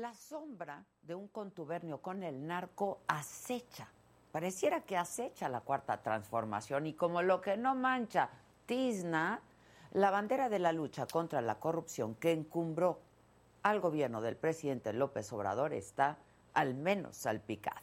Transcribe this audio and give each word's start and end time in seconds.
La 0.00 0.14
sombra 0.14 0.82
de 1.02 1.14
un 1.14 1.28
contubernio 1.28 2.00
con 2.00 2.22
el 2.22 2.46
narco 2.46 3.02
acecha. 3.06 3.86
Pareciera 4.32 4.80
que 4.80 4.96
acecha 4.96 5.46
la 5.50 5.60
cuarta 5.60 6.00
transformación 6.00 6.86
y 6.86 6.94
como 6.94 7.20
lo 7.20 7.42
que 7.42 7.58
no 7.58 7.74
mancha, 7.74 8.30
tizna, 8.64 9.42
la 9.92 10.10
bandera 10.10 10.48
de 10.48 10.58
la 10.58 10.72
lucha 10.72 11.04
contra 11.04 11.42
la 11.42 11.56
corrupción 11.56 12.14
que 12.14 12.32
encumbró 12.32 12.98
al 13.62 13.80
gobierno 13.80 14.22
del 14.22 14.36
presidente 14.36 14.94
López 14.94 15.30
Obrador 15.34 15.74
está 15.74 16.16
al 16.54 16.74
menos 16.74 17.18
salpicada. 17.18 17.82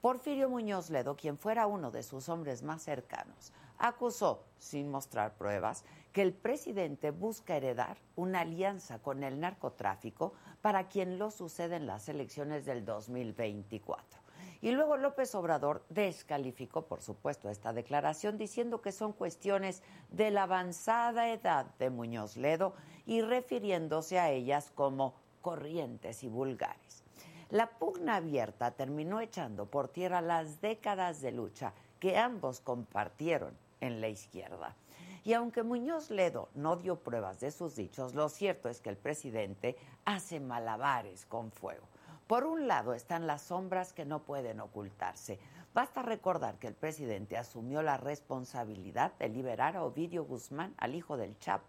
Porfirio 0.00 0.48
Muñoz 0.48 0.88
Ledo, 0.88 1.16
quien 1.16 1.36
fuera 1.36 1.66
uno 1.66 1.90
de 1.90 2.04
sus 2.04 2.28
hombres 2.28 2.62
más 2.62 2.84
cercanos, 2.84 3.52
acusó, 3.80 4.44
sin 4.58 4.90
mostrar 4.90 5.34
pruebas, 5.36 5.84
que 6.12 6.22
el 6.22 6.32
presidente 6.32 7.10
busca 7.10 7.56
heredar 7.56 7.96
una 8.14 8.40
alianza 8.40 8.98
con 9.00 9.24
el 9.24 9.40
narcotráfico 9.40 10.34
para 10.60 10.88
quien 10.88 11.18
lo 11.18 11.30
sucede 11.30 11.76
en 11.76 11.86
las 11.86 12.08
elecciones 12.08 12.64
del 12.66 12.84
2024. 12.84 14.20
Y 14.62 14.72
luego 14.72 14.98
López 14.98 15.34
Obrador 15.34 15.82
descalificó, 15.88 16.82
por 16.86 17.00
supuesto, 17.00 17.48
esta 17.48 17.72
declaración 17.72 18.36
diciendo 18.36 18.82
que 18.82 18.92
son 18.92 19.14
cuestiones 19.14 19.82
de 20.10 20.30
la 20.30 20.42
avanzada 20.42 21.30
edad 21.30 21.66
de 21.78 21.88
Muñoz 21.88 22.36
Ledo 22.36 22.74
y 23.06 23.22
refiriéndose 23.22 24.18
a 24.18 24.30
ellas 24.30 24.70
como 24.74 25.14
corrientes 25.40 26.22
y 26.24 26.28
vulgares. 26.28 27.02
La 27.48 27.70
pugna 27.70 28.16
abierta 28.16 28.72
terminó 28.72 29.20
echando 29.20 29.66
por 29.66 29.88
tierra 29.88 30.20
las 30.20 30.60
décadas 30.60 31.22
de 31.22 31.32
lucha 31.32 31.72
que 31.98 32.18
ambos 32.18 32.60
compartieron 32.60 33.56
en 33.80 34.00
la 34.00 34.08
izquierda. 34.08 34.76
Y 35.22 35.34
aunque 35.34 35.62
Muñoz 35.62 36.10
Ledo 36.10 36.48
no 36.54 36.76
dio 36.76 37.00
pruebas 37.00 37.40
de 37.40 37.50
sus 37.50 37.76
dichos, 37.76 38.14
lo 38.14 38.28
cierto 38.28 38.68
es 38.68 38.80
que 38.80 38.88
el 38.88 38.96
presidente 38.96 39.76
hace 40.04 40.40
malabares 40.40 41.26
con 41.26 41.52
fuego. 41.52 41.86
Por 42.26 42.44
un 42.44 42.68
lado 42.68 42.94
están 42.94 43.26
las 43.26 43.42
sombras 43.42 43.92
que 43.92 44.04
no 44.04 44.22
pueden 44.22 44.60
ocultarse. 44.60 45.38
Basta 45.74 46.02
recordar 46.02 46.58
que 46.58 46.68
el 46.68 46.74
presidente 46.74 47.36
asumió 47.36 47.82
la 47.82 47.96
responsabilidad 47.96 49.12
de 49.18 49.28
liberar 49.28 49.76
a 49.76 49.84
Ovidio 49.84 50.24
Guzmán, 50.24 50.74
al 50.78 50.94
hijo 50.94 51.16
del 51.16 51.38
Chapo, 51.38 51.66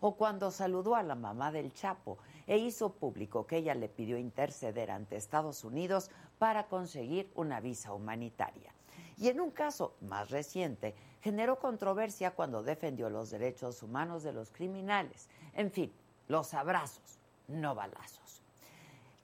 o 0.00 0.16
cuando 0.16 0.50
saludó 0.50 0.94
a 0.94 1.02
la 1.02 1.14
mamá 1.14 1.50
del 1.50 1.72
Chapo 1.72 2.18
e 2.46 2.58
hizo 2.58 2.92
público 2.92 3.46
que 3.46 3.56
ella 3.56 3.74
le 3.74 3.88
pidió 3.88 4.18
interceder 4.18 4.90
ante 4.90 5.16
Estados 5.16 5.64
Unidos 5.64 6.10
para 6.38 6.68
conseguir 6.68 7.30
una 7.34 7.60
visa 7.60 7.92
humanitaria. 7.92 8.72
Y 9.16 9.28
en 9.28 9.40
un 9.40 9.50
caso 9.50 9.94
más 10.00 10.30
reciente, 10.30 10.94
generó 11.24 11.58
controversia 11.58 12.32
cuando 12.32 12.62
defendió 12.62 13.08
los 13.08 13.30
derechos 13.30 13.82
humanos 13.82 14.22
de 14.24 14.34
los 14.34 14.50
criminales. 14.50 15.30
En 15.54 15.70
fin, 15.70 15.90
los 16.28 16.52
abrazos, 16.52 17.18
no 17.48 17.74
balazos. 17.74 18.42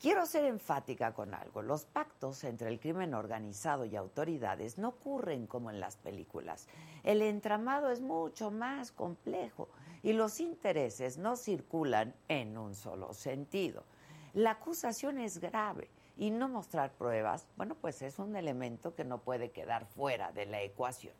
Quiero 0.00 0.24
ser 0.24 0.46
enfática 0.46 1.12
con 1.12 1.34
algo. 1.34 1.60
Los 1.60 1.84
pactos 1.84 2.42
entre 2.44 2.70
el 2.70 2.80
crimen 2.80 3.12
organizado 3.12 3.84
y 3.84 3.96
autoridades 3.96 4.78
no 4.78 4.88
ocurren 4.88 5.46
como 5.46 5.70
en 5.70 5.78
las 5.78 5.98
películas. 5.98 6.68
El 7.04 7.20
entramado 7.20 7.90
es 7.90 8.00
mucho 8.00 8.50
más 8.50 8.92
complejo 8.92 9.68
y 10.02 10.14
los 10.14 10.40
intereses 10.40 11.18
no 11.18 11.36
circulan 11.36 12.14
en 12.28 12.56
un 12.56 12.74
solo 12.74 13.12
sentido. 13.12 13.84
La 14.32 14.52
acusación 14.52 15.18
es 15.18 15.38
grave 15.38 15.90
y 16.16 16.30
no 16.30 16.48
mostrar 16.48 16.92
pruebas, 16.92 17.46
bueno, 17.58 17.74
pues 17.74 18.00
es 18.00 18.18
un 18.18 18.36
elemento 18.36 18.94
que 18.94 19.04
no 19.04 19.18
puede 19.18 19.50
quedar 19.50 19.84
fuera 19.84 20.32
de 20.32 20.46
la 20.46 20.62
ecuación. 20.62 21.12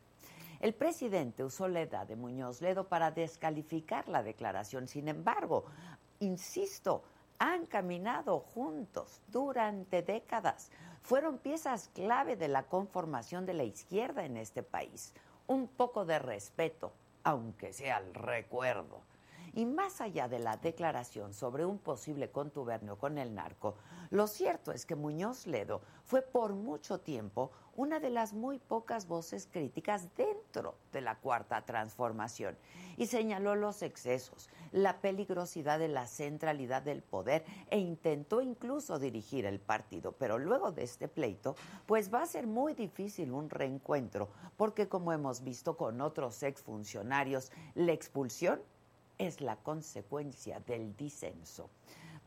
El 0.61 0.75
presidente 0.75 1.43
usó 1.43 1.67
la 1.67 1.81
edad 1.81 2.05
de 2.05 2.15
Muñoz 2.15 2.61
Ledo 2.61 2.87
para 2.87 3.09
descalificar 3.09 4.07
la 4.07 4.21
declaración. 4.21 4.87
Sin 4.87 5.07
embargo, 5.07 5.65
insisto, 6.19 7.01
han 7.39 7.65
caminado 7.65 8.39
juntos 8.39 9.23
durante 9.27 10.03
décadas. 10.03 10.69
Fueron 11.01 11.39
piezas 11.39 11.89
clave 11.95 12.35
de 12.35 12.47
la 12.47 12.61
conformación 12.61 13.47
de 13.47 13.55
la 13.55 13.63
izquierda 13.63 14.23
en 14.23 14.37
este 14.37 14.61
país. 14.61 15.15
Un 15.47 15.67
poco 15.67 16.05
de 16.05 16.19
respeto, 16.19 16.93
aunque 17.23 17.73
sea 17.73 17.97
el 17.97 18.13
recuerdo. 18.13 19.01
Y 19.53 19.65
más 19.65 19.99
allá 19.99 20.27
de 20.27 20.37
la 20.37 20.57
declaración 20.57 21.33
sobre 21.33 21.65
un 21.65 21.79
posible 21.79 22.29
contubernio 22.29 22.99
con 22.99 23.17
el 23.17 23.33
narco, 23.33 23.77
lo 24.11 24.27
cierto 24.27 24.71
es 24.71 24.85
que 24.85 24.95
Muñoz 24.95 25.47
Ledo 25.47 25.81
fue 26.05 26.21
por 26.21 26.53
mucho 26.53 26.99
tiempo 26.99 27.51
una 27.75 27.99
de 27.99 28.09
las 28.09 28.33
muy 28.33 28.59
pocas 28.59 29.07
voces 29.07 29.47
críticas 29.51 30.07
dentro 30.15 30.75
de 30.91 31.01
la 31.01 31.15
cuarta 31.15 31.65
transformación 31.65 32.57
y 32.97 33.07
señaló 33.07 33.55
los 33.55 33.81
excesos, 33.81 34.49
la 34.71 34.99
peligrosidad 34.99 35.79
de 35.79 35.87
la 35.87 36.07
centralidad 36.07 36.81
del 36.81 37.01
poder 37.01 37.45
e 37.69 37.79
intentó 37.79 38.41
incluso 38.41 38.99
dirigir 38.99 39.45
el 39.45 39.59
partido. 39.59 40.11
Pero 40.13 40.37
luego 40.37 40.71
de 40.71 40.83
este 40.83 41.07
pleito, 41.07 41.55
pues 41.85 42.13
va 42.13 42.23
a 42.23 42.27
ser 42.27 42.47
muy 42.47 42.73
difícil 42.73 43.31
un 43.31 43.49
reencuentro, 43.49 44.29
porque 44.57 44.87
como 44.87 45.13
hemos 45.13 45.43
visto 45.43 45.77
con 45.77 46.01
otros 46.01 46.43
exfuncionarios, 46.43 47.51
la 47.75 47.93
expulsión 47.93 48.61
es 49.17 49.39
la 49.39 49.55
consecuencia 49.55 50.59
del 50.61 50.95
disenso. 50.95 51.69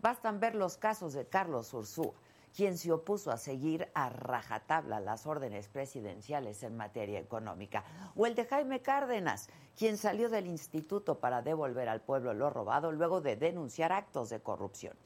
Bastan 0.01 0.39
ver 0.39 0.55
los 0.55 0.77
casos 0.77 1.13
de 1.13 1.27
Carlos 1.27 1.73
Ursúa, 1.73 2.13
quien 2.55 2.79
se 2.79 2.93
opuso 2.93 3.31
a 3.33 3.37
seguir 3.37 3.91
a 3.95 4.09
rajatabla 4.09 5.01
las 5.01 5.27
órdenes 5.27 5.69
presidenciales 5.69 6.63
en 6.63 6.77
materia 6.77 7.19
económica, 7.19 7.85
o 8.15 8.27
el 8.27 8.35
de 8.35 8.45
Jaime 8.45 8.81
Cárdenas, 8.81 9.49
quien 9.77 9.97
salió 9.97 10.29
del 10.29 10.47
instituto 10.47 11.19
para 11.19 11.43
devolver 11.43 11.89
al 11.89 12.01
pueblo 12.01 12.33
lo 12.33 12.51
robado 12.51 12.93
luego 12.93 13.21
de 13.21 13.37
denunciar 13.37 13.93
actos 13.93 14.31
de 14.31 14.41
corrupción. 14.41 14.97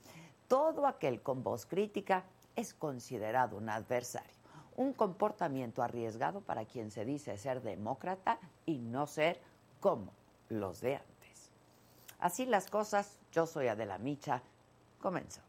Todo 0.47 0.86
aquel 0.86 1.22
con 1.22 1.42
voz 1.42 1.64
crítica 1.64 2.25
es 2.54 2.75
considerado 2.75 3.56
un 3.56 3.70
adversario, 3.70 4.36
un 4.76 4.92
comportamiento 4.92 5.82
arriesgado 5.82 6.42
para 6.42 6.66
quien 6.66 6.91
se 6.91 7.04
dice 7.04 7.38
ser 7.38 7.62
demócrata 7.62 8.38
y 8.66 8.78
no 8.78 9.06
ser 9.06 9.41
como 9.80 10.12
los 10.48 10.80
de 10.80 10.97
antes. 10.97 11.50
Así 12.19 12.44
las 12.47 12.69
cosas, 12.69 13.19
yo 13.32 13.47
soy 13.47 13.69
Adela 13.69 13.98
Micha. 13.98 14.42
Comenzamos. 15.00 15.47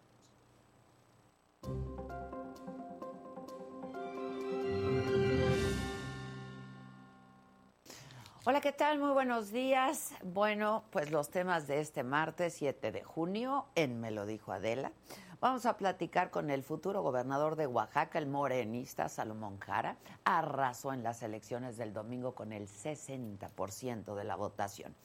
Hola, 8.49 8.61
¿qué 8.61 8.71
tal? 8.71 8.97
Muy 8.97 9.11
buenos 9.11 9.51
días. 9.51 10.09
Bueno, 10.23 10.83
pues 10.89 11.11
los 11.11 11.29
temas 11.29 11.67
de 11.67 11.81
este 11.81 12.01
martes 12.01 12.55
7 12.55 12.91
de 12.91 13.03
junio 13.03 13.67
en 13.75 14.01
Me 14.01 14.09
lo 14.09 14.25
dijo 14.25 14.51
Adela. 14.51 14.91
Vamos 15.39 15.67
a 15.67 15.77
platicar 15.77 16.31
con 16.31 16.49
el 16.49 16.63
futuro 16.63 17.03
gobernador 17.03 17.55
de 17.57 17.67
Oaxaca, 17.67 18.17
el 18.17 18.25
morenista 18.25 19.07
Salomón 19.07 19.59
Jara. 19.59 19.97
Arrasó 20.23 20.93
en 20.93 21.03
las 21.03 21.21
elecciones 21.21 21.77
del 21.77 21.93
domingo 21.93 22.33
con 22.33 22.51
el 22.51 22.67
60% 22.67 24.15
de 24.15 24.23
la 24.23 24.35
votación. 24.35 24.95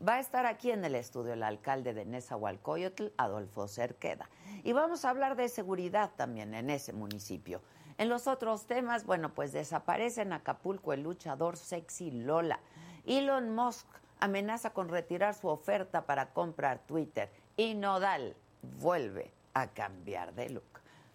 Va 0.00 0.14
a 0.14 0.20
estar 0.20 0.46
aquí 0.46 0.70
en 0.70 0.82
el 0.86 0.94
estudio 0.94 1.34
el 1.34 1.42
alcalde 1.42 1.92
de 1.92 2.06
Nezahualcóyotl, 2.06 3.08
Adolfo 3.18 3.68
Cerqueda. 3.68 4.30
Y 4.62 4.72
vamos 4.72 5.04
a 5.04 5.10
hablar 5.10 5.36
de 5.36 5.50
seguridad 5.50 6.12
también 6.16 6.54
en 6.54 6.70
ese 6.70 6.94
municipio. 6.94 7.60
En 7.98 8.08
los 8.08 8.26
otros 8.26 8.66
temas, 8.66 9.04
bueno, 9.04 9.34
pues 9.34 9.52
desaparece 9.52 10.22
en 10.22 10.32
Acapulco 10.32 10.94
el 10.94 11.02
luchador 11.02 11.58
sexy 11.58 12.10
Lola. 12.10 12.60
Elon 13.06 13.54
Musk 13.54 13.86
amenaza 14.20 14.70
con 14.70 14.88
retirar 14.88 15.34
su 15.34 15.48
oferta 15.48 16.06
para 16.06 16.32
comprar 16.32 16.78
Twitter 16.86 17.30
y 17.56 17.74
Nodal 17.74 18.34
vuelve 18.78 19.30
a 19.52 19.68
cambiar 19.68 20.34
de 20.34 20.50
look. 20.50 20.64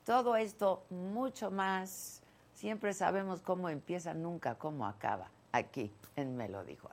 Todo 0.06 0.36
esto, 0.36 0.84
mucho 0.90 1.52
más. 1.52 2.22
Siempre 2.54 2.94
sabemos 2.94 3.42
cómo 3.42 3.70
empieza, 3.70 4.14
nunca 4.14 4.56
cómo 4.56 4.88
acaba. 4.88 5.30
Aquí 5.52 5.92
en 6.16 6.36
Me 6.38 6.50
lo 6.50 6.64
dijo 6.64 6.90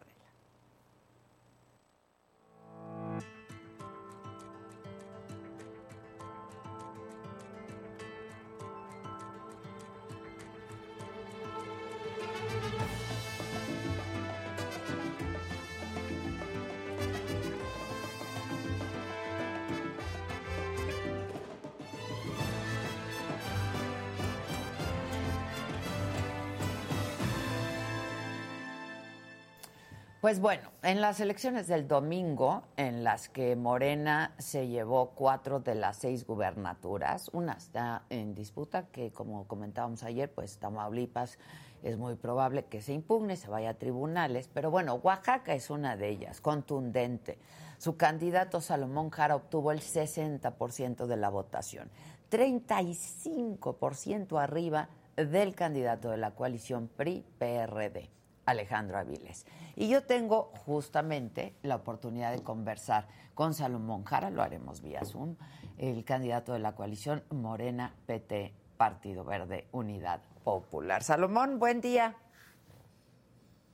Pues 30.27 30.41
bueno, 30.41 30.73
en 30.83 31.01
las 31.01 31.21
elecciones 31.21 31.69
del 31.69 31.87
domingo, 31.87 32.65
en 32.77 33.05
las 33.05 33.29
que 33.29 33.55
Morena 33.55 34.35
se 34.39 34.67
llevó 34.67 35.11
cuatro 35.11 35.61
de 35.61 35.77
las 35.77 35.99
seis 35.99 36.27
gubernaturas, 36.27 37.31
una 37.33 37.53
está 37.53 38.03
en 38.11 38.35
disputa, 38.35 38.89
que 38.89 39.13
como 39.13 39.47
comentábamos 39.47 40.03
ayer, 40.03 40.29
pues 40.29 40.59
Tamaulipas 40.59 41.39
es 41.85 41.97
muy 41.97 42.17
probable 42.17 42.65
que 42.65 42.83
se 42.83 42.93
impugne, 42.93 43.37
se 43.37 43.49
vaya 43.49 43.71
a 43.71 43.75
tribunales, 43.75 44.51
pero 44.53 44.69
bueno, 44.69 44.95
Oaxaca 44.95 45.55
es 45.55 45.71
una 45.71 45.97
de 45.97 46.09
ellas, 46.09 46.41
contundente. 46.41 47.39
Su 47.79 47.97
candidato 47.97 48.61
Salomón 48.61 49.11
Jara 49.11 49.37
obtuvo 49.37 49.71
el 49.71 49.79
60% 49.79 51.07
de 51.07 51.17
la 51.17 51.29
votación. 51.29 51.89
35% 52.33 54.43
arriba 54.43 54.89
del 55.15 55.55
candidato 55.55 56.11
de 56.11 56.17
la 56.17 56.33
coalición 56.33 56.89
PRI-PRD, 56.89 58.11
Alejandro 58.47 58.99
Aviles. 58.99 59.45
Y 59.75 59.89
yo 59.89 60.05
tengo 60.05 60.53
justamente 60.65 61.55
la 61.63 61.77
oportunidad 61.77 62.33
de 62.33 62.43
conversar 62.43 63.09
con 63.35 63.53
Salomón 63.53 64.05
Jara, 64.05 64.31
lo 64.31 64.43
haremos 64.43 64.81
vía 64.81 65.05
Zoom, 65.05 65.37
el 65.77 66.05
candidato 66.05 66.55
de 66.55 66.61
la 66.61 66.75
coalición 66.75 67.23
Morena 67.31 67.95
PT 68.07 68.55
Partido 68.79 69.25
Verde 69.25 69.67
Unidad 69.73 70.23
Popular. 70.45 71.03
Salomón, 71.03 71.59
buen 71.59 71.81
día. 71.81 72.17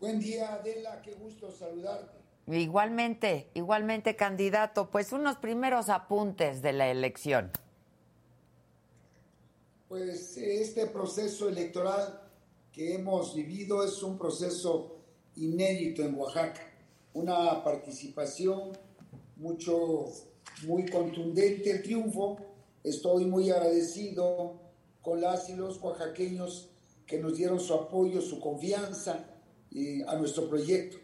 Buen 0.00 0.18
día, 0.18 0.54
Adela, 0.54 1.00
qué 1.02 1.14
gusto 1.14 1.50
saludarte. 1.52 2.22
Igualmente, 2.48 3.50
igualmente, 3.54 4.16
candidato. 4.16 4.90
Pues 4.90 5.12
unos 5.12 5.36
primeros 5.36 5.88
apuntes 5.88 6.60
de 6.60 6.72
la 6.72 6.88
elección. 6.88 7.52
Pues 9.88 10.36
este 10.38 10.86
proceso 10.86 11.48
electoral 11.48 12.21
que 12.72 12.94
hemos 12.94 13.34
vivido 13.34 13.84
es 13.84 14.02
un 14.02 14.16
proceso 14.16 14.96
inédito 15.36 16.02
en 16.02 16.14
Oaxaca, 16.14 16.62
una 17.12 17.62
participación 17.62 18.72
mucho, 19.36 20.06
muy 20.66 20.86
contundente, 20.86 21.70
el 21.70 21.82
triunfo. 21.82 22.38
Estoy 22.82 23.26
muy 23.26 23.50
agradecido 23.50 24.58
con 25.02 25.20
las 25.20 25.50
y 25.50 25.54
los 25.54 25.82
oaxaqueños 25.82 26.70
que 27.06 27.18
nos 27.18 27.36
dieron 27.36 27.60
su 27.60 27.74
apoyo, 27.74 28.22
su 28.22 28.40
confianza 28.40 29.26
a 30.06 30.16
nuestro 30.16 30.48
proyecto. 30.48 30.96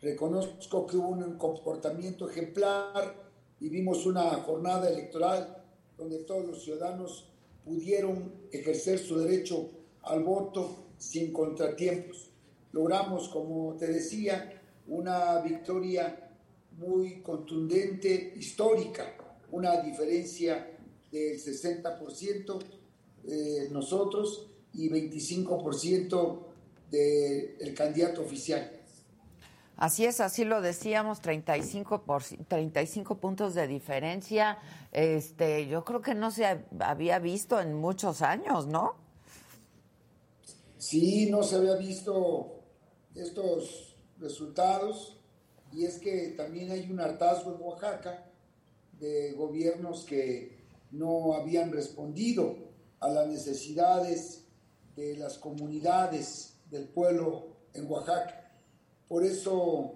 Reconozco 0.00 0.86
que 0.86 0.96
hubo 0.96 1.08
un 1.08 1.36
comportamiento 1.36 2.28
ejemplar 2.28 3.14
y 3.60 3.68
vimos 3.68 4.06
una 4.06 4.30
jornada 4.30 4.88
electoral 4.88 5.62
donde 5.98 6.18
todos 6.24 6.46
los 6.46 6.64
ciudadanos 6.64 7.28
pudieron 7.64 8.32
ejercer 8.50 8.98
su 8.98 9.18
derecho 9.18 9.70
al 10.02 10.24
voto 10.24 10.81
sin 11.02 11.32
contratiempos. 11.32 12.30
Logramos, 12.72 13.28
como 13.28 13.74
te 13.76 13.86
decía, 13.88 14.62
una 14.86 15.40
victoria 15.40 16.30
muy 16.78 17.20
contundente, 17.22 18.32
histórica, 18.36 19.14
una 19.50 19.82
diferencia 19.82 20.70
del 21.10 21.38
60% 21.38 22.58
eh, 23.24 23.68
nosotros 23.70 24.48
y 24.72 24.88
25% 24.88 26.38
del 26.90 27.74
candidato 27.74 28.22
oficial. 28.22 28.70
Así 29.76 30.04
es, 30.04 30.20
así 30.20 30.44
lo 30.44 30.60
decíamos, 30.60 31.20
35, 31.20 32.02
por, 32.02 32.22
35 32.22 33.16
puntos 33.16 33.54
de 33.54 33.66
diferencia. 33.66 34.58
Este, 34.92 35.66
yo 35.66 35.84
creo 35.84 36.00
que 36.00 36.14
no 36.14 36.30
se 36.30 36.64
había 36.78 37.18
visto 37.18 37.58
en 37.58 37.74
muchos 37.74 38.22
años, 38.22 38.66
¿no? 38.66 39.01
Sí, 40.82 41.30
no 41.30 41.44
se 41.44 41.54
había 41.54 41.76
visto 41.76 42.64
estos 43.14 43.94
resultados 44.18 45.16
y 45.70 45.84
es 45.84 45.98
que 45.98 46.34
también 46.36 46.72
hay 46.72 46.90
un 46.90 46.98
hartazgo 46.98 47.54
en 47.54 47.62
Oaxaca 47.62 48.26
de 48.98 49.30
gobiernos 49.34 50.02
que 50.02 50.58
no 50.90 51.34
habían 51.34 51.70
respondido 51.70 52.56
a 52.98 53.10
las 53.10 53.28
necesidades 53.28 54.44
de 54.96 55.16
las 55.18 55.38
comunidades 55.38 56.58
del 56.68 56.88
pueblo 56.88 57.58
en 57.74 57.88
Oaxaca. 57.88 58.50
Por 59.06 59.22
eso, 59.22 59.94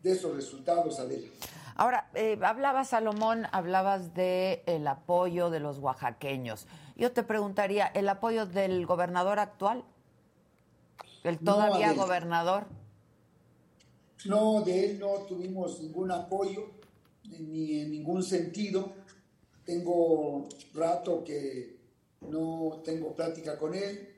de 0.00 0.12
esos 0.12 0.36
resultados, 0.36 1.00
Adela. 1.00 1.26
Ahora, 1.74 2.08
eh, 2.14 2.38
hablabas, 2.40 2.90
Salomón, 2.90 3.48
hablabas 3.50 4.14
del 4.14 4.60
el 4.66 4.86
apoyo 4.86 5.50
de 5.50 5.58
los 5.58 5.80
oaxaqueños. 5.80 6.68
Yo 6.94 7.10
te 7.10 7.24
preguntaría, 7.24 7.88
¿el 7.88 8.08
apoyo 8.08 8.46
del 8.46 8.86
gobernador 8.86 9.40
actual? 9.40 9.82
¿El 11.22 11.38
todavía 11.38 11.92
gobernador? 11.92 12.66
No, 14.26 14.62
de 14.62 14.84
él 14.84 14.98
no 14.98 15.26
tuvimos 15.26 15.80
ningún 15.80 16.10
apoyo, 16.10 16.70
ni 17.24 17.80
en 17.80 17.90
ningún 17.90 18.22
sentido. 18.22 18.92
Tengo 19.64 20.48
rato 20.74 21.22
que 21.24 21.78
no 22.22 22.82
tengo 22.84 23.14
plática 23.14 23.58
con 23.58 23.74
él. 23.74 24.16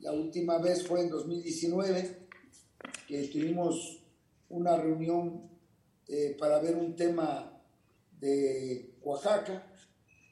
La 0.00 0.12
última 0.12 0.58
vez 0.58 0.86
fue 0.86 1.02
en 1.02 1.10
2019 1.10 2.28
que 3.06 3.28
tuvimos 3.28 4.00
una 4.48 4.76
reunión 4.76 5.48
eh, 6.06 6.36
para 6.38 6.60
ver 6.60 6.76
un 6.76 6.94
tema 6.94 7.60
de 8.20 8.94
Oaxaca, 9.02 9.74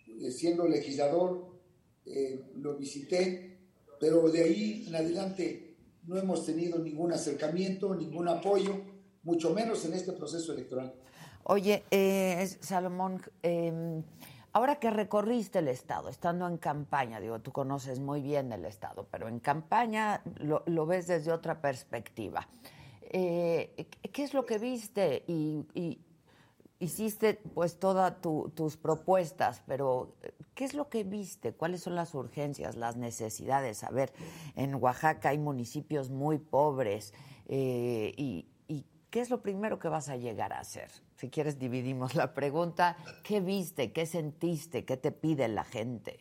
eh, 0.09 0.31
siendo 0.31 0.67
legislador, 0.67 1.59
eh, 2.05 2.41
lo 2.57 2.77
visité, 2.77 3.59
pero 4.01 4.31
de 4.31 4.43
ahí 4.43 4.85
en 4.87 4.95
adelante 4.95 5.66
no 6.07 6.17
hemos 6.19 6.45
tenido 6.47 6.79
ningún 6.79 7.13
acercamiento, 7.13 7.95
ningún 7.95 8.29
apoyo, 8.29 8.81
mucho 9.23 9.51
menos 9.51 9.85
en 9.85 9.95
este 9.95 10.13
proceso 10.13 10.53
electoral. 10.53 10.95
Oye, 11.45 11.85
Salomón, 12.61 13.23
em, 13.43 14.03
ahora 14.53 14.77
que 14.77 14.91
recorriste 14.91 15.61
el 15.61 15.69
Estado, 15.69 16.09
estando 16.09 16.47
en 16.49 16.59
campaña, 16.59 17.21
digo, 17.21 17.41
tú 17.41 17.53
conoces 17.53 18.01
muy 18.01 18.21
bien 18.21 18.53
el 18.53 18.65
Estado, 18.65 19.07
pero 19.11 19.29
en 19.29 19.41
campaña 19.41 20.23
lo, 20.41 20.63
lo 20.67 20.87
ves 20.87 21.07
desde 21.07 21.33
otra 21.33 21.61
perspectiva. 21.61 22.49
Eh, 23.11 23.87
¿qué 24.13 24.25
es 24.25 24.35
lo 24.35 24.45
que 24.45 24.59
viste? 24.59 25.25
Y, 25.27 26.01
hiciste 26.79 27.41
pues 27.55 27.79
todas 27.79 28.21
tus 28.21 28.77
propuestas, 28.77 29.63
pero 29.67 30.15
¿qué 30.57 30.65
es 30.65 30.75
lo 30.75 30.89
que 30.89 31.05
viste? 31.05 31.53
¿Cuáles 31.53 31.83
son 31.83 31.95
las 31.95 32.15
urgencias, 32.15 32.75
las 32.77 32.97
necesidades? 32.97 33.85
A 33.85 33.91
ver, 33.91 34.13
en 34.57 34.75
Oaxaca 34.75 35.29
hay 35.29 35.39
municipios 35.39 36.11
muy 36.11 36.39
pobres 36.39 37.13
eh, 37.47 38.13
y, 38.17 38.49
¿qué 39.11 39.21
es 39.21 39.31
lo 39.31 39.43
primero 39.43 39.79
que 39.79 39.89
vas 39.89 40.09
a 40.09 40.17
llegar 40.17 40.53
a 40.53 40.61
hacer? 40.61 40.91
Si 41.17 41.29
quieres 41.29 41.59
dividimos 41.59 42.15
la 42.15 42.35
pregunta. 42.35 42.97
¿Qué 43.23 43.41
viste? 43.41 43.93
¿Qué 43.93 44.07
sentiste? 44.07 44.85
¿Qué 44.85 44.97
te 44.97 45.13
pide 45.13 45.47
la 45.49 45.65
gente? 45.65 46.21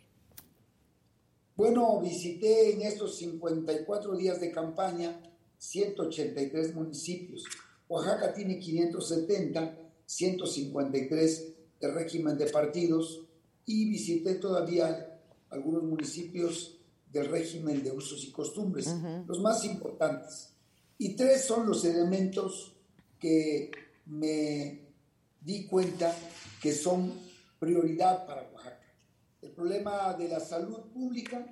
Bueno, 1.55 1.99
visité 2.01 2.73
en 2.73 2.81
estos 2.81 3.17
54 3.17 4.15
días 4.17 4.41
de 4.41 4.51
campaña 4.51 5.17
183 5.57 6.75
municipios. 6.75 7.45
Oaxaca 7.87 8.33
tiene 8.33 8.59
570, 8.59 9.77
153 10.05 11.53
de 11.79 11.91
régimen 11.91 12.37
de 12.37 12.47
partidos 12.47 13.24
y 13.65 13.89
visité 13.89 14.35
todavía 14.35 15.19
algunos 15.49 15.83
municipios 15.83 16.77
del 17.11 17.27
régimen 17.27 17.83
de 17.83 17.91
usos 17.91 18.23
y 18.25 18.31
costumbres, 18.31 18.93
los 19.25 19.39
más 19.41 19.63
importantes. 19.65 20.49
Y 20.97 21.15
tres 21.15 21.45
son 21.45 21.67
los 21.67 21.83
elementos 21.85 22.73
que 23.19 23.71
me 24.05 24.81
di 25.41 25.65
cuenta 25.65 26.15
que 26.61 26.73
son 26.73 27.13
prioridad 27.59 28.25
para 28.25 28.49
Oaxaca. 28.51 28.93
El 29.41 29.51
problema 29.51 30.13
de 30.13 30.27
la 30.27 30.39
salud 30.39 30.91
pública, 30.93 31.45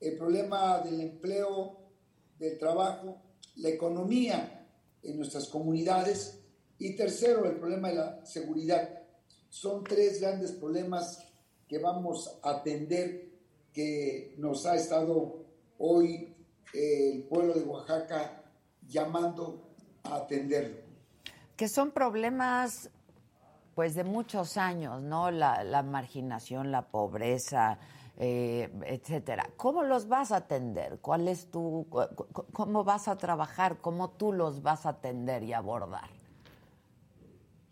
el 0.00 0.16
problema 0.16 0.78
del 0.80 1.00
empleo, 1.00 1.78
del 2.38 2.58
trabajo 2.58 3.22
la 3.58 3.68
economía 3.68 4.66
en 5.02 5.16
nuestras 5.16 5.48
comunidades 5.48 6.38
y 6.78 6.94
tercero, 6.94 7.44
el 7.46 7.56
problema 7.56 7.88
de 7.88 7.94
la 7.94 8.26
seguridad. 8.26 9.02
Son 9.48 9.82
tres 9.82 10.20
grandes 10.20 10.52
problemas 10.52 11.24
que 11.68 11.78
vamos 11.78 12.38
a 12.42 12.50
atender 12.50 13.28
que 13.72 14.34
nos 14.38 14.66
ha 14.66 14.74
estado 14.74 15.44
hoy 15.78 16.34
eh, 16.72 17.12
el 17.14 17.22
pueblo 17.24 17.54
de 17.54 17.62
Oaxaca 17.62 18.42
llamando 18.88 19.68
a 20.02 20.16
atenderlo. 20.16 20.78
Que 21.56 21.68
son 21.68 21.90
problemas 21.90 22.90
pues 23.74 23.94
de 23.94 24.02
muchos 24.02 24.56
años, 24.56 25.02
¿no? 25.02 25.30
La, 25.30 25.62
la 25.62 25.82
marginación, 25.82 26.72
la 26.72 26.88
pobreza, 26.88 27.78
eh, 28.16 28.68
etcétera. 28.84 29.48
¿Cómo 29.56 29.84
los 29.84 30.08
vas 30.08 30.32
a 30.32 30.36
atender? 30.38 30.98
¿Cuál 31.00 31.28
es 31.28 31.48
tu, 31.52 31.86
cómo 32.52 32.82
vas 32.82 33.06
a 33.06 33.16
trabajar? 33.16 33.78
¿Cómo 33.80 34.10
tú 34.10 34.32
los 34.32 34.62
vas 34.62 34.86
a 34.86 34.88
atender 34.88 35.44
y 35.44 35.52
abordar? 35.52 36.10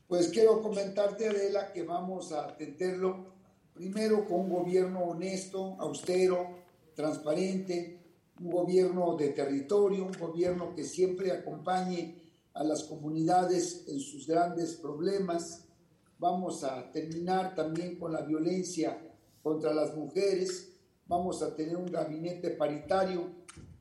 Pues 0.07 0.29
quiero 0.29 0.62
comentarte, 0.62 1.29
Adela, 1.29 1.73
que 1.73 1.83
vamos 1.83 2.31
a 2.31 2.45
atenderlo 2.45 3.36
primero 3.76 4.26
con 4.26 4.40
un 4.40 4.50
gobierno 4.50 5.00
honesto, 5.04 5.76
austero, 5.78 6.49
transparente, 6.95 8.00
un 8.40 8.50
gobierno 8.50 9.16
de 9.16 9.28
territorio, 9.28 10.06
un 10.06 10.18
gobierno 10.18 10.75
que 10.75 10.85
siempre 10.85 11.30
acompañe 11.30 12.23
a 12.54 12.64
las 12.64 12.85
comunidades 12.85 13.85
en 13.87 14.00
sus 14.00 14.26
grandes 14.26 14.76
problemas. 14.76 15.68
Vamos 16.18 16.64
a 16.64 16.90
terminar 16.90 17.54
también 17.54 17.99
con 17.99 18.12
la 18.12 18.23
violencia 18.23 18.99
contra 19.42 19.75
las 19.75 19.95
mujeres, 19.95 20.73
vamos 21.06 21.42
a 21.42 21.54
tener 21.54 21.76
un 21.76 21.87
gabinete 21.87 22.50
paritario, 22.50 23.30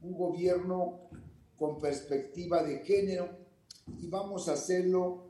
un 0.01 0.15
gobierno 0.15 1.09
con 1.55 1.79
perspectiva 1.79 2.61
de 2.61 2.79
género 2.79 3.29
y 3.97 4.07
vamos 4.07 4.49
a 4.49 4.53
hacerlo 4.53 5.23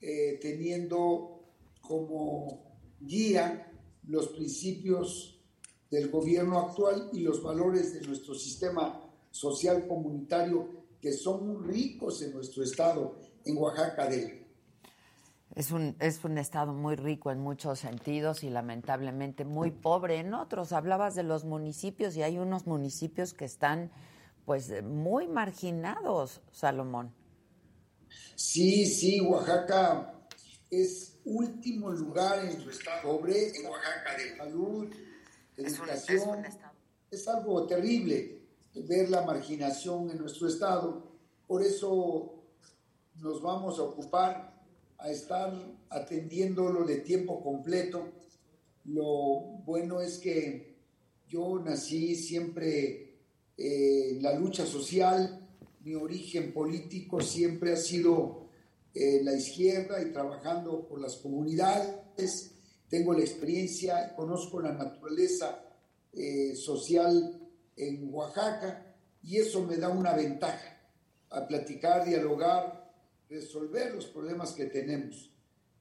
eh, 0.00 0.38
teniendo 0.40 1.42
como 1.80 2.78
guía 3.00 3.73
los 4.08 4.28
principios 4.28 5.40
del 5.90 6.10
gobierno 6.10 6.58
actual 6.58 7.10
y 7.12 7.20
los 7.20 7.42
valores 7.42 7.94
de 7.94 8.06
nuestro 8.06 8.34
sistema 8.34 9.00
social 9.30 9.86
comunitario 9.86 10.68
que 11.00 11.12
son 11.12 11.46
muy 11.46 11.66
ricos 11.66 12.22
en 12.22 12.32
nuestro 12.32 12.62
estado, 12.62 13.16
en 13.44 13.56
Oaxaca 13.58 14.08
del 14.08 14.44
es 15.54 15.70
un, 15.70 15.94
es 16.00 16.24
un 16.24 16.38
estado 16.38 16.72
muy 16.72 16.96
rico 16.96 17.30
en 17.30 17.38
muchos 17.38 17.78
sentidos 17.78 18.42
y 18.42 18.50
lamentablemente 18.50 19.44
muy 19.44 19.70
pobre 19.70 20.18
en 20.18 20.34
otros. 20.34 20.72
Hablabas 20.72 21.14
de 21.14 21.22
los 21.22 21.44
municipios 21.44 22.16
y 22.16 22.22
hay 22.22 22.38
unos 22.38 22.66
municipios 22.66 23.34
que 23.34 23.44
están 23.44 23.92
pues 24.44 24.82
muy 24.82 25.28
marginados, 25.28 26.40
Salomón. 26.50 27.14
Sí, 28.34 28.84
sí, 28.86 29.20
Oaxaca 29.20 30.26
es 30.70 31.13
último 31.24 31.90
lugar 31.90 32.44
en 32.44 32.60
su 32.60 32.70
estado 32.70 33.02
pobre, 33.02 33.48
en 33.56 33.66
Oaxaca 33.66 34.16
de 34.16 34.36
salud, 34.36 34.88
educación. 35.56 36.44
Es, 36.44 36.58
es 37.10 37.28
algo 37.28 37.66
terrible 37.66 38.42
ver 38.74 39.08
la 39.10 39.22
marginación 39.22 40.10
en 40.10 40.18
nuestro 40.18 40.48
estado. 40.48 41.12
Por 41.46 41.62
eso 41.62 42.34
nos 43.20 43.40
vamos 43.40 43.78
a 43.78 43.82
ocupar 43.82 44.54
a 44.98 45.10
estar 45.10 45.52
atendiéndolo 45.90 46.84
de 46.84 46.96
tiempo 46.96 47.42
completo. 47.42 48.12
Lo 48.84 49.40
bueno 49.64 50.00
es 50.00 50.18
que 50.18 50.74
yo 51.28 51.58
nací 51.58 52.16
siempre 52.16 53.14
eh, 53.56 54.10
en 54.10 54.22
la 54.22 54.38
lucha 54.38 54.66
social, 54.66 55.40
mi 55.80 55.94
origen 55.94 56.52
político 56.52 57.20
siempre 57.20 57.72
ha 57.72 57.76
sido 57.76 58.43
eh, 58.94 59.20
la 59.22 59.34
izquierda 59.34 60.00
y 60.00 60.12
trabajando 60.12 60.86
por 60.86 61.00
las 61.00 61.16
comunidades. 61.16 62.52
Tengo 62.88 63.12
la 63.12 63.20
experiencia, 63.20 64.14
conozco 64.14 64.60
la 64.60 64.72
naturaleza 64.72 65.64
eh, 66.12 66.54
social 66.54 67.40
en 67.76 68.08
Oaxaca 68.14 68.94
y 69.22 69.38
eso 69.38 69.64
me 69.64 69.76
da 69.76 69.88
una 69.88 70.14
ventaja 70.14 70.80
a 71.30 71.46
platicar, 71.46 72.04
dialogar 72.04 72.84
resolver 73.28 73.92
los 73.94 74.06
problemas 74.06 74.52
que 74.52 74.66
tenemos 74.66 75.30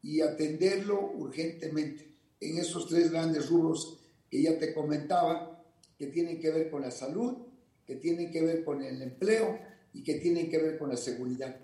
y 0.01 0.21
atenderlo 0.21 1.11
urgentemente 1.15 2.15
en 2.39 2.57
esos 2.57 2.87
tres 2.87 3.11
grandes 3.11 3.49
rubros 3.49 3.99
que 4.29 4.41
ya 4.41 4.57
te 4.57 4.73
comentaba, 4.73 5.63
que 5.97 6.07
tienen 6.07 6.39
que 6.39 6.49
ver 6.49 6.71
con 6.71 6.81
la 6.81 6.91
salud, 6.91 7.37
que 7.85 7.97
tienen 7.97 8.31
que 8.31 8.41
ver 8.41 8.63
con 8.63 8.81
el 8.81 9.01
empleo 9.01 9.59
y 9.93 10.03
que 10.03 10.15
tienen 10.15 10.49
que 10.49 10.57
ver 10.57 10.77
con 10.77 10.89
la 10.89 10.97
seguridad. 10.97 11.55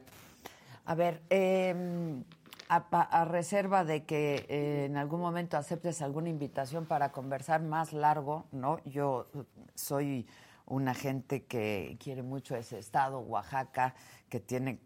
A 0.90 0.96
ver, 0.96 1.22
em, 1.30 2.24
a, 2.68 3.24
reserva 3.26 3.86
de 3.86 4.06
que 4.06 4.48
eh, 4.50 4.86
en 4.86 4.98
algún 4.98 5.20
momento 5.20 5.56
aceptes 5.56 6.02
alguna 6.02 6.30
invitación 6.30 6.88
para 6.88 7.12
conversar 7.12 7.62
más 7.62 7.94
largo, 7.94 8.48
¿no? 8.52 8.84
Yo 8.86 9.28
soy 9.76 10.26
una 10.66 10.96
gente 10.96 11.46
que 11.46 11.96
quiere 12.00 12.24
mucho 12.24 12.56
ese 12.56 12.80
estado, 12.80 13.20
Oaxaca, 13.20 13.94
que 14.30 14.40
tiene 14.40 14.80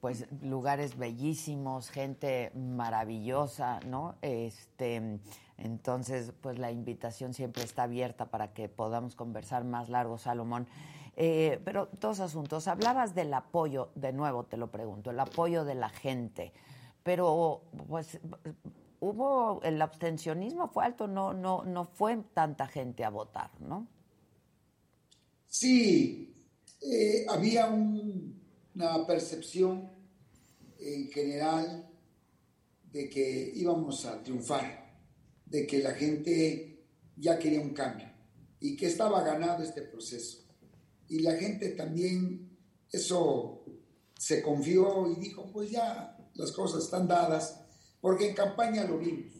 pues 0.00 0.26
lugares 0.42 0.98
bellísimos, 0.98 1.88
gente 1.88 2.52
maravillosa, 2.54 3.80
¿no? 3.86 4.16
Este, 4.20 5.18
entonces, 5.56 6.34
pues 6.42 6.58
la 6.58 6.72
invitación 6.72 7.32
siempre 7.32 7.62
está 7.62 7.84
abierta 7.84 8.26
para 8.26 8.52
que 8.52 8.68
podamos 8.68 9.16
conversar 9.16 9.64
más 9.64 9.88
largo, 9.88 10.18
Salomón. 10.18 10.66
Eh, 11.20 11.60
pero 11.64 11.88
dos 12.00 12.20
asuntos. 12.20 12.68
Hablabas 12.68 13.14
del 13.14 13.34
apoyo, 13.34 13.90
de 13.96 14.12
nuevo 14.12 14.44
te 14.44 14.56
lo 14.56 14.70
pregunto, 14.70 15.10
el 15.10 15.18
apoyo 15.18 15.64
de 15.64 15.74
la 15.74 15.88
gente. 15.88 16.52
Pero, 17.02 17.62
pues, 17.88 18.20
hubo, 19.00 19.60
el 19.64 19.82
abstencionismo 19.82 20.68
fue 20.68 20.84
alto, 20.84 21.08
no, 21.08 21.34
no, 21.34 21.64
no 21.64 21.84
fue 21.84 22.16
tanta 22.34 22.68
gente 22.68 23.04
a 23.04 23.10
votar, 23.10 23.50
¿no? 23.60 23.88
Sí, 25.48 26.34
eh, 26.82 27.26
había 27.28 27.66
un 27.66 28.38
una 28.78 29.04
percepción 29.04 29.90
en 30.78 31.10
general 31.10 31.90
de 32.92 33.08
que 33.10 33.52
íbamos 33.56 34.04
a 34.06 34.22
triunfar, 34.22 34.94
de 35.44 35.66
que 35.66 35.80
la 35.80 35.94
gente 35.94 36.86
ya 37.16 37.38
quería 37.38 37.60
un 37.60 37.74
cambio 37.74 38.08
y 38.60 38.76
que 38.76 38.86
estaba 38.86 39.22
ganado 39.24 39.64
este 39.64 39.82
proceso. 39.82 40.47
Y 41.08 41.20
la 41.20 41.36
gente 41.36 41.70
también 41.70 42.58
eso 42.92 43.64
se 44.18 44.42
confió 44.42 45.10
y 45.10 45.20
dijo, 45.20 45.50
pues 45.52 45.70
ya 45.70 46.16
las 46.34 46.52
cosas 46.52 46.84
están 46.84 47.06
dadas, 47.06 47.60
porque 48.00 48.28
en 48.28 48.34
campaña 48.34 48.84
lo 48.84 48.98
vimos. 48.98 49.32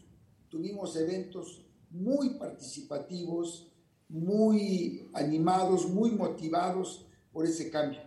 Tuvimos 0.48 0.96
eventos 0.96 1.64
muy 1.90 2.30
participativos, 2.30 3.70
muy 4.08 5.08
animados, 5.14 5.88
muy 5.88 6.10
motivados 6.12 7.06
por 7.32 7.46
ese 7.46 7.70
cambio. 7.70 8.00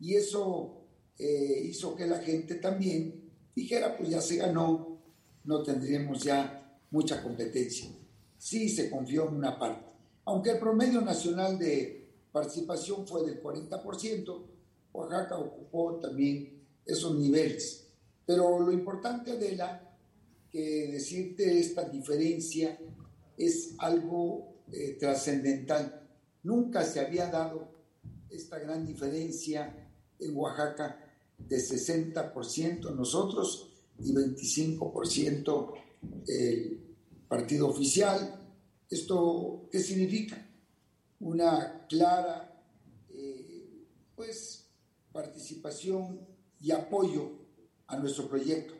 Y 0.00 0.14
eso 0.14 0.84
eh, 1.18 1.62
hizo 1.64 1.96
que 1.96 2.06
la 2.06 2.18
gente 2.18 2.56
también 2.56 3.32
dijera, 3.54 3.96
pues 3.96 4.10
ya 4.10 4.20
se 4.20 4.36
ganó, 4.36 5.00
no 5.44 5.62
tendríamos 5.62 6.22
ya 6.22 6.78
mucha 6.90 7.22
competencia. 7.22 7.88
Sí 8.36 8.68
se 8.68 8.88
confió 8.88 9.28
en 9.28 9.36
una 9.36 9.58
parte. 9.58 9.92
Aunque 10.24 10.50
el 10.50 10.58
promedio 10.58 11.00
nacional 11.00 11.58
de 11.58 11.97
participación 12.38 13.04
fue 13.04 13.24
del 13.24 13.42
40%, 13.42 14.46
Oaxaca 14.92 15.38
ocupó 15.38 15.98
también 15.98 16.62
esos 16.86 17.18
niveles. 17.18 17.88
Pero 18.24 18.60
lo 18.60 18.70
importante 18.70 19.36
de 19.36 19.56
la 19.56 19.96
que 20.50 20.88
decirte 20.92 21.58
esta 21.58 21.88
diferencia 21.88 22.78
es 23.36 23.74
algo 23.78 24.62
eh, 24.72 24.96
trascendental. 25.00 26.08
Nunca 26.44 26.84
se 26.84 27.00
había 27.00 27.26
dado 27.26 27.72
esta 28.30 28.58
gran 28.58 28.86
diferencia 28.86 29.90
en 30.20 30.36
Oaxaca 30.36 31.04
de 31.38 31.56
60% 31.56 32.94
nosotros 32.94 33.72
y 33.98 34.12
25% 34.14 35.72
el 36.28 36.96
partido 37.28 37.68
oficial. 37.68 38.40
¿Esto 38.88 39.68
qué 39.70 39.80
significa? 39.80 40.47
Una 41.20 41.86
clara 41.88 42.52
eh, 43.10 43.86
pues, 44.14 44.68
participación 45.12 46.20
y 46.60 46.72
apoyo 46.72 47.32
a 47.86 47.96
nuestro 47.96 48.28
proyecto. 48.28 48.74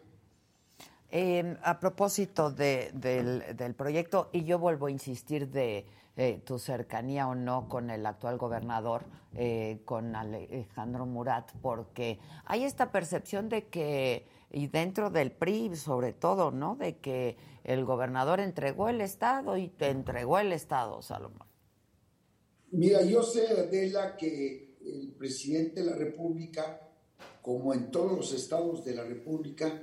Eh, 1.10 1.56
a 1.62 1.80
propósito 1.80 2.50
del, 2.50 3.00
del, 3.00 3.74
proyecto, 3.74 4.28
y 4.30 4.44
yo 4.44 4.58
vuelvo 4.58 4.86
a 4.86 4.90
insistir 4.90 5.48
de 5.48 5.86
eh, 6.16 6.42
tu 6.44 6.58
cercanía 6.58 7.28
o 7.28 7.34
no 7.34 7.66
con 7.66 7.88
el 7.88 8.04
actual 8.04 8.36
gobernador, 8.36 9.04
eh, 9.34 9.80
con 9.86 10.14
Alejandro 10.14 11.06
Murat, 11.06 11.50
porque 11.62 12.18
hay 12.44 12.64
esta 12.64 12.92
percepción 12.92 13.48
de 13.48 13.68
que, 13.68 14.28
y 14.50 14.66
dentro 14.66 15.08
del 15.08 15.32
PRI 15.32 15.76
sobre 15.76 16.12
todo, 16.12 16.50
¿no? 16.50 16.76
De 16.76 16.98
que 16.98 17.38
el 17.64 17.86
gobernador 17.86 18.40
entregó 18.40 18.90
el 18.90 19.00
Estado 19.00 19.56
y 19.56 19.68
te 19.68 19.88
entregó 19.88 20.38
el 20.38 20.52
Estado, 20.52 21.00
Salomón. 21.00 21.47
Mira, 22.72 23.02
yo 23.04 23.22
sé, 23.22 23.46
Adela, 23.48 24.16
que 24.16 24.76
el 24.84 25.12
presidente 25.12 25.80
de 25.80 25.90
la 25.90 25.96
República, 25.96 26.80
como 27.42 27.72
en 27.74 27.90
todos 27.90 28.16
los 28.16 28.32
estados 28.32 28.84
de 28.84 28.94
la 28.94 29.04
República, 29.04 29.82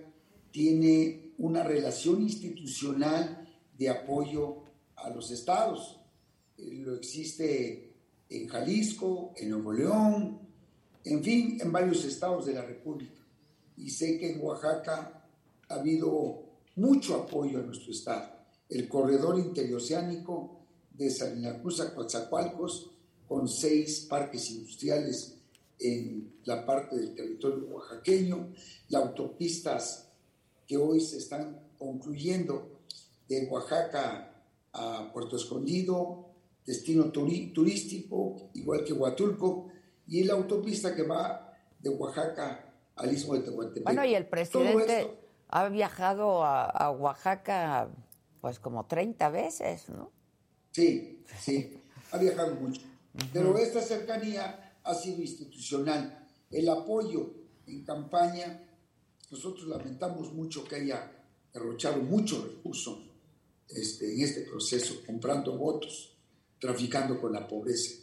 tiene 0.51 1.33
una 1.37 1.63
relación 1.63 2.21
institucional 2.21 3.47
de 3.77 3.89
apoyo 3.89 4.63
a 4.95 5.09
los 5.09 5.31
estados 5.31 5.99
lo 6.57 6.95
existe 6.95 7.93
en 8.29 8.47
Jalisco, 8.47 9.33
en 9.35 9.49
Nuevo 9.49 9.73
León, 9.73 10.39
en 11.03 11.23
fin, 11.23 11.57
en 11.61 11.71
varios 11.71 12.03
estados 12.05 12.45
de 12.45 12.53
la 12.53 12.63
República. 12.63 13.21
Y 13.77 13.89
sé 13.89 14.17
que 14.17 14.31
en 14.31 14.41
Oaxaca 14.41 15.27
ha 15.67 15.73
habido 15.73 16.43
mucho 16.75 17.15
apoyo 17.15 17.59
a 17.59 17.63
nuestro 17.63 17.91
estado. 17.91 18.31
El 18.69 18.87
corredor 18.87 19.37
interoceánico 19.37 20.54
de 20.97 21.09
Salinacuza 21.09 21.83
a 21.83 21.93
Coatzacoalcos, 21.93 22.91
con 23.27 23.47
seis 23.47 24.05
parques 24.09 24.51
industriales 24.51 25.37
en 25.79 26.35
la 26.45 26.65
parte 26.65 26.95
del 26.95 27.15
territorio 27.15 27.65
oaxaqueño, 27.67 28.53
las 28.89 29.03
autopistas 29.03 30.09
que 30.67 30.77
hoy 30.77 31.01
se 31.01 31.17
están 31.17 31.59
concluyendo 31.77 32.79
de 33.27 33.47
Oaxaca 33.47 34.31
a 34.73 35.11
Puerto 35.11 35.35
Escondido, 35.35 36.27
destino 36.65 37.11
turístico, 37.11 38.49
igual 38.53 38.83
que 38.83 38.93
Huatulco, 38.93 39.67
y 40.07 40.23
la 40.23 40.33
autopista 40.33 40.95
que 40.95 41.03
va 41.03 41.53
de 41.79 41.89
Oaxaca 41.89 42.73
al 42.95 43.13
istmo 43.13 43.35
de 43.35 43.41
Tehuantepec. 43.41 43.83
Bueno, 43.83 44.05
y 44.05 44.15
el 44.15 44.27
presidente 44.27 45.17
ha 45.49 45.69
viajado 45.69 46.43
a, 46.43 46.91
Oaxaca 46.91 47.89
pues 48.41 48.59
como 48.59 48.85
30 48.85 49.29
veces, 49.29 49.89
¿no? 49.89 50.11
Sí, 50.75 51.23
sí, 51.39 51.71
ha 52.11 52.17
viajado 52.17 52.53
mucho. 52.55 52.81
Pero 53.31 53.57
esta 53.57 53.81
cercanía 53.81 54.73
ha 54.83 54.93
sido 54.93 55.21
institucional. 55.21 56.27
El 56.51 56.67
apoyo 56.67 57.31
en 57.65 57.85
campaña, 57.85 58.61
nosotros 59.31 59.69
lamentamos 59.69 60.33
mucho 60.33 60.65
que 60.65 60.75
haya 60.75 61.09
derrochado 61.53 62.01
mucho 62.01 62.43
recurso 62.43 63.05
este, 63.69 64.15
en 64.15 64.21
este 64.21 64.41
proceso, 64.41 64.95
comprando 65.05 65.57
votos 65.57 66.11
traficando 66.59 67.21
con 67.21 67.31
la 67.31 67.47
pobreza. 67.47 67.93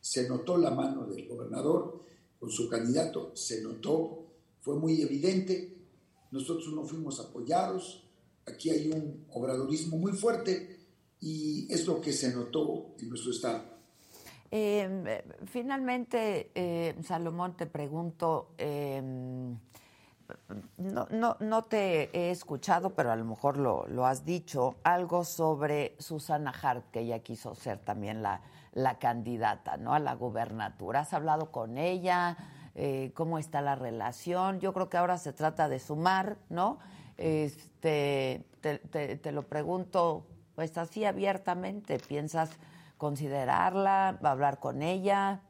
Se 0.00 0.26
notó 0.26 0.56
la 0.56 0.70
mano 0.70 1.04
del 1.04 1.28
gobernador 1.28 2.00
con 2.40 2.50
su 2.50 2.66
candidato, 2.66 3.36
se 3.36 3.60
notó, 3.60 4.24
fue 4.62 4.76
muy 4.76 5.02
evidente. 5.02 5.76
Nosotros 6.30 6.72
no 6.72 6.86
fuimos 6.86 7.20
apoyados. 7.20 8.04
Aquí 8.46 8.70
hay 8.70 8.90
un 8.90 9.26
obradorismo 9.28 9.98
muy 9.98 10.12
fuerte 10.12 10.81
y 11.22 11.72
es 11.72 11.86
lo 11.86 12.00
que 12.00 12.12
se 12.12 12.34
notó 12.34 12.94
en 12.98 13.08
nuestro 13.08 13.30
estado. 13.30 13.62
Em, 14.50 15.04
finalmente, 15.46 16.50
eh, 16.54 16.94
Salomón, 17.02 17.56
te 17.56 17.66
pregunto, 17.66 18.52
em, 18.58 19.56
no, 20.76 21.06
no, 21.10 21.36
no, 21.40 21.62
te 21.62 22.10
he 22.12 22.30
escuchado, 22.30 22.94
pero 22.94 23.12
a 23.12 23.16
lo 23.16 23.24
mejor 23.24 23.56
lo, 23.56 23.86
lo, 23.86 24.04
has 24.04 24.26
dicho, 24.26 24.76
algo 24.82 25.24
sobre 25.24 25.94
Susana 25.98 26.50
Hart, 26.50 26.90
que 26.90 27.00
ella 27.00 27.20
quiso 27.20 27.54
ser 27.54 27.78
también 27.78 28.22
la, 28.22 28.42
la 28.72 28.98
candidata 28.98 29.76
¿no? 29.76 29.94
a 29.94 30.00
la 30.00 30.14
gubernatura. 30.14 31.00
¿Has 31.00 31.12
hablado 31.14 31.50
con 31.50 31.78
ella? 31.78 32.36
Eh, 32.74 33.12
¿Cómo 33.14 33.38
está 33.38 33.60
la 33.60 33.74
relación? 33.74 34.60
Yo 34.60 34.72
creo 34.72 34.88
que 34.88 34.96
ahora 34.96 35.18
se 35.18 35.32
trata 35.32 35.68
de 35.68 35.78
sumar, 35.78 36.38
¿no? 36.48 36.78
Este, 37.18 38.44
te, 38.60 38.78
te, 38.78 39.32
lo 39.32 39.42
pregunto, 39.42 40.26
pues 40.54 40.76
así 40.78 41.04
abiertamente, 41.04 41.98
¿piensas 41.98 42.50
considerarla, 42.98 44.18
hablar 44.22 44.60
con 44.60 44.82
ella? 44.82 45.42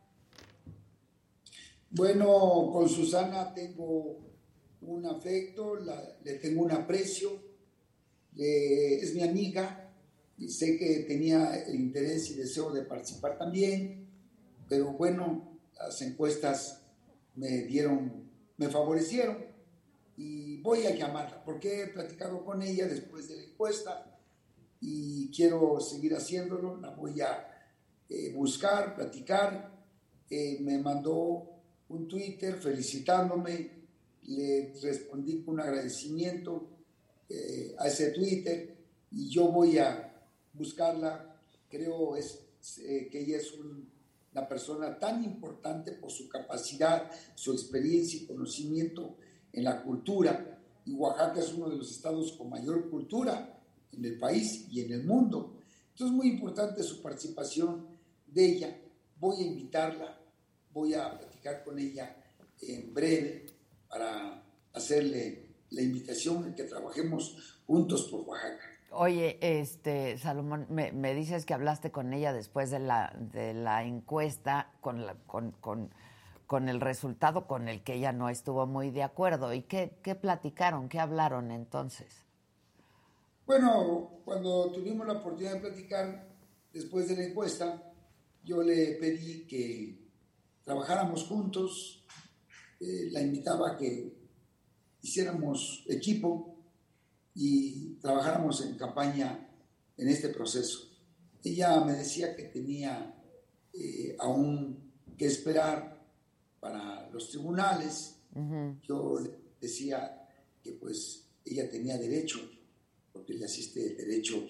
Bueno, 1.90 2.70
con 2.72 2.88
Susana 2.88 3.52
tengo 3.52 4.18
un 4.80 5.06
afecto, 5.06 5.76
le 5.76 6.34
tengo 6.34 6.62
un 6.62 6.72
aprecio, 6.72 7.30
es 8.36 9.14
mi 9.14 9.22
amiga, 9.22 9.90
y 10.38 10.48
sé 10.48 10.78
que 10.78 11.00
tenía 11.00 11.54
el 11.64 11.74
interés 11.74 12.30
y 12.30 12.34
deseo 12.34 12.72
de 12.72 12.82
participar 12.82 13.36
también, 13.36 14.08
pero 14.68 14.92
bueno, 14.92 15.58
las 15.78 16.00
encuestas 16.02 16.82
me 17.34 17.62
dieron, 17.64 18.30
me 18.56 18.68
favorecieron 18.68 19.38
y 20.16 20.60
voy 20.62 20.86
a 20.86 20.94
llamarla, 20.94 21.44
porque 21.44 21.82
he 21.82 21.86
platicado 21.88 22.44
con 22.44 22.62
ella 22.62 22.86
después 22.86 23.28
de 23.28 23.36
la 23.36 23.42
encuesta 23.42 24.11
y 24.82 25.30
quiero 25.30 25.80
seguir 25.80 26.14
haciéndolo, 26.14 26.76
la 26.76 26.90
voy 26.90 27.20
a 27.20 27.48
eh, 28.08 28.32
buscar, 28.34 28.96
platicar, 28.96 29.72
eh, 30.28 30.58
me 30.60 30.78
mandó 30.78 31.48
un 31.88 32.08
Twitter 32.08 32.54
felicitándome, 32.56 33.82
le 34.24 34.74
respondí 34.82 35.42
con 35.42 35.54
un 35.54 35.60
agradecimiento 35.60 36.68
eh, 37.28 37.74
a 37.78 37.86
ese 37.86 38.10
Twitter 38.10 38.76
y 39.12 39.28
yo 39.28 39.48
voy 39.48 39.78
a 39.78 40.12
buscarla. 40.52 41.36
Creo 41.68 42.16
es, 42.16 42.40
eh, 42.80 43.08
que 43.10 43.20
ella 43.20 43.36
es 43.38 43.52
una 43.52 44.48
persona 44.48 44.98
tan 44.98 45.22
importante 45.22 45.92
por 45.92 46.10
su 46.10 46.28
capacidad, 46.28 47.10
su 47.34 47.52
experiencia 47.52 48.20
y 48.20 48.26
conocimiento 48.26 49.16
en 49.52 49.64
la 49.64 49.82
cultura. 49.82 50.58
Y 50.84 50.92
Oaxaca 50.92 51.40
es 51.40 51.52
uno 51.54 51.70
de 51.70 51.76
los 51.76 51.90
estados 51.90 52.32
con 52.32 52.50
mayor 52.50 52.90
cultura 52.90 53.61
en 53.92 54.04
el 54.04 54.18
país 54.18 54.66
y 54.70 54.80
en 54.80 54.92
el 54.92 55.04
mundo. 55.04 55.58
Entonces 55.90 56.06
es 56.06 56.12
muy 56.12 56.28
importante 56.28 56.82
su 56.82 57.02
participación 57.02 57.86
de 58.26 58.44
ella. 58.44 58.78
Voy 59.18 59.42
a 59.42 59.46
invitarla, 59.46 60.18
voy 60.72 60.94
a 60.94 61.18
platicar 61.18 61.62
con 61.64 61.78
ella 61.78 62.16
en 62.60 62.92
breve 62.94 63.46
para 63.88 64.42
hacerle 64.72 65.46
la 65.70 65.82
invitación 65.82 66.44
de 66.44 66.54
que 66.54 66.64
trabajemos 66.64 67.60
juntos 67.66 68.08
por 68.10 68.22
Oaxaca. 68.22 68.64
Oye, 68.90 69.38
este, 69.40 70.18
Salomón, 70.18 70.66
me, 70.68 71.14
dices 71.14 71.46
que 71.46 71.54
hablaste 71.54 71.90
con 71.90 72.12
ella 72.12 72.32
después 72.32 72.70
de 72.70 72.78
la, 72.78 73.12
encuesta 73.84 74.70
con, 74.82 75.06
la, 75.06 75.16
con, 75.24 76.68
el 76.68 76.80
resultado 76.80 77.46
con 77.46 77.68
el 77.68 77.82
que 77.82 77.94
ella 77.94 78.12
no 78.12 78.28
estuvo 78.28 78.66
muy 78.66 78.90
de 78.90 79.02
acuerdo. 79.02 79.54
¿Y 79.54 79.62
qué 79.62 80.18
platicaron? 80.20 80.90
¿Qué 80.90 81.00
hablaron 81.00 81.50
entonces? 81.50 82.26
Bueno, 83.46 84.20
cuando 84.24 84.70
tuvimos 84.72 85.06
la 85.06 85.14
oportunidad 85.14 85.54
de 85.54 85.60
platicar 85.60 86.28
después 86.72 87.08
de 87.08 87.16
la 87.16 87.24
encuesta, 87.24 87.92
yo 88.44 88.62
le 88.62 88.94
pedí 88.94 89.46
que 89.46 89.98
trabajáramos 90.64 91.24
juntos, 91.24 92.04
eh, 92.80 93.08
la 93.10 93.20
invitaba 93.20 93.72
a 93.72 93.76
que 93.76 94.12
hiciéramos 95.02 95.84
equipo 95.88 96.56
y 97.34 97.94
trabajáramos 98.00 98.64
en 98.64 98.76
campaña 98.76 99.48
en 99.96 100.08
este 100.08 100.28
proceso. 100.28 100.88
Ella 101.42 101.80
me 101.84 101.94
decía 101.94 102.36
que 102.36 102.44
tenía 102.44 103.14
eh, 103.72 104.16
aún 104.18 104.92
que 105.16 105.26
esperar 105.26 106.00
para 106.60 107.10
los 107.10 107.30
tribunales. 107.30 108.16
Yo 108.84 109.18
le 109.20 109.30
decía 109.60 110.28
que 110.62 110.72
pues 110.72 111.26
ella 111.44 111.68
tenía 111.68 111.98
derecho, 111.98 112.38
porque 113.12 113.34
le 113.34 113.44
asiste 113.44 113.86
el 113.86 113.96
derecho 113.96 114.48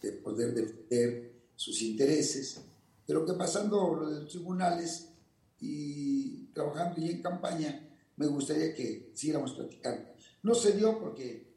de 0.00 0.12
poder 0.12 0.54
defender 0.54 1.32
sus 1.54 1.82
intereses, 1.82 2.60
pero 3.06 3.24
que 3.24 3.34
pasando 3.34 3.94
lo 3.94 4.10
de 4.10 4.20
los 4.20 4.30
tribunales 4.30 5.08
y 5.60 6.46
trabajando 6.54 7.00
ya 7.00 7.10
en 7.10 7.22
campaña, 7.22 7.88
me 8.16 8.26
gustaría 8.26 8.74
que 8.74 9.10
siguiéramos 9.14 9.52
platicando. 9.52 10.10
No 10.42 10.54
se 10.54 10.72
dio 10.72 10.98
porque 10.98 11.50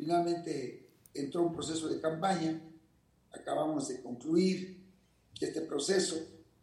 Finalmente 0.00 0.88
entró 1.12 1.42
un 1.42 1.52
proceso 1.52 1.86
de 1.86 2.00
campaña, 2.00 2.58
acabamos 3.32 3.86
de 3.88 4.00
concluir 4.00 4.82
este 5.38 5.60
proceso, 5.60 6.16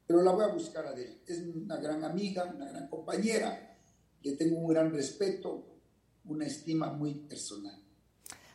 pero 0.08 0.24
la 0.24 0.32
voy 0.32 0.44
a 0.44 0.48
buscar 0.48 0.88
a 0.88 0.94
él. 0.94 1.22
Es 1.28 1.42
una 1.42 1.78
gran 1.78 2.04
amiga, 2.04 2.46
una 2.46 2.68
gran 2.68 2.88
compañera, 2.88 3.78
le 4.24 4.32
tengo 4.32 4.58
un 4.58 4.68
gran 4.68 4.92
respeto, 4.92 5.66
una 6.26 6.48
estima 6.48 6.92
muy 6.92 7.14
personal. 7.14 7.80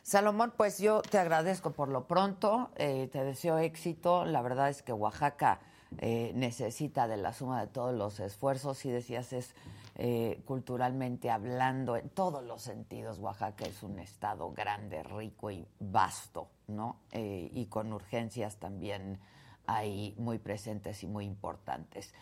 Salomón, 0.03 0.51
pues 0.57 0.79
yo 0.79 1.01
te 1.01 1.17
agradezco 1.17 1.71
por 1.71 1.87
lo 1.87 2.07
pronto, 2.07 2.71
eh, 2.75 3.07
te 3.09 3.23
deseo 3.23 3.57
éxito. 3.57 4.25
La 4.25 4.41
verdad 4.41 4.67
es 4.67 4.81
que 4.81 4.91
Oaxaca 4.91 5.61
eh, 5.99 6.33
necesita 6.35 7.07
de 7.07 7.15
la 7.15 7.31
suma 7.31 7.61
de 7.61 7.67
todos 7.67 7.95
los 7.95 8.19
esfuerzos 8.19 8.83
y 8.83 8.91
decías 8.91 9.31
es 9.31 9.55
eh, 9.95 10.41
culturalmente 10.43 11.31
hablando, 11.31 11.95
en 11.95 12.09
todos 12.09 12.43
los 12.43 12.61
sentidos, 12.61 13.19
Oaxaca 13.19 13.63
es 13.63 13.81
un 13.81 13.97
estado 13.97 14.51
grande, 14.51 15.03
rico 15.03 15.51
y 15.51 15.65
vasto, 15.79 16.49
¿no? 16.67 16.97
Y 17.13 17.67
con 17.67 17.93
urgencias 17.93 18.57
también 18.57 19.19
ahí 19.67 20.15
muy 20.17 20.37
presentes 20.37 21.03
y 21.03 21.07
muy 21.07 21.25
importantes. 21.25 22.13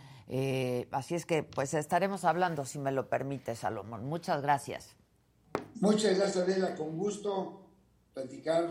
Así 0.92 1.16
es 1.16 1.26
que, 1.26 1.42
pues 1.44 1.74
estaremos 1.74 2.26
hablando, 2.26 2.66
si 2.66 2.78
me 2.78 2.92
lo 2.92 3.10
permite, 3.10 3.56
Salomón. 3.56 4.06
Muchas 4.06 4.42
gracias. 4.42 4.96
Muchas 5.80 6.18
gracias, 6.18 6.44
Adela. 6.44 6.76
Con 6.76 6.98
gusto 6.98 7.61
platicar 8.14 8.70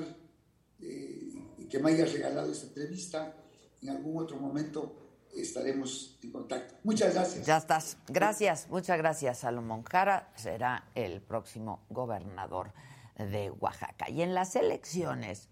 y 0.79 1.65
que 1.69 1.79
me 1.79 1.93
hayas 1.93 2.13
regalado 2.13 2.51
esta 2.51 2.67
entrevista. 2.67 3.35
En 3.83 3.91
algún 3.91 4.23
otro 4.23 4.37
momento 4.37 4.97
estaremos 5.35 6.19
en 6.23 6.33
contacto. 6.33 6.75
Muchas 6.85 7.15
gracias. 7.15 7.47
Ya 7.47 7.57
estás. 7.57 7.97
Gracias, 8.09 8.69
muchas 8.69 8.99
gracias, 8.99 9.39
Salomón 9.39 9.83
Jara. 9.85 10.33
Será 10.37 10.89
el 10.95 11.21
próximo 11.21 11.85
gobernador 11.89 12.73
de 13.17 13.51
Oaxaca. 13.51 14.11
Y 14.11 14.23
en 14.23 14.35
las 14.35 14.57
elecciones 14.57 15.49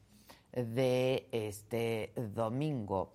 de 0.53 1.29
este 1.33 2.12
domingo, 2.35 3.14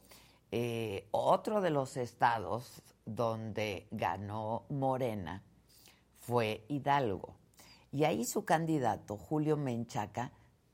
eh, 0.51 1.07
otro 1.11 1.61
de 1.61 1.71
los 1.71 1.97
estados 1.97 2.81
donde 3.05 3.87
ganó 3.91 4.65
Morena 4.69 5.43
fue 6.19 6.63
Hidalgo. 6.69 7.35
Y 7.91 8.05
ahí 8.05 8.25
su 8.25 8.45
candidato, 8.45 9.17
Julio 9.17 9.57
Menchaca, 9.57 10.31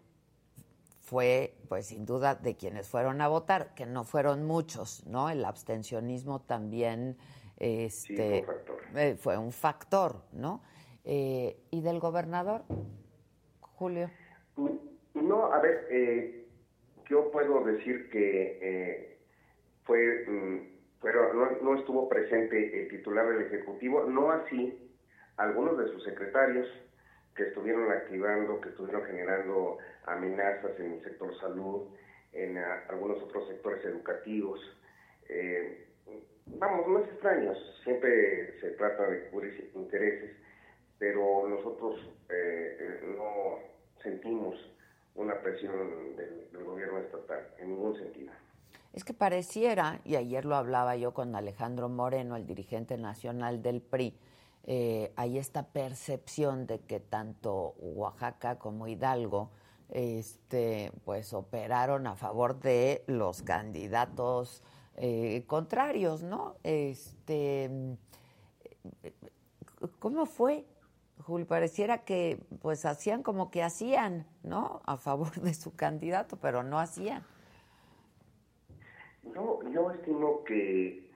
fue, 1.09 1.55
pues 1.67 1.87
sin 1.87 2.05
duda, 2.05 2.35
de 2.35 2.55
quienes 2.55 2.87
fueron 2.87 3.19
a 3.21 3.27
votar, 3.27 3.73
que 3.73 3.87
no 3.87 4.03
fueron 4.03 4.45
muchos, 4.45 5.03
¿no? 5.07 5.31
El 5.31 5.43
abstencionismo 5.43 6.41
también 6.41 7.17
este, 7.57 8.43
fue, 8.43 8.45
un 8.45 8.45
factor. 8.45 8.77
Eh, 8.95 9.15
fue 9.17 9.37
un 9.39 9.51
factor, 9.51 10.15
¿no? 10.33 10.61
Eh, 11.03 11.57
¿Y 11.71 11.81
del 11.81 11.99
gobernador? 11.99 12.61
Julio? 13.59 14.11
No, 15.15 15.51
a 15.51 15.59
ver, 15.59 15.87
eh, 15.89 16.47
yo 17.09 17.31
puedo 17.31 17.63
decir 17.63 18.11
que 18.11 18.59
eh, 18.61 19.17
fue, 19.85 20.25
mm, 20.27 20.57
pero 21.01 21.33
no, 21.33 21.75
estuvo 21.75 22.07
presente 22.07 22.83
el 22.83 22.89
titular 22.89 23.27
del 23.29 23.47
Ejecutivo, 23.47 24.03
no 24.03 24.29
así 24.29 24.95
algunos 25.37 25.75
de 25.79 25.87
sus 25.87 26.03
secretarios 26.03 26.67
que 27.39 27.47
estuvieron 27.47 27.89
activando, 27.89 28.59
que 28.59 28.67
estuvieron 28.67 29.05
generando 29.05 29.77
amenazas 30.03 30.77
en 30.77 30.91
el 30.91 31.03
sector 31.03 31.33
salud, 31.39 31.83
en 32.33 32.57
ah, 32.57 32.83
algunos 32.89 33.23
otros 33.23 33.47
sectores 33.47 33.83
educativos. 33.85 34.59
Eh, 35.29 35.87
vamos, 36.47 36.85
no 36.85 36.99
es 36.99 37.09
extraño, 37.11 37.53
siempre 37.81 38.59
se 38.59 38.71
trata 38.71 39.09
de 39.09 39.29
cubrir 39.29 39.71
intereses, 39.73 40.35
pero 40.97 41.47
nosotros 41.47 41.97
no 43.17 43.59
sentimos 44.03 44.55
una 45.15 45.39
presión 45.41 46.15
del, 46.17 46.63
gobierno 46.65 46.99
estatal, 46.99 47.47
en 47.57 47.69
ningún 47.69 47.97
sentido. 47.97 48.31
Es 48.91 49.05
que 49.05 49.13
pareciera, 49.13 50.01
y 50.03 50.17
ayer 50.17 50.43
lo 50.43 50.55
hablaba 50.55 50.97
yo 50.97 51.13
con 51.13 51.35
Alejandro 51.35 51.87
Moreno, 51.87 52.35
el 52.35 52.45
dirigente 52.45 52.97
nacional 52.97 53.61
del 53.61 53.81
PRI, 53.81 54.13
eh, 54.71 55.11
hay 55.15 55.39
esta 55.39 55.63
percepción 55.63 56.67
de 56.67 56.77
que 56.81 56.99
tanto 56.99 57.73
Oaxaca 57.79 58.59
como 58.59 58.87
Hidalgo 58.87 59.49
este, 59.89 60.91
pues 61.05 61.33
operaron 61.33 62.05
a 62.05 62.15
favor 62.15 62.59
de 62.59 63.03
los 63.07 63.41
candidatos 63.41 64.61
eh, 64.95 65.43
contrarios, 65.47 66.21
¿no? 66.21 66.57
Este, 66.61 67.97
¿Cómo 69.97 70.27
fue? 70.27 70.67
Julio, 71.17 71.47
pareciera 71.47 72.05
que 72.05 72.39
pues 72.61 72.85
hacían 72.85 73.23
como 73.23 73.49
que 73.49 73.63
hacían, 73.63 74.27
¿no? 74.43 74.83
A 74.85 74.97
favor 74.97 75.31
de 75.41 75.55
su 75.55 75.75
candidato, 75.75 76.37
pero 76.39 76.61
no 76.61 76.77
hacían. 76.77 77.23
No, 79.33 79.67
yo 79.71 79.89
estimo 79.89 80.43
que 80.43 81.09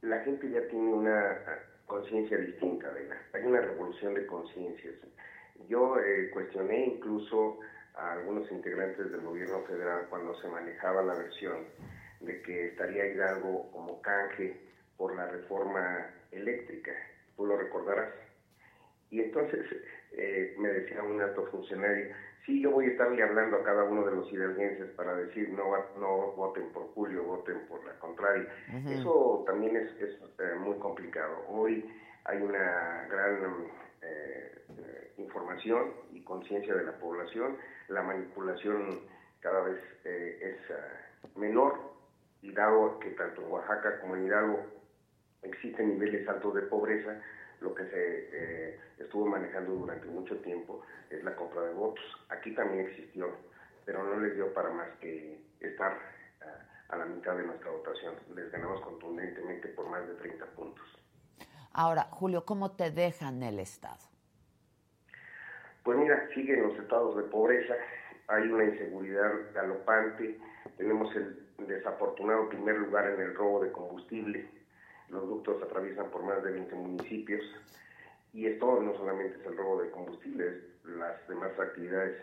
la 0.00 0.20
gente 0.20 0.48
ya 0.48 0.68
tiene 0.68 0.92
una 0.92 1.69
conciencia 1.90 2.38
distinta, 2.38 2.88
¿verdad? 2.90 3.18
Hay 3.34 3.42
una 3.42 3.60
revolución 3.60 4.14
de 4.14 4.24
conciencias. 4.24 4.94
Yo 5.68 5.98
eh, 5.98 6.30
cuestioné 6.32 6.86
incluso 6.86 7.58
a 7.94 8.12
algunos 8.12 8.50
integrantes 8.52 9.10
del 9.10 9.20
gobierno 9.22 9.62
federal 9.64 10.06
cuando 10.08 10.40
se 10.40 10.46
manejaba 10.46 11.02
la 11.02 11.14
versión 11.14 11.66
de 12.20 12.40
que 12.42 12.68
estaría 12.68 13.06
Hidalgo 13.06 13.72
como 13.72 14.00
canje 14.00 14.56
por 14.96 15.16
la 15.16 15.26
reforma 15.26 16.06
eléctrica. 16.30 16.92
Tú 17.36 17.46
lo 17.46 17.56
recordarás. 17.56 18.14
Y 19.10 19.20
entonces 19.22 19.66
eh, 20.12 20.54
me 20.58 20.68
decía 20.68 21.02
un 21.02 21.20
alto 21.20 21.44
funcionario, 21.46 22.14
sí, 22.50 22.60
yo 22.60 22.70
voy 22.72 22.86
a 22.86 22.88
estarle 22.88 23.22
hablando 23.22 23.56
a 23.56 23.64
cada 23.64 23.84
uno 23.84 24.04
de 24.04 24.16
los 24.16 24.32
hidalguenses 24.32 24.90
para 24.90 25.14
decir 25.14 25.50
no, 25.50 25.64
no 25.98 26.32
voten 26.32 26.70
por 26.72 26.92
Julio, 26.94 27.24
voten 27.24 27.66
por 27.68 27.84
la 27.84 27.98
contraria. 27.98 28.48
Eso 28.88 29.44
también 29.46 29.76
es, 29.76 29.90
eh, 30.00 30.54
muy 30.58 30.76
complicado. 30.78 31.44
Hoy 31.48 31.88
hay 32.24 32.42
una 32.42 33.06
gran 33.08 33.66
eh, 34.02 34.62
información 35.18 35.92
y 36.12 36.22
conciencia 36.22 36.74
de 36.74 36.84
la 36.84 36.98
población, 36.98 37.56
la 37.88 38.02
manipulación 38.02 39.00
cada 39.40 39.62
vez 39.62 39.78
es 40.04 41.36
menor 41.36 41.78
y 42.42 42.52
dado 42.52 42.98
que 42.98 43.10
tanto 43.10 43.42
en 43.42 43.50
Oaxaca 43.50 44.00
como 44.00 44.16
en 44.16 44.26
Hidalgo 44.26 44.66
existen 45.42 45.88
niveles 45.88 46.28
altos 46.28 46.54
de 46.54 46.62
pobreza, 46.62 47.20
lo 47.60 47.74
que 47.74 47.84
se 47.84 48.28
eh, 48.32 48.80
estuvo 48.98 49.26
manejando 49.26 49.72
durante 49.72 50.06
mucho 50.06 50.36
tiempo 50.38 50.82
es 51.10 51.22
la 51.24 51.34
compra 51.36 51.62
de 51.62 51.74
votos. 51.74 52.04
Aquí 52.28 52.54
también 52.54 52.86
existió, 52.86 53.28
pero 53.84 54.02
no 54.04 54.20
les 54.20 54.34
dio 54.34 54.52
para 54.52 54.70
más 54.70 54.88
que 55.00 55.38
estar 55.60 55.98
a 56.90 56.96
la 56.96 57.04
mitad 57.04 57.36
de 57.36 57.44
nuestra 57.44 57.70
votación. 57.70 58.14
Les 58.34 58.50
ganamos 58.50 58.80
contundentemente 58.80 59.68
por 59.68 59.88
más 59.88 60.06
de 60.06 60.14
30 60.14 60.44
puntos. 60.46 60.84
Ahora, 61.72 62.02
Julio, 62.10 62.44
¿cómo 62.44 62.72
te 62.72 62.90
dejan 62.90 63.42
el 63.42 63.60
Estado? 63.60 64.10
Pues 65.84 65.98
mira, 65.98 66.28
siguen 66.34 66.62
los 66.62 66.78
estados 66.78 67.16
de 67.16 67.22
pobreza, 67.24 67.74
hay 68.28 68.48
una 68.48 68.64
inseguridad 68.64 69.32
galopante, 69.54 70.38
tenemos 70.76 71.14
el 71.16 71.46
desafortunado 71.66 72.48
primer 72.48 72.76
lugar 72.76 73.08
en 73.10 73.20
el 73.20 73.34
robo 73.34 73.62
de 73.62 73.72
combustible, 73.72 74.46
los 75.10 75.28
ductos 75.28 75.62
atraviesan 75.62 76.10
por 76.10 76.22
más 76.22 76.42
de 76.42 76.52
20 76.52 76.74
municipios 76.76 77.42
y 78.32 78.46
esto 78.46 78.80
no 78.80 78.96
solamente 78.96 79.38
es 79.40 79.46
el 79.46 79.56
robo 79.56 79.82
de 79.82 79.90
combustibles, 79.90 80.62
las 80.84 81.26
demás 81.28 81.58
actividades 81.58 82.16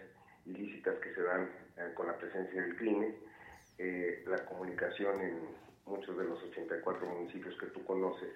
ilícitas 0.46 0.98
que 1.00 1.14
se 1.14 1.22
dan 1.22 1.50
eh, 1.78 1.92
con 1.94 2.08
la 2.08 2.18
presencia 2.18 2.62
del 2.62 2.78
crimen, 2.78 3.16
eh, 3.78 4.24
la 4.28 4.38
comunicación 4.46 5.20
en 5.22 5.40
muchos 5.86 6.18
de 6.18 6.24
los 6.24 6.42
84 6.44 7.06
municipios 7.06 7.58
que 7.60 7.68
tú 7.68 7.84
conoces 7.84 8.30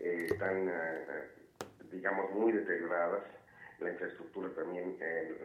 eh, 0.00 0.26
están, 0.30 0.70
digamos, 1.90 2.32
muy 2.32 2.52
deterioradas, 2.52 3.22
la 3.78 3.90
infraestructura 3.90 4.48
también 4.54 4.98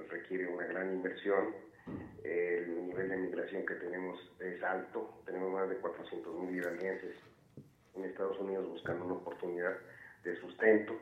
requiere 0.09 0.47
una 0.47 0.65
gran 0.65 0.91
inversión, 0.93 1.53
el 2.23 2.87
nivel 2.87 3.09
de 3.09 3.17
migración 3.17 3.65
que 3.65 3.75
tenemos 3.75 4.19
es 4.39 4.61
alto, 4.63 5.21
tenemos 5.25 5.51
más 5.51 5.69
de 5.69 5.75
400 5.77 6.39
mil 6.39 6.55
iranienses 6.55 7.15
en 7.95 8.05
Estados 8.05 8.39
Unidos 8.39 8.67
buscando 8.67 9.05
una 9.05 9.15
oportunidad 9.15 9.75
de 10.23 10.35
sustento, 10.37 10.93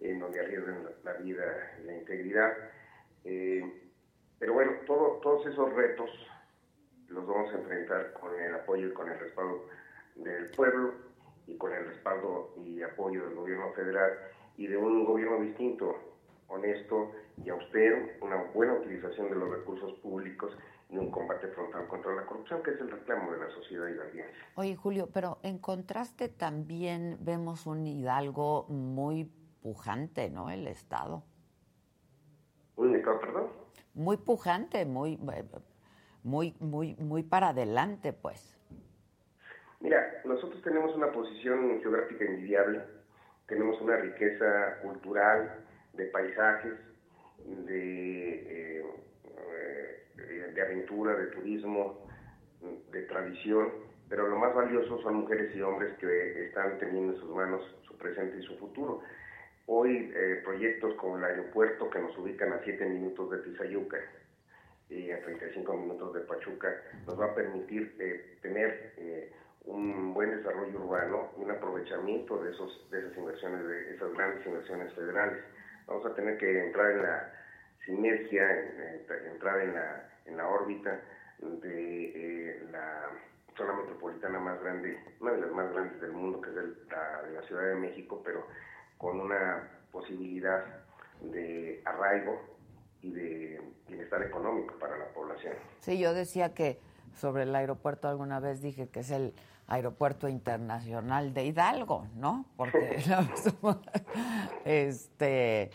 en 0.00 0.18
donde 0.18 0.40
arriesgan 0.40 0.88
la, 1.04 1.12
vida 1.14 1.44
y 1.80 1.86
la 1.86 1.94
integridad. 1.94 2.52
Eh, 3.24 3.90
pero 4.38 4.54
bueno, 4.54 4.72
todos 4.86 5.46
esos 5.46 5.72
retos 5.74 6.10
los 7.08 7.26
vamos 7.26 7.52
a 7.52 7.58
enfrentar 7.58 8.12
con 8.14 8.38
el 8.40 8.54
apoyo 8.54 8.88
y 8.88 8.92
con 8.92 9.08
el 9.08 9.18
respaldo 9.18 9.68
del 10.16 10.50
pueblo 10.50 10.94
y 11.46 11.56
con 11.56 11.72
el 11.72 11.86
respaldo 11.86 12.54
y 12.64 12.82
apoyo 12.82 13.24
del 13.26 13.34
gobierno 13.34 13.72
federal 13.72 14.12
y 14.56 14.66
de 14.66 14.76
un 14.76 15.04
gobierno 15.04 15.40
distinto, 15.40 15.96
honesto 16.48 17.12
y 17.44 17.50
austero, 17.50 17.98
una 18.20 18.36
buena 18.54 18.74
utilización 18.74 19.30
de 19.30 19.36
los 19.36 19.50
recursos 19.50 19.92
públicos 20.00 20.56
y 20.92 20.98
un 20.98 21.10
combate 21.10 21.48
frontal 21.48 21.88
contra 21.88 22.14
la 22.14 22.26
corrupción, 22.26 22.62
que 22.62 22.72
es 22.72 22.80
el 22.80 22.90
reclamo 22.90 23.32
de 23.32 23.38
la 23.38 23.50
sociedad 23.50 23.88
hidalguense. 23.88 24.30
Oye, 24.56 24.76
Julio, 24.76 25.08
pero 25.12 25.38
en 25.42 25.58
contraste 25.58 26.28
también 26.28 27.16
vemos 27.22 27.66
un 27.66 27.86
Hidalgo 27.86 28.66
muy 28.68 29.24
pujante, 29.62 30.28
¿no? 30.28 30.50
El 30.50 30.66
Estado. 30.66 31.24
¿Un 32.76 32.94
Estado, 32.94 33.20
perdón? 33.20 33.48
Muy 33.94 34.18
pujante, 34.18 34.84
muy, 34.84 35.18
muy, 36.22 36.54
muy, 36.60 36.94
muy 36.96 37.22
para 37.22 37.48
adelante, 37.48 38.12
pues. 38.12 38.54
Mira, 39.80 40.20
nosotros 40.26 40.62
tenemos 40.62 40.94
una 40.94 41.10
posición 41.10 41.80
geográfica 41.80 42.26
envidiable, 42.26 42.82
tenemos 43.46 43.80
una 43.80 43.96
riqueza 43.96 44.78
cultural, 44.82 45.64
de 45.94 46.04
paisajes, 46.06 46.74
de... 47.66 48.80
Eh, 48.80 50.01
de 50.26 50.52
de 50.52 50.62
aventura, 50.62 51.14
de 51.14 51.26
turismo, 51.28 52.06
de 52.90 53.02
tradición, 53.02 53.70
pero 54.08 54.28
lo 54.28 54.36
más 54.36 54.54
valioso 54.54 55.00
son 55.00 55.16
mujeres 55.16 55.54
y 55.56 55.62
hombres 55.62 55.96
que 55.98 56.46
están 56.46 56.78
teniendo 56.78 57.14
en 57.14 57.18
sus 57.18 57.34
manos 57.34 57.62
su 57.86 57.96
presente 57.96 58.38
y 58.38 58.42
su 58.42 58.58
futuro. 58.58 59.00
Hoy 59.66 60.12
eh, 60.14 60.42
proyectos 60.44 60.94
como 60.96 61.16
el 61.16 61.24
aeropuerto 61.24 61.88
que 61.88 61.98
nos 61.98 62.16
ubican 62.18 62.52
a 62.52 62.60
7 62.62 62.84
minutos 62.86 63.30
de 63.30 63.38
Tizayuca 63.38 63.98
y 64.90 65.10
a 65.10 65.22
35 65.22 65.76
minutos 65.76 66.12
de 66.12 66.20
Pachuca 66.20 66.68
nos 67.06 67.18
va 67.18 67.26
a 67.26 67.34
permitir 67.34 67.96
eh, 67.98 68.38
tener 68.42 68.92
eh, 68.98 69.32
un 69.64 70.12
buen 70.12 70.36
desarrollo 70.36 70.78
urbano 70.78 71.30
y 71.38 71.44
un 71.44 71.50
aprovechamiento 71.50 72.42
de, 72.42 72.50
esos, 72.50 72.90
de 72.90 72.98
esas 72.98 73.16
inversiones, 73.16 73.66
de 73.66 73.94
esas 73.94 74.12
grandes 74.12 74.44
inversiones 74.44 74.92
federales. 74.92 75.42
Vamos 75.86 76.04
a 76.04 76.14
tener 76.14 76.36
que 76.36 76.66
entrar 76.66 76.90
en 76.90 77.02
la 77.02 77.32
sinergia, 77.86 78.46
entrar 79.32 79.60
en 79.62 79.74
la, 79.74 80.11
en 80.26 80.36
la 80.36 80.48
órbita 80.48 81.00
de 81.38 82.68
la 82.70 83.10
zona 83.56 83.74
metropolitana 83.74 84.38
más 84.38 84.60
grande, 84.60 84.98
una 85.20 85.32
de 85.32 85.40
las 85.40 85.50
más 85.52 85.72
grandes 85.72 86.00
del 86.00 86.12
mundo, 86.12 86.40
que 86.40 86.50
es 86.50 86.56
la 86.56 87.22
de 87.22 87.34
la 87.34 87.42
Ciudad 87.42 87.68
de 87.68 87.74
México, 87.76 88.20
pero 88.24 88.46
con 88.98 89.20
una 89.20 89.68
posibilidad 89.90 90.64
de 91.20 91.82
arraigo 91.84 92.40
y 93.02 93.12
de 93.12 93.60
bienestar 93.88 94.22
económico 94.22 94.78
para 94.78 94.96
la 94.96 95.06
población. 95.06 95.54
Sí, 95.80 95.98
yo 95.98 96.14
decía 96.14 96.54
que 96.54 96.78
sobre 97.14 97.42
el 97.42 97.54
aeropuerto 97.54 98.08
alguna 98.08 98.40
vez 98.40 98.62
dije 98.62 98.88
que 98.88 99.00
es 99.00 99.10
el 99.10 99.34
aeropuerto 99.66 100.28
internacional 100.28 101.34
de 101.34 101.46
Hidalgo, 101.46 102.06
¿no? 102.16 102.46
Porque 102.56 102.96
este 104.64 105.70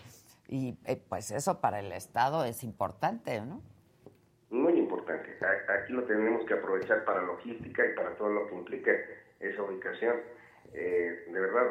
y 0.48 0.78
eh, 0.86 1.02
pues 1.10 1.32
eso 1.32 1.60
para 1.60 1.80
el 1.80 1.92
estado 1.92 2.46
es 2.46 2.64
importante, 2.64 3.42
¿no? 3.42 3.62
Importante. 5.08 5.72
Aquí 5.72 5.94
lo 5.94 6.04
tenemos 6.04 6.46
que 6.46 6.54
aprovechar 6.54 7.06
para 7.06 7.22
logística 7.22 7.86
y 7.86 7.96
para 7.96 8.16
todo 8.16 8.30
lo 8.30 8.48
que 8.48 8.56
implica 8.56 8.92
esa 9.40 9.64
ubicación. 9.64 10.18
Eh, 10.74 11.28
de 11.32 11.40
verdad, 11.40 11.66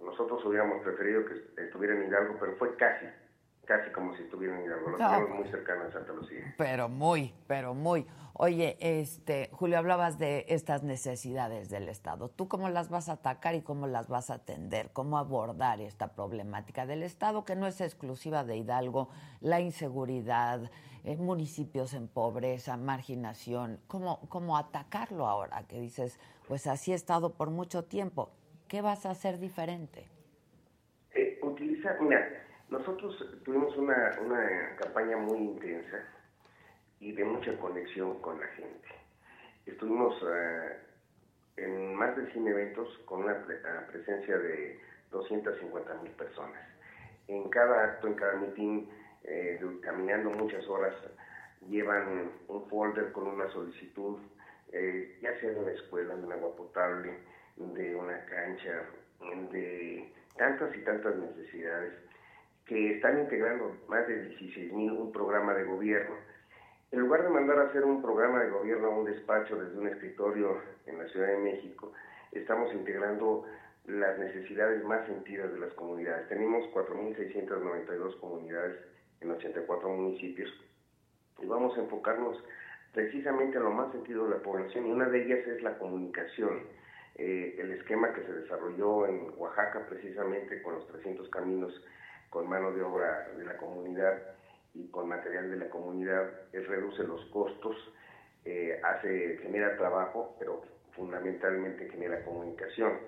nosotros 0.00 0.44
hubiéramos 0.44 0.82
preferido 0.82 1.24
que 1.26 1.62
estuviera 1.62 1.94
en 1.94 2.08
Hidalgo, 2.08 2.36
pero 2.40 2.56
fue 2.56 2.74
casi, 2.76 3.06
casi 3.66 3.90
como 3.92 4.16
si 4.16 4.22
estuviera 4.22 4.58
en 4.58 4.64
Hidalgo. 4.64 4.90
Lo 4.90 4.96
tenemos 4.96 5.30
muy 5.30 5.48
cercano 5.48 5.84
a 5.84 5.92
Santa 5.92 6.12
Lucía. 6.12 6.54
Pero 6.56 6.88
muy, 6.88 7.34
pero 7.46 7.74
muy. 7.74 8.06
Oye, 8.32 8.78
este, 8.80 9.50
Julio, 9.52 9.76
hablabas 9.76 10.18
de 10.18 10.46
estas 10.48 10.82
necesidades 10.82 11.68
del 11.68 11.90
Estado. 11.90 12.30
¿Tú 12.30 12.48
cómo 12.48 12.70
las 12.70 12.88
vas 12.88 13.10
a 13.10 13.12
atacar 13.12 13.54
y 13.54 13.60
cómo 13.60 13.86
las 13.86 14.08
vas 14.08 14.30
a 14.30 14.34
atender? 14.36 14.90
¿Cómo 14.94 15.18
abordar 15.18 15.82
esta 15.82 16.14
problemática 16.14 16.86
del 16.86 17.02
Estado 17.02 17.44
que 17.44 17.54
no 17.54 17.66
es 17.66 17.82
exclusiva 17.82 18.42
de 18.42 18.56
Hidalgo? 18.56 19.10
La 19.40 19.60
inseguridad, 19.60 20.70
municipios 21.18 21.94
en 21.94 22.08
pobreza, 22.08 22.76
marginación. 22.76 23.80
¿Cómo, 23.86 24.20
¿Cómo 24.28 24.56
atacarlo 24.56 25.26
ahora? 25.26 25.64
Que 25.68 25.80
dices, 25.80 26.18
pues 26.46 26.66
así 26.66 26.92
he 26.92 26.94
estado 26.94 27.34
por 27.34 27.50
mucho 27.50 27.84
tiempo. 27.84 28.30
¿Qué 28.68 28.82
vas 28.82 29.06
a 29.06 29.10
hacer 29.10 29.38
diferente? 29.38 30.06
Eh, 31.14 31.40
mira, 32.00 32.44
nosotros 32.68 33.16
tuvimos 33.44 33.76
una, 33.76 34.18
una 34.24 34.76
campaña 34.76 35.16
muy 35.16 35.38
intensa 35.38 36.04
y 37.00 37.12
de 37.12 37.24
mucha 37.24 37.58
conexión 37.58 38.20
con 38.20 38.38
la 38.38 38.46
gente. 38.48 38.88
Estuvimos 39.66 40.14
eh, 40.22 40.78
en 41.56 41.94
más 41.94 42.16
de 42.16 42.30
100 42.30 42.46
eventos 42.46 42.88
con 43.06 43.24
una 43.24 43.44
presencia 43.90 44.38
de 44.38 44.78
250 45.10 45.94
mil 46.02 46.12
personas. 46.12 46.62
En 47.28 47.48
cada 47.48 47.84
acto, 47.84 48.06
en 48.06 48.14
cada 48.14 48.34
meeting, 48.36 48.86
eh, 49.24 49.60
caminando 49.82 50.30
muchas 50.30 50.66
horas, 50.68 50.94
llevan 51.68 52.30
un 52.48 52.68
folder 52.68 53.12
con 53.12 53.26
una 53.26 53.50
solicitud, 53.50 54.18
ya 55.20 55.38
sea 55.40 55.50
de 55.50 55.58
una 55.58 55.72
escuela, 55.72 56.14
de 56.14 56.24
un 56.24 56.32
agua 56.32 56.56
potable, 56.56 57.18
de 57.56 57.94
una 57.94 58.24
cancha, 58.24 58.84
de 59.50 60.12
tantas 60.36 60.74
y 60.76 60.80
tantas 60.80 61.16
necesidades 61.16 61.92
que 62.64 62.94
están 62.94 63.18
integrando 63.18 63.76
más 63.88 64.06
de 64.06 64.28
16 64.28 64.72
mil 64.72 64.92
un 64.92 65.12
programa 65.12 65.54
de 65.54 65.64
gobierno. 65.64 66.14
En 66.92 67.00
lugar 67.00 67.24
de 67.24 67.28
mandar 67.28 67.58
a 67.58 67.64
hacer 67.64 67.84
un 67.84 68.00
programa 68.00 68.42
de 68.42 68.50
gobierno 68.50 68.86
a 68.86 68.90
un 68.90 69.04
despacho 69.04 69.56
desde 69.56 69.78
un 69.78 69.88
escritorio 69.88 70.60
en 70.86 70.98
la 70.98 71.06
Ciudad 71.08 71.28
de 71.28 71.38
México, 71.38 71.92
estamos 72.32 72.72
integrando 72.72 73.44
las 73.86 74.18
necesidades 74.18 74.84
más 74.84 75.06
sentidas 75.06 75.52
de 75.52 75.58
las 75.58 75.72
comunidades. 75.74 76.28
Tenemos 76.28 76.64
4.692 76.72 78.20
comunidades 78.20 78.76
en 79.20 79.30
84 79.30 79.88
municipios. 79.88 80.50
Y 81.40 81.46
vamos 81.46 81.76
a 81.76 81.80
enfocarnos 81.80 82.42
precisamente 82.92 83.56
en 83.56 83.64
lo 83.64 83.70
más 83.70 83.92
sentido 83.92 84.24
de 84.24 84.36
la 84.36 84.42
población 84.42 84.86
y 84.86 84.90
una 84.90 85.08
de 85.08 85.24
ellas 85.24 85.46
es 85.46 85.62
la 85.62 85.78
comunicación. 85.78 86.64
Eh, 87.16 87.56
el 87.58 87.72
esquema 87.72 88.12
que 88.12 88.22
se 88.22 88.32
desarrolló 88.32 89.06
en 89.06 89.32
Oaxaca 89.36 89.86
precisamente 89.88 90.62
con 90.62 90.74
los 90.74 90.86
300 90.88 91.28
caminos 91.28 91.72
con 92.30 92.48
mano 92.48 92.72
de 92.72 92.82
obra 92.82 93.28
de 93.36 93.44
la 93.44 93.56
comunidad 93.56 94.14
y 94.74 94.88
con 94.88 95.08
material 95.08 95.50
de 95.50 95.56
la 95.56 95.68
comunidad, 95.68 96.30
es 96.52 96.66
reduce 96.68 97.02
los 97.02 97.24
costos, 97.26 97.76
eh, 98.44 98.80
hace, 98.84 99.38
genera 99.42 99.76
trabajo, 99.76 100.36
pero 100.38 100.62
fundamentalmente 100.92 101.90
genera 101.90 102.24
comunicación. 102.24 102.98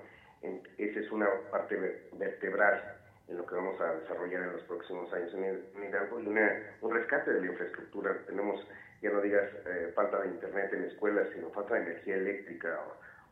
esa 0.77 1.01
es 1.01 1.11
una 1.13 1.29
parte 1.53 1.77
vertebral 2.13 3.02
en 3.33 3.39
lo 3.39 3.47
que 3.47 3.55
vamos 3.55 3.81
a 3.81 3.95
desarrollar 3.97 4.43
en 4.43 4.53
los 4.53 4.63
próximos 4.63 5.13
años 5.13 5.33
en, 5.35 5.85
Hidalgo 5.89 6.21
y 6.21 6.27
un 6.27 6.95
rescate 6.95 7.33
de 7.33 7.41
la 7.41 7.47
infraestructura. 7.47 8.17
Tenemos, 8.27 8.61
ya 9.01 9.11
no 9.11 9.21
digas 9.21 9.51
eh, 9.67 9.91
falta 9.95 10.21
de 10.21 10.29
internet 10.29 10.73
en 10.75 10.85
escuelas, 10.85 11.29
sino 11.35 11.51
falta 11.51 11.75
de 11.75 11.83
energía 11.83 12.17
eléctrica 12.17 12.79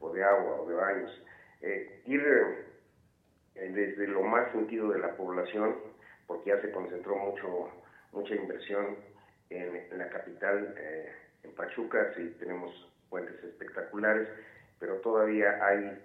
o 0.01 0.13
de 0.13 0.25
agua 0.25 0.63
o 0.63 0.69
de 0.69 0.75
baños. 0.75 1.23
Eh, 1.61 2.03
ir 2.07 2.23
eh, 3.55 3.71
desde 3.73 4.07
lo 4.07 4.23
más 4.23 4.51
sentido 4.53 4.91
de 4.91 4.99
la 4.99 5.15
población, 5.15 5.77
porque 6.27 6.51
ya 6.51 6.61
se 6.63 6.71
concentró 6.71 7.17
mucho 7.17 7.71
mucha 8.13 8.35
inversión 8.35 8.97
en, 9.51 9.97
la 9.97 10.09
capital, 10.09 10.75
eh, 10.77 11.13
en 11.45 11.53
Pachuca, 11.53 12.13
sí 12.17 12.35
tenemos 12.41 12.73
puentes 13.09 13.37
espectaculares, 13.45 14.29
pero 14.81 14.97
todavía 14.97 15.65
hay 15.65 16.03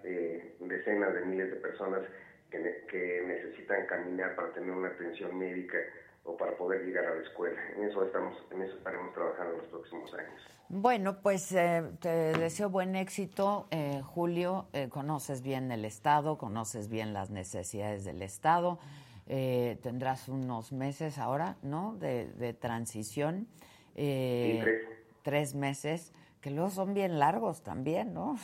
decenas 0.60 1.14
de 1.16 1.22
miles 1.22 1.50
de 1.50 1.56
personas 1.56 2.02
que, 2.50 2.86
que 2.90 3.24
necesitan 3.26 3.86
caminar 3.88 4.36
para 4.36 4.52
tener 4.54 4.72
una 4.72 4.90
atención 4.90 5.38
médica 5.38 5.78
o 6.26 6.36
para 6.36 6.58
poder 6.58 6.84
llegar 6.84 7.06
a 7.06 7.16
la 7.16 7.22
escuela. 7.22 7.60
En 7.76 7.84
eso 7.84 8.04
estamos, 8.04 8.36
en 8.52 8.62
eso 8.64 8.76
estaremos 8.78 9.14
trabajando 9.14 9.54
en 9.54 9.58
los 9.60 9.68
próximos 9.68 10.14
años. 10.16 10.42
Bueno, 10.68 11.22
pues 11.22 11.52
eh, 11.52 11.84
te 12.02 12.10
deseo 12.10 12.70
buen 12.70 12.96
éxito, 12.96 13.68
eh, 13.70 14.02
Julio. 14.04 14.66
Eh, 14.74 14.90
conoces 14.90 15.44
bien 15.44 15.72
el 15.72 15.86
Estado, 15.86 16.38
conoces 16.40 16.90
bien 16.90 17.14
las 17.14 17.30
necesidades 17.30 18.04
del 18.04 18.24
Estado. 18.24 18.80
tendrás 19.28 20.28
unos 20.28 20.72
meses 20.72 21.20
ahora, 21.20 21.58
¿no? 21.62 21.96
De, 22.00 22.54
transición. 22.60 23.48
tres. 23.94 24.88
tres 25.22 25.56
meses, 25.56 26.14
que 26.42 26.50
luego 26.50 26.70
son 26.70 26.94
bien 26.96 27.20
largos 27.20 27.64
también, 27.64 28.14
¿no? 28.14 28.36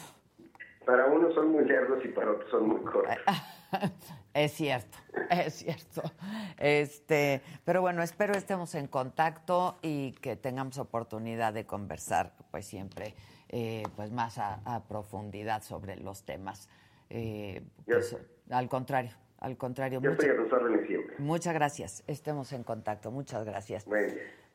Para 0.85 1.05
unos 1.07 1.33
son 1.33 1.51
muy 1.51 1.65
largos 1.65 2.03
y 2.05 2.09
para 2.09 2.31
otros 2.31 2.49
son 2.51 2.67
muy 2.67 2.81
cortos. 2.81 3.15
es 4.33 4.51
cierto, 4.53 4.97
es 5.29 5.53
cierto. 5.55 6.01
Este, 6.57 7.41
pero 7.63 7.81
bueno, 7.81 8.03
espero 8.03 8.33
estemos 8.33 8.75
en 8.75 8.87
contacto 8.87 9.77
y 9.81 10.13
que 10.13 10.35
tengamos 10.35 10.77
oportunidad 10.77 11.53
de 11.53 11.65
conversar, 11.65 12.33
pues 12.51 12.65
siempre, 12.65 13.15
eh, 13.49 13.83
pues 13.95 14.11
más 14.11 14.37
a, 14.37 14.83
profundidad 14.87 15.63
sobre 15.63 15.95
los 15.97 16.23
temas. 16.23 16.69
Eh, 17.09 17.61
pues, 17.85 18.15
al 18.49 18.69
contrario, 18.69 19.11
al 19.39 19.57
contrario. 19.57 19.99
Yo 20.01 20.11
estoy 20.11 20.29
a 20.29 20.85
siempre. 20.87 21.15
Muchas 21.17 21.53
gracias. 21.53 22.03
Estemos 22.07 22.53
en 22.53 22.63
contacto. 22.63 23.11
Muchas 23.11 23.43
gracias. 23.43 23.85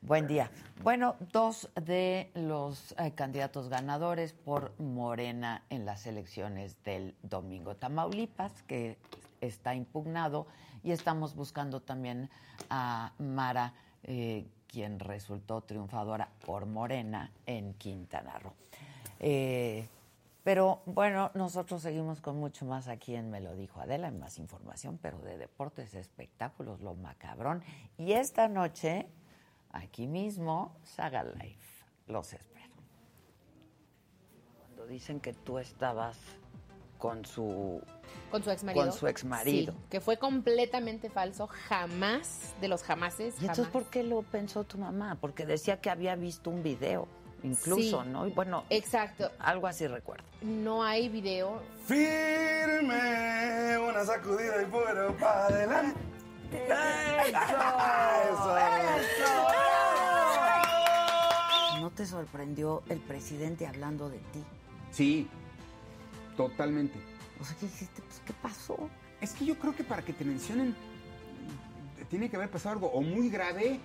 Buen 0.01 0.27
día. 0.27 0.51
Bueno, 0.83 1.15
dos 1.33 1.69
de 1.75 2.29
los 2.35 2.93
eh, 2.99 3.13
candidatos 3.15 3.67
ganadores 3.67 4.31
por 4.31 4.79
Morena 4.79 5.63
en 5.71 5.85
las 5.85 6.05
elecciones 6.05 6.81
del 6.83 7.15
domingo. 7.23 7.75
Tamaulipas, 7.75 8.61
que 8.63 8.99
está 9.41 9.73
impugnado, 9.73 10.45
y 10.83 10.91
estamos 10.91 11.35
buscando 11.35 11.81
también 11.81 12.29
a 12.69 13.11
Mara, 13.17 13.73
eh, 14.03 14.45
quien 14.67 14.99
resultó 14.99 15.61
triunfadora 15.61 16.29
por 16.45 16.67
Morena 16.67 17.31
en 17.47 17.73
Quintana 17.73 18.37
Roo. 18.37 18.53
Eh, 19.19 19.89
pero 20.43 20.81
bueno, 20.85 21.31
nosotros 21.33 21.81
seguimos 21.81 22.21
con 22.21 22.39
mucho 22.39 22.65
más 22.65 22.87
aquí 22.87 23.15
en 23.15 23.31
Me 23.31 23.41
lo 23.41 23.55
dijo 23.55 23.81
Adela, 23.81 24.07
en 24.09 24.19
más 24.19 24.37
información, 24.37 24.99
pero 25.01 25.17
de 25.19 25.37
deportes, 25.37 25.95
espectáculos, 25.95 26.81
lo 26.81 26.93
macabrón. 26.93 27.63
Y 27.97 28.13
esta 28.13 28.47
noche 28.47 29.09
aquí 29.77 30.07
mismo, 30.07 30.75
Saga 30.83 31.23
Life. 31.23 31.85
Los 32.07 32.33
espero. 32.33 32.75
Cuando 34.59 34.87
dicen 34.87 35.19
que 35.19 35.33
tú 35.33 35.59
estabas 35.59 36.17
con 36.97 37.25
su 37.25 37.81
con 38.31 38.43
su 38.43 38.51
ex 38.51 38.63
marido. 38.63 38.83
Con 38.83 38.93
su 38.93 39.07
ex 39.07 39.23
marido. 39.23 39.73
que 39.89 40.01
fue 40.01 40.17
completamente 40.17 41.09
falso, 41.09 41.47
jamás, 41.47 42.53
de 42.59 42.67
los 42.67 42.83
jamases. 42.83 43.35
¿Y 43.41 43.45
entonces 43.45 43.67
por 43.67 43.85
qué 43.85 44.03
lo 44.03 44.21
pensó 44.21 44.63
tu 44.63 44.77
mamá? 44.77 45.17
Porque 45.19 45.45
decía 45.45 45.79
que 45.79 45.89
había 45.89 46.15
visto 46.15 46.49
un 46.49 46.63
video, 46.63 47.07
incluso, 47.43 48.03
¿no? 48.03 48.27
Y 48.27 48.31
bueno, 48.31 48.65
exacto. 48.69 49.31
Algo 49.39 49.67
así 49.67 49.87
recuerdo. 49.87 50.25
No 50.41 50.83
hay 50.83 51.07
video. 51.07 51.61
Firme, 51.85 53.77
una 53.77 54.03
sacudida 54.05 54.61
y 54.61 54.65
fuera 54.65 55.15
para 55.17 55.45
adelante. 55.45 56.16
Eso, 56.55 57.37
eso, 58.37 59.37
¿No 61.79 61.89
te 61.91 62.05
sorprendió 62.05 62.83
el 62.89 62.99
presidente 62.99 63.67
hablando 63.67 64.09
de 64.09 64.17
ti? 64.17 64.43
Sí, 64.91 65.27
totalmente. 66.35 66.99
O 67.39 67.45
sea, 67.45 67.55
¿qué 67.59 67.65
dijiste? 67.67 68.01
Pues, 68.01 68.21
¿qué 68.25 68.33
pasó? 68.33 68.89
Es 69.21 69.33
que 69.33 69.45
yo 69.45 69.57
creo 69.57 69.75
que 69.75 69.83
para 69.83 70.01
que 70.01 70.13
te 70.13 70.23
mencionen 70.25 70.75
tiene 72.09 72.29
que 72.29 72.35
haber 72.35 72.49
pasado 72.49 72.73
algo 72.73 72.87
o 72.87 73.01
muy 73.01 73.29
grave 73.29 73.79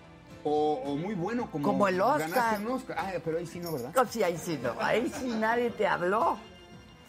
o, 0.44 0.96
muy 0.96 1.14
bueno 1.14 1.51
como, 1.51 1.64
como 1.64 1.88
el 1.88 2.01
Oscar. 2.01 2.61
Un 2.61 2.72
Oscar. 2.72 2.96
Ah, 2.98 3.12
pero 3.25 3.38
ahí 3.38 3.46
sí 3.46 3.61
no, 3.61 3.72
¿verdad? 3.72 3.94
Sí, 4.11 4.22
ahí 4.22 4.37
sí 4.37 4.59
no. 4.62 4.75
Ahí 4.81 5.12
sí 5.14 5.29
nadie 5.29 5.70
te 5.70 5.87
habló. 5.87 6.38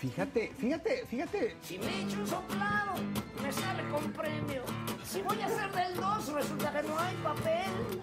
Fíjate, 0.04 0.52
fíjate, 0.60 1.06
fíjate. 1.08 1.56
Si 1.62 1.80
me 1.80 2.02
echo 2.02 2.20
un 2.20 2.28
soplado, 2.28 2.96
me 3.42 3.50
sale 3.54 3.88
con 3.90 4.12
premio. 4.12 4.64
Si 5.06 5.22
voy 5.22 5.40
a 5.40 5.46
hacer 5.46 5.72
del 5.72 5.96
2, 5.96 6.34
resulta 6.34 6.74
que 6.74 6.84
no 6.90 7.00
hay 7.00 7.16
papel. 7.24 8.02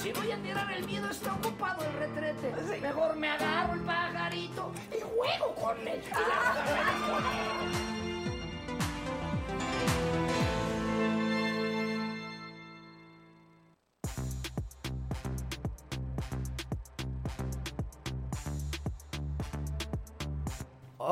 Si 0.00 0.12
voy 0.12 0.30
a 0.30 0.36
tirar 0.36 0.70
el 0.70 0.86
miedo, 0.86 1.10
está 1.10 1.34
ocupado 1.34 1.84
el 1.84 1.92
retrete. 1.94 2.80
Mejor 2.80 3.16
me 3.16 3.30
agarro 3.30 3.74
el 3.74 3.80
pajarito 3.80 4.70
y 4.96 5.00
juego 5.00 5.52
con 5.56 5.88
él. 5.88 6.00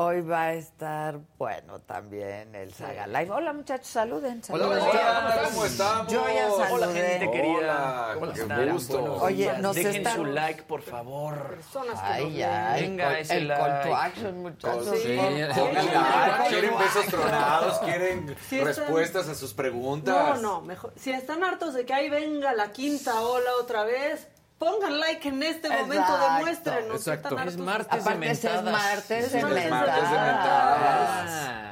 Hoy 0.01 0.21
va 0.21 0.43
a 0.43 0.53
estar, 0.53 1.19
bueno, 1.37 1.81
también 1.81 2.55
el 2.55 2.73
Saga 2.73 3.05
Live. 3.05 3.31
Hola, 3.31 3.51
muchachos, 3.51 3.87
saluden. 3.87 4.41
saluden. 4.41 4.79
Hola, 4.81 5.41
¿cómo 5.43 5.65
estamos? 5.65 6.13
Yo 6.13 6.25
ya 6.25 6.49
saludé. 6.51 6.73
Hola, 6.73 6.87
gente 6.93 7.31
querida. 7.31 8.11
¿Cómo 8.13 8.31
qué 8.31 8.71
gusto. 8.71 9.15
Oye, 9.15 9.57
nos 9.57 9.75
Dejen 9.75 9.95
están... 9.95 10.15
su 10.15 10.25
like, 10.25 10.63
por 10.63 10.83
favor. 10.83 11.49
Personas 11.49 11.99
que 11.99 12.07
Ay, 12.07 12.33
ya, 12.33 12.75
Venga, 12.79 13.11
el, 13.11 13.17
ese 13.17 13.37
el 13.39 13.47
like. 13.49 13.61
call 13.61 13.81
to 13.89 13.95
action, 13.97 14.41
muchachos. 14.41 14.99
Sí, 15.03 15.17
quieren 16.47 16.77
besos 16.77 17.05
tronados, 17.07 17.79
quieren 17.79 18.37
respuestas 18.51 19.27
a 19.27 19.35
sus 19.35 19.53
preguntas. 19.53 20.15
No, 20.15 20.41
no, 20.41 20.61
mejor. 20.61 20.93
Si 20.95 21.11
están 21.11 21.43
hartos 21.43 21.73
de 21.73 21.85
que 21.85 21.93
ahí 21.93 22.09
venga 22.09 22.53
la 22.53 22.71
quinta 22.71 23.19
ola 23.19 23.49
otra 23.59 23.83
vez, 23.83 24.29
pongan 24.59 24.99
like 24.99 25.27
en 25.27 25.41
este 25.41 25.69
momento, 25.69 26.17
demuéstrenos. 26.19 26.95
Exacto. 26.97 27.39
Es 27.39 27.57
martes 27.57 28.01
Aparte, 28.01 28.19
de 28.19 28.27
mentadas. 28.27 28.57
es 28.57 28.63
martes 28.71 29.31
de 29.31 29.37
Es 29.39 29.43
mentadas. 29.45 29.69
martes 29.71 29.95
de 30.11 30.17
mentadas. 30.17 31.65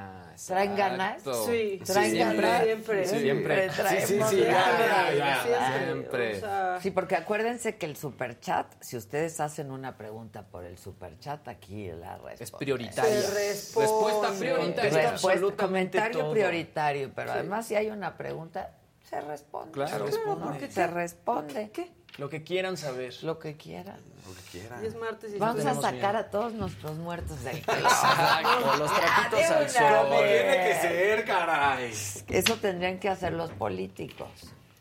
¿Traen 0.48 0.76
ganas? 0.78 1.18
exacto. 1.18 1.46
Sí, 1.48 1.82
¿Traen 1.84 2.12
siempre, 2.12 2.48
ganas? 2.48 2.64
siempre. 2.64 3.06
Siempre. 3.08 3.70
traemos 3.70 4.08
Sí, 4.08 4.20
sí, 4.22 4.24
sí, 4.30 4.38
ya, 4.44 4.52
ganas. 4.52 5.16
ya, 5.18 5.50
ya. 5.50 5.84
Siempre. 5.84 6.38
O 6.38 6.40
sea, 6.40 6.80
Sí, 6.82 6.92
porque 6.92 7.16
acuérdense 7.16 7.78
que 7.78 7.86
el 7.88 7.98
superchat, 7.98 8.72
si 8.80 8.96
ustedes 8.98 9.40
hacen 9.40 9.72
una 9.72 9.98
pregunta 9.98 10.44
por 10.44 10.64
el 10.64 10.78
superchat, 10.78 11.48
aquí 11.48 11.92
la 11.92 12.18
respuesta. 12.18 12.44
Es 12.44 12.52
prioritaria. 12.52 13.22
Se 13.22 13.34
responde. 13.50 13.88
Respuesta 13.90 14.40
prioritaria. 14.40 14.84
Respuesta, 14.92 15.10
absolutamente 15.10 15.98
comentario 15.98 16.20
todo. 16.20 16.32
prioritario, 16.32 17.12
pero 17.14 17.32
además 17.32 17.66
si 17.66 17.76
hay 17.76 17.90
una 17.90 18.16
pregunta, 18.16 18.72
se 19.10 19.20
responde. 19.20 19.72
Claro. 19.72 20.06
Responde. 20.06 20.46
porque 20.46 20.72
se 20.72 20.88
responde. 20.88 21.72
¿Qué? 21.74 21.92
Lo 22.18 22.30
que 22.30 22.44
quieran 22.44 22.78
saber. 22.78 23.14
Lo 23.24 23.38
que 23.38 23.56
quieran. 23.56 24.00
Lo 24.28 24.34
que 24.34 24.42
quieran. 24.52 24.84
Y 24.84 24.88
es 24.88 24.96
martes 24.96 25.34
y 25.34 25.38
Vamos 25.38 25.66
a 25.66 25.76
sacar 25.76 25.94
miedo. 25.94 26.18
a 26.18 26.24
todos 26.32 26.54
nuestros 26.54 26.98
muertos 26.98 27.44
del 27.44 27.58
Exacto, 27.58 28.78
los 28.78 28.94
trapitos 28.94 29.52
al 29.52 29.70
sol. 29.70 30.08
Tiene 30.18 30.68
que 30.68 30.78
ser, 30.82 31.26
caray. 31.26 31.94
Eso 32.30 32.56
tendrían 32.56 33.00
que 33.00 33.10
hacer 33.10 33.34
los 33.34 33.52
políticos. 33.52 34.30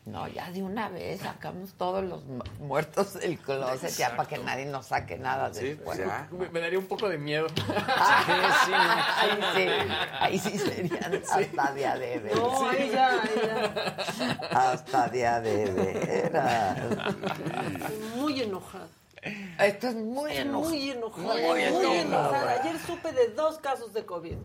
No, 0.07 0.25
ya 0.29 0.49
de 0.51 0.63
una 0.63 0.87
vez 0.87 1.19
sacamos 1.19 1.73
todos 1.73 2.01
los 2.03 2.23
mu- 2.23 2.41
muertos 2.59 3.15
del 3.15 3.37
closet, 3.37 3.91
ya 3.91 4.15
para 4.15 4.29
que 4.29 4.37
nadie 4.37 4.65
nos 4.65 4.85
saque 4.87 5.17
nada 5.17 5.53
Sí, 5.53 5.65
después. 5.69 5.97
ya. 5.99 6.29
Me, 6.31 6.47
me 6.49 6.61
daría 6.61 6.79
un 6.79 6.85
poco 6.87 7.09
de 7.09 7.17
miedo. 7.17 7.47
Ahí 7.97 9.39
sí, 9.55 9.67
ahí 10.19 10.39
sí 10.39 10.57
serían 10.57 11.21
hasta 11.29 11.71
día 11.73 11.95
de 11.97 12.19
veras. 12.19 12.39
No, 12.39 12.69
ahí 12.69 12.89
ya, 12.91 13.21
ahí 13.21 13.29
ya. 13.45 14.37
Hasta 14.71 15.09
día 15.09 15.41
de 15.41 15.65
veras. 15.71 16.77
Estoy 16.77 17.97
muy 18.15 18.41
enojada. 18.41 18.87
Esto 19.59 19.87
es 19.89 19.95
muy. 19.95 20.31
Muy 20.45 20.89
enojada. 20.89 21.33
Muy 21.33 21.41
Muy, 21.41 21.61
enojada. 21.63 22.01
enojada. 22.01 22.61
Ayer 22.61 22.79
supe 22.79 23.11
de 23.11 23.27
dos 23.29 23.57
casos 23.59 23.93
de 23.93 24.05
COVID. 24.05 24.37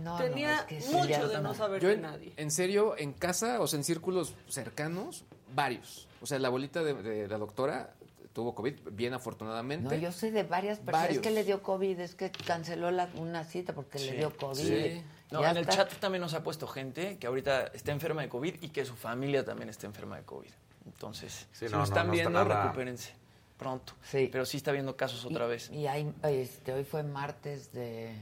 No, 0.00 0.18
no, 0.18 0.24
Tenía 0.24 0.56
es 0.56 0.62
que 0.64 0.80
sí, 0.80 0.92
mucho 0.94 1.28
de 1.28 1.40
no. 1.40 1.54
saber 1.54 1.80
Yo, 1.82 1.88
de 1.88 1.94
en, 1.94 2.02
nadie. 2.02 2.32
en 2.36 2.50
serio, 2.50 2.94
en 2.98 3.12
casa, 3.12 3.60
o 3.60 3.66
sea, 3.66 3.76
en 3.78 3.84
círculos 3.84 4.34
cercanos, 4.48 5.24
varios. 5.54 6.08
O 6.22 6.26
sea, 6.26 6.38
la 6.38 6.48
abuelita 6.48 6.82
de, 6.82 6.94
de 6.94 7.28
la 7.28 7.38
doctora 7.38 7.94
tuvo 8.32 8.54
COVID, 8.54 8.74
bien 8.92 9.12
afortunadamente. 9.14 9.96
No, 9.96 10.00
yo 10.00 10.12
sé 10.12 10.30
de 10.30 10.42
varias 10.44 10.78
personas. 10.78 11.02
Varios. 11.02 11.16
Es 11.16 11.22
que 11.22 11.30
le 11.34 11.44
dio 11.44 11.62
COVID, 11.62 11.98
es 12.00 12.14
que 12.14 12.30
canceló 12.30 12.90
la, 12.90 13.08
una 13.16 13.44
cita 13.44 13.72
porque 13.74 13.98
le 13.98 14.12
dio 14.12 14.36
COVID. 14.36 14.54
Sí. 14.62 15.02
No, 15.32 15.44
en 15.44 15.50
el 15.56 15.58
está. 15.58 15.76
chat 15.88 15.92
también 16.00 16.22
nos 16.22 16.34
ha 16.34 16.42
puesto 16.42 16.66
gente 16.66 17.16
que 17.18 17.26
ahorita 17.26 17.68
está 17.68 17.92
enferma 17.92 18.22
de 18.22 18.28
COVID 18.28 18.62
y 18.62 18.68
que 18.70 18.84
su 18.84 18.94
familia 18.96 19.44
también 19.44 19.68
está 19.68 19.86
enferma 19.86 20.16
de 20.16 20.22
COVID. 20.24 20.50
Entonces, 20.86 21.46
Sí, 21.52 21.58
si 21.60 21.64
no, 21.66 21.70
lo 21.72 21.76
no, 21.78 21.84
están 21.84 22.06
no 22.08 22.12
está 22.14 22.22
viendo, 22.28 22.44
nada- 22.44 22.62
recupérense 22.64 23.12
pronto. 23.56 23.92
Sí. 24.02 24.28
Pero 24.32 24.46
sí 24.46 24.56
está 24.56 24.72
viendo 24.72 24.96
casos 24.96 25.24
otra 25.24 25.44
Y- 25.46 25.48
vez. 25.48 25.70
Y 25.70 25.86
hay, 25.86 26.12
este, 26.24 26.72
hoy 26.72 26.84
fue 26.84 27.02
martes 27.02 27.72
de... 27.72 28.14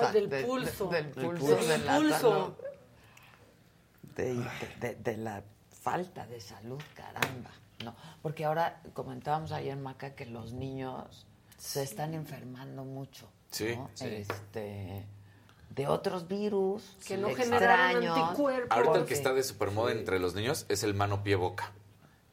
Sa- 0.00 0.12
del 0.12 0.28
de- 0.28 0.36
de- 0.38 0.44
pulso. 0.44 0.86
del 0.88 1.14
Del 1.14 1.24
pulso. 1.26 1.46
pulso. 1.46 1.66
de 1.68 1.78
la 1.78 1.96
Pulso. 1.96 2.18
salud. 2.18 2.52
De, 4.16 4.34
de- 4.34 4.44
de- 4.80 4.94
de 4.96 5.16
la 5.16 5.42
falta 5.82 6.26
de 6.26 6.40
salud, 6.40 6.80
caramba. 6.94 7.50
No, 7.84 7.94
porque 8.22 8.44
ahora 8.44 8.82
comentábamos 8.92 9.52
ayer, 9.52 9.76
Maca, 9.76 10.14
que 10.16 10.26
los 10.26 10.52
niños 10.52 11.26
se 11.56 11.82
están 11.82 12.14
enfermando 12.14 12.84
mucho. 12.84 13.28
Sí, 13.50 13.74
¿no? 13.76 13.88
sí. 13.94 14.06
Este, 14.06 15.04
de 15.70 15.86
otros 15.86 16.26
virus 16.26 16.96
Que 17.06 17.16
no 17.16 17.28
extraños. 17.28 18.18
anticuerpos. 18.18 18.76
Ahorita 18.76 18.98
el 18.98 19.04
que 19.04 19.14
está 19.14 19.32
de 19.32 19.42
supermoda 19.44 19.92
entre 19.92 20.18
los 20.18 20.34
niños 20.34 20.66
es 20.68 20.82
el 20.82 20.94
mano 20.94 21.22
pie 21.22 21.36
boca. 21.36 21.72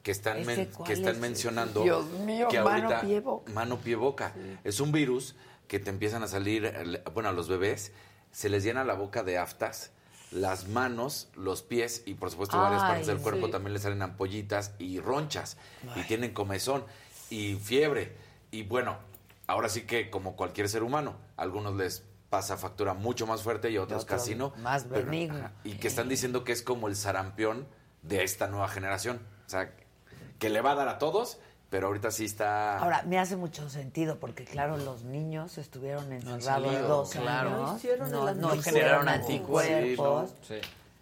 Que 0.02 0.12
están, 0.12 0.38
¿Ese 0.38 0.46
men- 0.46 0.72
cuál 0.74 0.88
que 0.88 0.94
están 0.94 1.16
es? 1.16 1.20
mencionando 1.22 1.82
Dios 1.82 2.06
mío, 2.20 2.48
que 2.48 2.60
mano, 2.62 2.86
ahorita 2.88 3.02
pie, 3.02 3.20
boca. 3.22 3.52
mano 3.54 3.78
pie 3.78 3.96
boca 3.96 4.34
es 4.64 4.80
un 4.80 4.92
virus 4.92 5.36
que 5.68 5.80
te 5.80 5.90
empiezan 5.90 6.24
a 6.24 6.28
salir 6.28 6.74
bueno 7.14 7.30
a 7.30 7.32
los 7.32 7.48
bebés 7.48 7.92
se 8.32 8.50
les 8.50 8.64
llena 8.64 8.84
la 8.84 8.94
boca 8.94 9.24
de 9.24 9.38
aftas 9.38 9.92
las 10.32 10.68
manos 10.68 11.30
los 11.36 11.62
pies 11.62 12.04
y 12.06 12.16
por 12.16 12.30
supuesto 12.32 12.58
varias 12.58 12.84
Ay, 12.84 12.90
partes 12.90 13.08
del 13.08 13.20
cuerpo 13.20 13.46
sí. 13.46 13.52
también 13.52 13.74
les 13.74 13.84
salen 13.84 14.02
ampollitas 14.02 14.74
y 14.80 15.00
ronchas 15.00 15.58
y 15.96 16.04
tienen 16.04 16.34
comezón 16.34 16.84
y 17.30 17.56
fiebre 17.56 18.16
y 18.52 18.64
bueno 18.64 18.98
ahora 19.48 19.70
sí 19.70 19.82
que 19.82 20.10
como 20.10 20.36
cualquier 20.36 20.68
ser 20.70 20.84
humano 20.84 21.16
a 21.38 21.44
algunos 21.44 21.76
les 21.76 22.04
pasa 22.30 22.58
factura 22.58 22.94
mucho 22.94 23.28
más 23.28 23.44
fuerte 23.44 23.70
y 23.70 23.78
a 23.78 23.84
otros 23.84 24.04
casi 24.04 24.36
no 24.36 24.54
más 24.58 24.90
benigno. 24.90 25.52
y 25.64 25.74
que 25.76 25.88
están 25.88 26.10
diciendo 26.10 26.44
que 26.44 26.52
es 26.52 26.62
como 26.62 26.88
el 26.88 26.96
sarampión 26.96 27.68
de 28.02 28.24
esta 28.24 28.48
nueva 28.48 28.68
generación. 28.68 29.20
O 29.46 29.50
sea, 29.50 29.72
que 30.40 30.50
le 30.50 30.62
va 30.62 30.72
a 30.72 30.76
dar 30.76 30.88
a 30.88 30.98
todos, 30.98 31.40
pero 31.76 31.88
ahorita 31.88 32.10
sí 32.10 32.24
está... 32.24 32.78
Ahora, 32.80 33.04
me 33.04 33.20
hace 33.20 33.36
mucho 33.36 33.70
sentido 33.70 34.18
porque, 34.18 34.46
claro, 34.46 34.78
los 34.78 35.04
niños 35.04 35.58
estuvieron 35.58 36.10
encerrados 36.14 36.46
salido, 36.46 36.88
dos 36.88 37.10
claro. 37.12 37.50
años. 37.50 37.70
No 37.72 37.76
hicieron 37.78 38.12
no, 38.12 38.30
el 38.30 38.40
no 38.40 38.48
anticuerpo. 38.52 38.62
generaron 38.64 39.10
anticuerpos. 39.10 40.30
Sí. 40.48 40.56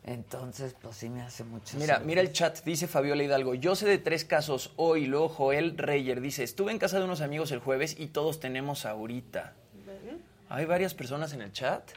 Entonces, 0.03 0.75
pues 0.81 0.95
sí 0.97 1.11
me 1.11 1.21
hace 1.21 1.43
mucho 1.43 1.77
Mira, 1.77 1.97
sentido. 1.97 2.07
mira 2.07 2.21
el 2.21 2.31
chat, 2.33 2.63
dice 2.63 2.87
Fabiola 2.87 3.21
Hidalgo. 3.21 3.53
Yo 3.53 3.75
sé 3.75 3.85
de 3.87 3.99
tres 3.99 4.25
casos 4.25 4.71
hoy, 4.75 5.05
luego 5.05 5.29
Joel 5.29 5.77
Reyer 5.77 6.21
dice, 6.21 6.41
estuve 6.43 6.71
en 6.71 6.79
casa 6.79 6.97
de 6.97 7.03
unos 7.05 7.21
amigos 7.21 7.51
el 7.51 7.59
jueves 7.59 7.95
y 7.99 8.07
todos 8.07 8.39
tenemos 8.39 8.87
ahorita. 8.87 9.53
Hay 10.49 10.65
varias 10.65 10.95
personas 10.95 11.33
en 11.33 11.43
el 11.43 11.51
chat 11.51 11.87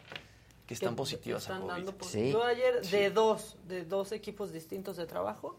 que 0.66 0.74
están 0.74 0.90
que 0.90 0.96
positivas 0.96 1.48
a 1.48 1.54
están 1.54 1.60
COVID. 1.62 1.72
dando 1.72 1.92
por- 1.96 2.08
Sí. 2.08 2.30
Yo 2.30 2.44
ayer 2.44 2.82
de 2.82 3.10
dos, 3.10 3.56
de 3.68 3.86
dos 3.86 4.12
equipos 4.12 4.52
distintos 4.52 4.98
de 4.98 5.06
trabajo 5.06 5.56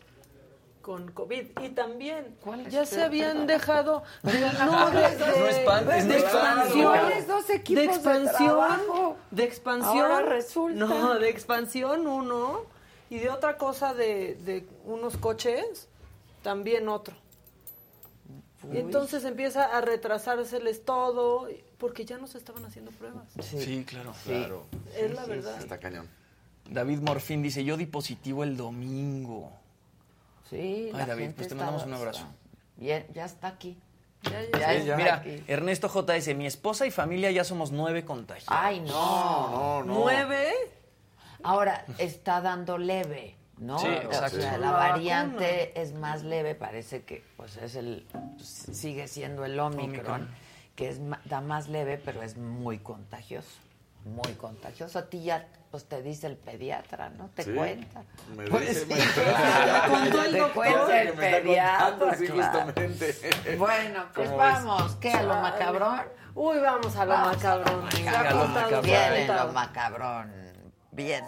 con 0.87 1.11
COVID 1.11 1.47
y 1.61 1.69
también 1.71 2.37
ya 2.69 2.85
se 2.85 3.03
habían 3.03 3.45
dejado 3.45 4.03
no, 4.23 4.31
de, 4.31 5.01
de- 5.17 5.39
No 5.39 5.47
espantes, 5.47 6.07
de 6.07 6.17
expansión, 6.17 6.85
¿Cuáles 6.97 7.27
dos 7.27 7.49
equipos 7.49 7.83
de 7.83 7.89
expansión, 7.89 8.69
de 9.29 9.43
expansión, 9.43 9.97
Ahora 10.11 10.21
resulta. 10.21 10.85
no, 10.85 11.19
de 11.19 11.29
expansión 11.29 12.07
uno 12.07 12.61
y 13.09 13.17
de 13.19 13.29
otra 13.29 13.57
cosa 13.57 13.93
de, 13.93 14.35
de 14.45 14.65
unos 14.85 15.17
coches 15.17 15.89
también 16.41 16.87
otro. 16.87 17.17
Y 18.71 18.77
entonces 18.77 19.25
empieza 19.25 19.65
a 19.65 19.81
retrasárseles 19.81 20.85
todo 20.85 21.49
porque 21.77 22.05
ya 22.05 22.17
no 22.17 22.27
se 22.27 22.37
estaban 22.37 22.63
haciendo 22.63 22.91
pruebas. 22.91 23.25
Sí, 23.41 23.83
claro. 23.85 24.13
Claro. 24.25 24.63
Es 24.95 25.13
la 25.13 25.25
verdad. 25.25 25.59
Está 25.59 25.79
cañón. 25.79 26.07
David 26.69 26.99
Morfín 26.99 27.43
dice, 27.43 27.65
yo 27.65 27.75
di 27.75 27.87
positivo 27.87 28.45
el 28.45 28.55
domingo. 28.55 29.51
Sí. 30.49 30.89
Ay, 30.91 30.91
la 30.93 31.05
David, 31.05 31.21
gente 31.23 31.35
pues 31.37 31.47
te 31.49 31.55
mandamos 31.55 31.83
un 31.85 31.93
abrazo. 31.93 32.25
Bien, 32.77 33.05
ya 33.13 33.25
está 33.25 33.47
aquí. 33.49 33.77
Ya, 34.23 34.31
Ya 34.43 34.59
ya. 34.59 34.73
está 34.73 34.95
Mira, 34.97 35.15
aquí. 35.15 35.43
Ernesto 35.47 35.87
JS, 35.89 36.35
mi 36.35 36.45
esposa 36.45 36.85
y 36.85 36.91
familia 36.91 37.31
ya 37.31 37.43
somos 37.43 37.71
nueve 37.71 38.03
contagiados. 38.05 38.47
Ay, 38.49 38.79
no. 38.81 38.89
No, 39.49 39.83
no. 39.83 39.93
¿Nueve? 39.99 40.51
Ahora 41.43 41.85
está 41.97 42.41
dando 42.41 42.77
leve, 42.77 43.35
¿no? 43.57 43.77
Sí, 43.79 43.87
O 43.87 43.91
exacto. 43.91 44.41
sea, 44.41 44.53
la 44.57 44.67
La 44.67 44.71
variante 44.71 45.79
es 45.79 45.93
más 45.93 46.23
leve, 46.23 46.55
parece 46.55 47.03
que 47.03 47.23
pues 47.37 47.57
es 47.57 47.75
el 47.75 48.05
sigue 48.41 49.07
siendo 49.07 49.45
el 49.45 49.59
Omicron, 49.59 49.89
Omicron. 49.89 50.29
que 50.75 50.89
es 50.89 50.99
da 51.25 51.41
más 51.41 51.67
leve, 51.69 51.97
pero 52.03 52.21
es 52.23 52.37
muy 52.37 52.79
contagioso. 52.79 53.49
Muy 54.05 54.33
contagioso. 54.33 54.99
A 54.99 55.09
ti 55.09 55.21
ya 55.23 55.47
pues 55.77 55.87
te 55.87 56.01
dice 56.01 56.25
el 56.25 56.37
pediatra, 56.37 57.09
¿no? 57.09 57.29
Te 57.35 57.43
Sí. 57.43 57.53
cuenta. 57.53 58.01
Me 58.35 58.47
Pues 58.47 58.67
dice, 58.67 58.85
sí, 58.85 59.19
contó 59.87 60.23
el 60.23 60.31
te 60.31 60.37
doctor. 60.39 60.53
cuenta 60.55 61.01
el 61.03 61.13
pediatra. 61.13 62.15
sí, 62.17 62.27
claro. 62.29 62.73
Bueno, 63.59 64.05
pues 64.15 64.35
vamos, 64.35 64.95
¿qué? 64.95 65.11
¿A 65.11 65.21
lo 65.21 65.35
macabrón? 65.35 66.01
Uy, 66.33 66.57
vamos 66.61 66.95
a 66.95 67.05
lo 67.05 67.11
Vamos 67.11 67.35
macabrón. 67.35 67.85
A 68.07 68.33
lo 68.33 68.47
macabrón. 68.47 68.81
Viene 68.81 69.27
lo 69.27 69.47
macabrón. 69.53 70.33
Viene. 70.89 71.27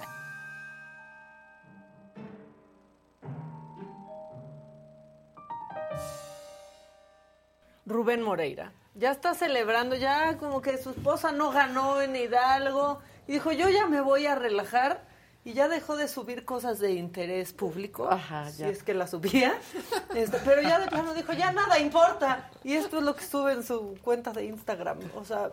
Rubén 7.86 8.22
Moreira. 8.22 8.72
Ya 8.96 9.12
está 9.12 9.34
celebrando, 9.34 9.96
ya 9.96 10.38
como 10.38 10.62
que 10.62 10.78
su 10.78 10.92
esposa 10.92 11.32
no 11.32 11.52
ganó 11.52 12.02
en 12.02 12.16
Hidalgo. 12.16 13.00
Y 13.30 13.34
dijo, 13.34 13.52
yo 13.52 13.70
ya 13.70 13.86
me 13.86 14.02
voy 14.02 14.26
a 14.26 14.34
relajar. 14.34 15.04
Y 15.46 15.54
ya 15.54 15.68
dejó 15.68 15.96
de 15.96 16.08
subir 16.08 16.46
cosas 16.46 16.80
de 16.80 16.94
interés 16.94 17.54
público. 17.54 18.10
Ajá, 18.10 18.50
si 18.50 18.64
es 18.64 18.82
que 18.82 18.96
la 18.96 19.06
subía. 19.06 19.54
Este, 20.16 20.40
pero 20.44 20.64
ya 20.64 20.80
de 20.80 20.88
plano 20.88 21.14
dijo, 21.14 21.32
ya 21.34 21.52
nada 21.52 21.78
importa. 21.78 22.50
Y 22.64 22.74
esto 22.74 22.98
es 22.98 23.04
lo 23.04 23.16
que 23.16 23.24
sube 23.24 23.54
en 23.54 23.64
su 23.64 24.00
cuenta 24.02 24.32
de 24.34 24.46
Instagram. 24.46 24.98
O 25.16 25.24
sea, 25.24 25.52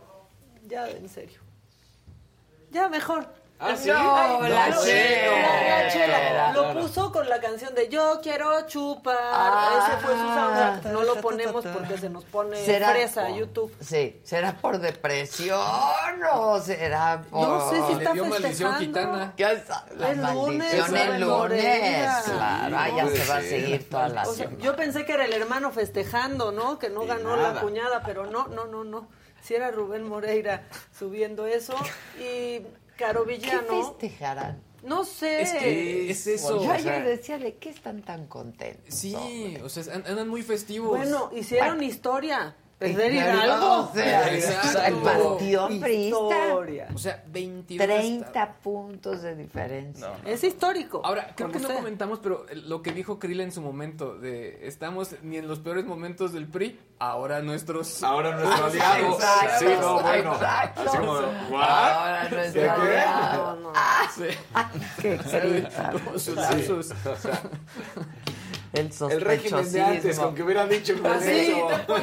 ya 0.66 0.88
en 0.88 1.06
serio. 1.10 1.38
Ya 2.70 2.88
mejor. 2.88 3.28
Ah, 3.58 3.74
sí. 3.74 3.88
No, 3.88 4.42
la 4.48 4.68
lo- 4.68 4.84
chela. 4.84 5.82
la 5.82 5.88
chela. 5.90 6.52
Lo 6.52 6.74
puso 6.80 7.10
con 7.10 7.26
la 7.28 7.40
canción 7.40 7.74
de 7.74 7.88
Yo 7.88 8.20
quiero 8.22 8.66
chupar. 8.66 9.16
Ah. 9.18 9.86
Ese 9.88 9.96
fue 10.06 10.12
su 10.14 10.20
soundtrack. 10.20 10.84
No 10.92 11.02
lo 11.04 11.14
ponemos 11.22 11.64
porque 11.64 11.96
se 11.96 12.10
nos 12.10 12.24
pone 12.24 12.56
fresa 12.58 13.30
YouTube. 13.30 13.74
Sí, 13.80 14.20
¿será 14.24 14.52
por 14.56 14.78
depresión 14.78 15.58
o 16.34 16.60
será 16.60 17.22
por...? 17.30 17.48
No 17.48 17.70
sé 17.70 17.76
si 17.86 17.92
Le 17.94 17.98
está 17.98 18.12
dio 18.12 18.26
maldición 18.26 18.72
festejando. 18.74 18.78
gitana. 19.18 19.34
Ya 19.36 19.52
está, 19.52 19.84
la 19.96 20.10
El 20.10 20.20
lunes, 20.20 20.74
el 20.74 21.20
lunes, 21.20 22.08
claro, 22.24 22.76
ah, 22.78 22.88
ya 22.94 23.08
se 23.08 23.24
va 23.26 23.36
a 23.38 23.40
seguir 23.42 23.88
toda 23.88 24.08
la 24.08 24.22
O 24.22 24.34
sea, 24.34 24.46
semana. 24.48 24.62
yo 24.62 24.76
pensé 24.76 25.04
que 25.06 25.12
era 25.12 25.24
el 25.24 25.32
hermano 25.32 25.70
festejando, 25.70 26.52
¿no? 26.52 26.78
Que 26.78 26.90
no 26.90 27.04
Y 27.04 27.06
ganó 27.06 27.36
nada. 27.36 27.54
la 27.54 27.60
cuñada, 27.60 28.02
pero 28.04 28.26
no, 28.26 28.48
no, 28.48 28.66
no, 28.66 28.84
no. 28.84 29.08
Si 29.42 29.54
era 29.54 29.70
Rubén 29.70 30.02
Moreira 30.08 30.64
subiendo 30.98 31.46
eso 31.46 31.74
y 32.18 32.60
Caro 32.96 33.24
¿Qué 33.24 33.36
Villano. 33.36 33.92
festejarán? 33.98 34.62
No 34.82 35.04
sé. 35.04 35.42
Es 35.42 35.52
que 35.54 36.10
es 36.10 36.26
eso. 36.26 36.62
Yo 36.62 36.70
ayer 36.70 36.82
sea, 36.84 37.00
decía, 37.04 37.38
¿de 37.38 37.54
qué 37.56 37.70
están 37.70 38.02
tan 38.02 38.26
contentos? 38.26 38.94
sí, 38.94 39.56
o 39.62 39.68
sea, 39.68 39.92
an- 39.94 40.04
andan 40.06 40.28
muy 40.28 40.42
festivos. 40.42 40.90
Bueno, 40.90 41.30
hicieron 41.34 41.82
historia. 41.82 42.54
Perder 42.78 43.10
O 43.10 43.14
Hidalgo. 43.14 43.90
sea, 43.94 44.34
Exacto. 44.34 44.82
el 44.84 44.94
panteón 44.96 45.80
priista, 45.80 46.18
Historia. 46.18 46.88
O 46.94 46.98
sea, 46.98 47.24
22 47.28 47.86
30 47.86 48.52
puntos 48.62 49.22
de 49.22 49.34
diferencia. 49.34 50.12
Es 50.26 50.44
histórico. 50.44 51.00
Ahora, 51.02 51.32
creo 51.34 51.50
que 51.50 51.58
no 51.58 51.68
sea. 51.68 51.76
comentamos, 51.78 52.18
pero 52.18 52.44
lo 52.52 52.82
que 52.82 52.92
dijo 52.92 53.18
Krill 53.18 53.40
en 53.40 53.50
su 53.52 53.62
momento, 53.62 54.18
de 54.18 54.66
estamos 54.66 55.14
ni 55.22 55.38
en 55.38 55.48
los 55.48 55.58
peores 55.60 55.86
momentos 55.86 56.34
del 56.34 56.48
PRI, 56.48 56.78
ahora 56.98 57.40
nuestros... 57.40 58.02
Ahora 58.02 58.36
nuestro 58.36 58.66
aliado. 58.66 59.14
Exacto, 59.14 59.58
Sí, 59.58 59.66
no, 59.80 60.00
bueno. 60.02 60.32
exacto. 60.34 60.80
Así 60.82 60.98
como, 60.98 61.12
¿what? 61.12 61.62
Ahora 61.62 62.28
no 62.30 62.38
es 62.40 62.52
¿De 62.52 62.60
qué? 62.60 62.66
verdad. 62.66 63.36
No, 63.36 63.56
no. 63.56 63.72
Sí. 64.14 64.24
Qué 65.00 65.16
grita. 65.16 65.92
Como 65.92 66.18
sus 66.18 66.36
lapsus. 66.36 66.90
El 68.72 68.90
el 69.10 69.20
régimen 69.20 69.72
de 69.72 69.80
antes, 69.80 70.16
sospechosismo. 70.16 70.24
con 70.24 70.34
que 70.34 70.42
hubiera 70.42 70.66
dicho 70.66 70.94
con 71.00 71.06
Ah, 71.06 71.18
El 71.24 71.84
con 71.86 72.00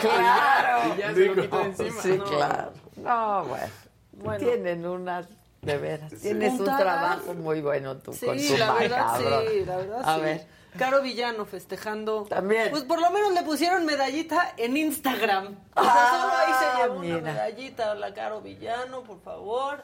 claro. 0.00 0.94
Y 0.94 0.98
ya 0.98 1.14
se 1.14 1.26
lo 1.26 1.42
quita 1.42 1.62
encima. 1.62 2.02
Sí, 2.02 2.18
No. 2.18 2.24
claro. 2.24 2.72
No, 2.96 3.44
bueno. 3.44 3.66
Bueno. 4.12 4.38
Tienen 4.46 4.86
unas, 4.86 5.26
de 5.62 5.76
veras, 5.78 6.12
tienes 6.20 6.52
un 6.58 6.64
trabajo 6.66 7.34
muy 7.34 7.60
bueno 7.60 7.96
tú 7.96 8.12
con 8.24 8.38
Sí, 8.38 8.48
tu 8.52 8.56
la 8.58 8.72
verdad 8.74 9.16
sí, 9.18 9.64
la 9.64 9.76
verdad 9.76 10.00
A 10.04 10.14
sí. 10.16 10.20
ver. 10.20 10.46
Caro 10.78 11.02
Villano 11.02 11.46
festejando. 11.46 12.24
También. 12.28 12.68
Pues 12.70 12.82
por 12.82 13.00
lo 13.00 13.08
menos 13.10 13.32
le 13.32 13.42
pusieron 13.42 13.84
medallita 13.86 14.54
en 14.56 14.76
Instagram. 14.76 15.46
O 15.74 15.82
sea, 15.82 15.92
Ah, 15.94 16.20
solo 16.20 16.32
ahí 16.36 16.52
se 16.58 16.82
llevó 16.82 17.00
mira. 17.00 17.18
una 17.18 17.32
medallita 17.32 17.92
a 17.92 17.94
la 17.94 18.12
Caro 18.12 18.40
Villano, 18.40 19.02
por 19.02 19.20
favor. 19.22 19.82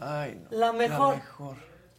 Ay, 0.00 0.40
no. 0.50 0.58
La 0.58 0.72
mejor. 0.72 1.14
mejor. 1.16 1.56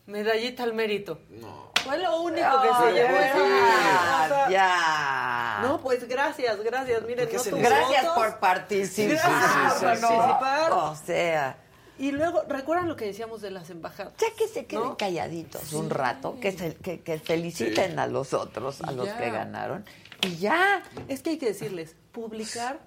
Medallita 0.07 0.63
al 0.63 0.73
mérito. 0.73 1.19
No. 1.29 1.70
Fue 1.83 1.97
lo 1.97 2.21
único 2.21 2.47
que 2.61 2.67
se 2.67 2.93
llevó 2.93 3.17
esa 3.17 4.49
ya. 4.49 5.59
No, 5.63 5.79
pues 5.81 6.07
gracias, 6.07 6.59
gracias. 6.63 7.03
Miren, 7.03 7.29
no 7.31 7.57
Gracias 7.57 8.03
votos. 8.05 8.15
por 8.23 8.39
participar. 8.39 9.17
Gracias 9.17 9.73
por 9.73 9.99
no. 10.01 10.07
participar. 10.17 10.71
O 10.71 10.95
sea, 10.95 11.57
Y 11.97 12.11
luego, 12.11 12.43
¿recuerdan 12.47 12.87
lo 12.87 12.95
que 12.95 13.05
decíamos 13.05 13.41
de 13.41 13.51
las 13.51 13.69
embajadas? 13.69 14.13
ya 14.17 14.27
que 14.37 14.47
se 14.47 14.65
queden 14.65 14.83
¿No? 14.83 14.97
calladitos 14.97 15.73
un 15.73 15.89
rato, 15.89 16.37
que, 16.39 16.51
se- 16.51 16.75
que, 16.75 17.01
que 17.01 17.19
feliciten 17.19 17.99
a 17.99 18.07
los 18.07 18.33
otros, 18.33 18.81
a 18.81 18.91
los 18.91 19.05
ya. 19.07 19.17
que 19.17 19.29
ganaron. 19.29 19.85
Y 20.23 20.37
ya. 20.37 20.83
Es 21.07 21.21
que 21.21 21.31
hay 21.31 21.37
que 21.37 21.47
decirles, 21.47 21.95
publicar 22.11 22.79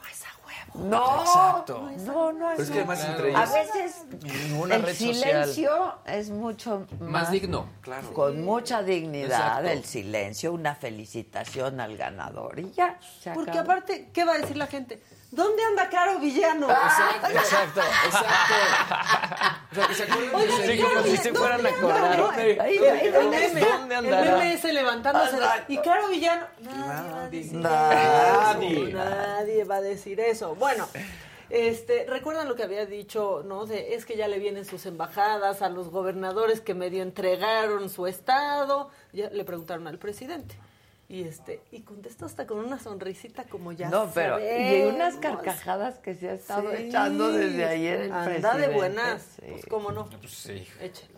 no 0.00 0.08
es 0.08 0.22
a 0.22 0.46
huevo. 0.46 0.55
No. 0.74 1.22
Exacto. 1.22 1.88
No, 2.00 2.32
no 2.32 2.48
Pero 2.50 2.62
es 2.62 2.70
que 2.70 2.78
además 2.78 3.04
entre 3.04 3.34
A 3.34 3.44
ellos. 3.44 3.54
veces 3.54 4.04
Ninguna 4.22 4.74
el 4.76 4.82
red 4.82 4.94
silencio 4.94 5.94
es 6.04 6.30
mucho 6.30 6.86
más, 7.00 7.10
Más 7.10 7.30
digno. 7.30 7.66
Claro. 7.80 8.12
Con 8.12 8.44
mucha 8.44 8.82
dignidad, 8.82 9.30
Exacto. 9.60 9.68
el 9.70 9.84
silencio, 9.84 10.52
una 10.52 10.74
felicitación 10.74 11.80
al 11.80 11.96
ganador 11.96 12.58
y 12.58 12.70
ya. 12.72 12.98
se 13.20 13.30
Porque 13.32 13.58
aparte, 13.58 14.10
¿qué 14.12 14.24
va 14.24 14.34
a 14.34 14.38
decir 14.38 14.56
la 14.56 14.66
gente? 14.66 15.00
¿Dónde 15.30 15.62
anda 15.64 15.88
Caro 15.90 16.18
Villano? 16.18 16.70
Exacto, 16.70 17.26
exacto, 17.28 17.80
exacto. 18.06 18.30
O 19.70 19.74
sea, 19.74 19.86
que 19.88 19.94
se 19.94 20.02
acuerden 20.04 20.60
de 20.60 20.76
Sí, 20.76 20.82
como 20.82 21.02
si 21.02 21.16
se 21.16 21.34
fueran 21.34 21.66
a 21.66 21.68
acordar. 21.68 22.40
Ahí, 22.40 22.58
ahí, 22.58 22.76
el, 22.78 23.28
meme, 23.28 23.60
está. 23.60 23.78
¿Dónde 23.78 23.94
el 23.94 24.04
andará? 24.04 24.32
meme 24.36 24.52
ese 24.54 24.72
levantándose. 24.72 25.36
Y 25.68 25.78
Caro 25.78 26.08
Villano. 26.08 26.46
Nadie 26.60 26.84
va 26.84 27.22
a 27.22 27.28
decir 27.28 27.58
Nadie. 27.58 28.88
eso. 28.88 28.96
Nadie 28.96 29.64
va 29.64 29.76
a 29.76 29.80
decir 29.80 30.20
eso. 30.20 30.54
Bueno. 30.54 30.88
Este, 31.48 32.06
¿recuerdan 32.08 32.48
lo 32.48 32.56
que 32.56 32.64
había 32.64 32.86
dicho, 32.86 33.44
no? 33.46 33.66
De, 33.66 33.94
es 33.94 34.04
que 34.04 34.16
ya 34.16 34.26
le 34.26 34.40
vienen 34.40 34.64
sus 34.64 34.84
embajadas 34.84 35.62
a 35.62 35.68
los 35.68 35.90
gobernadores 35.90 36.60
que 36.60 36.74
medio 36.74 37.02
entregaron 37.04 37.88
su 37.88 38.08
estado. 38.08 38.90
Ya 39.12 39.30
le 39.30 39.44
preguntaron 39.44 39.86
al 39.86 39.98
presidente. 39.98 40.56
Y 41.08 41.22
este, 41.22 41.62
y 41.70 41.82
contestó 41.82 42.26
hasta 42.26 42.46
con 42.48 42.58
una 42.58 42.80
sonrisita 42.80 43.44
como 43.44 43.70
ya 43.70 43.88
No, 43.88 44.10
pero 44.12 44.38
y 44.40 44.82
unas 44.92 45.14
carcajadas 45.16 45.98
que 46.00 46.16
se 46.16 46.28
ha 46.30 46.32
estado 46.34 46.70
Sí. 46.72 46.84
echando 46.84 47.30
desde 47.30 47.64
ayer 47.64 48.00
el 48.02 48.12
Anda 48.12 48.24
presidente. 48.24 48.58
de 48.68 48.74
buenas. 48.74 49.22
Sí. 49.36 49.46
Pues 49.48 49.66
cómo 49.66 49.92
no. 49.92 50.06
Pues 50.08 50.32
sí. 50.32 50.66
Échelo. 50.80 51.14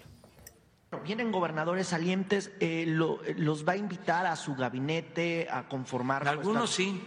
Vienen 1.04 1.32
gobernadores 1.32 1.86
salientes, 1.88 2.50
eh, 2.60 2.84
lo- 2.86 3.20
los 3.36 3.66
va 3.66 3.72
a 3.72 3.76
invitar 3.76 4.26
a 4.26 4.36
su 4.36 4.54
gabinete 4.56 5.48
a 5.50 5.68
conformar. 5.68 6.26
Algunos 6.28 6.70
sí. 6.70 7.02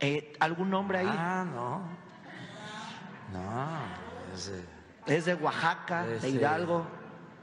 Eh, 0.00 0.32
¿Algún 0.40 0.68
nombre 0.70 0.98
ahí? 0.98 1.06
Ah, 1.08 1.44
no. 1.54 1.80
No. 3.32 4.34
es, 4.34 4.48
eh, 4.48 4.64
Es 5.06 5.24
de 5.24 5.34
Oaxaca, 5.34 6.06
de 6.06 6.28
Hidalgo. 6.28 6.86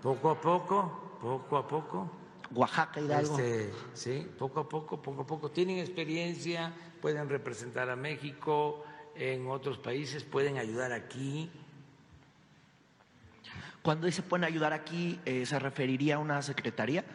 Poco 0.01 0.29
a 0.29 0.39
poco, 0.39 1.17
poco 1.21 1.57
a 1.57 1.67
poco. 1.67 2.11
Oaxaca, 2.51 2.99
Hidalgo. 2.99 3.39
Este, 3.39 3.71
sí, 3.93 4.27
poco 4.37 4.61
a 4.61 4.69
poco, 4.69 5.01
poco 5.01 5.21
a 5.21 5.25
poco. 5.25 5.51
Tienen 5.51 5.77
experiencia, 5.77 6.73
pueden 7.01 7.29
representar 7.29 7.89
a 7.89 7.95
México 7.95 8.83
en 9.15 9.47
otros 9.47 9.77
países, 9.77 10.23
pueden 10.23 10.57
ayudar 10.57 10.91
aquí. 10.91 11.49
Cuando 13.81 14.07
dice 14.07 14.21
pueden 14.21 14.43
ayudar 14.43 14.73
aquí, 14.73 15.19
eh, 15.25 15.45
¿se 15.45 15.57
referiría 15.59 16.15
a 16.15 16.19
una 16.19 16.41
secretaría? 16.41 17.05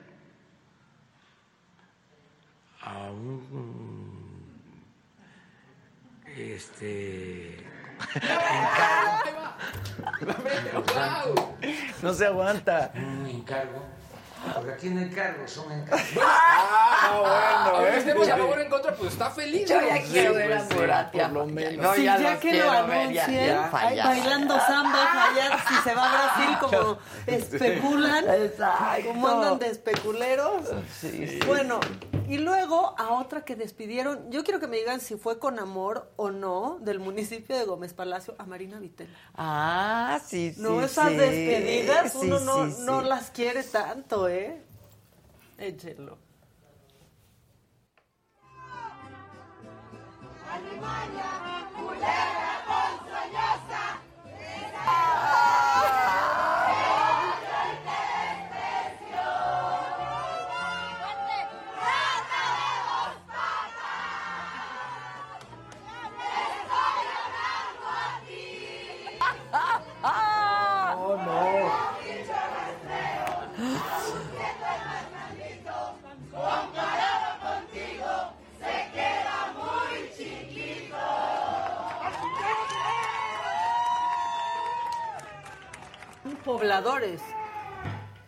a 2.85 3.11
un 3.11 4.45
este 6.37 7.57
No 12.03 12.13
se 12.13 12.27
aguanta. 12.27 12.93
un 12.95 13.27
encargo 13.27 13.83
porque 14.55 14.73
aquí 14.73 14.89
no 14.91 15.01
encargos 15.01 15.51
son 15.51 15.71
encargos 15.73 16.07
Ah, 16.23 17.73
bueno, 17.79 17.89
estemos 17.97 18.29
a 18.29 18.37
favor 18.37 18.59
o 18.59 18.61
en 18.61 18.69
contra, 18.71 18.95
pues 18.95 19.13
está 19.13 19.31
feliz. 19.31 19.69
Yo 19.69 19.81
ya 19.81 20.03
quiero 20.03 20.35
ver 20.35 20.53
a 20.53 20.57
pues, 20.59 20.69
sí, 20.69 20.75
Moratia. 20.77 21.23
por 21.25 21.33
lo 21.33 21.47
menos. 21.47 21.85
No, 21.85 21.95
Sí, 21.95 22.05
ya 22.05 22.19
ya 22.19 22.39
que 22.41 22.55
lo 22.55 22.71
anuncien, 22.71 23.57
bailando 23.73 24.59
samba, 24.61 25.25
allá 25.25 25.59
si 25.69 25.75
se 25.89 25.95
va 25.95 26.05
a 26.05 26.13
Brasil 26.35 26.57
como 26.79 26.99
especulan, 27.27 28.25
Exacto. 28.29 29.09
como 29.09 29.29
andan 29.29 29.59
de 29.59 29.69
especuleros. 29.69 30.63
Sí, 31.01 31.27
sí, 31.29 31.41
bueno, 31.47 31.81
y 32.29 32.39
luego 32.39 32.95
a 32.99 33.15
otra 33.15 33.45
que 33.45 33.57
despidieron, 33.57 34.31
yo 34.31 34.45
quiero 34.45 34.61
que 34.61 34.67
me 34.67 34.79
digan 34.79 35.01
si 35.01 35.17
fue 35.17 35.39
con 35.39 35.59
amor 35.59 36.13
o 36.17 36.31
no, 36.31 36.79
del 36.81 36.99
municipio 36.99 37.57
de 37.57 37.65
Gómez 37.65 37.93
Palacio, 37.93 38.35
a 38.39 38.47
Marina 38.47 38.79
Vitel. 38.79 39.09
Ah, 39.35 40.21
sí, 40.27 40.53
sí. 40.55 40.61
No, 40.61 40.81
esas 40.81 41.11
sí. 41.11 41.17
despedidas 41.17 42.13
Sí, 42.13 42.19
uno 42.23 42.41
no, 42.41 42.71
sí, 42.71 42.77
no 42.81 43.03
las 43.03 43.31
quiere 43.31 43.63
tanto, 43.63 44.29
¿eh? 44.29 44.63
Échenlo. 45.59 46.19
Oh, 54.87 55.44
pobladores. 86.65 87.21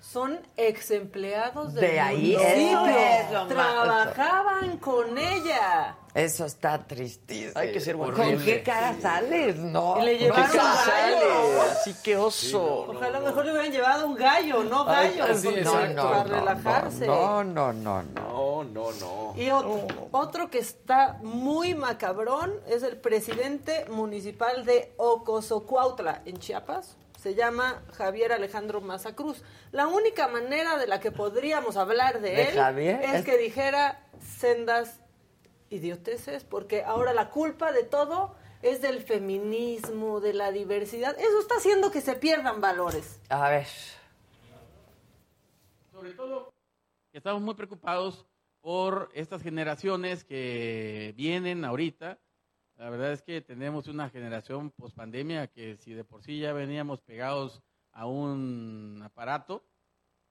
Son 0.01 0.39
ex 0.57 0.93
empleados 0.93 1.74
del 1.74 1.91
De 1.91 2.01
ahí, 2.01 2.37
municipio. 2.37 2.87
eso 2.87 3.26
es 3.26 3.32
lo 3.32 3.45
más- 3.45 3.49
Trabajaban 3.49 4.78
con 4.78 5.18
ella. 5.18 5.97
Eso 6.14 6.47
está 6.47 6.78
tristísimo. 6.87 7.53
Hay 7.59 7.72
que 7.72 7.80
ser 7.80 7.97
¿Con 7.97 8.09
horrible. 8.14 8.45
qué 8.45 8.62
cara 8.62 8.95
sales, 9.01 9.57
no? 9.57 10.01
Y 10.01 10.05
le 10.07 10.12
¿Qué 10.18 10.24
llevaron 10.24 10.47
cara 10.47 10.62
gallo. 10.62 10.84
sale? 10.84 11.61
Así 11.72 11.95
que 12.05 12.16
oso. 12.16 12.87
Ojalá 12.89 13.20
mejor 13.20 13.45
le 13.47 13.53
hubieran 13.53 13.72
llevado 13.72 14.07
un 14.07 14.14
gallo, 14.14 14.62
no 14.64 14.84
Ay, 14.89 15.16
gallo. 15.18 15.34
sí, 15.37 15.49
para 15.64 15.89
no, 15.89 16.24
relajarse. 16.24 17.07
No, 17.07 17.43
no, 17.45 17.72
no, 17.72 18.03
no. 18.03 18.22
No, 18.22 18.64
no, 18.64 18.93
no. 18.93 19.34
Y 19.37 19.51
otro, 19.51 19.87
otro 20.12 20.51
que 20.51 20.59
está 20.59 21.18
muy 21.22 21.74
macabrón 21.74 22.55
es 22.68 22.82
el 22.84 22.97
presidente 22.97 23.84
municipal 23.91 24.64
de 24.64 24.93
Ocosocuautla, 24.99 26.22
en 26.24 26.39
Chiapas. 26.39 26.97
Se 27.27 27.35
llama 27.35 27.83
Javier 27.95 28.33
Alejandro 28.33 28.81
Mazacruz. 28.81 29.43
La 29.72 29.89
única 29.89 30.29
manera 30.29 30.79
de 30.79 30.87
la 30.87 31.01
que 31.01 31.11
podríamos 31.11 31.77
hablar 31.77 32.20
de, 32.20 32.31
¿De 32.31 32.51
él 32.51 32.55
Javier? 32.55 33.01
es 33.03 33.24
que 33.24 33.37
dijera 33.37 34.01
sendas 34.20 35.01
idioteces, 35.68 36.45
porque 36.45 36.85
ahora 36.85 37.12
la 37.12 37.31
culpa 37.31 37.72
de 37.72 37.83
todo 37.83 38.37
es 38.62 38.81
del 38.81 39.03
feminismo, 39.03 40.20
de 40.20 40.35
la 40.35 40.53
diversidad. 40.53 41.18
Eso 41.18 41.41
está 41.41 41.57
haciendo 41.57 41.91
que 41.91 42.01
se 42.01 42.14
pierdan 42.14 42.61
valores. 42.61 43.18
A 43.29 43.51
ver. 43.51 43.66
Sobre 45.91 46.12
todo 46.12 46.55
que 47.11 47.18
estamos 47.18 47.43
muy 47.43 47.57
preocupados 47.57 48.24
por 48.61 49.11
estas 49.14 49.43
generaciones 49.43 50.22
que 50.22 51.12
vienen 51.16 51.64
ahorita. 51.64 52.20
La 52.79 52.91
verdad 52.91 53.12
es 53.12 53.22
que 53.22 53.41
tenemos 53.41 53.89
una 53.89 54.11
generación 54.11 54.70
pospandemia 54.70 55.47
que 55.47 55.79
si 55.79 55.95
de 55.95 56.05
por 56.05 56.22
sí 56.22 56.41
ya 56.41 56.53
veníamos 56.53 57.01
pegados 57.01 57.62
a 57.93 58.05
un 58.07 59.01
aparato 59.03 59.64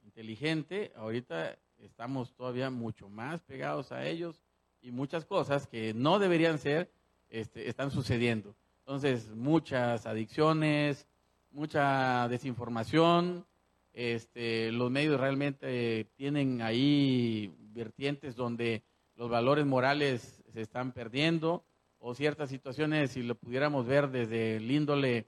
inteligente, 0.03 0.91
ahorita 0.95 1.57
estamos 1.79 2.35
todavía 2.35 2.69
mucho 2.69 3.09
más 3.09 3.41
pegados 3.41 3.91
a 3.91 4.05
ellos 4.05 4.43
y 4.79 4.91
muchas 4.91 5.25
cosas 5.25 5.65
que 5.65 5.95
no 5.95 6.19
deberían 6.19 6.59
ser 6.59 6.91
este, 7.29 7.67
están 7.67 7.89
sucediendo. 7.89 8.55
Entonces, 8.81 9.27
muchas 9.31 10.05
adicciones, 10.05 11.07
mucha 11.49 12.27
desinformación, 12.27 13.47
este, 13.91 14.71
los 14.71 14.91
medios 14.91 15.19
realmente 15.19 16.11
tienen 16.15 16.61
ahí 16.61 17.51
vertientes 17.73 18.35
donde 18.35 18.83
los 19.15 19.31
valores 19.31 19.65
morales 19.65 20.43
se 20.53 20.61
están 20.61 20.91
perdiendo 20.91 21.65
o 22.07 22.13
ciertas 22.13 22.49
situaciones, 22.49 23.09
si 23.09 23.23
lo 23.23 23.33
pudiéramos 23.33 23.87
ver 23.87 24.11
desde 24.11 24.57
el 24.57 24.69
índole 24.69 25.25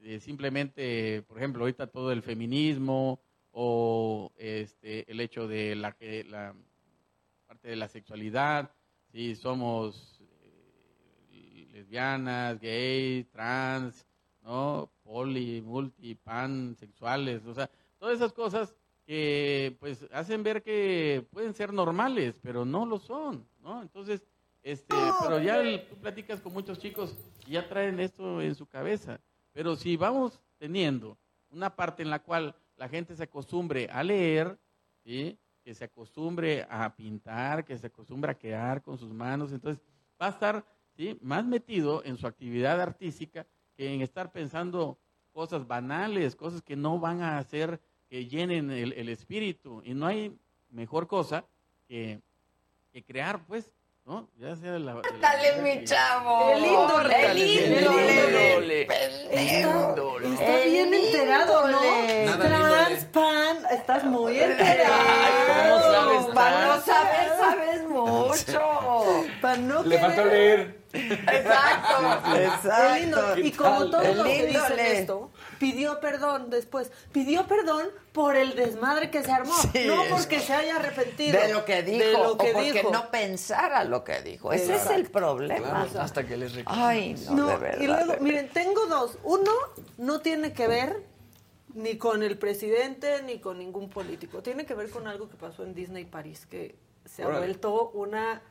de 0.00 0.18
simplemente, 0.18 1.22
por 1.22 1.38
ejemplo, 1.38 1.62
ahorita 1.62 1.86
todo 1.86 2.10
el 2.10 2.22
feminismo 2.22 3.20
o 3.52 4.32
este, 4.36 5.08
el 5.08 5.20
hecho 5.20 5.46
de 5.46 5.76
la, 5.76 5.96
la 6.28 6.56
parte 7.46 7.68
de 7.68 7.76
la 7.76 7.86
sexualidad, 7.86 8.72
si 9.12 9.36
somos 9.36 10.20
eh, 11.30 11.68
lesbianas, 11.70 12.58
gay, 12.58 13.22
trans, 13.30 14.04
¿no? 14.42 14.90
Poli, 15.04 15.62
multi, 15.62 16.16
pan, 16.16 16.74
sexuales, 16.80 17.46
o 17.46 17.54
sea, 17.54 17.70
todas 17.96 18.16
esas 18.16 18.32
cosas 18.32 18.74
que 19.06 19.76
pues 19.78 20.04
hacen 20.10 20.42
ver 20.42 20.64
que 20.64 21.24
pueden 21.30 21.54
ser 21.54 21.72
normales, 21.72 22.40
pero 22.42 22.64
no 22.64 22.86
lo 22.86 22.98
son, 22.98 23.46
¿no? 23.60 23.82
Entonces, 23.82 24.20
este, 24.62 24.94
pero 25.20 25.40
ya 25.40 25.60
el- 25.60 25.86
tú 25.88 25.96
platicas 25.96 26.40
con 26.40 26.52
muchos 26.52 26.78
chicos 26.78 27.16
y 27.46 27.52
ya 27.52 27.68
traen 27.68 28.00
esto 28.00 28.40
en 28.42 28.54
su 28.54 28.66
cabeza, 28.66 29.20
pero 29.52 29.76
si 29.76 29.96
vamos 29.96 30.40
teniendo 30.58 31.16
una 31.50 31.74
parte 31.74 32.02
en 32.02 32.10
la 32.10 32.18
cual 32.22 32.54
la 32.76 32.88
gente 32.88 33.14
se 33.16 33.24
acostumbre 33.24 33.88
a 33.90 34.02
leer, 34.02 34.58
¿sí? 35.04 35.38
que 35.64 35.74
se 35.74 35.84
acostumbre 35.84 36.66
a 36.70 36.94
pintar, 36.94 37.64
que 37.64 37.76
se 37.76 37.86
acostumbre 37.88 38.30
a 38.30 38.34
crear 38.38 38.82
con 38.82 38.98
sus 38.98 39.12
manos, 39.12 39.52
entonces 39.52 39.82
va 40.20 40.26
a 40.26 40.30
estar 40.30 40.64
¿sí? 40.96 41.18
más 41.20 41.44
metido 41.44 42.02
en 42.04 42.16
su 42.16 42.26
actividad 42.26 42.80
artística 42.80 43.46
que 43.76 43.92
en 43.94 44.00
estar 44.00 44.32
pensando 44.32 44.98
cosas 45.32 45.66
banales, 45.66 46.34
cosas 46.36 46.62
que 46.62 46.74
no 46.76 46.98
van 46.98 47.22
a 47.22 47.38
hacer 47.38 47.80
que 48.08 48.26
llenen 48.26 48.70
el, 48.70 48.92
el 48.94 49.08
espíritu. 49.08 49.82
Y 49.84 49.94
no 49.94 50.06
hay 50.06 50.36
mejor 50.70 51.06
cosa 51.06 51.44
que, 51.86 52.20
que 52.90 53.04
crear, 53.04 53.44
pues, 53.46 53.70
¿no? 54.08 54.26
Ya 54.38 54.56
sea 54.56 54.78
la, 54.78 54.94
la- 54.94 55.02
Dale, 55.20 55.60
mi 55.62 55.84
chavo. 55.84 56.50
El 56.52 56.64
índole. 56.64 58.86
El 58.90 59.48
índole. 59.48 60.28
Está, 60.32 60.56
bien 60.64 60.94
enterado, 60.94 61.68
¿no? 61.68 61.78
Nada 62.24 62.48
Trans, 62.48 63.04
pan, 63.06 63.58
estás 63.70 64.04
muy 64.04 64.38
enterado. 64.40 64.94
¿cómo 65.46 65.80
sabes 65.92 66.26
Para 66.34 66.66
no 66.66 66.80
saber, 66.82 67.28
sabes 67.38 67.82
mucho. 67.88 69.24
Para 69.42 69.56
no 69.58 69.82
Le 69.82 69.98
faltó 69.98 70.22
querer- 70.22 70.32
leer. 70.58 70.78
Exacto, 70.98 72.36
exacto. 72.36 72.94
El 72.94 73.02
índole. 73.04 73.46
Y 73.46 73.52
como 73.52 73.90
todos 73.90 74.04
El 74.04 74.16
los 74.18 74.26
que 74.26 74.46
dicen 74.46 74.78
esto, 74.78 75.30
pidió 75.58 76.00
perdón 76.00 76.50
después. 76.50 76.90
Pidió 77.12 77.46
perdón 77.46 77.86
por 78.12 78.36
el 78.36 78.54
desmadre 78.54 79.10
que 79.10 79.22
se 79.22 79.30
armó. 79.32 79.54
Sí. 79.72 79.86
no 79.86 80.02
porque 80.10 80.40
se 80.40 80.52
haya 80.52 80.76
arrepentido. 80.76 81.40
De 81.40 81.52
lo 81.52 81.64
que 81.64 81.82
dijo, 81.82 82.04
De 82.04 82.12
lo 82.12 82.36
que 82.38 82.50
o 82.50 82.52
porque 82.54 82.72
dijo. 82.72 82.90
no 82.90 83.10
pensara 83.10 83.84
lo 83.84 84.04
que 84.04 84.20
dijo. 84.22 84.52
Ese 84.52 84.76
es 84.76 84.86
el 84.86 85.10
problema. 85.10 85.86
Claro, 85.86 86.00
hasta 86.00 86.26
que 86.26 86.36
les 86.36 86.52
Ay, 86.66 87.14
no, 87.26 87.34
No, 87.34 87.46
de 87.48 87.56
verdad. 87.56 87.80
y 87.80 87.86
luego, 87.86 88.12
de 88.14 88.20
miren, 88.20 88.48
tengo 88.50 88.86
dos. 88.86 89.18
Uno 89.22 89.52
no 89.98 90.20
tiene 90.20 90.52
que 90.52 90.66
ver 90.68 91.02
ni 91.74 91.96
con 91.96 92.22
el 92.22 92.38
presidente 92.38 93.22
ni 93.22 93.38
con 93.38 93.58
ningún 93.58 93.88
político. 93.90 94.42
Tiene 94.42 94.64
que 94.66 94.74
ver 94.74 94.90
con 94.90 95.06
algo 95.06 95.28
que 95.28 95.36
pasó 95.36 95.62
en 95.62 95.74
Disney 95.74 96.04
París, 96.04 96.46
que 96.46 96.74
se 97.04 97.22
ha 97.22 97.26
Órale. 97.26 97.46
vuelto 97.46 97.90
una 97.90 98.42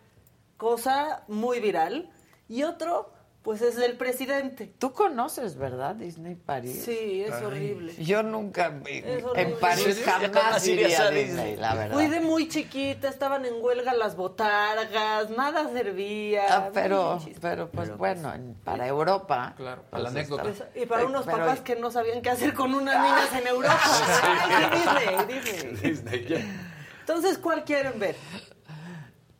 cosa 0.58 1.24
muy 1.28 1.60
viral. 1.60 2.10
Y 2.50 2.64
otro, 2.64 3.12
pues 3.44 3.62
es 3.62 3.78
el 3.78 3.96
presidente. 3.98 4.74
Tú 4.78 4.92
conoces, 4.94 5.56
¿verdad? 5.58 5.96
Disney 5.96 6.36
París. 6.36 6.82
Sí, 6.84 7.24
es 7.26 7.34
horrible. 7.42 7.94
Yo 8.04 8.24
nunca 8.24 8.74
en 8.86 9.56
París 9.60 10.02
jamás 10.04 10.68
iría 10.68 11.04
a 11.08 11.10
Disney, 11.12 11.56
la 11.56 11.76
verdad. 11.76 11.94
Fui 11.96 12.08
de 12.08 12.20
muy 12.20 12.50
chiquita, 12.50 13.08
estaban 13.08 13.46
en 13.46 13.54
huelga 13.62 13.94
las 13.94 14.16
botargas, 14.18 15.30
nada 15.30 15.70
servía. 15.72 16.44
Ah, 16.50 16.70
pero, 16.74 17.20
pero 17.42 17.70
pues 17.70 17.96
bueno, 17.98 18.34
en- 18.34 18.56
para 18.64 18.86
Europa. 18.88 19.54
Claro, 19.56 19.84
pues, 19.90 20.04
la 20.04 20.10
anécdota. 20.10 20.50
está- 20.50 20.70
Y 20.76 20.86
para 20.86 21.06
unos 21.06 21.26
pero- 21.26 21.38
papás 21.38 21.62
que 21.62 21.76
no 21.78 21.90
sabían 21.92 22.22
qué 22.22 22.30
hacer 22.32 22.54
con 22.54 22.74
unas 22.74 22.96
niñas 23.02 23.34
en 23.42 23.48
Europa. 23.56 23.80
Ay, 24.24 25.26
Disney, 25.30 25.42
Disney. 25.42 25.92
Disney, 25.92 26.26
ya. 26.28 26.38
Entonces, 27.00 27.38
¿cuál 27.38 27.64
quieren 27.64 27.98
ver? 28.00 28.16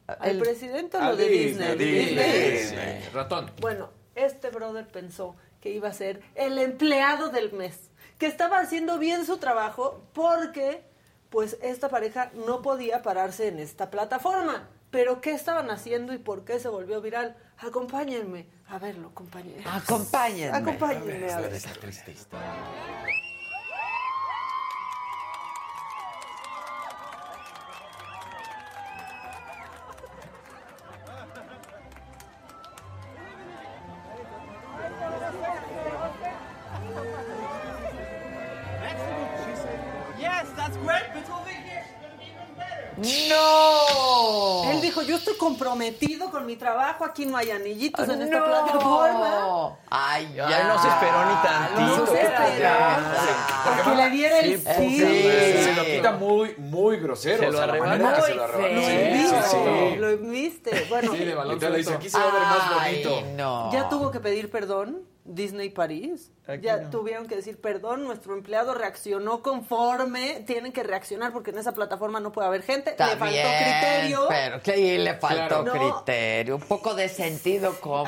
¿Al 0.08 0.30
El- 0.32 0.40
presidente 0.40 0.98
o 0.98 1.02
a 1.02 1.10
lo 1.12 1.16
de 1.18 1.28
Disney? 1.28 1.76
Disney, 1.78 2.02
Disney. 2.06 2.52
Disney. 2.52 3.10
Ratón. 3.14 3.52
Bueno, 3.60 3.90
este 4.16 4.50
brother 4.50 4.88
pensó 4.88 5.36
que 5.62 5.70
iba 5.72 5.90
a 5.90 5.94
ser 5.94 6.22
el 6.36 6.58
empleado 6.60 7.30
del 7.30 7.52
mes, 7.52 7.90
que 8.18 8.26
estaba 8.28 8.60
haciendo 8.60 9.00
bien 9.00 9.26
su 9.26 9.38
trabajo 9.38 10.04
porque, 10.14 10.84
pues, 11.30 11.58
esta 11.62 11.90
pareja 11.90 12.32
no 12.46 12.62
podía 12.62 13.02
pararse 13.02 13.48
en 13.50 13.60
esta 13.60 13.90
plataforma. 13.92 14.70
¿Pero 14.90 15.20
qué 15.20 15.32
estaban 15.32 15.70
haciendo 15.70 16.14
y 16.14 16.18
por 16.18 16.46
qué 16.46 16.60
se 16.62 16.70
volvió 16.70 17.02
viral? 17.02 17.36
Acompáñenme 17.58 18.48
a 18.70 18.80
verlo, 18.80 19.14
compañeros. 19.14 19.66
Acompáñenme. 19.70 20.56
Acompáñenme 20.58 21.30
a 21.30 21.38
A 21.38 21.42
ver, 21.42 21.52
ver. 21.52 21.62
triste 21.82 22.12
historia. 22.12 22.54
Estoy 45.18 45.36
comprometido 45.36 46.32
con 46.32 46.46
mi 46.46 46.56
trabajo, 46.56 47.04
aquí 47.06 47.26
no 47.26 47.38
hay 47.38 47.52
anillitos 47.52 48.08
en 48.10 48.22
esta 48.22 48.40
No. 48.40 48.46
plataforma. 48.46 49.78
Ay, 49.90 50.34
ya. 50.36 50.48
Ay, 50.48 50.64
no 50.68 50.82
se 50.82 50.88
esperó 50.88 51.26
ni 51.26 51.36
tantito. 51.44 51.98
No 51.98 52.06
se 52.08 52.14
¿qué 52.14 52.22
esperó. 52.22 53.84
que 53.84 53.96
le 53.96 54.10
diera 54.10 54.40
el 54.40 54.58
sí. 54.60 55.00
Se 55.00 55.74
lo 55.76 55.84
quita 55.86 56.12
muy, 56.14 56.56
muy 56.58 56.98
grosero. 56.98 57.38
Se 57.44 57.52
lo 57.52 57.62
arrebata. 57.62 57.98
Muy 57.98 58.22
se 58.22 58.36
lo 58.36 58.44
arrebata. 58.44 58.74
Lo 58.74 58.82
sí, 58.82 58.98
viste, 59.14 59.42
sí. 59.50 59.96
lo 59.98 60.18
viste. 60.18 60.86
Bueno, 60.90 61.12
Sí, 61.12 61.18
de 61.26 61.36
balón 61.36 61.60
aquí 61.64 62.10
se 62.10 62.18
va 62.20 62.24
a 62.24 62.32
ver 62.32 62.42
más 62.42 62.72
Ay, 62.80 63.04
bonito. 63.04 63.28
no. 63.36 63.72
ya 63.74 63.90
tuvo 63.90 64.12
que 64.12 64.20
pedir 64.20 64.50
perdón 64.52 65.02
Disney 65.28 65.70
París. 65.70 66.32
Aquí 66.48 66.64
ya 66.64 66.78
no. 66.78 66.90
tuvieron 66.90 67.28
que 67.28 67.36
decir 67.36 67.60
perdón, 67.60 68.06
nuestro 68.06 68.34
empleado 68.34 68.74
reaccionó 68.74 69.42
conforme, 69.44 70.44
tienen 70.48 70.72
que 70.72 70.82
reaccionar 70.82 71.34
porque 71.34 71.52
en 71.52 71.58
esa 71.58 71.74
plataforma 71.74 72.20
no 72.22 72.32
puede 72.32 72.48
haber 72.48 72.64
gente, 72.64 72.92
le 72.92 73.18
faltó 73.18 73.26
criterio. 73.28 74.26
Pero 74.30 74.62
que 74.62 74.72
ahí 74.72 74.98
le 74.98 75.14
faltó 75.16 75.64
Claro. 75.64 75.94
Criterio, 76.04 76.56
un 76.56 76.62
poco 76.62 76.96
de 76.96 77.10
sentido 77.10 77.80
común. 77.82 78.08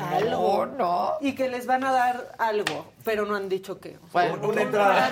Y 1.20 1.34
que 1.34 1.48
les 1.48 1.66
van 1.66 1.84
a 1.84 1.92
dar 1.92 2.32
algo, 2.38 2.86
pero 3.04 3.24
no 3.26 3.34
han 3.34 3.48
dicho 3.48 3.80
qué. 3.80 3.98
Bueno, 4.12 4.38
Una 4.48 4.62
entrada. 4.62 5.10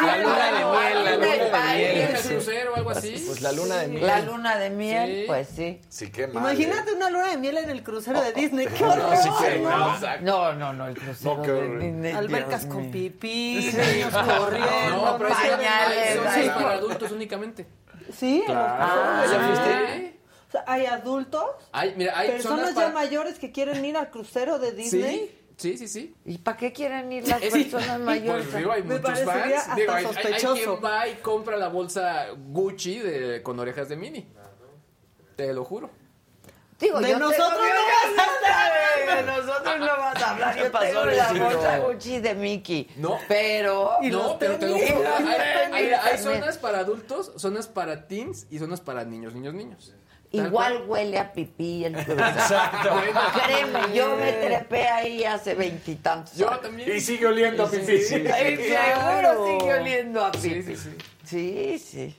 La 0.00 0.16
luna 0.18 0.46
de 0.46 0.52
miel, 0.52 1.04
la 1.04 1.16
luna 1.16 1.26
de 1.26 1.48
¿Viaje 1.48 1.94
miel. 1.94 2.16
al 2.16 2.22
crucero 2.22 2.72
o 2.72 2.76
algo 2.76 2.90
así? 2.90 3.24
Pues 3.26 3.40
la 3.42 3.52
luna 3.52 3.76
de 3.76 3.88
miel. 3.88 4.06
La 4.06 4.20
luna 4.20 4.56
de 4.58 4.70
miel, 4.70 5.08
Sí. 5.20 5.24
pues 5.26 5.48
sí. 5.48 5.80
Sí, 5.88 6.10
qué 6.10 6.26
mal. 6.26 6.42
Imagínate 6.42 6.92
una 6.92 7.10
luna 7.10 7.30
de 7.30 7.36
miel 7.38 7.58
en 7.58 7.70
el 7.70 7.82
crucero 7.82 8.20
de 8.20 8.32
Disney. 8.32 8.66
¡Qué 8.66 8.84
horror! 8.84 9.16
sí, 9.16 9.28
qué 9.40 9.58
¿no? 9.60 9.98
No, 10.22 10.52
no, 10.54 10.72
no, 10.72 10.88
el 10.88 10.98
crucero 10.98 11.36
No, 11.36 11.42
qué 11.42 11.52
de 11.52 11.58
horror. 11.58 11.80
Disney, 11.80 12.12
Albercas 12.12 12.62
Dios 12.62 12.74
con 12.74 12.82
mío. 12.82 12.92
pipí, 12.92 13.54
niños 13.94 14.12
corriendo. 14.14 14.90
No, 14.90 15.18
pero 15.18 15.30
es 15.30 15.34
pañales, 15.36 16.20
seis 16.34 16.46
no. 16.48 16.54
para 16.54 16.70
adultos 16.72 17.10
únicamente. 17.12 17.66
Sí, 18.12 18.42
los 18.46 18.56
Ah. 18.56 19.24
¿ya 19.30 19.38
fuiste? 19.46 20.18
O 20.48 20.50
sea, 20.50 20.64
hay 20.66 20.86
adultos, 20.86 21.44
Hay, 21.72 21.92
mira, 21.94 22.18
hay 22.18 22.30
personas 22.30 22.70
ya 22.70 22.74
para... 22.74 22.88
mayores 22.90 23.38
que 23.38 23.52
quieren 23.52 23.84
ir 23.84 23.98
al 23.98 24.10
crucero 24.10 24.58
de 24.58 24.72
Disney. 24.72 25.18
Sí, 25.28 25.37
sí, 25.58 25.76
sí, 25.76 25.86
sí. 25.88 26.14
¿Y 26.24 26.38
para 26.38 26.56
qué 26.56 26.72
quieren 26.72 27.12
ir 27.12 27.28
las 27.28 27.40
Sí. 27.42 27.64
personas 27.70 28.00
mayores? 28.00 28.44
Pues 28.46 28.56
digo, 28.56 28.72
hay 28.72 28.82
Me 28.82 28.94
muchos 28.98 29.20
parecería 29.20 29.60
fans. 29.60 29.76
Digo, 29.76 29.92
hasta 29.92 30.08
hay, 30.08 30.24
hay- 30.26 30.32
hay 30.34 30.54
quien 30.54 30.84
va 30.84 31.08
y 31.08 31.14
compra 31.16 31.56
la 31.58 31.68
bolsa 31.68 32.28
Gucci 32.34 32.98
de, 33.00 33.42
con 33.42 33.58
orejas 33.60 33.88
de 33.90 33.96
mini. 33.96 34.26
Te 35.36 35.52
lo 35.52 35.64
juro. 35.64 35.90
Digo, 36.80 37.00
De 37.00 37.10
yo 37.10 37.18
nosotros 37.18 37.48
tengo- 37.48 37.64
no 37.64 37.82
vas 38.14 38.18
a 38.18 38.36
hablar. 38.36 39.16
De 39.16 39.22
nosotros 39.32 39.78
no 39.80 39.86
vas 39.86 40.22
a 40.22 40.30
hablar. 40.30 40.54
¿Qué 40.54 40.60
Yo 40.62 40.72
pasó, 40.72 40.84
tengo 40.86 41.04
la 41.06 41.32
bolsa 41.32 41.78
Gucci 41.80 42.20
de 42.20 42.34
Mickey. 42.34 42.88
No. 42.96 43.18
Pero... 43.26 43.90
no, 44.02 44.38
pero 44.38 44.58
te 44.58 44.66
lo 44.68 44.78
juro. 44.78 45.08
Hay, 45.72 45.90
hay- 45.90 46.18
zonas 46.18 46.56
para 46.58 46.78
adultos, 46.78 47.32
zonas 47.36 47.66
para 47.66 48.06
teens 48.06 48.46
y 48.50 48.58
zonas 48.60 48.80
para 48.80 49.04
niños, 49.04 49.34
niños, 49.34 49.54
niños. 49.54 49.92
Igual 50.30 50.50
cual. 50.50 50.88
huele 50.88 51.18
a 51.18 51.32
pipí 51.32 51.84
el 51.84 51.92
crucero. 52.04 52.26
Exacto. 52.26 52.90
Créeme, 53.44 53.94
yo 53.94 54.16
me 54.16 54.32
trepé 54.32 54.86
ahí 54.88 55.24
hace 55.24 55.54
veintitantos 55.54 56.34
Yo 56.36 56.50
también. 56.58 56.94
Y 56.96 57.00
sigue 57.00 57.26
oliendo 57.26 57.64
a 57.64 57.70
pipí. 57.70 57.98
Claro. 58.66 59.30
seguro 59.46 59.58
sigue 59.60 59.74
oliendo 59.74 60.24
a 60.24 60.32
Sí, 60.34 60.50
pipí. 60.50 60.62
sí, 60.62 60.76
sí. 60.76 60.96
Sí, 61.24 61.78
sí. 61.78 62.16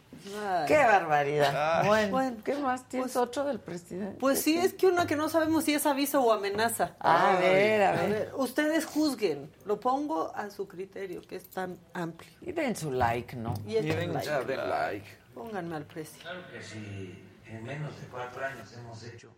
Ay. 0.47 0.65
Qué 0.67 0.77
barbaridad. 0.77 1.85
Bueno, 1.85 2.11
Bueno, 2.11 2.37
¿qué 2.43 2.53
más? 2.55 2.83
¿Tienes 2.89 3.13
pues- 3.13 3.15
otro 3.15 3.45
del 3.45 3.59
presidente? 3.59 4.17
Pues 4.19 4.41
sí, 4.41 4.57
es 4.57 4.73
que 4.73 4.85
una 4.87 5.07
que 5.07 5.15
no 5.15 5.29
sabemos 5.29 5.63
si 5.63 5.73
es 5.73 5.85
aviso 5.85 6.21
o 6.21 6.31
amenaza. 6.33 6.95
A 6.99 7.37
ver, 7.39 7.81
a 7.83 7.89
A 7.89 7.93
ver. 7.93 8.09
ver, 8.09 8.31
ustedes 8.35 8.85
juzguen. 8.85 9.49
Lo 9.65 9.79
pongo 9.79 10.31
a 10.35 10.49
su 10.51 10.67
criterio, 10.67 11.21
que 11.21 11.37
es 11.37 11.45
tan 11.49 11.77
amplio. 11.93 12.29
Y 12.41 12.51
den 12.51 12.75
su 12.75 12.91
like, 12.91 13.35
¿no? 13.35 13.53
Y 13.65 13.77
echen 13.77 13.85
Miren, 13.85 14.13
like. 14.13 14.55
like. 14.57 15.05
Pónganme 15.33 15.77
al 15.77 15.85
precio. 15.85 16.21
Claro 16.21 16.41
que 16.51 16.61
si 16.61 17.23
en 17.49 17.63
menos 17.63 17.99
de 17.99 18.07
cuatro 18.07 18.45
años 18.45 18.71
hemos 18.73 19.03
hecho 19.03 19.35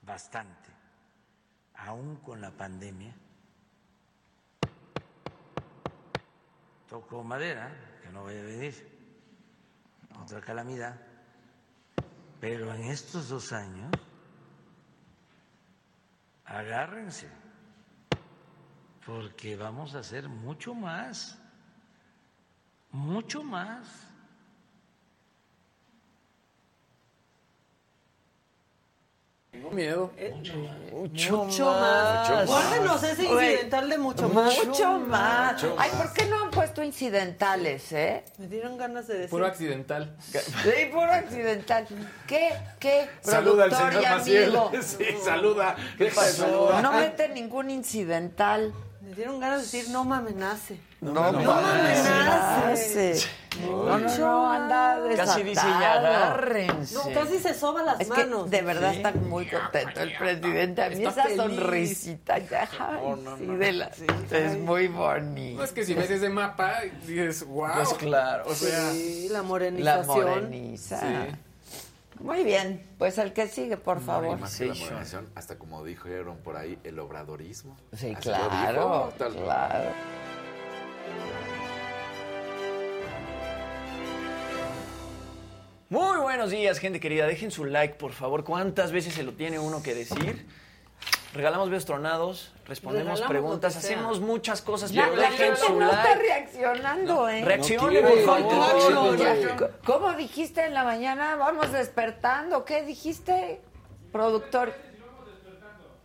bastante, 0.00 0.70
aún 1.74 2.16
con 2.16 2.40
la 2.40 2.50
pandemia, 2.50 3.14
toco 6.88 7.22
madera, 7.22 7.70
que 8.02 8.08
no 8.08 8.24
vaya 8.24 8.40
a 8.40 8.44
venir 8.44 8.98
otra 10.22 10.40
calamidad, 10.40 10.98
pero 12.40 12.72
en 12.74 12.84
estos 12.84 13.28
dos 13.28 13.52
años, 13.52 13.90
agárrense, 16.46 17.28
porque 19.04 19.56
vamos 19.56 19.94
a 19.94 19.98
hacer 19.98 20.28
mucho 20.28 20.74
más, 20.74 21.38
mucho 22.90 23.42
más. 23.42 24.13
Tengo 29.54 29.70
miedo. 29.70 30.10
Mucho, 30.92 31.44
más. 31.44 32.46
Guárdenos 32.46 33.02
ese 33.04 33.24
incidental 33.24 33.88
de 33.88 33.98
mucho 33.98 34.28
más. 34.28 34.66
Mucho 34.66 34.98
más. 34.98 35.64
Ay, 35.78 35.90
¿por 35.96 36.12
qué 36.12 36.26
no 36.26 36.42
han 36.42 36.50
puesto 36.50 36.82
incidentales, 36.82 37.92
eh? 37.92 38.24
Me 38.38 38.48
dieron 38.48 38.76
ganas 38.76 39.06
de 39.06 39.14
decir. 39.14 39.30
Puro 39.30 39.46
accidental. 39.46 40.16
Sí, 40.20 40.86
puro 40.92 41.12
accidental. 41.12 41.86
¿Qué, 42.26 42.50
qué 42.80 43.08
Saluda 43.20 43.64
al 43.64 43.74
señor 43.74 44.02
Maciel. 44.02 44.44
amigo? 44.56 44.72
Sí, 44.82 45.04
saluda. 45.24 45.76
¿Qué 45.96 46.06
pasó? 46.06 46.80
No 46.82 46.92
mete 46.92 47.28
ningún 47.28 47.70
incidental. 47.70 48.74
Me 49.14 49.18
dieron 49.18 49.38
ganas 49.38 49.58
de 49.70 49.78
decir, 49.78 49.92
no 49.92 50.04
me 50.04 50.16
amenace. 50.16 50.76
No, 51.00 51.12
no 51.12 51.32
me 51.32 51.44
amenace. 51.44 53.14
No, 53.60 53.98
no, 54.00 54.18
no, 54.18 54.50
anda 54.50 54.98
Casi 55.16 55.44
dice, 55.44 55.50
desatado. 55.64 55.80
ya 55.80 55.92
agárrense. 55.92 56.94
No, 56.96 57.02
casi 57.14 57.38
se 57.38 57.54
soba 57.54 57.84
las 57.84 58.00
Es 58.00 58.10
que 58.10 58.24
manos. 58.24 58.50
de 58.50 58.62
verdad 58.62 58.92
está 58.92 59.12
muy 59.12 59.46
contento 59.46 60.00
el 60.00 60.16
presidente. 60.16 60.82
A 60.82 60.88
mí 60.88 60.96
Está 60.96 61.10
esa 61.10 61.22
feliz. 61.22 61.36
sonrisita 61.36 62.38
ya, 62.38 62.68
ay, 62.80 62.98
sí, 63.38 63.46
de 63.46 63.72
la, 63.72 63.90
es 64.32 64.58
muy 64.58 64.88
bonito. 64.88 65.58
No 65.58 65.64
es 65.64 65.70
que 65.70 65.84
si 65.84 65.94
ves 65.94 66.10
ese 66.10 66.28
mapa, 66.30 66.72
dices, 67.06 67.46
wow. 67.46 67.68
Pues 67.74 67.94
claro. 67.94 68.44
O 68.48 68.54
sea, 68.54 68.90
Sí, 68.90 69.28
la 69.30 69.42
moreniza. 69.44 71.04
Muy 72.24 72.42
bien, 72.42 72.80
pues 72.96 73.18
el 73.18 73.34
que 73.34 73.48
sigue, 73.48 73.76
por 73.76 74.00
favor. 74.00 74.40
Más 74.40 74.56
que 74.56 74.64
la 74.64 74.74
modernización, 74.74 75.28
hasta 75.34 75.58
como 75.58 75.84
dijeron 75.84 76.38
por 76.38 76.56
ahí, 76.56 76.78
el 76.82 76.98
obradorismo. 76.98 77.76
Sí, 77.92 78.12
Así 78.12 78.22
claro, 78.22 79.12
dijo, 79.18 79.34
claro. 79.44 79.90
Muy 85.90 86.18
buenos 86.22 86.50
días, 86.50 86.78
gente 86.78 86.98
querida. 86.98 87.26
Dejen 87.26 87.50
su 87.50 87.66
like, 87.66 87.96
por 87.96 88.12
favor. 88.12 88.42
¿Cuántas 88.42 88.90
veces 88.90 89.12
se 89.12 89.22
lo 89.22 89.34
tiene 89.34 89.58
uno 89.58 89.82
que 89.82 89.94
decir? 89.94 90.46
Regalamos 91.34 91.68
besos 91.68 91.84
tronados, 91.86 92.52
respondemos 92.64 93.18
Regalamos 93.18 93.28
preguntas, 93.28 93.76
hacemos 93.76 94.20
muchas 94.20 94.62
cosas, 94.62 94.92
Ya, 94.92 95.02
pero 95.04 95.16
la 95.16 95.22
dejen 95.30 95.46
gente 95.56 95.60
su 95.66 95.74
no 95.80 95.90
está 95.90 96.04
like. 96.14 96.22
reaccionando, 96.22 97.28
¿eh? 97.28 97.44
Reaccionen, 97.44 98.04
No 98.04 98.10
por 98.10 98.24
favor. 98.24 99.70
¿Cómo 99.84 100.12
dijiste 100.12 100.64
en 100.64 100.74
la 100.74 100.84
mañana? 100.84 101.34
Vamos 101.34 101.72
despertando. 101.72 102.64
¿Qué 102.64 102.82
dijiste, 102.84 103.60
productor? 104.12 104.72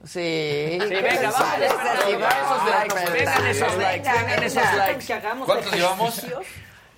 Sí. 0.03 0.80
Sí, 0.82 0.88
venga, 0.89 1.30
vamos 1.32 1.59
despertando. 1.59 2.01
sí, 2.07 2.15
vamos 2.15 3.13
Vengan 3.13 3.47
esos 3.47 3.77
likes, 3.77 4.09
Venga, 4.09 4.13
vengan 4.23 4.43
esos 4.43 4.63
venga. 4.63 4.75
likes. 4.88 5.05
Que 5.05 5.13
hagamos 5.13 5.45
¿Cuántos 5.45 5.71
llevamos? 5.73 6.25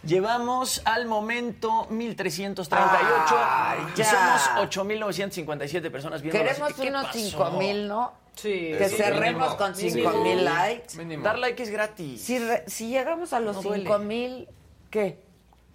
Llevamos 0.03 0.81
al 0.85 1.05
momento 1.05 1.85
1338 1.89 3.35
Ay, 3.39 3.79
y 3.95 4.03
somos 4.03 4.41
8957 4.61 5.91
personas 5.91 6.21
viendo. 6.21 6.39
Queremos 6.39 6.73
¿qué 6.73 6.89
unos 6.89 7.05
pasó? 7.05 7.19
5 7.19 7.51
mil, 7.51 7.87
¿no? 7.87 8.13
Sí. 8.35 8.73
Que 8.77 8.89
Sí, 8.89 8.95
cerremos 8.95 9.41
mínimo. 9.41 9.57
con 9.57 9.75
5 9.75 9.95
Mínimo. 9.95 10.23
mil 10.23 10.43
likes. 10.45 10.97
Mínimo. 10.97 11.23
Dar 11.23 11.37
like 11.37 11.61
es 11.61 11.69
gratis. 11.69 12.21
Si, 12.23 12.39
re- 12.39 12.63
si 12.67 12.87
llegamos 12.89 13.33
a 13.33 13.39
los 13.39 13.57
No 13.57 13.61
duele. 13.61 13.83
5 13.83 13.99
mil, 13.99 14.47
¿qué? 14.89 15.23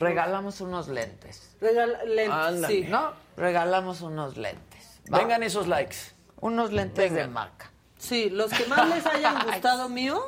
Regalamos 0.00 0.60
unos 0.60 0.88
lentes. 0.88 1.54
Regala- 1.60 2.02
lentes, 2.04 2.66
sí. 2.66 2.86
¿No? 2.88 3.12
Regalamos 3.36 4.00
unos 4.00 4.36
lentes. 4.36 5.00
¿va? 5.12 5.18
Vengan 5.18 5.42
esos 5.44 5.68
likes. 5.68 5.96
Unos 6.40 6.72
lentes 6.72 7.12
de 7.12 7.26
marca. 7.28 7.70
Sí, 7.98 8.28
los 8.28 8.52
que 8.52 8.66
más 8.66 8.88
les 8.88 9.06
hayan 9.06 9.38
gustado 9.46 9.88
míos, 9.88 10.22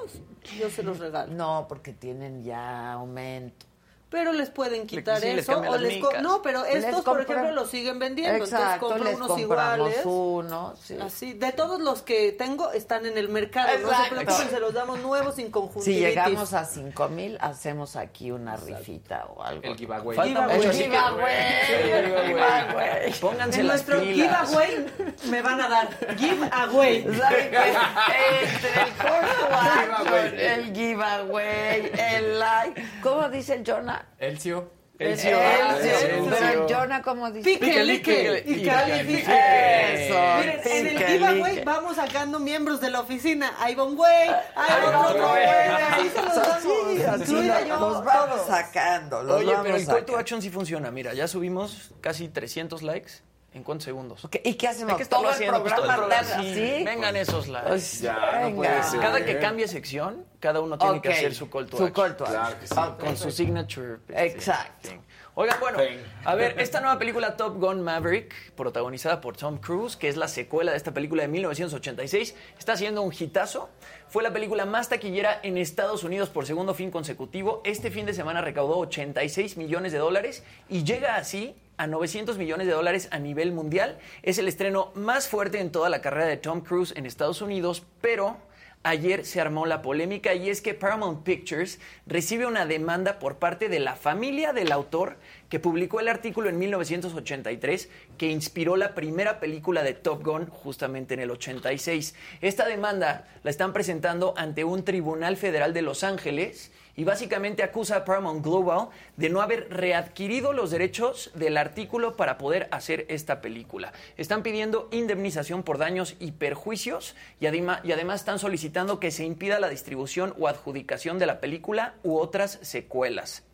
yo 0.59 0.71
se 0.71 0.83
los 0.83 0.99
regalo. 1.01 1.33
No, 1.35 1.67
porque 1.69 1.93
tienen 1.93 2.45
ya 2.45 2.93
aumento. 2.93 3.67
Pero 4.11 4.33
les 4.33 4.49
pueden 4.51 4.87
quitar 4.87 5.21
sí, 5.21 5.27
les 5.27 5.39
eso 5.41 5.53
cambian 5.53 5.75
o 5.75 5.79
les 5.79 6.01
no, 6.23 6.41
pero 6.43 6.65
Les 6.65 6.85
estos 6.85 7.05
por 7.05 7.21
ejemplo 7.21 7.53
los 7.53 7.69
siguen 7.71 7.99
vendiendo, 7.99 8.43
Exacto, 8.45 8.87
entonces 8.93 9.05
les 9.05 9.13
compro 9.19 9.27
unos 9.27 9.39
iguales. 9.39 10.01
uno, 10.05 10.75
sí. 10.83 10.97
Así, 11.01 11.33
de 11.35 11.53
todos 11.53 11.81
los 11.81 12.01
que 12.03 12.33
tengo 12.33 12.73
están 12.73 13.05
en 13.07 13.19
el 13.19 13.29
mercado, 13.29 13.69
no 13.81 13.89
se 13.89 13.95
Exacto. 13.95 14.15
preocupen, 14.17 14.51
se 14.51 14.61
los 14.61 14.73
damos 14.73 14.99
nuevos 15.01 15.35
sin 15.35 15.47
Si 15.47 15.51
conjuntivitis. 15.53 16.07
llegamos 16.09 16.53
a 16.55 16.65
5 16.65 17.09
mil, 17.11 17.37
hacemos 17.41 17.97
aquí 17.97 18.31
una 18.31 18.57
rifita 18.57 19.27
o 19.27 19.43
algo. 19.43 19.63
El 19.65 19.77
giveaway. 19.77 20.17
Falta 20.17 20.49
Giveaway. 20.49 23.13
Pónganse 23.21 23.61
en 23.61 23.67
las 23.67 23.77
nuestro 23.87 24.01
pilas. 24.01 24.49
giveaway 24.49 24.87
me 25.31 25.43
van 25.43 25.61
a 25.61 25.69
dar 25.69 25.89
giveaway. 26.17 26.97
Entre 26.99 28.83
el 28.83 28.93
call 28.97 29.27
to 29.39 29.47
action, 29.55 30.39
el 30.39 30.73
giveaway, 30.75 31.93
el 31.99 32.39
like. 32.39 32.83
¿Cómo 33.03 33.29
dice 33.29 33.55
el 33.55 33.65
Jonah? 33.65 33.98
Elcio. 34.19 34.71
Elcio. 34.99 35.39
Elcio. 35.41 36.27
Pero 36.29 36.67
Jonah, 36.69 37.03
¿cómo 37.03 37.31
dice? 37.31 37.49
Pique, 37.49 37.85
lique 37.85 38.43
y. 38.47 38.69
Eso. 38.69 40.19
Miren, 40.39 40.61
en 40.65 40.87
el 40.89 40.99
giveaway 40.99 41.65
vamos 41.65 41.97
sacando 41.97 42.41
miembros 42.41 42.81
de 42.81 42.91
la 42.91 43.01
oficina. 43.01 43.55
Ahí 43.61 43.77
va 43.77 43.85
un 43.85 43.97
güey, 43.97 44.29
ahí 44.57 44.83
va 44.93 45.07
otro 45.09 45.29
güey. 45.29 45.45
Ahí 45.45 46.11
se 46.13 46.23
los 46.23 46.35
damos. 46.35 47.29
yo, 47.29 47.79
nos 47.79 48.05
vamos 48.05 48.47
sacando. 48.47 49.23
los 49.23 49.37
Oye, 49.37 49.53
vamos 49.53 49.63
pero 49.63 49.77
el 49.77 49.87
call 49.87 50.05
to 50.05 50.19
action 50.19 50.43
sí 50.43 50.51
funciona. 50.51 50.91
Mira, 50.91 51.15
ya 51.15 51.29
subimos 51.29 51.93
casi 52.01 52.29
300 52.29 52.83
likes. 52.83 53.13
¿En 53.59 53.65
cuántos 53.65 53.87
segundos? 53.87 54.29
¿Y 54.45 54.55
qué 54.55 54.69
hacemos? 54.69 54.93
Hay 54.93 54.99
que 54.99 55.05
¿Todo 55.07 55.23
el 55.23 55.35
haciendo, 55.35 55.61
todo 55.61 55.85
el 55.85 55.97
programa 55.97 56.25
sí. 56.25 56.33
así? 56.33 56.85
Vengan 56.85 57.17
esos 57.17 57.49
likes. 57.49 57.69
Pues, 57.69 58.01
Ya, 58.01 58.15
no 58.15 58.47
venga. 58.47 58.57
puede 58.57 58.83
ser. 58.85 59.01
Cada 59.01 59.25
que 59.25 59.39
cambie 59.41 59.67
sección, 59.67 60.25
cada 60.39 60.61
uno 60.61 60.79
tiene 60.79 61.03
que 61.03 61.09
hacer 61.13 61.35
su 61.35 61.51
call 61.51 61.67
to 61.67 61.77
su 61.77 61.85
action. 61.87 61.93
call 62.07 62.17
to 62.17 62.25
action. 62.25 62.39
Claro 62.39 62.59
que 62.61 62.67
sí. 62.69 62.75
Ok. 62.79 63.05
Con 63.05 63.17
su 63.17 63.31
signature. 63.33 63.97
Exacto. 64.15 64.91
Oigan, 65.35 65.59
bueno, 65.61 65.79
a 66.25 66.35
ver, 66.35 66.59
esta 66.61 66.81
nueva 66.81 66.99
película 66.99 67.37
Top 67.37 67.59
Gun 67.59 67.83
Maverick, 67.83 68.53
protagonizada 68.57 69.21
por 69.21 69.37
Tom 69.37 69.59
Cruise, 69.59 69.97
que 69.97 70.09
es 70.09 70.17
la 70.17 70.27
secuela 70.27 70.73
de 70.73 70.77
esta 70.77 70.93
película 70.93 71.23
de 71.23 71.29
1986, 71.29 72.35
está 72.59 72.73
haciendo 72.73 73.03
un 73.03 73.13
hitazo. 73.17 73.71
Fue 74.09 74.23
la 74.25 74.33
película 74.33 74.67
más 74.67 74.89
taquillera 74.89 75.39
en 75.43 75.57
Estados 75.59 76.03
Unidos 76.03 76.29
por 76.29 76.45
segundo 76.47 76.75
fin 76.75 76.91
consecutivo. 76.91 77.61
Este 77.65 77.91
fin 77.93 78.05
de 78.07 78.15
semana 78.15 78.41
recaudó 78.41 78.79
86 78.79 79.57
millones 79.57 79.93
de 79.93 79.99
dólares 79.99 80.43
y 80.69 80.83
llega 80.83 81.15
así 81.17 81.55
a 81.79 81.87
900 81.87 82.37
millones 82.37 82.66
de 82.66 82.74
dólares 82.74 83.09
a 83.11 83.18
nivel 83.18 83.53
mundial. 83.53 83.99
Es 84.22 84.39
el 84.39 84.49
estreno 84.49 84.91
más 84.95 85.29
fuerte 85.29 85.61
en 85.61 85.72
toda 85.72 85.89
la 85.89 86.03
carrera 86.03 86.26
de 86.26 86.37
Tom 86.37 86.61
Cruise 86.61 86.93
en 86.97 87.07
Estados 87.07 87.41
Unidos, 87.41 87.85
pero 88.01 88.37
ayer 88.83 89.24
se 89.24 89.41
armó 89.41 89.66
la 89.66 89.83
polémica 89.83 90.35
y 90.35 90.51
es 90.51 90.61
que 90.61 90.74
Paramount 90.74 91.22
Pictures 91.22 91.79
recibe 92.07 92.47
una 92.47 92.66
demanda 92.66 93.18
por 93.18 93.37
parte 93.37 93.68
de 93.68 93.81
la 93.81 93.97
familia 93.97 94.53
del 94.53 94.72
autor 94.72 95.16
que 95.49 95.61
publicó 95.61 96.01
el 96.01 96.09
artículo 96.09 96.49
en 96.49 96.59
1983 96.59 97.89
que 98.17 98.31
inspiró 98.31 98.77
la 98.77 98.95
primera 98.95 99.41
película 99.41 99.83
de 99.83 99.95
Top 99.95 100.25
Gun 100.25 100.47
justamente 100.47 101.15
en 101.15 101.21
el 101.21 101.31
86. 101.31 102.15
Esta 102.41 102.67
demanda 102.67 103.29
la 103.43 103.51
están 103.51 103.73
presentando 103.73 104.35
ante 104.37 104.65
un 104.65 104.85
tribunal 104.85 105.37
federal 105.37 105.73
de 105.73 105.83
Los 105.83 106.05
Ángeles 106.05 106.71
y 106.99 107.05
básicamente 107.05 107.63
acusa 107.63 107.95
a 107.95 108.05
Paramount 108.05 108.45
Global 108.45 108.89
de 109.17 109.31
no 109.31 109.41
haber 109.41 109.69
readquirido 109.71 110.53
los 110.53 110.73
derechos 110.73 111.31
del 111.35 111.57
artículo 111.57 112.17
para 112.17 112.39
poder 112.39 112.67
hacer 112.73 113.07
esta 113.09 113.41
película. 113.41 113.93
Están 114.17 114.43
pidiendo 114.43 114.89
indemnización 114.91 115.63
por 115.63 115.79
daños 115.79 116.17
y 116.19 116.33
perjuicios 116.33 117.15
y, 117.39 117.47
y 117.47 117.93
además 117.93 118.21
están 118.21 118.41
solicitando 118.41 118.99
que 118.99 119.13
se 119.13 119.25
impida 119.25 119.61
la 119.61 119.69
distribución 119.69 120.35
o 120.41 120.49
adjudicación 120.49 121.21
de 121.21 121.27
la 121.27 121.39
película 121.39 121.95
u 122.03 122.19
otras 122.19 122.59
secuelas. 122.63 123.45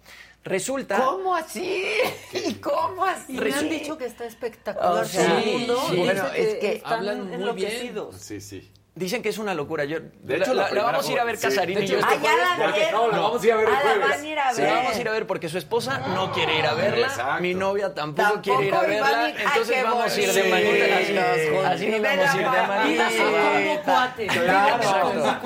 Resulta... 0.44 0.98
¿Cómo 0.98 1.34
así? 1.34 1.84
¿Y 2.32 2.54
cómo 2.54 3.02
así? 3.04 3.34
Y 3.34 3.40
me 3.40 3.52
han 3.52 3.68
dicho 3.70 3.96
que 3.96 4.04
está 4.04 4.26
espectacular. 4.26 5.02
O 5.02 5.04
sea, 5.06 5.26
Todo 5.26 5.38
el 5.38 5.46
mundo 5.46 5.76
sí, 5.88 5.90
dice 5.96 6.04
bueno, 6.04 6.26
es 6.36 6.54
que 6.56 6.72
están 6.74 6.92
hablan 6.92 7.18
muy 7.20 7.26
bien. 7.28 7.40
enloquecidos. 7.40 8.16
Sí, 8.16 8.40
sí. 8.40 8.70
Dicen 8.96 9.22
que 9.22 9.28
es 9.30 9.38
una 9.38 9.54
locura. 9.54 9.84
Yo, 9.84 9.98
De 10.22 10.36
hecho, 10.36 10.54
la, 10.54 10.68
la 10.68 10.74
la 10.74 10.82
vamos 10.84 11.08
a 11.08 11.12
ir 11.12 11.18
a 11.18 11.24
ver 11.24 11.36
sí. 11.36 11.42
Casarín 11.48 11.78
De 11.80 11.84
y 11.84 11.88
yo 11.88 11.98
este 11.98 12.14
Ah, 12.14 12.16
ya 12.22 12.30
jueves. 12.30 12.46
la 12.58 12.64
Porque 12.64 12.78
vieron. 12.80 13.00
no, 13.02 13.10
la 13.10 13.18
vamos 13.18 13.42
a 13.42 13.46
ir 13.46 13.52
a 13.52 13.56
ver 13.56 13.68
el 13.68 13.74
Ah, 13.74 13.76
la 13.76 13.80
jueves. 13.90 14.08
van 14.08 14.20
a 14.20 14.28
ir 14.28 14.38
a 14.38 14.54
Sí, 14.54 14.60
ver. 14.62 14.70
la 14.70 14.76
vamos 14.76 14.94
a 14.96 15.00
ir 15.00 15.08
a 15.08 15.10
ver 15.12 15.26
porque 15.26 15.48
su 15.48 15.58
esposa 15.58 15.98
no 16.14 16.30
quiere 16.32 16.58
ir 16.60 16.66
a 16.66 16.74
verla, 16.74 17.06
Exacto. 17.08 17.42
mi 17.42 17.54
novia 17.54 17.92
tampoco, 17.92 18.22
Tampoco 18.28 18.42
quiere 18.42 18.66
ir 18.68 18.74
a 18.74 18.80
verla, 18.82 19.28
ir. 19.30 19.34
Ay, 19.36 19.44
entonces 19.48 19.74
qué 19.76 19.82
vamos 19.82 20.04
a 20.16 20.20
ir 20.20 20.32
de 20.32 20.44
manita 20.44 20.84
así, 20.94 21.48
juntos. 21.48 21.66
así 21.66 21.86
nos 21.88 22.02
vamos 22.02 22.28
a 22.28 22.36
ir 22.36 22.50
de 22.50 22.66
manita. 22.68 23.84
Como. 23.84 24.44
Claro. 24.44 25.40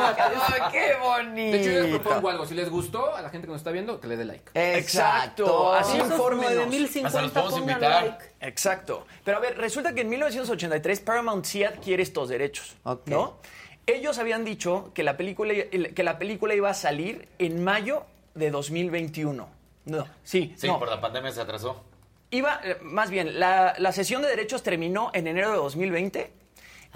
Ay, 0.47 0.61
qué 0.71 0.95
bonito. 1.03 1.57
De 1.57 1.61
hecho, 1.63 1.71
yo 1.71 1.81
les 1.85 1.99
propongo 2.01 2.29
algo. 2.29 2.47
Si 2.47 2.55
les 2.55 2.69
gustó, 2.69 3.17
a 3.17 3.23
la 3.23 3.31
gente 3.31 3.47
que 3.47 3.53
nos 3.53 3.61
está 3.61 3.71
viendo, 3.71 3.99
que 3.99 4.09
le 4.09 4.17
dé 4.19 4.25
like. 4.27 4.51
Exacto, 4.55 5.73
así 5.73 5.97
infórmenos. 5.97 6.67
9050 6.67 7.07
Hasta 7.09 7.23
los 7.23 7.31
podemos 7.33 7.59
invitar. 7.61 8.19
Exacto. 8.41 9.07
Pero 9.25 9.39
a 9.39 9.41
ver, 9.41 9.57
resulta 9.59 9.95
que 9.95 10.03
en 10.03 10.09
1983 10.09 11.01
Paramount 11.01 11.45
sí 11.45 11.65
adquiere 11.65 12.03
estos 12.03 12.29
derechos. 12.29 12.77
¿no? 13.07 13.39
Ellos 13.87 14.19
habían 14.19 14.45
dicho 14.45 14.93
que 14.95 15.03
la 15.03 15.17
película 15.17 15.53
que 15.53 16.03
la 16.03 16.19
película 16.19 16.55
iba 16.55 16.71
a 16.71 16.75
salir 16.75 17.29
en 17.39 17.65
mayo 17.65 18.05
de 18.35 18.51
2021. 18.51 19.49
No, 19.87 20.07
sí, 20.23 20.55
Sí, 20.57 20.67
no. 20.67 20.79
por 20.79 20.89
la 20.91 21.01
pandemia 21.01 21.33
se 21.33 21.41
atrasó. 21.41 21.83
Iba, 22.31 22.61
eh, 22.63 22.77
más 22.83 23.09
bien, 23.11 23.41
la, 23.41 23.75
la 23.79 23.91
sesión 23.93 24.21
de 24.21 24.29
derechos 24.29 24.63
terminó 24.63 25.11
en 25.15 25.27
enero 25.27 25.51
de 25.51 25.57
2020. 25.57 26.31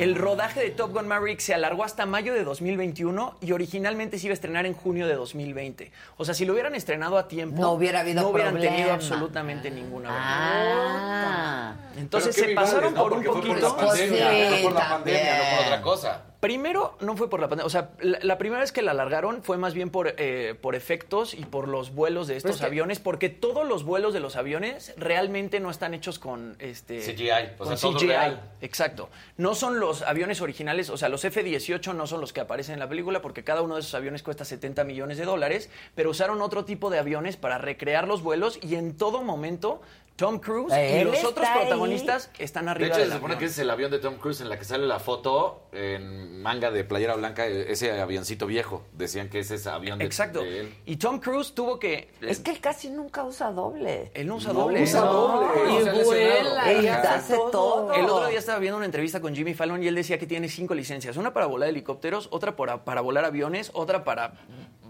El 0.02 0.14
rodaje 0.16 0.60
de 0.60 0.70
Top 0.70 0.92
Gun 0.92 1.06
Maverick 1.06 1.38
se 1.40 1.54
alargó 1.54 1.84
hasta 1.84 2.06
mayo 2.06 2.34
de 2.34 2.44
2021 2.44 3.36
y 3.40 3.52
originalmente 3.52 4.18
se 4.18 4.26
iba 4.26 4.32
a 4.32 4.34
estrenar 4.34 4.66
en 4.66 4.74
junio 4.74 5.06
de 5.06 5.14
2020. 5.14 5.92
O 6.16 6.24
sea, 6.24 6.34
si 6.34 6.44
lo 6.44 6.52
hubieran 6.52 6.74
estrenado 6.74 7.16
a 7.18 7.28
tiempo, 7.28 7.60
No 7.60 7.72
hubiera 7.72 8.00
habido 8.00 8.22
no 8.22 8.28
hubieran 8.28 8.52
problema. 8.52 8.74
tenido 8.76 8.92
absolutamente 8.92 9.70
ninguna 9.70 10.08
Ah. 10.12 11.74
Entonces 11.96 12.34
se 12.34 12.48
pasaron 12.54 12.94
por 12.94 13.12
un 13.12 13.22
Porque 13.22 13.28
fue 13.30 13.40
por 13.40 13.48
poquito. 13.60 13.76
la 13.80 13.86
pandemia, 13.86 14.26
Pues 14.28 14.38
sí, 14.40 14.48
fue 14.54 14.62
por 14.62 14.72
la 14.72 14.88
también. 14.88 15.18
pandemia, 15.18 15.36
no 15.50 15.56
por 15.56 15.66
otra 15.66 15.82
cosa. 15.82 16.22
Primero, 16.52 16.96
no 16.98 17.16
fue 17.16 17.30
por 17.30 17.38
la 17.38 17.46
pandemia. 17.48 17.64
O 17.66 17.70
sea, 17.70 17.90
la, 18.00 18.18
la 18.20 18.36
primera 18.36 18.60
vez 18.62 18.72
que 18.72 18.82
la 18.82 18.90
alargaron 18.90 19.44
fue 19.44 19.58
más 19.58 19.74
bien 19.74 19.90
por, 19.90 20.12
eh, 20.18 20.56
por 20.60 20.74
efectos 20.74 21.34
y 21.34 21.44
por 21.44 21.68
los 21.68 21.94
vuelos 21.94 22.26
de 22.26 22.36
estos 22.36 22.58
que- 22.58 22.66
aviones, 22.66 22.98
porque 22.98 23.28
todos 23.28 23.64
los 23.64 23.84
vuelos 23.84 24.12
de 24.12 24.18
los 24.18 24.34
aviones 24.34 24.92
realmente 24.96 25.60
no 25.60 25.70
están 25.70 25.94
hechos 25.94 26.18
con 26.18 26.56
este 26.58 26.98
CGI, 26.98 27.30
o 27.54 27.58
con 27.58 27.68
sea, 27.68 27.76
todo 27.76 27.96
CGI. 27.96 28.06
real. 28.08 28.40
Exacto. 28.60 29.08
No 29.36 29.54
son 29.54 29.78
los 29.78 30.02
aviones 30.02 30.40
originales, 30.40 30.90
o 30.90 30.96
sea, 30.96 31.08
los 31.08 31.24
F-18 31.24 31.94
no 31.94 32.08
son 32.08 32.20
los 32.20 32.32
que 32.32 32.40
aparecen 32.40 32.72
en 32.72 32.80
la 32.80 32.88
película, 32.88 33.22
porque 33.22 33.44
cada 33.44 33.62
uno 33.62 33.76
de 33.76 33.82
esos 33.82 33.94
aviones 33.94 34.24
cuesta 34.24 34.44
70 34.44 34.82
millones 34.82 35.18
de 35.18 35.24
dólares, 35.26 35.70
pero 35.94 36.10
usaron 36.10 36.42
otro 36.42 36.64
tipo 36.64 36.90
de 36.90 36.98
aviones 36.98 37.36
para 37.36 37.58
recrear 37.58 38.08
los 38.08 38.20
vuelos 38.20 38.58
y 38.62 38.74
en 38.74 38.96
todo 38.96 39.22
momento 39.22 39.80
Tom 40.16 40.38
Cruise 40.38 40.72
y 40.72 40.76
Él 40.78 41.06
los 41.08 41.16
está 41.16 41.28
otros 41.28 41.46
ahí. 41.48 41.60
protagonistas 41.60 42.30
están 42.38 42.66
De 42.66 42.70
arriba 42.72 42.88
hecho, 42.88 42.98
del 43.00 43.08
se 43.08 43.14
supone 43.14 43.34
avión. 43.34 43.38
que 43.40 43.44
ese 43.46 43.52
es 43.54 43.58
el 43.60 43.70
avión 43.70 43.90
de 43.90 43.98
Tom 43.98 44.16
Cruise 44.16 44.40
en 44.40 44.48
la 44.48 44.58
que 44.58 44.64
sale 44.64 44.86
la 44.86 45.00
foto 45.00 45.62
en 45.72 46.40
manga 46.42 46.70
de 46.70 46.84
playera 46.84 47.14
blanca, 47.16 47.46
ese 47.46 47.98
avioncito 48.00 48.46
viejo. 48.46 48.84
Decían 48.92 49.28
que 49.30 49.40
ese 49.40 49.54
es 49.56 49.66
avión 49.66 49.98
de, 49.98 50.04
Exacto. 50.04 50.42
de 50.42 50.60
él. 50.60 50.74
Y 50.86 50.96
Tom 50.96 51.18
Cruise 51.18 51.54
tuvo 51.54 51.78
que... 51.78 52.12
Es 52.20 52.40
que 52.40 52.50
él 52.52 52.60
casi 52.60 52.90
nunca 52.90 53.24
usa 53.24 53.50
doble. 53.52 54.10
Él 54.14 54.26
no 54.26 54.36
usa 54.36 54.52
No 54.52 54.60
doble. 54.60 54.82
usa 54.82 55.00
doble. 55.00 55.72
Y 55.72 55.78
No 55.78 55.82
se 55.84 55.90
ha 55.90 56.04
vuela, 56.04 56.72
y 56.72 56.76
Él 56.86 56.88
hace 56.90 57.36
todo. 57.50 57.92
El 57.94 58.04
otro 58.04 58.28
día 58.28 58.38
estaba 58.38 58.58
viendo 58.58 58.76
una 58.76 58.86
entrevista 58.86 59.20
con 59.20 59.34
Jimmy 59.34 59.54
Fallon 59.54 59.82
y 59.82 59.88
él 59.88 59.94
decía 59.94 60.18
que 60.18 60.26
tiene 60.26 60.48
cinco 60.48 60.74
licencias. 60.74 61.16
Una 61.16 61.32
para 61.32 61.46
volar 61.46 61.68
helicópteros, 61.70 62.28
otra 62.30 62.54
para, 62.54 62.84
para 62.84 63.00
volar 63.00 63.24
aviones, 63.24 63.70
otra 63.74 64.04
para, 64.04 64.34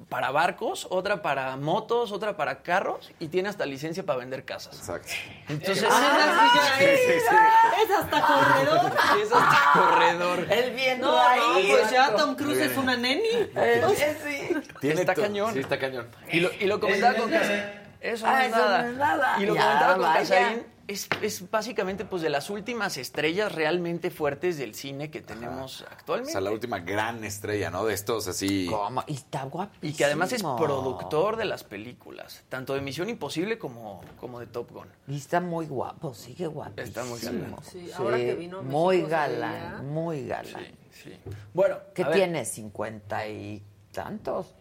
para 0.09 0.31
barcos, 0.31 0.87
otra 0.91 1.23
para 1.23 1.57
motos, 1.57 2.12
otra 2.12 2.37
para 2.37 2.62
carros 2.62 3.12
y 3.18 3.29
tiene 3.29 3.49
hasta 3.49 3.64
licencia 3.66 4.05
para 4.05 4.18
vender 4.18 4.45
casas. 4.45 4.77
Exacto. 4.79 5.12
Entonces, 5.49 5.87
Ah, 5.91 6.51
sí, 6.53 6.59
ya 6.79 6.85
es. 6.85 7.01
Es 7.11 7.91
hasta 7.99 8.21
corredor. 8.23 8.93
es 9.23 9.33
hasta 9.33 9.73
corredor. 9.73 10.47
Él 10.51 10.71
viendo 10.75 11.07
No, 11.11 11.21
ahí. 11.29 11.69
pues 11.71 11.91
ya 11.91 12.15
Tom 12.17 12.37
Cruise 12.37 12.59
es 12.61 12.77
una 12.77 12.97
neni. 12.97 13.23
Él- 13.55 13.85
sí. 14.25 14.89
Está 14.89 15.15
cañón. 15.15 15.53
Sí, 15.53 15.61
está 15.61 15.79
cañón. 15.79 16.09
Y 16.31 16.41
lo, 16.41 16.51
y 16.59 16.65
lo 16.67 16.81
comentaba 16.81 17.15
con 17.15 17.31
Casarín. 17.31 17.65
Eso 18.01 18.27
no 18.27 18.33
Ah, 18.33 18.41
es 18.45 18.49
eso 18.49 18.57
nada. 18.57 18.83
no 18.83 18.89
es 18.91 18.97
nada. 18.97 19.37
Y 19.39 19.47
lo 19.47 19.55
Ya, 19.55 19.63
comentaba 19.63 19.95
con. 19.97 20.13
Casarín. 20.15 20.67
Es, 20.89 21.09
es 21.22 21.51
básicamente 21.51 22.05
pues 22.05 22.22
de 22.22 22.28
las 22.30 22.51
últimas 22.51 22.97
estrellas 22.97 23.53
realmente 23.55 24.11
fuertes 24.11 24.59
del 24.59 24.74
cine 24.74 25.11
que 25.11 25.20
tenemos 25.20 25.83
O 25.83 25.85
actualmente. 25.91 26.33
sea, 26.33 26.41
la 26.41 26.51
última 26.51 26.80
gran 26.80 27.22
estrella, 27.24 27.70
¿no? 27.70 27.85
De 27.85 27.95
estos 27.95 28.26
así. 28.28 28.66
¿Cómo? 28.68 29.05
Y 29.07 29.14
está 29.14 29.45
guapísimo. 29.45 29.91
Y 29.93 29.95
que 29.97 30.05
además 30.05 30.33
es 30.33 30.43
productor 30.43 31.37
de 31.37 31.45
las 31.45 31.64
películas, 31.64 32.43
tanto 32.49 32.74
de 32.74 32.80
Misión 32.80 33.09
Imposible 33.09 33.59
como, 33.59 34.01
como 34.18 34.41
de 34.41 34.47
Top 34.47 34.70
Gun. 34.72 34.89
Y 35.09 35.16
está 35.16 35.41
muy 35.41 35.66
guapo, 35.66 36.14
sigue 36.14 36.47
guapísimo. 36.47 36.85
Está 36.87 37.05
muy 37.05 37.20
galán. 37.20 37.57
Sí, 37.62 37.91
ahora 37.97 38.16
que 38.16 38.35
vino 38.35 38.59
a 38.59 38.62
Muy 38.62 39.03
galán, 39.03 39.53
veía. 39.53 39.83
muy 39.83 40.26
galán. 40.26 40.64
Sí, 40.91 41.03
sí. 41.05 41.18
Bueno, 41.55 41.76
¿Qué 41.95 42.05
tiene? 42.07 42.45
¿Cincuenta 42.45 43.26
y 43.28 43.62
tantos? 43.93 44.55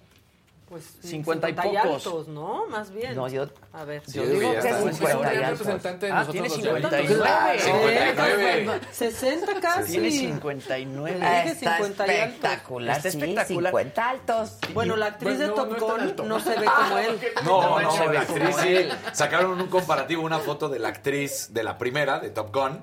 Pues 0.71 0.85
50 1.03 1.49
y 1.49 1.53
pocos. 1.53 1.75
altos, 1.75 2.27
¿no? 2.29 2.65
Más 2.67 2.91
bien. 2.93 3.13
No, 3.13 3.27
yo- 3.27 3.45
A 3.73 3.83
ver. 3.83 4.01
yo 4.07 4.23
digo 4.25 4.51
que 4.53 4.57
es 4.59 4.63
50 4.95 5.33
y 5.33 5.37
altos. 5.43 5.59
representante 5.67 6.05
de 6.05 6.11
Ah, 6.13 6.25
tiene 6.31 6.47
los 6.47 6.55
59. 6.57 7.13
Claro. 7.13 7.59
59. 7.59 8.81
60 8.93 9.59
casi. 9.59 9.91
Tiene 9.91 10.11
59. 10.11 11.19
Le 11.19 11.25
dije 11.25 11.49
Está 11.49 11.75
50 11.77 12.07
y 12.07 12.09
altos. 12.09 12.35
espectacular, 12.35 12.97
Está 12.97 13.11
sí, 13.11 13.17
espectacular. 13.17 13.71
50 13.73 14.09
altos. 14.09 14.57
Bueno, 14.73 14.95
la 14.95 15.05
actriz 15.07 15.37
Bueno, 15.37 15.41
de 15.41 15.47
no, 15.47 15.53
Top 15.55 15.71
no 15.77 15.85
Gun 15.87 15.99
alto. 16.01 16.23
no 16.23 16.39
se 16.39 16.49
ve 16.57 16.65
como 16.65 16.97
él. 16.99 17.19
No, 17.43 17.61
No, 17.61 17.69
no, 17.69 17.81
no 17.81 17.91
se 17.91 18.07
ve 18.07 18.13
la 18.13 18.25
como 18.25 18.37
actriz 18.45 18.55
sí. 18.63 18.75
él. 18.75 18.91
Sacaron 19.11 19.59
un 19.59 19.67
comparativo, 19.67 20.23
una 20.23 20.39
foto 20.39 20.69
de 20.69 20.79
la 20.79 20.87
actriz 20.87 21.49
de 21.53 21.63
la 21.63 21.77
primera, 21.77 22.19
de 22.21 22.29
Top 22.29 22.55
Gun, 22.55 22.81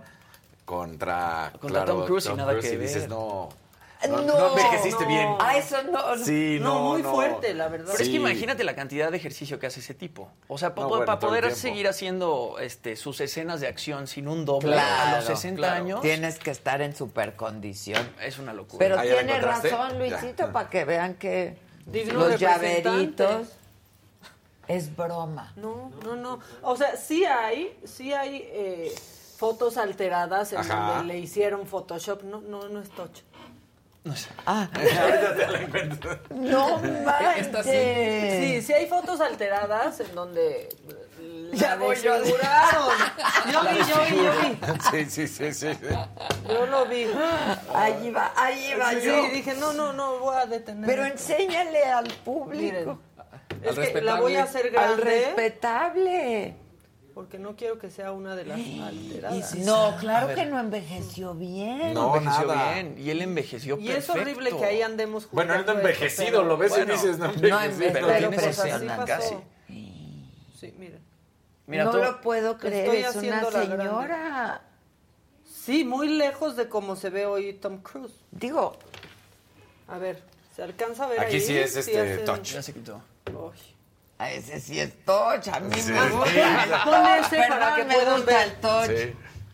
contra, 0.67 1.53
Contra 1.59 1.87
Tom 1.87 2.05
Cruise 2.05 2.27
y 2.27 2.35
nada 2.35 2.59
que 2.61 2.77
dices, 2.77 3.03
ver. 3.03 3.09
no, 3.09 3.49
No, 4.09 4.19
no, 4.23 4.39
no 4.39 4.49
envejeciste 4.51 5.03
no. 5.03 5.09
bien. 5.09 5.29
A 5.41 5.57
eso 5.57 5.83
no. 5.83 6.17
Sí, 6.19 6.59
No, 6.61 6.75
no, 6.75 6.81
muy 6.93 7.03
no. 7.03 7.11
fuerte, 7.13 7.53
la 7.55 7.67
verdad. 7.69 7.87
Pero 7.93 7.99
es 7.99 8.07
Sí. 8.07 8.13
que 8.13 8.19
imagínate 8.19 8.63
la 8.63 8.77
cantidad 8.77 9.11
de 9.11 9.17
ejercicio 9.17 9.59
que 9.59 9.67
hace 9.67 9.81
ese 9.81 9.95
tipo. 9.95 10.31
O 10.47 10.57
sea, 10.57 10.69
bueno, 10.71 11.01
para 11.05 11.15
el 11.15 11.19
poder 11.19 11.55
seguir 11.55 11.89
haciendo 11.89 12.57
este, 12.61 12.95
sus 12.95 13.21
escenas 13.21 13.61
de 13.61 13.67
acción 13.67 14.07
sin 14.07 14.29
un 14.29 14.45
doble 14.45 14.73
Claro, 14.75 15.15
a 15.15 15.17
los 15.17 15.25
60 15.25 15.57
claro. 15.59 15.75
años, 15.85 16.01
Tienes 16.03 16.39
que 16.39 16.51
estar 16.53 16.81
en 16.81 16.95
super 16.95 17.35
condición. 17.35 18.09
es 18.23 18.39
una 18.39 18.53
locura. 18.53 18.79
Pero 18.79 18.99
Ah, 19.01 19.05
¿ya 19.05 19.15
la 19.15 19.19
tiene 19.25 19.41
razón, 19.41 19.99
Luisito, 19.99 20.47
Ya. 20.47 20.53
para 20.53 20.71
que 20.71 20.85
vean 20.85 21.15
que 21.15 21.57
Digno 21.87 22.21
los 22.29 22.39
llaveritos 22.39 23.49
es 24.69 24.95
broma. 24.95 25.53
No, 25.57 25.91
no, 26.05 26.15
no. 26.15 26.39
O 26.63 26.77
sea, 26.77 26.97
sí 26.97 27.25
hay, 27.25 27.77
sí 27.85 28.13
hay 28.13 28.43
eh, 28.53 28.95
fotos 29.39 29.77
alteradas 29.79 30.53
en 30.53 30.59
Ajá. 30.59 30.95
donde 30.99 31.15
le 31.15 31.19
hicieron 31.21 31.67
Photoshop. 31.67 32.23
No, 32.25 32.41
no, 32.43 32.69
no 32.69 32.81
es 32.81 32.91
tocho. 32.91 33.23
Ah, 34.47 34.69
Ahorita 34.75 35.35
te 35.37 35.47
la 35.49 35.61
encuentro. 35.63 36.19
no 36.31 36.81
sí. 36.81 36.89
manches. 37.05 37.65
Sí, 37.65 38.63
sí 38.63 38.73
hay 38.73 38.87
fotos 38.87 39.21
alteradas 39.21 40.01
en 40.01 40.15
donde 40.15 40.69
Ya 41.53 41.71
la 41.71 41.77
voy 41.77 41.97
yo. 41.97 42.17
Yo 43.53 43.63
vi, 43.63 43.79
yo 43.79 43.97
vi, 44.09 44.25
yo 44.25 44.33
vi. 44.41 44.59
Sí, 44.91 45.11
sí, 45.11 45.29
sí, 45.29 45.53
sí. 45.55 45.75
sí. 45.75 45.89
Yo 46.49 46.67
lo 46.67 46.87
vi. 46.87 47.07
Ahí 47.75 48.11
va, 48.11 48.33
ahí 48.37 48.75
va 48.75 48.91
Sí, 48.91 49.01
yo. 49.05 49.23
dije, 49.33 49.55
no, 49.55 49.73
no, 49.73 49.93
no, 49.93 50.19
voy 50.19 50.37
a 50.37 50.47
detener. 50.47 50.87
Pero 50.87 51.05
enséñale 51.05 51.85
al 51.85 52.09
público. 52.25 52.99
Miren, 53.61 53.69
Al 53.69 53.79
es 53.85 53.91
que 53.91 54.03
la 54.03 54.21
voy 54.21 54.37
a 54.37 54.45
hacer 54.45 54.71
grande. 54.71 54.93
Al 54.93 55.01
respetable. 55.01 56.55
Porque 57.19 57.37
no 57.37 57.57
quiero 57.57 57.81
que 57.81 57.91
sea 57.91 58.13
una 58.13 58.37
de 58.37 58.45
las 58.45 58.61
alteradas. 58.81 59.57
No, 59.57 59.97
claro 59.99 60.37
que 60.37 60.47
no 60.47 60.61
envejeció 60.61 61.35
bien. 61.35 61.93
No, 61.93 62.15
envejeció 62.17 62.47
nada. 62.47 62.75
bien 62.75 62.95
y 62.97 63.11
él 63.11 63.23
envejeció 63.23 63.77
Y 63.77 63.89
es 63.89 63.95
perfecto. 64.07 64.21
horrible 64.21 64.57
que 64.57 64.65
ahí 64.65 64.83
andemos 64.83 65.29
Bueno, 65.33 65.53
él 65.57 65.67
no 65.67 65.73
envejecido, 65.73 66.27
pero- 66.31 66.45
lo 66.45 66.57
ves 66.57 66.71
bueno, 66.71 66.93
y 66.93 66.97
dices, 66.97 67.19
no 67.19 67.27
no 67.27 67.33
envejecido. 67.33 67.93
Pero 67.93 68.07
Pero 68.07 68.19
tiene 68.19 68.37
pues 68.37 68.47
así 68.61 68.71
60 68.71 68.97
pasó. 68.99 69.07
casi. 69.09 69.35
Sí, 70.61 70.75
miren. 70.79 71.01
Mira, 71.67 71.85
no 71.87 71.91
tú- 71.91 71.99
lo 71.99 72.21
puedo 72.21 72.57
creer, 72.57 72.85
Estoy 72.85 72.97
es 72.99 73.03
una 73.03 73.19
haciendo 73.19 73.51
la 73.51 73.65
grande. 73.65 73.85
señora. 73.85 74.63
Sí, 75.45 75.85
muy 75.85 76.07
lejos 76.09 76.55
de 76.55 76.69
cómo 76.69 76.95
se 76.95 77.11
ve 77.11 77.27
hoy 77.27 77.53
Tom 77.55 77.79
Cruise. 77.83 78.15
Digo, 78.31 78.79
A 79.89 79.99
ver, 79.99 80.23
¿se 80.55 80.63
alcanza 80.63 81.03
a 81.03 81.09
ver 81.09 81.19
Aquí 81.19 81.35
ahí? 81.35 81.41
sí 81.41 81.57
es 81.59 81.75
este 81.75 81.99
hacen- 82.01 82.25
touch. 82.25 82.53
ya 82.53 82.63
se 82.63 82.73
quitó. 82.73 83.03
Uy. 83.33 83.57
A 84.19 84.31
ese 84.31 84.61
sí 84.61 84.81
es 84.81 85.05
touch, 85.05 85.49
a 85.49 85.61
mí 85.61 85.75
Sí. 85.81 85.93
me 85.93 86.09
gusta. 86.11 86.85
Pon 86.85 87.07
ese 87.07 87.37
Perdón, 87.37 87.59
para 87.59 87.77
que 87.77 87.85
me 87.85 87.95
puedan 87.95 88.17
gusta 88.17 88.33
ver. 88.39 88.47
el 88.49 88.55
touch. 88.61 88.91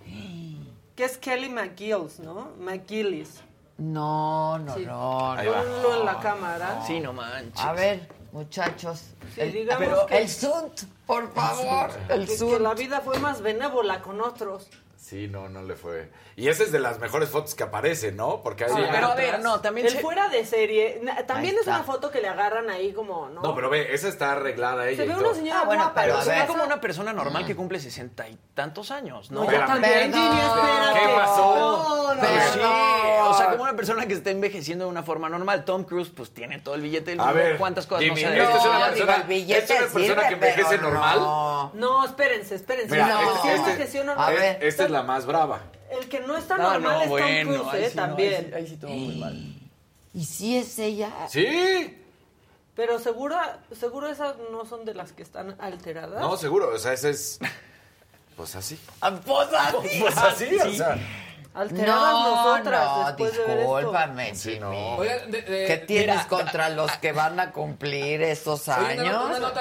Sí. 0.07 0.61
Que 0.97 1.05
es 1.05 1.19
Kelly 1.19 1.49
McGillis, 1.49 2.21
¿no? 2.21 2.51
McGillis. 2.59 3.41
No, 3.79 4.59
no, 4.59 4.75
Sí. 4.77 4.87
no, 4.87 5.33
Ahí 5.33 5.47
no. 5.47 5.53
va. 5.53 5.97
En 5.99 6.05
la 6.05 6.21
cámara. 6.21 6.83
Sí, 6.87 7.01
no 7.01 7.13
manches. 7.13 7.61
A 7.61 7.73
ver, 7.73 8.09
muchachos. 8.33 9.03
Sí, 9.35 9.41
el, 9.41 9.53
digamos 9.53 9.85
pero 9.85 10.07
que- 10.07 10.19
el 10.19 10.29
sunt, 10.29 10.83
por 11.07 11.33
favor. 11.35 11.91
El 12.09 12.21
Que, 12.21 12.27
que 12.27 12.37
sunt. 12.39 12.61
la 12.61 12.75
vida 12.75 13.01
fue 13.01 13.19
más 13.19 13.41
benévola 13.43 14.01
con 14.01 14.21
otros. 14.21 14.69
Sí, 15.05 15.29
no, 15.29 15.51
no 15.51 15.61
le 15.63 15.75
fue. 15.77 16.11
Y 16.35 16.49
esa 16.49 16.63
es 16.63 16.73
de 16.73 16.79
las 16.79 16.99
mejores 16.99 17.29
fotos 17.29 17.55
que 17.55 17.63
aparece, 17.63 18.11
¿no? 18.11 18.41
Porque 18.43 18.65
hay 18.65 18.71
Sí, 18.71 18.81
pero 18.91 19.09
a 19.09 19.15
ver, 19.15 19.35
atrás- 19.35 19.43
no, 19.43 19.61
también 19.61 19.87
El 19.87 19.93
se- 19.93 20.01
fuera 20.01 20.31
de 20.31 20.47
serie. 20.47 20.99
También 21.27 21.57
es 21.61 21.67
una 21.67 21.83
foto 21.83 22.11
que 22.11 22.23
le 22.23 22.29
agarran 22.29 22.71
ahí 22.71 22.91
como, 22.95 23.29
¿no? 23.29 23.43
No, 23.43 23.55
pero 23.55 23.69
ve, 23.69 23.93
esa 23.95 24.09
está 24.09 24.33
arreglada 24.33 24.89
ella 24.89 25.03
Se 25.03 25.07
ve 25.07 25.15
una 25.15 25.35
señora 25.35 25.61
Ah, 25.61 25.65
bueno, 25.67 25.83
guapa, 25.85 26.01
pero 26.01 26.23
se 26.23 26.31
ve 26.31 26.47
como 26.47 26.65
una 26.65 26.81
persona 26.81 27.13
normal 27.13 27.45
que 27.45 27.55
cumple 27.55 27.81
sesenta 27.81 28.27
y 28.31 28.39
tantos 28.55 28.91
años, 28.91 29.31
¿no? 29.31 29.41
No, 29.45 29.47
también, 29.47 30.15
espérate. 30.15 31.01
¿Qué 31.01 31.15
pasó? 31.15 31.57
No, 31.59 32.15
no, 32.15 32.21
Pero 32.23 32.35
no. 32.35 32.53
sí, 32.53 32.59
O 33.31 33.35
sea, 33.37 33.51
como 33.51 33.63
una 33.65 33.75
persona 33.77 34.07
que 34.07 34.15
está 34.15 34.31
envejeciendo 34.31 34.85
de 34.85 34.91
una 34.91 35.03
forma 35.03 35.29
normal. 35.29 35.65
Tom 35.65 35.85
Cruise, 35.85 36.11
pues 36.15 36.33
tiene 36.33 36.59
todo 36.59 36.75
el 36.75 36.83
billete 36.83 37.11
del 37.13 37.21
A 37.21 37.25
mundo. 37.27 37.39
ver, 37.39 37.57
¿Cuántas 37.59 37.87
cosas 37.87 38.05
Jimmy, 38.05 38.23
no 38.23 38.29
se 38.29 38.39
esta 38.43 38.57
es 38.59 38.65
una 38.65 38.79
persona, 38.87 38.95
digo, 38.95 39.13
el 39.13 39.23
billete 39.29 39.63
es 39.65 39.71
una 39.71 39.79
persona 39.81 40.05
sirve, 40.07 40.29
que 40.29 40.35
envejece 40.35 40.79
normal. 40.79 41.19
no. 41.21 41.71
No, 41.75 42.05
espérense, 42.05 42.55
espérense. 42.55 42.91
Mira, 42.91 43.09
no, 43.09 43.21
este- 43.35 43.49
este- 43.55 43.71
envejeció 43.73 44.05
normal. 44.05 44.29
A 44.29 44.31
ver. 44.39 44.65
Esta 44.65 44.85
es 44.85 44.91
la 44.91 45.03
más 45.03 45.27
brava. 45.27 45.61
El 45.91 46.09
que 46.09 46.21
no 46.21 46.37
está 46.37 46.57
No, 46.57 46.73
normal 46.73 46.83
no, 46.83 46.99
es 47.03 47.09
Tom 47.09 47.11
bueno, 47.11 47.51
Cruise, 47.63 47.75
ahí 47.75 47.83
¿eh? 47.85 47.91
sí, 47.91 47.97
no, 47.97 48.03
ahí 48.03 48.09
también. 48.09 48.53
ahí 48.55 48.67
sí 48.67 48.77
todo 48.77 48.91
muy 48.91 49.17
mal. 49.17 49.55
¿Y 50.13 50.25
si 50.25 50.57
es 50.57 50.79
ella? 50.79 51.11
Sí. 51.29 52.01
Pero 52.77 52.99
seguro, 52.99 53.37
seguro 53.79 54.09
esas 54.09 54.35
no 54.51 54.65
son 54.67 54.85
de 54.85 54.95
las 54.95 55.13
que 55.13 55.23
están 55.23 55.55
alteradas. 55.61 56.21
No, 56.21 56.37
seguro. 56.37 56.71
O 56.75 56.79
sea, 56.79 56.93
esa 56.93 57.09
es. 57.09 57.39
Pues 58.37 58.57
así. 58.57 58.77
Ah, 59.01 59.13
Pues 59.25 59.49
así. 59.53 60.01
Pues 60.01 60.17
así, 60.19 60.57
o 60.57 60.73
sea. 60.73 60.99
Alteradas 61.55 62.13
No, 62.13 62.35
nosotras 62.53 62.85
no, 62.85 63.07
después 63.07 63.33
de 63.33 63.39
ver 63.39 63.59
esto. 63.61 63.77
discúlpame, 63.77 64.33
no. 64.61 64.97
Oigan, 64.97 65.31
de- 65.31 65.43
de- 65.43 65.67
¿Qué 65.67 65.77
tienes 65.79 66.17
mira, 66.17 66.27
contra 66.29 66.69
los 66.71 66.91
que 66.97 67.13
van 67.13 67.39
a 67.39 67.53
cumplir 67.53 68.23
esos 68.23 68.69
años? 68.69 69.07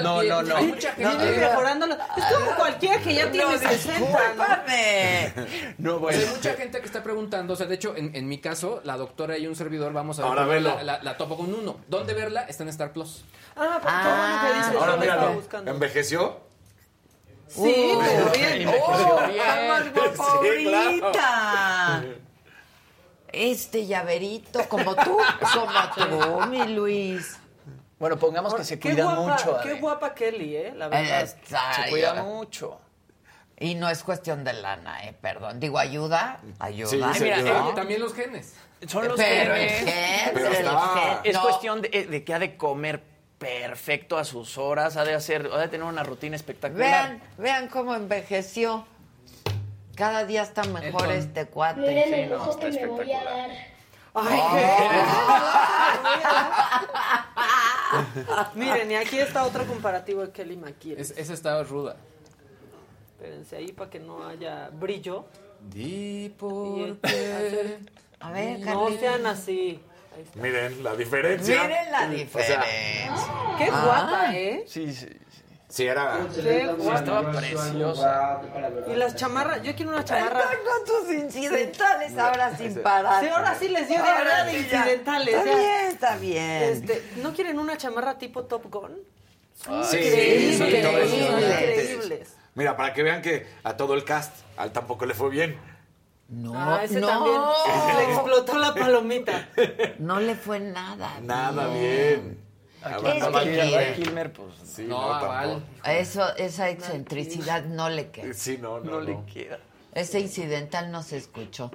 No, 0.01 0.19
pie. 0.19 0.29
no, 0.29 0.41
no. 0.41 0.55
Hay 0.55 0.65
mucha 0.65 0.91
gente. 0.93 1.17
Viene 1.17 1.37
mejorándolo. 1.37 1.95
Es 2.17 2.25
como 2.35 2.55
cualquiera 2.55 2.97
que 2.99 3.13
ya 3.13 3.29
tiene 3.31 3.51
No, 3.53 3.57
60. 3.59 3.99
¿no? 4.35 5.43
No, 5.77 5.99
bueno. 5.99 6.17
hay 6.19 6.25
mucha 6.25 6.53
gente 6.55 6.79
que 6.79 6.85
está 6.87 7.03
preguntando, 7.03 7.53
o 7.53 7.55
sea, 7.55 7.67
de 7.67 7.75
hecho, 7.75 7.95
en, 7.95 8.15
en 8.15 8.27
mi 8.27 8.39
caso, 8.39 8.81
la 8.83 8.97
doctora 8.97 9.37
y 9.37 9.45
un 9.45 9.55
servidor 9.55 9.93
vamos 9.93 10.17
a 10.17 10.23
ver 10.23 10.29
Ahora 10.29 10.45
velo. 10.45 10.75
la, 10.77 10.83
la, 10.83 11.03
la 11.03 11.17
topo 11.17 11.37
con 11.37 11.53
uno. 11.53 11.77
¿Dónde 11.87 12.13
verla? 12.15 12.41
Está 12.41 12.63
en 12.63 12.69
Star 12.69 12.91
Plus. 12.91 13.23
Ah, 13.55 13.79
pero 13.83 13.93
qué 14.01 14.09
bueno 14.09 14.41
que 14.41 14.57
dices. 14.57 14.81
Ahora 14.81 14.95
míralo. 14.97 15.33
buscando. 15.33 15.69
¿Envejeció? 15.71 16.39
Sí, 17.47 17.97
pero 17.99 18.31
bien. 18.33 18.69
¡Oh, 18.81 20.13
favorita! 20.15 22.03
Este 23.31 23.85
llaverito, 23.87 24.67
como 24.69 24.93
tú, 24.95 25.17
como 25.53 25.71
tú, 25.95 26.45
mi 26.49 26.67
Luis. 26.67 27.37
Bueno, 27.97 28.17
pongamos 28.17 28.53
que 28.53 28.63
se 28.63 28.77
Qué 28.77 28.89
cuida 28.91 29.05
guapa, 29.05 29.21
mucho. 29.21 29.57
qué 29.63 29.73
guapa 29.75 30.13
Kelly, 30.13 30.55
¿eh? 30.55 30.73
La 30.75 30.87
verdad. 30.87 31.21
Está, 31.21 31.73
Se 31.83 31.89
cuida 31.89 32.21
mucho. 32.21 32.79
Y 33.59 33.75
no 33.75 33.89
es 33.89 34.03
cuestión 34.03 34.43
de 34.43 34.53
lana, 34.53 35.05
eh, 35.05 35.15
perdón. 35.19 35.59
Digo, 35.59 35.79
ayuda, 35.79 36.41
ayuda. 36.59 36.89
Sí, 36.89 37.01
Ay, 37.03 37.21
mira, 37.21 37.37
ayuda. 37.37 37.69
eh, 37.69 37.73
también 37.75 38.01
los 38.01 38.13
genes. 38.13 38.55
Son 38.87 39.07
los 39.07 39.15
Pero 39.15 39.55
el 39.55 39.69
genes. 39.69 39.91
gen, 39.93 40.31
Pero 40.33 40.47
el 40.49 40.55
gen. 40.55 40.67
Es 41.23 41.33
No, 41.33 41.41
cuestión 41.43 41.81
de, 41.81 41.89
eh, 41.93 42.05
de 42.05 42.23
que 42.23 42.33
ha 42.33 42.39
de 42.39 42.57
comer 42.57 43.01
perfecto 43.43 44.17
a 44.17 44.23
sus 44.23 44.57
horas, 44.57 44.97
ha 44.97 45.03
de 45.05 45.13
hacer, 45.13 45.49
ha 45.53 45.59
de 45.59 45.67
tener 45.67 45.85
una 45.85 46.03
rutina 46.03 46.35
espectacular. 46.35 47.09
Vean, 47.09 47.21
vean 47.37 47.67
cómo 47.67 47.93
envejeció. 47.95 48.85
Cada 49.95 50.25
día 50.25 50.41
está 50.41 50.63
mejor 50.63 51.11
este 51.11 51.45
cuate. 51.45 51.81
Miren 51.81 52.09
Sí, 52.09 52.13
el 52.15 52.29
no, 52.31 52.37
ojo 52.37 52.51
está 52.51 52.71
que 52.71 52.79
me 52.79 52.87
voy 52.87 53.11
a 53.11 53.23
dar. 53.23 53.49
Miren, 58.55 58.91
y 58.91 58.95
aquí 58.95 59.17
está 59.19 59.43
otro 59.43 59.65
comparativo 59.65 60.21
de 60.25 60.31
Kelly 60.31 60.57
McKee. 60.57 60.99
Es, 60.99 61.11
esa 61.17 61.33
estaba 61.33 61.63
ruda. 61.63 61.95
Espérense 63.15 63.55
ahí 63.55 63.71
para 63.71 63.89
que 63.89 63.99
no 63.99 64.27
haya 64.27 64.69
brillo. 64.73 65.25
Di 65.61 66.33
por 66.37 66.97
hacer- 67.03 67.79
A 68.19 68.31
ver, 68.31 68.59
No 68.59 68.89
sean 68.91 69.25
así. 69.27 69.79
Miren 70.36 70.84
la 70.84 70.95
diferencia. 70.95 71.64
Miren 71.64 71.91
la 71.91 71.97
O 71.99 72.01
sea, 72.01 72.09
diferencia. 72.09 73.34
Qué 73.57 73.70
Ah. 73.72 73.82
guapa, 73.86 74.36
¿eh? 74.36 74.64
Sí, 74.68 74.93
sí. 74.93 75.07
sí, 75.70 75.86
era. 75.88 76.20
Qué 76.36 76.68
guapa. 76.68 76.99
Estaba 76.99 77.32
preciosa. 77.32 78.41
Y 78.88 78.95
las 78.95 79.16
chamarras, 79.16 79.61
yo 79.64 79.76
quiero 79.76 79.91
una 79.91 80.03
chamarra. 80.05 80.39
Están 80.41 80.57
con 80.66 80.86
tus 81.05 81.14
incidentales 81.14 82.18
ahora 82.18 82.55
sin 82.57 82.82
parar. 82.82 83.24
Sí, 83.24 83.30
ahora 83.30 83.55
sí 83.59 83.68
les 83.70 83.88
dio 83.88 83.97
de 83.97 84.03
sí 84.51 84.68
ya. 84.70 84.78
incidentales. 84.80 85.36
Está 85.36 85.55
bien, 85.55 85.86
está 85.88 86.16
bien. 86.18 86.64
Este, 86.64 87.03
¿No 87.18 87.34
quieren 87.34 87.59
una 87.59 87.78
chamarra 87.78 88.18
tipo 88.18 88.43
Top 88.45 88.70
Gun? 88.72 88.97
Sí, 89.55 89.97
Increíbles, 89.97 91.09
sí, 91.09 91.18
increíbles. 91.18 92.36
Mira, 92.55 92.76
para 92.78 92.93
que 92.93 93.01
vean 93.03 93.22
que 93.22 93.47
a 93.64 93.76
todo 93.78 93.93
el 93.93 94.03
cast, 94.03 94.36
al 94.57 94.72
tampoco 94.72 95.05
le 95.05 95.14
fue 95.14 95.30
bien. 95.30 95.57
No, 96.34 96.53
Ah, 96.55 96.84
ese 96.84 96.99
no. 96.99 97.07
también 97.07 97.39
le 97.97 98.13
explotó 98.13 98.57
la 98.57 98.73
palomita. 98.73 99.49
No 99.99 100.19
le 100.19 100.36
fue 100.36 100.59
nada. 100.59 101.19
Nada 101.21 101.67
bien. 101.67 101.81
bien. 101.81 102.43
Es 102.81 102.86
Hablando 103.23 103.39
que. 103.43 103.93
Kilmer, 103.95 104.34
pues 104.34 104.49
Sí, 104.65 104.86
No, 104.88 105.19
no. 105.45 105.61
Eso, 105.86 106.36
esa 106.36 106.69
excentricidad 106.69 107.63
no 107.65 107.89
le 107.89 108.09
queda. 108.09 108.34
Sí, 108.34 108.57
no, 108.59 108.79
no, 108.79 108.86
no, 108.86 108.91
no. 108.91 109.01
le 109.01 109.31
queda. 109.31 109.59
Ese 109.93 110.19
incidental 110.19 110.91
no 110.91 111.03
se 111.03 111.17
escuchó. 111.17 111.71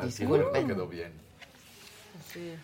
Sí, 0.00 0.06
Disculpen. 0.06 0.66
no 0.68 0.74
quedó 0.74 0.88
bien. 0.88 1.12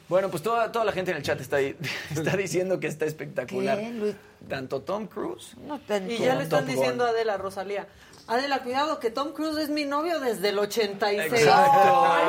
Bueno, 0.09 0.31
pues 0.31 0.43
toda, 0.43 0.71
toda 0.71 0.85
la 0.85 0.93
gente 0.93 1.11
en 1.11 1.17
el 1.19 1.23
chat 1.23 1.41
está, 1.41 1.57
ahí- 1.57 1.77
está 2.11 2.37
diciendo 2.37 2.81
que 2.81 2.87
está 2.87 3.05
espectacular. 3.07 3.79
¿Qué? 3.79 4.15
Tanto 4.49 4.83
Tom 4.83 5.07
Cruise. 5.07 5.57
No 5.59 5.77
Y 6.09 6.19
ya 6.19 6.35
le 6.37 6.45
están 6.45 6.67
diciendo 6.67 7.05
a. 7.05 7.09
Adela 7.09 7.37
Rosalía. 7.39 7.87
Adela, 8.27 8.61
cuidado 8.63 8.99
que 9.01 9.11
Tom 9.11 9.33
Cruise 9.33 9.59
es 9.59 9.69
mi 9.69 9.85
novio 9.85 10.19
desde 10.19 10.49
el 10.49 10.59
86. 10.59 11.33
Exacto. 11.33 12.05
Ay, 12.07 12.27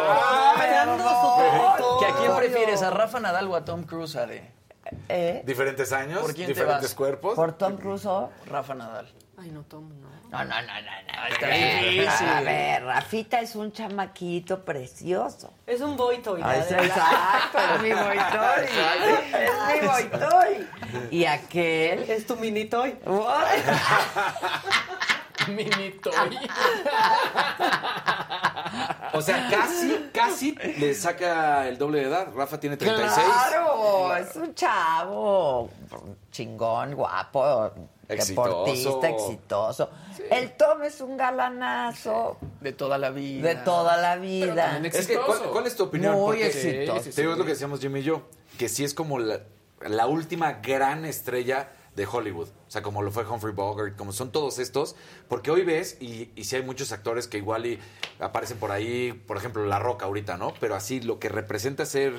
¿Que 2.00 2.06
¿A 2.06 2.16
quién 2.18 2.36
prefieres? 2.36 2.82
¿A 2.82 2.90
Rafa 2.90 3.20
Nadal 3.20 3.48
o 3.48 3.56
a 3.56 3.64
Tom 3.64 3.84
Cruise, 3.84 4.16
Ade? 4.18 4.52
¿Eh? 5.10 5.42
Diferentes 5.46 5.92
años, 5.94 6.20
¿Por 6.22 6.34
quién 6.34 6.48
te 6.48 6.54
diferentes 6.54 6.90
vas? 6.90 6.96
cuerpos. 6.96 7.36
¿Por 7.36 7.54
Tom 7.54 7.78
Cruise 7.78 8.06
o? 8.06 8.30
Rafa 8.46 8.76
Nadal. 8.76 9.12
Ay, 9.38 9.50
no, 9.52 9.64
Tom, 9.64 9.90
no. 10.02 10.06
No, 10.32 10.44
no, 10.44 10.62
no, 10.62 10.62
no, 10.62 10.62
no. 10.62 11.28
Está 11.30 11.46
A 11.46 11.50
ver, 11.50 11.84
difícil. 11.92 12.28
A 12.28 12.42
ver, 12.42 12.84
Rafita 12.84 13.40
es 13.40 13.56
un 13.56 13.72
chamaquito 13.72 14.66
precioso. 14.66 15.54
Es 15.66 15.80
un 15.82 15.96
boitoy. 15.96 16.42
Ah, 16.44 16.58
exacto, 16.58 17.58
es 17.76 17.82
mi 17.82 17.94
boitoy. 17.94 18.66
Es 19.40 19.82
mi 19.82 19.88
boitoy. 19.88 20.68
Y 21.12 21.26
aquel. 21.26 22.10
Es 22.10 22.26
tu 22.26 22.36
mini 22.36 22.66
toy. 22.66 22.98
Mini 25.48 25.92
toy. 26.02 26.14
O 29.14 29.22
sea, 29.22 29.48
casi, 29.50 30.10
casi 30.14 30.52
le 30.78 30.94
saca 30.94 31.68
el 31.70 31.78
doble 31.78 32.00
de 32.00 32.06
edad. 32.08 32.28
Rafa 32.36 32.60
tiene 32.60 32.76
36. 32.76 33.26
Claro, 33.26 34.16
es 34.18 34.36
un 34.36 34.54
chavo 34.54 35.70
chingón, 36.32 36.96
guapo, 36.96 37.72
Exitoso. 38.10 38.50
deportista, 38.66 39.10
exitoso. 39.10 39.90
El 40.30 40.52
Tom 40.58 40.84
es 40.84 41.00
un 41.00 41.16
galanazo 41.16 42.38
De 42.60 42.74
toda 42.74 42.98
la 42.98 43.10
vida. 43.12 43.48
de 43.48 43.56
toda 43.56 43.96
la 43.98 44.18
vida. 44.18 44.82
Es 44.84 45.08
que, 45.08 45.18
¿cuál, 45.18 45.40
cuál 45.44 45.68
es 45.68 45.76
tu 45.78 45.84
opinión? 45.84 46.14
Muy 46.16 46.26
Porque 46.26 46.48
exitoso. 46.48 47.10
Te 47.12 47.22
digo 47.22 47.34
es 47.34 47.38
lo 47.40 47.46
que 47.46 47.52
decíamos 47.52 47.80
Jimmy 47.80 48.02
y 48.02 48.04
yo, 48.04 48.24
que 48.58 48.68
sí 48.68 48.84
es 48.84 48.94
como 48.94 49.18
la, 49.20 49.40
la 49.88 50.08
última 50.08 50.54
gran 50.54 51.06
estrella 51.06 51.70
de 51.96 52.06
Hollywood. 52.06 52.50
O 52.50 52.72
sea, 52.72 52.82
como 52.82 53.02
lo 53.02 53.12
fue 53.12 53.26
Humphrey 53.26 53.54
Bogart, 53.54 53.96
como 53.96 54.12
son 54.12 54.32
todos 54.32 54.60
estos. 54.60 54.96
Porque 55.30 55.52
hoy 55.52 55.64
ves, 55.64 55.98
y, 56.02 56.30
y 56.36 56.44
sí 56.44 56.56
hay 56.58 56.64
muchos 56.64 56.92
actores 56.92 57.28
que 57.28 57.38
igual 57.38 57.66
y 57.66 57.80
aparecen 58.20 58.58
por 58.58 58.72
ahí, 58.72 59.14
por 59.14 59.38
ejemplo, 59.38 59.66
La 59.66 59.80
Roca 59.80 60.06
ahorita, 60.06 60.38
¿no? 60.38 60.54
Pero 60.60 60.76
así 60.76 61.02
lo 61.02 61.20
que 61.20 61.30
representa 61.30 61.86
ser 61.86 62.14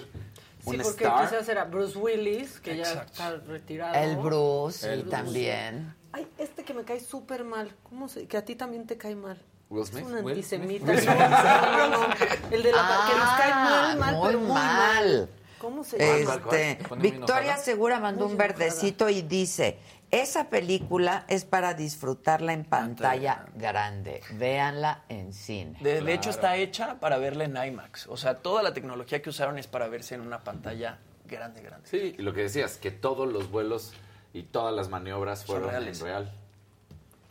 Sí, 0.64 0.70
un 0.76 0.82
porque 0.82 1.04
star. 1.04 1.28
quizás 1.28 1.48
era 1.48 1.64
Bruce 1.64 1.96
Willis, 1.96 2.58
que 2.58 2.76
ya 2.78 2.92
está 3.04 3.36
retirado. 3.46 3.94
El 3.94 4.16
Bruce 4.16 4.92
El 4.92 5.02
Bruce. 5.02 5.16
también. 5.16 5.94
Ay, 6.12 6.26
este 6.38 6.64
que 6.64 6.74
me 6.74 6.82
cae 6.82 6.98
súper 6.98 7.44
mal. 7.44 7.72
¿Cómo 7.84 8.08
se...? 8.08 8.26
Que 8.26 8.36
a 8.36 8.44
ti 8.44 8.56
también 8.56 8.84
te 8.86 8.96
cae 8.96 9.14
mal. 9.14 9.40
Will 9.68 9.84
Smith. 9.86 10.04
Es 10.06 10.10
un 10.12 10.24
Will 10.24 10.28
antisemita. 10.34 10.86
Smith. 10.96 11.08
No, 11.08 11.14
no, 11.14 11.88
no, 11.88 12.08
no. 12.08 12.14
El 12.50 12.62
de 12.62 12.72
la 12.72 12.78
Ah, 12.80 13.08
que 13.10 13.18
nos 13.18 13.28
cae 13.36 13.54
mal, 13.54 13.98
mal, 13.98 14.14
muy 14.16 14.26
pero 14.28 14.38
muy 14.40 14.48
mal. 14.52 14.76
mal. 15.04 15.28
¿Cómo 15.58 15.84
se 15.84 15.98
llama? 15.98 16.34
Este, 16.34 16.78
Victoria 16.96 17.56
Segura 17.56 17.98
mandó 18.00 18.26
un 18.26 18.36
verdecito 18.36 19.08
y 19.08 19.22
dice, 19.22 19.78
esa 20.10 20.48
película 20.50 21.24
es 21.28 21.44
para 21.44 21.74
disfrutarla 21.74 22.52
en 22.52 22.64
pantalla 22.64 23.46
grande. 23.54 24.20
Véanla 24.34 25.02
en 25.08 25.32
cine. 25.32 25.78
De, 25.80 26.00
de 26.00 26.12
hecho, 26.14 26.30
está 26.30 26.56
hecha 26.56 27.00
para 27.00 27.18
verla 27.18 27.44
en 27.44 27.56
IMAX. 27.56 28.06
O 28.08 28.16
sea, 28.16 28.36
toda 28.38 28.62
la 28.62 28.72
tecnología 28.74 29.22
que 29.22 29.30
usaron 29.30 29.58
es 29.58 29.66
para 29.66 29.88
verse 29.88 30.14
en 30.14 30.20
una 30.20 30.44
pantalla 30.44 30.98
grande, 31.26 31.62
grande. 31.62 31.88
Sí, 31.88 32.14
y 32.18 32.22
lo 32.22 32.32
que 32.34 32.42
decías, 32.42 32.76
que 32.76 32.90
todos 32.90 33.26
los 33.32 33.50
vuelos 33.50 33.92
y 34.32 34.42
todas 34.44 34.74
las 34.74 34.88
maniobras 34.90 35.44
fueron 35.44 35.70
reales. 35.70 35.98
en 36.00 36.06
real. 36.06 36.32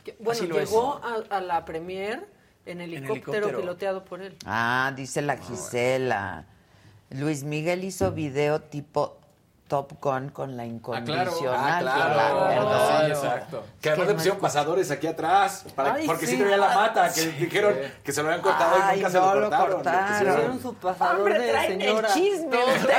Que- 0.03 0.15
Bueno, 0.19 0.31
Así 0.39 0.47
lo 0.47 0.59
es. 0.59 0.69
llegó 0.69 0.99
a, 1.03 1.37
a 1.37 1.41
la 1.41 1.63
premier 1.65 2.27
en 2.65 2.81
helicóptero, 2.81 3.13
helicóptero. 3.13 3.59
piloteado 3.61 4.03
por 4.05 4.21
él. 4.21 4.35
Ah, 4.45 4.91
dice 4.95 5.21
la 5.21 5.37
Gisela. 5.37 6.45
Luis 7.09 7.43
Miguel 7.43 7.83
hizo 7.83 8.11
video 8.11 8.61
tipo 8.61 9.17
Top 9.67 9.93
Gun 9.99 10.29
con 10.29 10.55
la 10.55 10.63
incondicional. 10.65 11.27
Ah, 11.57 11.77
claro. 11.81 12.99
Sí, 13.05 13.11
exacto. 13.11 13.63
Que 13.81 13.89
además 13.89 14.07
le 14.07 14.13
no 14.13 14.17
pusieron 14.17 14.39
pasadores 14.39 14.91
aquí 14.91 15.07
atrás, 15.07 15.65
para- 15.75 15.93
Ay, 15.95 16.05
porque 16.05 16.27
sí. 16.27 16.33
sí 16.33 16.37
tenía 16.41 16.57
la 16.57 16.69
mata, 16.75 17.11
que 17.11 17.21
dijeron 17.31 17.73
que 18.03 18.11
se 18.11 18.21
lo 18.21 18.27
habían 18.29 18.41
cortado 18.43 18.75
Ay, 18.83 18.99
y 18.99 19.01
nunca 19.01 19.09
se 19.11 19.17
no 19.19 19.25
lo 19.33 19.39
lo 19.41 19.49
cortaron. 19.49 19.73
cortaron. 19.75 20.01
Le 20.03 20.07
pusieron- 20.11 20.35
Hicieron 20.35 20.61
su 20.61 20.73
pasador 20.75 21.15
Hombre, 21.17 21.39
de 21.39 21.49
traen 21.49 21.79
señora. 21.81 22.07
el 22.07 22.13
chisme 22.13 22.47
No, 22.57 22.65
ustedes. 22.65 22.95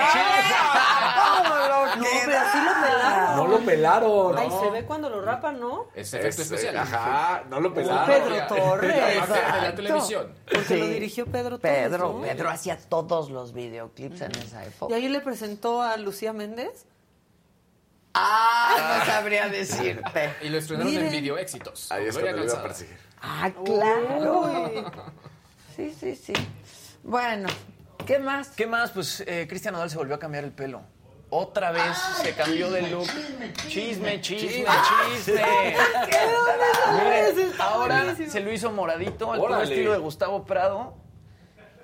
¿Cómo 1.37 1.55
lo 1.55 1.97
No, 1.97 2.05
pero 2.25 2.39
así 2.39 2.59
lo 2.59 2.87
pelaron. 2.87 3.37
No 3.37 3.47
lo 3.47 3.59
pelaron. 3.61 4.39
Ay, 4.39 4.49
no. 4.49 4.61
se 4.61 4.71
ve 4.71 4.85
cuando 4.85 5.09
lo 5.09 5.21
rapan, 5.23 5.61
¿no? 5.61 5.87
Es 5.95 6.13
efecto 6.15 6.43
Es- 6.43 6.51
especial. 6.51 6.77
Ajá, 6.79 7.43
no 7.49 7.61
lo 7.61 7.73
pelaron. 7.73 8.07
Pedro 8.07 8.47
Torres. 8.49 8.95
De 8.97 9.63
la 9.63 9.75
televisión. 9.75 10.33
Porque 10.53 10.77
lo 10.79 10.87
dirigió 10.87 11.27
Pedro 11.27 11.59
Torres, 11.59 11.77
Pedro, 11.89 12.13
¿no? 12.15 12.21
Pedro 12.23 12.51
hacía 12.51 12.77
todos 12.77 13.31
los 13.31 13.53
videoclips 13.53 14.21
en 14.23 14.33
esa 14.33 14.65
Y 14.65 14.69
época. 14.69 14.95
ahí 14.95 15.09
le 15.09 15.21
presentó 15.21 15.81
a 15.83 15.97
Lucía 15.97 16.33
Méndez. 16.33 16.56
Ah, 18.15 18.99
no 18.99 19.05
sabría 19.13 19.49
decirte. 19.49 20.35
Y 20.43 20.49
lo 20.49 20.59
estrenaron 20.59 20.91
Miren. 20.91 21.07
en 21.07 21.13
video 21.13 21.37
éxitos. 21.39 21.93
Ahí 21.93 22.07
es 22.07 22.17
Gloria 22.17 22.33
cuando 22.33 22.47
lo 22.47 22.53
iba 22.53 22.61
a 22.61 22.63
Calzada. 22.63 22.69
perseguir. 22.69 22.99
Ah, 23.21 23.51
claro. 23.65 24.93
Sí, 25.77 25.95
sí, 26.01 26.17
sí. 26.17 26.33
Bueno, 27.03 27.51
¿qué 28.07 28.19
más? 28.19 28.49
¿Qué 28.49 28.67
más? 28.67 28.93
Pues 28.93 29.23
eh, 29.27 29.45
Cristian 29.47 29.75
Nodal 29.75 29.91
se 29.91 29.99
volvió 29.99 30.15
a 30.15 30.19
cambiar 30.19 30.43
el 30.45 30.53
pelo. 30.53 30.81
Otra 31.29 31.71
vez 31.71 31.99
se 32.23 32.33
cambió 32.33 32.71
de 32.71 32.89
look. 32.89 33.07
Chisme, 33.69 34.23
chisme, 34.23 34.23
chisme. 34.23 35.35
Miren, 36.93 37.53
ahora 37.59 38.15
se 38.15 38.41
lo 38.41 38.51
hizo 38.51 38.73
moradito, 38.73 39.31
al 39.33 39.63
estilo 39.65 39.93
de 39.93 39.99
Gustavo 39.99 40.47
Prado. 40.47 40.97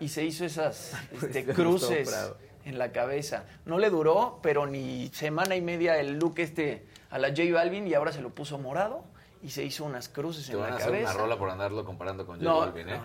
Y 0.01 0.09
se 0.09 0.25
hizo 0.25 0.47
esas 0.47 0.93
este, 1.13 1.43
Gustavo 1.43 1.55
cruces 1.55 2.09
Prado. 2.09 2.39
En 2.65 2.79
la 2.79 2.93
cabeza. 2.93 3.45
No 3.67 3.79
le 3.79 3.91
duró, 3.91 4.39
pero 4.43 4.67
ni 4.67 5.09
semana 5.09 5.57
y 5.57 5.61
media 5.61 5.99
el 5.99 6.19
look 6.19 6.35
este 6.39 6.87
a 7.11 7.19
la 7.19 7.29
J 7.29 7.43
Balvin 7.53 7.87
y 7.87 7.95
ahora 7.95 8.13
se 8.13 8.21
lo 8.23 8.31
puso 8.31 8.59
morado 8.59 9.05
y 9.43 9.51
se 9.51 9.65
hizo 9.65 9.85
unas 9.85 10.09
cruces 10.09 10.47
Te 10.47 10.53
en 10.53 10.59
van 10.61 10.69
a 10.69 10.71
la 10.71 10.77
hacer 10.77 10.91
cabeza. 10.93 11.11
una 11.15 11.21
rola 11.23 11.37
por 11.39 11.51
andarlo 11.51 11.85
comparando 11.85 12.25
con 12.27 12.37
J 12.39 12.49
No, 12.49 12.61
Balvin, 12.61 12.89
¿eh? 12.89 13.01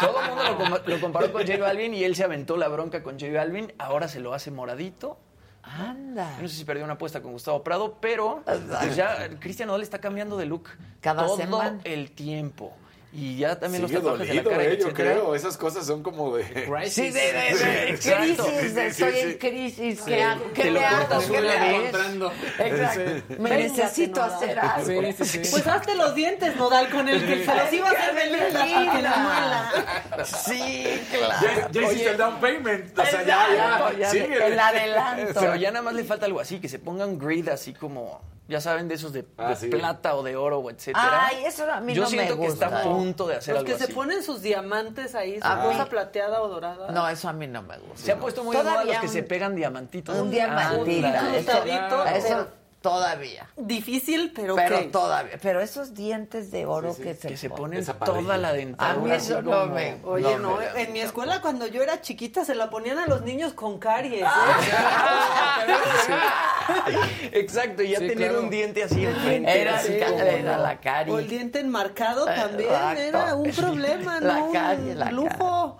Todo 0.00 0.20
el 0.22 0.28
mundo 0.28 0.42
lo, 0.44 0.56
com- 0.58 0.78
lo 0.86 1.00
comparó 1.00 1.32
con 1.32 1.46
J 1.46 1.58
Balvin 1.58 1.94
y 1.94 2.04
él 2.04 2.14
se 2.16 2.24
aventó 2.24 2.56
la 2.56 2.68
bronca 2.68 3.02
con 3.02 3.18
J 3.18 3.32
Balvin. 3.32 3.72
Ahora 3.78 4.08
se 4.08 4.20
lo 4.20 4.34
hace 4.34 4.50
moradito. 4.50 5.18
Anda. 5.62 6.34
Yo 6.36 6.42
no 6.42 6.48
sé 6.48 6.56
si 6.56 6.64
perdió 6.64 6.84
una 6.84 6.94
apuesta 6.94 7.20
con 7.20 7.32
Gustavo 7.32 7.62
Prado, 7.62 7.98
pero 8.00 8.42
pues 8.44 8.96
ya 8.96 9.28
Cristian 9.38 9.68
está 9.80 9.98
cambiando 9.98 10.36
de 10.38 10.46
look 10.46 10.68
Cada 11.00 11.26
todo 11.26 11.36
semana. 11.36 11.80
el 11.84 12.10
tiempo. 12.12 12.72
Y 13.10 13.38
ya 13.38 13.58
también 13.58 13.86
Sigue 13.86 13.94
los 14.00 14.02
tatuajes 14.04 14.28
dolido, 14.28 14.44
de 14.44 14.50
la 14.50 14.56
cara, 14.62 14.62
eh, 14.64 14.76
yo 14.78 14.86
etcétera. 14.88 15.12
creo. 15.14 15.34
Esas 15.34 15.56
cosas 15.56 15.86
son 15.86 16.02
como 16.02 16.36
de... 16.36 16.44
Sí, 16.90 17.08
de, 17.08 17.20
de, 17.20 17.32
de 17.32 17.88
Exacto. 17.90 18.44
crisis, 18.44 18.74
de 18.74 18.92
Sí, 18.92 19.02
estoy 19.02 19.12
sí. 19.14 19.18
en 19.20 19.38
crisis. 19.38 20.00
¿qué 20.02 20.22
hago? 20.22 20.44
¿Qué 20.52 20.62
Te 20.62 20.70
lo 20.70 20.78
le 20.80 20.84
hago? 20.84 20.98
cortas 20.98 21.24
¿Qué 21.24 21.30
una 21.30 21.40
le 21.40 21.46
vez. 21.48 21.58
hago? 21.60 21.76
Encontrando. 21.78 22.32
Exacto. 22.58 23.00
Me 23.38 23.50
Véngate, 23.50 23.62
necesito 23.62 24.20
Nodal. 24.20 24.34
hacer 24.36 24.58
algo. 24.58 24.86
Sí, 24.86 25.24
sí, 25.24 25.44
sí. 25.44 25.50
Pues 25.50 25.66
hazte 25.66 25.94
los 25.94 26.14
dientes, 26.14 26.56
Nodal, 26.56 26.90
con 26.90 27.08
el 27.08 27.26
que 27.26 27.44
se 27.46 27.54
los 27.54 27.72
iba 27.72 27.88
a 27.88 27.92
hacer 27.92 28.14
feliz 28.14 28.52
la 28.52 28.92
que 28.92 29.02
la 29.02 29.16
mala. 29.16 30.24
Sí, 30.26 31.00
claro. 31.10 31.46
Ya, 31.46 31.70
ya 31.70 31.82
hiciste 31.82 32.10
el 32.10 32.16
down 32.18 32.40
payment. 32.40 32.98
O 32.98 33.06
sea, 33.06 33.22
ya, 33.24 33.46
Exacto, 33.54 33.92
ya. 33.92 33.98
ya 33.98 34.10
síguele. 34.10 34.46
el 34.48 34.58
adelanto. 34.58 35.34
Pero 35.40 35.56
ya 35.56 35.70
nada 35.70 35.82
más 35.82 35.94
le 35.94 36.04
falta 36.04 36.26
algo 36.26 36.40
así, 36.40 36.60
que 36.60 36.68
se 36.68 36.78
pongan 36.78 37.18
grid 37.18 37.48
así 37.48 37.72
como, 37.72 38.20
ya 38.48 38.60
saben, 38.60 38.88
de 38.88 38.94
esos 38.94 39.12
de, 39.12 39.24
Ah, 39.36 39.50
de 39.50 39.56
sí. 39.56 39.68
plata 39.68 40.16
o 40.16 40.22
de 40.22 40.34
oro, 40.36 40.58
o 40.58 40.70
etcétera. 40.70 41.26
Ay, 41.26 41.44
eso 41.44 41.70
a 41.70 41.80
mí 41.80 41.94
Yo 41.94 42.02
no 42.04 42.10
me 42.10 42.16
siento 42.16 42.40
que 42.40 42.46
está 42.46 42.66
a 42.66 42.70
gusta. 42.70 42.82
punto 42.84 43.26
de 43.28 43.36
hacer 43.36 43.54
Los 43.54 43.60
algo 43.60 43.72
que 43.72 43.78
se 43.78 43.84
así. 43.84 43.92
ponen 43.92 44.22
sus 44.22 44.42
diamantes 44.42 45.14
ahí, 45.14 45.38
su 45.40 45.46
A 45.46 45.62
cosa 45.62 45.86
plateada 45.86 46.42
o 46.42 46.48
dorada. 46.48 46.90
No, 46.90 47.08
eso 47.08 47.28
a 47.28 47.32
mí 47.32 47.46
no 47.46 47.62
me 47.62 47.78
gusta. 47.78 47.98
Se 48.06 48.12
ha 48.12 48.18
puesto 48.18 48.42
muy 48.42 48.56
de 48.56 48.62
moda 48.62 48.84
los 48.84 48.96
que 48.98 49.06
un- 49.06 49.12
se 49.12 49.22
pegan 49.22 49.54
diamantitos. 49.54 50.16
Un 50.18 50.30
diamantito. 50.30 51.06
Ándale. 51.06 51.38
Eso, 51.40 51.50
Cruzadito, 51.52 52.04
eso 52.06 52.26
pero- 52.28 52.57
todavía. 52.80 53.48
Difícil, 53.56 54.32
pero, 54.34 54.56
Pero 54.56 54.86
todavía. 54.90 55.38
Pero 55.42 55.60
esos 55.60 55.94
dientes 55.94 56.50
de 56.50 56.66
oro 56.66 56.96
que 56.96 57.14
se, 57.14 57.28
Que 57.28 57.36
se 57.36 57.50
ponen. 57.50 57.84
toda 57.84 58.36
la 58.38 58.48
A 58.48 58.52
dentadura. 58.52 59.04
mí 59.04 59.10
eso 59.12 59.42
no 59.42 59.66
me- 59.66 59.98
Oye, 60.04 60.36
No, 60.36 60.38
no, 60.38 60.56
me- 60.56 60.82
en 60.82 60.92
mi 60.92 61.00
escuela 61.00 61.40
cuando 61.40 61.66
yo 61.66 61.82
era 61.82 62.00
chiquita 62.00 62.44
se 62.44 62.54
la 62.54 62.70
ponían 62.70 62.98
a 62.98 63.06
los 63.06 63.22
niños 63.22 63.52
con 63.52 63.78
caries. 63.78 64.22
¿eh? 64.22 64.26
Exacto, 67.32 67.82
y 67.82 67.90
ya 67.90 67.98
Sí, 67.98 68.08
tener 68.08 68.28
claro. 68.30 68.44
un 68.44 68.50
diente 68.50 68.82
así 68.84 69.04
enfrente. 69.04 69.60
Era, 69.60 70.58
la 70.58 70.80
cari. 70.80 71.10
O 71.10 71.18
el 71.18 71.28
diente 71.28 71.60
enmarcado 71.60 72.24
también 72.26 72.70
Exacto. 72.70 73.00
era 73.00 73.34
un 73.34 73.50
problema, 73.52 74.20
La 74.20 74.38
¿no? 74.40 74.52
la 74.52 75.04
un 75.06 75.16
lujo. 75.16 75.78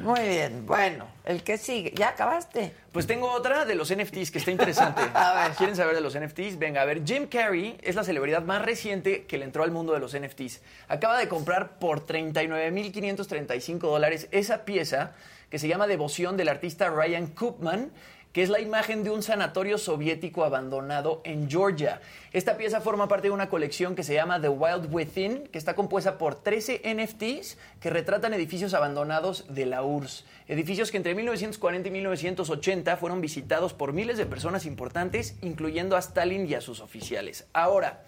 Muy 0.00 0.20
bien. 0.20 0.66
Bueno, 0.66 1.06
el 1.24 1.42
que 1.42 1.58
sigue. 1.58 1.92
¿Ya 1.94 2.10
acabaste? 2.10 2.72
Pues 2.92 3.06
tengo 3.06 3.30
otra 3.30 3.64
de 3.64 3.74
los 3.74 3.94
NFTs 3.94 4.30
que 4.30 4.38
está 4.38 4.50
interesante. 4.50 5.02
A 5.14 5.34
ver. 5.34 5.52
¿Quieren 5.56 5.76
saber 5.76 5.94
de 5.94 6.00
los 6.00 6.18
NFTs? 6.18 6.58
Venga, 6.58 6.82
a 6.82 6.84
ver, 6.84 7.04
Jim 7.04 7.26
Carrey 7.26 7.78
es 7.82 7.94
la 7.94 8.04
celebridad 8.04 8.42
más 8.42 8.62
reciente 8.62 9.24
que 9.24 9.38
le 9.38 9.44
entró 9.44 9.62
al 9.62 9.70
mundo 9.70 9.92
de 9.92 10.00
los 10.00 10.16
NFTs. 10.18 10.60
Acaba 10.88 11.18
de 11.18 11.28
comprar 11.28 11.78
por 11.78 12.06
39.535 12.06 13.78
dólares 13.78 14.28
esa 14.30 14.64
pieza 14.64 15.12
que 15.50 15.58
se 15.58 15.68
llama 15.68 15.86
Devoción 15.86 16.36
del 16.36 16.48
artista 16.48 16.90
Ryan 16.90 17.28
Koopman, 17.28 17.92
que 18.34 18.42
es 18.42 18.50
la 18.50 18.60
imagen 18.60 19.04
de 19.04 19.10
un 19.10 19.22
sanatorio 19.22 19.78
soviético 19.78 20.44
abandonado 20.44 21.22
en 21.22 21.48
Georgia. 21.48 22.00
Esta 22.32 22.56
pieza 22.56 22.80
forma 22.80 23.06
parte 23.06 23.28
de 23.28 23.32
una 23.32 23.48
colección 23.48 23.94
que 23.94 24.02
se 24.02 24.14
llama 24.14 24.40
The 24.40 24.48
Wild 24.48 24.92
Within, 24.92 25.46
que 25.46 25.56
está 25.56 25.76
compuesta 25.76 26.18
por 26.18 26.34
13 26.34 26.82
NFTs 26.84 27.56
que 27.80 27.90
retratan 27.90 28.34
edificios 28.34 28.74
abandonados 28.74 29.54
de 29.54 29.66
la 29.66 29.84
URSS. 29.84 30.24
Edificios 30.48 30.90
que 30.90 30.96
entre 30.96 31.14
1940 31.14 31.88
y 31.88 31.92
1980 31.92 32.96
fueron 32.96 33.20
visitados 33.20 33.72
por 33.72 33.92
miles 33.92 34.18
de 34.18 34.26
personas 34.26 34.66
importantes, 34.66 35.36
incluyendo 35.40 35.94
a 35.94 36.00
Stalin 36.00 36.48
y 36.48 36.54
a 36.54 36.60
sus 36.60 36.80
oficiales. 36.80 37.46
Ahora, 37.52 38.02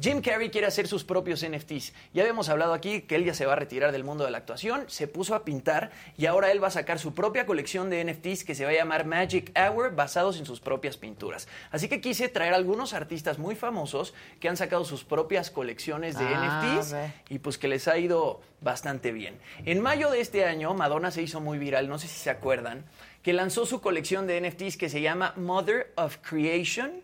Jim 0.00 0.20
Carrey 0.22 0.50
quiere 0.50 0.66
hacer 0.66 0.88
sus 0.88 1.04
propios 1.04 1.46
NFTs. 1.48 1.92
Ya 2.12 2.22
habíamos 2.22 2.48
hablado 2.48 2.72
aquí 2.74 3.02
que 3.02 3.14
él 3.14 3.24
ya 3.24 3.32
se 3.32 3.46
va 3.46 3.52
a 3.52 3.56
retirar 3.56 3.92
del 3.92 4.02
mundo 4.02 4.24
de 4.24 4.32
la 4.32 4.38
actuación, 4.38 4.84
se 4.88 5.06
puso 5.06 5.36
a 5.36 5.44
pintar 5.44 5.92
y 6.16 6.26
ahora 6.26 6.50
él 6.50 6.60
va 6.60 6.66
a 6.66 6.72
sacar 6.72 6.98
su 6.98 7.14
propia 7.14 7.46
colección 7.46 7.90
de 7.90 8.04
NFTs 8.04 8.42
que 8.44 8.56
se 8.56 8.64
va 8.64 8.70
a 8.72 8.74
llamar 8.74 9.06
Magic 9.06 9.52
Hour 9.56 9.94
basados 9.94 10.36
en 10.38 10.46
sus 10.46 10.58
propias 10.60 10.96
pinturas. 10.96 11.46
Así 11.70 11.88
que 11.88 12.00
quise 12.00 12.28
traer 12.28 12.54
algunos 12.54 12.92
artistas 12.92 13.38
muy 13.38 13.54
famosos 13.54 14.14
que 14.40 14.48
han 14.48 14.56
sacado 14.56 14.84
sus 14.84 15.04
propias 15.04 15.52
colecciones 15.52 16.18
de 16.18 16.24
Ah, 16.26 16.74
NFTs 16.80 16.96
y 17.30 17.38
pues 17.38 17.56
que 17.56 17.68
les 17.68 17.86
ha 17.86 17.96
ido 17.96 18.40
bastante 18.60 19.12
bien. 19.12 19.38
En 19.64 19.80
mayo 19.80 20.10
de 20.10 20.20
este 20.20 20.44
año, 20.44 20.74
Madonna 20.74 21.12
se 21.12 21.22
hizo 21.22 21.40
muy 21.40 21.58
viral, 21.58 21.88
no 21.88 22.00
sé 22.00 22.08
si 22.08 22.18
se 22.18 22.30
acuerdan, 22.30 22.84
que 23.22 23.32
lanzó 23.32 23.64
su 23.64 23.80
colección 23.80 24.26
de 24.26 24.40
NFTs 24.40 24.76
que 24.76 24.88
se 24.88 25.00
llama 25.02 25.34
Mother 25.36 25.92
of 25.96 26.16
Creation. 26.18 27.03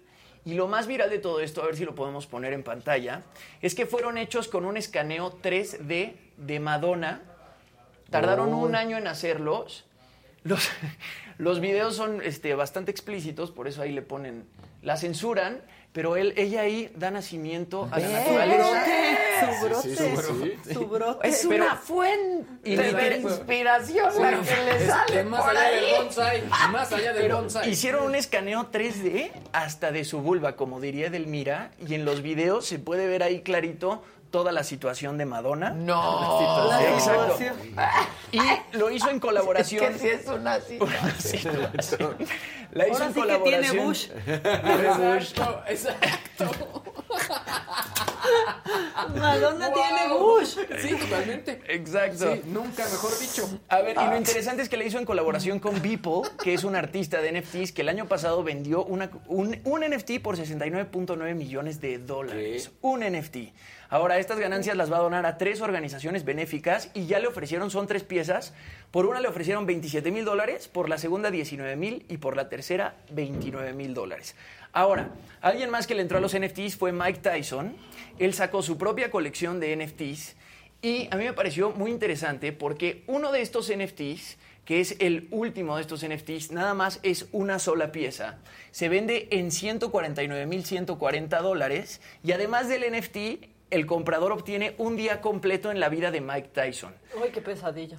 Y 0.51 0.55
lo 0.55 0.67
más 0.67 0.89
viral 0.89 1.11
de 1.11 1.21
todo 1.21 1.39
esto, 1.39 1.63
a 1.63 1.67
ver 1.67 1.77
si 1.77 1.85
lo 1.85 1.95
podemos 1.95 2.27
poner 2.27 2.53
en 2.53 2.65
pantalla, 2.65 3.23
es 3.63 3.77
que 3.77 3.87
fueron 3.87 4.19
hechos 4.19 4.49
con 4.49 4.65
un 4.65 4.77
escaneo 4.77 5.41
3D 5.41 6.15
de 6.39 6.59
Madonna. 6.59 7.23
Tardaron 8.11 8.53
un 8.53 8.75
año 8.75 8.99
en 8.99 9.07
hacerlos. 9.07 9.85
Los, 10.43 10.69
los 11.39 11.61
videos 11.61 11.95
son 11.95 12.21
este, 12.25 12.53
bastante 12.57 12.91
explícitos, 12.91 13.53
por 13.53 13.69
eso 13.69 13.81
ahí 13.81 13.93
le 13.93 14.03
ponen, 14.03 14.45
la 14.83 14.97
censuran, 14.97 15.61
pero 15.93 16.17
él, 16.17 16.33
ella 16.37 16.61
ahí 16.63 16.91
da 16.95 17.11
nacimiento 17.11 17.89
a 17.91 17.99
la 17.99 18.09
naturaleza. 18.09 19.57
Su 19.61 19.67
brote, 19.67 19.89
Sí, 19.89 19.97
sí, 19.97 20.05
sí, 20.17 20.53
sí. 20.69 20.75
su 20.75 20.87
brote. 20.87 21.29
Es 21.29 21.47
Pero- 21.49 21.65
una 21.65 21.77
fuente 21.77 22.47
de 22.65 23.17
inspiración 23.23 24.11
la 24.23 24.31
que 24.31 24.65
le 24.65 24.87
sale 24.87 25.25
más 25.25 25.41
por 25.43 25.51
allá 25.51 25.67
ahí. 25.67 25.85
del 25.87 25.95
bonsai, 25.97 26.43
más 26.73 26.93
allá 26.93 27.13
del 27.13 27.23
Pero 27.23 27.37
bonsai. 27.39 27.71
hicieron 27.71 28.05
un 28.05 28.15
escaneo 28.15 28.69
3D 28.71 29.33
hasta 29.53 29.91
de 29.93 30.05
su 30.05 30.21
vulva, 30.21 30.57
como 30.57 30.81
diría 30.81 31.07
Edelmira, 31.07 31.71
y 31.87 31.95
en 31.95 32.05
los 32.05 32.23
videos 32.23 32.67
se 32.67 32.79
puede 32.79 33.07
ver 33.07 33.23
ahí 33.23 33.41
clarito 33.43 34.03
toda 34.31 34.53
la 34.53 34.65
situación 34.65 35.19
de 35.19 35.27
Madonna. 35.27 35.71
No. 35.71 36.67
La 36.69 36.83
Exacto. 36.93 37.37
situación. 37.39 37.57
Y 38.33 38.77
lo 38.77 38.91
hizo 38.91 39.09
en 39.11 39.17
Es 39.21 39.21
colaboración. 39.23 39.93
que 39.93 39.99
sí 39.99 40.09
es 40.09 40.27
una 40.27 40.61
situación. 40.61 41.13
situación. 41.21 42.17
La 42.73 42.87
hizo 42.87 43.03
Ahora 43.03 43.07
en 43.07 43.15
sí 43.15 43.15
que 43.15 43.27
colaboración. 43.27 43.63
tiene 43.73 43.85
Bush. 43.85 44.09
Exacto, 44.27 45.63
exacto. 45.67 46.85
Madonna 49.17 49.73
tiene. 49.73 50.15
Bush. 50.17 50.57
Sí, 50.81 50.95
totalmente. 50.95 51.61
Exacto. 51.69 52.33
Sí, 52.35 52.43
nunca 52.47 52.85
mejor 52.85 53.19
dicho. 53.19 53.61
A 53.69 53.81
ver, 53.81 53.97
y 54.01 54.07
lo 54.07 54.17
interesante 54.17 54.63
es 54.63 54.69
que 54.69 54.77
le 54.77 54.87
hizo 54.87 54.99
en 54.99 55.05
colaboración 55.05 55.59
con 55.59 55.81
Beeple, 55.83 56.23
que 56.43 56.55
es 56.55 56.65
un 56.65 56.77
artista 56.77 57.21
de 57.21 57.41
NFTs 57.41 57.73
que 57.73 57.83
el 57.83 57.89
año 57.89 58.07
pasado 58.07 58.43
vendió 58.45 58.85
una- 58.85 59.11
un, 59.27 59.59
un 59.65 59.81
NFT 59.81 60.21
por 60.23 60.37
69.9 60.37 61.35
millones 61.35 61.81
de 61.81 61.99
dólares. 61.99 62.71
Un 62.83 63.01
NFT. 63.01 63.37
Ahora, 63.91 64.21
estas 64.21 64.39
ganancias 64.39 64.77
las 64.77 64.91
va 64.91 64.99
a 64.99 65.03
donar 65.03 65.27
a 65.27 65.37
tres 65.37 65.61
organizaciones 65.61 66.25
benéficas 66.25 66.91
y 66.95 67.07
ya 67.07 67.19
le 67.19 67.27
ofrecieron, 67.27 67.73
son 67.73 67.89
tres 67.89 68.05
piezas. 68.05 68.55
Por 68.93 69.05
una 69.05 69.19
le 69.19 69.27
ofrecieron 69.27 69.67
27 69.67 70.13
mil 70.13 70.25
dólares, 70.25 70.69
por 70.69 70.89
la 70.89 70.97
segunda 70.97 71.33
19 71.33 71.75
mil 71.75 72.07
y 72.09 72.19
por 72.19 72.37
la 72.37 72.49
tercera 72.49 72.95
29 73.11 73.73
mil 73.73 73.93
dólares. 73.93 74.37
Ahora, 74.73 75.11
alguien 75.41 75.71
más 75.71 75.89
que 75.89 75.97
le 75.97 76.03
entró 76.03 76.19
a 76.19 76.21
los 76.21 76.39
NFTs 76.39 76.77
fue 76.77 76.93
Mike 76.93 77.19
Tyson. 77.19 77.75
Él 78.21 78.33
sacó 78.33 78.63
su 78.63 78.79
propia 78.79 79.11
colección 79.11 79.59
de 79.59 79.75
NFTs 79.75 80.37
y 80.83 81.09
a 81.11 81.17
mí 81.17 81.25
me 81.25 81.33
pareció 81.33 81.73
muy 81.73 81.91
interesante 81.91 82.53
porque 82.53 83.03
uno 83.09 83.33
de 83.33 83.43
estos 83.43 83.73
NFTs, 83.77 84.39
que 84.65 84.81
es 84.81 84.95
el 85.01 85.27
último 85.33 85.75
de 85.75 85.83
estos 85.83 86.07
NFTs, 86.07 86.53
nada 86.53 86.75
más 86.75 87.01
es 87.03 87.27
una 87.33 87.59
sola 87.59 87.91
pieza. 87.91 88.39
Se 88.71 88.89
vende 88.89 89.27
en 89.33 89.49
149.140 89.49 91.43
dólares 91.43 92.01
y 92.23 92.31
además 92.31 92.69
del 92.69 92.85
NFT, 92.97 93.51
el 93.71 93.87
comprador 93.87 94.33
obtiene 94.33 94.75
un 94.79 94.97
día 94.97 95.21
completo 95.21 95.71
en 95.71 95.81
la 95.81 95.89
vida 95.89 96.11
de 96.11 96.21
Mike 96.21 96.51
Tyson. 96.53 96.95
Uy, 97.23 97.31
qué 97.31 97.41
pesadilla. 97.41 97.99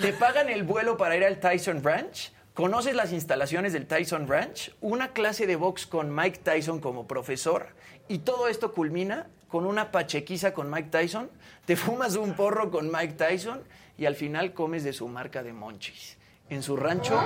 Te 0.00 0.12
pagan 0.12 0.48
el 0.48 0.64
vuelo 0.64 0.96
para 0.96 1.16
ir 1.16 1.24
al 1.24 1.38
Tyson 1.38 1.82
Ranch, 1.82 2.32
conoces 2.52 2.94
las 2.94 3.12
instalaciones 3.12 3.72
del 3.72 3.86
Tyson 3.86 4.28
Ranch, 4.28 4.74
una 4.80 5.12
clase 5.12 5.46
de 5.46 5.56
box 5.56 5.86
con 5.86 6.14
Mike 6.14 6.40
Tyson 6.42 6.80
como 6.80 7.06
profesor 7.06 7.68
y 8.08 8.18
todo 8.18 8.48
esto 8.48 8.72
culmina 8.72 9.28
con 9.48 9.66
una 9.66 9.92
pachequiza 9.92 10.52
con 10.52 10.68
Mike 10.68 10.90
Tyson, 10.90 11.30
te 11.64 11.76
fumas 11.76 12.16
un 12.16 12.34
porro 12.34 12.70
con 12.70 12.90
Mike 12.90 13.14
Tyson 13.14 13.62
y 13.96 14.06
al 14.06 14.16
final 14.16 14.52
comes 14.52 14.82
de 14.82 14.92
su 14.92 15.06
marca 15.06 15.44
de 15.44 15.52
monchis 15.52 16.18
en 16.50 16.62
su 16.62 16.76
rancho 16.76 17.18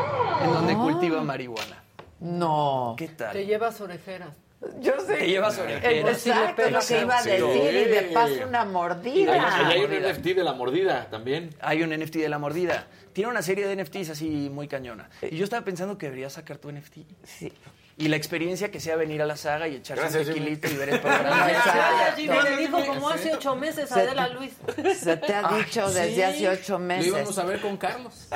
en 0.43 0.53
donde 0.53 0.75
cultiva 0.75 1.23
marihuana. 1.23 1.83
No. 2.21 2.95
¿Qué 2.99 3.09
tal? 3.09 3.33
Te 3.33 3.47
llevas 3.47 3.81
orejeras. 3.81 4.35
Yo 4.81 4.93
sé. 5.07 5.15
Te 5.19 5.27
llevas 5.29 5.57
orejeras. 5.59 6.27
Exacto, 6.27 6.63
es 6.63 6.73
lo 6.73 6.81
que 6.81 7.01
iba 7.03 7.17
a 7.19 7.23
Sí. 7.23 7.31
decir. 7.31 7.75
Y 7.75 7.85
de 7.85 8.03
paso 8.13 8.35
una 8.47 8.63
Hay, 8.63 8.69
mordida. 8.69 9.69
hay 9.69 9.85
un 9.85 9.93
NFT 9.93 10.35
de 10.35 10.45
la 10.45 10.53
mordida 10.53 11.07
también. 11.11 11.55
Hay 11.61 11.83
un 11.83 11.91
NFT 11.93 12.17
de 12.17 12.29
la 12.29 12.39
mordida. 12.39 12.87
Tiene 13.13 13.31
una 13.31 13.43
serie 13.43 13.67
de 13.67 13.77
NFTs 13.77 14.11
así 14.11 14.51
muy 14.53 14.67
cañona. 14.69 15.09
Y 15.23 15.37
yo 15.37 15.45
estaba 15.45 15.65
pensando 15.65 15.97
que 15.97 16.07
deberías 16.07 16.33
sacar 16.33 16.59
tu 16.59 16.71
NFT. 16.71 16.99
Sí. 17.25 17.53
Y 18.01 18.07
la 18.07 18.15
experiencia 18.17 18.71
que 18.71 18.79
sea 18.79 18.95
venir 18.95 19.21
a 19.23 19.27
la 19.27 19.37
saga 19.37 19.67
y 19.67 19.75
echarse 19.77 20.03
Gracias, 20.03 20.29
un 20.29 20.35
Jimmy. 20.35 20.57
tequilito 20.57 20.69
y 20.69 20.77
ver 20.77 20.89
el 20.95 21.01
programa. 21.01 21.49
Exacto. 21.51 22.17
Jimmy 22.17 22.37
le 22.45 22.57
dijo 22.57 22.87
como 22.87 23.09
hace 23.09 23.35
ocho 23.35 23.57
meses 23.57 23.91
a 23.91 23.97
Adela 23.97 24.29
Luis. 24.29 24.53
Se 24.97 25.17
te 25.17 25.35
ha 25.35 25.49
dicho 25.57 25.89
desde 25.91 26.15
Sí, 26.15 26.23
hace 26.23 26.49
ocho 26.49 26.73
Lo 26.75 26.79
meses. 26.81 27.07
íbamos 27.09 27.39
a 27.39 27.45
ver 27.45 27.61
con 27.61 27.77
Carlos. 27.77 28.29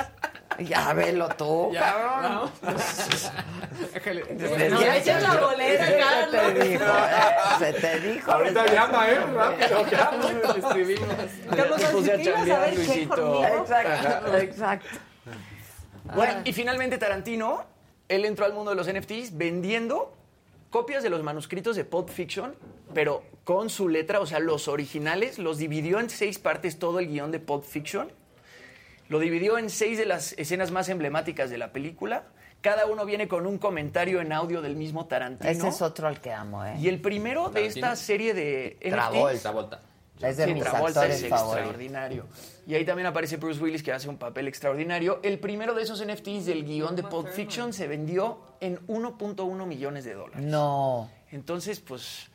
Ya 0.59 0.93
velo 0.93 1.29
tú, 1.29 1.71
Ya, 1.73 1.81
cabrón. 1.81 2.51
no. 2.63 2.73
Déjale. 3.93 4.23
Desde 4.23 4.69
No, 4.69 4.79
la 4.79 5.35
bolera, 5.41 5.85
Se 5.85 5.91
te 5.91 5.99
Carlos. 5.99 6.53
dijo, 6.67 6.83
eh, 6.85 7.59
se 7.59 7.73
te 7.73 7.99
dijo. 7.99 8.31
Ahorita 8.31 8.65
llama, 8.73 9.07
¿eh? 9.09 9.19
Rápido. 9.33 9.85
Le 10.53 10.59
escribimos. 10.67 11.07
Carlos, 11.55 11.83
a 11.83 11.91
si 11.91 12.03
te 12.03 12.23
ibas 12.23 12.41
a 12.41 12.45
chambear, 12.45 12.59
ver 12.61 12.69
qué 12.71 12.75
Luisito. 12.77 13.15
conmigo. 13.15 13.45
Exacto, 13.45 14.37
exacto. 14.37 14.87
Bueno, 16.15 16.33
y 16.43 16.53
finalmente 16.53 16.97
Tarantino, 16.97 17.63
él 18.09 18.25
entró 18.25 18.45
al 18.45 18.53
mundo 18.53 18.71
de 18.71 18.75
los 18.77 18.87
NFTs 18.91 19.37
vendiendo 19.37 20.13
copias 20.69 21.03
de 21.03 21.09
los 21.09 21.23
manuscritos 21.23 21.75
de 21.75 21.85
Pulp 21.85 22.09
Fiction, 22.09 22.55
pero 22.93 23.23
con 23.43 23.69
su 23.69 23.87
letra, 23.89 24.19
o 24.19 24.25
sea, 24.25 24.39
los 24.39 24.67
originales, 24.67 25.37
los 25.39 25.57
dividió 25.57 25.99
en 25.99 26.09
seis 26.09 26.39
partes 26.39 26.79
todo 26.79 26.99
el 26.99 27.07
guion 27.07 27.31
de 27.31 27.39
Pulp 27.39 27.63
Fiction. 27.63 28.11
Lo 29.13 29.19
dividió 29.19 29.59
en 29.59 29.69
seis 29.69 29.99
de 29.99 30.07
las 30.07 30.33
escenas 30.39 30.71
más 30.71 30.89
emblemáticas 30.89 31.51
de 31.51 31.59
la 31.59 31.71
película. 31.71 32.23
Cada 32.61 32.87
uno 32.87 33.05
viene 33.05 33.27
con 33.27 33.45
un 33.45 33.59
comentario 33.59 34.21
en 34.21 34.33
audio 34.33 34.59
del 34.59 34.75
mismo 34.75 35.05
Tarantino. 35.05 35.51
Ese 35.51 35.67
es 35.67 35.83
otro 35.83 36.07
al 36.07 36.19
que 36.19 36.31
amo, 36.33 36.65
¿eh? 36.65 36.73
Y 36.79 36.87
el 36.87 36.99
primero 36.99 37.49
de 37.49 37.67
esta 37.67 37.95
serie 37.95 38.33
de 38.33 38.75
NFTs... 38.81 39.41
Travolta. 39.43 39.81
Es 40.19 40.37
de 40.37 40.45
Sí, 40.45 40.53
mis 40.55 40.63
Travolta 40.63 41.01
actores 41.01 41.21
es 41.21 41.29
favoritos. 41.29 41.57
extraordinario. 41.59 42.25
Y 42.65 42.73
ahí 42.73 42.83
también 42.85 43.05
aparece 43.05 43.37
Bruce 43.37 43.61
Willis 43.61 43.83
que 43.83 43.91
hace 43.93 44.09
un 44.09 44.17
papel 44.17 44.47
extraordinario. 44.47 45.19
El 45.21 45.37
primero 45.37 45.75
de 45.75 45.83
esos 45.83 46.03
NFTs 46.03 46.47
del 46.47 46.65
guion 46.65 46.95
de 46.95 47.03
Pulp 47.03 47.27
Fiction 47.27 47.71
se 47.71 47.87
vendió 47.87 48.39
en 48.61 48.79
1.1 48.87 49.65
millones 49.67 50.05
de 50.05 50.13
dólares. 50.15 50.43
No. 50.43 51.07
Entonces, 51.29 51.81
pues, 51.81 52.31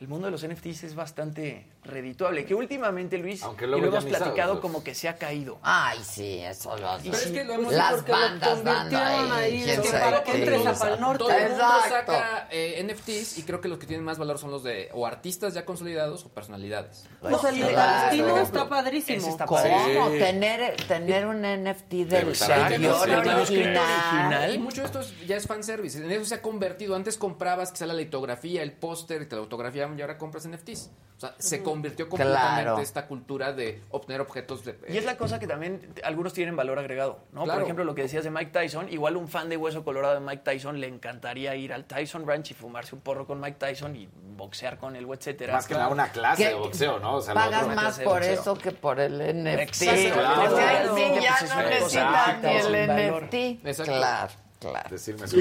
el 0.00 0.06
mundo 0.06 0.26
de 0.26 0.30
los 0.30 0.46
NFTs 0.46 0.84
es 0.84 0.94
bastante 0.94 1.66
redituable. 1.82 2.44
Que 2.44 2.54
últimamente, 2.54 3.16
Luis, 3.18 3.42
Aunque 3.42 3.64
y 3.64 3.68
lo 3.68 3.78
ya 3.78 3.86
hemos 3.86 4.04
ni 4.04 4.10
sabes, 4.10 4.18
platicado 4.22 4.52
pues. 4.54 4.60
como 4.62 4.84
que 4.84 4.94
se 4.94 5.08
ha 5.08 5.16
caído. 5.16 5.58
Ay, 5.62 5.98
sí, 6.04 6.38
eso 6.40 6.76
lo 6.76 6.88
Pero 7.02 7.16
es 7.16 7.26
que 7.28 7.44
lo 7.44 7.54
hemos- 7.54 7.72
Las 7.72 7.92
porque 7.94 8.12
lo 8.12 8.18
bandas 8.18 8.64
dando 8.64 8.72
convirtieron 8.98 9.32
ahí. 9.32 9.44
ahí, 9.44 9.62
quién 9.64 9.68
es 9.70 9.80
que 9.80 9.88
sabe 9.88 10.04
para 10.04 10.24
que 10.24 10.32
qué 10.32 10.38
entres 10.38 10.66
a. 10.66 10.74
Pal 10.74 11.00
Norte. 11.00 11.18
Todo 11.18 11.30
el 11.30 11.48
mundo 11.50 11.64
Exacto. 11.84 12.12
saca 12.12 12.48
eh, 12.50 12.80
NFTs 12.84 13.38
y 13.38 13.42
creo 13.44 13.60
que 13.60 13.68
los 13.68 13.78
que 13.78 13.86
tienen 13.86 14.04
más 14.04 14.18
valor 14.18 14.38
son 14.38 14.50
los 14.50 14.62
de 14.62 14.88
o 14.92 15.06
artistas 15.06 15.54
ya 15.54 15.64
consolidados 15.64 16.24
o 16.24 16.28
personalidades. 16.28 17.04
Pues 17.20 17.44
el 17.44 17.54
de 17.60 17.68
Claro. 17.68 17.74
Tarantino 17.76 18.38
está 18.38 18.68
padrísimo. 18.68 19.28
Está 19.28 19.46
¿Cómo? 19.46 19.60
padre. 19.62 20.18
Tener, 20.18 20.76
tener 20.86 21.26
un 21.26 21.42
NFT 21.44 22.04
del 22.04 22.28
Exacto. 22.28 22.78
guion 22.78 22.94
Sí, 22.94 23.04
claro, 23.04 23.40
original. 23.40 23.76
original. 23.78 24.54
Y 24.54 24.58
mucho 24.58 24.80
de 24.82 24.86
esto 24.86 25.00
es- 25.00 25.26
ya 25.26 25.36
es 25.36 25.46
fanservice. 25.46 25.98
En 25.98 26.10
eso 26.10 26.24
se 26.24 26.34
ha 26.36 26.42
convertido. 26.42 26.94
Antes 26.94 27.16
comprabas 27.16 27.72
quizá 27.72 27.86
la 27.86 27.94
litografía, 27.94 28.62
el 28.62 28.72
póster 28.72 29.22
y 29.22 29.26
te 29.26 29.36
lo 29.36 29.42
autografiaban 29.42 29.98
y 29.98 30.02
ahora 30.02 30.18
compras 30.18 30.44
NFTs. 30.46 30.90
O 31.16 31.20
sea, 31.20 31.34
se 31.38 31.62
convirtió 31.70 32.08
completamente 32.08 32.62
Claro. 32.62 32.78
esta 32.80 33.06
cultura 33.06 33.52
de 33.52 33.82
obtener 33.90 34.20
objetos 34.20 34.64
de... 34.64 34.78
Y 34.88 34.96
es 34.96 35.04
la 35.04 35.16
cosa 35.16 35.38
que 35.38 35.46
también 35.46 35.92
algunos 36.04 36.32
tienen 36.32 36.56
valor 36.56 36.78
agregado, 36.78 37.20
¿no? 37.32 37.44
Claro. 37.44 37.58
Por 37.58 37.62
ejemplo, 37.64 37.84
lo 37.84 37.94
que 37.94 38.02
decías 38.02 38.24
de 38.24 38.30
Mike 38.30 38.50
Tyson, 38.52 38.88
igual 38.92 39.16
un 39.16 39.28
fan 39.28 39.48
de 39.48 39.56
Hueso 39.56 39.84
Colorado 39.84 40.14
de 40.14 40.20
Mike 40.20 40.42
Tyson 40.44 40.80
le 40.80 40.86
encantaría 40.88 41.54
ir 41.56 41.72
al 41.72 41.84
Tyson 41.84 42.26
Ranch 42.26 42.50
y 42.50 42.54
fumarse 42.54 42.94
un 42.94 43.00
porro 43.00 43.26
con 43.26 43.40
Mike 43.40 43.56
Tyson 43.58 43.96
y 43.96 44.08
boxear 44.36 44.78
con 44.78 44.96
él, 44.96 45.06
etcétera. 45.12 45.52
Más 45.54 45.66
que 45.66 45.74
nada 45.74 45.88
una 45.88 46.08
clase 46.10 46.42
¿Qué? 46.42 46.48
de 46.50 46.54
boxeo, 46.54 46.98
¿no? 46.98 47.16
O 47.16 47.20
sea, 47.20 47.34
Pagas 47.34 47.62
otro- 47.64 47.74
más 47.76 47.98
por 48.00 48.22
eso 48.22 48.54
que 48.56 48.70
por 48.72 48.98
el 49.00 49.18
NFT. 49.20 49.82
Exacto. 49.82 50.20
Claro. 50.20 50.96
Sí 50.96 51.02
ya 51.22 51.36
Pues 51.38 51.42
es 51.42 51.54
no 51.54 51.62
ni 51.62 51.90
sin 51.90 52.74
el. 52.74 52.86
NFT. 52.86 53.34
Exacto. 53.66 53.92
Claro, 53.92 54.32
claro. 54.60 54.88
Decirme 54.90 55.26
su 55.26 55.40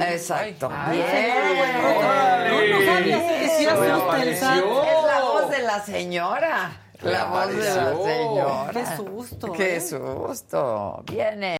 Exacto. 0.00 0.70
Ay, 0.72 0.96
Bien. 0.96 1.82
No, 1.82 2.78
no 2.78 2.86
sabía 2.86 3.28
que 3.40 3.48
sí. 3.58 3.64
SAT. 3.64 4.22
Es 4.24 4.42
la 4.42 5.20
voz 5.22 5.50
de 5.50 5.62
la 5.62 5.84
señora. 5.84 6.80
La 7.02 7.24
voz 7.26 7.48
de 7.48 7.56
la 7.58 7.94
señora. 7.94 8.70
Qué 8.72 8.86
susto, 8.96 9.52
Qué 9.52 9.76
¿eh? 9.76 9.80
susto. 9.80 11.04
Viene. 11.06 11.58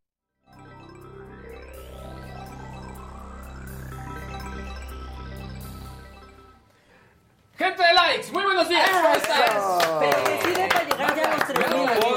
Gente 7.57 7.83
de 7.83 7.93
likes, 7.93 8.31
muy 8.33 8.45
buenos 8.45 8.69
días, 8.69 8.89
¿cómo 8.89 9.15
están? 9.15 9.99
Pero 9.99 10.25
que 10.25 10.39
sí 10.45 10.51
deja 10.55 10.83
llegar 10.85 11.17
ya 11.17 11.33
a 11.33 11.37
los 11.37 11.47
3000. 11.49 12.08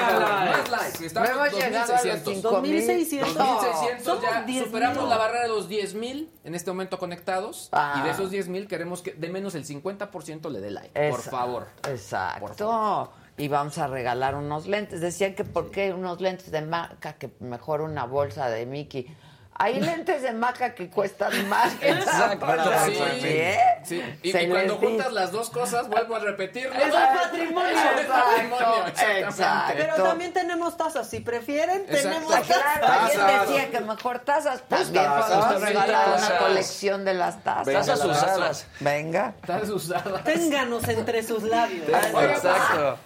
Estamos 1.08 1.30
No 1.32 1.46
en 1.46 1.52
llegado 1.52 1.94
a 1.94 2.04
los 2.04 2.24
2600. 2.24 2.52
2600. 2.52 3.38
2600 3.38 4.04
Somos 4.06 4.22
ya 4.24 4.42
10,000. 4.44 4.66
superamos 4.66 5.10
la 5.10 5.18
barrera 5.18 5.44
de 5.44 5.50
los 5.50 5.70
10.000 5.70 6.30
en 6.44 6.56
este 6.56 6.72
momento 6.72 6.98
conectados 7.00 7.70
Ah. 7.72 8.00
y 8.00 8.04
de 8.06 8.12
esos 8.12 8.32
10.000 8.32 8.68
queremos 8.68 9.02
que 9.02 9.14
de 9.14 9.30
menos 9.30 9.56
el 9.56 9.66
50% 9.66 10.50
le 10.50 10.60
dé 10.62 10.72
like, 10.72 10.90
por 11.10 11.20
Esa- 11.20 11.32
favor. 11.32 11.68
Exacto. 11.88 13.12
Y 13.38 13.48
vamos 13.48 13.78
a 13.78 13.88
regalar 13.88 14.36
unos 14.36 14.68
lentes. 14.68 15.02
Decían 15.02 15.34
que 15.34 15.44
por 15.44 15.72
qué 15.72 15.94
unos 15.94 16.22
lentes 16.22 16.52
de 16.52 16.62
maca, 16.62 17.14
que 17.14 17.32
mejor 17.40 17.82
una 17.82 18.06
bolsa 18.06 18.50
de 18.50 18.66
Mickey. 18.66 19.08
Hay 19.56 19.80
lentes 19.80 20.24
de 20.24 20.34
maca 20.34 20.74
que 20.74 20.90
cuestan 20.90 21.48
más. 21.48 21.74
que 21.76 21.90
Exacto, 21.90 22.48
sí, 22.86 22.98
¿eh? 23.28 23.58
sí. 23.84 24.02
Y, 24.24 24.30
y 24.30 24.48
cuando 24.50 24.74
dice. 24.76 24.86
juntas 24.88 25.14
las 25.14 25.32
dos 25.32 25.52
cosas, 25.52 25.88
vuelvo 25.88 26.16
a 26.16 26.20
repetirlo. 26.20 26.74
Es 26.74 26.92
patrimonio. 26.92 27.70
Es 27.70 28.00
el 28.00 28.08
patrimonio, 28.08 28.88
exactamente. 28.88 29.20
Exacto. 29.28 29.74
Pero 29.78 30.04
también 30.04 30.34
tenemos 30.34 30.78
tazas. 30.78 31.08
Si 31.10 31.20
prefieren, 31.20 31.82
Exacto. 31.82 32.02
tenemos 32.10 32.34
Claro, 32.48 32.82
tazas. 32.82 33.18
alguien 33.20 33.40
decía 33.42 33.70
que 33.70 33.82
mejor 33.86 34.20
tazas. 34.20 34.64
También 34.68 34.94
tazas, 34.94 35.46
podemos 35.46 35.62
regalar 35.62 36.08
una 36.08 36.18
tazas. 36.18 36.42
colección 36.42 37.06
de 37.06 37.14
las 37.14 37.44
tazas. 37.44 37.66
Venga, 37.68 37.82
Tazas 37.86 38.06
usadas. 38.06 38.68
Venga. 38.80 39.34
Estás 39.42 39.70
usada. 39.70 40.24
Ténganos 40.24 40.88
entre 40.88 41.22
sus 41.22 41.44
labios. 41.44 41.88
Exacto. 41.88 42.98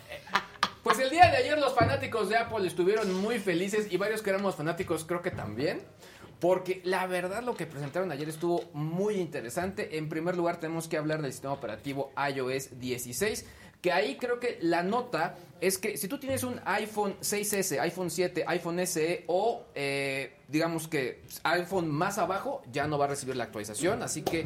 Pues 0.84 1.00
el 1.00 1.10
día 1.10 1.32
de 1.32 1.38
ayer 1.38 1.58
los 1.58 1.74
fanáticos 1.74 2.30
de 2.30 2.38
Apple 2.38 2.68
estuvieron 2.68 3.12
muy 3.12 3.40
felices 3.40 3.88
y 3.90 3.98
varios 3.98 4.22
que 4.22 4.30
éramos 4.30 4.56
fanáticos 4.56 5.04
creo 5.04 5.22
que 5.24 5.32
también. 5.32 5.84
Porque 6.40 6.82
la 6.84 7.08
verdad 7.08 7.44
lo 7.44 7.56
que 7.56 7.66
presentaron 7.66 8.12
ayer 8.12 8.30
estuvo 8.30 8.64
muy 8.74 9.16
interesante. 9.16 9.98
En 9.98 10.10
primer 10.10 10.36
lugar 10.36 10.60
tenemos 10.60 10.88
que 10.88 10.98
hablar 10.98 11.22
del 11.22 11.32
sistema 11.32 11.54
operativo 11.54 12.12
iOS 12.34 12.80
16. 12.80 13.46
Que 13.82 13.92
ahí 13.92 14.18
creo 14.18 14.40
que 14.40 14.58
la 14.62 14.82
nota 14.84 15.38
es 15.62 15.78
que 15.78 15.96
si 15.98 16.08
tú 16.08 16.18
tienes 16.18 16.44
un 16.44 16.60
iPhone 16.66 17.18
6S, 17.22 17.80
iPhone 17.80 18.10
7, 18.10 18.44
iPhone 18.48 18.86
SE 18.88 19.24
o 19.28 19.66
eh, 19.76 20.34
digamos 20.48 20.88
que 20.88 21.22
iPhone 21.44 21.90
más 21.90 22.18
abajo, 22.18 22.64
ya 22.72 22.88
no 22.88 22.98
va 22.98 23.06
a 23.06 23.10
recibir 23.10 23.36
la 23.36 23.44
actualización. 23.44 24.02
Así 24.02 24.24
que 24.24 24.46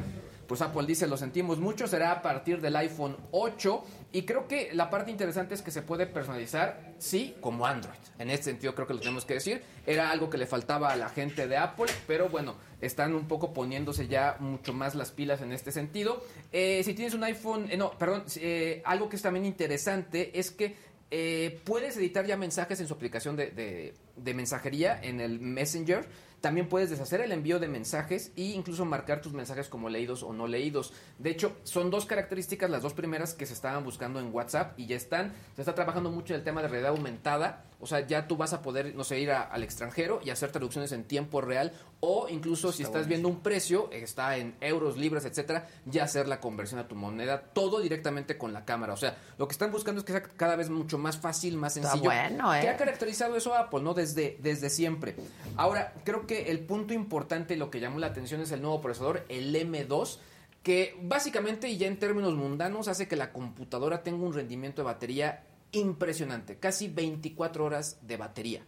pues 0.50 0.62
Apple 0.62 0.86
dice, 0.86 1.08
lo 1.08 1.16
sentimos 1.16 1.60
mucho, 1.60 1.88
será 1.88 2.12
a 2.12 2.22
partir 2.22 2.60
del 2.60 2.76
iPhone 2.76 3.16
8. 3.32 3.84
Y 4.12 4.24
creo 4.24 4.48
que 4.48 4.72
la 4.74 4.90
parte 4.90 5.12
interesante 5.12 5.54
es 5.54 5.62
que 5.62 5.70
se 5.72 5.84
puede 5.84 6.08
personalizar, 6.08 6.96
sí, 6.98 7.36
como 7.40 7.66
Android. 7.66 7.96
En 8.18 8.30
este 8.32 8.46
sentido 8.46 8.74
creo 8.76 8.88
que 8.88 8.96
lo 8.96 9.00
tenemos 9.00 9.24
que 9.24 9.36
decir. 9.36 9.62
Era 9.86 10.10
algo 10.12 10.30
que 10.30 10.38
le 10.38 10.48
faltaba 10.48 10.92
a 10.92 10.96
la 10.98 11.08
gente 11.10 11.48
de 11.48 11.56
Apple, 11.56 11.86
pero 12.08 12.28
bueno, 12.28 12.56
están 12.82 13.14
un 13.14 13.28
poco 13.28 13.54
poniéndose 13.54 14.08
ya 14.08 14.36
mucho 14.40 14.74
más 14.74 14.96
las 14.96 15.12
pilas 15.12 15.42
en 15.42 15.52
este 15.54 15.72
sentido. 15.72 16.22
Eh, 16.52 16.82
si 16.84 16.94
tienes 16.96 17.14
un 17.14 17.24
iPhone, 17.24 17.68
eh, 17.72 17.78
no, 17.78 17.92
perdón, 17.92 18.24
eh, 18.38 18.82
algo 18.84 19.08
que 19.08 19.16
es 19.16 19.22
también 19.22 19.46
interesante 19.46 20.38
es 20.38 20.52
que 20.52 20.76
eh, 21.12 21.60
puedes 21.64 21.96
editar 21.98 22.26
ya 22.26 22.38
mensajes 22.38 22.80
en 22.80 22.88
su 22.88 22.94
aplicación 22.94 23.36
de, 23.36 23.52
de- 23.52 23.94
de 24.16 24.34
mensajería 24.34 25.00
en 25.02 25.22
el 25.22 25.40
Messenger. 25.40 26.06
También 26.42 26.70
puedes 26.70 26.90
deshacer 26.90 27.22
el 27.22 27.32
envío 27.32 27.60
de 27.60 27.68
mensajes 27.68 28.32
e 28.38 28.44
incluso 28.44 28.86
marcar 28.86 29.22
tus 29.22 29.34
mensajes 29.34 29.68
como 29.68 29.90
leídos 29.90 30.24
o 30.24 30.32
no 30.32 30.48
leídos. 30.48 30.94
De 31.18 31.30
hecho, 31.30 31.56
son 31.64 31.92
dos 31.92 32.06
características, 32.06 32.70
las 32.70 32.82
dos 32.82 32.94
primeras 32.94 33.34
que 33.34 33.46
se 33.46 33.54
estaban 33.54 33.84
buscando 33.84 34.20
en 34.20 34.34
WhatsApp 34.34 34.80
y 34.80 34.86
ya 34.86 34.96
están. 34.96 35.34
Se 35.56 35.62
está 35.62 35.76
trabajando 35.76 36.12
mucho 36.12 36.34
en 36.34 36.40
el 36.40 36.46
tema 36.46 36.62
de 36.62 36.70
realidad 36.70 36.92
aumentada. 36.92 37.66
O 37.82 37.88
sea, 37.88 38.06
ya 38.06 38.28
tú 38.28 38.36
vas 38.36 38.52
a 38.52 38.62
poder, 38.62 38.94
no 38.94 39.06
sé, 39.06 39.20
ir 39.20 39.32
a- 39.32 39.44
al 39.44 39.64
extranjero 39.64 40.20
y 40.24 40.32
hacer 40.32 40.52
traducciones 40.52 40.92
en 40.92 41.06
tiempo 41.06 41.40
real. 41.40 41.72
O 42.02 42.28
incluso 42.30 42.72
si 42.74 42.84
estás 42.84 43.08
viendo 43.08 43.28
un 43.30 43.40
precio, 43.42 43.90
está 43.92 44.36
en 44.38 44.56
euros, 44.60 44.98
libras, 44.98 45.24
etcétera, 45.26 45.68
ya 45.86 46.04
hacer 46.04 46.28
la 46.28 46.40
conversión 46.42 46.80
a 46.80 46.88
tu 46.90 46.96
moneda, 46.96 47.42
todo 47.54 47.80
directamente 47.80 48.38
con 48.38 48.52
la 48.52 48.66
cámara. 48.66 48.92
O 48.94 48.98
sea, 48.98 49.18
lo 49.38 49.48
que 49.48 49.54
están 49.54 49.72
buscando 49.72 50.00
es 50.00 50.06
que 50.06 50.12
sea 50.12 50.22
cada 50.24 50.56
vez 50.58 50.70
mucho 50.70 50.98
más 50.98 51.18
fácil, 51.18 51.56
más 51.58 51.78
Está 51.78 51.92
sencillo. 51.92 52.10
bueno, 52.12 52.54
¿eh? 52.54 52.60
¿Qué 52.62 52.70
ha 52.70 52.76
caracterizado 52.78 53.36
eso 53.38 53.54
a 53.54 53.60
Apple, 53.62 53.82
¿no? 53.82 53.94
Desde, 53.94 54.38
desde 54.42 54.70
siempre. 54.70 55.16
Ahora, 55.56 55.94
creo 56.04 56.28
que 56.28 56.52
el 56.52 56.60
punto 56.60 56.94
importante, 56.94 57.56
lo 57.56 57.70
que 57.72 57.80
llamó 57.80 58.00
la 58.00 58.08
atención 58.08 58.42
es 58.42 58.52
el 58.52 58.62
nuevo 58.62 58.82
procesador, 58.82 59.26
el 59.30 59.56
M2, 59.56 60.18
que 60.64 60.98
básicamente 61.02 61.70
y 61.70 61.78
ya 61.78 61.88
en 61.88 61.98
términos 61.98 62.34
mundanos 62.36 62.90
hace 62.90 63.08
que 63.08 63.16
la 63.16 63.32
computadora 63.32 64.04
tenga 64.04 64.26
un 64.26 64.34
rendimiento 64.34 64.82
de 64.82 64.86
batería 64.88 65.44
impresionante, 65.72 66.58
casi 66.58 66.88
24 66.88 67.66
horas 67.66 67.98
de 68.02 68.18
batería. 68.18 68.66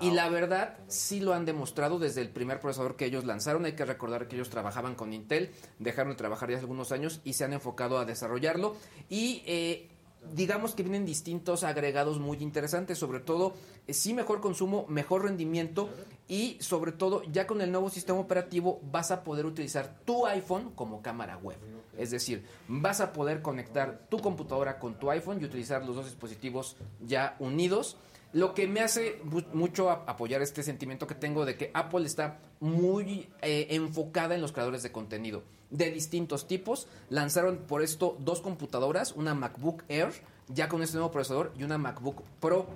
Y 0.00 0.10
la 0.10 0.28
verdad, 0.28 0.76
sí 0.86 1.20
lo 1.20 1.32
han 1.32 1.46
demostrado 1.46 1.98
desde 1.98 2.20
el 2.20 2.28
primer 2.28 2.60
procesador 2.60 2.96
que 2.96 3.06
ellos 3.06 3.24
lanzaron. 3.24 3.64
Hay 3.64 3.72
que 3.72 3.84
recordar 3.84 4.28
que 4.28 4.36
ellos 4.36 4.50
trabajaban 4.50 4.94
con 4.94 5.12
Intel, 5.14 5.50
dejaron 5.78 6.12
de 6.12 6.16
trabajar 6.16 6.50
ya 6.50 6.56
hace 6.56 6.64
algunos 6.64 6.92
años 6.92 7.20
y 7.24 7.32
se 7.32 7.44
han 7.44 7.54
enfocado 7.54 7.98
a 7.98 8.04
desarrollarlo. 8.04 8.76
Y 9.08 9.42
eh, 9.46 9.88
digamos 10.34 10.74
que 10.74 10.82
vienen 10.82 11.06
distintos 11.06 11.64
agregados 11.64 12.18
muy 12.18 12.38
interesantes, 12.38 12.98
sobre 12.98 13.20
todo, 13.20 13.54
eh, 13.86 13.94
sí 13.94 14.14
mejor 14.14 14.40
consumo, 14.40 14.86
mejor 14.88 15.24
rendimiento 15.24 15.88
y 16.32 16.56
sobre 16.60 16.92
todo, 16.92 17.22
ya 17.24 17.46
con 17.46 17.60
el 17.60 17.70
nuevo 17.70 17.90
sistema 17.90 18.18
operativo 18.18 18.80
vas 18.90 19.10
a 19.10 19.22
poder 19.22 19.44
utilizar 19.44 19.98
tu 20.06 20.26
iPhone 20.26 20.70
como 20.74 21.02
cámara 21.02 21.36
web. 21.36 21.58
Es 21.98 22.10
decir, 22.10 22.42
vas 22.68 23.02
a 23.02 23.12
poder 23.12 23.42
conectar 23.42 24.06
tu 24.08 24.18
computadora 24.18 24.78
con 24.78 24.94
tu 24.94 25.10
iPhone 25.10 25.42
y 25.42 25.44
utilizar 25.44 25.84
los 25.84 25.94
dos 25.94 26.06
dispositivos 26.06 26.78
ya 27.06 27.36
unidos. 27.38 27.98
Lo 28.32 28.54
que 28.54 28.66
me 28.66 28.80
hace 28.80 29.20
mucho 29.52 29.90
apoyar 29.90 30.40
este 30.40 30.62
sentimiento 30.62 31.06
que 31.06 31.14
tengo 31.14 31.44
de 31.44 31.54
que 31.56 31.70
Apple 31.74 32.06
está 32.06 32.38
muy 32.60 33.28
eh, 33.42 33.66
enfocada 33.68 34.34
en 34.34 34.40
los 34.40 34.52
creadores 34.52 34.82
de 34.82 34.90
contenido 34.90 35.42
de 35.68 35.90
distintos 35.90 36.46
tipos. 36.46 36.88
Lanzaron 37.10 37.58
por 37.58 37.82
esto 37.82 38.16
dos 38.20 38.40
computadoras, 38.40 39.12
una 39.12 39.34
MacBook 39.34 39.84
Air, 39.90 40.14
ya 40.48 40.70
con 40.70 40.82
este 40.82 40.96
nuevo 40.96 41.12
procesador, 41.12 41.52
y 41.58 41.64
una 41.64 41.76
MacBook 41.76 42.22
Pro. 42.40 42.68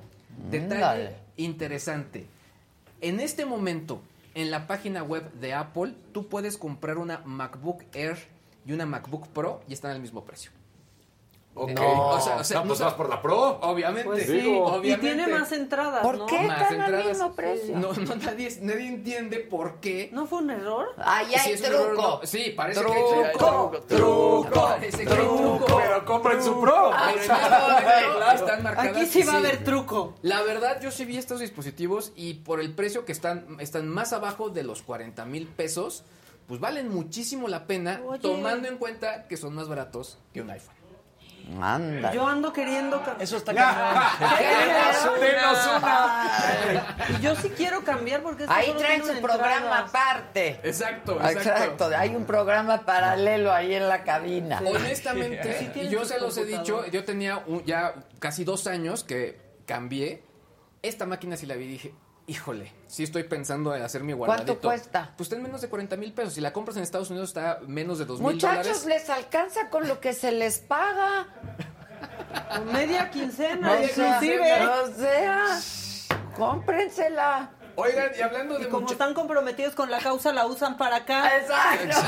Detalle 0.50 0.74
Ándale. 0.74 1.16
interesante. 1.38 2.35
En 3.00 3.20
este 3.20 3.44
momento, 3.44 4.00
en 4.34 4.50
la 4.50 4.66
página 4.66 5.02
web 5.02 5.30
de 5.34 5.52
Apple, 5.52 5.94
tú 6.12 6.28
puedes 6.28 6.56
comprar 6.56 6.96
una 6.96 7.18
MacBook 7.26 7.84
Air 7.92 8.16
y 8.64 8.72
una 8.72 8.86
MacBook 8.86 9.28
Pro 9.28 9.60
y 9.68 9.74
están 9.74 9.90
al 9.90 10.00
mismo 10.00 10.24
precio. 10.24 10.50
Ok. 11.58 11.70
No, 11.70 12.08
o 12.10 12.20
sea, 12.20 12.36
o 12.36 12.44
sea, 12.44 12.60
No, 12.60 12.66
pues 12.66 12.80
no- 12.80 12.84
vas 12.86 12.94
por 12.94 13.08
la 13.08 13.22
Pro. 13.22 13.58
Obviamente. 13.62 14.04
Pues 14.04 14.26
sí. 14.26 14.32
Digo, 14.32 14.50
Y 14.50 14.78
obviamente. 14.78 14.98
tiene 15.14 15.26
más 15.26 15.50
entradas, 15.52 16.02
¿Por 16.02 16.18
¿no? 16.18 16.26
qué 16.26 16.38
Más 16.42 16.60
están 16.62 16.80
al 16.82 16.86
entradas. 16.94 17.06
mismo 17.08 17.32
precio? 17.34 17.78
No, 17.78 17.92
no, 17.94 18.14
nadie, 18.16 18.58
nadie 18.60 18.86
entiende 18.88 19.38
por 19.40 19.80
qué. 19.80 20.10
¿No 20.12 20.26
fue 20.26 20.38
un 20.40 20.50
error? 20.50 20.88
Ahí 20.98 21.26
Sí, 21.28 21.34
hay 21.34 21.52
es 21.52 21.60
un 21.60 21.66
error, 21.66 21.86
truco. 21.94 22.02
no. 22.02 22.26
Sí, 22.26 22.52
parece 22.56 22.80
Truco, 22.80 22.94
que 22.94 23.24
hay 23.26 23.32
truco. 23.36 23.72
truco, 23.88 24.50
Parece 24.68 25.04
que 25.06 25.12
hay 25.12 25.18
truco. 25.18 25.66
Pero 25.82 26.04
compren 26.04 26.42
su 26.42 26.60
Pro. 26.60 26.90
Pero 27.16 28.32
están 28.32 28.62
marcadas. 28.62 28.96
Aquí 28.96 29.06
sí 29.06 29.22
va 29.22 29.34
a 29.34 29.36
haber 29.38 29.64
truco. 29.64 30.14
La 30.22 30.42
verdad, 30.42 30.80
yo 30.80 30.90
sí 30.90 31.04
vi 31.04 31.16
estos 31.16 31.40
dispositivos 31.40 32.12
y 32.16 32.34
por 32.34 32.60
el 32.60 32.74
precio 32.74 33.04
que 33.04 33.12
están, 33.12 33.56
están 33.60 33.88
más 33.88 34.12
abajo 34.12 34.50
de 34.50 34.62
los 34.62 34.82
40 34.82 35.24
mil 35.24 35.46
pesos, 35.46 36.04
pues 36.46 36.60
valen 36.60 36.88
muchísimo 36.88 37.48
la 37.48 37.66
pena, 37.66 38.00
Oye. 38.06 38.20
tomando 38.20 38.68
en 38.68 38.76
cuenta 38.78 39.26
que 39.26 39.36
son 39.36 39.54
más 39.54 39.68
baratos 39.68 40.18
que 40.32 40.42
un 40.42 40.50
iPhone. 40.50 40.75
Anda. 41.60 42.12
Yo 42.12 42.26
ando 42.26 42.52
queriendo 42.52 42.96
cambiar. 42.98 43.22
Eso 43.22 43.36
está. 43.36 43.52
Y 47.08 47.20
yo 47.22 47.34
sí 47.36 47.50
quiero 47.50 47.82
cambiar 47.84 48.22
porque 48.22 48.46
Ahí 48.48 48.72
traen 48.76 49.04
su 49.04 49.20
programa 49.20 49.78
aparte. 49.80 50.60
Exacto, 50.62 51.16
exacto. 51.20 51.38
Exacto. 51.40 51.90
Hay 51.96 52.14
un 52.16 52.24
programa 52.24 52.84
paralelo 52.84 53.52
ahí 53.52 53.74
en 53.74 53.88
la 53.88 54.02
cabina. 54.02 54.60
Honestamente, 54.64 55.88
yo 55.90 56.04
se 56.04 56.18
los 56.20 56.36
he 56.38 56.44
dicho, 56.44 56.86
yo 56.86 57.04
tenía 57.04 57.42
un- 57.46 57.64
ya 57.64 57.94
casi 58.18 58.44
dos 58.44 58.66
años 58.66 59.04
que 59.04 59.40
cambié. 59.66 60.22
Esta 60.82 61.06
máquina 61.06 61.36
sí 61.36 61.46
la 61.46 61.54
vi 61.54 61.64
y 61.64 61.68
dije, 61.68 61.94
híjole, 62.26 62.72
sí 62.88 63.02
estoy 63.04 63.22
pensando 63.24 63.74
en 63.74 63.82
hacer 63.82 64.02
mi 64.02 64.12
guardadito. 64.12 64.46
¿Cuánto 64.54 64.68
cuesta? 64.68 65.12
Pues 65.16 65.26
está 65.26 65.36
en 65.36 65.42
menos 65.42 65.60
de 65.60 65.68
40 65.68 65.96
mil 65.96 66.12
pesos. 66.12 66.34
Si 66.34 66.40
la 66.40 66.52
compras 66.52 66.76
en 66.76 66.82
Estados 66.82 67.10
Unidos 67.10 67.30
está 67.30 67.60
menos 67.66 67.98
de 67.98 68.04
2 68.04 68.20
mil 68.20 68.32
Muchachos, 68.34 68.82
dólares. 68.82 68.86
les 68.86 69.10
alcanza 69.10 69.70
con 69.70 69.86
lo 69.88 70.00
que 70.00 70.12
se 70.12 70.32
les 70.32 70.58
paga. 70.58 71.26
Media 72.72 73.10
quincena, 73.10 73.82
inclusive. 73.82 74.66
O 74.66 74.86
sea, 74.96 75.58
cómprensela. 76.36 77.50
Oigan, 77.78 78.10
y 78.18 78.22
hablando 78.22 78.58
de 78.58 78.64
Y 78.64 78.66
como 78.68 78.80
mucho- 78.82 78.94
están 78.94 79.12
comprometidos 79.12 79.74
con 79.74 79.90
la 79.90 79.98
causa, 79.98 80.32
la 80.32 80.46
usan 80.46 80.76
para 80.78 80.96
acá. 80.96 81.36
Exacto. 81.36 82.00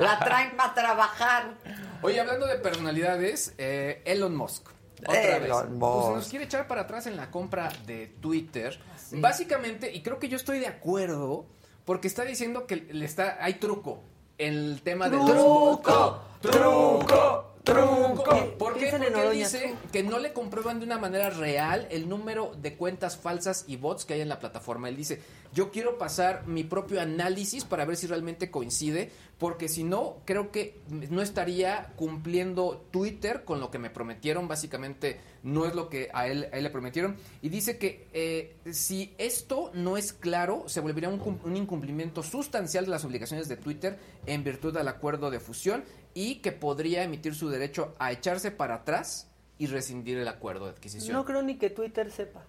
La 0.00 0.18
traen 0.18 0.54
para 0.56 0.74
trabajar. 0.74 1.54
Oye, 2.02 2.20
hablando 2.20 2.46
de 2.46 2.56
personalidades, 2.56 3.54
eh, 3.58 4.02
Elon 4.04 4.36
Musk. 4.36 4.68
Otra 5.06 5.36
Elon 5.36 5.42
vez. 5.42 5.50
Pues 5.50 5.70
Musk. 5.70 6.14
nos 6.16 6.28
quiere 6.28 6.44
echar 6.44 6.66
para 6.66 6.82
atrás 6.82 7.06
en 7.06 7.16
la 7.16 7.30
compra 7.30 7.70
de 7.86 8.06
Twitter. 8.20 8.78
Básicamente, 9.12 9.92
y 9.92 10.02
creo 10.02 10.18
que 10.18 10.28
yo 10.28 10.36
estoy 10.36 10.58
de 10.58 10.66
acuerdo, 10.66 11.46
porque 11.84 12.08
está 12.08 12.24
diciendo 12.24 12.66
que 12.66 12.76
le 12.76 13.04
está, 13.04 13.38
hay 13.40 13.54
truco 13.54 14.02
en 14.38 14.54
el 14.54 14.82
tema 14.82 15.08
de 15.08 15.16
Truco, 15.18 16.22
truco, 16.40 16.40
truco. 16.40 17.49
¿Por 17.64 17.74
qué? 17.74 18.80
Piensen 18.80 19.02
en 19.02 19.08
Porque 19.08 19.08
él 19.08 19.14
Oroña. 19.14 19.32
dice 19.32 19.74
que 19.92 20.02
no 20.02 20.18
le 20.18 20.32
comprueban 20.32 20.78
de 20.80 20.86
una 20.86 20.98
manera 20.98 21.30
real 21.30 21.86
el 21.90 22.08
número 22.08 22.52
de 22.56 22.76
cuentas 22.76 23.16
falsas 23.16 23.64
y 23.66 23.76
bots 23.76 24.04
que 24.04 24.14
hay 24.14 24.20
en 24.22 24.28
la 24.28 24.38
plataforma. 24.38 24.88
Él 24.88 24.96
dice, 24.96 25.20
yo 25.52 25.70
quiero 25.70 25.98
pasar 25.98 26.46
mi 26.46 26.64
propio 26.64 27.00
análisis 27.00 27.64
para 27.64 27.84
ver 27.84 27.96
si 27.96 28.06
realmente 28.06 28.50
coincide, 28.50 29.10
porque 29.38 29.68
si 29.68 29.84
no, 29.84 30.16
creo 30.24 30.50
que 30.50 30.80
no 30.88 31.22
estaría 31.22 31.92
cumpliendo 31.96 32.86
Twitter 32.90 33.44
con 33.44 33.60
lo 33.60 33.70
que 33.70 33.78
me 33.78 33.90
prometieron. 33.90 34.48
Básicamente 34.48 35.20
no 35.42 35.66
es 35.66 35.74
lo 35.74 35.88
que 35.88 36.08
a 36.12 36.26
él, 36.28 36.48
a 36.52 36.56
él 36.56 36.64
le 36.64 36.70
prometieron. 36.70 37.16
Y 37.42 37.48
dice 37.48 37.78
que 37.78 38.06
eh, 38.12 38.56
si 38.72 39.14
esto 39.18 39.70
no 39.74 39.96
es 39.96 40.12
claro, 40.12 40.64
se 40.66 40.80
volvería 40.80 41.08
un 41.08 41.56
incumplimiento 41.56 42.22
sustancial 42.22 42.84
de 42.84 42.90
las 42.90 43.04
obligaciones 43.04 43.48
de 43.48 43.56
Twitter 43.56 43.98
en 44.26 44.44
virtud 44.44 44.74
del 44.74 44.88
acuerdo 44.88 45.30
de 45.30 45.40
fusión 45.40 45.84
y 46.14 46.36
que 46.36 46.52
podría 46.52 47.02
emitir 47.02 47.34
su 47.34 47.48
derecho 47.48 47.94
a 47.98 48.12
echarse 48.12 48.50
para 48.50 48.76
atrás 48.76 49.28
y 49.58 49.66
rescindir 49.66 50.18
el 50.18 50.28
acuerdo 50.28 50.66
de 50.66 50.72
adquisición. 50.72 51.14
No 51.14 51.24
creo 51.24 51.42
ni 51.42 51.56
que 51.56 51.70
Twitter 51.70 52.10
sepa. 52.10 52.42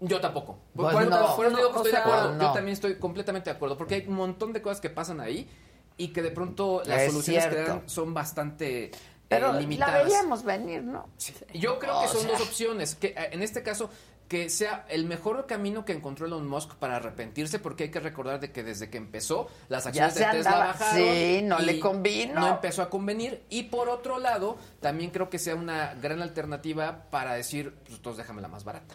Yo 0.00 0.20
tampoco. 0.20 0.58
Pues 0.74 0.92
por, 0.94 1.06
no. 1.08 1.36
por 1.36 1.46
eso 1.46 1.56
digo 1.56 1.68
que 1.70 1.74
No, 1.74 1.78
estoy 1.84 1.90
sea, 1.90 2.04
de 2.04 2.06
acuerdo. 2.10 2.34
no. 2.34 2.42
Yo 2.44 2.52
también 2.52 2.72
estoy 2.72 2.94
completamente 2.98 3.50
de 3.50 3.56
acuerdo. 3.56 3.76
Porque 3.76 3.96
hay 3.96 4.04
un 4.06 4.14
montón 4.14 4.52
de 4.52 4.62
cosas 4.62 4.80
que 4.80 4.90
pasan 4.90 5.20
ahí 5.20 5.48
y 5.96 6.08
que 6.08 6.22
de 6.22 6.30
pronto 6.30 6.82
las 6.86 7.02
Es 7.02 7.10
soluciones 7.12 7.46
que 7.46 7.62
dan 7.62 7.82
son 7.88 8.14
bastante 8.14 8.84
eh, 8.84 8.90
Pero 9.28 9.52
la 9.52 10.02
veíamos 10.04 10.44
venir, 10.44 10.84
¿no? 10.84 11.08
Yo 11.52 11.78
creo 11.80 12.00
que 12.00 12.06
O 12.06 12.08
son 12.12 12.20
sea. 12.22 12.30
dos 12.30 12.42
opciones. 12.42 12.94
Que 12.94 13.08
eh, 13.08 13.30
en 13.32 13.42
este 13.42 13.64
caso 13.64 13.90
que 14.28 14.50
sea 14.50 14.84
el 14.90 15.06
mejor 15.06 15.46
camino 15.46 15.84
que 15.86 15.92
encontró 15.94 16.26
Elon 16.26 16.46
Musk 16.46 16.74
para 16.74 16.96
arrepentirse, 16.96 17.58
porque 17.58 17.84
hay 17.84 17.90
que 17.90 17.98
recordar 18.00 18.38
de 18.40 18.52
que 18.52 18.62
desde 18.62 18.90
que 18.90 18.98
empezó 18.98 19.48
las 19.68 19.86
acciones 19.86 20.14
de 20.14 20.24
Tesla 20.24 20.50
andaba- 20.50 20.66
bajaron. 20.66 20.96
sí, 21.14 21.40
no 21.42 21.58
le 21.58 21.80
convino. 21.80 22.40
No 22.40 22.48
empezó 22.48 22.82
a 22.82 22.90
convenir. 22.90 23.42
Y 23.48 23.64
por 23.64 23.88
otro 23.88 24.18
lado, 24.18 24.58
también 24.80 25.10
creo 25.10 25.30
que 25.30 25.38
sea 25.38 25.54
una 25.54 25.94
gran 25.94 26.20
alternativa 26.20 27.04
para 27.10 27.32
decir, 27.34 27.74
pues 27.84 27.96
entonces 27.96 28.18
déjame 28.18 28.42
la 28.42 28.48
más 28.48 28.64
barata. 28.64 28.94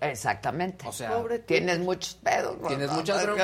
Exactamente. 0.00 0.86
O 0.88 0.92
sea, 0.92 1.10
Pobre 1.10 1.40
Tienes 1.40 1.78
muchos 1.78 2.14
pedos. 2.14 2.58
¿no? 2.60 2.68
Tienes 2.68 2.90
muchas 2.90 3.24
pues, 3.24 3.36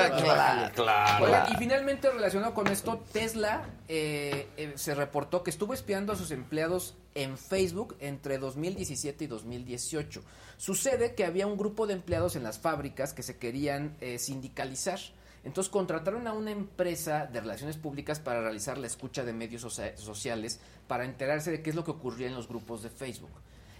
Claro, 0.73 0.73
Claro. 0.73 1.49
Y 1.53 1.55
finalmente 1.57 2.09
relacionado 2.09 2.53
con 2.53 2.67
esto, 2.67 3.03
Tesla 3.11 3.63
eh, 3.87 4.47
eh, 4.57 4.73
se 4.75 4.95
reportó 4.95 5.43
que 5.43 5.51
estuvo 5.51 5.73
espiando 5.73 6.13
a 6.13 6.15
sus 6.15 6.31
empleados 6.31 6.95
en 7.15 7.37
Facebook 7.37 7.95
entre 7.99 8.37
2017 8.37 9.23
y 9.23 9.27
2018. 9.27 10.21
Sucede 10.57 11.13
que 11.13 11.25
había 11.25 11.45
un 11.47 11.57
grupo 11.57 11.85
de 11.85 11.93
empleados 11.93 12.35
en 12.35 12.43
las 12.43 12.57
fábricas 12.59 13.13
que 13.13 13.23
se 13.23 13.37
querían 13.37 13.95
eh, 14.01 14.17
sindicalizar. 14.17 14.99
Entonces 15.43 15.71
contrataron 15.71 16.27
a 16.27 16.33
una 16.33 16.51
empresa 16.51 17.25
de 17.27 17.39
relaciones 17.39 17.77
públicas 17.77 18.19
para 18.19 18.41
realizar 18.41 18.77
la 18.77 18.87
escucha 18.87 19.23
de 19.23 19.31
medios 19.33 19.61
socia- 19.61 19.95
sociales 19.95 20.59
para 20.87 21.05
enterarse 21.05 21.51
de 21.51 21.61
qué 21.61 21.69
es 21.69 21.75
lo 21.75 21.83
que 21.85 21.91
ocurría 21.91 22.27
en 22.27 22.33
los 22.33 22.47
grupos 22.49 22.83
de 22.83 22.89
Facebook. 22.89 23.29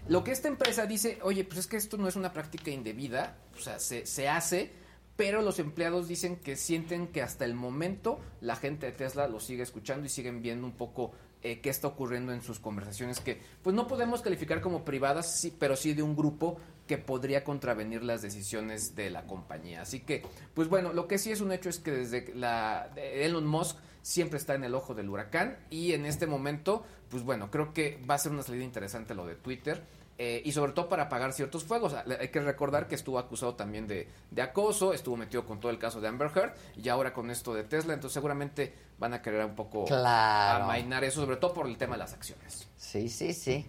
Lo 0.10 0.24
que 0.24 0.32
esta 0.32 0.48
empresa 0.48 0.86
dice, 0.86 1.20
oye, 1.22 1.44
pues 1.44 1.60
es 1.60 1.68
que 1.68 1.78
esto 1.78 1.98
no 1.98 2.08
es 2.08 2.16
una 2.16 2.34
práctica 2.34 2.72
indebida, 2.72 3.38
o 3.58 3.60
sea, 3.60 3.80
se, 3.80 4.06
se 4.06 4.30
hace, 4.30 4.72
pero 5.18 5.42
los 5.42 5.60
empleados 5.60 6.08
dicen 6.08 6.38
que 6.38 6.56
sienten 6.56 7.08
que 7.08 7.22
hasta 7.22 7.44
el 7.44 7.56
momento 7.56 8.20
la 8.40 8.56
gente 8.56 8.86
de 8.86 8.92
Tesla 8.94 9.28
lo 9.28 9.40
sigue 9.40 9.64
escuchando 9.64 10.06
y 10.06 10.10
siguen 10.10 10.42
viendo 10.42 10.66
un 10.66 10.74
poco 10.74 11.12
eh, 11.44 11.60
qué 11.60 11.70
está 11.70 11.88
ocurriendo 11.88 12.34
en 12.34 12.42
sus 12.42 12.60
conversaciones 12.60 13.20
que 13.20 13.40
pues 13.62 13.76
no 13.76 13.88
podemos 13.88 14.22
calificar 14.22 14.62
como 14.62 14.84
privadas, 14.84 15.40
sí, 15.40 15.54
pero 15.58 15.76
sí 15.76 15.94
de 15.94 16.04
un 16.04 16.16
grupo 16.16 16.58
que 16.88 16.98
podría 16.98 17.44
contravenir 17.44 18.04
las 18.04 18.22
decisiones 18.22 18.96
de 18.96 19.10
la 19.10 19.28
compañía. 19.28 19.82
Así 19.82 20.00
que, 20.00 20.24
pues 20.54 20.70
bueno, 20.70 20.94
lo 20.94 21.08
que 21.08 21.18
sí 21.18 21.32
es 21.32 21.42
un 21.42 21.52
hecho 21.52 21.70
es 21.70 21.80
que 21.80 21.92
desde 21.92 22.34
la 22.34 22.90
Elon 22.96 23.46
Musk 23.46 23.78
siempre 24.08 24.38
está 24.40 24.56
en 24.56 24.64
el 24.64 24.74
ojo 24.74 24.96
del 24.96 25.10
huracán 25.10 25.58
y 25.70 25.92
en 25.92 26.06
este 26.06 26.28
momento, 26.28 26.86
pues 27.10 27.24
bueno, 27.24 27.52
creo 27.52 27.74
que 27.74 28.02
va 28.10 28.16
a 28.16 28.18
ser 28.18 28.32
una 28.32 28.42
salida 28.42 28.64
interesante 28.64 29.14
lo 29.14 29.26
de 29.28 29.36
Twitter. 29.36 29.84
eh, 30.20 30.42
y 30.46 30.52
sobre 30.52 30.72
todo 30.72 30.90
para 30.90 31.10
pagar 31.10 31.32
ciertos 31.34 31.64
fuegos. 31.64 31.92
Sea, 31.92 32.04
Hay 32.20 32.30
que 32.30 32.40
recordar 32.40 32.88
que 32.88 32.96
estuvo 32.96 33.20
acusado 33.20 33.54
también 33.54 33.86
de, 33.86 34.08
de 34.32 34.42
acoso, 34.42 34.92
estuvo 34.94 35.16
metido 35.16 35.46
con 35.46 35.60
todo 35.60 35.70
el 35.72 35.78
caso 35.78 36.02
de 36.02 36.08
Amber 36.08 36.32
Heard 36.36 36.54
y 36.76 36.90
ahora 36.90 37.14
con 37.14 37.30
esto 37.30 37.54
de 37.54 37.64
Tesla, 37.64 37.94
entonces 37.94 38.16
seguramente 38.16 38.74
van 38.98 39.14
a 39.14 39.22
querer 39.22 39.46
un 39.46 39.54
poco 39.56 39.86
Claro. 39.86 40.64
amainar 40.64 41.04
eso, 41.04 41.22
sobre 41.22 41.36
todo 41.38 41.54
por 41.54 41.68
el 41.68 41.78
tema 41.78 41.94
de 41.96 42.00
las 42.00 42.14
acciones. 42.14 42.68
Sí, 42.78 43.10
sí, 43.10 43.32
sí. 43.34 43.64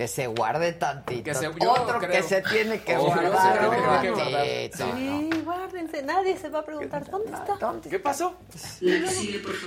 Que 0.00 0.08
se 0.08 0.28
guarde 0.28 0.72
tantito. 0.72 1.24
Que 1.24 1.34
se- 1.34 1.48
Otro 1.48 1.98
creo. 1.98 2.10
que 2.10 2.22
se 2.22 2.40
tiene 2.40 2.80
que 2.80 2.96
Oh, 2.96 3.04
guardar. 3.04 3.58
creo 3.58 3.70
que 3.70 3.76
tiene 3.76 4.00
que 4.00 4.10
guardar. 4.12 4.46
ratito, 4.46 4.86
¿no? 4.86 4.96
Sí, 4.96 5.30
guárdense. 5.44 6.02
Nadie 6.04 6.38
se 6.38 6.48
va 6.48 6.60
a 6.60 6.64
preguntar, 6.64 7.10
¿dónde 7.10 7.32
está? 7.32 7.58
¿Qué 7.90 7.98
pasó? 7.98 8.34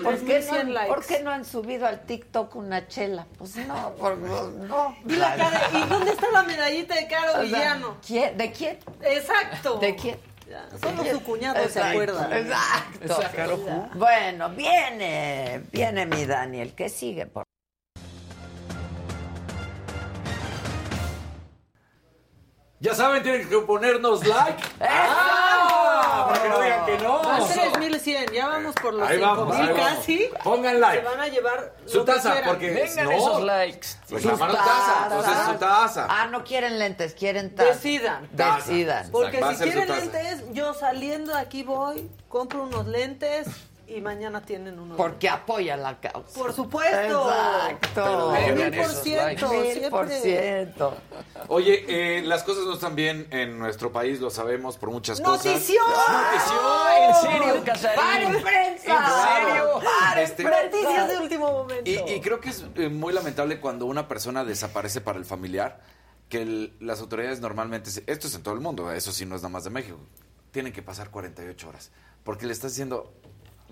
¿Por 0.04 0.18
qué, 0.26 0.42
100 0.42 0.68
no, 0.70 0.74
likes. 0.74 0.88
por 0.88 1.06
qué 1.06 1.22
no 1.22 1.30
han 1.30 1.46
subido 1.46 1.86
al 1.86 2.02
TikTok 2.08 2.56
una 2.56 2.88
chela? 2.88 3.28
Pues 3.38 3.58
no, 3.58 3.92
por, 3.94 4.18
no. 4.18 4.96
Vi 5.04 5.18
la 5.18 5.36
cara, 5.36 5.62
¿Y 5.72 5.88
dónde 5.88 6.12
está 6.14 6.32
la 6.32 6.42
medallita 6.42 6.96
de 6.96 7.08
Caro 7.08 7.30
O 7.30 7.36
sea, 7.36 7.42
Villano? 7.44 7.98
¿quién- 8.04 8.36
¿De 8.36 8.52
quién? 8.52 8.80
Exacto. 9.04 9.78
¿De 9.78 9.96
quién? 9.96 10.18
Ya, 10.50 10.66
Solo 10.82 11.06
su 11.06 11.22
cuñado 11.24 11.58
se 11.60 11.66
Exacto, 11.66 11.90
acuerda. 11.90 12.40
Exacto. 12.40 13.58
Q. 13.58 13.90
Bueno, 14.00 14.50
viene, 14.50 15.62
viene 15.72 16.08
mi 16.08 16.26
Daniel. 16.26 16.74
¿Qué 16.76 16.90
sigue? 16.90 17.28
Por... 17.28 17.44
Ya 22.84 22.94
saben, 22.94 23.24
tienen 23.24 23.48
que 23.48 23.58
ponernos 23.60 24.28
like. 24.28 24.62
¡Ah! 24.82 26.26
Para 26.28 26.44
que 26.44 26.50
no 26.50 26.62
digan 26.62 26.86
que 26.86 26.98
no. 26.98 27.20
Van 27.24 27.48
3100, 27.48 28.32
ya 28.34 28.48
vamos 28.48 28.76
por 28.76 28.94
los 28.94 29.08
Ahí 29.08 29.20
vamos, 29.20 29.56
5000 29.56 29.62
ahí 29.70 29.74
vamos. 29.74 29.98
casi. 29.98 30.30
Pongan 30.44 30.80
like. 30.82 30.98
Se 31.02 31.10
van 31.10 31.20
a 31.22 31.28
llevar 31.30 31.74
Su 31.86 31.98
lo 32.00 32.06
que 32.06 32.12
taza, 32.12 32.32
quieran. 32.34 32.50
porque 32.50 32.70
Vengan 32.72 33.06
no. 33.06 33.12
esos 33.14 33.42
likes. 33.44 33.88
Reclamaron 34.10 34.56
taza, 34.58 35.00
entonces 35.04 35.34
su 35.46 35.54
taza. 35.54 36.08
Ah, 36.10 36.28
no 36.28 36.44
quieren 36.44 36.78
lentes, 36.78 37.14
quieren 37.14 37.56
taza. 37.56 37.70
Decidan. 37.70 38.28
Taza. 38.36 38.56
Decidan. 38.58 39.12
Porque 39.12 39.40
Va 39.40 39.48
a 39.50 39.52
si 39.52 39.58
ser 39.60 39.68
su 39.68 39.74
quieren 39.74 39.88
taza. 39.88 40.02
lentes, 40.22 40.44
yo 40.54 40.74
saliendo 40.74 41.32
de 41.34 41.40
aquí 41.40 41.64
voy, 41.64 42.12
compro 42.28 42.64
unos 42.64 42.86
lentes 42.88 43.48
y 43.96 44.02
mañana 44.02 44.42
tienen 44.42 44.80
unos 44.80 44.98
Porque 44.98 45.30
apoyan 45.30 45.82
la 45.84 46.00
causa. 46.00 46.40
Por 46.40 46.54
supuesto. 46.54 47.30
Exacto. 47.32 48.32
Mil 48.56 48.72
por 48.78 48.90
ciento, 48.90 49.50
Mil 49.50 49.90
por 49.90 50.10
ciento. 50.10 50.98
Oye, 51.48 51.86
eh, 51.88 52.22
las 52.24 52.44
cosas 52.44 52.66
no 52.66 52.74
están 52.74 52.96
bien 52.96 53.28
en 53.32 53.58
nuestro 53.60 53.92
país, 53.92 54.20
lo 54.20 54.30
sabemos 54.30 54.78
por 54.78 54.90
muchas 54.92 55.20
cosas. 55.22 55.46
¡Notición! 55.46 55.84
¿En 57.02 57.16
serio, 57.16 57.64
Casarín? 57.66 58.00
¡Paren 58.00 58.42
prensa! 58.44 59.40
¿En 59.40 59.48
serio? 59.48 59.82
¡Paren 59.84 60.24
Este- 60.24 60.44
Noticias 60.44 60.72
de 60.84 61.06
prensa! 61.06 61.22
último 61.24 61.52
momento. 61.52 61.90
Y, 61.90 62.00
y 62.14 62.22
creo 62.22 62.40
que 62.40 62.50
es 62.50 62.66
eh, 62.76 62.90
muy 62.90 63.14
lamentable 63.14 63.60
cuando 63.60 63.86
una 63.86 64.08
persona 64.08 64.44
desaparece 64.46 65.02
para 65.02 65.18
el 65.20 65.26
familiar, 65.26 65.82
que 66.30 66.42
el- 66.42 66.74
las 66.80 67.00
autoridades 67.02 67.40
normalmente, 67.42 67.90
esto 68.08 68.28
es 68.28 68.36
en 68.36 68.44
todo 68.44 68.54
el 68.54 68.60
mundo, 68.62 68.92
eso 68.92 69.12
sí 69.12 69.26
no 69.26 69.36
es 69.36 69.42
nada 69.42 69.52
más 69.52 69.64
de 69.64 69.70
México, 69.70 69.98
tienen 70.52 70.72
que 70.74 70.82
pasar 70.82 71.10
48 71.10 71.68
horas, 71.70 71.92
porque 72.24 72.46
le 72.46 72.54
estás 72.54 72.72
diciendo, 72.72 73.14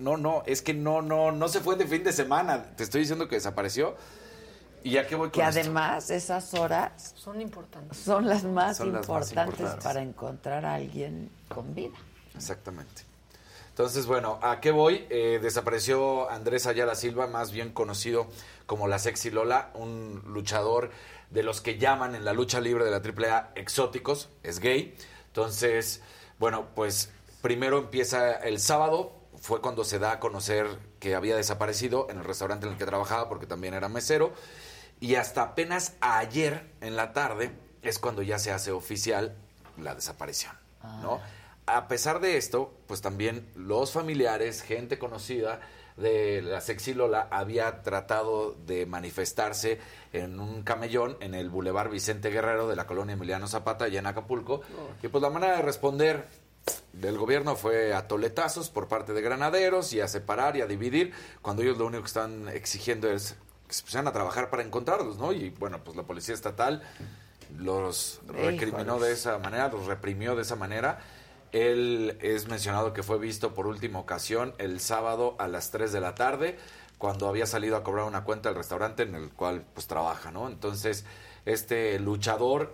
no, 0.02 0.16
no, 0.16 0.42
es 0.46 0.62
que 0.62 0.74
no, 0.74 1.00
no, 1.02 1.32
no 1.32 1.48
se 1.48 1.60
fue 1.60 1.76
de 1.76 1.86
fin 1.86 2.02
de 2.04 2.12
semana, 2.12 2.74
te 2.76 2.82
estoy 2.84 3.00
diciendo 3.02 3.28
que 3.28 3.36
desapareció, 3.36 3.96
y 4.84 4.90
ya 4.92 5.06
que 5.06 5.14
voy 5.14 5.28
con 5.30 5.40
Que 5.40 5.46
esto? 5.48 5.60
además 5.60 6.10
esas 6.10 6.52
horas 6.54 7.14
Son 7.16 7.40
importantes. 7.40 7.98
son 7.98 8.28
las 8.28 8.42
más, 8.44 8.76
Son 8.78 8.92
las 8.92 9.08
más 9.08 9.30
importantes, 9.30 9.60
importantes. 9.60 9.84
para 9.84 10.02
encontrar 10.02 10.64
a 10.66 10.74
alguien 10.74 11.30
con 11.48 11.74
vida. 11.74 11.96
Exactamente. 12.34 13.02
Entonces, 13.68 14.06
bueno, 14.06 14.38
¿a 14.42 14.60
qué 14.60 14.70
voy? 14.70 15.06
Eh, 15.08 15.38
desapareció 15.40 16.28
Andrés 16.30 16.66
Ayala 16.66 16.94
Silva, 16.94 17.26
más 17.26 17.52
bien 17.52 17.72
conocido 17.72 18.26
como 18.66 18.86
la 18.88 18.98
Sexy 18.98 19.30
Lola, 19.30 19.70
un 19.74 20.22
luchador 20.26 20.90
de 21.30 21.42
los 21.42 21.60
que 21.62 21.78
llaman 21.78 22.14
en 22.14 22.24
la 22.26 22.34
lucha 22.34 22.60
libre 22.60 22.84
de 22.84 22.90
la 22.90 22.98
AAA 22.98 23.52
exóticos, 23.54 24.28
es 24.42 24.58
gay. 24.58 24.94
Entonces, 25.28 26.02
bueno, 26.38 26.66
pues 26.74 27.10
primero 27.40 27.78
empieza 27.78 28.32
el 28.34 28.60
sábado, 28.60 29.14
fue 29.42 29.60
cuando 29.60 29.84
se 29.84 29.98
da 29.98 30.12
a 30.12 30.20
conocer 30.20 30.66
que 31.00 31.16
había 31.16 31.36
desaparecido 31.36 32.06
en 32.08 32.18
el 32.18 32.24
restaurante 32.24 32.66
en 32.66 32.72
el 32.72 32.78
que 32.78 32.86
trabajaba, 32.86 33.28
porque 33.28 33.46
también 33.46 33.74
era 33.74 33.88
mesero, 33.88 34.32
y 35.00 35.16
hasta 35.16 35.42
apenas 35.42 35.94
ayer 36.00 36.70
en 36.80 36.94
la 36.94 37.12
tarde 37.12 37.50
es 37.82 37.98
cuando 37.98 38.22
ya 38.22 38.38
se 38.38 38.52
hace 38.52 38.70
oficial 38.70 39.36
la 39.76 39.96
desaparición, 39.96 40.56
¿no? 41.02 41.20
A 41.66 41.88
pesar 41.88 42.20
de 42.20 42.36
esto, 42.36 42.72
pues 42.86 43.00
también 43.00 43.50
los 43.56 43.90
familiares, 43.92 44.62
gente 44.62 44.98
conocida, 44.98 45.60
de 45.96 46.40
la 46.40 46.60
sexy 46.60 46.94
Lola 46.94 47.28
había 47.30 47.82
tratado 47.82 48.54
de 48.66 48.86
manifestarse 48.86 49.78
en 50.12 50.40
un 50.40 50.62
camellón 50.62 51.16
en 51.20 51.34
el 51.34 51.50
Boulevard 51.50 51.90
Vicente 51.90 52.30
Guerrero 52.30 52.68
de 52.68 52.76
la 52.76 52.86
colonia 52.86 53.14
Emiliano 53.14 53.46
Zapata, 53.46 53.84
allá 53.84 53.98
en 53.98 54.06
Acapulco. 54.06 54.62
Y 55.02 55.08
pues 55.08 55.20
la 55.20 55.30
manera 55.30 55.56
de 55.56 55.62
responder 55.62 56.28
del 56.92 57.18
gobierno 57.18 57.56
fue 57.56 57.94
a 57.94 58.06
toletazos 58.06 58.70
por 58.70 58.88
parte 58.88 59.12
de 59.12 59.22
granaderos 59.22 59.92
y 59.92 60.00
a 60.00 60.08
separar 60.08 60.56
y 60.56 60.60
a 60.60 60.66
dividir, 60.66 61.12
cuando 61.40 61.62
ellos 61.62 61.78
lo 61.78 61.86
único 61.86 62.02
que 62.02 62.08
están 62.08 62.48
exigiendo 62.48 63.10
es 63.10 63.36
que 63.66 63.74
se 63.74 63.82
pusieran 63.82 64.06
a 64.08 64.12
trabajar 64.12 64.50
para 64.50 64.62
encontrarlos, 64.62 65.16
¿no? 65.16 65.32
Y 65.32 65.50
bueno, 65.50 65.82
pues 65.82 65.96
la 65.96 66.04
policía 66.04 66.34
estatal 66.34 66.82
los 67.58 68.20
recriminó 68.26 68.98
de 68.98 69.12
esa 69.12 69.38
manera, 69.38 69.68
los 69.68 69.86
reprimió 69.86 70.36
de 70.36 70.42
esa 70.42 70.56
manera. 70.56 71.00
Él 71.52 72.16
es 72.22 72.48
mencionado 72.48 72.92
que 72.92 73.02
fue 73.02 73.18
visto 73.18 73.54
por 73.54 73.66
última 73.66 73.98
ocasión 73.98 74.54
el 74.58 74.80
sábado 74.80 75.36
a 75.38 75.48
las 75.48 75.70
3 75.70 75.92
de 75.92 76.00
la 76.00 76.14
tarde, 76.14 76.58
cuando 76.98 77.28
había 77.28 77.46
salido 77.46 77.76
a 77.76 77.82
cobrar 77.82 78.06
una 78.06 78.24
cuenta 78.24 78.48
del 78.48 78.56
restaurante 78.56 79.02
en 79.02 79.14
el 79.14 79.30
cual 79.30 79.64
pues 79.74 79.86
trabaja, 79.86 80.30
¿no? 80.30 80.46
Entonces, 80.46 81.04
este 81.44 81.98
luchador 81.98 82.72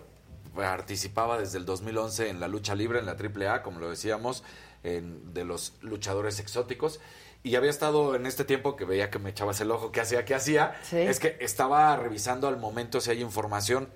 participaba 0.55 1.37
desde 1.39 1.57
el 1.57 1.65
2011 1.65 2.29
en 2.29 2.39
la 2.39 2.47
lucha 2.47 2.75
libre, 2.75 2.99
en 2.99 3.05
la 3.05 3.15
AAA, 3.15 3.61
como 3.63 3.79
lo 3.79 3.89
decíamos, 3.89 4.43
en- 4.83 5.33
de 5.33 5.45
los 5.45 5.73
luchadores 5.81 6.39
exóticos. 6.39 6.99
Y 7.43 7.55
había 7.55 7.69
estado 7.69 8.15
en 8.15 8.25
este 8.25 8.43
tiempo 8.43 8.75
que 8.75 8.83
veía 8.85 9.09
que 9.09 9.19
me 9.19 9.29
echabas 9.29 9.61
el 9.61 9.71
ojo, 9.71 9.91
¿qué 9.91 10.01
hacía? 10.01 10.25
¿Qué 10.25 10.35
hacía? 10.35 10.75
Sí. 10.83 10.97
Es 10.97 11.19
que 11.19 11.37
estaba 11.39 11.95
revisando 11.95 12.47
al 12.47 12.57
momento 12.57 12.99
si 12.99 13.11
hay 13.11 13.21
información. 13.21 13.89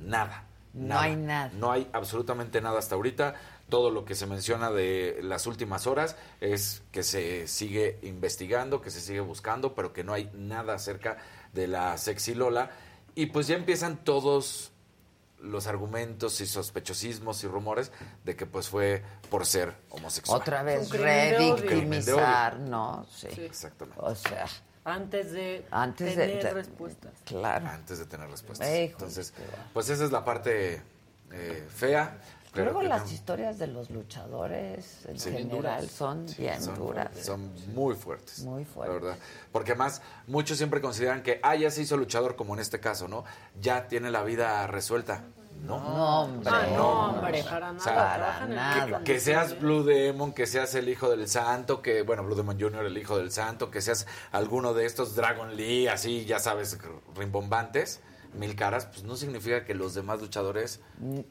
Nada. 0.00 0.44
No 0.74 0.98
hay 0.98 1.16
nada. 1.16 1.50
No 1.54 1.72
hay 1.72 1.88
absolutamente 1.92 2.60
nada 2.60 2.78
hasta 2.78 2.94
ahorita. 2.94 3.34
Todo 3.68 3.90
lo 3.90 4.04
que 4.04 4.14
se 4.14 4.26
menciona 4.26 4.70
de 4.70 5.18
las 5.22 5.46
últimas 5.46 5.86
horas 5.86 6.16
es 6.40 6.82
que 6.92 7.02
se 7.02 7.46
sigue 7.48 7.98
investigando, 8.02 8.80
que 8.80 8.90
se 8.90 9.00
sigue 9.00 9.20
buscando, 9.20 9.74
pero 9.74 9.92
que 9.92 10.04
no 10.04 10.12
hay 10.12 10.30
nada 10.34 10.74
acerca 10.74 11.18
de 11.52 11.68
la 11.68 11.96
sexy 11.98 12.34
Lola. 12.34 12.70
Y 13.14 13.26
pues 13.26 13.46
ya 13.46 13.56
empiezan 13.56 14.04
todos 14.04 14.72
los 15.40 15.66
argumentos 15.66 16.40
y 16.40 16.46
sospechosismos 16.46 17.44
y 17.44 17.46
rumores 17.46 17.92
de 18.24 18.34
que 18.36 18.44
pues 18.46 18.68
fue 18.68 19.02
por 19.30 19.46
ser 19.46 19.74
homosexual. 19.90 20.40
Otra 20.40 20.62
vez 20.62 20.90
revictimizar, 20.90 22.58
¿no? 22.58 23.06
Sí. 23.10 23.28
Sí. 23.34 23.42
Exactamente. 23.42 24.00
O 24.02 24.14
sea, 24.14 24.46
Antes 24.84 25.32
de 25.32 25.66
Antes 25.70 26.16
de- 26.16 26.26
tener 26.26 26.42
de- 26.44 26.50
respuestas. 26.54 27.12
claro. 27.26 27.66
Antes 27.66 27.98
de 27.98 28.06
tener 28.06 28.28
respuestas. 28.30 28.66
Entonces, 28.68 29.34
pues 29.74 29.88
esa 29.90 30.04
es 30.04 30.12
la 30.12 30.24
parte 30.24 30.82
eh, 31.30 31.68
fea. 31.74 32.18
Pero 32.58 32.72
Luego 32.72 32.80
que 32.80 32.88
las 32.88 33.04
no- 33.06 33.12
historias 33.12 33.58
de 33.58 33.66
los 33.68 33.90
luchadores 33.90 35.04
en 35.06 35.18
Sí. 35.18 35.30
general 35.32 35.88
son 35.88 36.26
bien 36.36 36.60
son, 36.62 36.74
duras. 36.76 37.10
Son 37.20 37.50
muy 37.74 37.94
fuertes. 37.94 38.40
Muy 38.40 38.64
La 38.64 38.70
fuertes. 38.70 39.00
verdad. 39.02 39.18
Porque 39.52 39.72
además, 39.72 40.02
muchos 40.26 40.58
siempre 40.58 40.80
consideran 40.80 41.22
que, 41.22 41.40
ah, 41.42 41.54
ya 41.56 41.70
se 41.70 41.82
hizo 41.82 41.96
luchador, 41.96 42.36
como 42.36 42.54
en 42.54 42.60
este 42.60 42.80
caso, 42.80 43.08
¿no? 43.08 43.24
Ya 43.60 43.88
tiene 43.88 44.10
la 44.10 44.22
vida 44.22 44.66
resuelta. 44.66 45.24
No, 45.64 45.80
No, 45.80 46.20
hombre. 46.22 46.50
Ah, 46.54 46.66
no, 46.72 46.88
hombre, 47.10 47.42
para 47.42 47.72
O 47.72 47.80
sea, 47.80 47.92
nada. 47.92 48.14
trabajan 48.16 48.42
en 48.44 48.50
el 48.50 48.56
nada. 48.56 48.80
mundo 48.86 49.00
Que 49.04 49.18
seas. 49.18 49.58
Blue 49.60 49.82
Demon, 49.82 50.32
que 50.32 50.46
seas 50.46 50.72
el 50.76 50.88
hijo 50.88 51.10
del 51.10 51.28
santo, 51.28 51.82
que, 51.82 52.02
bueno, 52.02 52.22
Blue 52.22 52.36
Demon 52.36 52.60
Jr., 52.60 52.84
el 52.86 52.96
hijo 52.96 53.18
del 53.18 53.32
santo, 53.32 53.68
que 53.68 53.80
seas 53.80 54.06
alguno 54.30 54.72
de 54.72 54.86
estos 54.86 55.16
Dragon 55.16 55.56
Lee, 55.56 55.88
así, 55.88 56.24
ya 56.26 56.38
sabes, 56.38 56.78
rimbombantes, 57.16 58.00
mil 58.34 58.54
caras, 58.54 58.86
pues 58.86 59.04
no 59.04 59.16
significa 59.16 59.64
que 59.64 59.74
los 59.74 59.94
demás 59.94 60.20
luchadores. 60.20 60.80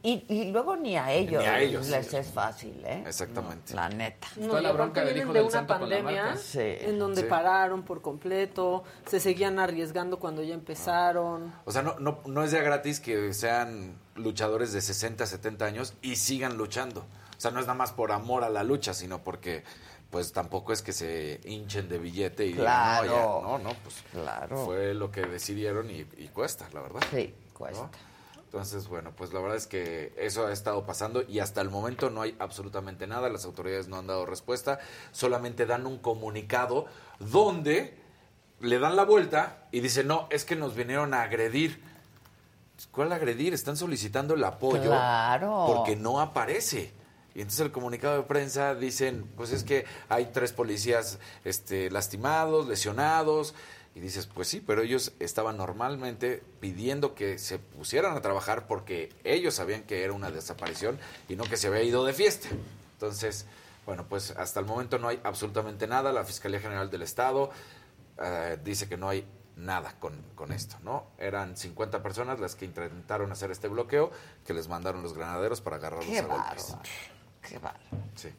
Y, 0.03 0.25
y 0.27 0.51
luego 0.51 0.75
ni 0.75 0.97
a 0.97 1.11
ellos, 1.11 1.41
Ni 1.43 1.47
a 1.49 1.59
ellos. 1.61 1.87
les 1.89 2.13
es 2.13 2.27
fácil, 2.31 2.81
¿eh? 2.85 3.03
Exactamente. 3.05 3.73
La 3.73 3.89
neta. 3.89 4.27
No, 4.37 4.47
Toda 4.47 4.61
la 4.61 4.71
bronca 4.71 5.01
del 5.01 5.13
vienen 5.13 5.23
hijo 5.27 5.33
de 5.33 5.39
del 5.39 5.47
una 5.47 5.51
santo 5.51 5.79
con 5.79 5.89
la 5.89 5.95
pandemia. 5.97 6.37
Sí. 6.37 6.59
en 6.61 6.99
donde 6.99 7.21
Sí. 7.21 7.27
pararon 7.27 7.83
por 7.83 8.01
completo, 8.01 8.83
se 9.05 9.19
seguían 9.19 9.59
arriesgando 9.59 10.17
cuando 10.19 10.41
ya 10.43 10.53
empezaron. 10.53 11.53
O 11.65 11.71
sea, 11.71 11.81
no, 11.81 11.99
no, 11.99 12.19
no 12.25 12.43
es 12.43 12.51
ya 12.51 12.61
gratis 12.61 12.99
que 12.99 13.33
sean 13.33 13.97
luchadores 14.15 14.73
de 14.73 14.81
60, 14.81 15.25
70 15.25 15.65
años 15.65 15.93
y 16.01 16.15
sigan 16.15 16.57
luchando. 16.57 17.01
O 17.01 17.39
sea, 17.39 17.51
no 17.51 17.59
es 17.59 17.67
nada 17.67 17.77
más 17.77 17.91
por 17.91 18.11
amor 18.11 18.43
a 18.43 18.49
la 18.49 18.63
lucha, 18.63 18.93
sino 18.95 19.23
porque 19.23 19.63
pues 20.09 20.31
tampoco 20.33 20.71
es 20.73 20.81
que 20.81 20.93
se 20.93 21.41
hinchen 21.43 21.89
de 21.89 21.97
billete 21.97 22.45
y 22.45 22.53
digan, 22.53 22.63
Claro. 22.65 23.07
no, 23.07 23.13
ya, 23.13 23.47
no, 23.47 23.57
no, 23.59 23.69
pues 23.83 23.95
Claro. 24.11 24.65
fue 24.65 24.93
lo 24.93 25.11
que 25.11 25.21
decidieron 25.21 25.89
y, 25.91 26.05
y 26.17 26.29
cuesta, 26.33 26.67
la 26.73 26.81
verdad. 26.81 27.01
Sí, 27.11 27.33
cuesta. 27.53 27.83
¿no? 27.83 27.89
Entonces, 28.45 28.87
bueno, 28.87 29.11
pues 29.15 29.33
la 29.33 29.41
verdad 29.41 29.57
es 29.57 29.67
que 29.67 30.13
eso 30.17 30.47
ha 30.47 30.53
estado 30.53 30.85
pasando 30.85 31.21
y 31.27 31.39
hasta 31.39 31.59
el 31.59 31.69
momento 31.69 32.09
no 32.09 32.21
hay 32.21 32.33
absolutamente 32.39 33.05
nada, 33.05 33.27
las 33.27 33.43
autoridades 33.43 33.89
no 33.89 33.97
han 33.97 34.07
dado 34.07 34.25
respuesta, 34.25 34.79
solamente 35.11 35.65
dan 35.65 35.85
un 35.85 35.97
comunicado 35.97 36.85
donde 37.19 37.97
le 38.61 38.79
dan 38.79 38.95
la 38.95 39.03
vuelta 39.03 39.67
y 39.73 39.81
dicen, 39.81 40.07
no, 40.07 40.27
es 40.31 40.45
que 40.45 40.55
nos 40.55 40.75
vinieron 40.75 41.13
a 41.13 41.23
agredir. 41.23 41.83
¿Cuál 42.91 43.11
agredir? 43.11 43.53
Están 43.53 43.75
solicitando 43.75 44.35
el 44.35 44.43
apoyo 44.45 44.83
Claro. 44.83 45.65
porque 45.67 45.95
no 45.97 46.21
aparece. 46.21 46.93
Y 47.37 47.41
entonces 47.41 47.59
el 47.67 47.71
comunicado 47.71 48.17
de 48.17 48.23
prensa 48.23 48.73
dicen, 48.73 49.29
pues 49.37 49.51
es 49.51 49.63
que 49.63 49.85
hay 50.09 50.31
tres 50.33 50.53
policías 50.53 51.19
este, 51.45 51.91
lastimados, 51.91 52.67
lesionados. 52.67 53.53
Y 53.93 53.99
dices, 53.99 54.25
pues 54.25 54.47
sí, 54.47 54.59
pero 54.65 54.81
ellos 54.81 55.11
estaban 55.19 55.55
normalmente 55.55 56.41
pidiendo 56.59 57.13
que 57.13 57.37
se 57.37 57.59
pusieran 57.59 58.17
a 58.17 58.21
trabajar 58.21 58.65
porque 58.65 59.09
ellos 59.23 59.53
sabían 59.53 59.83
que 59.83 60.03
era 60.03 60.13
una 60.13 60.31
desaparición 60.31 60.97
y 61.29 61.35
no 61.35 61.43
que 61.43 61.57
se 61.57 61.67
había 61.67 61.83
ido 61.83 62.05
de 62.05 62.13
fiesta. 62.13 62.49
Entonces, 62.93 63.45
bueno, 63.85 64.07
pues 64.09 64.31
hasta 64.31 64.59
el 64.59 64.65
momento 64.65 64.97
no 64.97 65.07
hay 65.07 65.19
absolutamente 65.23 65.85
nada. 65.85 66.11
La 66.11 66.23
Fiscalía 66.23 66.59
General 66.59 66.89
del 66.89 67.03
Estado 67.03 67.51
eh, 68.19 68.57
dice 68.63 68.89
que 68.89 68.97
no 68.97 69.09
hay 69.09 69.27
nada 69.55 69.93
con, 69.99 70.23
con 70.33 70.51
esto, 70.51 70.77
¿no? 70.83 71.05
Eran 71.19 71.55
50 71.55 72.01
personas 72.01 72.39
las 72.39 72.55
que 72.55 72.65
intentaron 72.65 73.31
hacer 73.31 73.51
este 73.51 73.67
bloqueo, 73.67 74.09
que 74.43 74.55
les 74.55 74.67
mandaron 74.67 75.03
los 75.03 75.13
granaderos 75.13 75.61
para 75.61 75.75
agarrarlos 75.75 76.07
Qué 76.07 76.17
a 76.17 76.23
golpes. 76.23 76.71
bárbaro. 76.71 76.89
Qué 77.47 77.57
bárbaro. 77.59 77.83
Sí, 78.15 78.29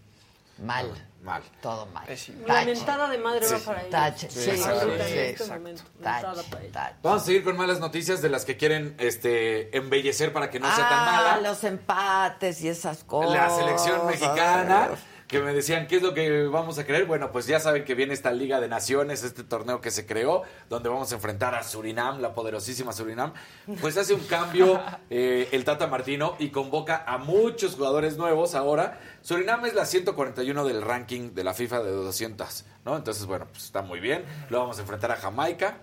Mal. 0.65 0.91
mal. 1.23 1.41
Todo 1.63 1.87
mal. 1.87 2.05
La 2.47 2.65
mentada 2.65 3.09
de 3.09 3.19
madre 3.19 3.47
va 3.47 3.59
Sí. 3.59 3.63
para 3.65 3.81
ellos. 3.81 3.91
Tache. 3.93 4.29
Sí, 4.31 4.41
Sí, 4.41 4.51
exacto. 4.51 4.87
Sí, 4.87 4.93
este 5.01 5.31
exacto. 5.31 5.55
momento. 5.55 5.83
Tache. 6.03 6.95
Vamos 7.03 7.23
a 7.23 7.25
seguir 7.25 7.45
con 7.45 7.57
malas 7.57 7.79
noticias 7.79 8.21
de 8.23 8.29
las 8.29 8.45
que 8.45 8.57
quieren 8.57 8.97
este 8.99 9.77
embellecer 9.77 10.33
para 10.33 10.51
que 10.51 10.59
no 10.59 10.67
sea 10.75 10.89
tan 10.89 10.99
ah, 10.99 11.13
mala. 11.37 11.49
los 11.49 11.63
empates 11.63 12.61
y 12.63 12.69
esas 12.69 13.05
cosas. 13.05 13.33
La 13.37 13.51
selección 13.51 14.05
mexicana, 14.07 14.89
que 15.29 15.41
me 15.41 15.53
decían, 15.53 15.87
¿qué 15.87 15.97
es 15.97 16.03
lo 16.03 16.15
que 16.15 16.45
vamos 16.45 16.79
a 16.79 16.87
creer? 16.87 17.05
Bueno, 17.05 17.31
pues 17.31 17.47
ya 17.47 17.61
saben 17.61 17.85
que 17.85 17.95
viene 17.95 18.15
esta 18.15 18.33
Liga 18.33 18.61
de 18.61 18.69
Naciones, 18.69 19.23
este 19.23 19.45
torneo 19.45 19.83
que 19.83 19.91
se 19.91 20.07
creó, 20.07 20.43
donde 20.71 20.89
vamos 20.89 21.13
a 21.13 21.17
enfrentar 21.17 21.55
a 21.55 21.63
Surinam, 21.63 22.23
la 22.23 22.33
poderosísima 22.33 22.95
Surinam. 22.95 23.35
Pues 23.83 23.99
hace 23.99 24.15
un 24.15 24.25
cambio 24.25 24.81
eh, 25.11 25.51
el 25.53 25.65
Tata 25.65 25.87
Martino 25.87 26.35
y 26.39 26.49
convoca 26.49 27.05
a 27.07 27.19
muchos 27.19 27.75
jugadores 27.75 28.17
nuevos 28.17 28.55
ahora. 28.55 29.01
Surinam 29.21 29.67
es 29.67 29.75
la 29.75 29.85
141 29.85 30.65
del 30.65 30.81
ranking 30.81 31.35
de 31.35 31.45
la 31.45 31.53
FIFA 31.53 31.83
de 31.83 31.91
200, 31.91 32.65
¿no? 32.87 32.97
Entonces, 32.97 33.27
bueno, 33.27 33.47
pues 33.51 33.65
está 33.65 33.83
muy 33.83 34.01
bien. 34.01 34.25
Lo 34.49 34.61
vamos 34.61 34.79
a 34.79 34.81
enfrentar 34.81 35.13
a 35.13 35.17
Jamaica 35.17 35.77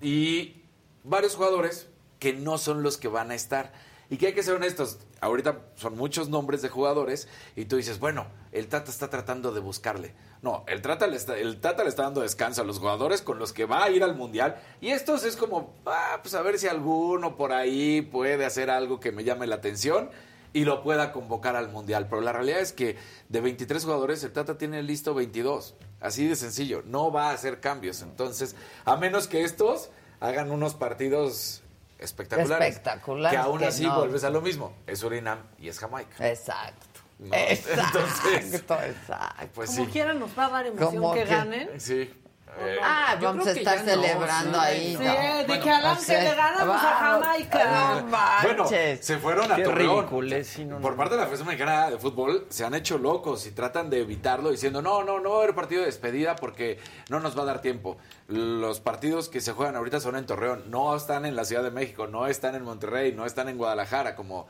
y 0.00 0.62
varios 1.04 1.36
jugadores 1.36 1.88
que 2.18 2.32
no 2.32 2.56
son 2.56 2.82
los 2.82 2.96
que 2.96 3.08
van 3.08 3.32
a 3.32 3.34
estar. 3.34 3.72
Y 4.08 4.16
que 4.16 4.28
hay 4.28 4.32
que 4.32 4.42
ser 4.42 4.54
honestos, 4.54 4.98
ahorita 5.22 5.60
son 5.76 5.96
muchos 5.96 6.28
nombres 6.28 6.62
de 6.62 6.68
jugadores 6.68 7.28
y 7.56 7.64
tú 7.64 7.76
dices, 7.76 8.00
bueno, 8.00 8.26
el 8.50 8.66
Tata 8.68 8.90
está 8.90 9.08
tratando 9.08 9.52
de 9.52 9.60
buscarle. 9.60 10.14
No, 10.42 10.64
el 10.66 10.82
Tata 10.82 11.06
le 11.06 11.16
está, 11.16 11.38
el 11.38 11.60
Tata 11.60 11.84
le 11.84 11.88
está 11.88 12.02
dando 12.02 12.20
descanso 12.20 12.62
a 12.62 12.64
los 12.64 12.80
jugadores 12.80 13.22
con 13.22 13.38
los 13.38 13.52
que 13.52 13.64
va 13.64 13.84
a 13.84 13.90
ir 13.90 14.02
al 14.02 14.16
Mundial. 14.16 14.60
Y 14.80 14.88
estos 14.90 15.24
es 15.24 15.36
como, 15.36 15.76
ah, 15.86 16.18
pues 16.22 16.34
a 16.34 16.42
ver 16.42 16.58
si 16.58 16.66
alguno 16.66 17.36
por 17.36 17.52
ahí 17.52 18.02
puede 18.02 18.44
hacer 18.44 18.68
algo 18.68 18.98
que 18.98 19.12
me 19.12 19.22
llame 19.22 19.46
la 19.46 19.54
atención 19.54 20.10
y 20.52 20.64
lo 20.64 20.82
pueda 20.82 21.12
convocar 21.12 21.54
al 21.54 21.70
Mundial. 21.70 22.08
Pero 22.10 22.20
la 22.20 22.32
realidad 22.32 22.58
es 22.58 22.72
que 22.72 22.96
de 23.28 23.40
23 23.40 23.84
jugadores, 23.84 24.24
el 24.24 24.32
Tata 24.32 24.58
tiene 24.58 24.82
listo 24.82 25.14
22. 25.14 25.76
Así 26.00 26.26
de 26.26 26.34
sencillo, 26.34 26.82
no 26.84 27.12
va 27.12 27.30
a 27.30 27.34
hacer 27.34 27.60
cambios. 27.60 28.02
Entonces, 28.02 28.56
a 28.84 28.96
menos 28.96 29.28
que 29.28 29.44
estos 29.44 29.90
hagan 30.18 30.50
unos 30.50 30.74
partidos 30.74 31.61
espectaculares. 32.04 32.68
Espectaculares, 32.68 33.38
Que 33.38 33.44
aún 33.46 33.58
que 33.58 33.66
así 33.66 33.84
no. 33.84 33.96
vuelves 33.98 34.24
a 34.24 34.30
lo 34.30 34.40
mismo. 34.40 34.74
Es 34.86 34.98
Surinam 35.00 35.38
y 35.58 35.68
es 35.68 35.78
Jamaica. 35.78 36.28
Exacto. 36.28 36.86
¿no? 37.18 37.28
Exacto, 37.34 38.00
Entonces, 38.00 38.54
exacto. 38.54 39.48
pues 39.54 39.70
Como 39.70 39.84
sí. 39.84 39.90
quieran, 39.92 40.18
nos 40.18 40.36
va 40.36 40.46
a 40.46 40.50
dar 40.50 40.66
emoción 40.66 40.94
Como 40.94 41.14
que, 41.14 41.20
que- 41.24 41.30
ganen. 41.30 41.80
Sí. 41.80 42.12
Eh, 42.58 42.78
Ah, 42.82 43.16
Yo 43.18 43.28
vamos 43.28 43.42
creo 43.44 43.52
a 43.52 43.54
que 43.54 43.60
estar 43.60 43.78
no, 43.78 43.84
celebrando 43.84 44.60
ahí. 44.60 44.96
Sí, 44.96 45.04
¿no? 45.04 45.10
de 45.38 45.44
Bueno, 45.46 45.64
que 45.64 45.70
Alan 45.70 45.98
sea, 45.98 46.22
le 46.22 46.34
ganamos 46.34 46.82
a 46.82 46.90
vamos. 46.90 47.26
Jamaica. 47.26 48.02
No 48.02 48.42
Bueno, 48.42 48.66
se 48.68 49.18
fueron 49.18 49.50
a 49.52 49.56
Qué 49.56 49.62
Torreón. 49.64 49.96
ridiculez, 50.00 50.46
sí, 50.48 50.64
no, 50.64 50.78
Por 50.80 50.92
no. 50.92 50.96
parte 50.98 51.14
de 51.14 51.20
la 51.20 51.24
Federación 51.26 51.48
Mexicana 51.48 51.90
de 51.90 51.98
Fútbol 51.98 52.46
se 52.50 52.64
han 52.64 52.74
hecho 52.74 52.98
locos 52.98 53.46
y 53.46 53.52
tratan 53.52 53.88
de 53.90 54.00
evitarlo 54.02 54.50
diciendo, 54.50 54.82
no, 54.82 55.02
no, 55.02 55.18
no 55.18 55.30
va 55.30 55.36
a 55.36 55.42
haber 55.44 55.54
partido 55.54 55.80
de 55.80 55.86
despedida 55.86 56.36
porque 56.36 56.78
no 57.08 57.20
nos 57.20 57.36
va 57.36 57.42
a 57.42 57.46
dar 57.46 57.62
tiempo. 57.62 57.96
Los 58.28 58.80
partidos 58.80 59.28
que 59.28 59.40
se 59.40 59.52
juegan 59.52 59.74
ahorita 59.76 60.00
son 60.00 60.16
en 60.16 60.26
Torreón, 60.26 60.70
no 60.70 60.94
están 60.94 61.24
en 61.24 61.34
la 61.36 61.44
Ciudad 61.44 61.62
de 61.62 61.70
México, 61.70 62.06
no 62.06 62.26
están 62.26 62.54
en 62.54 62.62
Monterrey, 62.64 63.12
no 63.12 63.24
están 63.26 63.48
en 63.48 63.56
Guadalajara, 63.56 64.14
como, 64.14 64.46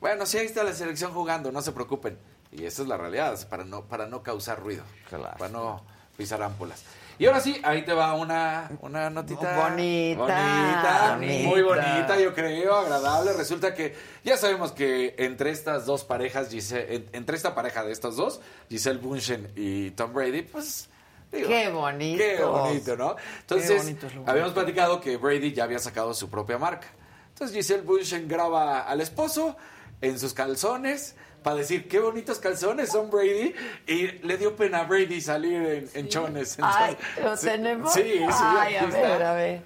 bueno, 0.00 0.26
sí, 0.26 0.38
ahí 0.38 0.46
está 0.46 0.64
la 0.64 0.72
selección 0.72 1.12
jugando, 1.12 1.52
no 1.52 1.62
se 1.62 1.72
preocupen. 1.72 2.18
Y 2.52 2.66
esa 2.66 2.82
es 2.82 2.88
la 2.88 2.96
realidad, 2.96 3.36
para 3.48 3.64
no, 3.64 3.82
para 3.82 4.06
no 4.06 4.22
causar 4.22 4.60
ruido, 4.60 4.84
Claro. 5.08 5.36
para 5.38 5.50
no 5.50 5.82
pisar 6.16 6.42
ámpulas. 6.42 6.84
Y 7.18 7.26
ahora 7.26 7.40
sí, 7.40 7.60
ahí 7.62 7.82
te 7.84 7.92
va 7.92 8.14
una, 8.14 8.70
una 8.80 9.08
notita. 9.10 9.56
Bonita, 9.56 10.18
Bonita. 10.20 11.14
bonita. 11.16 11.48
Muy 11.48 11.62
bonita, 11.62 12.18
yo 12.20 12.34
creo, 12.34 12.74
agradable. 12.74 13.32
Resulta 13.34 13.72
que 13.74 13.94
ya 14.24 14.36
sabemos 14.36 14.72
que 14.72 15.14
entre 15.18 15.50
estas 15.50 15.86
dos 15.86 16.02
parejas, 16.04 16.50
Gise- 16.52 16.86
en- 16.88 17.08
entre 17.12 17.36
esta 17.36 17.54
pareja 17.54 17.84
de 17.84 17.92
estos 17.92 18.16
dos, 18.16 18.40
Giselle 18.68 18.98
Bunchen 18.98 19.52
y 19.54 19.90
Tom 19.92 20.12
Brady, 20.12 20.42
pues. 20.42 20.88
digo, 21.30 21.48
Qué 21.48 21.68
bonito. 21.70 22.18
Qué 22.22 22.42
bonito, 22.42 22.96
¿no? 22.96 23.16
Entonces, 23.40 23.76
bonito 23.78 24.06
habíamos 24.26 24.52
platicado 24.52 25.00
que 25.00 25.16
Brady 25.16 25.52
ya 25.52 25.64
había 25.64 25.78
sacado 25.78 26.14
su 26.14 26.28
propia 26.28 26.58
marca. 26.58 26.88
Entonces 27.28 27.56
Giselle 27.56 27.82
Bunchen 27.82 28.28
graba 28.28 28.80
al 28.82 29.00
esposo 29.00 29.56
en 30.00 30.18
sus 30.18 30.34
calzones 30.34 31.16
para 31.44 31.56
decir 31.56 31.86
qué 31.86 32.00
bonitos 32.00 32.38
calzones 32.38 32.90
son 32.90 33.10
Brady 33.10 33.54
y 33.86 34.06
le 34.26 34.38
dio 34.38 34.56
pena 34.56 34.80
a 34.80 34.84
Brady 34.84 35.20
salir 35.20 35.60
en, 35.62 35.88
en 35.92 36.08
chones. 36.08 36.56
Ay, 36.60 36.96
Entonces, 37.18 37.22
¿lo 37.22 37.36
sí, 37.36 37.46
tenemos? 37.46 37.92
Sí, 37.92 38.02
sí, 38.02 38.24
Ay, 38.26 38.76
a 38.76 38.86
ver, 38.86 39.22
a 39.22 39.34
ver. 39.34 39.62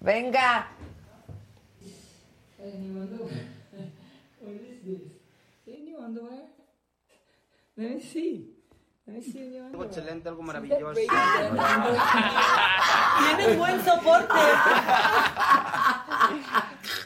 Venga. 0.00 0.68
What 4.40 4.52
is 4.54 4.84
this? 4.84 5.00
In 5.66 5.86
your 5.88 6.00
underwear? 6.00 6.44
Let 7.76 7.90
me 7.96 8.00
see. 8.00 8.48
Let 9.04 9.16
me 9.16 9.22
see 9.22 9.38
in 9.38 9.52
your 9.52 9.64
Algo 9.66 9.84
excelente, 9.84 10.28
algo 10.28 10.42
maravilloso. 10.42 10.94
that 10.94 10.94
baby? 10.94 11.08
Tiene 13.36 13.56
buen 13.56 13.84
soporte. 13.84 14.34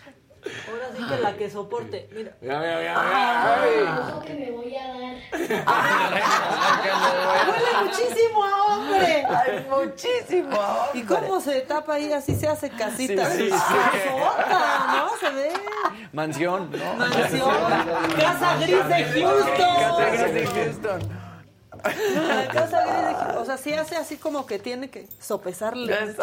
Ahora 0.69 0.89
sí 0.97 1.03
que 1.07 1.17
la 1.23 1.37
que 1.37 1.49
soporte. 1.51 2.09
Mira. 2.13 2.33
Mira, 2.41 2.59
mira, 2.59 2.79
mira, 2.79 3.03
mira. 3.03 3.63
Ay. 3.63 3.71
Lo 4.15 4.21
que 4.23 4.35
me 4.35 4.51
voy 4.51 4.77
a 4.77 4.89
dar. 4.89 5.17
Huele 7.49 7.73
muchísimo 7.85 8.45
a 8.45 8.63
hombre. 8.65 9.27
Ay, 9.29 9.67
muchísimo 9.71 10.61
a 10.61 10.91
¿Y 10.95 11.03
cómo 11.03 11.41
se 11.41 11.61
tapa 11.63 11.95
ahí? 11.95 12.13
Así 12.13 12.35
se 12.35 12.49
hace 12.49 12.71
casita. 12.71 13.31
Sí, 13.31 13.45
sí, 13.45 13.51
sí. 13.51 13.53
Casota, 13.53 14.87
¿no? 14.97 15.17
Se 15.19 15.31
ve. 15.35 15.53
Mansión, 16.13 16.71
¿no? 16.71 16.95
Mansión. 16.95 17.51
Casa 18.19 18.57
gris 18.57 18.89
de 18.89 19.05
Houston. 19.21 19.77
Casa 19.79 20.07
gris 20.29 20.35
de 20.35 20.47
Houston. 20.47 21.01
La 21.89 22.49
casa 22.49 22.83
gris 22.85 22.97
de 22.97 23.15
Houston. 23.15 23.37
O 23.39 23.45
sea, 23.45 23.57
sí 23.57 23.73
hace 23.73 23.97
así 23.97 24.17
como 24.17 24.47
que 24.47 24.59
tiene 24.59 24.91
que 24.91 25.09
sopesarle. 25.21 25.95
El, 25.97 26.17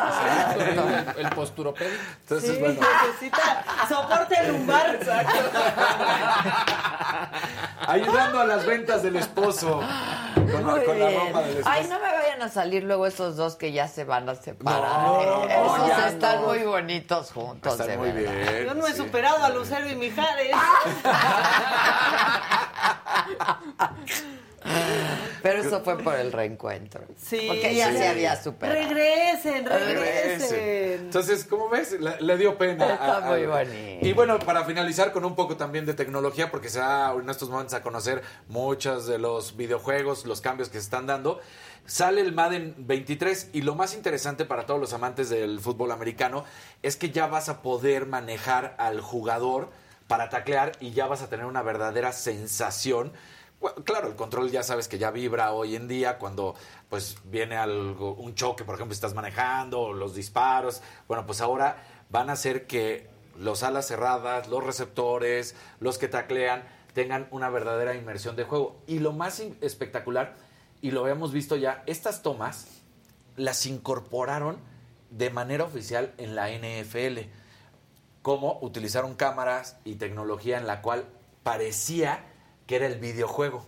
el 1.17 1.29
posturopédico. 1.29 2.01
Entonces, 2.21 2.51
Sí, 2.51 2.57
bueno. 2.59 2.79
necesita 3.07 3.63
soporte 3.87 4.47
lumbar. 4.47 4.99
Ayudando 7.87 8.39
a 8.39 8.45
las 8.45 8.65
ventas 8.65 9.03
del 9.03 9.15
esposo. 9.17 9.81
Con, 10.35 10.65
la, 10.65 10.71
Muy 10.75 10.85
con 10.85 10.99
la 10.99 11.07
bien. 11.07 11.27
ropa 11.27 11.39
del 11.41 11.49
esposo. 11.57 11.69
Ay, 11.69 11.87
no 11.87 11.99
me 11.99 12.11
vayan 12.11 12.41
a 12.41 12.49
salir 12.49 12.83
luego 12.83 13.07
esos 13.07 13.35
dos 13.35 13.55
que 13.55 13.71
ya 13.71 13.87
se 13.87 14.03
van 14.03 14.29
a 14.29 14.35
separar. 14.35 14.81
No, 15.01 15.21
¿eh? 15.21 15.25
no, 15.49 15.85
Esos 15.87 16.05
están 16.13 16.41
no. 16.41 16.47
muy 16.47 16.59
bonitos 16.63 17.31
juntos. 17.31 17.79
Están 17.79 17.97
muy 17.99 18.11
verdad. 18.11 18.31
bien. 18.51 18.65
Yo 18.67 18.73
no 18.73 18.87
he 18.87 18.93
superado 18.93 19.43
a 19.43 19.49
Lucero 19.49 19.89
y 19.89 19.95
Mijares. 19.95 20.55
Pero 25.43 25.61
eso 25.61 25.81
fue 25.83 25.97
por 25.97 26.15
el 26.15 26.31
reencuentro. 26.31 27.03
Sí. 27.17 27.45
Porque 27.47 27.71
ella 27.71 27.91
se 27.91 28.07
había 28.07 28.41
superado. 28.41 28.79
Regresen, 28.87 29.65
regresen. 29.65 29.97
Regresen. 30.49 30.99
Entonces, 31.05 31.45
¿cómo 31.45 31.69
ves? 31.69 31.91
Le, 31.99 32.21
le 32.21 32.37
dio 32.37 32.57
pena. 32.57 32.93
Está 32.93 33.17
a- 33.17 33.17
a- 33.17 33.29
muy 33.29 33.45
bonito. 33.45 34.05
Y 34.05 34.13
bueno, 34.13 34.39
para 34.39 34.63
finalizar 34.63 35.11
con 35.11 35.25
un 35.25 35.35
poco 35.35 35.57
también 35.57 35.85
de 35.85 35.93
tecnología, 35.93 36.49
porque 36.49 36.69
se 36.69 36.79
da 36.79 37.13
en 37.13 37.29
estos 37.29 37.49
momentos 37.49 37.73
a 37.73 37.81
conocer 37.81 38.21
muchos 38.47 39.05
de 39.05 39.17
los 39.17 39.57
videojuegos, 39.57 40.25
los 40.25 40.39
cambios 40.41 40.69
que 40.69 40.77
se 40.77 40.83
están 40.85 41.07
dando. 41.07 41.39
Sale 41.85 42.21
el 42.21 42.31
Madden 42.31 42.75
23 42.77 43.49
y 43.51 43.61
lo 43.63 43.75
más 43.75 43.93
interesante 43.93 44.45
para 44.45 44.65
todos 44.65 44.79
los 44.79 44.93
amantes 44.93 45.29
del 45.29 45.59
fútbol 45.59 45.91
americano 45.91 46.45
es 46.81 46.95
que 46.95 47.09
ya 47.09 47.27
vas 47.27 47.49
a 47.49 47.61
poder 47.61 48.05
manejar 48.05 48.75
al 48.77 49.01
jugador 49.01 49.69
para 50.07 50.29
taclear 50.29 50.71
y 50.79 50.91
ya 50.91 51.07
vas 51.07 51.21
a 51.21 51.27
tener 51.29 51.45
una 51.45 51.61
verdadera 51.61 52.13
sensación. 52.13 53.11
Claro, 53.85 54.07
el 54.07 54.15
control 54.15 54.51
ya 54.51 54.61
sabes 54.63 54.87
que 54.87 54.97
ya 54.97 55.11
vibra 55.11 55.53
hoy 55.53 55.75
en 55.75 55.87
día 55.87 56.17
cuando 56.17 56.55
pues 56.89 57.17
viene 57.23 57.55
algo, 57.55 58.13
un 58.13 58.35
choque, 58.35 58.65
por 58.65 58.75
ejemplo, 58.75 58.93
estás 58.93 59.13
manejando, 59.13 59.93
los 59.93 60.13
disparos. 60.13 60.81
Bueno, 61.07 61.25
pues 61.25 61.39
ahora 61.39 61.83
van 62.09 62.29
a 62.29 62.33
hacer 62.33 62.67
que 62.67 63.09
los 63.37 63.63
alas 63.63 63.87
cerradas, 63.87 64.47
los 64.47 64.63
receptores, 64.63 65.55
los 65.79 65.97
que 65.97 66.07
taclean, 66.07 66.63
tengan 66.93 67.27
una 67.31 67.49
verdadera 67.49 67.95
inmersión 67.95 68.35
de 68.35 68.43
juego. 68.43 68.81
Y 68.85 68.99
lo 68.99 69.13
más 69.13 69.39
espectacular, 69.61 70.35
y 70.81 70.91
lo 70.91 71.01
habíamos 71.01 71.31
visto 71.31 71.55
ya, 71.55 71.83
estas 71.87 72.21
tomas 72.21 72.67
las 73.35 73.65
incorporaron 73.65 74.57
de 75.09 75.29
manera 75.29 75.63
oficial 75.63 76.13
en 76.17 76.35
la 76.35 76.49
NFL. 76.49 77.29
Cómo 78.21 78.59
utilizaron 78.61 79.15
cámaras 79.15 79.77
y 79.85 79.95
tecnología 79.95 80.57
en 80.57 80.67
la 80.67 80.81
cual 80.81 81.05
parecía 81.43 82.25
que 82.67 82.75
era 82.77 82.85
el 82.87 82.99
videojuego. 82.99 83.65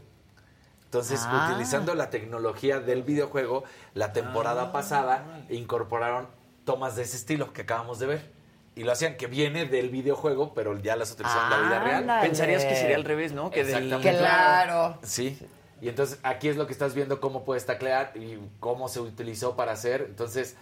Entonces, 0.85 1.21
Ah. 1.25 1.49
utilizando 1.51 1.93
la 1.95 2.09
tecnología 2.09 2.79
del 2.79 3.03
videojuego, 3.03 3.63
la 3.93 4.13
temporada 4.13 4.71
pasada 4.71 5.25
incorporaron 5.49 6.27
tomas 6.63 6.95
de 6.95 7.03
ese 7.03 7.17
estilo 7.17 7.51
que 7.53 7.63
acabamos 7.63 7.99
de 7.99 8.05
ver. 8.07 8.31
Y 8.75 8.83
lo 8.83 8.91
hacían 8.91 9.15
que 9.17 9.27
viene 9.27 9.65
del 9.65 9.89
videojuego, 9.89 10.53
pero 10.53 10.77
ya 10.79 10.95
las 10.95 11.11
utilizaron 11.11 11.45
en 11.45 11.49
la 11.49 11.67
vida 11.67 11.83
real. 11.83 12.21
Pensarías 12.21 12.65
que 12.65 12.75
sería 12.75 12.95
al 12.97 13.03
revés, 13.05 13.31
¿no? 13.33 13.49
Que 13.49 13.63
del- 13.63 13.75
Exactamente. 13.93 14.17
Claro. 14.17 14.97
Sí. 15.03 15.39
Y 15.81 15.89
entonces 15.89 16.19
aquí 16.23 16.47
es 16.49 16.55
lo 16.57 16.65
que 16.67 16.73
estás 16.73 16.93
viendo 16.93 17.19
cómo 17.21 17.43
puedes 17.45 17.65
taclear 17.65 18.11
y 18.15 18.39
cómo 18.59 18.87
se 18.89 18.99
utilizó 19.01 19.55
para 19.55 19.73
hacer. 19.73 20.05
Entonces, 20.09 20.55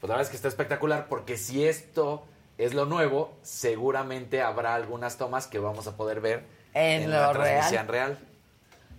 pues 0.00 0.08
la 0.08 0.14
verdad 0.14 0.22
es 0.22 0.30
que 0.30 0.36
está 0.36 0.48
espectacular 0.48 1.06
porque 1.08 1.36
si 1.36 1.64
esto 1.66 2.24
es 2.58 2.74
lo 2.74 2.84
nuevo, 2.86 3.32
seguramente 3.42 4.42
habrá 4.42 4.74
algunas 4.74 5.16
tomas 5.16 5.46
que 5.46 5.58
vamos 5.58 5.86
a 5.86 5.96
poder 5.96 6.20
ver 6.20 6.44
En 6.76 7.10
la 7.10 7.26
lo 7.28 7.32
transmisión 7.32 7.88
real. 7.88 8.18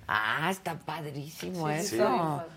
Ah, 0.10 0.48
está 0.50 0.76
padrísimo 0.76 1.68
Sí, 1.68 1.74
eso. 1.74 1.90
sí, 1.90 1.98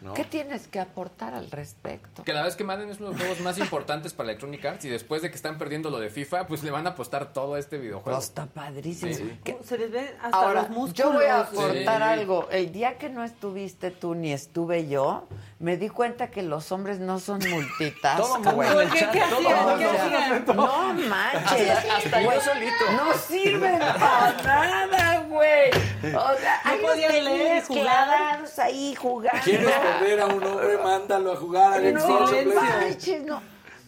¿no? 0.03 0.15
¿Qué 0.15 0.23
tienes 0.23 0.69
que 0.69 0.79
aportar 0.79 1.35
al 1.35 1.51
respecto? 1.51 2.23
Que 2.23 2.33
la 2.33 2.39
verdad 2.43 2.51
es 2.53 2.57
que 2.57 2.63
Madden 2.63 2.91
es 2.91 2.99
uno 3.01 3.09
de 3.09 3.15
los 3.15 3.21
juegos 3.23 3.41
más 3.41 3.59
importantes 3.59 4.13
para 4.13 4.29
Electronic 4.29 4.65
Arts 4.65 4.85
y 4.85 4.89
después 4.89 5.21
de 5.21 5.31
que 5.31 5.35
están 5.35 5.59
perdiendo 5.59 5.91
lo 5.91 5.99
de 5.99 6.11
FIFA, 6.11 6.47
pues 6.47 6.63
le 6.63 6.71
van 6.71 6.87
a 6.87 6.91
apostar 6.91 7.33
todo 7.33 7.55
a 7.55 7.59
este 7.59 7.79
videojuego. 7.79 8.17
Pues 8.17 8.29
está 8.29 8.47
padrísimo. 8.47 9.13
Sí. 9.13 9.37
¿Qué- 9.43 9.59
Se 9.65 9.79
les 9.79 9.91
ven 9.91 10.07
hasta 10.23 10.37
Ahora, 10.37 10.61
los 10.63 10.71
músculos. 10.71 10.95
yo 10.95 11.13
voy 11.13 11.25
a 11.25 11.41
aportar 11.41 11.75
Sí. 11.75 12.03
algo. 12.05 12.49
El 12.53 12.71
día 12.71 12.99
que 12.99 13.09
no 13.09 13.25
estuviste 13.25 13.91
tú 13.91 14.15
ni 14.15 14.33
estuve 14.33 14.87
yo, 14.89 15.27
me 15.59 15.77
di 15.77 15.89
cuenta 15.89 16.31
que 16.31 16.43
los 16.43 16.71
hombres 16.71 17.01
no 17.01 17.19
son 17.19 17.41
multitask. 17.51 18.17
Todo 18.21 18.35
mundo 18.37 18.53
güey. 18.53 18.69
en 18.71 18.79
el 18.79 18.91
¿Qué- 18.91 19.01
chat, 19.01 19.11
qué 19.13 19.19
todo 19.29 19.37
hacían? 19.39 19.59
mundo. 19.67 19.79
¿Qué 19.81 19.87
hacían? 19.99 20.47
No 20.55 20.95
manches. 21.09 21.71
Hasta- 21.79 21.97
hasta 21.97 22.23
yo 22.23 22.41
solito. 22.41 22.93
No 22.97 23.13
sirven 23.15 23.79
para 23.81 24.43
nada. 24.45 24.97
O 26.17 26.37
sea, 26.39 26.61
No 26.65 26.71
hay 26.71 26.79
unos 26.81 27.25
leer, 27.25 27.63
jugar. 27.65 28.43
ahí 28.59 28.95
jugando. 28.95 29.41
¿Quieres 29.45 29.71
perder 29.71 30.21
a 30.21 30.27
un 30.27 30.45
hombre? 30.45 30.79
Mándalo 30.83 31.33
a 31.33 31.37
jugar 31.37 31.73
al 31.75 31.95
No 31.95 32.05
o 32.05 32.45
manches, 32.55 33.23
no. 33.25 33.43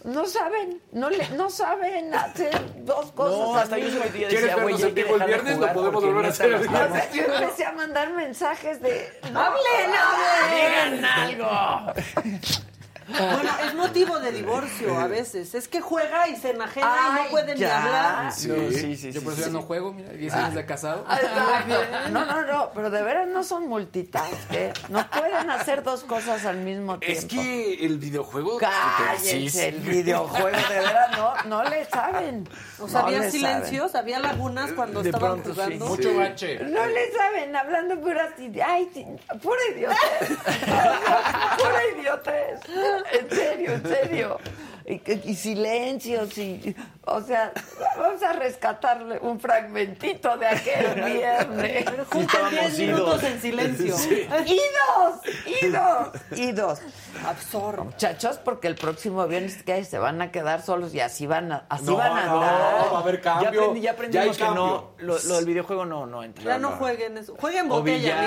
No 0.05 0.27
saben, 0.27 0.82
no, 0.90 1.11
le, 1.11 1.28
no 1.31 1.49
saben 1.49 2.12
hacer 2.12 2.51
dos 2.85 3.12
cosas. 3.12 3.39
No, 3.39 3.57
hasta 3.57 3.78
yo 3.78 3.86
¿Quieres 4.11 4.32
decía, 4.32 4.55
güey, 4.57 4.74
vernos 4.74 4.82
en 4.82 4.94
que 4.97 5.05
vivo 5.05 5.15
el 5.16 5.23
viernes? 5.24 5.59
Lo 5.59 5.73
podemos 5.73 6.05
volver 6.05 6.27
a 6.27 6.28
hacer 6.31 6.53
estamos- 6.55 6.90
viernes. 6.90 7.12
Yo 7.12 7.23
empecé 7.35 7.65
a 7.66 7.73
mandar 7.73 8.11
mensajes 8.11 8.82
de 8.82 9.09
¡Hablen, 9.23 9.93
hablen! 9.97 11.01
¡Digan 11.01 11.05
algo! 11.05 11.93
Bueno, 13.08 13.50
es 13.66 13.74
motivo 13.74 14.18
de 14.18 14.32
divorcio 14.32 14.98
a 14.98 15.06
veces. 15.06 15.54
Es 15.54 15.68
que 15.68 15.80
juega 15.80 16.28
y 16.28 16.36
se 16.36 16.50
enajena 16.50 16.92
y 17.20 17.24
no 17.24 17.30
pueden 17.30 17.58
ni 17.58 17.64
hablar. 17.64 18.32
Sí, 18.32 18.50
sí, 18.72 18.96
sí. 18.96 19.12
Yo 19.12 19.22
por 19.22 19.32
eso 19.32 19.42
sí. 19.42 19.48
ya 19.48 19.52
no 19.52 19.62
juego, 19.62 19.92
mira, 19.92 20.10
10 20.12 20.34
años 20.34 20.54
de 20.54 20.66
casado. 20.66 21.04
Exacto. 21.10 21.74
No, 22.12 22.24
no, 22.26 22.42
no, 22.42 22.70
pero 22.74 22.90
de 22.90 23.02
veras 23.02 23.28
no 23.28 23.42
son 23.44 23.68
multitask, 23.68 24.52
¿eh? 24.52 24.72
No 24.88 25.08
pueden 25.10 25.48
hacer 25.50 25.82
dos 25.82 26.02
cosas 26.04 26.44
al 26.44 26.58
mismo 26.58 26.98
tiempo. 26.98 27.18
Es 27.18 27.24
que 27.24 27.74
el 27.86 27.98
videojuego... 27.98 28.58
Cállense, 28.58 29.48
Sí, 29.50 29.60
el 29.60 29.78
videojuego, 29.80 30.46
de 30.56 30.78
veras, 30.78 31.16
no, 31.16 31.34
no 31.44 31.64
le 31.64 31.84
saben. 31.86 32.48
O 32.78 32.88
sea, 32.88 33.00
No 33.02 33.06
había 33.06 33.18
le 33.20 33.30
silencios, 33.30 33.94
había 33.94 34.18
lagunas 34.18 34.72
cuando 34.72 35.02
De 35.02 35.10
estaban 35.10 35.40
pronto, 35.42 35.50
sí. 35.50 35.54
jugando. 35.54 35.86
Mucho 35.86 36.14
bache. 36.16 36.58
No 36.64 36.86
le 36.86 37.12
saben, 37.12 37.56
hablando 37.56 38.00
puras 38.00 38.30
ide- 38.38 38.62
Ay, 38.62 38.86
pura 39.40 39.60
idiotez. 39.74 40.38
pura 41.58 41.86
idiotez. 41.98 42.60
En 43.12 43.31
serio, 43.31 43.73
en 43.74 43.82
serio. 43.82 44.39
y, 44.86 45.31
y 45.31 45.35
silencios 45.35 46.36
y, 46.39 46.74
o 47.04 47.20
sea, 47.20 47.52
vamos 47.98 48.22
a 48.22 48.32
rescatarle 48.32 49.18
un 49.20 49.40
fragmentito 49.40 50.36
de 50.36 50.46
aquel 50.46 51.02
viernes. 51.04 51.84
Pero 51.84 52.04
juntos 52.06 52.50
10 52.50 52.78
minutos 52.78 53.22
en 53.24 53.40
silencio. 53.40 53.96
Sí. 53.96 54.26
Y 54.46 54.60
dos, 54.86 55.36
y 55.62 55.66
dos, 55.68 56.08
y 56.38 56.52
dos. 56.52 56.78
Absorbo. 57.26 57.84
Muchachos, 57.84 58.38
porque 58.38 58.68
el 58.68 58.74
próximo 58.74 59.26
viernes 59.26 59.62
que 59.62 59.84
se 59.84 59.98
van 59.98 60.22
a 60.22 60.30
quedar 60.30 60.62
solos 60.62 60.94
y 60.94 61.00
así 61.00 61.26
van 61.26 61.52
a, 61.52 61.66
así 61.68 61.84
No, 61.84 61.96
van 61.96 62.16
a 62.16 62.26
no, 62.26 62.34
andar. 62.42 62.92
va 62.92 62.98
a 62.98 63.00
haber 63.00 63.20
cambio. 63.20 63.50
Ya, 63.52 63.60
aprendí- 63.60 63.80
ya 63.80 63.90
aprendimos 63.92 64.38
Ya 64.38 64.48
que 64.48 64.54
no, 64.54 64.90
lo, 64.98 65.18
lo 65.22 65.36
del 65.36 65.44
videojuego 65.44 65.84
no, 65.84 66.06
no 66.06 66.22
entra. 66.24 66.44
Ya 66.44 66.58
no 66.58 66.70
jueguen 66.72 67.18
eso. 67.18 67.34
Jueguen 67.38 67.66
O 67.70 67.78
botella, 67.80 68.20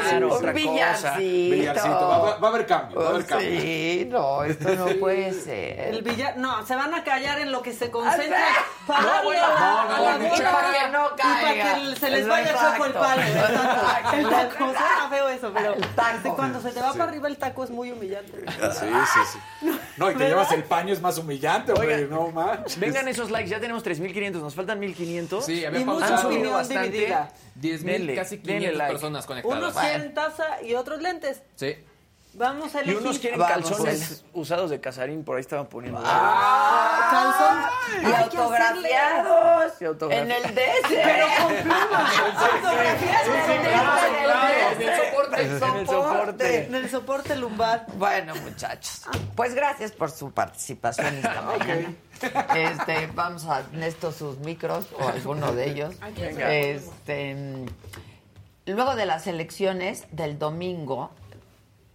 billar. 0.53 1.17
Billarcito, 1.19 1.89
va, 2.07 2.17
va- 2.19 2.37
va 2.37 2.47
a 2.47 2.51
haber 2.51 2.65
cambio, 2.65 2.99
va 2.99 3.07
a 3.07 3.09
haber 3.11 3.25
cambio. 3.25 3.61
Sí, 3.61 4.07
no, 4.09 4.43
esto 4.43 4.75
no 4.75 4.85
puede 4.99 5.33
ser. 5.33 5.79
El 5.95 6.01
billar, 6.01 6.37
no, 6.37 6.65
se 6.65 6.75
van 6.75 6.93
a 6.93 7.03
callar 7.03 7.39
en 7.39 7.51
lo 7.51 7.61
que 7.61 7.73
se 7.73 7.89
concentran 7.91 8.41
para 8.87 9.01
No, 9.01 9.07
no, 9.07 9.23
no, 9.23 9.31
la 9.31 10.17
no, 10.17 10.51
para 10.51 10.71
que 10.73 10.91
no 10.91 11.05
y 11.05 11.17
para 11.17 11.41
caiga. 11.41 11.75
que 11.75 11.95
se 11.95 12.09
les 12.09 12.19
Es 12.21 12.27
vaya 12.27 12.51
exacto. 12.51 12.69
chueco 12.69 12.85
el 12.85 12.93
palo. 12.93 13.21
El 13.21 13.33
taco. 13.33 14.15
El 14.17 14.29
taco, 14.29 14.57
suena 14.65 15.09
feo 15.09 15.29
eso, 15.29 15.51
pero 15.53 15.73
El 15.73 15.87
taco. 15.95 16.35
cuando 16.35 16.61
se 16.61 16.71
te 16.71 16.81
va 16.81 16.91
Sí. 16.91 16.97
para 16.97 17.09
arriba 17.11 17.27
el 17.27 17.37
taco 17.37 17.63
es 17.63 17.69
muy 17.69 17.91
humillante. 17.91 18.45
Sí, 18.47 18.85
sí, 19.13 19.19
sí. 19.33 19.79
No, 19.97 20.09
y 20.09 20.13
te 20.13 20.19
¿Verdad? 20.19 20.27
llevas 20.29 20.51
el 20.51 20.63
paño, 20.65 20.93
es 20.93 21.01
más 21.01 21.17
humillante, 21.17 21.73
güey. 21.73 22.05
No 22.07 22.27
manches. 22.31 22.79
Vengan 22.79 23.07
esos 23.07 23.31
likes, 23.31 23.49
ya 23.49 23.59
tenemos 23.59 23.83
3.500, 23.83 24.41
nos 24.41 24.53
faltan 24.55 24.79
1.500. 24.79 25.41
Sí, 25.45 25.65
había 25.65 25.79
Y 25.79 25.85
mucha 25.85 26.07
pausado. 26.07 26.29
opinión 26.29 26.53
bastante. 26.53 26.89
dividida. 26.89 27.29
10 27.55 27.83
mil, 27.83 27.93
Denle, 27.97 28.15
casi 28.15 28.37
denle 28.37 28.53
500 28.59 28.77
like. 28.77 28.91
personas 28.93 29.25
conectadas. 29.25 29.57
Unos 29.57 29.73
quieren 29.77 30.13
taza 30.13 30.61
y 30.61 30.75
otros 30.75 31.01
lentes. 31.01 31.41
Sí. 31.55 31.75
Vamos 32.37 32.75
a 32.75 32.79
Y 32.79 32.83
elegir. 32.83 33.01
unos 33.01 33.19
quieren 33.19 33.39
Vamos, 33.39 33.53
calzones 33.69 34.25
usados 34.33 34.69
de 34.69 34.81
casarín, 34.81 35.23
por 35.23 35.37
ahí 35.37 35.41
estaban 35.41 35.67
poniendo. 35.67 36.01
Ah, 36.03 37.07
calzón. 37.89 38.11
Y 38.11 38.13
autografiados 38.13 39.73
Sí, 39.79 39.85
autografiados. 39.85 40.45
en 40.45 40.49
el 40.49 40.55
DS. 40.55 40.89
Pero 40.89 41.27
con 41.41 41.55
plumas. 41.55 42.19
Autografiados 42.19 43.49
En 43.49 44.81
el 44.81 44.95
soporte. 44.97 45.41
El 45.41 45.45
En 45.45 45.51
el 45.79 45.87
soporte. 45.87 46.65
En 46.65 46.75
el 46.75 46.89
soporte 46.89 47.35
lumbar. 47.37 47.85
Bueno, 47.95 48.35
muchachos, 48.35 49.01
pues 49.35 49.53
gracias 49.55 49.91
por 49.93 50.11
su 50.11 50.31
participación 50.31 51.15
esta 51.15 51.41
mañana. 51.41 51.93
Este, 52.55 53.07
vamos 53.13 53.45
a 53.45 53.63
estos 53.81 54.15
sus 54.15 54.37
micros 54.39 54.87
o 54.99 55.07
alguno 55.07 55.53
de 55.53 55.69
ellos. 55.69 55.95
Este, 56.17 57.65
luego 58.65 58.95
de 58.95 59.05
las 59.05 59.27
elecciones 59.27 60.05
del 60.11 60.37
domingo, 60.39 61.11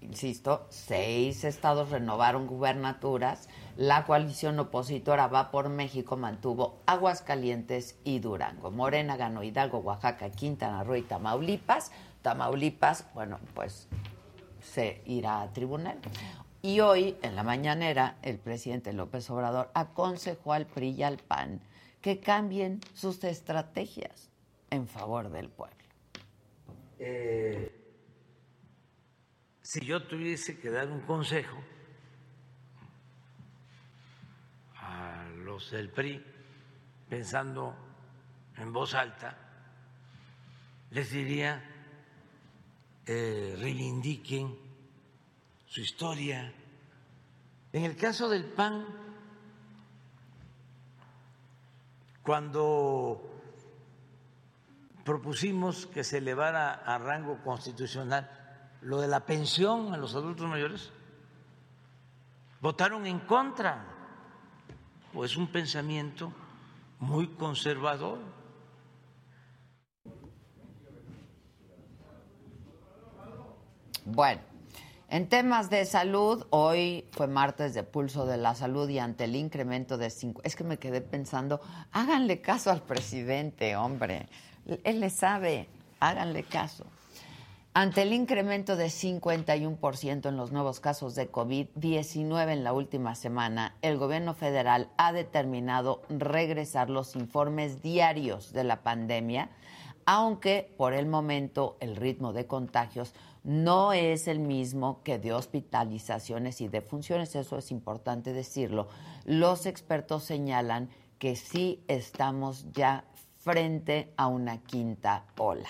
insisto, 0.01 0.67
seis 0.71 1.45
estados 1.45 1.91
renovaron 1.91 2.47
gubernaturas. 2.47 3.49
La 3.77 4.05
coalición 4.05 4.59
opositora 4.59 5.27
Va 5.27 5.51
por 5.51 5.69
México 5.69 6.17
mantuvo 6.17 6.81
Aguascalientes 6.87 7.99
y 8.05 8.19
Durango. 8.19 8.71
Morena 8.71 9.17
ganó 9.17 9.43
Hidalgo, 9.43 9.79
Oaxaca, 9.79 10.31
Quintana 10.31 10.85
Roo 10.85 10.97
y 10.97 11.03
Tamaulipas. 11.03 11.93
Tamaulipas, 12.23 13.07
bueno, 13.15 13.39
pues 13.55 13.89
se 14.63 15.03
irá 15.07 15.43
a 15.43 15.53
tribunal. 15.53 15.99
Y 16.63 16.81
hoy, 16.81 17.17
en 17.23 17.37
la 17.37 17.43
mañanera, 17.43 18.17
el 18.23 18.39
presidente 18.39 18.93
López 18.93 19.31
Obrador 19.31 19.71
aconsejó 19.73 20.53
al 20.53 20.67
PRI 20.67 20.91
y 20.91 21.03
al 21.03 21.17
PAN 21.17 21.61
que 22.03 22.21
cambien 22.21 22.81
sus 22.95 23.25
estrategias 23.25 24.31
en 24.71 24.87
favor 24.87 25.31
del 25.31 25.49
pueblo. 25.49 25.77
Eh, 26.99 27.80
si 29.71 29.87
yo 29.87 30.03
tuviese 30.03 30.59
que 30.59 30.69
dar 30.69 30.91
un 30.91 30.99
consejo 31.03 31.63
a 34.75 35.29
los 35.45 35.71
del 35.71 35.91
PRI, 35.91 36.21
pensando 37.09 37.77
en 38.57 38.73
voz 38.73 38.95
alta, 38.95 39.39
les 40.91 41.13
diría, 41.13 41.63
eh, 43.07 43.55
reivindiquen 43.61 44.59
su 45.67 45.83
historia. 45.83 46.53
En 47.73 47.85
el 47.85 47.97
caso 47.97 48.29
del 48.29 48.47
PAN, 48.47 48.85
cuando 52.25 53.41
propusimos 55.05 55.87
que 55.87 56.03
se 56.03 56.19
elevara 56.19 56.73
a 56.73 56.99
rango 56.99 57.41
constitucional 57.45 58.40
lo 58.82 59.01
de 59.01 59.09
la 59.09 59.20
pensión 59.20 59.93
a 59.93 59.97
los 59.97 60.15
adultos 60.15 60.48
mayores, 60.48 60.90
votaron 62.61 63.07
en 63.07 63.20
contra, 63.20 63.85
pues 65.12 65.36
un 65.36 65.48
pensamiento 65.48 66.32
muy 66.98 67.28
conservador. 67.28 68.19
Bueno, 74.05 74.40
en 75.09 75.28
temas 75.28 75.70
de 75.70 75.85
salud, 75.85 76.47
hoy 76.51 77.07
fue 77.12 77.27
martes 77.27 77.74
de 77.74 77.82
pulso 77.82 78.27
de 78.27 78.36
la 78.36 78.55
salud 78.55 78.89
y 78.89 78.98
ante 78.98 79.24
el 79.24 79.36
incremento 79.36 79.98
de 79.98 80.11
cinco, 80.11 80.40
es 80.44 80.57
que 80.57 80.65
me 80.65 80.78
quedé 80.78 81.01
pensando, 81.01 81.61
háganle 81.93 82.40
caso 82.40 82.70
al 82.70 82.82
presidente, 82.82 83.77
hombre, 83.77 84.28
él 84.85 85.01
le 85.01 85.11
sabe, 85.11 85.69
háganle 86.01 86.44
caso. 86.44 86.86
Ante 87.73 88.03
el 88.03 88.13
incremento 88.13 88.75
de 88.75 88.87
51% 88.87 90.29
en 90.29 90.37
los 90.37 90.51
nuevos 90.51 90.81
casos 90.81 91.15
de 91.15 91.31
COVID-19 91.31 92.51
en 92.51 92.65
la 92.65 92.73
última 92.73 93.15
semana, 93.15 93.77
el 93.81 93.97
gobierno 93.97 94.35
federal 94.35 94.89
ha 94.97 95.13
determinado 95.13 96.03
regresar 96.09 96.91
los 96.91 97.15
informes 97.15 97.81
diarios 97.81 98.53
de 98.53 98.65
la 98.65 98.83
pandemia, 98.83 99.51
aunque 100.05 100.75
por 100.77 100.95
el 100.95 101.07
momento 101.07 101.77
el 101.79 101.95
ritmo 101.95 102.33
de 102.33 102.49
contagios 102.49 103.15
no 103.45 103.93
es 103.93 104.27
el 104.27 104.41
mismo 104.41 105.05
que 105.05 105.21
de 105.21 105.33
hospitalizaciones 105.33 106.61
y 106.61 106.67
defunciones, 106.67 107.37
eso 107.37 107.57
es 107.57 107.71
importante 107.71 108.33
decirlo. 108.33 108.89
Los 109.25 109.67
expertos 109.67 110.25
señalan 110.25 110.91
que 111.21 111.37
sí 111.37 111.85
estamos 111.87 112.67
ya 112.73 113.05
frente 113.39 114.13
a 114.17 114.27
una 114.27 114.59
quinta 114.59 115.25
ola. 115.39 115.69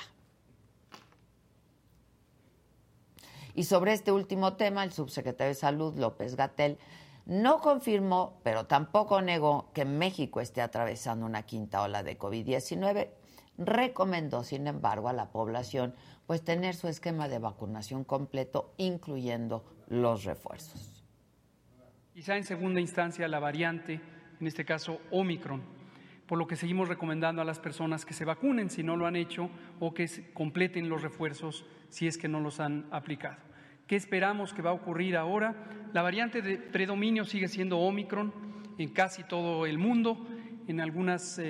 Y 3.60 3.64
sobre 3.64 3.92
este 3.92 4.10
último 4.10 4.54
tema, 4.54 4.84
el 4.84 4.90
subsecretario 4.90 5.50
de 5.50 5.54
Salud, 5.54 5.94
López 5.98 6.34
Gatel, 6.34 6.78
no 7.26 7.60
confirmó, 7.60 8.40
pero 8.42 8.64
tampoco 8.64 9.20
negó 9.20 9.70
que 9.74 9.84
México 9.84 10.40
esté 10.40 10.62
atravesando 10.62 11.26
una 11.26 11.42
quinta 11.42 11.82
ola 11.82 12.02
de 12.02 12.18
COVID-19. 12.18 13.10
Recomendó, 13.58 14.44
sin 14.44 14.66
embargo, 14.66 15.10
a 15.10 15.12
la 15.12 15.30
población 15.30 15.94
pues 16.26 16.42
tener 16.42 16.74
su 16.74 16.88
esquema 16.88 17.28
de 17.28 17.38
vacunación 17.38 18.02
completo, 18.02 18.72
incluyendo 18.78 19.62
los 19.88 20.24
refuerzos. 20.24 21.04
Quizá 22.14 22.38
en 22.38 22.44
segunda 22.44 22.80
instancia 22.80 23.28
la 23.28 23.40
variante, 23.40 24.00
en 24.40 24.46
este 24.46 24.64
caso 24.64 25.00
Omicron, 25.10 25.62
por 26.26 26.38
lo 26.38 26.46
que 26.46 26.56
seguimos 26.56 26.88
recomendando 26.88 27.42
a 27.42 27.44
las 27.44 27.58
personas 27.58 28.06
que 28.06 28.14
se 28.14 28.24
vacunen 28.24 28.70
si 28.70 28.82
no 28.82 28.96
lo 28.96 29.04
han 29.04 29.16
hecho 29.16 29.50
o 29.80 29.92
que 29.92 30.08
completen 30.32 30.88
los 30.88 31.02
refuerzos 31.02 31.66
si 31.90 32.06
es 32.06 32.16
que 32.16 32.28
no 32.28 32.40
los 32.40 32.58
han 32.58 32.86
aplicado. 32.90 33.49
¿Qué 33.90 33.96
esperamos 33.96 34.54
que 34.54 34.62
va 34.62 34.70
a 34.70 34.74
ocurrir 34.74 35.16
ahora? 35.16 35.52
La 35.92 36.02
variante 36.02 36.42
de 36.42 36.58
predominio 36.58 37.24
sigue 37.24 37.48
siendo 37.48 37.80
Omicron 37.80 38.32
en 38.78 38.90
casi 38.90 39.24
todo 39.24 39.66
el 39.66 39.78
mundo. 39.78 40.28
En 40.68 40.80
algunos 40.80 41.40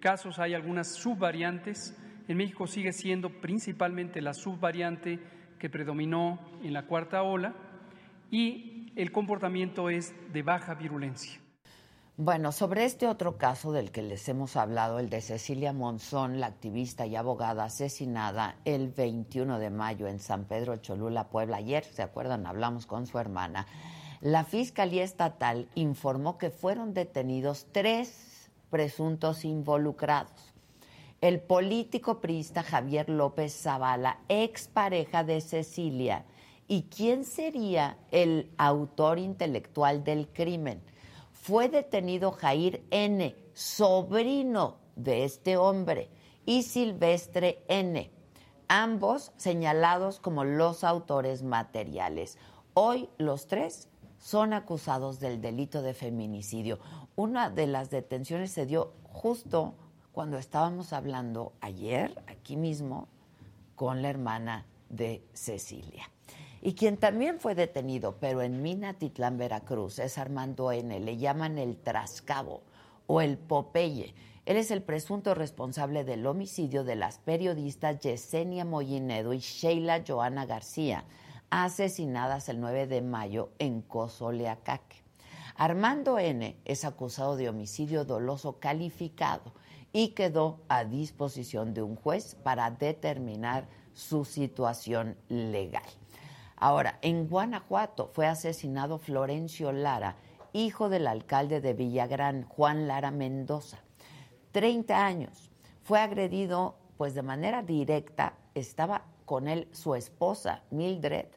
casos 0.00 0.40
hay 0.40 0.54
algunas 0.54 0.88
subvariantes. 0.88 1.96
En 2.26 2.38
México 2.38 2.66
sigue 2.66 2.92
siendo 2.92 3.30
principalmente 3.40 4.20
la 4.20 4.34
subvariante 4.34 5.20
que 5.60 5.70
predominó 5.70 6.40
en 6.64 6.72
la 6.72 6.86
cuarta 6.86 7.22
ola 7.22 7.54
y 8.32 8.90
el 8.96 9.12
comportamiento 9.12 9.90
es 9.90 10.12
de 10.32 10.42
baja 10.42 10.74
virulencia. 10.74 11.40
Bueno, 12.16 12.52
sobre 12.52 12.84
este 12.84 13.06
otro 13.06 13.38
caso 13.38 13.72
del 13.72 13.92
que 13.92 14.02
les 14.02 14.28
hemos 14.28 14.56
hablado, 14.56 14.98
el 14.98 15.08
de 15.08 15.22
Cecilia 15.22 15.72
Monzón, 15.72 16.38
la 16.38 16.48
activista 16.48 17.06
y 17.06 17.16
abogada 17.16 17.64
asesinada 17.64 18.56
el 18.66 18.88
21 18.88 19.58
de 19.58 19.70
mayo 19.70 20.06
en 20.06 20.18
San 20.18 20.44
Pedro 20.44 20.76
Cholula, 20.76 21.28
Puebla. 21.28 21.58
Ayer, 21.58 21.84
¿se 21.84 22.02
acuerdan? 22.02 22.46
Hablamos 22.46 22.84
con 22.84 23.06
su 23.06 23.18
hermana. 23.18 23.66
La 24.20 24.44
Fiscalía 24.44 25.02
Estatal 25.02 25.68
informó 25.74 26.36
que 26.36 26.50
fueron 26.50 26.92
detenidos 26.92 27.66
tres 27.72 28.50
presuntos 28.68 29.46
involucrados. 29.46 30.52
El 31.22 31.40
político 31.40 32.20
priista 32.20 32.62
Javier 32.62 33.08
López 33.08 33.54
Zavala, 33.62 34.18
expareja 34.28 35.24
de 35.24 35.40
Cecilia, 35.40 36.26
y 36.68 36.82
quién 36.82 37.24
sería 37.24 37.96
el 38.10 38.50
autor 38.58 39.18
intelectual 39.18 40.04
del 40.04 40.28
crimen 40.28 40.82
fue 41.42 41.68
detenido 41.68 42.32
Jair 42.32 42.84
N., 42.90 43.34
sobrino 43.54 44.76
de 44.96 45.24
este 45.24 45.56
hombre, 45.56 46.10
y 46.44 46.62
Silvestre 46.64 47.64
N., 47.68 48.10
ambos 48.68 49.32
señalados 49.36 50.20
como 50.20 50.44
los 50.44 50.84
autores 50.84 51.42
materiales. 51.42 52.36
Hoy 52.74 53.08
los 53.18 53.46
tres 53.46 53.88
son 54.18 54.52
acusados 54.52 55.18
del 55.18 55.40
delito 55.40 55.80
de 55.82 55.94
feminicidio. 55.94 56.78
Una 57.16 57.48
de 57.50 57.66
las 57.66 57.90
detenciones 57.90 58.52
se 58.52 58.66
dio 58.66 58.92
justo 59.04 59.74
cuando 60.12 60.36
estábamos 60.36 60.92
hablando 60.92 61.54
ayer, 61.60 62.22
aquí 62.26 62.56
mismo, 62.56 63.08
con 63.76 64.02
la 64.02 64.10
hermana 64.10 64.66
de 64.90 65.24
Cecilia. 65.32 66.10
Y 66.62 66.74
quien 66.74 66.98
también 66.98 67.40
fue 67.40 67.54
detenido, 67.54 68.16
pero 68.20 68.42
en 68.42 68.60
Minatitlán, 68.60 69.38
Veracruz, 69.38 69.98
es 69.98 70.18
Armando 70.18 70.72
N. 70.72 71.00
Le 71.00 71.16
llaman 71.16 71.56
el 71.56 71.78
Trascabo 71.78 72.62
o 73.06 73.22
el 73.22 73.38
Popeye. 73.38 74.14
Él 74.44 74.56
es 74.56 74.70
el 74.70 74.82
presunto 74.82 75.34
responsable 75.34 76.04
del 76.04 76.26
homicidio 76.26 76.84
de 76.84 76.96
las 76.96 77.18
periodistas 77.18 78.00
Yesenia 78.00 78.66
Mollinedo 78.66 79.32
y 79.32 79.38
Sheila 79.38 80.02
Joana 80.06 80.44
García, 80.44 81.04
asesinadas 81.48 82.48
el 82.50 82.60
9 82.60 82.86
de 82.86 83.00
mayo 83.00 83.50
en 83.58 83.80
Cozoleacaque. 83.80 85.02
Armando 85.56 86.18
N. 86.18 86.56
es 86.64 86.84
acusado 86.84 87.36
de 87.36 87.48
homicidio 87.48 88.04
doloso 88.04 88.58
calificado 88.60 89.52
y 89.92 90.08
quedó 90.08 90.60
a 90.68 90.84
disposición 90.84 91.74
de 91.74 91.82
un 91.82 91.96
juez 91.96 92.34
para 92.34 92.70
determinar 92.70 93.66
su 93.92 94.24
situación 94.24 95.16
legal. 95.28 95.99
Ahora, 96.62 96.98
en 97.00 97.26
Guanajuato 97.26 98.10
fue 98.12 98.26
asesinado 98.26 98.98
Florencio 98.98 99.72
Lara, 99.72 100.16
hijo 100.52 100.90
del 100.90 101.06
alcalde 101.06 101.62
de 101.62 101.72
Villagrán, 101.72 102.44
Juan 102.44 102.86
Lara 102.86 103.10
Mendoza. 103.10 103.78
30 104.52 105.06
años. 105.06 105.50
Fue 105.82 106.00
agredido 106.00 106.76
pues 106.98 107.14
de 107.14 107.22
manera 107.22 107.62
directa, 107.62 108.34
estaba 108.54 109.06
con 109.24 109.48
él 109.48 109.68
su 109.72 109.94
esposa, 109.94 110.62
Mildred, 110.70 111.28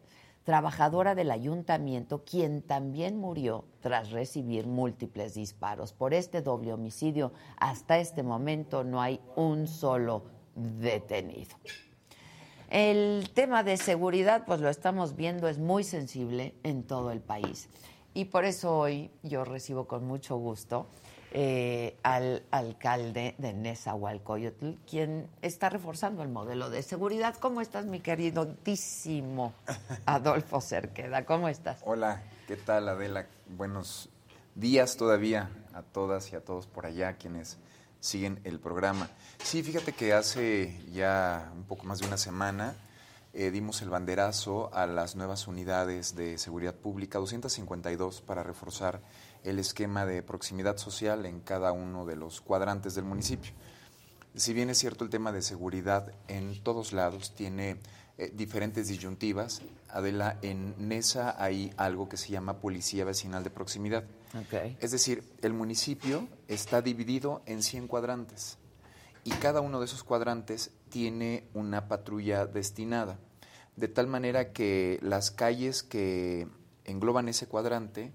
trabajadora 0.44 1.16
del 1.16 1.32
ayuntamiento, 1.32 2.26
quien 2.26 2.62
también 2.62 3.18
murió 3.18 3.64
tras 3.80 4.12
recibir 4.12 4.68
múltiples 4.68 5.36
disparos. 5.36 5.94
Por 5.94 6.14
este 6.14 6.42
doble 6.42 6.74
homicidio, 6.74 7.32
hasta 7.56 7.98
este 7.98 8.24
momento 8.24 8.84
no 8.84 9.02
hay 9.02 9.22
un 9.38 9.68
solo 9.68 10.26
detenido. 10.54 11.56
El 12.74 13.30
tema 13.36 13.62
de 13.62 13.78
seguridad, 13.78 14.46
pues 14.48 14.60
lo 14.60 14.68
estamos 14.68 15.16
viendo, 15.16 15.48
es 15.48 15.60
muy 15.60 15.84
sensible 15.84 16.56
en 16.64 16.82
todo 16.82 17.12
el 17.12 17.22
país. 17.22 17.70
Y 18.16 18.26
por 18.26 18.46
eso 18.46 18.76
hoy 18.76 19.12
yo 19.22 19.46
recibo 19.46 19.86
con 19.86 20.08
mucho 20.08 20.38
gusto 20.38 20.88
eh, 21.34 22.00
al 22.02 22.42
alcalde 22.50 23.36
de 23.38 23.54
Nezahualcóyotl, 23.54 24.72
quien 24.90 25.30
está 25.44 25.70
reforzando 25.70 26.24
el 26.24 26.30
modelo 26.30 26.72
de 26.72 26.82
seguridad. 26.82 27.36
¿Cómo 27.36 27.62
estás, 27.62 27.86
mi 27.86 28.00
queridísimo 28.00 29.54
Adolfo 30.08 30.60
Cerqueda? 30.60 31.28
¿Cómo 31.28 31.50
estás? 31.50 31.80
Hola, 31.86 32.24
¿qué 32.48 32.56
tal, 32.56 32.90
Adela? 32.90 33.28
Buenos 33.56 34.10
días 34.56 34.98
todavía 34.98 35.52
a 35.76 35.84
todas 35.84 36.34
y 36.34 36.36
a 36.36 36.42
todos 36.44 36.66
por 36.66 36.88
allá 36.88 37.18
quienes 37.18 37.60
siguen 38.04 38.42
el 38.44 38.60
programa. 38.60 39.10
Sí, 39.42 39.64
fíjate 39.64 39.94
que 39.94 40.12
hace 40.12 40.78
ya 40.92 41.50
un 41.56 41.64
poco 41.64 41.86
más 41.86 42.00
de 42.00 42.08
una 42.08 42.18
semana 42.18 42.76
eh, 43.32 43.50
dimos 43.50 43.82
el 43.82 43.90
banderazo 43.90 44.70
a 44.74 44.86
las 44.86 45.16
nuevas 45.16 45.48
unidades 45.48 46.14
de 46.14 46.38
seguridad 46.38 46.76
pública, 46.76 47.18
252, 47.20 48.22
para 48.22 48.44
reforzar 48.44 49.02
el 49.46 49.58
esquema 49.58 50.06
de 50.06 50.22
proximidad 50.22 50.76
social 50.76 51.26
en 51.26 51.40
cada 51.40 51.72
uno 51.72 52.06
de 52.06 52.18
los 52.18 52.42
cuadrantes 52.42 52.94
del 52.94 53.06
municipio. 53.06 53.54
Si 54.36 54.54
bien 54.54 54.70
es 54.70 54.80
cierto 54.80 55.06
el 55.06 55.10
tema 55.10 55.32
de 55.32 55.42
seguridad 55.42 56.14
en 56.28 56.62
todos 56.62 56.92
lados 56.92 57.34
tiene 57.36 57.78
eh, 58.18 58.32
diferentes 58.36 58.90
disyuntivas, 58.90 59.62
Adela, 59.94 60.38
en 60.42 60.74
NESA 60.78 61.36
hay 61.42 61.72
algo 61.78 62.10
que 62.10 62.18
se 62.18 62.30
llama 62.30 62.58
Policía 62.60 63.06
Vecinal 63.06 63.44
de 63.44 63.50
Proximidad. 63.50 64.04
Es 64.80 64.92
decir, 64.92 65.24
el 65.42 65.54
municipio 65.54 66.28
está 66.48 66.82
dividido 66.82 67.44
en 67.46 67.62
100 67.62 67.88
cuadrantes 67.88 68.58
y 69.24 69.30
cada 69.32 69.62
uno 69.62 69.80
de 69.80 69.86
esos 69.86 70.04
cuadrantes 70.04 70.72
tiene 70.90 71.44
una 71.54 71.88
patrulla 71.88 72.46
destinada, 72.48 73.20
de 73.76 73.88
tal 73.88 74.08
manera 74.08 74.52
que 74.52 75.00
las 75.02 75.30
calles 75.32 75.84
que 75.84 76.48
engloban 76.86 77.30
ese 77.30 77.48
cuadrante 77.48 78.12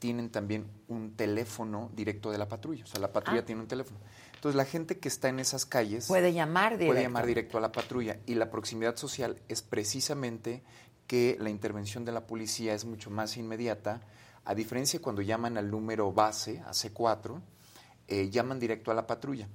tienen 0.00 0.30
también 0.30 0.66
un 0.88 1.14
teléfono 1.14 1.90
directo 1.94 2.32
de 2.32 2.38
la 2.38 2.48
patrulla. 2.48 2.82
O 2.82 2.86
sea, 2.88 3.00
la 3.00 3.12
patrulla 3.12 3.42
Ah. 3.42 3.44
tiene 3.46 3.60
un 3.62 3.68
teléfono. 3.68 4.00
Entonces, 4.34 4.56
la 4.56 4.64
gente 4.64 4.98
que 4.98 5.06
está 5.06 5.28
en 5.28 5.38
esas 5.38 5.64
calles 5.64 6.08
Puede 6.08 6.32
llamar 6.32 6.76
puede 6.76 7.02
llamar 7.02 7.24
directo 7.26 7.58
a 7.58 7.60
la 7.60 7.70
patrulla. 7.70 8.18
Y 8.26 8.34
la 8.34 8.50
proximidad 8.50 8.96
social 8.96 9.40
es 9.48 9.62
precisamente 9.62 10.64
que 11.12 11.36
la 11.38 11.50
intervención 11.50 12.06
de 12.06 12.12
la 12.12 12.26
policía 12.26 12.72
es 12.72 12.86
mucho 12.86 13.10
más 13.10 13.36
inmediata, 13.36 14.00
a 14.46 14.54
diferencia 14.54 14.98
de 14.98 15.02
cuando 15.02 15.20
llaman 15.20 15.58
al 15.58 15.70
número 15.70 16.10
base, 16.10 16.60
a 16.60 16.70
C4, 16.70 17.38
eh, 18.08 18.30
llaman 18.30 18.58
directo 18.58 18.90
a 18.90 18.94
la 18.94 19.06
patrulla. 19.06 19.46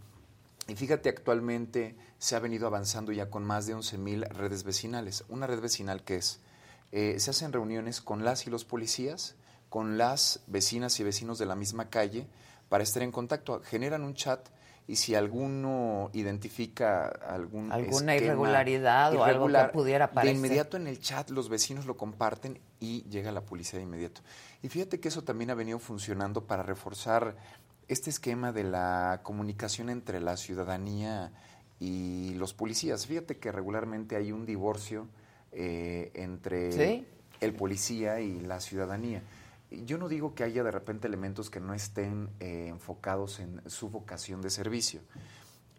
Y 0.67 0.75
fíjate, 0.75 1.09
actualmente 1.09 1.97
se 2.19 2.35
ha 2.35 2.39
venido 2.39 2.67
avanzando 2.67 3.11
ya 3.11 3.31
con 3.31 3.43
más 3.43 3.65
de 3.65 3.75
11.000 3.75 4.27
redes 4.29 4.65
vecinales. 4.65 5.23
Una 5.29 5.47
red 5.47 5.59
vecinal 5.59 6.03
que 6.03 6.17
es, 6.17 6.41
eh, 6.91 7.19
se 7.19 7.31
hacen 7.31 7.51
reuniones 7.51 8.01
con 8.01 8.23
las 8.23 8.45
y 8.45 8.51
los 8.51 8.63
policías, 8.63 9.34
con 9.67 9.97
las 9.97 10.41
vecinas 10.45 10.99
y 10.99 11.03
vecinos 11.05 11.39
de 11.39 11.47
la 11.47 11.55
misma 11.55 11.89
calle, 11.89 12.27
para 12.69 12.84
estar 12.84 13.01
en 13.01 13.11
contacto. 13.11 13.63
Generan 13.63 14.03
un 14.03 14.13
chat 14.13 14.47
y 14.88 14.95
si 14.95 15.15
alguno 15.15 16.09
identifica 16.14 17.07
algún 17.07 17.72
Alguna 17.72 18.15
irregularidad 18.15 19.14
o 19.15 19.23
algo 19.26 19.47
que 19.47 19.64
pudiera 19.73 20.07
de 20.07 20.11
aparecer. 20.11 20.38
inmediato 20.38 20.77
en 20.77 20.88
el 20.88 20.99
chat 20.99 21.30
los 21.30 21.49
vecinos 21.49 21.85
lo 21.85 21.97
comparten 21.97 22.59
y 22.80 23.03
llega 23.09 23.34
la 23.34 23.41
policía 23.41 23.80
de 23.80 23.84
inmediato. 23.84 24.22
Y 24.64 24.69
fíjate 24.69 25.01
que 25.01 25.09
eso 25.09 25.23
también 25.23 25.49
ha 25.49 25.55
venido 25.55 25.80
funcionando 25.80 26.45
para 26.45 26.64
reforzar 26.64 27.35
este 27.89 28.09
esquema 28.09 28.53
de 28.53 28.64
la 28.64 29.19
comunicación 29.23 29.89
entre 29.89 30.22
la 30.22 30.38
ciudadanía 30.38 31.34
y 31.80 32.34
los 32.35 32.53
policías. 32.53 33.05
Fíjate 33.05 33.38
que 33.38 33.51
regularmente 33.51 34.15
hay 34.15 34.31
un 34.31 34.45
divorcio 34.45 35.07
eh, 35.51 36.11
entre 36.14 36.72
¿Sí? 36.72 37.05
el 37.41 37.53
policía 37.53 38.22
y 38.22 38.39
la 38.39 38.61
ciudadanía. 38.61 39.22
Yo 39.69 39.98
no 39.98 40.07
digo 40.07 40.34
que 40.34 40.44
haya 40.44 40.64
de 40.64 40.72
repente 40.72 41.07
elementos 41.07 41.49
que 41.49 41.60
no 41.60 41.73
estén 41.73 42.30
eh, 42.39 42.68
enfocados 42.69 43.39
en 43.39 43.61
su 43.69 43.89
vocación 43.89 44.41
de 44.41 44.49
servicio. 44.49 45.02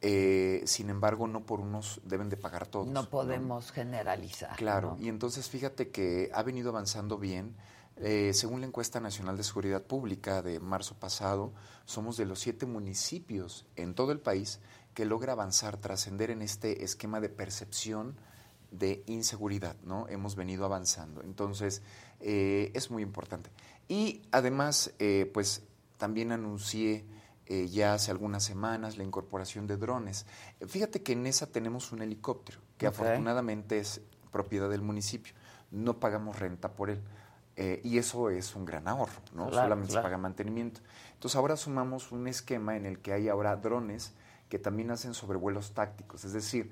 Eh, 0.00 0.62
sin 0.66 0.90
embargo, 0.90 1.26
no 1.26 1.44
por 1.44 1.60
unos 1.60 2.00
deben 2.04 2.28
de 2.28 2.36
pagar 2.36 2.66
todos. 2.66 2.86
No 2.86 3.08
podemos 3.08 3.72
generalizar. 3.72 4.56
Claro, 4.56 4.96
¿no? 4.96 5.04
y 5.04 5.08
entonces 5.08 5.48
fíjate 5.48 5.90
que 5.90 6.30
ha 6.34 6.42
venido 6.42 6.70
avanzando 6.70 7.18
bien. 7.18 7.56
Eh, 8.00 8.32
según 8.32 8.60
la 8.60 8.68
encuesta 8.68 9.00
nacional 9.00 9.36
de 9.36 9.42
seguridad 9.42 9.82
pública 9.82 10.40
de 10.40 10.60
marzo 10.60 10.94
pasado, 10.94 11.52
somos 11.84 12.16
de 12.16 12.26
los 12.26 12.38
siete 12.38 12.64
municipios 12.64 13.66
en 13.74 13.94
todo 13.94 14.12
el 14.12 14.20
país 14.20 14.60
que 14.94 15.04
logra 15.04 15.32
avanzar, 15.32 15.78
trascender 15.78 16.30
en 16.30 16.42
este 16.42 16.84
esquema 16.84 17.20
de 17.20 17.28
percepción 17.28 18.14
de 18.70 19.02
inseguridad, 19.06 19.76
¿no? 19.82 20.06
Hemos 20.08 20.36
venido 20.36 20.64
avanzando. 20.64 21.22
Entonces, 21.22 21.82
eh, 22.20 22.70
es 22.74 22.90
muy 22.90 23.02
importante. 23.02 23.50
Y 23.88 24.22
además, 24.30 24.92
eh, 24.98 25.30
pues 25.32 25.62
también 25.96 26.32
anuncié 26.32 27.06
eh, 27.46 27.66
ya 27.68 27.94
hace 27.94 28.10
algunas 28.10 28.44
semanas 28.44 28.98
la 28.98 29.04
incorporación 29.04 29.66
de 29.66 29.78
drones. 29.78 30.26
Fíjate 30.66 31.02
que 31.02 31.12
en 31.12 31.26
esa 31.26 31.46
tenemos 31.46 31.92
un 31.92 32.02
helicóptero, 32.02 32.60
que 32.76 32.86
afortunadamente 32.86 33.78
es 33.78 34.02
propiedad 34.30 34.68
del 34.68 34.82
municipio. 34.82 35.32
No 35.70 35.98
pagamos 35.98 36.38
renta 36.38 36.72
por 36.72 36.90
él. 36.90 37.00
Eh, 37.56 37.80
y 37.82 37.98
eso 37.98 38.30
es 38.30 38.54
un 38.54 38.64
gran 38.64 38.86
ahorro, 38.86 39.20
¿no? 39.32 39.48
Claro, 39.48 39.64
Solamente 39.64 39.88
claro. 39.88 40.02
se 40.02 40.06
paga 40.06 40.18
mantenimiento. 40.18 40.80
Entonces 41.14 41.36
ahora 41.36 41.56
sumamos 41.56 42.12
un 42.12 42.28
esquema 42.28 42.76
en 42.76 42.86
el 42.86 43.00
que 43.00 43.12
hay 43.12 43.28
ahora 43.28 43.56
drones 43.56 44.12
que 44.48 44.58
también 44.58 44.90
hacen 44.90 45.12
sobrevuelos 45.12 45.72
tácticos. 45.72 46.24
Es 46.24 46.32
decir, 46.32 46.70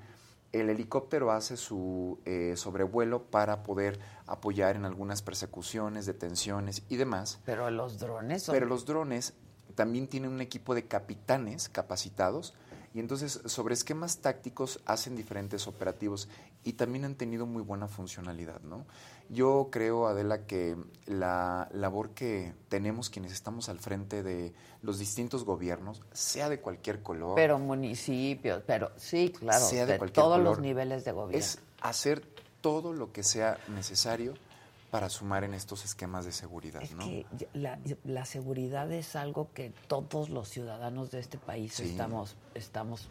el 0.51 0.69
helicóptero 0.69 1.31
hace 1.31 1.57
su 1.57 2.19
eh, 2.25 2.53
sobrevuelo 2.55 3.23
para 3.23 3.63
poder 3.63 3.99
apoyar 4.25 4.75
en 4.75 4.85
algunas 4.85 5.21
persecuciones, 5.21 6.05
detenciones 6.05 6.83
y 6.89 6.95
demás. 6.95 7.39
Pero 7.45 7.69
los 7.69 7.99
drones 7.99 8.43
son... 8.43 8.53
Pero 8.53 8.65
los 8.65 8.85
drones 8.85 9.33
también 9.75 10.07
tienen 10.07 10.31
un 10.31 10.41
equipo 10.41 10.73
de 10.73 10.87
capitanes 10.87 11.69
capacitados 11.69 12.55
y 12.93 12.99
entonces 12.99 13.41
sobre 13.45 13.75
esquemas 13.75 14.19
tácticos 14.19 14.79
hacen 14.85 15.15
diferentes 15.15 15.67
operativos 15.67 16.29
y 16.67 16.73
también 16.73 17.05
han 17.05 17.15
tenido 17.15 17.45
muy 17.45 17.61
buena 17.63 17.87
funcionalidad, 17.87 18.59
¿no? 18.61 18.85
Yo 19.29 19.69
creo, 19.71 20.07
Adela, 20.07 20.45
que 20.45 20.75
la 21.05 21.69
labor 21.71 22.09
que 22.11 22.53
tenemos 22.67 23.09
quienes 23.09 23.31
estamos 23.31 23.69
al 23.69 23.79
frente 23.79 24.21
de 24.21 24.53
los 24.81 24.99
distintos 24.99 25.45
gobiernos, 25.45 26.01
sea 26.11 26.49
de 26.49 26.59
cualquier 26.59 27.01
color, 27.01 27.35
Pero 27.35 27.57
municipios, 27.57 28.63
pero 28.67 28.91
sí, 28.97 29.33
claro, 29.37 29.65
sea 29.65 29.85
de 29.85 29.93
de 29.93 29.97
cualquier 29.97 30.23
todos 30.25 30.41
los 30.41 30.59
niveles 30.59 31.05
de 31.05 31.13
gobierno. 31.13 31.39
es 31.39 31.59
hacer 31.81 32.21
todo 32.59 32.91
lo 32.91 33.13
que 33.13 33.23
sea 33.23 33.57
necesario 33.69 34.33
para 34.91 35.09
sumar 35.09 35.45
en 35.45 35.53
estos 35.53 35.85
esquemas 35.85 36.25
de 36.25 36.33
seguridad, 36.33 36.81
¿no? 36.97 37.05
que 37.05 37.25
la, 37.53 37.79
la 38.03 38.25
seguridad 38.25 38.91
es 38.91 39.15
algo 39.15 39.49
que 39.53 39.71
todos 39.87 40.29
los 40.29 40.49
ciudadanos 40.49 41.11
de 41.11 41.19
este 41.19 41.37
país 41.37 41.73
Sí. 41.75 41.89
estamos, 41.91 42.35
estamos 42.55 43.07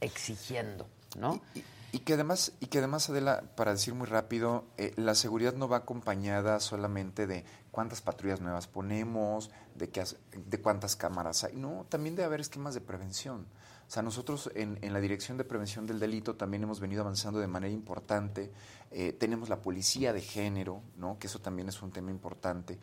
exigiendo, 0.00 0.86
¿no? 1.18 1.40
Y 1.54 1.62
que 2.00 2.14
además, 2.14 2.52
y 2.60 2.66
que 2.66 2.78
además 2.78 3.08
Adela, 3.08 3.44
para 3.56 3.72
decir 3.72 3.94
muy 3.94 4.06
rápido, 4.06 4.64
eh, 4.76 4.92
la 4.96 5.14
seguridad 5.14 5.54
no 5.54 5.68
va 5.68 5.78
acompañada 5.78 6.58
solamente 6.60 7.26
de 7.26 7.44
cuántas 7.70 8.02
patrullas 8.02 8.40
nuevas 8.40 8.66
ponemos, 8.66 9.50
de, 9.74 9.90
qué, 9.90 10.04
de 10.34 10.60
cuántas 10.60 10.96
cámaras 10.96 11.44
hay. 11.44 11.56
No, 11.56 11.86
también 11.88 12.16
debe 12.16 12.26
haber 12.26 12.40
esquemas 12.40 12.74
de 12.74 12.80
prevención. 12.80 13.46
O 13.86 13.90
sea, 13.90 14.02
nosotros 14.02 14.50
en, 14.56 14.78
en 14.82 14.92
la 14.92 15.00
Dirección 15.00 15.38
de 15.38 15.44
Prevención 15.44 15.86
del 15.86 16.00
Delito 16.00 16.34
también 16.34 16.64
hemos 16.64 16.80
venido 16.80 17.02
avanzando 17.02 17.38
de 17.38 17.46
manera 17.46 17.72
importante. 17.72 18.50
Eh, 18.90 19.12
tenemos 19.12 19.48
la 19.48 19.60
policía 19.60 20.12
de 20.12 20.20
género, 20.20 20.82
¿no? 20.96 21.18
que 21.18 21.28
eso 21.28 21.40
también 21.40 21.68
es 21.68 21.80
un 21.82 21.92
tema 21.92 22.10
importante. 22.10 22.78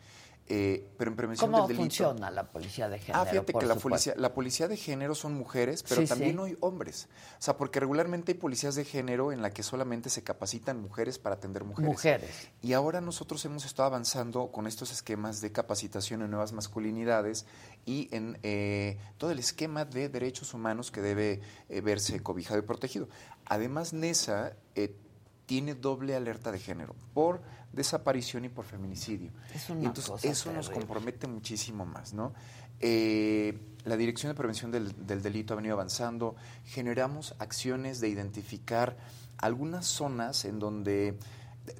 Eh, 0.46 0.86
pero 0.98 1.10
en 1.10 1.16
prevención 1.16 1.50
¿Cómo 1.50 1.66
del 1.66 1.76
delito... 1.76 1.82
funciona 1.84 2.30
la 2.30 2.44
policía 2.44 2.90
de 2.90 2.98
género? 2.98 3.22
Ah, 3.22 3.26
fíjate 3.26 3.52
por 3.52 3.62
que 3.62 3.66
la 3.66 3.76
policía, 3.76 4.14
la 4.16 4.34
policía 4.34 4.68
de 4.68 4.76
género 4.76 5.14
son 5.14 5.32
mujeres, 5.32 5.82
pero 5.82 6.02
Sí, 6.02 6.06
también 6.06 6.36
sí. 6.36 6.42
hay 6.42 6.56
hombres. 6.60 7.08
O 7.38 7.42
sea, 7.42 7.56
porque 7.56 7.80
regularmente 7.80 8.32
hay 8.32 8.38
policías 8.38 8.74
de 8.74 8.84
género 8.84 9.32
en 9.32 9.40
la 9.40 9.50
que 9.50 9.62
solamente 9.62 10.10
se 10.10 10.22
capacitan 10.22 10.82
mujeres 10.82 11.18
para 11.18 11.36
atender 11.36 11.64
mujeres. 11.64 11.90
Mujeres. 11.90 12.48
Y 12.60 12.74
ahora 12.74 13.00
nosotros 13.00 13.42
hemos 13.46 13.64
estado 13.64 13.86
avanzando 13.86 14.52
con 14.52 14.66
estos 14.66 14.92
esquemas 14.92 15.40
de 15.40 15.50
capacitación 15.50 16.20
en 16.20 16.30
nuevas 16.30 16.52
masculinidades 16.52 17.46
y 17.86 18.08
en 18.14 18.38
eh, 18.42 18.98
todo 19.16 19.30
el 19.30 19.38
esquema 19.38 19.86
de 19.86 20.10
derechos 20.10 20.52
humanos 20.52 20.90
que 20.90 21.00
debe 21.00 21.40
eh, 21.70 21.80
verse 21.80 22.22
cobijado 22.22 22.58
y 22.58 22.62
protegido. 22.62 23.08
Además, 23.46 23.94
NESA 23.94 24.56
eh, 24.74 24.94
tiene 25.46 25.74
doble 25.74 26.14
alerta 26.14 26.50
de 26.50 26.58
género 26.58 26.94
por 27.12 27.42
desaparición 27.72 28.44
y 28.44 28.48
por 28.48 28.64
feminicidio. 28.64 29.32
Es 29.54 29.68
una 29.70 29.80
entonces 29.80 30.10
cosa 30.10 30.28
eso 30.28 30.52
nos 30.52 30.70
compromete 30.70 31.26
muchísimo 31.26 31.84
más, 31.84 32.14
¿no? 32.14 32.32
Eh, 32.80 33.58
la 33.84 33.96
Dirección 33.96 34.32
de 34.32 34.36
Prevención 34.36 34.70
del, 34.70 35.06
del 35.06 35.22
Delito 35.22 35.54
ha 35.54 35.56
venido 35.56 35.74
avanzando. 35.74 36.36
Generamos 36.64 37.34
acciones 37.38 38.00
de 38.00 38.08
identificar 38.08 38.96
algunas 39.38 39.86
zonas 39.86 40.44
en 40.44 40.58
donde 40.58 41.18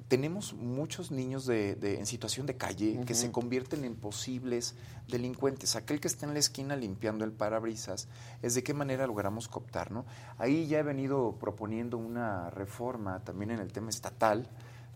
tenemos 0.07 0.53
muchos 0.53 1.11
niños 1.11 1.45
de, 1.45 1.75
de- 1.75 1.99
en 1.99 2.05
situación 2.05 2.45
de 2.45 2.57
calle 2.57 2.99
que 3.05 3.13
se 3.13 3.31
convierten 3.31 3.85
en 3.85 3.95
posibles 3.95 4.75
delincuentes. 5.07 5.75
Aquel 5.75 5.99
que 5.99 6.07
está 6.07 6.25
en 6.25 6.33
la 6.33 6.39
esquina 6.39 6.75
limpiando 6.75 7.23
el 7.23 7.31
parabrisas 7.31 8.07
es 8.41 8.55
de 8.55 8.63
qué 8.63 8.73
manera 8.73 9.05
logramos 9.05 9.47
cooptar, 9.47 9.91
¿no? 9.91 10.05
Ahí 10.37 10.67
ya 10.67 10.79
he 10.79 10.83
venido 10.83 11.37
proponiendo 11.39 11.97
una 11.97 12.49
reforma 12.49 13.19
también 13.23 13.51
en 13.51 13.59
el 13.59 13.71
tema 13.71 13.89
estatal, 13.89 14.49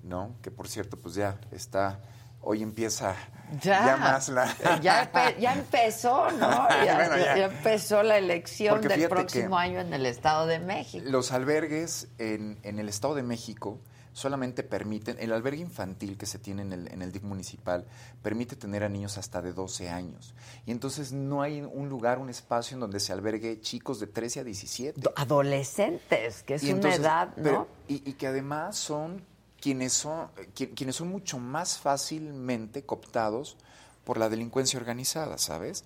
¿no? 0.04 0.36
Que 0.42 0.50
por 0.50 0.68
cierto, 0.68 0.98
pues 0.98 1.14
ya 1.16 1.40
está, 1.52 2.00
hoy 2.42 2.64
empieza 2.64 3.16
Ya, 3.62 3.96
más 3.98 4.30
la... 4.30 4.48
ya, 4.82 5.12
ya 5.38 5.54
empezó, 5.54 6.32
¿no? 6.32 6.68
Ya, 6.86 6.96
Bueno, 6.96 7.18
ya. 7.18 7.38
ya 7.38 7.46
empezó 7.46 8.02
la 8.02 8.18
elección 8.18 8.82
del 8.82 9.08
próximo 9.08 9.56
año 9.58 9.82
en 9.82 9.94
el 9.94 10.06
Estado 10.08 10.48
de 10.48 10.58
México. 10.60 11.06
Los 11.08 11.32
albergues 11.32 12.08
en, 12.18 12.58
en 12.64 12.80
el 12.80 12.90
Estado 12.90 13.14
de 13.14 13.24
México 13.24 13.78
solamente 14.14 14.64
permiten, 14.64 15.18
el 15.20 15.32
albergue 15.32 15.62
infantil 15.62 16.18
que 16.18 16.26
se 16.26 16.40
tiene 16.40 16.62
en 16.64 16.74
el, 16.74 16.92
en 16.92 17.02
el 17.02 17.12
DIF 17.12 17.24
municipal 17.24 17.86
permite 18.22 18.56
tener 18.56 18.84
a 18.84 18.90
niños 18.90 19.18
hasta 19.18 19.42
de 19.42 19.54
12 19.54 19.90
años. 19.90 20.34
Y 20.66 20.72
entonces 20.72 21.12
no 21.14 21.42
hay 21.42 21.62
un 21.62 21.90
lugar, 21.90 22.20
un 22.20 22.30
espacio 22.30 22.76
en 22.76 22.82
donde 22.82 23.00
se 23.00 23.14
albergue 23.14 23.62
chicos 23.62 24.00
de 24.00 24.08
13 24.08 24.40
a 24.42 24.44
17. 24.44 25.02
Adolescentes, 25.16 26.44
que 26.44 26.56
es 26.56 26.64
Y 26.64 26.68
una 26.68 26.76
entonces, 26.76 27.00
edad, 27.02 27.28
¿no? 27.38 27.44
pero- 27.44 27.68
y, 27.88 28.10
y 28.10 28.14
que 28.14 28.28
además 28.28 28.78
son 28.78 29.24
quienes 29.62 29.94
son 29.94 30.30
qui- 30.56 30.74
quienes 30.76 30.96
son 30.96 31.10
mucho 31.10 31.38
más 31.38 31.78
fácilmente 31.78 32.84
cooptados 32.86 33.58
por 34.04 34.18
la 34.18 34.30
delincuencia 34.30 34.80
organizada, 34.80 35.38
¿sabes? 35.38 35.84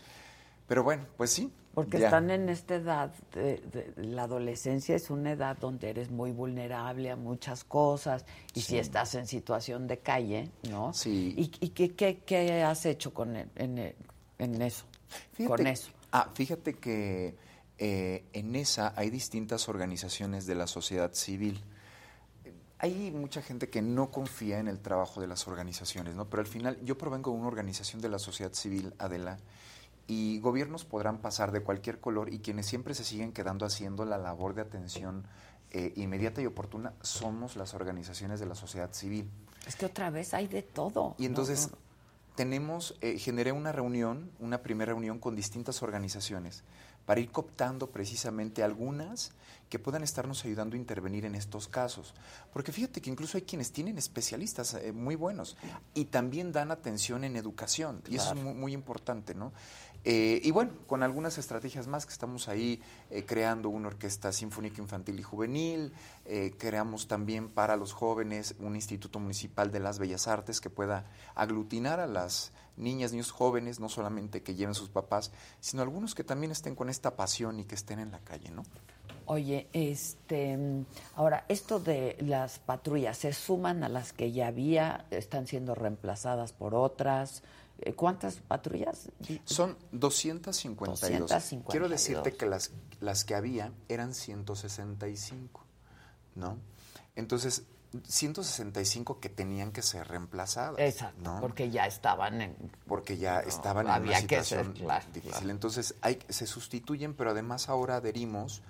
Pero 0.68 0.84
bueno, 0.84 1.06
pues 1.18 1.32
sí. 1.32 1.52
Porque 1.74 1.98
ya. 2.00 2.06
están 2.06 2.30
en 2.30 2.50
esta 2.50 2.76
edad, 2.76 3.12
de, 3.34 3.58
de- 3.58 3.94
la 3.98 4.24
adolescencia 4.24 4.96
es 4.96 5.10
una 5.10 5.32
edad 5.32 5.58
donde 5.58 5.90
eres 5.90 6.12
muy 6.12 6.32
vulnerable 6.32 7.10
a 7.10 7.16
muchas 7.16 7.64
cosas 7.64 8.26
y 8.54 8.62
si 8.62 8.78
estás 8.78 9.16
en 9.16 9.26
situación 9.26 9.88
de 9.88 9.98
calle, 9.98 10.50
¿no? 10.70 10.94
Sí. 10.94 11.34
¿Y, 11.36 11.66
y 11.66 11.70
qué, 11.70 11.94
qué- 11.96 12.20
qué 12.26 12.62
has 12.62 12.86
hecho 12.86 13.12
con 13.14 13.36
el- 13.36 13.50
en, 13.56 13.78
el- 13.80 13.96
en 14.38 14.62
eso? 14.62 14.86
Fíjate- 15.34 15.48
con 15.58 15.68
eso. 15.68 15.90
Ah, 16.12 16.30
fíjate 16.36 16.76
que 16.76 17.36
eh, 17.80 18.24
en 18.34 18.56
esa 18.56 18.94
hay 18.96 19.10
distintas 19.10 19.68
organizaciones 19.68 20.46
de 20.46 20.54
la 20.54 20.68
sociedad 20.68 21.12
civil. 21.14 21.60
Hay 22.78 23.12
mucha 23.12 23.42
gente 23.42 23.70
que 23.70 23.82
no 23.82 24.12
confía 24.12 24.60
en 24.60 24.68
el 24.68 24.80
trabajo 24.80 25.22
de 25.22 25.28
las 25.28 25.48
organizaciones, 25.48 26.16
¿no? 26.16 26.30
Pero 26.30 26.42
al 26.42 26.48
final 26.48 26.78
yo 26.84 26.98
provengo 26.98 27.32
de 27.32 27.38
una 27.38 27.48
organización 27.48 28.02
de 28.02 28.10
la 28.10 28.20
sociedad 28.20 28.54
civil, 28.54 28.94
Adela, 29.00 29.40
y 30.08 30.40
gobiernos 30.40 30.86
podrán 30.86 31.20
pasar 31.20 31.52
de 31.52 31.62
cualquier 31.62 32.00
color 32.00 32.34
y 32.34 32.40
quienes 32.40 32.66
siempre 32.66 32.94
se 32.94 33.04
siguen 33.04 33.32
quedando 33.32 33.66
haciendo 33.66 34.06
la 34.06 34.18
labor 34.18 34.54
de 34.54 34.62
atención 34.62 35.26
eh, 35.72 35.94
inmediata 35.96 36.42
y 36.42 36.46
oportuna 36.46 36.94
somos 37.02 37.56
las 37.56 37.74
organizaciones 37.74 38.40
de 38.40 38.46
la 38.46 38.56
sociedad 38.56 38.94
civil. 38.94 39.30
Es 39.66 39.76
que 39.76 39.86
otra 39.86 40.10
vez 40.10 40.34
hay 40.34 40.48
de 40.48 40.62
todo. 40.62 41.16
Y 41.18 41.24
¿no? 41.24 41.30
entonces 41.30 41.70
tenemos, 42.36 42.96
eh, 43.02 43.18
generé 43.18 43.52
una 43.52 43.72
reunión, 43.72 44.32
una 44.40 44.62
primera 44.62 44.92
reunión 44.92 45.20
con 45.20 45.36
distintas 45.36 45.82
organizaciones 45.82 46.64
para 47.06 47.20
ir 47.20 47.32
cooptando 47.32 47.88
precisamente 47.88 48.64
algunas 48.64 49.32
que 49.70 49.80
puedan 49.80 50.04
estarnos 50.04 50.46
ayudando 50.46 50.76
a 50.76 50.80
intervenir 50.80 51.26
en 51.26 51.36
estos 51.36 51.68
casos. 51.68 52.14
Porque 52.54 52.72
fíjate 52.72 53.02
que 53.02 53.10
incluso 53.10 53.38
hay 53.38 53.44
quienes 53.44 53.72
tienen 53.72 53.98
especialistas 53.98 54.76
eh, 54.76 54.92
muy 54.92 55.16
buenos 55.16 55.58
y 55.94 56.06
también 56.06 56.52
dan 56.52 56.72
atención 56.72 57.24
en 57.24 57.36
educación. 57.36 58.02
Y 58.08 58.16
eso 58.18 58.34
es 58.34 58.42
muy, 58.42 58.54
muy 58.54 58.74
importante, 58.74 59.34
¿no? 59.34 59.52
Eh, 60.06 60.42
y 60.44 60.52
bueno, 60.52 60.72
con 60.86 61.02
algunas 61.02 61.38
estrategias 61.38 61.88
más 61.88 62.06
que 62.06 62.12
estamos 62.12 62.50
ahí 62.50 62.82
eh, 63.10 63.24
creando 63.26 63.70
una 63.70 63.88
orquesta 63.88 64.34
sinfónica 64.34 64.82
infantil 64.82 65.20
y 65.20 65.24
juvenil, 65.24 65.94
eh, 66.26 66.54
creamos 66.58 67.08
también 67.08 67.50
para 67.50 67.78
los 67.78 67.94
jóvenes 67.94 68.56
un 68.60 68.76
instituto 68.76 69.20
municipal 69.20 69.72
de 69.72 69.80
las 69.80 70.00
bellas 70.00 70.28
artes 70.28 70.60
que 70.60 70.70
pueda 70.70 71.06
aglutinar 71.36 72.02
a 72.02 72.08
las 72.08 72.52
niñas, 72.76 73.12
niños 73.12 73.32
jóvenes, 73.32 73.80
no 73.80 73.88
solamente 73.88 74.44
que 74.44 74.56
lleven 74.56 74.76
sus 74.76 74.90
papás, 74.90 75.32
sino 75.62 75.82
algunos 75.82 76.16
que 76.16 76.24
también 76.24 76.52
estén 76.52 76.76
con 76.76 76.90
esta 76.90 77.16
pasión 77.16 77.60
y 77.60 77.66
que 77.66 77.76
estén 77.76 78.00
en 78.00 78.12
la 78.12 78.20
calle, 78.20 78.52
¿no? 78.52 78.64
Oye, 79.26 79.70
este, 79.72 80.58
ahora, 81.16 81.46
esto 81.48 81.80
de 81.80 82.18
las 82.20 82.60
patrullas, 82.60 83.18
¿se 83.18 83.32
suman 83.32 83.84
a 83.86 83.90
las 83.90 84.12
que 84.12 84.34
ya 84.34 84.48
había? 84.48 85.06
¿Están 85.12 85.48
siendo 85.48 85.76
reemplazadas 85.76 86.52
por 86.52 86.76
otras? 86.76 87.42
Eh, 87.80 87.94
¿Cuántas 87.94 88.36
patrullas? 88.38 89.10
Son 89.46 89.78
252. 89.92 91.02
252. 91.02 91.72
Quiero 91.72 91.90
decirte 91.90 92.34
que 92.34 92.46
las, 92.46 92.72
las 93.02 93.26
que 93.26 93.36
había 93.36 93.72
eran 93.90 94.14
165, 94.14 95.66
¿no? 96.36 96.58
Entonces, 97.16 97.64
165 98.08 99.20
que 99.20 99.30
tenían 99.30 99.72
que 99.72 99.82
ser 99.82 100.08
reemplazadas. 100.08 100.80
Exacto, 100.80 101.22
¿no? 101.22 101.40
porque 101.42 101.70
ya 101.70 101.86
estaban 101.86 102.42
en... 102.42 102.56
porque 102.88 103.18
ya 103.18 103.42
No, 103.42 103.48
estaban 103.50 103.88
en 103.88 104.04
una 104.04 104.12
ser, 104.14 104.22
situación 104.22 104.74
claro, 104.74 105.06
difícil. 105.14 105.32
claro. 105.32 105.50
Entonces 105.52 105.96
hay, 106.02 106.20
se 106.30 106.48
sustituyen, 106.48 107.14
pero 107.14 107.32
además 107.32 107.70
ahora 107.70 107.98
adherimos 107.98 108.64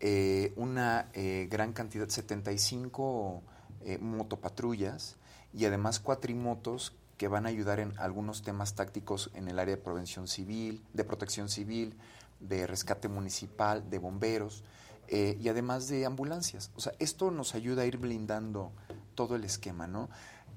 eh, 0.00 0.52
una 0.56 1.08
eh, 1.14 1.48
gran 1.50 1.72
cantidad, 1.72 2.08
75 2.08 3.42
eh, 3.84 3.98
motopatrullas 3.98 5.16
y 5.54 5.64
además 5.64 6.00
cuatrimotos 6.00 6.92
que 7.16 7.28
van 7.28 7.46
a 7.46 7.48
ayudar 7.48 7.80
en 7.80 7.92
algunos 7.98 8.42
temas 8.42 8.74
tácticos 8.74 9.30
en 9.34 9.48
el 9.48 9.58
área 9.58 9.76
de 9.76 9.82
prevención 9.82 10.28
civil, 10.28 10.84
de 10.92 11.04
protección 11.04 11.48
civil, 11.48 11.94
de 12.40 12.66
rescate 12.66 13.08
municipal, 13.08 13.88
de 13.88 13.98
bomberos 13.98 14.64
eh, 15.08 15.38
y 15.40 15.48
además 15.48 15.88
de 15.88 16.04
ambulancias. 16.04 16.70
O 16.76 16.80
sea, 16.80 16.92
esto 16.98 17.30
nos 17.30 17.54
ayuda 17.54 17.82
a 17.82 17.86
ir 17.86 17.96
blindando 17.96 18.72
todo 19.14 19.36
el 19.36 19.44
esquema, 19.44 19.86
¿no? 19.86 20.10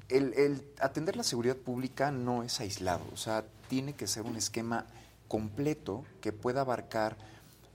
El, 0.10 0.34
el 0.34 0.65
atender 0.80 1.15
la 1.15 1.23
seguridad 1.23 1.56
pública 1.56 2.11
no 2.11 2.44
es 2.44 2.60
aislado, 2.60 3.06
o 3.14 3.18
sea, 3.18 3.45
tiene 3.68 3.94
que 3.94 4.07
ser 4.07 4.23
un 4.23 4.36
esquema 4.36 4.88
completo 5.27 6.03
que 6.19 6.34
pueda 6.34 6.61
abarcar 6.61 7.15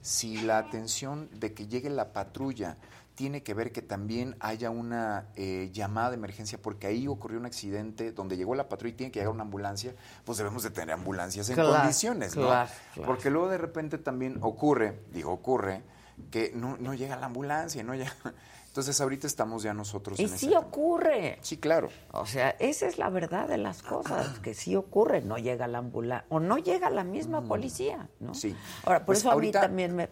si 0.01 0.37
la 0.41 0.57
atención 0.57 1.29
de 1.33 1.53
que 1.53 1.67
llegue 1.67 1.89
la 1.89 2.11
patrulla 2.11 2.77
tiene 3.15 3.43
que 3.43 3.53
ver 3.53 3.71
que 3.71 3.81
también 3.81 4.35
haya 4.41 4.69
una 4.69 5.29
eh, 5.35 5.69
llamada 5.73 6.09
de 6.11 6.15
emergencia, 6.17 6.61
porque 6.61 6.87
ahí 6.87 7.07
ocurrió 7.07 7.39
un 7.39 7.45
accidente 7.45 8.11
donde 8.11 8.35
llegó 8.37 8.55
la 8.55 8.67
patrulla 8.69 8.93
y 8.93 8.97
tiene 8.97 9.11
que 9.11 9.19
llegar 9.19 9.33
una 9.33 9.43
ambulancia, 9.43 9.95
pues 10.25 10.37
debemos 10.37 10.63
de 10.63 10.69
tener 10.69 10.91
ambulancias 10.93 11.47
en 11.49 11.55
Claro, 11.55 11.71
condiciones, 11.77 12.35
¿no? 12.35 12.47
claro. 12.47 12.69
Porque 13.05 13.29
luego 13.29 13.47
de 13.49 13.57
repente 13.57 13.97
también 13.97 14.37
ocurre, 14.41 14.99
digo 15.13 15.31
ocurre, 15.31 15.81
que 16.29 16.51
no, 16.53 16.77
no 16.77 16.93
llega 16.93 17.15
la 17.15 17.25
ambulancia, 17.27 17.83
no 17.83 17.95
llega. 17.95 18.13
Entonces 18.67 18.99
ahorita 18.99 19.25
estamos 19.25 19.63
ya 19.63 19.73
nosotros 19.73 20.19
Y 20.19 20.23
en 20.23 20.37
sí 20.37 20.53
ocurre. 20.53 21.39
Sí, 21.41 21.55
claro. 21.55 21.87
O 22.11 22.25
sea, 22.25 22.49
esa 22.59 22.87
es 22.87 22.97
la 22.97 23.09
verdad 23.09 23.47
de 23.47 23.57
las 23.57 23.81
cosas, 23.81 24.39
que 24.39 24.53
sí 24.53 24.75
ocurre, 24.75 25.21
no 25.21 25.37
llega 25.37 25.65
la 25.67 25.77
ambulancia, 25.77 26.25
o 26.27 26.41
no 26.41 26.57
llega 26.57 26.89
la 26.89 27.05
misma 27.05 27.41
policía, 27.47 28.09
¿no? 28.19 28.33
Sí. 28.33 28.53
Ahora, 28.83 28.99
por 28.99 29.05
Pues 29.05 29.19
eso 29.19 29.31
ahorita- 29.31 29.59
a 29.59 29.61
mí 29.61 29.67
también 29.67 29.95
me... 29.95 30.09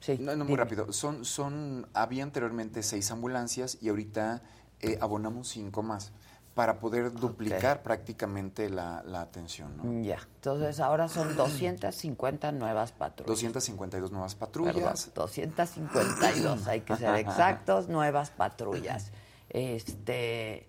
Sí, 0.00 0.16
No, 0.20 0.36
no, 0.36 0.44
muy 0.44 0.56
rápido. 0.56 0.92
Son, 0.92 1.24
son, 1.24 1.86
había 1.92 2.22
anteriormente 2.22 2.82
seis 2.82 3.10
ambulancias 3.10 3.78
y 3.80 3.88
ahorita 3.88 4.42
eh, 4.80 4.98
abonamos 5.00 5.48
cinco 5.48 5.82
más 5.82 6.12
para 6.54 6.80
poder 6.80 7.12
duplicar 7.12 7.84
prácticamente 7.84 8.68
la, 8.68 9.04
la 9.06 9.20
atención, 9.20 9.76
¿no? 9.76 10.02
Ya, 10.02 10.18
entonces 10.34 10.80
ahora 10.80 11.06
son 11.06 11.36
250 11.36 12.50
nuevas 12.50 12.90
patrullas. 12.90 13.28
252 13.28 14.10
nuevas 14.10 14.34
Perdón, 14.34 14.64
patrullas. 14.72 15.14
252, 15.14 16.66
hay 16.66 16.80
que 16.80 16.96
ser 16.96 17.14
exactos, 17.14 17.88
nuevas 17.88 18.30
patrullas. 18.30 19.12
Este, 19.50 20.66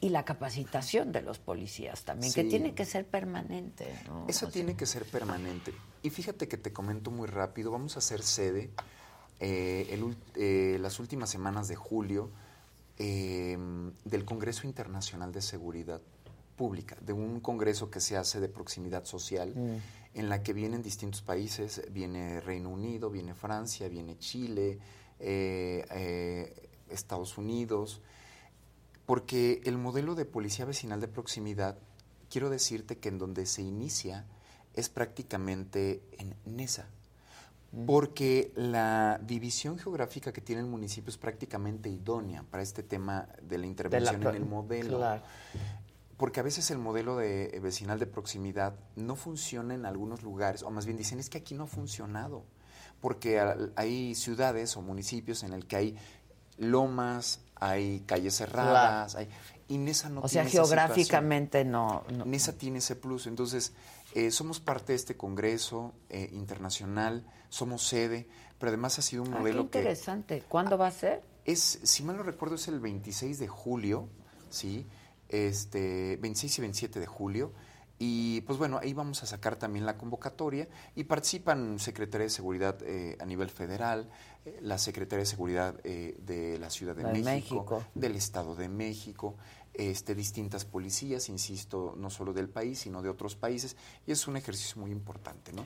y 0.00 0.08
la 0.08 0.24
capacitación 0.24 1.12
de 1.12 1.20
los 1.20 1.38
policías 1.38 2.04
también, 2.04 2.32
que 2.32 2.44
tiene 2.44 2.74
que 2.74 2.86
ser 2.86 3.06
permanente. 3.06 3.92
¿no? 4.06 4.24
Eso 4.26 4.46
O 4.46 4.48
sea, 4.48 4.50
tiene 4.50 4.74
que 4.74 4.86
ser 4.86 5.04
permanente. 5.04 5.74
Y 6.02 6.10
fíjate 6.10 6.48
que 6.48 6.56
te 6.56 6.72
comento 6.72 7.10
muy 7.10 7.28
rápido, 7.28 7.70
vamos 7.70 7.96
a 7.96 7.98
hacer 7.98 8.22
sede 8.22 8.70
eh, 9.38 9.86
el 9.90 10.16
eh, 10.34 10.78
las 10.80 10.98
últimas 11.00 11.30
semanas 11.30 11.68
de 11.68 11.76
julio 11.76 12.30
eh, 12.98 13.56
del 14.04 14.24
Congreso 14.24 14.66
Internacional 14.66 15.32
de 15.32 15.42
Seguridad 15.42 16.00
Pública, 16.56 16.96
de 17.00 17.12
un 17.12 17.40
congreso 17.40 17.90
que 17.90 18.00
se 18.00 18.16
hace 18.16 18.40
de 18.40 18.48
proximidad 18.48 19.04
social, 19.04 19.54
Mm. 19.54 19.76
en 20.18 20.28
la 20.28 20.42
que 20.42 20.52
vienen 20.52 20.82
distintos 20.82 21.22
países, 21.22 21.82
viene 21.90 22.40
Reino 22.40 22.68
Unido, 22.68 23.10
viene 23.10 23.34
Francia, 23.34 23.88
viene 23.88 24.18
Chile, 24.18 24.78
eh, 25.18 26.54
Estados 26.88 27.38
Unidos, 27.38 28.00
porque 29.06 29.62
el 29.64 29.78
modelo 29.78 30.14
de 30.14 30.24
policía 30.24 30.64
vecinal 30.64 31.00
de 31.00 31.08
proximidad, 31.08 31.78
quiero 32.28 32.50
decirte 32.50 32.98
que 32.98 33.08
en 33.08 33.18
donde 33.18 33.46
se 33.46 33.62
inicia 33.62 34.26
es 34.74 34.88
prácticamente 34.88 36.02
en 36.18 36.34
Nesa, 36.44 36.86
porque 37.86 38.52
la 38.56 39.20
división 39.22 39.78
geográfica 39.78 40.32
que 40.32 40.40
tiene 40.40 40.60
el 40.62 40.66
municipio 40.66 41.10
es 41.10 41.18
prácticamente 41.18 41.88
idónea 41.88 42.42
para 42.50 42.62
este 42.62 42.82
tema 42.82 43.28
de 43.42 43.58
la 43.58 43.66
intervención 43.66 44.22
en 44.26 44.34
el 44.34 44.44
modelo. 44.44 44.98
claro. 44.98 45.22
Porque 46.16 46.40
a 46.40 46.42
veces 46.42 46.70
el 46.70 46.76
modelo 46.78 47.16
de 47.16 47.44
eh, 47.46 47.60
vecinal 47.60 47.98
de 47.98 48.06
proximidad 48.06 48.74
no 48.94 49.16
funciona 49.16 49.72
en 49.72 49.86
algunos 49.86 50.22
lugares, 50.22 50.62
o 50.62 50.70
más 50.70 50.84
bien 50.84 50.98
dicen, 50.98 51.18
es 51.18 51.30
que 51.30 51.38
aquí 51.38 51.54
no 51.54 51.64
ha 51.64 51.66
funcionado. 51.66 52.44
Porque 53.00 53.40
hay 53.76 54.14
ciudades 54.14 54.76
o 54.76 54.82
municipios 54.82 55.42
en 55.44 55.54
el 55.54 55.66
que 55.66 55.76
hay 55.76 55.96
lomas, 56.58 57.40
hay 57.54 58.00
calles 58.00 58.34
cerradas, 58.36 59.14
hay, 59.14 59.28
y 59.68 59.78
Nesa 59.78 60.10
no 60.10 60.20
o 60.20 60.28
sea, 60.28 60.42
esa 60.42 60.50
geográficamente 60.50 61.64
no, 61.64 62.04
no- 62.12 62.26
Nesa 62.26 62.52
tiene 62.52 62.80
ese 62.80 62.96
plus. 62.96 63.26
Entonces, 63.26 63.72
eh, 64.14 64.30
somos 64.30 64.60
parte 64.60 64.92
de 64.92 64.96
este 64.96 65.16
congreso 65.16 65.92
eh, 66.08 66.28
internacional, 66.32 67.24
somos 67.48 67.82
sede, 67.86 68.28
pero 68.58 68.70
además 68.70 68.98
ha 68.98 69.02
sido 69.02 69.22
un 69.22 69.28
Ah, 69.28 69.32
qué 69.34 69.38
modelo 69.40 69.70
que 69.70 69.78
interesante. 69.78 70.42
¿Cuándo 70.48 70.76
va 70.78 70.88
a 70.88 70.90
ser? 70.92 71.22
es, 71.44 71.80
si 71.82 72.02
mal 72.02 72.16
no 72.16 72.22
recuerdo, 72.22 72.54
es 72.56 72.68
el 72.68 72.80
26 72.80 73.38
de 73.38 73.48
julio, 73.48 74.08
¿sí? 74.50 74.86
Este, 75.28 76.16
26 76.20 76.58
y 76.58 76.60
27 76.60 77.00
de 77.00 77.06
julio. 77.06 77.52
Y 78.02 78.40
pues 78.42 78.58
bueno, 78.58 78.78
ahí 78.82 78.94
vamos 78.94 79.22
a 79.22 79.26
sacar 79.26 79.56
también 79.56 79.84
la 79.84 79.98
convocatoria 79.98 80.68
y 80.94 81.04
participan 81.04 81.78
Secretaría 81.78 82.24
de 82.24 82.30
Seguridad 82.30 82.78
eh, 82.82 83.16
a 83.20 83.26
nivel 83.26 83.50
federal, 83.50 84.08
eh, 84.46 84.58
la 84.62 84.78
Secretaría 84.78 85.20
de 85.20 85.26
Seguridad 85.26 85.74
eh, 85.84 86.16
de 86.24 86.58
la 86.58 86.70
Ciudad 86.70 86.96
de 86.96 87.02
La 87.02 87.12
de 87.12 87.22
México, 87.22 87.56
México. 87.56 87.84
del 87.94 88.16
Estado 88.16 88.54
de 88.56 88.70
México, 88.70 89.36
este, 89.74 90.14
distintas 90.14 90.64
policías, 90.64 91.28
insisto, 91.28 91.94
no 91.96 92.10
solo 92.10 92.32
del 92.32 92.48
país, 92.48 92.80
sino 92.80 93.02
de 93.02 93.08
otros 93.08 93.36
países. 93.36 93.76
Y 94.06 94.12
es 94.12 94.26
un 94.26 94.36
ejercicio 94.36 94.80
muy 94.80 94.90
importante, 94.90 95.52
¿no? 95.52 95.64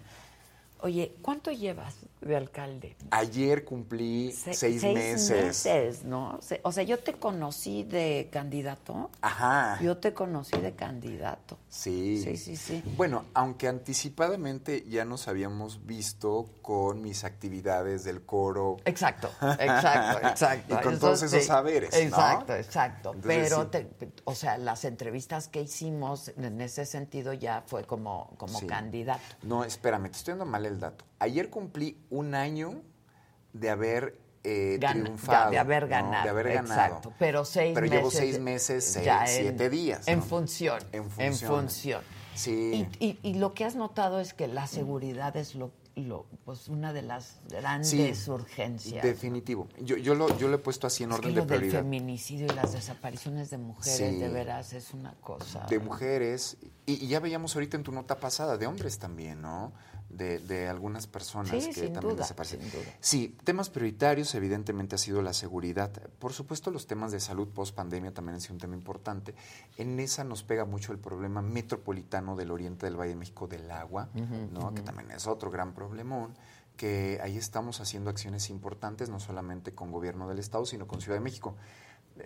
Oye, 0.85 1.15
¿cuánto 1.23 1.51
llevas 1.51 1.95
de 2.21 2.37
alcalde? 2.37 2.95
Ayer 3.11 3.65
cumplí 3.65 4.33
Se- 4.33 4.53
seis, 4.53 4.83
meses. 4.83 5.31
meses, 5.65 6.05
¿no? 6.05 6.39
O 6.63 6.73
sea, 6.73 6.83
yo 6.85 6.99
te 6.99 7.15
conocí 7.15 7.85
de 7.85 8.29
candidato. 8.31 9.11
Ajá. 9.23 9.79
Yo 9.81 9.97
te 9.97 10.13
conocí 10.13 10.59
de 10.59 10.75
candidato. 10.75 11.57
Sí. 11.71 12.21
Sí, 12.23 12.37
sí, 12.37 12.57
sí. 12.57 12.83
Bueno, 12.99 13.25
aunque 13.33 13.67
anticipadamente 13.67 14.85
ya 14.87 15.07
nos 15.07 15.27
habíamos 15.27 15.87
visto 15.87 16.51
con 16.61 17.01
mis 17.01 17.25
actividades 17.25 18.05
del 18.05 18.21
coro. 18.27 18.77
Exacto, 18.85 19.31
exacto, 19.59 20.29
exacto. 20.29 20.75
y 20.79 20.83
con 20.83 20.99
todos 20.99 21.23
esos 21.23 21.41
sí. 21.41 21.47
saberes, 21.49 21.93
¿no? 21.95 21.99
Exacto, 22.01 22.55
exacto. 22.55 23.13
Entonces, 23.15 23.43
Pero, 23.43 23.63
sí. 23.63 23.69
te- 23.71 24.13
o 24.25 24.35
sea, 24.35 24.59
las 24.59 24.85
entrevistas 24.85 25.49
que 25.49 25.63
hicimos 25.63 26.29
en 26.37 26.61
ese 26.61 26.85
sentido 26.85 27.33
ya 27.33 27.63
fue 27.67 27.85
como, 27.85 28.35
como 28.37 28.59
Sí. 28.61 28.67
candidato. 28.67 29.23
No, 29.45 29.65
espérame, 29.65 30.11
te 30.11 30.19
estoy 30.19 30.33
dando 30.33 30.45
mal 30.45 30.67
el 30.67 30.74
dato. 30.81 31.05
Ayer 31.19 31.51
cumplí 31.51 31.97
un 32.11 32.35
año 32.35 32.83
de 33.53 33.71
haber 33.71 34.19
eh, 34.47 34.77
Gana- 34.79 35.05
triunfado. 35.05 35.45
ya, 35.47 35.51
de 35.51 35.59
haber 35.59 35.83
¿no? 35.85 35.89
ganado. 35.89 36.25
De 36.25 36.29
haber 36.31 36.49
ganado. 36.53 36.81
Exacto. 36.83 37.13
Pero 37.19 37.45
seis 37.47 37.73
Pero 37.75 37.87
meses. 37.87 37.97
llevo 37.99 38.11
seis 38.11 38.41
meses, 38.41 38.85
seis, 38.85 39.07
en- 39.09 39.27
siete 39.27 39.71
días. 39.71 40.07
En 40.07 40.23
función. 40.23 40.83
En 40.93 41.05
En 41.19 41.35
función. 41.35 42.03
Sí. 42.35 42.87
Y, 43.01 43.07
y- 43.07 43.19
y 43.23 43.35
lo 43.35 43.55
que 43.55 43.65
has 43.65 43.75
notado 43.77 44.21
es 44.21 44.35
que 44.35 44.47
la 44.49 44.67
seguridad 44.67 45.35
es 45.37 45.55
lo, 45.55 45.71
lo 45.95 46.27
pues 46.45 46.69
una 46.69 46.93
de 46.93 47.01
las 47.03 47.39
grandes 47.49 47.89
Sí, 48.19 48.31
urgencias. 48.31 49.03
Definitivo. 49.03 49.69
Yo, 49.81 49.97
yo, 49.97 50.15
lo, 50.15 50.37
yo 50.37 50.49
lo 50.49 50.57
he 50.57 50.59
puesto 50.59 50.87
así 50.89 51.05
en 51.05 51.13
Es 51.13 51.21
que 51.21 51.29
orden 51.29 51.35
lo 51.37 51.41
de 51.43 51.47
prioridad. 51.57 51.81
feminicidio 51.83 52.47
y 52.47 52.55
las 52.57 52.73
desapariciones 52.73 53.49
de 53.51 53.57
mujeres, 53.59 53.97
Sí. 53.97 54.19
de 54.19 54.29
veras, 54.29 54.73
es 54.75 54.93
una 54.93 55.15
cosa. 55.23 55.65
de 55.71 55.79
mujeres 55.79 56.57
y, 56.85 57.05
y 57.05 57.07
ya 57.09 57.21
veíamos 57.21 57.55
ahorita 57.55 57.77
en 57.79 57.83
tu 57.85 57.93
nota 57.93 58.19
pasada 58.21 58.59
de 58.59 58.67
hombres 58.67 58.99
también, 58.99 59.41
¿no? 59.41 59.73
De, 60.17 60.39
de 60.39 60.69
algunas 60.69 61.07
personas 61.07 61.51
Sí, 61.51 61.71
que 61.73 61.89
también 61.89 62.15
duda, 62.15 62.23
desaparecen. 62.23 62.61
Sí, 63.01 63.37
temas 63.45 63.71
prioritarios 63.71 64.35
evidentemente 64.35 64.95
ha 64.95 64.99
sido 64.99 65.23
la 65.23 65.33
seguridad. 65.33 65.91
Por 66.19 66.33
supuesto 66.33 66.71
los 66.71 66.87
temas 66.87 67.13
de 67.13 67.21
salud 67.21 67.49
post 67.49 67.75
pandemia 67.75 68.13
también 68.13 68.35
han 68.35 68.41
sido 68.41 68.55
un 68.55 68.61
tema 68.61 68.75
importante. 68.75 69.35
En 69.77 69.99
esa 70.01 70.25
nos 70.25 70.43
pega 70.43 70.65
mucho 70.65 70.93
el 70.93 70.99
problema 70.99 71.43
metropolitano 71.43 72.37
del 72.37 72.51
oriente 72.51 72.87
del 72.87 72.97
Valle 72.97 73.11
de 73.11 73.17
México 73.17 73.47
del 73.47 73.71
agua, 73.71 74.09
¿no? 74.53 74.73
Que 74.75 74.83
también 74.83 75.11
es 75.11 75.27
otro 75.27 75.51
gran 75.51 75.75
problemón 75.75 76.35
que 76.77 77.21
ahí 77.23 77.37
estamos 77.37 77.81
haciendo 77.81 78.11
acciones 78.11 78.51
importantes 78.51 79.09
no 79.09 79.21
solamente 79.21 79.75
con 79.75 79.93
gobierno 79.93 80.29
del 80.29 80.39
estado, 80.39 80.67
sino 80.67 80.87
con 80.87 81.01
Ciudad 81.01 81.19
de 81.19 81.25
México. 81.25 81.55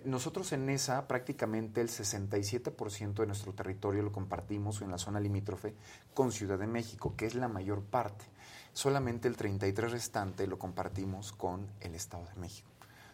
Nosotros 0.05 0.51
en 0.53 0.69
esa 0.69 1.07
prácticamente 1.07 1.81
el 1.81 1.89
67% 1.89 3.13
de 3.13 3.25
nuestro 3.25 3.53
territorio 3.53 4.03
lo 4.03 4.11
compartimos 4.11 4.81
en 4.81 4.91
la 4.91 4.97
zona 4.99 5.19
limítrofe 5.19 5.73
con 6.13 6.31
Ciudad 6.31 6.59
de 6.59 6.67
México, 6.67 7.15
que 7.17 7.25
es 7.25 7.33
la 7.33 7.47
mayor 7.47 7.81
parte. 7.83 8.25
Solamente 8.73 9.27
el 9.27 9.35
33 9.35 9.91
restante 9.91 10.45
lo 10.45 10.59
compartimos 10.59 11.31
con 11.31 11.67
el 11.79 11.95
Estado 11.95 12.25
de 12.25 12.39
México. 12.39 12.69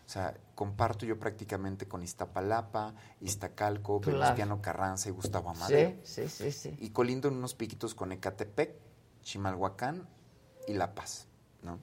O 0.05 0.09
sea, 0.09 0.35
comparto 0.53 1.05
yo 1.05 1.17
prácticamente 1.17 1.87
con 1.87 2.03
Iztapalapa, 2.03 2.93
Iztacalco, 3.21 4.01
Claro. 4.01 4.19
Venustiano 4.19 4.61
Carranza 4.61 5.09
y 5.09 5.13
Gustavo 5.13 5.49
Amadero. 5.49 5.95
Sí, 6.03 6.27
sí, 6.27 6.29
sí, 6.29 6.51
sí. 6.51 6.77
Y 6.79 6.89
colindo 6.89 7.29
en 7.29 7.35
unos 7.35 7.55
piquitos 7.55 7.95
con 7.95 8.11
Ecatepec, 8.11 8.75
Chimalhuacán 9.23 10.07
y 10.67 10.73
La 10.73 10.93
Paz, 10.93 11.25
¿no? 11.63 11.79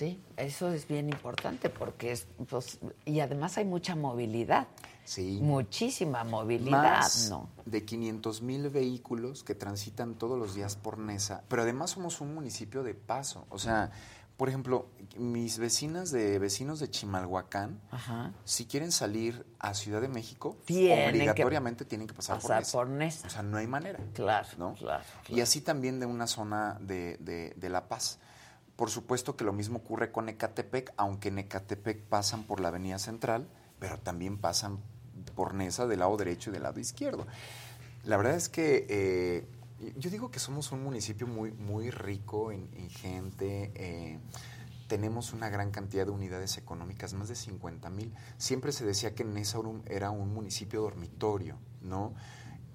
Sí, 0.00 0.18
eso 0.38 0.72
es 0.72 0.88
bien 0.88 1.10
importante 1.10 1.68
porque 1.68 2.12
es, 2.12 2.26
pues, 2.48 2.78
y 3.04 3.20
además 3.20 3.58
hay 3.58 3.66
mucha 3.66 3.94
movilidad. 3.94 4.66
Sí. 5.04 5.38
Muchísima 5.42 6.24
movilidad, 6.24 7.00
Más 7.00 7.28
¿no? 7.28 7.50
de 7.66 7.84
500 7.84 8.40
mil 8.40 8.70
vehículos 8.70 9.44
que 9.44 9.54
transitan 9.54 10.14
todos 10.14 10.38
los 10.38 10.54
días 10.54 10.74
por 10.76 10.96
Nesa, 10.96 11.44
pero 11.48 11.60
además 11.62 11.90
somos 11.90 12.22
un 12.22 12.34
municipio 12.34 12.82
de 12.82 12.94
paso. 12.94 13.44
O 13.50 13.58
sea, 13.58 13.90
por 14.38 14.48
ejemplo, 14.48 14.86
mis 15.18 15.58
vecinas 15.58 16.10
de 16.10 16.38
vecinos 16.38 16.80
de 16.80 16.88
Chimalhuacán, 16.88 17.78
Ajá. 17.90 18.32
si 18.46 18.64
quieren 18.64 18.92
salir 18.92 19.44
a 19.58 19.74
Ciudad 19.74 20.00
de 20.00 20.08
México, 20.08 20.56
Tienen 20.64 21.10
que 21.12 21.18
obligatoriamente 21.18 21.84
tienen 21.84 22.06
que 22.06 22.14
pasar, 22.14 22.36
pasar 22.40 22.62
por, 22.62 22.72
por 22.72 22.88
Nesa. 22.88 23.26
O 23.26 23.30
sea, 23.30 23.42
no 23.42 23.58
hay 23.58 23.66
manera. 23.66 23.98
Claro, 24.14 24.48
¿no? 24.56 24.72
claro, 24.76 25.04
Y 25.28 25.42
así 25.42 25.60
también 25.60 26.00
de 26.00 26.06
una 26.06 26.26
zona 26.26 26.78
de, 26.80 27.18
de- 27.18 27.52
de 27.54 27.68
La 27.68 27.86
Paz. 27.86 28.18
Por 28.80 28.88
supuesto 28.88 29.36
que 29.36 29.44
lo 29.44 29.52
mismo 29.52 29.80
ocurre 29.80 30.10
con 30.10 30.30
Ecatepec, 30.30 30.94
aunque 30.96 31.28
en 31.28 31.38
Ecatepec 31.40 32.00
pasan 32.04 32.44
por 32.44 32.60
la 32.60 32.68
Avenida 32.68 32.98
Central, 32.98 33.46
pero 33.78 33.98
también 33.98 34.38
pasan 34.38 34.78
por 35.34 35.52
Nesa 35.52 35.86
del 35.86 35.98
lado 35.98 36.16
derecho 36.16 36.48
y 36.48 36.54
del 36.54 36.62
lado 36.62 36.80
izquierdo. 36.80 37.26
La 38.04 38.16
verdad 38.16 38.36
es 38.36 38.48
que 38.48 38.86
eh, 38.88 39.44
yo 39.98 40.08
digo 40.08 40.30
que 40.30 40.38
somos 40.38 40.72
un 40.72 40.82
municipio 40.82 41.26
muy, 41.26 41.50
muy 41.52 41.90
rico 41.90 42.52
en, 42.52 42.70
en 42.72 42.88
gente. 42.88 43.70
eh, 43.74 44.18
tenemos 44.88 45.34
una 45.34 45.50
gran 45.50 45.70
cantidad 45.72 46.06
de 46.06 46.12
unidades 46.12 46.56
económicas, 46.56 47.12
más 47.12 47.28
de 47.28 47.34
50 47.36 47.90
mil. 47.90 48.14
Siempre 48.38 48.72
se 48.72 48.86
decía 48.86 49.14
que 49.14 49.24
Nesa 49.24 49.58
era 49.58 49.68
un- 49.68 49.82
era 49.88 50.10
un 50.10 50.32
municipio 50.32 50.80
dormitorio, 50.80 51.58
¿no? 51.82 52.14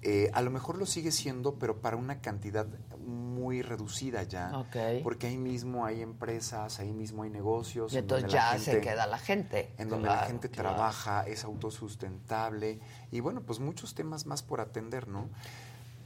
Eh, 0.02 0.30
a 0.34 0.40
lo 0.40 0.52
mejor 0.52 0.78
lo 0.78 0.86
sigue 0.86 1.10
siendo, 1.10 1.58
pero 1.58 1.80
para 1.80 1.96
una 1.96 2.20
cantidad 2.20 2.64
muy 3.06 3.62
reducida 3.62 4.22
ya. 4.24 4.50
Ok. 4.58 4.76
Porque 5.02 5.28
ahí 5.28 5.38
mismo 5.38 5.86
hay 5.86 6.02
empresas, 6.02 6.80
ahí 6.80 6.92
mismo 6.92 7.22
hay 7.22 7.30
negocios. 7.30 7.92
Y 7.92 7.96
en 7.96 8.04
entonces 8.04 8.32
ya 8.32 8.58
se 8.58 8.80
queda 8.80 9.06
la 9.06 9.18
gente. 9.18 9.70
En 9.78 9.88
donde 9.88 10.08
la 10.08 10.24
gente 10.24 10.50
claro. 10.50 10.70
trabaja, 10.74 11.26
es 11.26 11.44
autosustentable. 11.44 12.78
Y 13.12 13.20
bueno, 13.20 13.40
pues 13.42 13.60
muchos 13.60 13.94
temas 13.94 14.26
más 14.26 14.42
por 14.42 14.60
atender, 14.60 15.08
¿no? 15.08 15.28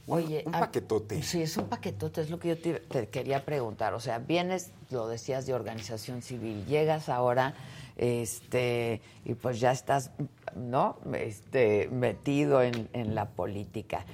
Un- 0.07 0.17
Oye, 0.17 0.43
un 0.45 0.51
paquetote. 0.51 1.21
Sí, 1.21 1.41
es 1.43 1.57
un 1.57 1.67
paquetote, 1.67 2.21
es 2.21 2.29
lo 2.29 2.39
que 2.39 2.49
yo 2.49 2.57
te, 2.59 2.73
te 2.79 3.07
quería 3.09 3.45
preguntar. 3.45 3.93
O 3.93 3.99
sea, 3.99 4.17
vienes, 4.19 4.71
lo 4.89 5.07
decías, 5.07 5.45
de 5.45 5.53
organización 5.53 6.21
civil, 6.23 6.65
llegas 6.65 7.07
ahora, 7.07 7.53
este, 7.97 9.01
y 9.25 9.35
pues 9.35 9.59
ya 9.59 9.71
estás, 9.71 10.09
¿no? 10.55 10.97
Este, 11.13 11.87
metido 11.91 12.63
en, 12.63 12.89
en 12.93 13.13
la 13.13 13.29
política. 13.29 14.05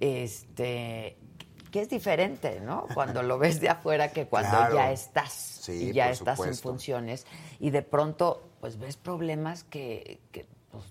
Este, 0.00 1.16
que 1.70 1.82
es 1.82 1.88
diferente, 1.88 2.60
¿no? 2.60 2.86
Cuando 2.94 3.22
lo 3.22 3.38
ves 3.38 3.60
de 3.60 3.68
afuera 3.68 4.08
que 4.12 4.26
cuando 4.26 4.50
Claro. 4.50 4.74
ya 4.76 4.92
estás 4.92 5.32
Sí, 5.32 5.90
y 5.90 5.92
ya 5.92 6.10
estás 6.10 6.40
en 6.40 6.54
funciones 6.54 7.26
y 7.60 7.70
de 7.70 7.82
pronto 7.82 8.48
pues 8.60 8.78
ves 8.78 8.96
problemas 8.96 9.64
que, 9.64 10.20
que 10.32 10.46
pues, 10.70 10.84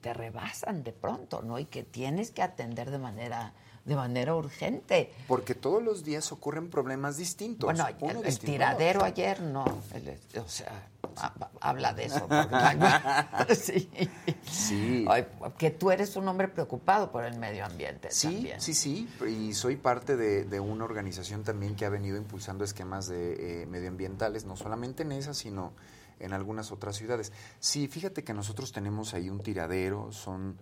te 0.00 0.12
rebasan 0.14 0.84
de 0.84 0.92
pronto, 0.92 1.42
¿no? 1.42 1.58
Y 1.58 1.64
que 1.64 1.82
tienes 1.82 2.30
que 2.30 2.42
atender 2.42 2.90
de 2.90 2.98
manera 2.98 3.54
de 3.88 3.96
manera 3.96 4.34
urgente. 4.34 5.12
Porque 5.26 5.54
todos 5.54 5.82
los 5.82 6.04
días 6.04 6.30
ocurren 6.30 6.68
problemas 6.70 7.16
distintos. 7.16 7.66
Bueno, 7.66 7.86
uno 8.00 8.22
el, 8.22 8.38
tiradero 8.38 9.02
ayer 9.02 9.40
no, 9.40 9.64
el- 9.94 10.18
o 10.40 10.48
sea, 10.48 10.86
ha- 11.16 11.32
habla 11.60 11.94
de 11.94 12.04
eso. 12.04 12.28
porque- 12.28 13.54
sí. 13.56 13.90
Sí. 14.48 15.06
Ay, 15.08 15.26
que 15.56 15.70
tú 15.70 15.90
eres 15.90 16.14
un 16.16 16.28
hombre 16.28 16.48
preocupado 16.48 17.10
por 17.10 17.24
el 17.24 17.38
medio 17.38 17.64
ambiente 17.64 18.10
Sí, 18.10 18.28
también. 18.34 18.60
sí, 18.60 18.74
sí, 18.74 19.08
y 19.26 19.54
soy 19.54 19.76
parte 19.76 20.16
de, 20.16 20.44
de 20.44 20.60
una 20.60 20.84
organización 20.84 21.42
también 21.42 21.74
que 21.74 21.84
ha 21.84 21.88
venido 21.88 22.16
impulsando 22.16 22.64
esquemas 22.64 23.08
de 23.08 23.62
eh, 23.62 23.66
medioambientales, 23.66 24.44
no 24.44 24.56
solamente 24.56 25.02
en 25.02 25.12
esa, 25.12 25.32
sino 25.34 25.72
en 26.20 26.32
algunas 26.32 26.72
otras 26.72 26.96
ciudades. 26.96 27.32
Sí, 27.60 27.88
fíjate 27.88 28.24
que 28.24 28.34
nosotros 28.34 28.72
tenemos 28.72 29.14
ahí 29.14 29.30
un 29.30 29.40
tiradero, 29.40 30.12
son 30.12 30.58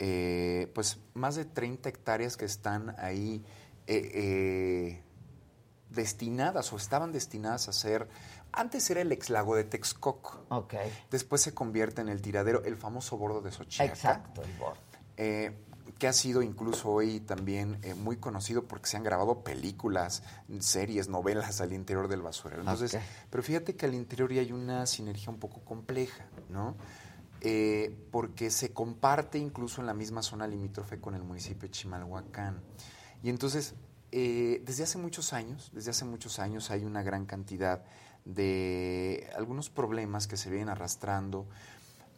eh, 0.00 0.68
pues 0.74 0.98
más 1.14 1.36
de 1.36 1.44
30 1.44 1.88
hectáreas 1.88 2.36
que 2.36 2.46
están 2.46 2.96
ahí 2.98 3.44
eh, 3.86 4.10
eh, 4.14 5.02
destinadas 5.90 6.72
o 6.72 6.76
estaban 6.76 7.12
destinadas 7.12 7.68
a 7.68 7.72
ser, 7.72 8.08
antes 8.52 8.88
era 8.90 9.00
el 9.00 9.10
ex 9.12 9.30
lago 9.30 9.56
de 9.56 9.64
Texcoco, 9.64 10.44
Ok. 10.48 10.74
después 11.10 11.42
se 11.42 11.52
convierte 11.54 12.00
en 12.00 12.08
el 12.08 12.22
tiradero, 12.22 12.64
el 12.64 12.76
famoso 12.76 13.16
bordo 13.16 13.40
de 13.42 13.50
Xochiaca 13.52 13.92
Exacto, 13.92 14.42
el 14.42 14.52
bordo. 14.52 14.80
eh, 15.16 15.56
que 15.98 16.08
ha 16.08 16.12
sido 16.14 16.40
incluso 16.40 16.90
hoy 16.90 17.20
también 17.20 17.78
eh, 17.82 17.92
muy 17.94 18.16
conocido 18.16 18.64
porque 18.64 18.88
se 18.88 18.96
han 18.96 19.02
grabado 19.02 19.42
películas, 19.42 20.22
series, 20.60 21.08
novelas 21.08 21.60
al 21.60 21.74
interior 21.74 22.08
del 22.08 22.22
basurero. 22.22 22.62
Entonces, 22.62 22.96
pero 23.28 23.42
fíjate 23.42 23.76
que 23.76 23.84
al 23.84 23.94
interior 23.94 24.32
ya 24.32 24.40
hay 24.40 24.52
una 24.52 24.86
sinergia 24.86 25.28
un 25.30 25.38
poco 25.38 25.60
compleja, 25.60 26.24
¿no? 26.48 26.74
Eh, 27.42 27.96
porque 28.10 28.50
se 28.50 28.72
comparte 28.72 29.38
incluso 29.38 29.80
en 29.80 29.86
la 29.86 29.94
misma 29.94 30.22
zona 30.22 30.46
limítrofe 30.46 31.00
con 31.00 31.14
el 31.14 31.22
municipio 31.22 31.68
de 31.68 31.70
Chimalhuacán. 31.70 32.60
Y 33.22 33.30
entonces, 33.30 33.74
eh, 34.12 34.62
desde 34.66 34.82
hace 34.82 34.98
muchos 34.98 35.32
años, 35.32 35.70
desde 35.72 35.90
hace 35.90 36.04
muchos 36.04 36.38
años 36.38 36.70
hay 36.70 36.84
una 36.84 37.02
gran 37.02 37.24
cantidad 37.26 37.82
de 38.26 39.30
algunos 39.36 39.70
problemas 39.70 40.26
que 40.26 40.36
se 40.36 40.50
vienen 40.50 40.68
arrastrando 40.68 41.46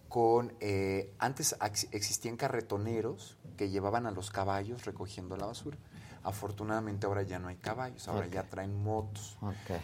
con 0.08 0.52
eh, 0.60 1.12
antes 1.18 1.54
ex- 1.64 1.88
existían 1.92 2.36
carretoneros 2.36 3.38
que 3.56 3.70
llevaban 3.70 4.06
a 4.06 4.10
los 4.10 4.30
caballos 4.30 4.84
recogiendo 4.84 5.36
la 5.36 5.46
basura. 5.46 5.78
Afortunadamente 6.24 7.06
ahora 7.06 7.22
ya 7.22 7.38
no 7.38 7.48
hay 7.48 7.56
caballos, 7.56 8.08
ahora 8.08 8.26
ya 8.26 8.42
traen 8.50 8.82
motos. 8.82 9.36
Ok. 9.40 9.80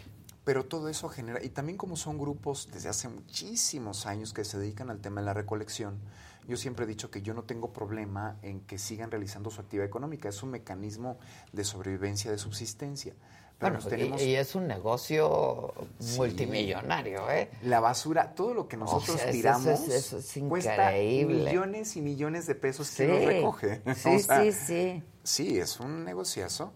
Pero 0.49 0.65
todo 0.65 0.89
eso 0.89 1.09
genera, 1.09 1.43
y 1.43 1.49
también 1.49 1.77
como 1.77 1.95
son 1.95 2.17
grupos 2.17 2.69
desde 2.73 2.89
hace 2.89 3.07
muchísimos 3.07 4.07
años 4.07 4.33
que 4.33 4.43
se 4.43 4.57
dedican 4.57 4.89
al 4.89 4.99
tema 4.99 5.21
de 5.21 5.25
la 5.25 5.33
recolección, 5.35 5.99
yo 6.47 6.57
siempre 6.57 6.85
he 6.85 6.87
dicho 6.87 7.11
que 7.11 7.21
yo 7.21 7.35
no 7.35 7.43
tengo 7.43 7.71
problema 7.71 8.35
en 8.41 8.61
que 8.61 8.79
sigan 8.79 9.11
realizando 9.11 9.51
su 9.51 9.61
actividad 9.61 9.85
económica, 9.85 10.27
es 10.27 10.41
un 10.41 10.49
mecanismo 10.49 11.19
de 11.53 11.63
sobrevivencia, 11.63 12.31
de 12.31 12.39
subsistencia. 12.39 13.13
Pero 13.59 13.79
Bueno, 13.79 14.07
nos 14.09 14.23
y- 14.23 14.33
es 14.35 14.55
un 14.55 14.65
negocio 14.65 15.71
Sí. 15.99 16.17
multimillonario, 16.17 17.29
¿eh? 17.29 17.51
La 17.61 17.79
basura, 17.79 18.33
todo 18.33 18.55
lo 18.55 18.67
que 18.67 18.75
O 18.77 18.79
nosotros 18.79 19.19
sea, 19.21 19.29
tiramos 19.29 19.67
eso 19.67 19.83
es- 19.93 20.13
eso 20.13 20.17
es 20.17 20.49
cuesta 20.49 20.89
millones 20.93 21.95
y 21.95 22.01
millones 22.01 22.47
de 22.47 22.55
pesos 22.55 22.87
Sí. 22.87 23.03
que 23.03 23.07
nos 23.07 23.23
recoge. 23.23 23.81
Sí, 23.95 24.15
O 24.15 24.19
sea, 24.19 24.41
sí, 24.41 24.51
sí. 24.51 25.03
Sí, 25.23 25.59
es 25.59 25.79
un 25.79 26.03
negociazo. 26.05 26.73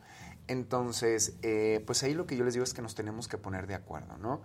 Entonces, 0.47 1.37
eh, 1.41 1.83
pues 1.85 2.03
ahí 2.03 2.13
lo 2.13 2.25
que 2.25 2.35
yo 2.35 2.43
les 2.43 2.53
digo 2.53 2.63
es 2.63 2.73
que 2.73 2.81
nos 2.81 2.95
tenemos 2.95 3.27
que 3.27 3.37
poner 3.37 3.67
de 3.67 3.75
acuerdo, 3.75 4.17
¿no? 4.17 4.41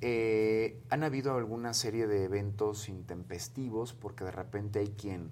Eh, 0.00 0.82
han 0.90 1.04
habido 1.04 1.34
alguna 1.36 1.72
serie 1.74 2.06
de 2.06 2.24
eventos 2.24 2.88
intempestivos 2.88 3.94
porque 3.94 4.24
de 4.24 4.30
repente 4.30 4.78
hay 4.78 4.88
quien, 4.88 5.30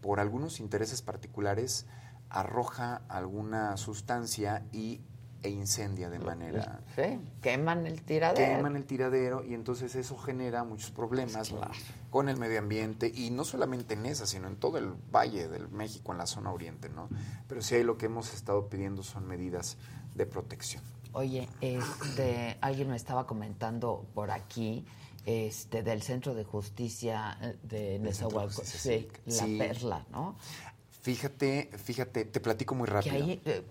por 0.00 0.20
algunos 0.20 0.60
intereses 0.60 1.02
particulares, 1.02 1.86
arroja 2.28 3.02
alguna 3.08 3.76
sustancia 3.76 4.66
y, 4.72 5.00
e 5.42 5.50
incendia 5.50 6.08
de 6.10 6.18
manera 6.18 6.80
Sí, 6.96 7.20
queman 7.42 7.86
el 7.86 8.02
tiradero. 8.02 8.56
queman 8.56 8.76
el 8.76 8.84
tiradero 8.84 9.44
y 9.44 9.54
entonces 9.54 9.94
eso 9.94 10.16
genera 10.16 10.64
muchos 10.64 10.90
problemas 10.90 11.52
con 12.10 12.28
el 12.28 12.36
medio 12.38 12.58
ambiente 12.58 13.12
y 13.14 13.30
no 13.30 13.44
solamente 13.44 13.94
en 13.94 14.06
esa, 14.06 14.26
sino 14.26 14.48
en 14.48 14.56
todo 14.56 14.78
el 14.78 14.92
valle 15.14 15.48
del 15.48 15.68
México, 15.68 16.12
en 16.12 16.18
la 16.18 16.26
zona 16.26 16.52
oriente, 16.52 16.88
¿no? 16.88 17.08
Pero 17.48 17.62
sí 17.62 17.74
ahí 17.76 17.84
lo 17.84 17.96
que 17.98 18.06
hemos 18.06 18.32
estado 18.34 18.68
pidiendo 18.68 19.02
son 19.02 19.26
medidas 19.26 19.76
de 20.14 20.26
protección. 20.26 20.82
Oye, 21.12 21.48
este, 21.60 22.56
alguien 22.60 22.88
me 22.90 22.96
estaba 22.96 23.26
comentando 23.26 24.06
por 24.14 24.30
aquí 24.30 24.84
este, 25.24 25.82
del 25.82 26.02
Centro 26.02 26.34
de 26.34 26.44
Justicia 26.44 27.36
eh, 27.40 27.56
de 27.62 27.98
Nezahualcóyotl, 27.98 28.64
sí, 28.66 29.08
la 29.26 29.32
Sí. 29.32 29.58
Perla, 29.58 30.06
¿no? 30.10 30.36
Fíjate, 31.06 31.70
fíjate, 31.84 32.24
te 32.24 32.40
platico 32.40 32.74
muy 32.74 32.86
Que 32.86 32.94
rápido. 32.94 33.14
ahí, 33.14 33.40
eh, 33.44 33.64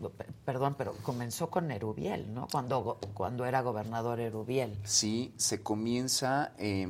perdón, 0.45 0.76
pero 0.78 0.94
comenzó 1.03 1.49
con 1.49 1.70
Erubiel, 1.70 2.34
¿no? 2.34 2.48
Cuando, 2.49 2.98
cuando 3.14 3.45
era 3.45 3.60
gobernador 3.60 4.22
Erubiel. 4.22 4.80
Sí, 4.86 5.34
se 5.36 5.62
comienza, 5.62 6.53
eh, 6.57 6.88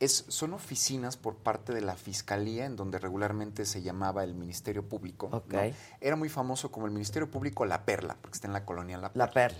es, 0.00 0.24
son 0.26 0.54
oficinas 0.54 1.16
por 1.16 1.36
parte 1.36 1.72
de 1.72 1.82
la 1.82 1.94
Fiscalía, 1.94 2.66
en 2.66 2.74
donde 2.74 2.98
regularmente 2.98 3.64
se 3.64 3.80
llamaba 3.80 4.24
el 4.24 4.34
Ministerio 4.34 4.88
Público. 4.88 5.28
¿no? 5.30 5.36
Ok. 5.36 5.54
Era 6.00 6.16
muy 6.16 6.30
famoso 6.30 6.72
como 6.72 6.86
el 6.86 6.92
Ministerio 6.92 7.30
Público 7.30 7.64
La 7.64 7.84
Perla, 7.84 8.16
porque 8.20 8.34
está 8.38 8.48
en 8.48 8.54
la 8.54 8.64
colonia 8.64 8.98
La 8.98 9.12
Perla. 9.12 9.26
La 9.26 9.32
Perla. 9.32 9.58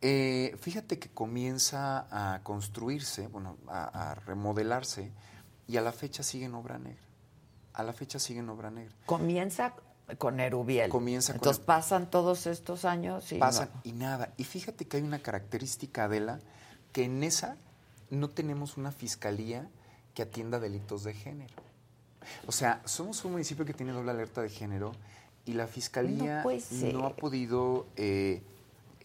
Eh, 0.00 0.56
fíjate 0.60 0.98
que 0.98 1.10
comienza 1.10 2.08
a 2.10 2.42
construirse, 2.42 3.28
bueno, 3.28 3.56
a, 3.68 4.10
a 4.10 4.14
remodelarse, 4.16 5.12
y 5.68 5.76
a 5.76 5.80
la 5.80 5.92
fecha 5.92 6.24
sigue 6.24 6.46
en 6.46 6.54
obra 6.56 6.76
negra. 6.80 7.04
A 7.74 7.82
la 7.82 7.92
fecha 7.92 8.18
sigue 8.18 8.40
en 8.40 8.48
obra 8.48 8.70
negra. 8.70 8.94
Comienza 9.06 9.74
con 10.18 10.38
Erubiel. 10.40 10.90
Comienza 10.90 11.32
con 11.32 11.38
Entonces 11.38 11.64
pasan 11.64 12.10
todos 12.10 12.46
estos 12.46 12.84
años 12.84 13.30
y 13.32 13.38
pasan 13.38 13.68
no- 13.74 13.80
y 13.84 13.92
nada. 13.92 14.32
Y 14.36 14.44
fíjate 14.44 14.86
que 14.86 14.96
hay 14.98 15.02
una 15.02 15.18
característica, 15.18 16.04
Adela, 16.04 16.40
que 16.92 17.04
en 17.04 17.22
esa 17.22 17.56
no 18.10 18.30
tenemos 18.30 18.76
una 18.76 18.92
fiscalía 18.92 19.68
que 20.14 20.22
atienda 20.22 20.60
delitos 20.60 21.02
de 21.04 21.14
género. 21.14 21.54
O 22.46 22.52
sea, 22.52 22.80
somos 22.84 23.24
un 23.24 23.32
municipio 23.32 23.64
que 23.64 23.74
tiene 23.74 23.92
doble 23.92 24.12
alerta 24.12 24.40
de 24.42 24.48
género 24.48 24.92
y 25.44 25.52
la 25.54 25.66
fiscalía 25.66 26.44
no 26.92 27.06
ha 27.06 27.16
podido, 27.16 27.86
eh, 27.96 28.42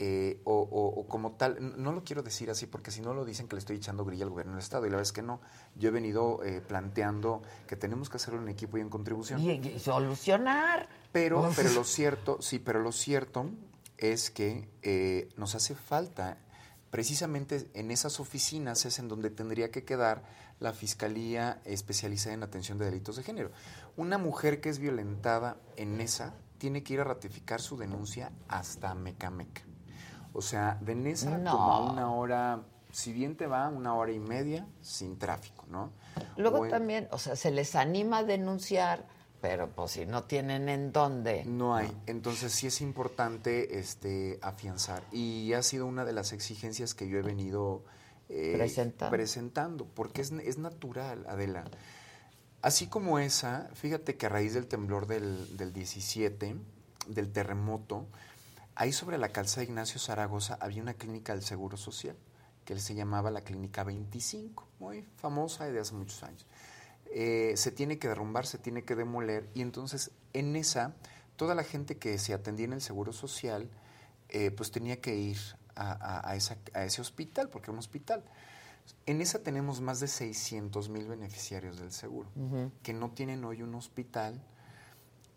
eh, 0.02 0.40
o, 0.46 0.54
o- 0.54 1.02
o 1.02 1.08
como 1.08 1.34
tal, 1.34 1.58
no 1.82 1.92
lo 1.92 2.04
quiero 2.06 2.24
decir 2.24 2.50
así 2.50 2.66
porque 2.68 2.90
si 2.90 3.02
no 3.02 3.14
lo 3.14 3.26
dicen 3.26 3.48
que 3.50 3.56
le 3.56 3.60
estoy 3.60 3.76
echando 3.76 4.06
grilla 4.06 4.24
al 4.24 4.30
gobierno 4.32 4.54
del 4.54 4.62
Estado 4.62 4.86
y 4.86 4.90
la 4.90 4.96
verdad 4.96 5.08
es 5.10 5.12
que 5.12 5.22
no. 5.22 5.42
Yo 5.76 5.90
he 5.90 5.92
venido 5.92 6.42
eh, 6.44 6.62
planteando 6.62 7.42
que 7.68 7.76
tenemos 7.76 8.10
que 8.10 8.16
hacerlo 8.18 8.42
en 8.42 8.48
equipo 8.48 8.78
y 8.78 8.82
en 8.82 8.90
contribución. 8.90 9.42
y, 9.42 9.52
y 9.52 9.80
solucionar. 9.80 10.88
Pero, 11.12 11.42
Uf. 11.42 11.56
pero 11.56 11.70
lo 11.74 11.84
cierto, 11.84 12.42
sí, 12.42 12.60
pero 12.60 12.80
lo 12.82 12.92
cierto 12.94 13.50
es 13.98 14.32
que 14.32 14.70
eh, 14.82 15.28
nos 15.36 15.54
hace 15.56 15.76
falta, 15.76 16.38
precisamente 16.92 17.70
en 17.74 17.92
esas 17.92 18.20
oficinas 18.20 18.86
es 18.86 19.00
en 19.00 19.08
donde 19.10 19.30
tendría 19.30 19.70
que 19.72 19.84
quedar 19.84 20.24
la 20.60 20.74
Fiscalía 20.74 21.62
especializada 21.66 22.34
en 22.36 22.44
atención 22.44 22.78
de 22.78 22.86
delitos 22.86 23.16
de 23.18 23.24
género. 23.24 23.52
Una 23.98 24.18
mujer 24.18 24.62
que 24.62 24.70
es 24.70 24.80
violentada 24.80 25.58
en 25.78 26.02
esa 26.02 26.34
tiene 26.58 26.84
que 26.84 26.94
ir 26.96 27.00
a 27.02 27.06
ratificar 27.06 27.62
su 27.62 27.78
denuncia 27.78 28.32
hasta 28.48 28.94
Mecameca. 28.96 29.62
O 30.34 30.42
sea, 30.42 30.78
de 30.82 30.96
Nesa 30.96 31.38
No. 31.38 31.52
como 31.52 31.72
a 31.74 31.92
una 31.92 32.12
hora, 32.14 32.62
si 32.92 33.12
bien 33.14 33.36
te 33.36 33.48
va, 33.48 33.68
una 33.70 33.96
hora 33.96 34.12
y 34.12 34.20
media 34.20 34.68
sin 34.82 35.18
tráfico, 35.18 35.66
¿no? 35.70 35.92
Luego 36.38 36.60
O 36.60 36.66
en- 36.66 36.72
también, 36.72 37.08
o 37.12 37.18
sea, 37.18 37.36
se 37.36 37.52
les 37.52 37.76
anima 37.76 38.20
a 38.20 38.24
denunciar, 38.24 39.06
pero 39.42 39.70
pues 39.70 39.92
si 39.92 40.06
no 40.06 40.24
tienen 40.26 40.68
en 40.70 40.92
dónde. 40.92 41.46
No 41.46 41.76
hay. 41.76 41.90
Entonces 42.08 42.52
sí 42.52 42.68
es 42.68 42.82
importante 42.82 43.80
este, 43.80 44.38
afianzar. 44.42 45.02
Y 45.12 45.54
ha 45.54 45.64
sido 45.64 45.86
una 45.86 46.04
de 46.06 46.14
las 46.14 46.34
exigencias 46.34 46.94
que 46.94 47.08
yo 47.08 47.18
he 47.18 47.22
venido 47.24 47.84
eh, 48.28 48.54
Presentando. 48.58 49.10
presentando, 49.16 49.86
porque 49.86 50.22
es, 50.22 50.32
es 50.32 50.58
natural, 50.60 51.26
Adela. 51.28 51.64
Así 52.62 52.88
como 52.88 53.20
esa, 53.20 53.70
fíjate 53.74 54.18
que 54.18 54.26
a 54.26 54.30
raíz 54.30 54.54
del 54.54 54.68
temblor 54.68 55.08
del, 55.08 55.56
del 55.58 55.72
17, 55.74 56.56
del 57.08 57.32
terremoto, 57.32 58.06
ahí 58.80 58.92
sobre 58.94 59.18
la 59.18 59.30
calzada 59.30 59.64
Ignacio 59.64 60.00
Zaragoza 60.00 60.58
había 60.62 60.82
una 60.82 60.94
clínica 60.94 61.34
del 61.34 61.44
Seguro 61.44 61.76
Social, 61.78 62.16
que 62.66 62.80
se 62.80 62.96
llamaba 62.96 63.30
la 63.32 63.42
Clínica 63.42 63.84
25, 63.84 64.68
muy 64.80 65.04
famosa 65.18 65.66
desde 65.66 65.80
hace 65.82 65.94
muchos 65.96 66.24
años. 66.24 66.46
Eh, 67.12 67.54
se 67.58 67.72
tiene 67.72 67.98
que 68.00 68.08
derrumbar, 68.08 68.46
se 68.46 68.58
tiene 68.58 68.84
que 68.84 68.96
demoler, 68.96 69.50
y 69.54 69.62
entonces 69.62 70.12
en 70.34 70.56
esa, 70.56 70.94
toda 71.36 71.56
la 71.56 71.64
gente 71.64 71.98
que 71.98 72.18
se 72.20 72.34
atendía 72.34 72.66
en 72.66 72.74
el 72.74 72.82
Seguro 72.82 73.12
Social, 73.12 73.70
eh, 74.30 74.52
pues 74.52 74.72
tenía 74.72 75.02
que 75.02 75.16
ir 75.16 75.38
a, 75.76 75.92
a- 75.92 76.30
a 76.32 76.36
esa- 76.36 76.58
a 76.74 76.84
ese 76.86 77.02
hospital, 77.02 77.50
porque 77.50 77.66
era 77.66 77.74
un 77.74 77.80
hospital. 77.80 78.24
En 79.06 79.22
esa 79.22 79.40
tenemos 79.44 79.82
más 79.82 80.00
de 80.00 80.08
600 80.08 80.90
mil 80.90 81.08
beneficiarios 81.08 81.80
del 81.80 81.92
seguro, 81.92 82.30
que 82.84 82.94
no 82.94 83.12
tienen 83.12 83.44
hoy 83.44 83.62
un 83.62 83.76
hospital 83.76 84.42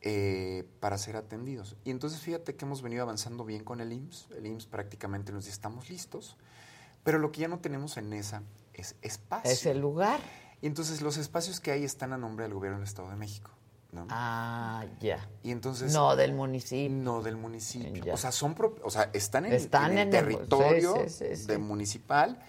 eh, 0.03 0.65
para 0.81 0.99
ser 0.99 1.17
atendidos. 1.17 1.77
Y 1.85 1.91
entonces 1.91 2.21
fíjate 2.21 2.57
que 2.57 2.65
hemos 2.65 2.83
venido 2.83 3.03
avanzando 3.03 3.45
bien 3.45 3.63
con 3.63 3.81
el 3.81 3.93
IMSS. 3.93 4.29
El 4.37 4.47
IMSS 4.47 4.67
prácticamente 4.67 5.33
nos 5.33 5.45
dice, 5.45 5.55
estamos 5.55 5.89
listos, 5.91 6.37
pero 7.05 7.19
lo 7.19 7.31
que 7.31 7.41
ya 7.43 7.49
no 7.49 7.61
tenemos 7.61 7.97
en 7.97 8.13
esa 8.13 8.43
es 8.75 8.97
espacio. 9.03 9.51
Es 9.51 9.65
el 9.67 9.79
lugar. 9.81 10.21
Y 10.61 10.67
entonces 10.67 11.03
los 11.03 11.17
espacios 11.17 11.61
que 11.61 11.71
hay 11.71 11.85
están 11.85 12.13
a 12.13 12.19
nombre 12.19 12.45
del 12.45 12.55
gobierno 12.55 12.79
del 12.79 12.87
Estado 12.87 13.11
de 13.11 13.17
México. 13.17 13.51
¿no? 13.93 14.07
Ah, 14.09 14.87
ya. 15.01 15.29
Y 15.43 15.51
entonces 15.51 15.93
No 15.93 16.17
del 16.17 16.33
municipio. 16.33 16.97
no 16.97 17.23
del 17.23 17.37
municipio. 17.37 18.15
O 18.15 18.17
sea, 18.17 18.33
son 18.33 18.57
o 18.83 18.91
sea, 18.91 19.11
están 19.13 19.47
en, 19.47 19.53
Están 19.53 19.93
en 19.93 19.99
el 19.99 20.05
en 20.05 20.11
territorio 20.11 20.95
sí, 21.05 21.11
sí, 21.11 21.25
sí, 21.29 21.37
sí. 21.37 21.47
de 21.47 21.59
municipal, 21.59 22.41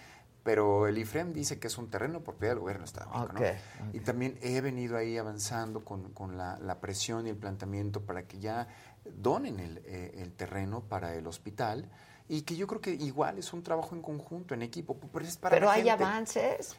pero 0.44 0.86
el 0.86 0.96
IFREM 0.98 1.32
dice 1.32 1.58
que 1.58 1.66
es 1.66 1.76
un 1.78 1.88
terreno 1.90 2.20
propiedad 2.22 2.52
del 2.54 2.60
gobierno 2.60 2.84
Estado 2.84 3.10
de 3.10 3.32
México, 3.32 3.58
¿no? 3.80 3.90
Y 3.92 4.00
también 4.00 4.38
he 4.42 4.60
venido 4.60 4.96
ahí 4.96 5.16
avanzando 5.18 5.84
con, 5.84 6.12
con 6.12 6.36
la, 6.36 6.58
la 6.60 6.80
presión 6.80 7.26
y 7.26 7.30
el 7.30 7.36
planteamiento 7.36 8.02
para 8.02 8.28
que 8.28 8.38
ya 8.38 8.68
donen 9.04 9.58
el, 9.58 9.78
eh, 9.86 10.12
el 10.18 10.32
terreno 10.34 10.82
para 10.84 11.14
el 11.14 11.26
hospital 11.26 11.90
y 12.28 12.42
que 12.42 12.56
yo 12.56 12.66
creo 12.66 12.80
que 12.80 12.90
igual 12.92 13.38
es 13.38 13.52
un 13.52 13.62
trabajo 13.62 13.94
en 13.96 14.02
conjunto, 14.02 14.54
en 14.54 14.62
equipo, 14.62 14.96
pero 15.12 15.24
es 15.24 15.36
para 15.36 15.56
Pero 15.56 15.70
hay 15.70 15.84
gente. 15.84 16.04
avances. 16.04 16.76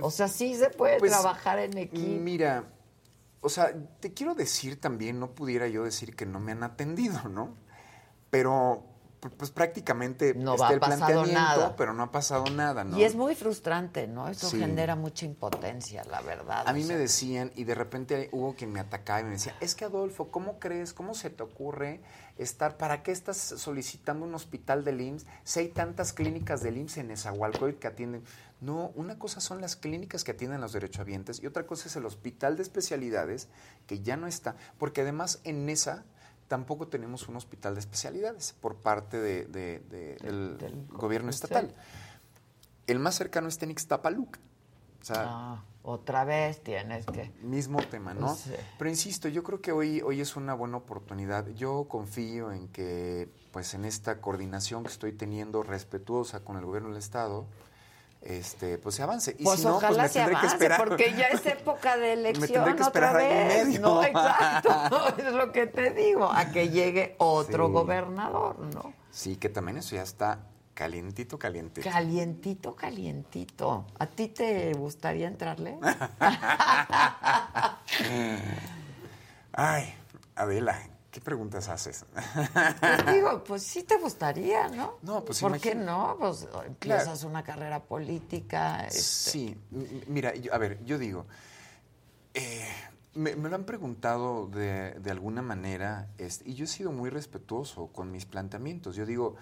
O 0.00 0.10
sea, 0.10 0.28
sí 0.28 0.54
se 0.54 0.70
puede 0.70 0.98
Pues, 0.98 1.10
trabajar 1.12 1.58
en 1.58 1.76
equipo. 1.78 2.20
Mira, 2.22 2.64
o 3.40 3.48
sea, 3.48 3.72
te 4.00 4.12
quiero 4.14 4.34
decir 4.36 4.80
también, 4.80 5.18
no 5.18 5.32
pudiera 5.34 5.66
yo 5.66 5.82
decir 5.84 6.14
que 6.14 6.26
no 6.26 6.38
me 6.38 6.52
han 6.52 6.62
atendido, 6.62 7.28
¿no? 7.28 7.56
Pero, 8.30 8.84
pues 9.30 9.50
prácticamente 9.52 10.34
No 10.34 10.54
está 10.54 10.72
el 10.72 10.80
planteamiento, 10.80 11.32
nada. 11.32 11.76
pero 11.76 11.94
no 11.94 12.02
ha 12.02 12.10
pasado 12.10 12.44
nada, 12.50 12.82
¿no? 12.82 12.98
Y 12.98 13.04
es 13.04 13.14
muy 13.14 13.34
frustrante, 13.36 14.08
¿no? 14.08 14.28
Eso 14.28 14.50
Sí. 14.50 14.58
genera 14.58 14.96
mucha 14.96 15.26
impotencia, 15.26 16.02
la 16.04 16.20
verdad. 16.22 16.64
A 16.66 16.72
mí 16.72 16.82
me 16.84 16.96
decían, 16.96 17.52
y 17.54 17.64
de 17.64 17.74
repente 17.76 18.28
hubo 18.32 18.54
quien 18.54 18.72
me 18.72 18.80
atacaba 18.80 19.20
y 19.20 19.24
me 19.24 19.30
decía, 19.30 19.54
es 19.60 19.74
que 19.76 19.84
Adolfo, 19.84 20.28
¿cómo 20.32 20.58
crees? 20.58 20.92
¿Cómo 20.92 21.14
se 21.14 21.30
te 21.30 21.42
ocurre 21.44 22.00
estar? 22.36 22.76
¿Para 22.76 23.04
qué 23.04 23.12
estás 23.12 23.36
solicitando 23.36 24.26
un 24.26 24.34
hospital 24.34 24.84
del 24.84 25.00
IMSS 25.00 25.26
si 25.44 25.60
hay 25.60 25.68
tantas 25.68 26.12
clínicas 26.12 26.62
del 26.62 26.78
IMSS 26.78 26.96
en 26.98 27.08
Nezahualcóyotl 27.08 27.78
que 27.78 27.86
atienden? 27.86 28.24
No, 28.60 28.90
una 28.96 29.18
cosa 29.18 29.40
son 29.40 29.60
las 29.60 29.76
clínicas 29.76 30.24
que 30.24 30.32
atienden 30.32 30.58
a 30.58 30.62
los 30.62 30.72
derechohabientes 30.72 31.40
y 31.42 31.46
otra 31.46 31.66
cosa 31.66 31.88
es 31.88 31.94
el 31.96 32.06
hospital 32.06 32.56
de 32.56 32.62
especialidades 32.62 33.48
que 33.86 34.00
ya 34.02 34.16
no 34.16 34.26
está, 34.26 34.56
porque 34.78 35.00
además 35.02 35.40
en 35.44 35.68
esa 35.68 36.04
tampoco 36.52 36.86
tenemos 36.86 37.28
un 37.28 37.36
hospital 37.36 37.72
de 37.72 37.80
especialidades 37.80 38.54
por 38.60 38.76
parte 38.76 39.16
de- 39.18 39.46
de- 39.46 39.80
de- 39.88 40.16
del, 40.20 40.86
gobierno 40.90 41.30
estatal. 41.30 41.74
El 42.86 42.98
más 42.98 43.14
cercano 43.14 43.48
está 43.48 43.64
en 43.64 43.70
Ixtapaluca. 43.70 44.38
O 45.00 45.04
sea, 45.04 45.24
Ah, 45.26 45.64
otra 45.82 46.24
vez 46.26 46.62
tienes 46.62 47.06
que. 47.06 47.30
Mismo 47.40 47.78
tema, 47.84 48.12
¿no? 48.12 48.34
Sí. 48.34 48.52
Pero 48.76 48.90
insisto, 48.90 49.28
yo 49.28 49.42
creo 49.42 49.62
que 49.62 49.72
hoy, 49.72 50.02
hoy 50.02 50.20
es 50.20 50.36
una 50.36 50.52
buena 50.52 50.76
oportunidad. 50.76 51.48
Yo 51.54 51.86
confío 51.88 52.52
en 52.52 52.68
que, 52.68 53.30
pues, 53.50 53.72
en 53.72 53.86
esta 53.86 54.20
coordinación 54.20 54.82
que 54.84 54.90
estoy 54.90 55.12
teniendo 55.12 55.62
respetuosa 55.62 56.40
con 56.44 56.58
el 56.58 56.66
gobierno 56.66 56.90
del 56.90 56.98
Estado, 56.98 57.46
este, 58.24 58.78
pues 58.78 58.94
se 58.94 59.02
avance. 59.02 59.34
Y 59.38 59.44
Pues 59.44 59.60
si 59.60 59.66
no, 59.66 59.72
pues 59.74 59.84
ojalá 59.84 60.02
me 60.04 60.08
se 60.08 60.14
tendré 60.20 60.36
avance, 60.36 60.48
que 60.48 60.54
esperar. 60.64 60.78
porque 60.78 61.14
ya 61.16 61.26
es 61.28 61.46
época 61.46 61.96
de 61.96 62.00
Me 62.06 62.12
elección 62.12 62.64
tendré 62.64 62.76
que 62.76 62.82
esperar 62.82 63.14
otra 63.16 63.26
año 63.26 63.34
y 63.34 63.38
vez. 63.48 63.66
medio. 63.66 63.80
No, 63.80 64.02
exacto, 64.04 65.16
es 65.18 65.32
lo 65.32 65.52
que 65.52 65.66
te 65.66 65.90
digo, 65.90 66.30
a 66.32 66.46
que 66.50 66.68
llegue 66.70 67.14
otro 67.18 67.66
Sí. 67.66 67.72
gobernador, 67.72 68.58
¿no? 68.58 68.92
Sí, 69.10 69.36
que 69.36 69.48
también 69.48 69.78
eso 69.78 69.94
ya 69.96 70.02
está 70.02 70.38
calientito, 70.74 71.38
calientito. 71.38 71.88
Calientito, 71.90 72.74
calientito. 72.74 73.86
¿A 73.98 74.06
ti 74.06 74.28
te 74.28 74.72
gustaría 74.72 75.26
entrarle? 75.28 75.76
Ay, 79.52 79.94
Adela, 80.34 80.78
¿qué 81.12 81.20
preguntas 81.20 81.68
haces? 81.68 82.04
Pues 82.80 83.06
digo, 83.14 83.44
pues 83.44 83.62
sí 83.62 83.84
te 83.84 83.96
gustaría, 83.98 84.68
¿no? 84.68 84.94
No, 85.02 85.24
pues 85.24 85.40
¿Por 85.40 85.60
qué 85.60 85.76
no? 85.76 86.16
Pues 86.18 86.48
empiezas 86.66 87.22
una 87.22 87.44
carrera 87.44 87.80
política. 87.84 88.86
este, 88.86 89.00
Sí, 89.00 89.56
mira, 90.08 90.34
yo- 90.34 90.52
a 90.52 90.58
ver, 90.58 90.84
yo 90.84 90.98
digo, 90.98 91.26
eh, 92.34 92.66
me, 93.14 93.36
me 93.36 93.48
lo 93.50 93.54
han 93.56 93.64
preguntado 93.64 94.46
de, 94.46 94.92
de 94.98 95.10
alguna 95.10 95.42
manera 95.42 96.08
este, 96.18 96.48
y 96.48 96.54
yo 96.54 96.64
he 96.64 96.68
sido 96.68 96.90
muy 96.92 97.10
respetuoso 97.10 97.88
con 97.88 98.10
mis 98.10 98.24
planteamientos. 98.24 98.96
Yo 98.96 99.04
digo, 99.04 99.36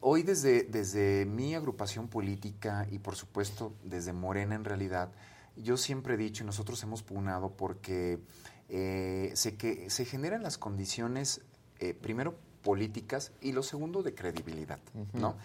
hoy 0.00 0.22
desde, 0.22 0.62
desde 0.62 1.26
mi 1.26 1.54
agrupación 1.56 2.06
política 2.08 2.86
y 2.90 3.00
por 3.00 3.16
supuesto 3.16 3.72
desde 3.82 4.12
Morena 4.12 4.54
en 4.54 4.64
realidad, 4.64 5.10
yo 5.56 5.76
siempre 5.76 6.14
he 6.14 6.16
dicho 6.16 6.44
y 6.44 6.46
nosotros 6.46 6.80
hemos 6.84 7.02
pugnado 7.02 7.50
porque 7.50 8.20
eh, 8.68 9.32
se, 9.34 9.56
que, 9.56 9.90
se 9.90 10.04
generan 10.04 10.42
las 10.42 10.58
condiciones, 10.58 11.42
eh, 11.78 11.94
primero 11.94 12.38
políticas 12.62 13.32
y 13.40 13.52
lo 13.52 13.62
segundo 13.62 14.02
de 14.02 14.14
credibilidad, 14.14 14.80
¿no? 15.12 15.36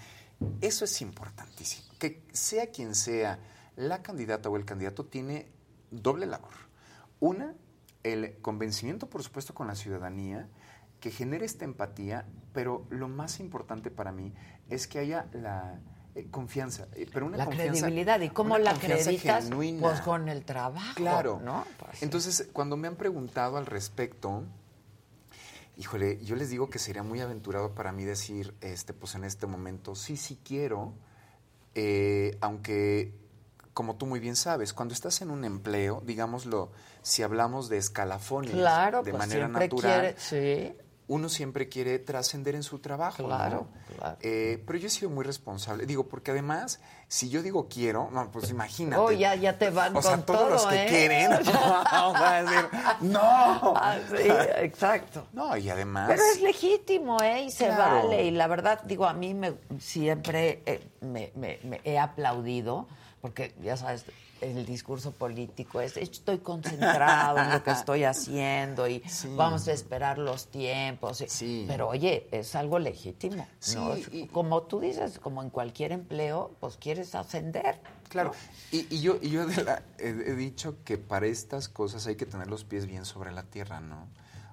Eso 0.60 0.85
es 0.85 1.02
importantísimo. 1.02 1.88
Que 1.99 2.23
sea 2.31 2.72
quien 2.72 2.95
sea 2.95 3.38
la 3.76 4.02
candidata 4.02 4.49
o 4.49 4.57
el 4.57 4.65
candidato 4.65 5.06
tiene 5.06 5.52
doble 5.91 6.26
labor. 6.26 6.53
Una, 7.19 7.53
el 8.02 8.39
convencimiento, 8.41 9.07
por 9.07 9.22
supuesto, 9.22 9.53
con 9.53 9.68
la 9.68 9.76
ciudadanía, 9.76 10.49
que 10.99 11.11
genere 11.11 11.45
esta 11.45 11.65
empatía, 11.65 12.26
pero 12.53 12.88
lo 12.89 13.07
más 13.07 13.39
importante 13.39 13.91
para 13.91 14.11
mí 14.11 14.34
es 14.69 14.88
que 14.88 14.99
haya 14.99 15.27
la 15.34 15.80
eh, 16.16 16.28
confianza, 16.30 16.88
eh, 16.94 17.08
pero 17.14 17.26
una 17.26 17.38
la 17.38 17.46
confianza- 17.46 17.80
credibilidad. 17.82 18.20
¿Y 18.22 18.30
cómo 18.30 18.58
la 18.58 18.72
acreditas? 18.72 19.46
genuina. 19.46 19.82
Pues 19.82 20.02
con 20.02 20.28
el 20.30 20.44
trabajo, 20.44 20.94
Claro. 20.96 21.40
¿no? 21.44 21.66
Pues, 21.78 22.04
Entonces, 22.04 22.50
cuando 22.54 22.76
me 22.78 22.88
han 22.88 22.96
preguntado 22.96 23.58
al 23.58 23.66
respecto, 23.66 24.44
híjole, 25.78 26.20
yo 26.24 26.36
les 26.36 26.50
digo 26.50 26.70
que 26.70 26.80
sería 26.80 27.04
muy 27.04 27.22
aventurado 27.22 27.74
para 27.74 27.92
mí 27.92 28.04
decir, 28.04 28.54
este, 28.62 28.94
pues 28.94 29.16
en 29.16 29.24
este 29.24 29.48
momento, 29.48 29.96
sí, 29.96 30.18
sí 30.18 30.38
quiero, 30.44 30.94
eh, 31.76 32.38
aunque, 32.42 33.14
como 33.74 33.96
tú 33.96 34.06
muy 34.06 34.20
bien 34.20 34.36
sabes, 34.36 34.74
cuando 34.74 34.94
estás 34.94 35.22
en 35.22 35.32
un 35.32 35.46
empleo, 35.46 36.02
digámoslo, 36.06 36.72
si 37.02 37.24
hablamos 37.24 37.70
de 37.70 37.78
escalafones 37.78 38.52
Claro, 38.52 39.02
de 39.02 39.12
pues 39.12 39.20
manera 39.20 39.48
natural, 39.48 40.02
quiere- 40.02 40.16
sí. 40.20 40.76
Uno 41.14 41.28
siempre 41.28 41.68
quiere 41.68 42.00
trascender 42.00 42.56
en 42.56 42.64
su 42.64 42.80
trabajo. 42.80 43.22
¿no? 43.24 43.28
Claro, 43.28 43.68
claro. 43.98 44.18
Eh, 44.22 44.64
pero 44.66 44.80
yo 44.80 44.88
he 44.88 44.90
sido 44.90 45.10
muy 45.10 45.26
responsable. 45.26 45.86
Digo, 45.86 46.08
porque 46.08 46.32
además, 46.32 46.80
si 47.10 47.30
yo 47.30 47.42
digo 47.44 47.68
quiero, 47.68 48.10
no, 48.12 48.32
pues 48.32 48.50
imagínate. 48.50 49.02
Oh, 49.02 49.12
ya, 49.12 49.36
ya 49.36 49.58
te 49.58 49.70
van 49.72 49.96
O 49.98 50.02
sea, 50.02 50.12
con 50.12 50.26
todos 50.26 50.40
todo, 50.40 50.50
los 50.52 50.66
que 50.68 50.84
¿eh? 50.84 50.88
quieren, 50.88 51.32
no, 51.92 52.14
van 52.14 52.24
a 52.24 52.42
decir, 52.44 52.70
no. 53.02 53.74
Ah, 53.76 53.98
sí, 54.10 54.24
exacto. 54.60 55.28
No, 55.34 55.58
y 55.58 55.70
además. 55.70 56.08
Pero 56.08 56.22
es 56.34 56.42
legítimo, 56.42 57.22
¿eh? 57.22 57.44
Y 57.44 57.52
se 57.52 57.66
Claro. 57.68 58.08
vale. 58.08 58.24
Y 58.26 58.32
la 58.32 58.48
verdad, 58.48 58.82
digo, 58.84 59.06
a 59.06 59.14
mí 59.14 59.34
me 59.34 59.54
siempre 59.80 60.62
eh, 60.66 60.82
me, 61.02 61.32
me- 61.36 61.60
me 61.64 61.82
he 61.84 62.00
aplaudido, 62.00 62.88
porque 63.20 63.54
ya 63.62 63.76
sabes, 63.76 64.06
el 64.42 64.66
discurso 64.66 65.12
político 65.12 65.80
es, 65.82 65.98
estoy 65.98 66.40
concentrado 66.40 67.38
en 67.40 67.52
lo 67.52 67.64
que 67.64 67.72
estoy 67.72 68.04
haciendo 68.04 68.88
y 68.88 69.04
vamos 69.38 69.68
a 69.68 69.72
esperar 69.74 70.18
los 70.18 70.48
tiempos. 70.48 71.22
y- 71.42 71.66
Pero 71.68 71.88
oye, 71.90 72.28
es 72.32 72.56
algo 72.56 72.80
legítimo. 72.80 73.48
Sí, 73.60 74.28
Como 74.34 74.64
tú 74.64 74.80
dices, 74.80 75.20
como 75.20 75.42
en 75.44 75.50
cualquier 75.50 75.92
empleo, 75.92 76.52
pues 76.60 76.78
quieres 76.78 77.14
ascender. 77.16 77.80
Claro, 78.10 78.32
y, 78.72 78.88
y 78.94 79.02
yo, 79.02 79.18
y 79.22 79.30
yo 79.30 79.46
de 79.48 79.64
la- 79.64 79.84
he, 79.98 80.10
he 80.10 80.36
dicho 80.36 80.78
que 80.84 80.98
para 80.98 81.28
estas 81.28 81.70
cosas 81.70 82.08
hay 82.08 82.16
que 82.16 82.26
tener 82.26 82.48
los 82.48 82.64
pies 82.66 82.86
bien 82.86 83.06
sobre 83.06 83.32
la 83.32 83.44
tierra, 83.44 83.80
¿no? 83.80 84.08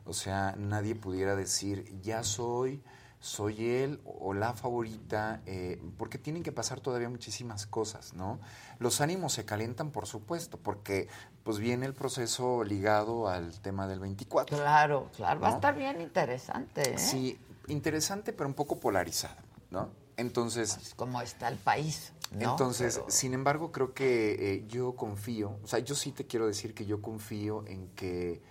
O 0.04 0.12
sea, 0.12 0.54
nadie 0.56 0.94
pudiera 0.94 1.34
decir, 1.36 2.00
ya 2.02 2.22
soy, 2.22 2.82
soy 3.20 3.68
él 3.68 4.00
o 4.04 4.32
la 4.32 4.54
favorita, 4.54 5.42
eh, 5.44 5.82
porque 5.98 6.18
tienen 6.18 6.44
que 6.44 6.52
pasar 6.52 6.80
todavía 6.80 7.08
muchísimas 7.08 7.66
cosas, 7.66 8.14
¿no? 8.14 8.38
Los 8.78 9.00
ánimos 9.00 9.32
se 9.32 9.44
calientan, 9.44 9.90
por 9.90 10.06
supuesto, 10.06 10.58
porque 10.58 11.08
pues 11.42 11.58
viene 11.58 11.86
el 11.86 11.94
proceso 11.94 12.62
ligado 12.62 13.28
al 13.28 13.60
tema 13.60 13.88
del 13.88 13.98
24. 14.00 14.56
Claro, 14.56 15.10
claro. 15.16 15.40
Va 15.40 15.48
a 15.48 15.54
estar 15.54 15.76
bien 15.76 16.00
interesante, 16.00 16.94
¿eh? 16.94 16.98
Sí, 16.98 17.38
interesante, 17.66 18.32
pero 18.32 18.48
un 18.48 18.54
poco 18.54 18.78
polarizado, 18.78 19.36
¿no? 19.70 19.90
Entonces... 20.16 20.94
Como 20.96 21.20
está 21.22 21.48
el 21.48 21.58
país, 21.58 22.12
¿no? 22.32 22.50
Entonces, 22.50 22.96
Pero- 22.98 23.10
sin 23.10 23.34
embargo, 23.34 23.72
creo 23.72 23.94
que 23.94 24.54
eh, 24.54 24.64
yo 24.68 24.94
confío, 24.94 25.58
o 25.62 25.66
sea, 25.66 25.78
yo 25.80 25.94
sí 25.94 26.12
te 26.12 26.26
quiero 26.26 26.46
decir 26.46 26.74
que 26.74 26.86
yo 26.86 27.00
confío 27.02 27.64
en 27.66 27.88
que 27.94 28.42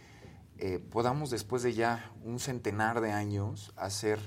eh, 0.57 0.79
podamos 0.79 1.29
después 1.29 1.61
de 1.63 1.73
ya 1.73 2.11
un 2.23 2.39
centenar 2.39 2.99
de 3.01 3.11
años 3.11 3.73
hacer 3.75 4.19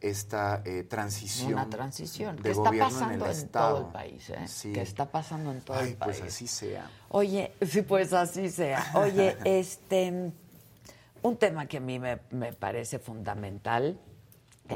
esta 0.00 0.62
eh, 0.64 0.84
transición. 0.84 1.52
Una 1.54 1.68
transición. 1.68 2.36
de 2.36 2.42
que 2.42 2.50
está 2.50 2.70
pasando 2.72 3.14
en 3.14 3.20
el 3.20 3.26
en, 3.26 3.32
Estado. 3.32 3.76
todo 3.76 3.86
el 3.86 3.92
país, 3.92 4.30
¿eh? 4.30 4.48
Sí. 4.48 4.72
Que 4.72 4.82
está 4.82 5.10
pasando 5.10 5.52
en 5.52 5.60
todo 5.60 5.76
Ay, 5.78 5.90
el 5.90 5.96
país. 5.96 6.18
pues 6.20 6.32
así 6.32 6.46
sea. 6.46 6.90
Oye, 7.10 7.52
sí, 7.66 7.82
pues 7.82 8.12
así 8.12 8.48
sea. 8.50 8.92
Oye, 8.94 9.36
este, 9.44 10.32
un 11.22 11.36
tema 11.36 11.66
que 11.66 11.76
a 11.76 11.80
mí 11.80 11.98
me, 11.98 12.20
me 12.30 12.52
parece 12.52 12.98
fundamental 12.98 13.98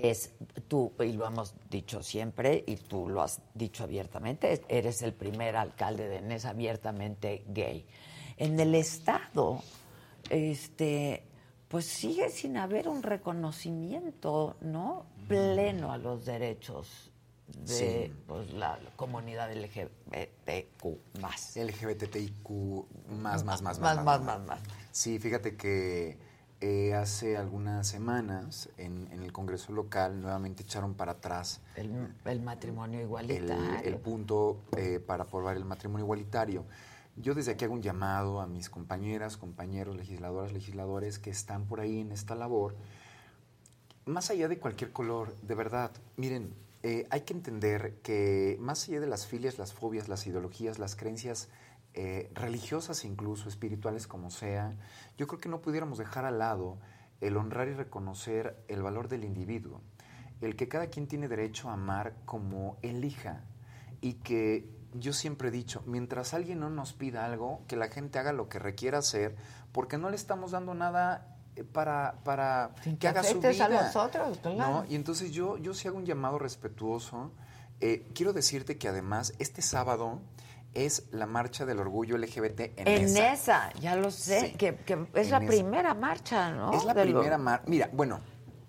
es, 0.02 0.32
tú, 0.66 0.92
y 0.98 1.12
lo 1.12 1.24
hemos 1.26 1.54
dicho 1.70 2.02
siempre, 2.02 2.64
y 2.66 2.74
tú 2.76 3.08
lo 3.08 3.22
has 3.22 3.40
dicho 3.54 3.84
abiertamente, 3.84 4.52
es- 4.52 4.62
eres 4.68 5.02
el 5.02 5.14
primer 5.14 5.54
alcalde 5.56 6.08
de 6.08 6.20
Nes 6.20 6.44
abiertamente 6.46 7.44
gay. 7.48 7.86
En 8.36 8.58
el 8.58 8.74
Estado, 8.74 9.62
este, 10.30 11.22
pues 11.68 11.86
sigue 11.86 12.28
sin 12.30 12.56
haber 12.56 12.88
un 12.88 13.04
reconocimiento, 13.04 14.56
¿no? 14.60 15.06
Pleno 15.28 15.92
a 15.92 15.98
los 15.98 16.24
derechos 16.24 17.10
de 17.48 18.06
Sí. 18.08 18.14
pues, 18.26 18.52
la 18.54 18.78
comunidad 18.96 19.50
LGBTQ 19.52 21.20
más. 21.20 21.56
LGBTIQ 21.56 22.48
más, 23.10 23.44
más, 23.44 23.62
más, 23.62 23.78
Más, 23.80 24.02
más, 24.02 24.22
más, 24.22 24.40
más. 24.46 24.60
Sí, 24.92 25.18
fíjate 25.18 25.56
que 25.56 26.18
eh, 26.60 26.94
hace 26.94 27.36
algunas 27.36 27.86
semanas 27.86 28.70
en, 28.78 29.08
en 29.12 29.22
el 29.22 29.32
Congreso 29.32 29.72
local 29.72 30.20
nuevamente 30.22 30.62
echaron 30.62 30.94
para 30.94 31.12
atrás 31.12 31.60
El, 31.76 32.14
el 32.24 32.40
matrimonio 32.40 32.98
el, 33.00 33.04
igualitario. 33.06 33.80
el 33.84 33.96
punto 33.98 34.62
eh, 34.76 35.00
para 35.04 35.24
aprobar 35.24 35.56
el 35.56 35.64
matrimonio 35.64 36.04
igualitario. 36.04 36.64
Yo 37.16 37.34
desde 37.34 37.52
aquí 37.52 37.64
hago 37.64 37.74
un 37.74 37.82
llamado 37.82 38.40
a 38.40 38.46
mis 38.46 38.70
compañeras, 38.70 39.36
compañeros, 39.36 39.94
legisladoras, 39.96 40.52
legisladores 40.52 41.18
que 41.18 41.30
están 41.30 41.66
por 41.66 41.80
ahí 41.80 42.00
en 42.00 42.10
esta 42.12 42.34
labor, 42.34 42.74
más 44.06 44.30
allá 44.30 44.48
de 44.48 44.58
cualquier 44.58 44.92
color, 44.92 45.34
de 45.42 45.54
verdad, 45.54 45.90
miren, 46.16 46.54
eh, 46.82 47.06
hay 47.10 47.22
que 47.22 47.32
entender 47.32 47.94
que 48.02 48.58
más 48.60 48.88
allá 48.88 49.00
de 49.00 49.06
las 49.06 49.26
filias, 49.26 49.58
las 49.58 49.72
fobias, 49.72 50.08
las 50.08 50.26
ideologías, 50.26 50.78
las 50.78 50.96
creencias 50.96 51.48
eh, 51.94 52.30
religiosas 52.34 53.04
incluso, 53.04 53.48
espirituales 53.48 54.06
como 54.06 54.30
sea, 54.30 54.76
yo 55.16 55.26
creo 55.26 55.40
que 55.40 55.48
no 55.48 55.62
pudiéramos 55.62 55.96
dejar 55.96 56.24
al 56.24 56.38
lado 56.38 56.78
el 57.20 57.36
honrar 57.36 57.68
y 57.68 57.72
reconocer 57.74 58.62
el 58.68 58.82
valor 58.82 59.08
del 59.08 59.24
individuo, 59.24 59.80
el 60.40 60.56
que 60.56 60.68
cada 60.68 60.88
quien 60.88 61.06
tiene 61.06 61.28
derecho 61.28 61.70
a 61.70 61.74
amar 61.74 62.16
como 62.26 62.76
elija 62.82 63.44
y 64.00 64.14
que 64.14 64.68
yo 64.92 65.12
siempre 65.12 65.48
he 65.48 65.50
dicho, 65.50 65.82
mientras 65.86 66.34
alguien 66.34 66.60
no 66.60 66.68
nos 66.68 66.92
pida 66.92 67.24
algo, 67.24 67.62
que 67.66 67.76
la 67.76 67.88
gente 67.88 68.18
haga 68.18 68.32
lo 68.32 68.48
que 68.48 68.58
requiera 68.58 68.98
hacer, 68.98 69.36
porque 69.72 69.96
no 69.96 70.10
le 70.10 70.16
estamos 70.16 70.50
dando 70.50 70.74
nada 70.74 71.33
para, 71.62 72.16
para 72.24 72.70
Sin 72.82 72.96
que 72.96 73.06
haga 73.08 73.22
su 73.22 73.30
afectes 73.38 73.60
a 73.60 73.68
vida. 73.68 73.82
los 73.86 73.96
otros, 73.96 74.38
claro. 74.38 74.56
¿no? 74.56 74.84
Y 74.88 74.94
entonces 74.96 75.30
yo, 75.30 75.56
yo 75.58 75.72
sí 75.74 75.86
hago 75.88 75.98
un 75.98 76.06
llamado 76.06 76.38
respetuoso. 76.38 77.30
Eh, 77.80 78.06
quiero 78.14 78.32
decirte 78.32 78.78
que 78.78 78.88
además 78.88 79.34
este 79.38 79.62
sábado 79.62 80.20
es 80.74 81.04
la 81.12 81.26
marcha 81.26 81.64
del 81.66 81.78
orgullo 81.78 82.16
LGBT 82.18 82.60
en, 82.76 82.88
En 82.88 83.02
esa. 83.04 83.32
esa, 83.32 83.72
ya 83.74 83.94
lo 83.94 84.10
sé, 84.10 84.54
que, 84.58 84.74
que 84.76 84.94
es 84.94 84.98
En 84.98 85.06
la 85.14 85.20
esa. 85.20 85.40
primera 85.40 85.94
marcha, 85.94 86.50
¿no? 86.50 86.72
Es 86.72 86.84
la 86.84 86.94
De 86.94 87.04
lo- 87.04 87.18
primera 87.20 87.38
marcha. 87.38 87.64
Mira, 87.68 87.88
bueno, 87.92 88.20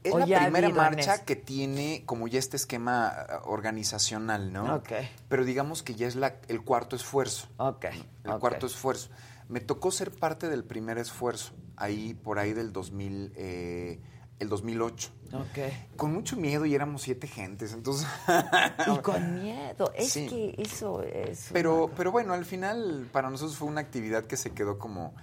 es 0.03 0.13
O 0.13 0.19
la 0.19 0.25
primera 0.25 0.69
marcha 0.69 1.23
que 1.25 1.35
tiene 1.35 2.03
como 2.05 2.27
ya 2.27 2.37
este 2.37 2.57
esquema 2.57 3.07
ah, 3.07 3.41
organizacional, 3.45 4.53
¿no? 4.53 4.75
Ok. 4.75 4.91
Pero 5.27 5.45
digamos 5.45 5.81
que 5.81 5.95
ya 5.95 6.07
es 6.07 6.15
la, 6.15 6.35
el 6.47 6.63
cuarto 6.63 6.95
esfuerzo. 6.95 7.47
Ok. 7.57 7.85
El 8.23 8.37
cuarto 8.39 8.67
esfuerzo. 8.67 9.09
Me 9.49 9.59
tocó 9.61 9.89
ser 9.91 10.11
parte 10.11 10.47
del 10.49 10.63
primer 10.63 10.97
esfuerzo, 10.99 11.53
ahí 11.77 12.13
por 12.13 12.39
ahí 12.39 12.53
del 12.53 12.71
2000, 12.73 13.33
eh, 13.35 13.99
el 14.39 14.49
2008. 14.49 15.11
Ok. 15.33 15.95
Con 15.97 16.13
mucho 16.13 16.35
miedo 16.37 16.65
y 16.65 16.75
éramos 16.75 17.01
siete 17.03 17.27
gentes, 17.27 17.73
entonces... 17.73 18.07
Y 18.87 18.97
con 18.99 19.35
miedo. 19.43 19.91
Es 19.95 20.11
Sí. 20.13 20.27
que 20.27 20.55
eso 20.61 21.01
es. 21.03 21.49
Pero, 21.53 21.89
pero 21.95 22.11
bueno, 22.11 22.33
al 22.33 22.45
final 22.45 23.07
para 23.11 23.29
nosotros 23.29 23.57
fue 23.57 23.67
una 23.67 23.81
actividad 23.81 24.25
que 24.25 24.37
se 24.37 24.51
quedó 24.51 24.77
como, 24.77 25.13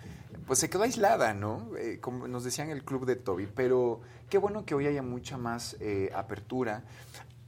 pues 0.46 0.58
se 0.58 0.68
quedó 0.70 0.82
aislada, 0.82 1.34
¿no? 1.34 1.70
Eh, 1.78 1.98
como 2.00 2.26
nos 2.28 2.44
decían 2.44 2.70
el 2.70 2.84
club 2.84 3.06
de 3.06 3.16
Toby, 3.16 3.46
pero 3.54 4.00
qué 4.28 4.38
bueno 4.38 4.64
que 4.64 4.74
hoy 4.74 4.86
haya 4.86 5.02
mucha 5.02 5.36
más 5.38 5.76
eh, 5.80 6.10
apertura. 6.14 6.84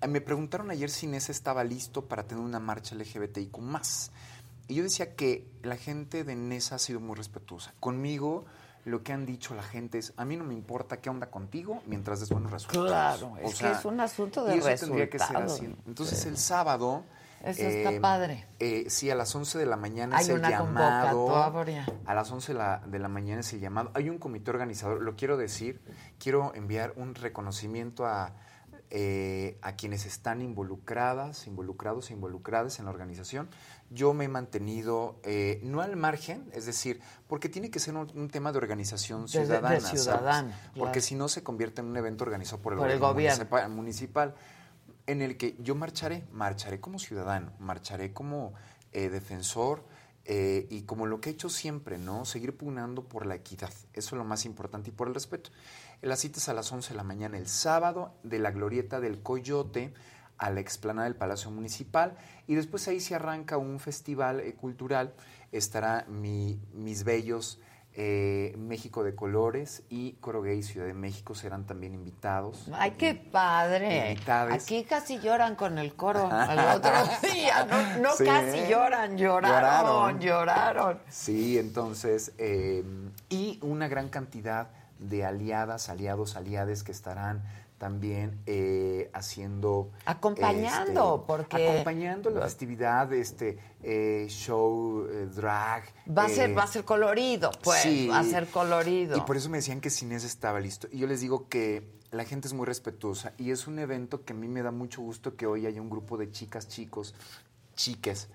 Eh, 0.01 0.06
Me 0.09 0.20
preguntaron 0.20 0.70
ayer 0.70 0.90
si 0.90 1.06
Nesa 1.06 1.32
estaba 1.32 1.64
listo 1.64 2.06
para 2.06 2.24
tener 2.26 2.44
una 2.44 2.60
marcha 2.60 2.94
LGBTIQ 2.94 3.59
más. 3.59 4.12
Y 4.68 4.74
yo 4.76 4.82
decía 4.82 5.14
que 5.14 5.47
la 5.62 5.76
gente 5.76 6.24
de 6.24 6.36
Nesa 6.36 6.76
ha 6.76 6.78
sido 6.78 7.01
muy 7.01 7.16
respetuosa. 7.16 7.74
Conmigo 7.81 8.44
lo 8.85 9.02
que 9.02 9.12
han 9.12 9.24
dicho 9.27 9.55
la 9.55 9.62
gente 9.62 9.98
es, 9.98 10.12
a 10.16 10.24
mí 10.24 10.36
no 10.36 10.44
me 10.44 10.55
importa 10.55 10.98
qué 11.01 11.09
onda 11.11 11.31
contigo 11.31 11.82
mientras 11.86 12.20
des 12.20 12.28
buenos 12.28 12.51
resultados. 12.52 12.86
Claro, 12.89 13.32
O 13.35 13.39
es 13.48 13.56
sea, 13.56 13.73
que 13.73 13.78
es 13.78 13.85
un 13.85 14.01
asunto 14.01 14.44
de 14.44 14.56
y 14.56 14.59
eso 14.59 14.86
tendría 14.86 15.09
que 15.09 15.19
ser 15.19 15.36
así. 15.36 15.74
Entonces 15.86 16.19
Sí. 16.20 16.28
el 16.28 16.36
sábado... 16.36 17.05
Eso 17.43 17.61
está 17.62 18.01
padre. 18.01 18.47
eh, 18.59 18.86
sí, 18.89 19.11
a 19.11 19.15
las 19.15 19.35
11 19.35 19.59
de 19.59 19.66
la 19.66 19.77
mañana 19.77 20.16
Hay 20.16 20.23
es 20.23 20.28
el 20.31 20.39
una 20.39 20.48
llamado. 20.48 21.36
A 22.06 22.15
las 22.15 22.31
11 22.32 22.52
de 22.55 22.59
la, 22.59 22.78
de 22.86 22.98
la 22.98 23.09
mañana 23.09 23.40
es 23.40 23.52
el 23.52 23.61
llamado. 23.61 23.90
Hay 23.93 24.09
un 24.09 24.16
comité 24.16 24.51
organizador, 24.51 25.02
lo 25.02 25.15
quiero 25.15 25.36
decir. 25.36 25.82
Quiero 26.19 26.55
enviar 26.55 26.94
un 26.97 27.15
reconocimiento 27.15 28.06
a, 28.06 28.32
eh, 28.97 29.59
a 29.61 29.75
quienes 29.75 30.07
están 30.07 30.41
involucradas, 30.41 31.49
involucrados 31.49 32.11
e 32.11 32.12
involucradas 32.12 32.79
en 32.79 32.85
la 32.85 32.93
organización. 32.93 33.49
Yo 33.91 34.15
me 34.15 34.27
he 34.27 34.29
mantenido 34.29 35.21
no 35.62 35.75
no 35.75 35.81
al 35.83 35.97
margen, 35.97 36.49
es 36.53 36.65
decir, 36.66 37.01
porque 37.27 37.49
tiene 37.49 37.71
que 37.73 37.81
ser 37.81 37.97
un, 37.97 38.09
un 38.15 38.29
tema 38.31 38.53
de 38.53 38.59
organización 38.59 39.27
De- 39.27 39.33
de- 39.33 39.39
de 39.41 39.45
ciudadana. 39.47 39.81
¿sabes? 39.81 40.03
ciudadana, 40.03 40.61
Porque 40.79 41.01
si 41.01 41.16
no 41.16 41.27
se 41.29 41.43
convierte 41.43 41.81
en 41.81 41.89
un 41.89 41.97
evento 41.97 42.23
organizado 42.23 42.62
por 42.62 42.73
el, 42.75 42.79
Por 42.79 42.91
el 42.91 43.01
gobierno. 43.01 43.45
municipal- 43.45 43.69
municipal 43.71 44.35
en 45.09 45.23
el 45.23 45.37
que 45.37 45.57
yo 45.59 45.75
marcharé, 45.75 46.23
marcharé 46.33 46.79
como 46.81 46.99
ciudadano, 47.01 47.53
marcharé 47.59 48.12
como 48.12 48.55
eh, 48.93 49.09
defensor 49.09 49.83
eh, 50.27 50.66
y 50.71 50.83
como 50.83 51.07
lo 51.07 51.21
que 51.21 51.31
he 51.31 51.33
hecho 51.33 51.51
siempre, 51.51 51.99
¿no? 51.99 52.25
Seguir 52.25 52.57
pugnando 52.57 53.03
por 53.03 53.27
la 53.27 53.35
equidad, 53.35 53.73
eso 53.93 54.15
es 54.15 54.19
lo 54.19 54.25
más 54.25 54.45
importante 54.47 54.91
y 54.91 54.93
por 54.93 55.09
el 55.09 55.15
respeto. 55.15 55.51
La 56.05 56.16
cita 56.16 56.39
es 56.39 56.48
a 56.48 56.55
las 56.55 56.70
11 56.70 56.90
de 56.90 56.97
la 56.97 57.02
mañana 57.02 57.39
el 57.39 57.47
sábado 57.48 58.12
de 58.22 58.39
la 58.39 58.51
glorieta 58.51 59.01
del 59.01 59.22
Coyote 59.22 59.93
a 60.36 60.51
la 60.51 60.60
explanada 60.60 61.05
del 61.06 61.16
Palacio 61.16 61.51
Municipal 61.51 62.16
y 62.47 62.55
después 62.56 62.86
ahí 62.89 63.01
se 63.01 63.14
arranca 63.14 63.56
un 63.56 63.78
festival 63.81 64.40
eh, 64.40 64.55
cultural, 64.55 65.14
estará 65.52 66.05
mi- 66.09 66.60
mis 66.74 67.05
bellos 67.05 67.59
eh, 67.97 68.55
México 68.59 69.05
de 69.05 69.14
Colores 69.14 69.85
y 69.89 70.14
Coro 70.14 70.43
Gay 70.43 70.64
Ciudad 70.64 70.86
de 70.89 70.94
México 70.94 71.36
serán 71.36 71.64
también 71.64 71.94
invitados. 71.94 72.66
Ay, 72.72 72.90
qué 72.98 73.14
padre. 73.14 74.10
Invitades. 74.10 74.64
Aquí 74.64 74.82
casi 74.82 75.20
lloran 75.20 75.55
con 75.55 75.78
el 75.78 75.94
coro 75.94 76.28
al 76.32 76.76
otro 76.76 76.90
día. 77.32 77.64
No, 77.66 77.98
no 78.02 78.12
Sí. 78.16 78.24
casi 78.24 78.66
lloran, 78.68 79.16
lloraron, 79.16 80.18
lloraron. 80.20 80.98
Sí, 81.09 81.56
entonces, 81.56 82.32
eh, 82.39 82.82
y 83.31 83.60
una 83.62 83.86
gran 83.86 84.09
cantidad 84.09 84.68
de 84.99 85.25
aliadas, 85.25 85.89
aliados, 85.89 86.37
aliades 86.37 86.83
que 86.83 86.93
estarán 86.93 87.43
también 87.79 88.41
eh, 88.47 89.11
haciendo... 89.12 89.91
Acompañando, 90.07 91.16
este, 91.16 91.27
porque- 91.27 91.69
Acompañando 91.69 92.31
la 92.31 92.43
festividad, 92.43 93.12
este 93.12 93.59
eh, 93.83 94.27
show, 94.29 95.07
eh, 95.11 95.27
drag. 95.27 95.85
Va 96.09 96.25
a 96.25 96.29
ser, 96.29 96.57
va 96.57 96.62
a 96.62 96.66
ser 96.66 96.85
colorido, 96.85 97.51
pues. 97.62 97.83
sí. 97.83 98.09
Va 98.09 98.21
a 98.21 98.25
ser 98.25 98.47
colorido. 98.47 99.16
Y 99.16 99.21
por 99.23 99.37
eso 99.37 99.51
me 99.51 99.59
decían 99.59 99.81
que 99.81 99.91
Inés 100.01 100.25
estaba 100.25 100.61
listo. 100.61 100.89
Y 100.91 100.99
yo 100.99 101.07
les 101.07 101.21
digo 101.21 101.49
que 101.49 101.91
la 102.11 102.25
gente 102.25 102.47
es 102.49 102.55
muy 102.55 102.65
respetuosa 102.65 103.33
y 103.39 103.51
es 103.51 103.66
un 103.66 103.79
evento 103.79 104.25
que 104.25 104.33
a 104.33 104.37
mí 104.37 104.49
me 104.49 104.62
da 104.62 104.71
mucho 104.71 105.03
gusto 105.03 105.37
que 105.37 105.47
hoy 105.47 105.66
haya 105.66 105.83
un 105.83 105.91
grupo 105.91 106.16
de 106.16 106.31
chicas, 106.31 106.69
chicos, 106.69 107.15
chiques, 107.75 108.29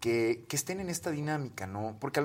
que, 0.00 0.44
que 0.48 0.54
estén 0.56 0.78
en 0.80 0.88
esta 0.90 1.10
dinámica, 1.10 1.66
¿no? 1.66 1.96
Porque 2.00 2.22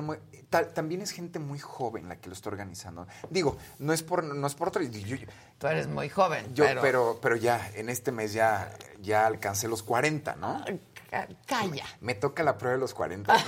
también 0.75 1.01
es 1.01 1.11
gente 1.11 1.39
muy 1.39 1.57
joven 1.59 2.07
la 2.07 2.17
que 2.17 2.27
lo 2.29 2.33
está 2.33 2.49
organizando. 2.49 3.07
Digo, 3.29 3.57
no 3.79 3.93
es 3.93 4.03
por, 4.03 4.23
no 4.23 4.45
es 4.47 4.53
por 4.55 4.67
otro... 4.67 4.81
yo- 4.83 5.17
yo- 5.17 5.27
Tú 5.57 5.67
eres 5.67 5.87
muy 5.87 6.09
joven, 6.09 6.53
yo, 6.53 6.65
pero... 6.65 6.81
pero... 6.81 7.19
pero, 7.21 7.35
ya, 7.35 7.71
en 7.75 7.89
este 7.89 8.11
mes 8.11 8.33
ya, 8.33 8.71
ya 9.01 9.25
alcancé 9.25 9.67
los 9.67 9.81
40, 9.81 10.35
¿no? 10.35 10.63
Ca- 11.09 11.27
Calla. 11.47 11.85
Me 12.01 12.13
toca 12.15 12.43
la 12.43 12.57
prueba 12.57 12.75
de 12.75 12.79
los 12.81 12.93
40. 12.93 13.33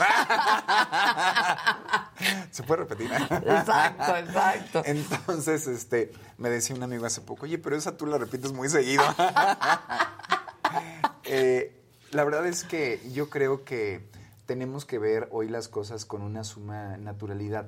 ¿Se 2.52 2.64
puede 2.64 2.82
repetir? 2.84 3.12
Exacto, 3.12 4.16
exacto. 4.16 4.82
Entonces, 4.86 5.68
este, 5.68 6.12
me 6.38 6.50
decía 6.50 6.76
un 6.76 6.84
amigo 6.84 7.06
hace 7.06 7.22
poco, 7.22 7.44
oye, 7.46 7.58
pero 7.58 7.76
esa 7.76 7.96
tú 7.98 8.06
la 8.08 8.18
repites 8.18 8.52
muy 8.54 8.70
seguido. 8.70 9.04
Eh, 11.28 11.82
la 12.12 12.24
verdad 12.24 12.46
es 12.46 12.64
que 12.64 13.02
yo 13.12 13.30
creo 13.32 13.64
que 13.66 14.08
tenemos 14.46 14.86
que 14.86 15.00
ver 15.00 15.28
hoy 15.32 15.50
las 15.50 15.68
cosas 15.68 16.06
con 16.06 16.22
una 16.22 16.44
suma 16.44 16.98
naturalidad. 16.98 17.68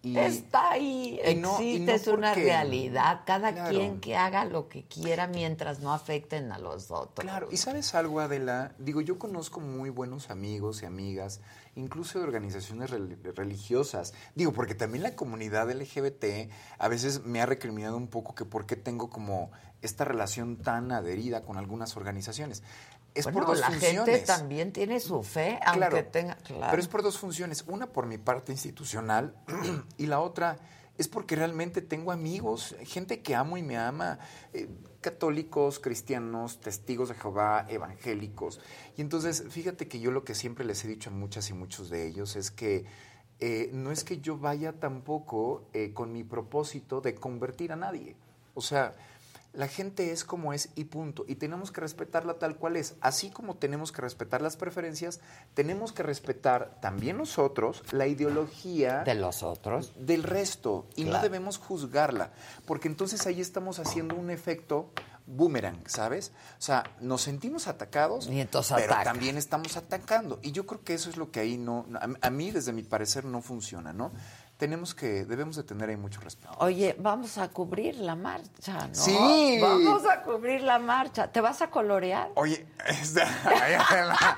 Y, 0.00 0.16
Está 0.16 0.70
ahí, 0.70 1.18
y 1.28 1.34
no- 1.34 1.60
y 1.60 1.72
existe, 1.72 1.86
no 1.86 1.92
es 1.92 2.06
una 2.06 2.32
realidad. 2.34 3.22
Cada 3.26 3.52
Claro. 3.52 3.70
quien 3.76 4.00
que 4.00 4.16
haga 4.16 4.44
lo 4.44 4.68
que 4.68 4.84
quiera 4.84 5.26
mientras 5.26 5.80
no 5.80 5.92
afecten 5.92 6.52
a 6.52 6.58
los 6.60 6.92
otros. 6.92 7.24
Claro, 7.24 7.48
y 7.50 7.56
sabes 7.56 7.96
algo, 7.96 8.20
Adela, 8.20 8.74
digo, 8.78 9.00
yo 9.00 9.18
conozco 9.18 9.58
muy 9.60 9.90
buenos 9.90 10.30
amigos 10.30 10.82
y 10.82 10.86
amigas, 10.86 11.40
incluso 11.74 12.20
de 12.20 12.24
organizaciones 12.26 12.92
rel- 12.92 13.18
religiosas. 13.34 14.14
Digo, 14.36 14.52
porque 14.52 14.76
también 14.76 15.02
la 15.02 15.16
comunidad 15.16 15.68
LGBT 15.68 16.48
a 16.78 16.86
veces 16.86 17.24
me 17.24 17.40
ha 17.42 17.46
recriminado 17.46 17.96
un 17.96 18.06
poco 18.06 18.36
que 18.36 18.44
por 18.44 18.66
qué 18.66 18.76
tengo 18.76 19.10
como 19.10 19.50
esta 19.82 20.04
relación 20.04 20.58
tan 20.58 20.92
adherida 20.92 21.42
con 21.42 21.56
algunas 21.56 21.96
organizaciones. 21.96 22.62
Es 23.18 23.24
Bueno, 23.24 23.38
por 23.40 23.46
dos 23.48 23.60
la 23.60 23.66
funciones. 23.70 24.04
gente 24.04 24.18
también 24.26 24.72
tiene 24.72 25.00
su 25.00 25.22
fe, 25.22 25.58
aunque 25.64 25.78
Claro, 25.88 26.04
tenga... 26.06 26.36
Claro. 26.36 26.66
Pero 26.70 26.80
es 26.82 26.88
por 26.88 27.02
dos 27.02 27.18
funciones. 27.18 27.64
Una 27.66 27.86
por 27.88 28.06
mi 28.06 28.18
parte 28.18 28.52
institucional 28.52 29.34
y 29.98 30.06
la 30.06 30.20
otra 30.20 30.58
es 30.98 31.08
porque 31.08 31.36
realmente 31.36 31.80
tengo 31.80 32.10
amigos, 32.12 32.74
gente 32.84 33.22
que 33.22 33.34
amo 33.36 33.56
y 33.56 33.62
me 33.62 33.76
ama, 33.76 34.18
eh, 34.52 34.68
católicos, 35.00 35.78
cristianos, 35.78 36.60
testigos 36.60 37.08
de 37.08 37.14
Jehová, 37.14 37.66
evangélicos. 37.68 38.60
Y 38.96 39.00
entonces, 39.02 39.44
fíjate 39.48 39.86
que 39.88 40.00
yo 40.00 40.10
lo 40.10 40.24
que 40.24 40.34
siempre 40.34 40.64
les 40.64 40.84
he 40.84 40.88
dicho 40.88 41.10
a 41.10 41.12
muchas 41.12 41.50
y 41.50 41.54
muchos 41.54 41.88
de 41.88 42.06
ellos 42.06 42.34
es 42.36 42.50
que 42.50 42.84
eh, 43.40 43.70
no 43.72 43.92
es 43.92 44.02
que 44.02 44.20
yo 44.20 44.38
vaya 44.38 44.72
tampoco 44.72 45.68
eh, 45.72 45.92
con 45.92 46.12
mi 46.12 46.24
propósito 46.24 47.00
de 47.00 47.14
convertir 47.14 47.70
a 47.72 47.76
nadie. 47.76 48.16
O 48.54 48.60
sea, 48.60 48.94
La 49.54 49.66
gente 49.66 50.12
es 50.12 50.24
como 50.24 50.52
es 50.52 50.68
y 50.76 50.84
punto. 50.84 51.24
Y 51.26 51.36
tenemos 51.36 51.72
que 51.72 51.80
respetarla 51.80 52.34
tal 52.34 52.56
cual 52.56 52.76
es. 52.76 52.94
Así 53.00 53.30
como 53.30 53.56
tenemos 53.56 53.92
que 53.92 54.02
respetar 54.02 54.40
las 54.42 54.56
preferencias, 54.56 55.20
tenemos 55.54 55.92
que 55.92 56.02
respetar 56.02 56.78
también 56.80 57.16
nosotros 57.16 57.82
la 57.92 58.06
ideología 58.06 59.02
De 59.04 59.14
los 59.14 59.42
otros. 59.42 59.92
del 59.96 60.22
resto. 60.22 60.86
Y 60.96 61.04
no 61.04 61.20
debemos 61.22 61.58
juzgarla. 61.58 62.30
Porque 62.66 62.88
entonces 62.88 63.26
ahí 63.26 63.40
estamos 63.40 63.78
haciendo 63.78 64.14
un 64.16 64.30
efecto 64.30 64.90
boomerang, 65.26 65.82
¿sabes? 65.88 66.32
O 66.58 66.62
sea, 66.62 66.84
nos 67.00 67.22
sentimos 67.22 67.68
atacados, 67.68 68.28
Y 68.28 68.40
entonces 68.40 68.74
pero 68.76 68.92
ataca. 68.94 69.12
también 69.12 69.36
estamos 69.36 69.76
atacando. 69.76 70.38
Y 70.42 70.52
yo 70.52 70.66
creo 70.66 70.82
que 70.84 70.94
eso 70.94 71.10
es 71.10 71.16
lo 71.16 71.30
que 71.30 71.40
ahí 71.40 71.58
no, 71.58 71.86
a, 72.00 72.26
a 72.26 72.30
mí 72.30 72.50
desde 72.50 72.72
mi 72.72 72.82
parecer 72.82 73.24
no 73.24 73.42
funciona, 73.42 73.92
¿no? 73.92 74.12
Tenemos 74.58 74.92
que, 74.94 75.24
debemos 75.24 75.54
de 75.56 75.62
tener 75.62 75.88
ahí 75.88 75.96
mucho 75.96 76.20
respeto. 76.20 76.52
Oye, 76.58 76.96
vamos 76.98 77.38
a 77.38 77.48
cubrir 77.48 77.94
la 77.94 78.16
marcha, 78.16 78.88
¿no? 78.88 78.94
Sí. 78.94 79.58
Vamos 79.62 80.02
a 80.04 80.20
cubrir 80.22 80.62
la 80.62 80.80
marcha. 80.80 81.28
¿Te 81.30 81.40
vas 81.40 81.62
a 81.62 81.70
colorear? 81.70 82.30
Oye, 82.34 82.66
esta- 82.86 83.24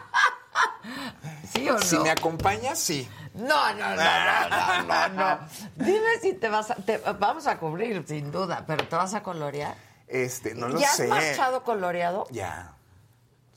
¿Sí 1.53 1.69
o 1.69 1.73
no? 1.75 1.79
si 1.83 1.99
me 1.99 2.11
acompañas, 2.11 2.79
sí. 2.79 3.09
No, 3.35 3.73
no, 3.75 3.97
no, 3.97 4.03
no, 4.51 4.83
no, 4.83 5.09
no. 5.09 5.39
Dime 5.77 6.19
si 6.21 6.35
te 6.35 6.49
vas 6.49 6.71
a... 6.71 6.75
te- 6.75 6.99
vamos 6.99 7.47
a 7.47 7.59
cubrir, 7.59 8.05
sin 8.07 8.31
duda, 8.31 8.65
pero 8.67 8.87
¿te 8.87 8.97
vas 8.97 9.15
a 9.15 9.23
colorear? 9.23 9.75
Este, 10.07 10.55
no 10.55 10.69
lo 10.69 10.79
¿Ya 10.79 10.89
sé. 10.93 11.05
has 11.05 11.09
marchado 11.09 11.63
coloreado? 11.65 12.27
Ya. 12.31 12.75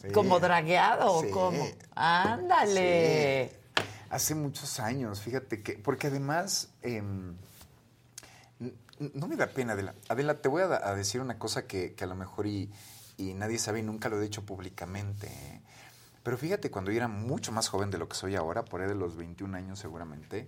Sí. 0.01 0.11
¿Como 0.11 0.39
dragueado 0.39 1.21
Sí. 1.21 1.27
o 1.27 1.31
cómo? 1.31 1.67
Ándale. 1.95 3.49
Sí. 3.51 3.57
Hace 4.13 4.35
muchos 4.35 4.79
años, 4.79 5.21
fíjate 5.21 5.63
que, 5.63 5.73
porque 5.73 6.05
además, 6.05 6.69
em, 6.83 7.35
no 8.99 9.27
me 9.27 9.35
da 9.35 9.47
pena, 9.47 9.73
Adela. 9.73 9.95
Adela, 10.07 10.39
te 10.39 10.49
voy 10.49 10.61
a, 10.61 10.93
decir 10.93 11.19
una 11.19 11.39
cosa 11.39 11.65
que, 11.65 11.95
que 11.95 12.03
a 12.03 12.07
lo 12.07 12.13
mejor 12.13 12.45
y, 12.45 12.71
y 13.17 13.33
nadie 13.33 13.57
sabe 13.57 13.79
y 13.79 13.81
nunca 13.81 14.09
lo 14.09 14.19
he 14.19 14.21
dicho 14.21 14.45
públicamente. 14.45 15.25
¿eh? 15.25 15.61
Pero 16.21 16.37
fíjate, 16.37 16.69
cuando 16.69 16.91
yo 16.91 16.97
era 16.97 17.07
mucho 17.07 17.51
más 17.51 17.67
joven 17.69 17.89
de 17.89 17.97
lo 17.97 18.07
que 18.07 18.15
soy 18.15 18.35
ahora, 18.35 18.63
por 18.63 18.81
ahí 18.81 18.87
de 18.87 18.93
los 18.93 19.15
21 19.17 19.57
años 19.57 19.79
seguramente, 19.79 20.47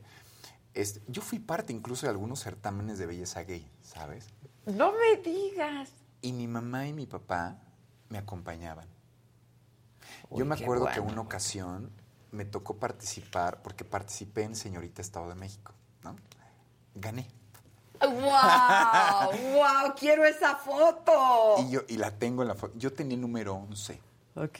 este, 0.75 1.01
yo 1.07 1.23
fui 1.23 1.39
parte 1.39 1.73
incluso 1.73 2.05
de 2.05 2.11
algunos 2.11 2.43
certámenes 2.43 2.99
de 2.99 3.07
belleza 3.07 3.45
gay, 3.45 3.67
¿sabes? 3.81 4.27
No 4.67 4.91
me 4.91 5.21
digas. 5.23 5.89
Y 6.21 6.33
mi 6.33 6.47
mamá 6.47 6.87
y 6.87 6.93
mi 6.93 7.07
papá 7.07 7.59
me 8.09 8.19
acompañaban. 8.19 8.87
Uy, 10.29 10.37
Yo 10.37 10.45
me 10.45 10.53
acuerdo 10.53 10.85
que 10.85 10.99
bueno. 10.99 11.13
una 11.13 11.21
ocasión 11.21 12.04
me 12.35 12.45
tocó 12.45 12.75
participar, 12.75 13.61
porque 13.63 13.83
participé 13.83 14.43
en 14.43 14.55
Señorita 14.55 15.01
Estado 15.01 15.29
de 15.29 15.35
México, 15.35 15.73
¿no? 16.03 16.15
Gané. 16.93 17.27
¡Wow! 18.01 19.53
¡Wow! 19.53 19.95
¡Quiero 19.97 20.25
esa 20.25 20.55
foto! 20.55 21.55
Y 21.59 21.71
yo 21.71 21.81
y 21.87 21.97
la 21.97 22.11
tengo 22.11 22.41
en 22.41 22.49
la 22.49 22.55
foto. 22.55 22.77
Yo 22.77 22.93
tenía 22.93 23.15
el 23.15 23.21
número 23.21 23.55
11. 23.55 23.99
Ok. 24.35 24.59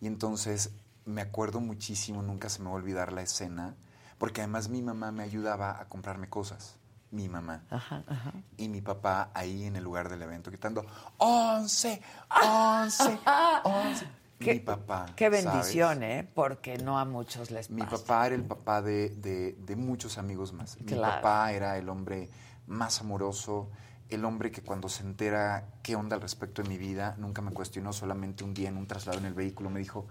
Y 0.00 0.06
entonces 0.06 0.70
me 1.04 1.20
acuerdo 1.20 1.60
muchísimo, 1.60 2.22
nunca 2.22 2.48
se 2.48 2.60
me 2.60 2.66
va 2.66 2.72
a 2.72 2.76
olvidar 2.76 3.12
la 3.12 3.22
escena, 3.22 3.74
porque 4.18 4.40
además 4.40 4.68
mi 4.68 4.82
mamá 4.82 5.10
me 5.10 5.24
ayudaba 5.24 5.80
a 5.80 5.88
comprarme 5.88 6.28
cosas. 6.28 6.76
Mi 7.10 7.28
mamá. 7.28 7.64
Ajá, 7.68 8.04
ajá. 8.06 8.32
Y 8.56 8.68
mi 8.68 8.80
papá 8.80 9.30
ahí 9.34 9.64
en 9.64 9.76
el 9.76 9.84
lugar 9.84 10.08
del 10.08 10.22
evento 10.22 10.50
gritando, 10.50 10.86
¡Once! 11.18 12.00
¡Once! 12.42 13.18
¡Once! 13.64 14.06
mi 14.44 14.60
papá. 14.60 15.06
Qué 15.16 15.26
¿sabes? 15.26 15.44
bendición, 15.44 16.02
¿eh? 16.02 16.28
Porque 16.34 16.78
no 16.78 16.98
a 16.98 17.04
muchos 17.04 17.50
les 17.50 17.70
Mi 17.70 17.82
pasa. 17.82 17.98
papá 17.98 18.26
era 18.26 18.34
el 18.36 18.44
papá 18.44 18.82
de, 18.82 19.10
de- 19.10 19.52
de 19.58 19.76
muchos 19.76 20.18
amigos 20.18 20.52
más. 20.52 20.78
Mi 20.80 20.86
Claro. 20.86 21.14
papá 21.16 21.52
era 21.52 21.76
el 21.78 21.88
hombre 21.88 22.28
más 22.66 23.00
amoroso, 23.00 23.70
el 24.08 24.24
hombre 24.24 24.50
que 24.50 24.62
cuando 24.62 24.88
se 24.88 25.02
entera 25.02 25.66
qué 25.82 25.96
onda 25.96 26.16
al 26.16 26.22
respecto 26.22 26.62
de 26.62 26.68
mi 26.68 26.76
vida, 26.78 27.14
nunca 27.18 27.40
me 27.42 27.52
cuestionó, 27.52 27.92
solamente 27.92 28.44
un 28.44 28.52
día 28.54 28.68
en 28.68 28.76
un 28.76 28.86
traslado 28.86 29.18
en 29.18 29.24
el 29.26 29.34
vehículo 29.34 29.70
me 29.70 29.80
dijo, 29.80 30.06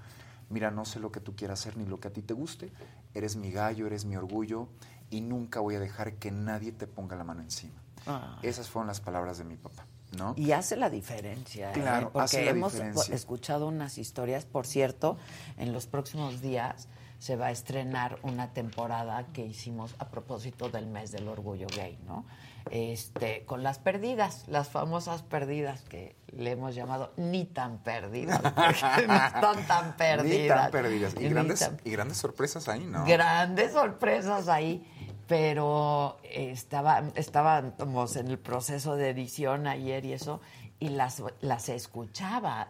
mira, 0.50 0.72
no 0.72 0.86
sé 0.86 1.00
lo 1.00 1.12
que 1.12 1.20
tú 1.20 1.36
quieras 1.36 1.60
hacer 1.62 1.78
ni 1.78 1.86
lo 1.86 2.00
que 2.00 2.08
a 2.08 2.12
ti 2.14 2.22
te 2.22 2.34
guste, 2.34 2.72
eres 3.14 3.36
mi 3.36 3.52
gallo, 3.52 3.86
eres 3.88 4.06
mi 4.06 4.18
orgullo 4.18 4.68
y 5.12 5.22
nunca 5.22 5.60
voy 5.60 5.76
a 5.76 5.80
dejar 5.80 6.16
que 6.16 6.32
nadie 6.32 6.72
te 6.72 6.88
ponga 6.88 7.16
la 7.16 7.24
mano 7.24 7.42
encima. 7.42 7.74
Ah. 8.08 8.40
Esas 8.42 8.70
fueron 8.70 8.88
las 8.88 9.00
palabras 9.02 9.38
de 9.38 9.44
mi 9.44 9.56
papá, 9.56 9.86
¿no? 10.18 10.34
Y 10.38 10.52
hace 10.52 10.76
la 10.78 10.90
diferencia, 10.90 11.72
¿eh? 11.72 11.74
Claro, 11.74 12.12
porque 12.12 12.26
hace 12.26 12.46
la 12.46 12.52
hemos 12.52 12.74
diferencia. 12.74 13.16
escuchado 13.16 13.68
unas 13.68 13.98
historias. 13.98 14.46
Por 14.46 14.66
cierto, 14.68 15.18
en 15.58 15.74
los 15.74 15.88
próximos 15.88 16.42
días 16.42 16.88
se 17.20 17.36
va 17.36 17.48
a 17.48 17.52
estrenar 17.52 18.18
una 18.24 18.52
temporada 18.52 19.28
que 19.32 19.46
hicimos 19.46 19.96
a 20.00 20.10
propósito 20.10 20.70
del 20.70 20.88
mes 20.88 21.12
del 21.12 21.28
orgullo 21.28 21.68
gay, 21.76 22.00
¿no? 22.08 22.26
Este, 22.70 23.44
con 23.46 23.64
las 23.64 23.80
perdidas, 23.80 24.46
las 24.48 24.70
famosas 24.70 25.22
perdidas 25.24 25.82
que 25.84 26.16
le 26.32 26.52
hemos 26.52 26.74
llamado 26.76 27.12
ni 27.18 27.46
tan 27.46 27.80
perdidas, 27.80 28.40
porque 28.56 29.08
no 29.08 29.16
están 29.16 29.68
tan 29.68 29.98
perdidas. 29.98 30.42
Ni 30.42 30.48
tan 30.48 30.72
perdidas. 30.72 31.14
Y 31.16 31.20
Ni 31.20 31.30
grandes, 31.30 31.60
tan 31.60 31.82
y 31.84 31.92
grandes 31.92 32.18
sorpresas 32.18 32.68
ahí, 32.68 32.86
¿no? 32.86 33.06
Grandes 33.06 33.74
sorpresas 33.74 34.48
ahí, 34.48 34.84
pero 35.32 36.18
estaba, 36.24 37.04
estábamos 37.16 38.18
en 38.18 38.28
el 38.28 38.38
proceso 38.38 38.98
de 38.98 39.12
edición 39.12 39.66
ayer 39.66 40.04
y 40.04 40.12
eso, 40.12 40.42
y 40.78 40.90
las, 40.90 41.24
las 41.40 41.70
escuchaba. 41.70 42.68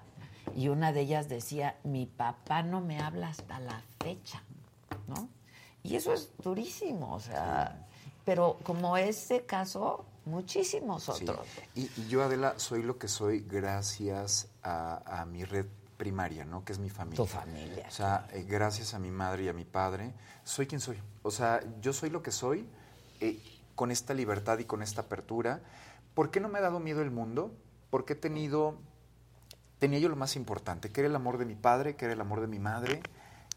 Y 0.56 0.68
una 0.68 0.94
de 0.94 1.02
ellas 1.02 1.28
decía, 1.28 1.80
mi 1.84 2.06
papá 2.06 2.62
no 2.62 2.80
me 2.80 3.00
habla 3.00 3.30
hasta 3.30 3.60
la 3.60 3.82
fecha, 4.00 4.44
¿no? 5.08 5.28
Y 5.82 5.96
eso 5.96 6.14
es 6.14 6.30
durísimo, 6.44 7.16
o 7.16 7.20
sea, 7.20 7.88
pero 8.26 8.60
como 8.62 8.96
ese 8.96 9.44
caso, 9.48 10.06
muchísimos 10.26 11.06
Sí. 11.06 11.24
otros. 11.24 11.48
Y, 11.74 11.90
y 12.00 12.08
yo, 12.10 12.22
Adela, 12.22 12.54
soy 12.60 12.84
lo 12.84 13.00
que 13.00 13.08
soy 13.08 13.40
gracias 13.40 14.50
a, 14.62 15.22
a 15.22 15.26
mi 15.26 15.46
red 15.46 15.66
primaria, 16.02 16.46
¿no? 16.46 16.66
Que 16.66 16.74
es 16.74 16.80
mi 16.80 16.90
familia. 16.90 17.18
Tu 17.18 17.28
familia. 17.28 17.86
O 17.88 17.92
sea, 17.92 18.26
eh, 18.34 18.44
gracias 18.50 18.96
a 18.96 19.00
mi 19.00 19.12
madre 19.12 19.44
y 19.44 19.50
a 19.50 19.54
mi 19.54 19.66
padre, 19.66 20.16
soy 20.44 20.66
quien 20.66 20.82
soy. 20.82 20.98
O 21.22 21.30
sea, 21.30 21.62
yo 21.80 21.94
soy 21.94 22.10
lo 22.10 22.24
que 22.24 22.32
soy 22.32 22.68
eh, 23.20 23.40
con 23.76 23.92
esta 23.92 24.16
libertad 24.16 24.58
y 24.58 24.66
con 24.66 24.82
esta 24.82 25.02
apertura. 25.02 25.62
¿Por 26.16 26.32
qué 26.32 26.40
no 26.40 26.50
me 26.50 26.58
ha 26.58 26.62
dado 26.64 26.80
miedo 26.80 27.04
el 27.04 27.12
mundo? 27.12 27.56
Porque 27.92 28.14
he 28.14 28.16
tenido, 28.16 28.80
tenía 29.78 30.00
yo 30.00 30.10
lo 30.10 30.16
más 30.16 30.36
importante, 30.36 30.92
que 30.92 31.02
era 31.02 31.08
el 31.08 31.16
amor 31.16 31.38
de 31.38 31.46
mi 31.46 31.54
padre, 31.54 31.96
que 31.96 32.06
era 32.06 32.16
el 32.16 32.22
amor 32.22 32.42
de 32.42 32.48
mi 32.48 32.58
madre, 32.58 33.04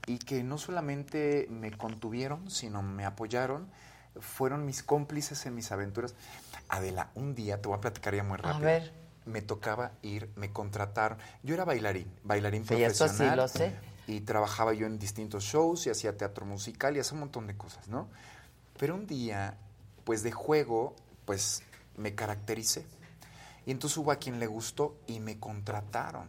y 0.07 0.19
que 0.19 0.45
no 0.45 0.59
solamente 0.59 1.47
me 1.49 1.73
contuvieron, 1.73 2.51
sino 2.51 2.83
me 2.83 3.07
apoyaron, 3.07 3.71
fueron 4.21 4.66
mis 4.66 4.83
cómplices 4.83 5.47
en 5.47 5.55
mis 5.55 5.73
aventuras. 5.73 6.15
Adela, 6.69 7.09
un 7.15 7.35
día, 7.35 7.62
te 7.62 7.69
voy 7.69 7.79
a 7.79 7.81
platicar 7.81 8.15
ya 8.15 8.23
muy 8.23 8.37
rápido. 8.37 8.66
ver. 8.66 9.03
Me 9.27 9.41
tocaba 9.43 9.93
ir, 10.03 10.29
me 10.37 10.53
contrataron. 10.53 11.19
Yo 11.43 11.55
era 11.55 11.65
bailarín, 11.65 12.07
bailarín 12.25 12.67
Sí, 12.67 12.75
eso 12.83 13.05
sí 13.09 13.15
profesional. 13.15 13.37
lo 13.37 13.49
sé. 13.49 13.75
Y 14.07 14.21
trabajaba 14.21 14.75
yo 14.75 14.87
en 14.87 14.99
distintos 14.99 15.45
shows 15.45 15.87
y 15.87 15.91
hacía 15.91 16.17
teatro 16.17 16.45
musical 16.45 16.97
y 16.97 17.01
hacía 17.01 17.15
un 17.15 17.21
montón 17.21 17.47
de 17.47 17.57
cosas, 17.57 17.89
¿no? 17.89 18.09
Pero 18.79 18.95
un 18.97 19.07
día, 19.07 19.57
pues 20.05 20.23
de 20.23 20.31
juego, 20.33 20.95
pues 21.25 21.63
me 21.97 22.15
caractericé. 22.15 22.85
Y 23.65 23.71
entonces 23.71 23.97
hubo 23.97 24.11
a 24.13 24.17
quien 24.17 24.39
le 24.41 24.47
gustó 24.47 24.97
y 25.07 25.21
me 25.21 25.39
contrataron. 25.41 26.29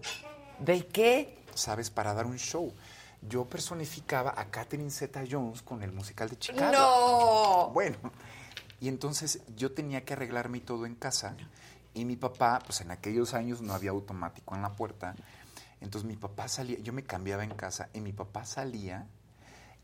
¿De 0.60 0.88
qué? 0.88 1.38
¿Sabes? 1.54 1.90
Para 1.90 2.14
dar 2.14 2.26
un 2.26 2.38
show. 2.38 2.74
Yo 3.28 3.44
personificaba 3.46 4.34
a 4.38 4.46
Catherine 4.46 4.92
Zeta 4.92 5.24
Jones 5.30 5.62
con 5.62 5.84
el 5.84 5.92
musical 5.92 6.30
de 6.30 6.38
Chicago. 6.38 6.72
¡No! 6.72 7.72
Bueno, 7.74 7.98
y 8.80 8.88
entonces 8.88 9.42
yo 9.58 9.74
tenía 9.74 10.06
que 10.06 10.14
arreglarme 10.14 10.62
todo 10.62 10.86
en 10.86 10.96
casa. 10.96 11.36
Y 11.96 12.06
mi 12.06 12.18
papá, 12.18 12.60
pues 12.64 12.82
en 12.82 12.92
aquellos 12.92 13.34
años 13.34 13.62
no 13.62 13.74
había 13.74 13.90
automático 13.90 14.54
en 14.54 14.62
la 14.62 14.74
puerta. 14.74 15.16
Entonces 15.82 16.08
mi 16.08 16.16
papá 16.16 16.48
salía, 16.48 16.78
yo 16.80 16.94
me 16.94 17.04
cambiaba 17.04 17.44
en 17.44 17.56
casa 17.56 17.90
y 17.94 18.02
mi 18.02 18.14
papá 18.14 18.46
salía 18.46 19.08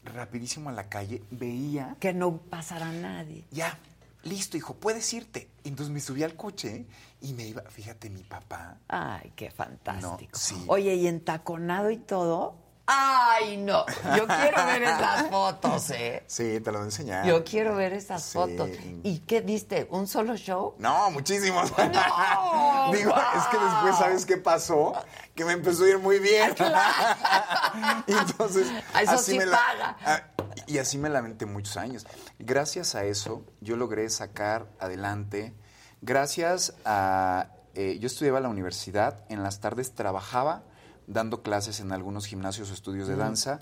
rapidísimo 0.04 0.70
a 0.70 0.74
la 0.74 0.90
calle, 0.90 1.24
veía... 1.32 1.96
Que 2.00 2.14
no 2.14 2.38
pasara 2.38 2.92
nadie. 2.92 3.46
Ya, 3.52 3.78
listo, 4.24 4.58
hijo, 4.58 4.76
puedes 4.76 5.12
irte. 5.14 5.50
Entonces 5.64 5.94
me 5.94 6.00
subí 6.00 6.24
al 6.24 6.36
coche 6.36 6.86
y 7.22 7.34
me 7.34 7.48
iba, 7.48 7.62
fíjate, 7.64 8.10
mi 8.10 8.24
papá. 8.24 8.78
Ay, 8.88 9.32
qué 9.36 9.52
fantástico. 9.52 10.32
No, 10.34 10.40
sí. 10.40 10.64
Oye, 10.68 10.96
¿y 10.96 11.08
entaconado 11.08 11.92
y 11.92 11.98
todo? 11.98 12.56
Ay, 12.94 13.56
no. 13.58 13.86
Yo 14.18 14.28
quiero 14.28 14.66
ver 14.66 14.84
esas 14.84 15.30
fotos, 15.30 15.90
¿eh? 15.92 16.24
Sí, 16.28 16.60
te 16.60 16.72
lo 16.72 16.80
voy 16.80 16.82
a 16.82 16.86
enseñar. 16.86 17.26
Yo 17.26 17.44
quiero 17.46 17.76
ver 17.76 17.94
esas 17.94 18.22
Sí. 18.24 18.34
fotos. 18.34 18.70
¿Y 19.04 19.20
qué 19.20 19.42
diste? 19.42 19.88
¿Un 19.92 20.08
solo 20.08 20.36
show? 20.36 20.76
No, 20.78 21.10
muchísimos. 21.12 21.72
No, 21.78 22.92
Digo, 22.94 23.14
es 23.16 23.44
que 23.48 23.58
después, 23.58 23.98
¿sabes 23.98 24.26
qué 24.26 24.38
pasó? 24.38 24.94
Que 25.36 25.46
me 25.46 25.54
empezó 25.54 25.86
a 25.86 25.90
ir 25.90 26.00
muy 26.00 26.20
bien. 26.20 26.54
y 28.08 28.12
entonces. 28.14 28.68
Ah, 28.94 29.04
Eso 29.04 29.18
sí 29.20 29.38
me 29.38 29.46
paga. 29.48 29.98
ah, 30.06 30.22
y 30.68 30.78
así 30.78 30.98
me 30.98 31.10
lamenté 31.10 31.46
muchos 31.46 31.78
años. 31.78 32.06
Gracias 32.40 32.96
a 32.96 33.04
eso, 33.06 33.44
yo 33.62 33.76
logré 33.78 34.10
sacar 34.10 34.68
adelante. 34.80 35.54
Gracias 36.02 36.74
a. 36.84 37.48
eh, 37.76 37.98
yo 38.00 38.08
estudiaba 38.08 38.40
en 38.40 38.44
la 38.44 38.50
universidad, 38.50 39.20
en 39.30 39.44
las 39.44 39.60
tardes 39.62 39.94
trabajaba 39.96 40.64
dando 41.12 41.44
clases 41.44 41.80
en 41.80 41.92
algunos 41.92 42.26
gimnasios 42.26 42.72
o 42.72 42.74
estudios 42.74 43.08
de 43.08 43.16
danza. 43.16 43.58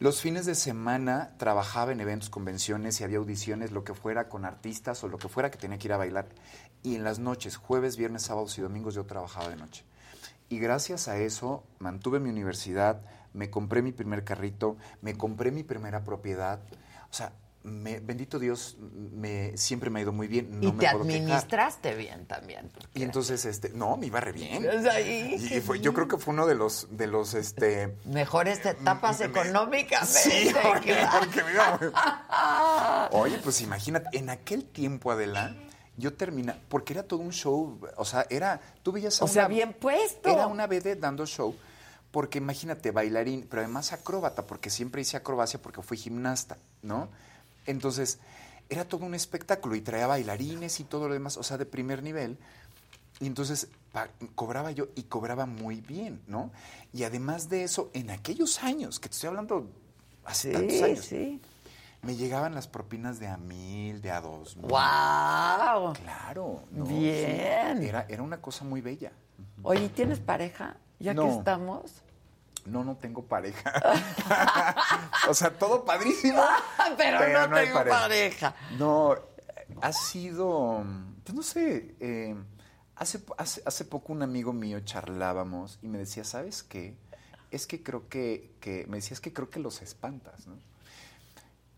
Los 0.00 0.20
fines 0.20 0.44
de 0.44 0.54
semana 0.54 1.34
trabajaba 1.38 1.92
en 1.92 2.00
eventos, 2.00 2.28
convenciones 2.28 3.00
y 3.00 3.04
había 3.04 3.18
audiciones, 3.18 3.70
lo 3.70 3.84
que 3.84 3.94
fuera 3.94 4.28
con 4.28 4.44
artistas 4.44 5.04
o 5.04 5.08
lo 5.08 5.18
que 5.18 5.28
fuera 5.28 5.50
que 5.50 5.58
tenía 5.58 5.78
que 5.78 5.88
ir 5.88 5.92
a 5.92 5.98
bailar. 5.98 6.26
Y 6.82 6.96
en 6.96 7.04
las 7.04 7.18
noches, 7.18 7.56
jueves, 7.56 7.96
viernes, 7.96 8.22
sábados 8.22 8.58
y 8.58 8.62
domingos 8.62 8.94
yo 8.94 9.04
trabajaba 9.04 9.48
de 9.48 9.56
noche. 9.56 9.84
Y 10.48 10.58
gracias 10.58 11.08
a 11.08 11.16
eso 11.18 11.64
mantuve 11.78 12.20
mi 12.20 12.28
universidad, 12.28 13.02
me 13.32 13.50
compré 13.50 13.82
mi 13.82 13.92
primer 13.92 14.24
carrito, 14.24 14.76
me 15.00 15.16
compré 15.16 15.50
mi 15.50 15.62
primera 15.62 16.04
propiedad. 16.04 16.60
O 17.10 17.14
sea, 17.14 17.32
me- 17.64 17.98
bendito 17.98 18.38
Dios, 18.38 18.76
me, 18.78 19.56
siempre 19.56 19.90
me 19.90 19.98
ha 19.98 20.02
ido 20.02 20.12
muy 20.12 20.28
bien. 20.28 20.60
No 20.60 20.68
y 20.68 20.72
me 20.72 20.84
te 20.84 20.90
puedo 20.92 21.04
quejar. 21.04 21.20
administraste 21.22 21.94
bien 21.96 22.26
también. 22.26 22.70
Y 22.94 23.02
entonces, 23.02 23.44
este, 23.46 23.70
no, 23.70 23.96
me 23.96 24.06
iba 24.06 24.20
re 24.20 24.32
bien. 24.32 24.62
Sea, 24.82 25.00
y- 25.00 25.60
fue- 25.62 25.80
yo 25.80 25.92
creo 25.94 26.06
que 26.06 26.18
fue 26.18 26.34
uno 26.34 26.46
de 26.46 26.54
los, 26.54 26.88
de 26.90 27.06
los, 27.06 27.34
este... 27.34 27.96
Mejores 28.04 28.64
etapas 28.64 29.20
económicamente. 29.20 30.12
Sí, 30.12 30.52
porque, 30.62 30.92
me 31.42 31.58
Oye, 33.10 33.38
pues 33.42 33.60
imagínate, 33.60 34.16
en 34.18 34.30
aquel 34.30 34.64
tiempo, 34.64 35.10
Adela, 35.10 35.54
yo 35.96 36.12
termina, 36.14 36.58
porque 36.68 36.92
era 36.92 37.02
todo 37.04 37.20
un 37.20 37.32
show, 37.32 37.80
o 37.96 38.04
sea, 38.04 38.26
era, 38.30 38.60
tú 38.82 38.92
veías 38.92 39.20
a 39.20 39.24
O 39.24 39.28
sea, 39.28 39.46
una- 39.46 39.54
bien 39.54 39.72
puesto. 39.72 40.28
Era 40.28 40.46
una 40.48 40.66
BD 40.66 40.96
dando 40.96 41.24
show, 41.26 41.54
porque 42.10 42.38
imagínate, 42.38 42.90
bailarín, 42.90 43.46
pero 43.48 43.62
además 43.62 43.92
acróbata, 43.92 44.46
porque 44.46 44.70
siempre 44.70 45.02
hice 45.02 45.16
acrobacia 45.16 45.60
porque 45.62 45.82
fui 45.82 45.96
gimnasta, 45.96 46.58
¿no? 46.82 47.08
Entonces, 47.66 48.18
era 48.68 48.84
todo 48.86 49.04
un 49.06 49.14
espectáculo 49.14 49.74
y 49.76 49.80
traía 49.80 50.06
bailarines 50.06 50.80
y 50.80 50.84
todo 50.84 51.08
lo 51.08 51.14
demás, 51.14 51.36
o 51.36 51.42
sea, 51.42 51.58
de 51.58 51.66
primer 51.66 52.02
nivel. 52.02 52.38
Y 53.20 53.26
entonces 53.26 53.68
pa- 53.92 54.08
cobraba 54.34 54.70
yo 54.72 54.88
y 54.96 55.04
cobraba 55.04 55.46
muy 55.46 55.80
bien, 55.80 56.20
¿no? 56.26 56.50
Y 56.92 57.04
además 57.04 57.48
de 57.48 57.62
eso, 57.64 57.90
en 57.94 58.10
aquellos 58.10 58.62
años, 58.62 58.98
que 59.00 59.08
te 59.08 59.14
estoy 59.14 59.28
hablando 59.28 59.68
hace 60.24 60.48
Sí, 60.48 60.54
tantos 60.54 60.82
años, 60.82 61.04
sí. 61.04 61.40
me 62.02 62.16
llegaban 62.16 62.54
las 62.54 62.66
propinas 62.66 63.18
de 63.20 63.28
a 63.28 63.36
mil, 63.36 64.02
de 64.02 64.10
a 64.10 64.20
dos 64.20 64.56
mil. 64.56 64.66
¡Guau! 64.68 65.92
Claro. 65.94 66.62
no, 66.72 66.84
Bien. 66.86 67.78
sí, 67.80 67.86
era, 67.86 68.06
era 68.08 68.22
una 68.22 68.40
cosa 68.40 68.64
muy 68.64 68.80
bella. 68.80 69.12
Oye, 69.62 69.88
¿tienes 69.88 70.18
pareja? 70.20 70.76
Ya 70.98 71.14
que 71.14 71.28
estamos. 71.28 72.02
No, 72.66 72.82
no 72.84 72.96
tengo 72.96 73.24
pareja. 73.24 73.72
o 75.28 75.34
sea, 75.34 75.50
todo 75.50 75.84
padrísimo. 75.84 76.42
Pero, 76.96 77.48
no, 77.48 77.54
tengo 77.54 77.84
pareja. 77.84 78.54
No, 78.78 79.14
ha 79.80 79.92
sido, 79.92 80.84
pues 81.24 81.34
no 81.34 81.42
sé, 81.42 81.94
eh, 82.00 82.34
hace, 82.96 83.20
hace, 83.36 83.62
hace 83.66 83.84
poco 83.84 84.12
un 84.12 84.22
amigo 84.22 84.52
mío 84.52 84.80
charlábamos 84.80 85.78
y 85.82 85.88
me 85.88 85.98
decía, 85.98 86.24
¿sabes 86.24 86.62
qué? 86.62 86.96
Es 87.50 87.66
que 87.66 87.82
creo 87.82 88.08
que, 88.08 88.54
que 88.60 88.86
me 88.88 88.96
decía, 88.96 89.14
es 89.14 89.20
que 89.20 89.32
creo 89.32 89.50
que 89.50 89.60
los 89.60 89.82
espantas, 89.82 90.46
¿no? 90.46 90.56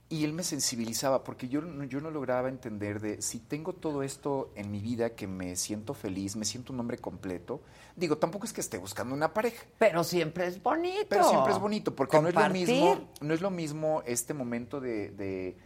Y 0.09 0.23
él 0.25 0.33
me 0.33 0.45
sensibilizaba 0.45 1.25
porque 1.25 1.49
yo, 1.49 1.61
no- 1.63 1.83
yo 1.85 2.01
no 2.01 2.13
lograba 2.13 2.49
entender 2.49 3.01
de 3.01 3.21
si 3.23 3.41
tengo 3.41 3.73
todo 3.73 4.05
esto 4.05 4.53
en 4.55 4.71
mi 4.71 4.81
vida 4.81 5.17
que 5.17 5.27
me 5.27 5.57
siento 5.57 5.95
feliz, 5.95 6.37
me 6.37 6.45
siento 6.45 6.73
un 6.73 6.79
hombre 6.79 6.99
completo. 6.99 7.61
Digo, 7.97 8.17
tampoco 8.17 8.45
es 8.47 8.53
que 8.53 8.61
esté 8.61 8.79
buscando 8.79 9.15
una 9.15 9.35
pareja. 9.35 9.65
Pero 9.79 10.05
siempre 10.05 10.47
es 10.47 10.63
bonito. 10.63 11.07
Pero 11.09 11.25
siempre 11.25 11.53
es 11.53 11.59
bonito, 11.59 11.97
porque 11.97 12.21
no 12.21 12.29
es 12.29 12.35
lo 12.37 12.49
mismo, 12.51 13.09
no 13.21 13.35
es 13.35 13.41
lo 13.41 13.51
mismo 13.51 14.03
este 14.07 14.33
momento 14.33 14.81
de, 14.81 15.11
de, 15.11 15.57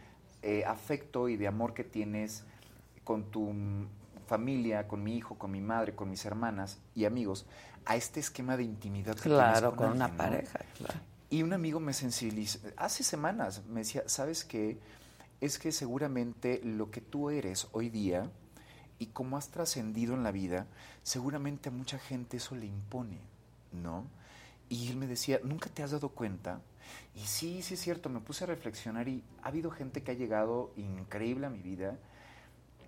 eh, 0.41 0.63
afecto 0.65 1.29
y 1.29 1.37
de 1.37 1.47
amor 1.47 1.75
que 1.75 1.83
tienes 1.83 2.43
con 3.03 3.25
tu 3.29 3.53
familia, 4.25 4.87
con 4.87 5.03
mi 5.03 5.17
hijo, 5.17 5.35
con 5.37 5.51
mi 5.51 5.61
madre, 5.61 5.93
con 5.93 6.09
mis 6.09 6.25
hermanas 6.25 6.79
y 6.95 7.05
amigos, 7.05 7.45
a 7.85 7.95
este 7.95 8.19
esquema 8.19 8.57
de 8.57 8.63
intimidad 8.63 9.15
que 9.15 9.29
Claro, 9.29 9.69
tienes 9.69 9.75
con 9.77 9.91
una 9.91 10.05
alguien, 10.05 10.17
¿no? 10.17 10.23
pareja, 10.23 10.59
claro. 10.77 10.99
Y 11.31 11.43
un 11.43 11.53
amigo 11.53 11.79
me 11.79 11.93
sensibilizó, 11.93 12.59
hace 12.75 13.03
semanas 13.03 13.63
me 13.65 13.79
decía, 13.79 14.03
¿sabes 14.05 14.43
qué? 14.43 14.77
Es 15.39 15.57
que 15.57 15.71
seguramente 15.71 16.59
lo 16.63 16.91
que 16.91 16.99
tú 16.99 17.29
eres 17.29 17.69
hoy 17.71 17.89
día 17.89 18.29
y 18.99 19.07
cómo 19.07 19.37
has 19.37 19.47
trascendido 19.49 20.13
en 20.13 20.23
la 20.23 20.31
vida, 20.33 20.67
seguramente 21.03 21.69
a 21.69 21.71
mucha 21.71 21.97
gente 21.97 22.35
eso 22.35 22.53
le 22.55 22.65
impone, 22.65 23.17
¿no? 23.71 24.03
Y 24.67 24.89
él 24.89 24.97
me 24.97 25.07
decía, 25.07 25.39
¿nunca 25.41 25.69
te 25.69 25.83
has 25.83 25.91
dado 25.91 26.09
cuenta? 26.09 26.59
Y 27.15 27.21
sí, 27.21 27.61
sí 27.61 27.75
es 27.75 27.79
cierto, 27.79 28.09
me 28.09 28.19
puse 28.19 28.43
a 28.43 28.47
reflexionar 28.47 29.07
y 29.07 29.23
ha 29.41 29.47
habido 29.47 29.71
gente 29.71 30.03
que 30.03 30.11
ha 30.11 30.15
llegado 30.15 30.73
increíble 30.75 31.45
a 31.45 31.49
mi 31.49 31.61
vida 31.61 31.97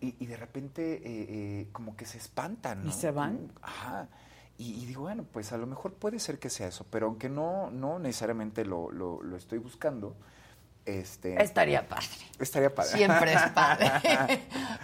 y, 0.02 0.16
y 0.20 0.26
de 0.26 0.36
repente 0.36 0.96
eh, 0.96 1.02
eh, 1.06 1.68
como 1.72 1.96
que 1.96 2.06
se 2.06 2.18
espantan, 2.18 2.84
¿no? 2.84 2.90
¿Y 2.90 2.92
se 2.92 3.10
van? 3.10 3.54
Ajá. 3.62 4.10
Y, 4.58 4.84
y 4.84 4.86
digo, 4.86 5.02
bueno, 5.04 5.26
pues 5.32 5.52
a 5.52 5.58
lo 5.58 5.66
mejor 5.66 5.94
puede 5.94 6.20
ser 6.20 6.40
que 6.40 6.50
sea 6.50 6.68
eso, 6.68 6.86
pero 6.90 7.08
aunque 7.08 7.30
no, 7.30 7.72
no 7.72 8.00
necesariamente 8.00 8.66
lo, 8.66 8.92
lo, 8.92 9.22
lo 9.24 9.36
estoy 9.36 9.58
buscando, 9.58 10.16
este... 10.86 11.42
Estaría 11.42 11.88
padre. 11.88 12.08
Estaría 12.40 12.74
padre. 12.74 12.92
Siempre 12.92 13.34
es 13.34 13.42
padre. 13.54 13.92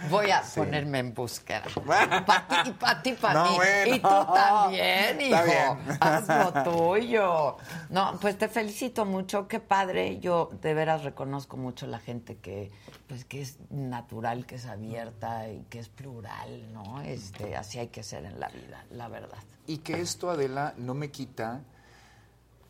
Voy 0.08 0.30
a 0.30 0.42
Sí. 0.42 0.60
ponerme 0.60 0.98
en 1.00 1.12
búsqueda. 1.14 1.62
Para 2.26 2.62
ti, 2.64 2.70
para 2.72 3.02
ti, 3.02 3.12
para 3.12 3.34
No, 3.44 3.48
ti. 3.50 3.54
bueno. 3.56 3.94
Y 3.96 3.98
tú 4.00 4.08
también, 4.34 5.20
hijo. 5.20 5.36
Está 5.36 5.74
bien. 5.74 5.98
Haz 6.00 6.28
lo 6.28 6.62
tuyo. 6.64 7.56
No, 7.90 8.18
pues 8.20 8.38
te 8.38 8.48
felicito 8.48 9.04
mucho. 9.04 9.46
Qué 9.48 9.60
padre. 9.60 10.18
Yo 10.20 10.50
de 10.62 10.74
veras 10.74 11.04
reconozco 11.04 11.56
mucho 11.56 11.86
la 11.86 11.98
gente 11.98 12.36
que, 12.36 12.70
pues, 13.08 13.24
que 13.24 13.42
es 13.42 13.58
natural, 13.70 14.46
que 14.46 14.54
es 14.56 14.66
abierta 14.66 15.48
y 15.48 15.64
que 15.68 15.78
es 15.80 15.88
plural, 15.88 16.72
¿no? 16.72 17.00
Este, 17.02 17.56
así 17.56 17.78
hay 17.78 17.88
que 17.88 18.02
ser 18.02 18.24
en 18.24 18.40
la 18.40 18.48
vida, 18.48 18.84
la 18.90 19.08
verdad. 19.08 19.38
Y 19.66 19.78
que 19.78 20.00
esto, 20.00 20.30
Adela, 20.30 20.74
no 20.78 20.94
me 20.94 21.10
quita, 21.10 21.60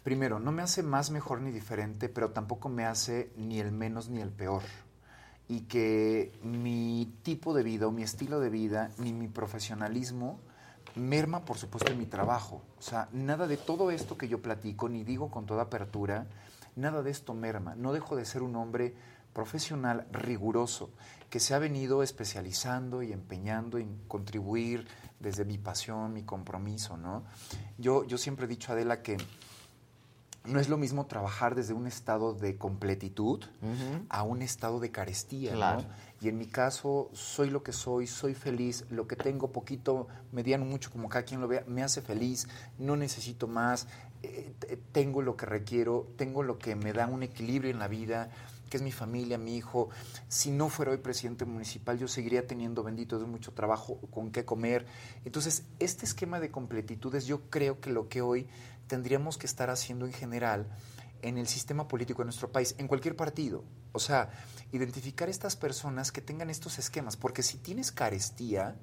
primero, 0.03 0.41
no 0.41 0.53
me 0.53 0.63
hace 0.63 0.83
más 0.83 1.11
mejor 1.11 1.41
ni 1.41 1.51
diferente, 1.51 2.09
pero 2.09 2.31
tampoco 2.31 2.69
me 2.69 2.85
hace 2.85 3.33
ni 3.37 3.61
el 3.61 3.73
menos 3.73 4.09
ni 4.09 4.21
el 4.21 4.31
peor. 4.31 4.63
Y 5.49 5.63
que 5.63 6.33
mi 6.43 7.13
tipo 7.23 7.55
de 7.55 7.63
vida 7.63 7.89
o 7.89 7.91
mi 7.91 8.03
estilo 8.03 8.41
de 8.41 8.51
vida, 8.51 8.91
ni 8.99 9.13
mi 9.13 9.29
profesionalismo, 9.29 10.39
merma, 10.95 11.45
por 11.45 11.59
supuesto, 11.59 11.91
en 11.93 11.99
mi 11.99 12.07
trabajo. 12.07 12.63
O 12.79 12.83
sea, 12.83 13.09
nada 13.13 13.47
de 13.47 13.57
todo 13.57 13.91
esto 13.91 14.17
que 14.17 14.29
yo 14.29 14.41
platico, 14.41 14.89
ni 14.89 15.05
digo 15.05 15.31
con 15.31 15.47
toda 15.47 15.63
apertura, 15.63 16.27
nada 16.77 17.03
de 17.03 17.11
esto 17.11 17.35
merma. 17.35 17.75
No 17.75 17.93
dejo 17.93 18.17
de 18.17 18.25
ser 18.25 18.43
un 18.43 18.57
hombre 18.57 18.95
profesional 19.33 20.07
riguroso, 20.13 20.91
que 21.29 21.41
se 21.41 21.55
ha 21.55 21.59
venido 21.59 22.03
especializando 22.03 23.03
y 23.03 23.13
empeñando 23.13 23.79
en 23.79 23.99
contribuir 24.09 24.89
desde 25.21 25.45
mi 25.45 25.59
pasión, 25.59 26.13
mi 26.13 26.25
compromiso, 26.25 26.97
¿no? 26.97 27.25
Yo, 27.79 28.05
yo 28.05 28.19
siempre 28.19 28.47
he 28.47 28.49
dicho, 28.49 28.73
Adela, 28.73 29.03
que 29.03 29.19
no 30.45 30.59
es 30.59 30.69
lo 30.69 30.79
mismo 30.79 31.07
trabajar 31.07 31.55
desde 31.55 31.75
un 31.75 31.87
estado 31.87 32.33
de 32.35 32.57
completitud 32.57 33.45
a 34.09 34.23
un 34.23 34.43
estado 34.43 34.81
de 34.81 34.91
carestía, 34.91 35.53
Claro. 35.53 35.83
¿no? 35.83 35.89
Y 36.23 36.29
en 36.29 36.37
mi 36.39 36.47
caso, 36.47 37.11
soy 37.15 37.49
lo 37.51 37.63
que 37.63 37.73
soy, 37.73 38.07
soy 38.07 38.35
feliz, 38.35 38.85
lo 38.91 39.07
que 39.07 39.17
tengo, 39.17 39.53
poquito, 39.53 40.07
mediano, 40.33 40.65
mucho, 40.67 40.91
como 40.91 41.09
cada 41.09 41.25
quien 41.25 41.41
lo 41.41 41.49
vea, 41.49 41.65
me 41.67 41.83
hace 41.83 42.03
feliz, 42.03 42.47
no 42.79 42.95
necesito 42.97 43.47
más, 43.49 43.87
eh, 44.23 44.53
tengo 44.93 45.23
lo 45.23 45.37
que 45.37 45.47
requiero, 45.47 46.09
tengo 46.17 46.43
lo 46.43 46.59
que 46.59 46.75
me 46.77 46.93
da 46.93 47.07
un 47.07 47.23
equilibrio 47.23 47.71
en 47.71 47.79
la 47.79 47.89
vida, 47.89 48.31
que 48.69 48.77
es 48.77 48.83
mi 48.83 48.93
familia, 48.93 49.39
mi 49.39 49.57
hijo. 49.57 49.89
Si 50.29 50.51
no 50.51 50.69
fuera 50.69 50.93
hoy 50.93 50.99
presidente 50.99 51.45
municipal, 51.45 51.99
yo 51.99 52.07
seguiría 52.07 52.47
teniendo, 52.47 52.83
bendito 52.83 53.17
Dios, 53.19 53.29
mucho 53.29 53.53
trabajo, 53.53 53.99
con 54.11 54.31
qué 54.31 54.45
comer. 54.45 54.87
Entonces, 55.25 55.65
este 55.79 56.05
esquema 56.05 56.39
de 56.39 56.51
completitudes, 56.51 57.27
yo 57.27 57.41
creo 57.51 57.81
que 57.81 57.91
lo 57.91 58.09
que 58.09 58.21
hoy 58.21 58.47
tendríamos 58.91 59.39
que 59.39 59.47
estar 59.47 59.71
haciendo 59.71 60.05
en 60.05 60.13
general 60.13 60.67
en 61.23 61.39
el 61.39 61.47
sistema 61.47 61.87
político 61.87 62.23
de 62.23 62.25
nuestro 62.27 62.51
país, 62.51 62.75
en 62.79 62.89
cualquier 62.89 63.15
partido. 63.15 63.63
O 63.93 63.99
sea, 64.01 64.31
identificar 64.73 65.29
estas 65.29 65.55
personas 65.55 66.11
que 66.11 66.21
tengan 66.21 66.51
estos 66.51 66.79
esquemas, 66.79 67.17
porque 67.17 67.43
si 67.43 67.59
tienes 67.59 67.93
carestía, 67.93 68.75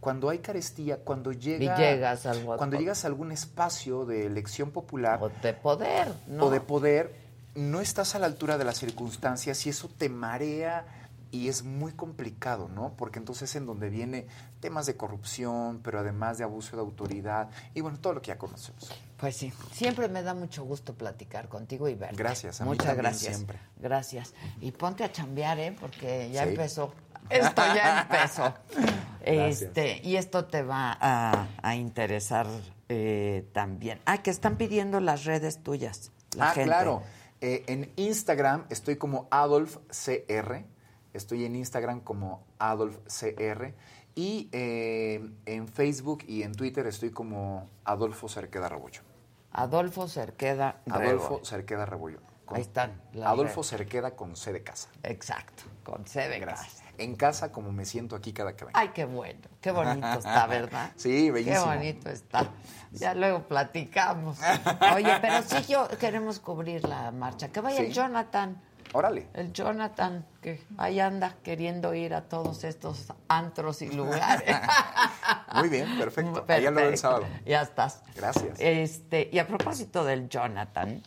cuando 0.00 0.28
hay 0.30 0.38
carestía, 0.40 0.98
cuando 1.04 1.30
llega, 1.32 1.76
llegas 1.76 2.26
al- 2.26 2.44
cuando 2.56 2.76
llegas 2.78 3.04
a 3.04 3.08
algún 3.08 3.30
espacio 3.30 4.04
de 4.04 4.26
elección 4.26 4.70
popular 4.72 5.20
O 5.22 5.28
de 5.28 5.52
poder, 5.52 6.12
¿no? 6.26 6.46
o 6.46 6.50
de 6.50 6.60
poder, 6.60 7.14
no 7.54 7.80
estás 7.80 8.14
a 8.16 8.18
la 8.18 8.26
altura 8.26 8.58
de 8.58 8.64
las 8.64 8.78
circunstancias 8.78 9.64
y 9.66 9.68
eso 9.70 9.88
te 9.88 10.08
marea 10.08 10.86
y 11.30 11.48
es 11.48 11.62
muy 11.62 11.92
complicado, 11.92 12.68
¿no? 12.68 12.94
Porque 12.96 13.18
entonces 13.18 13.50
es 13.50 13.56
en 13.56 13.64
donde 13.66 13.88
viene 13.90 14.26
temas 14.60 14.86
de 14.86 14.96
corrupción, 14.96 15.80
pero 15.82 15.98
además 16.00 16.38
de 16.38 16.44
abuso 16.44 16.76
de 16.76 16.80
autoridad 16.82 17.48
y 17.74 17.80
bueno, 17.80 17.98
todo 17.98 18.14
lo 18.14 18.22
que 18.22 18.28
ya 18.28 18.38
conocemos. 18.38 18.90
Pues 19.22 19.36
sí, 19.36 19.52
siempre 19.70 20.08
me 20.08 20.24
da 20.24 20.34
mucho 20.34 20.64
gusto 20.64 20.94
platicar 20.94 21.48
contigo 21.48 21.88
y 21.88 21.94
verte. 21.94 22.16
Gracias, 22.16 22.60
a 22.60 22.64
mí 22.64 22.70
Muchas 22.70 22.86
también 22.86 23.04
gracias. 23.04 23.36
siempre. 23.36 23.58
Gracias. 23.76 24.34
Y 24.60 24.72
ponte 24.72 25.04
a 25.04 25.12
chambear, 25.12 25.60
¿eh? 25.60 25.76
Porque 25.80 26.28
ya 26.32 26.42
Sí. 26.42 26.48
empezó. 26.48 26.92
Esto 27.30 27.62
ya 27.72 28.00
empezó. 28.02 28.52
Este, 29.24 30.00
y 30.02 30.16
esto 30.16 30.46
te 30.46 30.64
va 30.64 30.98
a, 31.00 31.46
a 31.62 31.76
interesar 31.76 32.48
eh, 32.88 33.48
también. 33.52 34.00
Ah, 34.06 34.18
que 34.24 34.30
están 34.30 34.56
pidiendo 34.56 34.98
las 34.98 35.24
redes 35.24 35.62
tuyas. 35.62 36.10
La 36.36 36.48
ah, 36.50 36.54
gente. 36.54 36.66
claro. 36.66 37.04
Eh, 37.40 37.62
en 37.68 37.92
Instagram 37.94 38.64
estoy 38.70 38.96
como 38.96 39.28
Adolf 39.30 39.76
CR. 39.86 40.64
Estoy 41.12 41.44
en 41.44 41.54
Instagram 41.54 42.00
como 42.00 42.42
Adolf 42.58 42.98
CR. 43.06 43.72
Y 44.16 44.48
eh, 44.50 45.24
en 45.46 45.68
Facebook 45.68 46.24
y 46.26 46.42
en 46.42 46.56
Twitter 46.56 46.88
estoy 46.88 47.10
como 47.10 47.68
Adolfo 47.84 48.28
Cerqueda 48.28 48.68
Rebollo. 48.68 49.11
Adolfo 49.52 50.08
Cerqueda 50.08 50.76
Adolfo. 50.90 51.40
Cerqueda 51.44 51.86
Rebollo. 51.86 52.20
Con 52.44 52.56
Ahí 52.56 52.62
están. 52.62 53.00
Adolfo 53.24 53.60
redes. 53.62 53.68
Cerqueda 53.68 54.10
con 54.16 54.36
C 54.36 54.52
de 54.52 54.62
casa. 54.62 54.88
Exacto, 55.02 55.62
con 55.84 56.06
C 56.06 56.28
de 56.28 56.40
Gracias. 56.40 56.74
casa. 56.74 56.82
En 56.98 57.16
casa, 57.16 57.50
como 57.52 57.72
me 57.72 57.84
siento 57.84 58.14
aquí 58.16 58.32
cada 58.32 58.54
que 58.54 58.64
vengo. 58.66 58.78
Ay, 58.78 58.90
qué 58.94 59.04
bueno, 59.06 59.40
qué 59.60 59.70
bonito 59.70 60.06
está, 60.18 60.46
¿verdad? 60.48 60.90
Sí, 60.96 61.30
bellísimo. 61.30 61.64
Qué 61.64 61.76
bonito 61.78 62.10
está. 62.10 62.50
Ya 62.92 63.14
luego 63.14 63.48
platicamos. 63.48 64.38
Oye, 64.94 65.16
pero 65.22 65.42
sí 65.42 65.64
yo 65.72 65.88
queremos 65.98 66.38
cubrir 66.40 66.86
la 66.86 67.10
marcha. 67.10 67.48
Que 67.48 67.60
vaya 67.60 67.80
el 67.80 67.86
Sí. 67.88 67.92
Jonathan. 67.94 68.60
Órale. 68.94 69.28
El 69.32 69.52
Jonathan, 69.52 70.26
que 70.40 70.62
ahí 70.76 71.00
anda 71.00 71.36
queriendo 71.42 71.94
ir 71.94 72.14
a 72.14 72.22
todos 72.22 72.64
estos 72.64 73.12
antros 73.28 73.80
y 73.82 73.90
lugares. 73.90 74.54
Muy 75.54 75.68
bien, 75.68 75.98
perfecto. 75.98 76.40
Lo 76.40 76.46
veo 76.46 76.56
el 76.68 76.74
Perfecto. 76.74 76.96
sábado. 76.98 77.26
Ya 77.46 77.62
estás. 77.62 78.02
Gracias. 78.14 78.60
Este, 78.60 79.30
y 79.32 79.38
a 79.38 79.46
propósito 79.46 80.04
del 80.04 80.28
Jonathan, 80.28 81.02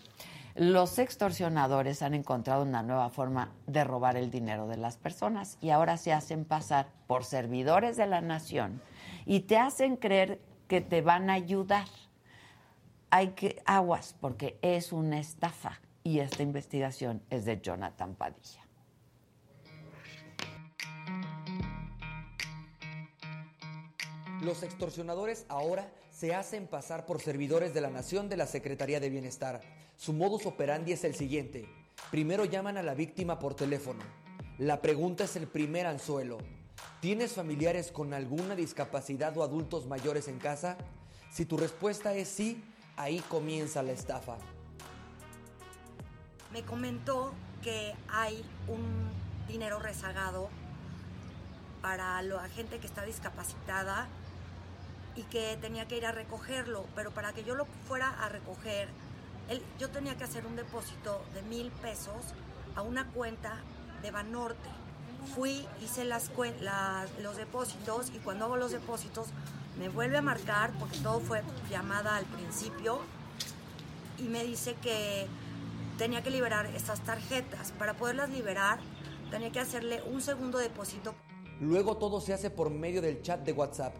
los 0.56 0.98
extorsionadores 1.00 2.02
han 2.02 2.14
encontrado 2.14 2.64
una 2.64 2.82
nueva 2.82 3.10
forma 3.10 3.52
de 3.68 3.84
robar 3.84 4.16
el 4.18 4.32
dinero 4.32 4.68
de 4.68 4.78
las 4.78 4.98
personas 4.98 5.58
y 5.62 5.70
ahora 5.70 5.98
se 5.98 6.14
hacen 6.14 6.46
pasar 6.46 6.88
por 7.08 7.24
servidores 7.24 7.98
de 7.98 8.08
la 8.08 8.22
nación 8.22 8.82
y 9.26 9.42
te 9.42 9.58
hacen 9.58 9.98
creer 9.98 10.40
que 10.68 10.82
te 10.82 11.02
van 11.02 11.30
a 11.30 11.34
ayudar. 11.34 11.86
Hay 13.12 13.30
que 13.30 13.62
aguas 13.66 14.16
porque 14.20 14.58
es 14.62 14.92
una 14.92 15.20
estafa 15.20 15.80
y 16.06 16.20
esta 16.20 16.44
investigación 16.44 17.24
es 17.32 17.46
de 17.46 17.60
Jonathan 17.60 18.14
Padilla. 18.14 18.64
Los 24.44 24.62
extorsionadores 24.62 25.48
ahora 25.50 25.92
se 26.12 26.36
hacen 26.36 26.68
pasar 26.68 27.08
por 27.08 27.20
servidores 27.20 27.74
de 27.74 27.82
la 27.82 27.90
Nación 27.90 28.30
de 28.30 28.38
la 28.38 28.46
Secretaría 28.46 29.00
de 29.00 29.10
Bienestar. 29.10 29.62
Su 29.98 30.14
modus 30.14 30.46
operandi 30.46 30.92
es 30.92 31.04
el 31.04 31.16
siguiente. 31.16 31.68
Primero 32.12 32.46
llaman 32.46 32.78
a 32.78 32.84
la 32.84 32.94
víctima 32.94 33.40
por 33.40 33.56
teléfono. 33.56 34.04
La 34.60 34.84
pregunta 34.84 35.24
es 35.24 35.36
el 35.36 35.48
primer 35.48 35.88
anzuelo. 35.88 36.38
¿Tienes 37.02 37.34
familiares 37.34 37.92
con 37.92 38.14
alguna 38.14 38.56
discapacidad 38.56 39.36
o 39.40 39.44
adultos 39.44 39.88
mayores 39.88 40.28
en 40.28 40.38
casa? 40.38 40.78
Si 41.32 41.46
tu 41.46 41.58
respuesta 41.58 42.14
es 42.14 42.28
sí, 42.28 42.64
ahí 42.96 43.22
comienza 43.28 43.82
la 43.82 43.94
estafa. 43.94 44.38
Me 46.56 46.64
comentó 46.64 47.34
que 47.62 47.94
hay 48.08 48.42
un 48.70 49.10
dinero 49.46 49.78
rezagado 49.78 50.48
para 51.82 52.22
la 52.22 52.48
gente 52.48 52.80
que 52.80 52.88
está 52.88 53.04
discapacitada 53.04 54.08
y 55.18 55.24
que 55.24 55.58
tenía 55.60 55.86
que 55.86 55.98
ir 55.98 56.06
a 56.06 56.14
recogerlo, 56.14 56.86
pero 56.96 57.12
para 57.12 57.34
que 57.34 57.44
yo 57.44 57.56
lo 57.56 57.66
fuera 57.90 58.08
a 58.24 58.30
recoger, 58.30 58.88
yo 59.80 59.90
tenía 59.90 60.16
que 60.16 60.24
hacer 60.24 60.48
un 60.48 60.56
depósito 60.56 61.26
de 61.34 61.42
mil 61.42 61.72
pesos 61.72 62.24
a 62.74 62.84
una 62.84 63.06
cuenta 63.08 63.58
de 64.02 64.12
Banorte. 64.12 64.70
Fui, 65.36 65.68
hice 65.84 66.06
las, 66.06 66.32
los 67.22 67.36
depósitos 67.36 68.12
y 68.16 68.20
cuando 68.20 68.46
hago 68.46 68.56
los 68.56 68.72
depósitos 68.72 69.28
me 69.78 69.90
vuelve 69.90 70.20
a 70.20 70.22
marcar, 70.22 70.72
porque 70.80 71.00
todo 71.00 71.20
fue 71.20 71.44
llamada 71.70 72.16
al 72.16 72.24
principio, 72.24 73.02
y 74.18 74.24
me 74.30 74.46
dice 74.46 74.76
que 74.76 75.28
tenía 75.98 76.22
que 76.22 76.30
liberar 76.30 76.68
estas 76.76 77.02
tarjetas. 77.04 77.72
Para 77.74 77.96
poderlas 77.96 78.30
liberar, 78.30 78.80
tenía 79.32 79.52
que 79.52 79.60
hacerle 79.60 80.02
un 80.04 80.22
segundo 80.22 80.58
depósito. 80.58 81.16
Luego 81.62 81.98
todo 81.98 82.20
se 82.20 82.34
hace 82.34 82.50
por 82.50 82.70
medio 82.70 83.02
del 83.02 83.22
chat 83.22 83.42
de 83.42 83.54
WhatsApp. 83.54 83.96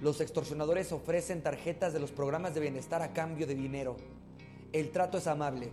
Los 0.00 0.20
extorsionadores 0.20 0.92
ofrecen 0.92 1.42
tarjetas 1.42 1.92
de 1.92 2.00
los 2.00 2.12
programas 2.12 2.54
de 2.54 2.60
bienestar 2.60 3.02
a 3.02 3.12
cambio 3.12 3.46
de 3.46 3.54
dinero. 3.54 3.96
El 4.72 4.90
trato 4.90 5.18
es 5.18 5.26
amable. 5.26 5.70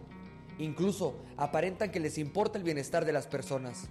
Incluso 0.57 1.15
aparentan 1.37 1.91
que 1.91 1.99
les 1.99 2.17
importa 2.17 2.57
el 2.57 2.63
bienestar 2.63 3.05
de 3.05 3.13
las 3.13 3.27
personas. 3.27 3.87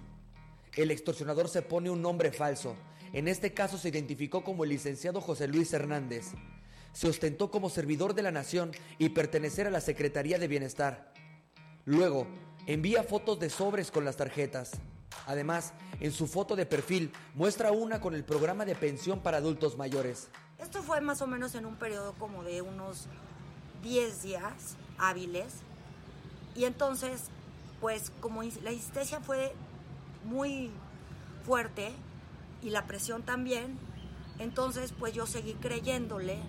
El 0.75 0.91
extorsionador 0.91 1.47
se 1.47 1.61
pone 1.61 1.89
un 1.89 2.01
nombre 2.01 2.31
falso. 2.31 2.75
En 3.13 3.27
este 3.27 3.53
caso 3.53 3.77
se 3.77 3.89
identificó 3.89 4.43
como 4.43 4.63
el 4.63 4.71
licenciado 4.71 5.21
José 5.21 5.47
Luis 5.47 5.71
Hernández. 5.73 6.33
Se 6.91 7.07
ostentó 7.07 7.49
como 7.49 7.69
servidor 7.69 8.13
de 8.13 8.23
la 8.23 8.31
nación 8.31 8.71
y 8.97 9.09
pertenecer 9.09 9.67
a 9.67 9.71
la 9.71 9.81
Secretaría 9.81 10.37
de 10.37 10.47
Bienestar. 10.47 11.14
Luego, 11.85 12.27
envía 12.65 13.03
fotos 13.03 13.39
de 13.39 13.49
sobres 13.49 13.91
con 13.91 14.05
las 14.05 14.17
tarjetas. 14.17 14.71
Además, 15.27 15.73
en 15.99 16.11
su 16.11 16.27
foto 16.27 16.55
de 16.55 16.65
perfil 16.65 17.11
muestra 17.35 17.71
una 17.71 18.01
con 18.01 18.15
el 18.15 18.23
programa 18.23 18.65
de 18.65 18.75
pensión 18.75 19.19
para 19.19 19.37
adultos 19.37 19.77
mayores. 19.77 20.29
Esto 20.57 20.81
fue 20.81 20.99
más 21.01 21.21
o 21.21 21.27
menos 21.27 21.53
en 21.55 21.65
un 21.65 21.75
periodo 21.75 22.13
como 22.13 22.43
de 22.43 22.61
unos 22.61 23.07
10 23.83 24.23
días 24.23 24.77
hábiles. 24.97 25.53
Y 26.55 26.65
entonces, 26.65 27.25
pues 27.81 28.11
como 28.19 28.41
la 28.41 28.71
insistencia 28.71 29.19
fue 29.19 29.53
muy 30.23 30.71
fuerte 31.45 31.91
y 32.63 32.71
la 32.71 32.87
presión 32.87 33.21
también, 33.23 33.77
entonces 34.39 34.91
pues 34.97 35.13
yo 35.13 35.27
seguí 35.27 35.53
creyéndole 35.53 36.39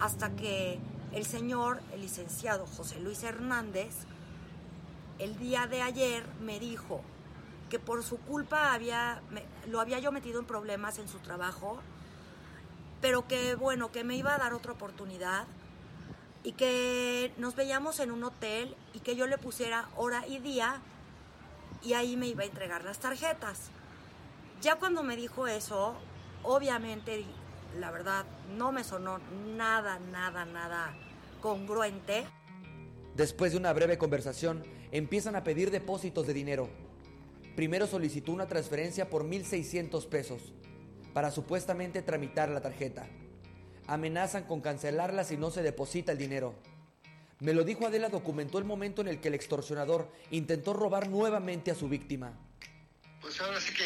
hasta 0.00 0.36
que 0.36 0.78
el 1.12 1.24
señor, 1.24 1.80
el 1.94 2.02
licenciado 2.02 2.66
José 2.66 3.00
Luis 3.00 3.22
Hernández, 3.22 3.94
el 5.18 5.38
día 5.38 5.66
de 5.66 5.82
ayer 5.82 6.24
me 6.40 6.58
dijo 6.58 7.00
que 7.70 7.78
por 7.78 8.02
su 8.02 8.18
culpa 8.18 8.72
había, 8.72 9.20
lo 9.68 9.80
había 9.80 9.98
yo 9.98 10.12
metido 10.12 10.38
en 10.38 10.46
problemas 10.46 10.98
en 10.98 11.08
su 11.08 11.18
trabajo, 11.18 11.78
pero 13.00 13.26
que 13.26 13.54
bueno, 13.54 13.90
que 13.90 14.04
me 14.04 14.16
iba 14.16 14.34
a 14.34 14.38
dar 14.38 14.54
otra 14.54 14.72
oportunidad 14.72 15.46
y 16.42 16.52
que 16.52 17.32
nos 17.38 17.56
veíamos 17.56 17.98
en 18.00 18.10
un 18.12 18.22
hotel 18.24 18.76
y 18.94 19.00
que 19.00 19.16
yo 19.16 19.26
le 19.26 19.38
pusiera 19.38 19.88
hora 19.96 20.26
y 20.26 20.38
día 20.38 20.80
y 21.82 21.94
ahí 21.94 22.16
me 22.16 22.28
iba 22.28 22.42
a 22.42 22.46
entregar 22.46 22.84
las 22.84 22.98
tarjetas. 22.98 23.70
Ya 24.60 24.76
cuando 24.76 25.02
me 25.02 25.16
dijo 25.16 25.46
eso, 25.46 25.96
obviamente, 26.42 27.24
la 27.78 27.90
verdad, 27.90 28.24
no 28.56 28.72
me 28.72 28.84
sonó 28.84 29.18
nada, 29.56 29.98
nada, 29.98 30.44
nada 30.44 30.94
congruente. 31.40 32.26
Después 33.14 33.52
de 33.52 33.58
una 33.58 33.72
breve 33.72 33.98
conversación, 33.98 34.64
empiezan 34.92 35.36
a 35.36 35.44
pedir 35.44 35.70
depósitos 35.70 36.26
de 36.26 36.34
dinero. 36.34 36.68
Primero 37.54 37.86
solicitó 37.86 38.32
una 38.32 38.46
transferencia 38.46 39.08
por 39.08 39.24
1.600 39.24 40.06
pesos 40.08 40.52
para 41.14 41.30
supuestamente 41.30 42.02
tramitar 42.02 42.50
la 42.50 42.60
tarjeta. 42.60 43.06
Amenazan 43.86 44.44
con 44.44 44.60
cancelarla 44.60 45.24
si 45.24 45.36
no 45.36 45.50
se 45.50 45.62
deposita 45.62 46.12
el 46.12 46.18
dinero. 46.18 46.54
Me 47.40 47.54
lo 47.54 47.64
dijo 47.64 47.86
Adela 47.86 48.08
documentó 48.08 48.58
el 48.58 48.64
momento 48.64 49.02
en 49.02 49.08
el 49.08 49.20
que 49.20 49.28
el 49.28 49.34
extorsionador 49.34 50.10
intentó 50.30 50.72
robar 50.72 51.08
nuevamente 51.08 51.70
a 51.70 51.74
su 51.74 51.88
víctima. 51.88 52.32
Pues 53.20 53.40
ahora 53.40 53.60
sí 53.60 53.72
que, 53.74 53.84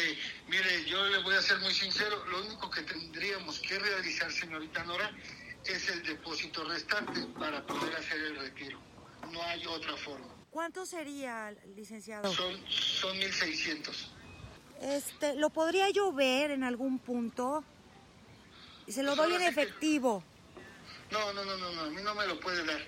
mire, 0.49 0.85
yo 0.85 1.05
le 1.07 1.23
voy 1.23 1.35
a 1.35 1.41
ser 1.41 1.57
muy 1.59 1.73
sincero, 1.73 2.25
lo 2.25 2.45
único 2.45 2.69
que 2.69 2.81
tendríamos 2.83 3.59
que 3.59 3.79
realizar, 3.79 4.31
señorita 4.31 4.83
Nora, 4.83 5.11
es 5.65 5.89
el 5.89 6.03
depósito 6.03 6.63
restante 6.63 7.21
para 7.39 7.65
poder 7.65 7.95
hacer 7.95 8.19
el 8.19 8.35
retiro. 8.37 8.79
No 9.31 9.41
hay 9.43 9.65
otra 9.65 9.95
forma. 9.97 10.40
¿Cuánto 10.51 10.85
sería, 10.85 11.55
licenciado? 11.77 12.31
Son, 12.33 12.53
son 12.69 13.17
1.600. 13.17 13.89
Este, 14.81 15.35
¿lo 15.35 15.49
podría 15.49 15.89
yo 15.91 16.11
ver 16.11 16.51
en 16.51 16.65
algún 16.65 16.99
punto? 16.99 17.63
Y 18.85 18.91
se 18.91 19.01
lo 19.01 19.15
doy 19.15 19.33
en 19.33 19.43
efectivo. 19.43 20.21
No, 21.09 21.31
no, 21.31 21.45
no, 21.45 21.55
no, 21.55 21.71
no, 21.71 21.81
a 21.83 21.89
mí 21.89 22.01
no 22.03 22.13
me 22.13 22.27
lo 22.27 22.37
puede 22.41 22.65
dar. 22.65 22.81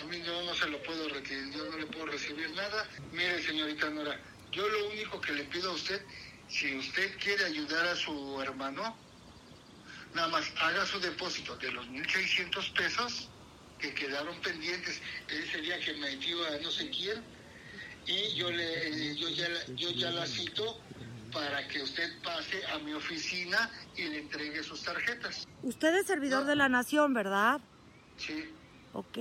A 0.00 0.04
mí 0.04 0.22
yo 0.22 0.42
no 0.44 0.54
se 0.54 0.66
lo 0.66 0.82
puedo 0.82 1.08
recibir, 1.10 1.52
yo 1.54 1.64
no 1.66 1.76
le 1.76 1.86
puedo 1.86 2.06
recibir 2.06 2.50
nada. 2.52 2.88
Mire, 3.12 3.42
señorita 3.42 3.90
Nora, 3.90 4.18
yo 4.50 4.66
lo 4.66 4.88
único 4.88 5.20
que 5.20 5.32
le 5.32 5.44
pido 5.44 5.70
a 5.70 5.74
usted, 5.74 6.00
si 6.48 6.74
usted 6.78 7.18
quiere 7.18 7.44
ayudar 7.44 7.86
a 7.86 7.96
su 7.96 8.40
hermano, 8.40 8.96
nada 10.14 10.28
más 10.28 10.50
haga 10.58 10.86
su 10.86 10.98
depósito 11.00 11.54
de 11.56 11.70
los 11.70 11.86
1.600 11.88 12.72
pesos 12.74 13.28
que 13.78 13.94
quedaron 13.94 14.38
pendientes 14.40 15.00
ese 15.28 15.60
día 15.60 15.78
que 15.80 15.94
metió 15.94 16.36
a 16.46 16.58
no 16.62 16.70
sé 16.70 16.90
quién 16.90 17.22
y 18.06 18.34
yo 18.34 18.50
le 18.50 18.88
eh, 18.88 19.16
yo 19.16 19.28
ya 19.28 19.48
la- 19.48 19.64
yo 19.74 19.90
ya 19.90 20.10
la 20.10 20.26
cito 20.26 20.80
para 21.32 21.66
que 21.68 21.82
usted 21.82 22.10
pase 22.22 22.64
a 22.66 22.78
mi 22.78 22.92
oficina 22.94 23.70
y 23.96 24.04
le 24.04 24.20
entregue 24.20 24.62
sus 24.62 24.82
tarjetas. 24.82 25.46
Usted 25.62 25.94
es 25.96 26.06
servidor 26.06 26.46
de 26.46 26.56
la 26.56 26.68
nación, 26.70 27.12
¿verdad? 27.12 27.60
Sí. 28.16 28.44
Ok. 28.94 29.18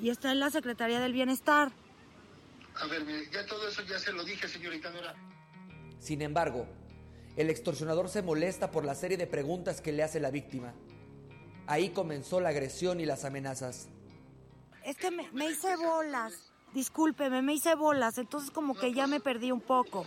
Y 0.00 0.10
está 0.10 0.30
en 0.30 0.38
la 0.38 0.50
Secretaría 0.50 1.00
del 1.00 1.12
Bienestar. 1.12 1.72
A 2.76 2.86
ver, 2.86 3.04
mire, 3.04 3.28
ya 3.32 3.44
todo 3.46 3.66
eso 3.68 3.82
ya 3.82 3.98
se 3.98 4.12
lo 4.12 4.22
dije, 4.22 4.46
señorita 4.46 4.90
Nora. 4.90 5.16
Sin 5.98 6.22
embargo, 6.22 6.68
el 7.36 7.50
extorsionador 7.50 8.08
se 8.08 8.22
molesta 8.22 8.70
por 8.70 8.84
la 8.84 8.94
serie 8.94 9.16
de 9.16 9.26
preguntas 9.26 9.80
que 9.80 9.90
le 9.90 10.04
hace 10.04 10.20
la 10.20 10.30
víctima. 10.30 10.72
Ahí 11.68 11.90
comenzó 11.90 12.40
la 12.40 12.48
agresión 12.48 12.98
y 12.98 13.04
las 13.04 13.26
amenazas. 13.26 13.88
Es 14.84 14.96
que 14.96 15.10
me, 15.10 15.30
me 15.32 15.50
hice 15.50 15.76
bolas. 15.76 16.32
Discúlpeme, 16.72 17.42
me 17.42 17.52
hice 17.52 17.74
bolas. 17.74 18.16
Entonces 18.16 18.50
como 18.50 18.74
que 18.74 18.94
ya 18.94 19.06
me 19.06 19.20
perdí 19.20 19.52
un 19.52 19.60
poco. 19.60 20.06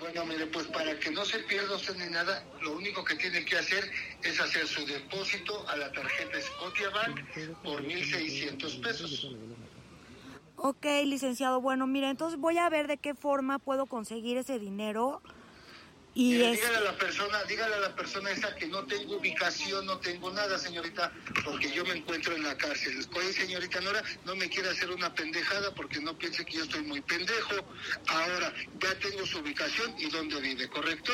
Bueno, 0.00 0.26
mire, 0.26 0.46
pues 0.48 0.66
para 0.66 0.98
que 0.98 1.10
no 1.12 1.24
se 1.24 1.38
pierda 1.44 1.76
usted 1.76 1.96
ni 1.96 2.10
nada, 2.10 2.44
lo 2.60 2.76
único 2.76 3.04
que 3.04 3.14
tiene 3.14 3.44
que 3.44 3.56
hacer 3.56 3.88
es 4.22 4.40
hacer 4.40 4.66
su 4.66 4.84
depósito 4.84 5.66
a 5.68 5.76
la 5.76 5.92
tarjeta 5.92 6.38
Scotiabank 6.40 7.20
por 7.62 7.82
1.600 7.82 8.82
pesos. 8.82 9.28
Ok, 10.56 10.86
licenciado. 11.04 11.60
Bueno, 11.60 11.86
mira, 11.86 12.10
entonces 12.10 12.38
voy 12.38 12.58
a 12.58 12.68
ver 12.68 12.88
de 12.88 12.96
qué 12.98 13.14
forma 13.14 13.60
puedo 13.60 13.86
conseguir 13.86 14.38
ese 14.38 14.58
dinero. 14.58 15.22
Y 16.18 16.30
Mire, 16.30 16.52
es... 16.52 16.60
dígale 16.60 16.76
a 16.78 16.80
la 16.80 16.96
persona, 16.96 17.44
dígale 17.44 17.74
a 17.74 17.78
la 17.80 17.94
persona 17.94 18.30
esa 18.30 18.54
que 18.54 18.66
no 18.68 18.86
tengo 18.86 19.18
ubicación, 19.18 19.84
no 19.84 19.98
tengo 19.98 20.30
nada, 20.32 20.56
señorita, 20.56 21.12
porque 21.44 21.70
yo 21.70 21.84
me 21.84 21.92
encuentro 21.98 22.34
en 22.34 22.42
la 22.42 22.56
cárcel. 22.56 23.06
Oye, 23.14 23.34
señorita 23.34 23.82
Nora, 23.82 24.02
no 24.24 24.34
me 24.34 24.48
quiere 24.48 24.70
hacer 24.70 24.90
una 24.90 25.12
pendejada 25.14 25.74
porque 25.74 26.00
no 26.00 26.16
piense 26.16 26.42
que 26.46 26.54
yo 26.54 26.62
estoy 26.64 26.80
muy 26.84 27.02
pendejo. 27.02 27.56
Ahora, 28.06 28.50
ya 28.80 28.98
tengo 28.98 29.26
su 29.26 29.40
ubicación 29.40 29.94
y 29.98 30.08
dónde 30.08 30.40
vive, 30.40 30.70
¿correcto? 30.70 31.12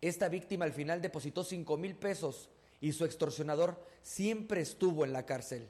Esta 0.00 0.28
víctima 0.28 0.64
al 0.64 0.72
final 0.72 1.00
depositó 1.00 1.44
5 1.44 1.76
mil 1.76 1.94
pesos 1.94 2.48
y 2.80 2.90
su 2.92 3.04
extorsionador 3.04 3.86
siempre 4.02 4.62
estuvo 4.62 5.04
en 5.04 5.12
la 5.12 5.26
cárcel. 5.26 5.68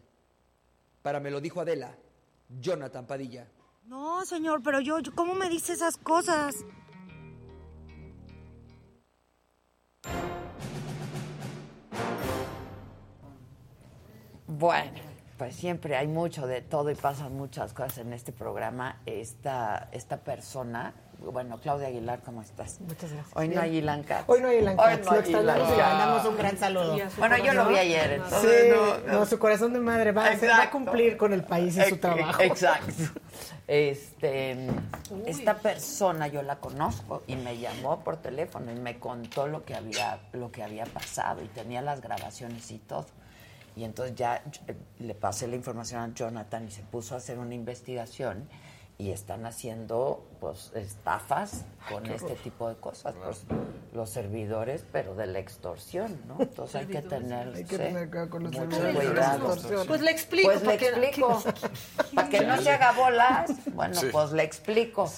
Para 1.03 1.21
me 1.21 1.31
lo 1.31 1.43
dijo 1.43 1.61
Adela, 1.61 1.99
Jonathan 2.49 3.07
Padilla. 3.07 3.47
No, 3.85 4.25
señor, 4.25 4.63
pero 4.63 4.81
yo, 4.81 5.01
yo- 5.01 5.13
¿cómo 5.15 5.35
me 5.35 5.51
dice 5.51 5.75
esas 5.75 5.99
cosas? 5.99 6.55
Bueno, 14.61 14.99
pues 15.39 15.55
siempre 15.55 15.97
hay 15.97 16.09
mucho 16.09 16.49
de 16.49 16.61
todo 16.61 16.91
y 16.91 16.97
pasan 16.97 17.37
muchas 17.37 17.73
cosas 17.73 17.99
en 17.99 18.13
este 18.13 18.33
programa. 18.33 19.01
Esta, 19.07 19.89
esta 19.93 20.25
persona, 20.25 20.93
bueno, 21.21 21.59
Claudia 21.61 21.89
Aguilar, 21.89 22.21
¿cómo 22.25 22.43
estás? 22.43 22.81
Muchas 22.81 23.13
gracias. 23.13 23.37
Hoy 23.37 23.49
no 23.49 23.61
hay. 23.61 23.79
Hoy 23.79 23.83
no 23.83 23.93
hay 23.93 23.99
Hoy 24.27 24.41
no 24.41 24.49
hay 24.49 24.59
extrañamos 24.95 25.29
Ilan 25.29 25.59
y 25.59 25.71
le 25.71 25.83
mandamos 25.83 26.27
un 26.27 26.37
gran 26.37 26.59
saludo. 26.59 26.99
Bueno, 27.19 27.37
yo 27.39 27.53
lo 27.53 27.69
vi 27.69 27.77
ayer, 27.77 28.23
Sí, 28.29 28.37
entonces 28.37 28.75
no, 29.07 29.13
no, 29.13 29.27
su 29.27 29.39
corazón 29.39 29.73
de 29.73 29.81
madre 29.81 30.13
va, 30.13 30.31
va 30.31 30.63
a 30.63 30.71
cumplir 30.71 31.17
con 31.17 31.33
el 31.33 31.45
país 31.45 31.77
y 31.77 31.83
su 31.89 31.99
trabajo. 31.99 32.43
Exacto. 32.43 32.93
Este, 33.67 34.67
esta 35.27 35.59
persona 35.59 36.27
yo 36.27 36.43
la 36.43 36.57
conozco 36.57 37.23
y 37.29 37.37
me 37.37 37.57
llamó 37.59 38.01
por 38.01 38.17
teléfono 38.17 38.73
y 38.73 38.75
me 38.75 38.99
contó 38.99 39.47
lo 39.47 39.65
que 39.65 39.77
había, 39.77 40.19
lo 40.33 40.51
que 40.51 40.65
había 40.65 40.87
pasado 40.87 41.43
y 41.45 41.47
tenía 41.47 41.81
las 41.81 42.01
grabaciones 42.01 42.69
y 42.73 42.79
todo. 42.79 43.07
Y 43.77 43.85
entonces 43.85 44.17
ya 44.17 44.43
eh, 44.67 44.75
le 44.99 45.15
pasé 45.15 45.47
la 45.47 45.55
información 45.55 46.01
a 46.03 46.13
Jonathan 46.13 46.67
y 46.67 46.71
se 46.73 46.83
puso 46.83 47.15
a 47.15 47.19
hacer 47.19 47.39
una 47.39 47.55
investigación 47.55 48.49
y 48.99 49.13
están 49.13 49.47
haciendo 49.47 50.27
pues 50.41 50.73
estafas 50.75 51.65
con 51.89 52.07
este 52.07 52.25
horror. 52.25 52.39
tipo 52.39 52.69
de 52.69 52.77
cosas, 52.77 53.15
pues 53.23 53.43
los 53.93 54.09
servidores, 54.09 54.85
pero 54.91 55.15
de 55.15 55.27
la 55.27 55.39
extorsión, 55.39 56.19
¿no? 56.27 56.37
Entonces 56.41 56.77
hay 56.77 56.87
que 56.87 57.03
tener, 57.03 57.55
Hay 57.55 57.65
que 57.65 57.77
tener 57.79 58.09
cuidado 58.09 58.31
con 58.31 58.45
los 58.45 58.55
servidores. 58.55 59.87
Pues 59.87 60.01
le 60.01 60.11
explico, 60.11 60.49
Pues 60.49 60.61
le 60.63 60.67
para 60.67 60.79
que- 60.79 60.87
explico. 60.89 61.43
Para 62.15 62.29
que 62.29 62.41
no 62.41 62.61
se 62.61 62.71
haga 62.71 62.93
bolas, 62.93 63.51
bueno, 63.73 63.95
Sí. 63.95 64.07
pues 64.11 64.33
le 64.33 64.43
explico. 64.43 65.11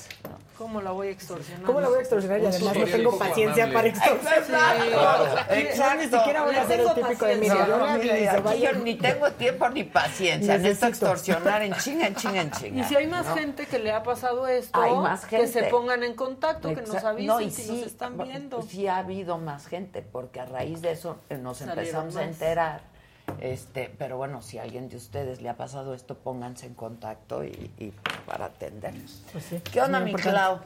¿Cómo 0.59 0.81
la 0.81 0.92
voy 0.92 1.09
a 1.09 1.10
extorsionar? 1.10 1.65
¿Cómo 1.65 1.81
la 1.81 1.89
voy 1.89 1.99
a 1.99 2.01
extorsionar? 2.02 2.41
Y 2.41 2.47
además 2.47 2.76
no 2.76 2.84
tengo 2.84 3.18
paciencia 3.18 3.73
para 3.73 3.89
extorsionar. 3.89 4.76
Exacto, 4.76 5.55
exacto. 5.55 5.97
Ni 5.97 6.05
siquiera 6.05 6.42
voy 6.44 6.55
a 6.55 6.62
hacer 6.62 6.81
el 6.81 6.94
típico 6.94 7.25
de 7.26 7.36
mira, 7.36 8.55
yo 8.55 8.73
ni 8.75 8.94
tengo 8.94 9.31
tiempo 9.33 9.68
ni 9.70 9.83
paciencia. 9.84 10.59
Necesito 10.59 10.86
Necesito. 10.86 11.07
extorsionar 11.07 11.62
en 11.62 11.75
chinga, 11.75 12.07
en 12.07 12.15
chinga, 12.15 12.41
en 12.42 12.51
chinga. 12.52 12.81
Y 12.81 12.84
si 12.84 12.94
hay 12.94 13.07
más 13.09 13.26
¿no? 13.26 13.34
gente 13.34 13.67
que 13.67 13.78
le 13.81 13.91
ha 13.92 14.02
pasado 14.05 14.47
esto, 14.47 14.78
Que 15.20 15.47
se 15.47 15.65
pongan 15.65 16.02
en 16.02 16.15
contacto, 16.15 16.68
que 16.74 16.82
nos 16.82 17.05
avisen 17.05 17.26
No, 17.26 17.41
y 17.41 17.50
si 17.50 17.62
sí, 17.62 17.73
nos 17.73 17.86
están 17.86 18.18
viendo. 18.18 18.62
Sí 18.62 18.86
ha 18.86 18.99
habido 18.99 19.39
más 19.39 19.66
gente, 19.66 20.02
porque 20.02 20.41
a 20.41 20.47
raíz 20.47 20.82
de 20.82 20.92
eso 20.92 21.18
eh, 21.28 21.39
nos 21.39 21.58
Salieron 21.58 21.78
empezamos 21.78 22.16
a 22.16 22.24
enterar. 22.24 22.91
Este, 23.40 23.92
pero 23.98 24.16
bueno, 24.16 24.42
si 24.42 24.58
a 24.58 24.62
alguien 24.62 24.88
de 24.88 24.96
ustedes 24.96 25.40
le 25.42 25.48
ha 25.48 25.56
pasado 25.56 25.94
esto, 25.94 26.16
pónganse 26.18 26.66
en 26.66 26.74
contacto 26.74 27.44
y, 27.44 27.70
y 27.78 27.92
para 28.26 28.46
atender. 28.46 28.92
Pues 29.32 29.44
sí, 29.44 29.60
¿Qué 29.72 29.80
onda, 29.80 30.00
mi. 30.00 30.12
Clau? 30.14 30.60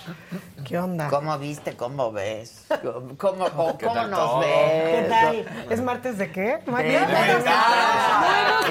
¿Qué 0.65 0.79
onda? 0.79 1.09
¿Cómo 1.09 1.39
viste? 1.39 1.77
¿Cómo 1.77 2.13
ves? 2.13 2.67
¿Cómo, 2.83 3.17
cómo, 3.17 3.45
o 3.57 3.79
¿Qué 3.79 3.87
cómo 3.87 3.99
tal 4.01 4.11
nos 4.11 4.19
todo? 4.21 4.41
ves? 4.41 4.49
¿Qué 5.05 5.07
tal? 5.09 5.47
¿Es 5.71 5.81
martes 5.83 6.19
de 6.19 6.33
qué? 6.33 6.59
Martes 6.67 7.07
De. 7.09 7.15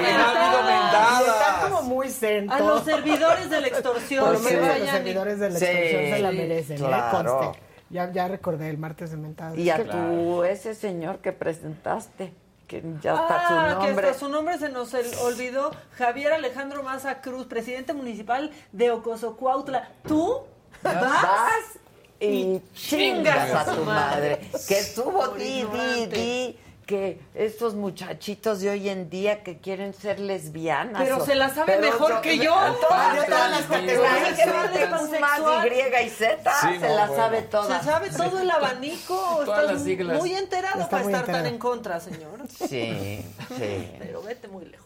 Y 0.02 1.24
Están 1.28 1.70
como 1.70 1.82
muy 1.82 2.10
sentos. 2.10 2.56
A 2.56 2.60
los 2.64 2.84
servidores 2.84 3.50
de 3.50 3.60
la 3.60 3.66
extorsión, 3.68 4.24
Por 4.24 4.34
lo 4.34 4.40
menos 4.40 4.64
que 4.66 4.72
a 4.72 4.78
los 4.78 4.88
servidores 4.90 5.38
de 5.40 5.50
la 5.50 5.58
Sí, 5.58 5.64
extorsión 5.64 6.02
se 6.14 6.18
la 6.20 6.32
merecen, 6.32 6.76
¿eh? 6.76 6.80
claro. 6.86 7.52
Ya, 7.88 8.10
ya 8.10 8.26
recordé 8.26 8.68
el 8.68 8.78
martes 8.78 9.12
de 9.12 9.16
mentadas. 9.16 9.56
Y 9.56 9.68
Es 9.70 9.74
a 9.74 9.78
que- 9.78 9.84
tu, 9.84 10.42
ese 10.44 10.74
señor 10.74 11.18
que 11.18 11.32
presentaste, 11.32 12.32
que 12.66 12.82
ya 13.00 13.14
está 13.14 13.48
su 13.48 13.54
Ah, 13.54 13.78
que 13.80 13.86
nombre. 13.88 14.06
hasta 14.08 14.18
su 14.18 14.28
nombre 14.28 14.58
se 14.58 14.68
nos 14.68 14.92
el- 14.94 15.14
olvidó. 15.22 15.70
Javier 15.96 16.32
Alejandro 16.32 16.82
Maza 16.82 17.20
Cruz, 17.20 17.46
presidente 17.46 17.92
municipal 17.92 18.50
de 18.72 18.90
Ocosocuautla. 18.90 19.88
¿Tú 20.06 20.40
vas 20.82 21.78
y 22.20 22.60
chingas 22.74 23.52
a 23.68 23.74
tu 23.74 23.84
madre. 23.84 24.40
Que 24.66 24.78
estuvo 24.78 25.28
di, 25.28 25.64
di, 25.64 26.06
di, 26.06 26.58
que 26.86 27.20
estos 27.34 27.74
muchachitos 27.74 28.60
de 28.60 28.70
hoy 28.70 28.88
en 28.88 29.10
día 29.10 29.42
que 29.42 29.58
quieren 29.58 29.92
ser 29.92 30.20
lesbianas. 30.20 31.02
Pero 31.02 31.18
o- 31.18 31.26
se 31.26 31.34
la 31.34 31.50
sabe 31.52 31.78
mejor 31.78 32.10
yo- 32.12 32.20
que 32.22 32.38
yo. 32.38 32.54
Todas, 32.80 33.28
las 33.28 33.62
categorías. 33.66 35.20
más 35.20 35.40
Y 35.40 36.06
y 36.06 36.10
Z, 36.10 36.52
Sí, 36.60 36.78
se 36.78 36.88
la 36.88 37.06
bueno. 37.08 37.16
sabe 37.16 37.42
todas. 37.42 37.80
Se 37.82 37.84
sabe 37.90 38.10
todo 38.10 38.38
el 38.38 38.50
abanico. 38.52 39.16
Todas 39.44 39.60
Estás 39.60 39.72
las 39.74 39.82
siglas. 39.82 40.18
muy 40.18 40.32
enterado 40.34 40.78
Está 40.80 40.90
para 40.90 41.02
muy 41.04 41.12
estar 41.12 41.26
tan 41.34 41.46
en 41.46 41.58
contra, 41.58 42.00
señor. 42.00 42.38
Sí, 42.48 43.24
sí. 43.58 43.92
Pero 43.98 44.22
vete 44.22 44.48
muy 44.48 44.64
lejos. 44.66 44.85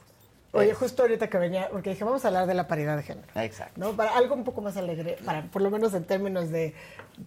Oye, 0.53 0.75
justo 0.75 1.03
ahorita 1.03 1.29
que 1.29 1.39
venía, 1.39 1.69
porque 1.71 1.91
dije, 1.91 2.03
vamos 2.03 2.25
a 2.25 2.29
hablar 2.29 2.47
de 2.47 2.55
la 2.55 2.67
paridad 2.67 2.97
de 2.97 3.05
género. 3.05 3.29
Exacto. 3.37 3.81
¿no? 3.81 3.93
Para 3.93 4.17
algo 4.17 4.35
un 4.35 4.43
poco 4.43 4.61
más 4.61 4.77
alegre, 4.77 5.17
para 5.25 5.43
por 5.45 5.63
lo 5.63 5.71
menos 5.71 5.95
en 5.95 6.05
términos 6.05 6.51
de 6.51 6.75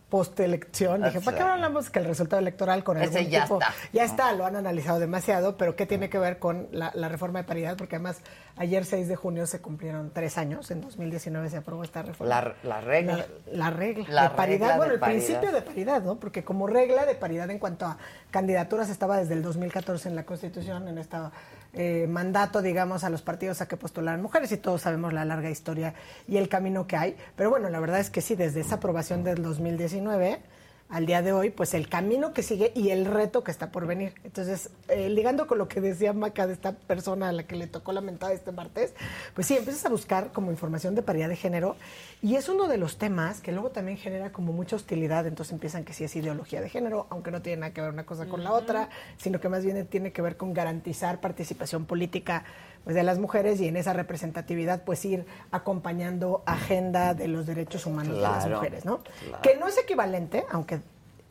postelección. 0.09 1.03
Dije, 1.03 1.21
¿para 1.21 1.37
qué 1.37 1.43
hablamos 1.43 1.89
que 1.89 1.99
el 1.99 2.05
resultado 2.05 2.41
electoral 2.41 2.83
con 2.83 2.97
Ese 2.97 3.19
algún 3.19 3.31
ya 3.31 3.43
tipo... 3.43 3.59
está. 3.61 3.73
Ya 3.93 4.03
está, 4.03 4.33
lo 4.33 4.45
han 4.45 4.55
analizado 4.55 4.99
demasiado, 4.99 5.55
pero 5.57 5.75
¿qué 5.75 5.85
tiene 5.85 6.09
que 6.09 6.19
ver 6.19 6.39
con 6.39 6.67
la, 6.71 6.91
la 6.95 7.07
reforma 7.07 7.39
de 7.39 7.45
paridad? 7.45 7.77
Porque 7.77 7.95
además 7.95 8.21
ayer 8.57 8.83
6 8.83 9.07
de 9.07 9.15
junio 9.15 9.47
se 9.47 9.61
cumplieron 9.61 10.11
tres 10.11 10.37
años, 10.37 10.69
en 10.71 10.81
2019 10.81 11.49
se 11.49 11.57
aprobó 11.57 11.83
esta 11.83 12.01
reforma. 12.01 12.29
La, 12.41 12.55
la 12.63 12.81
regla. 12.81 13.17
La, 13.17 13.25
la 13.51 13.69
regla 13.69 14.05
La 14.09 14.23
de 14.23 14.35
paridad, 14.35 14.77
bueno, 14.77 14.93
el 14.93 14.99
principio 14.99 15.51
de 15.51 15.61
paridad, 15.61 16.01
¿no? 16.01 16.15
Porque 16.15 16.43
como 16.43 16.67
regla 16.67 17.05
de 17.05 17.15
paridad 17.15 17.49
en 17.49 17.59
cuanto 17.59 17.85
a 17.85 17.97
candidaturas 18.31 18.89
estaba 18.89 19.17
desde 19.17 19.33
el 19.35 19.43
2014 19.43 20.09
en 20.09 20.15
la 20.15 20.25
Constitución, 20.25 20.87
en 20.87 20.97
este 20.97 21.17
eh, 21.73 22.07
mandato, 22.07 22.61
digamos, 22.61 23.03
a 23.03 23.09
los 23.09 23.21
partidos 23.21 23.61
a 23.61 23.67
que 23.67 23.77
postularan 23.77 24.21
mujeres 24.21 24.51
y 24.51 24.57
todos 24.57 24.81
sabemos 24.81 25.13
la 25.13 25.25
larga 25.25 25.49
historia 25.49 25.93
y 26.27 26.37
el 26.37 26.47
camino 26.47 26.85
que 26.85 26.97
hay. 26.97 27.17
Pero 27.35 27.49
bueno, 27.49 27.69
la 27.69 27.79
verdad 27.79 27.99
es 27.99 28.09
que 28.09 28.21
sí, 28.21 28.35
desde 28.35 28.61
esa 28.61 28.75
aprobación 28.75 29.23
del 29.23 29.41
2019 29.41 30.39
al 30.93 31.07
día 31.07 31.23
de 31.23 31.33
hoy, 31.33 31.49
pues 31.49 31.73
el 31.73 31.89
camino 31.89 32.33
que 32.33 32.43
sigue 32.43 32.71
y 32.75 32.91
el 32.91 33.05
reto 33.05 33.43
que 33.43 33.49
está 33.49 33.71
por 33.71 33.87
venir. 33.87 34.13
Entonces, 34.23 34.69
eh, 34.89 35.09
ligando 35.09 35.47
con 35.47 35.57
lo 35.57 35.67
que 35.67 35.81
decía 35.81 36.13
Maca 36.13 36.45
de 36.45 36.53
esta 36.53 36.73
persona 36.73 37.29
a 37.29 37.31
la 37.31 37.47
que 37.47 37.55
le 37.55 37.65
tocó 37.65 37.93
la 37.93 38.01
mentada 38.01 38.31
este 38.31 38.51
martes, 38.51 38.93
pues 39.33 39.47
sí, 39.47 39.57
empiezas 39.57 39.83
a 39.87 39.89
buscar 39.89 40.31
como 40.31 40.51
información 40.51 40.93
de 40.93 41.01
paridad 41.01 41.29
de 41.29 41.35
género 41.35 41.77
y 42.21 42.35
es 42.35 42.47
uno 42.47 42.67
de 42.67 42.77
los 42.77 42.99
temas 42.99 43.41
que 43.41 43.51
luego 43.51 43.71
también 43.71 43.97
genera 43.97 44.31
como 44.31 44.53
mucha 44.53 44.75
hostilidad, 44.75 45.25
entonces 45.25 45.53
empiezan 45.53 45.83
que 45.83 45.93
sí 45.93 46.03
es 46.03 46.15
ideología 46.15 46.61
de 46.61 46.69
género, 46.69 47.07
aunque 47.09 47.31
no 47.31 47.41
tiene 47.41 47.61
nada 47.61 47.73
que 47.73 47.81
ver 47.81 47.89
una 47.89 48.05
cosa 48.05 48.27
con 48.27 48.43
la 48.43 48.51
otra, 48.53 48.89
sino 49.17 49.39
que 49.39 49.49
más 49.49 49.65
bien 49.65 49.87
tiene 49.87 50.11
que 50.11 50.21
ver 50.21 50.37
con 50.37 50.53
garantizar 50.53 51.19
participación 51.19 51.85
política 51.85 52.45
pues, 52.83 52.95
de 52.95 53.03
las 53.03 53.19
mujeres 53.19 53.59
y 53.61 53.67
en 53.67 53.77
esa 53.77 53.93
representatividad 53.93 54.83
pues 54.83 55.03
ir 55.05 55.25
acompañando 55.51 56.43
agenda 56.45 57.13
de 57.13 57.27
los 57.27 57.45
derechos 57.45 57.85
humanos 57.85 58.15
de 58.15 58.21
las 58.21 58.47
mujeres, 58.47 58.85
¿no? 58.85 58.99
claro. 58.99 59.41
Que 59.41 59.55
no 59.57 59.67
es 59.67 59.77
equivalente, 59.77 60.43
aunque 60.51 60.79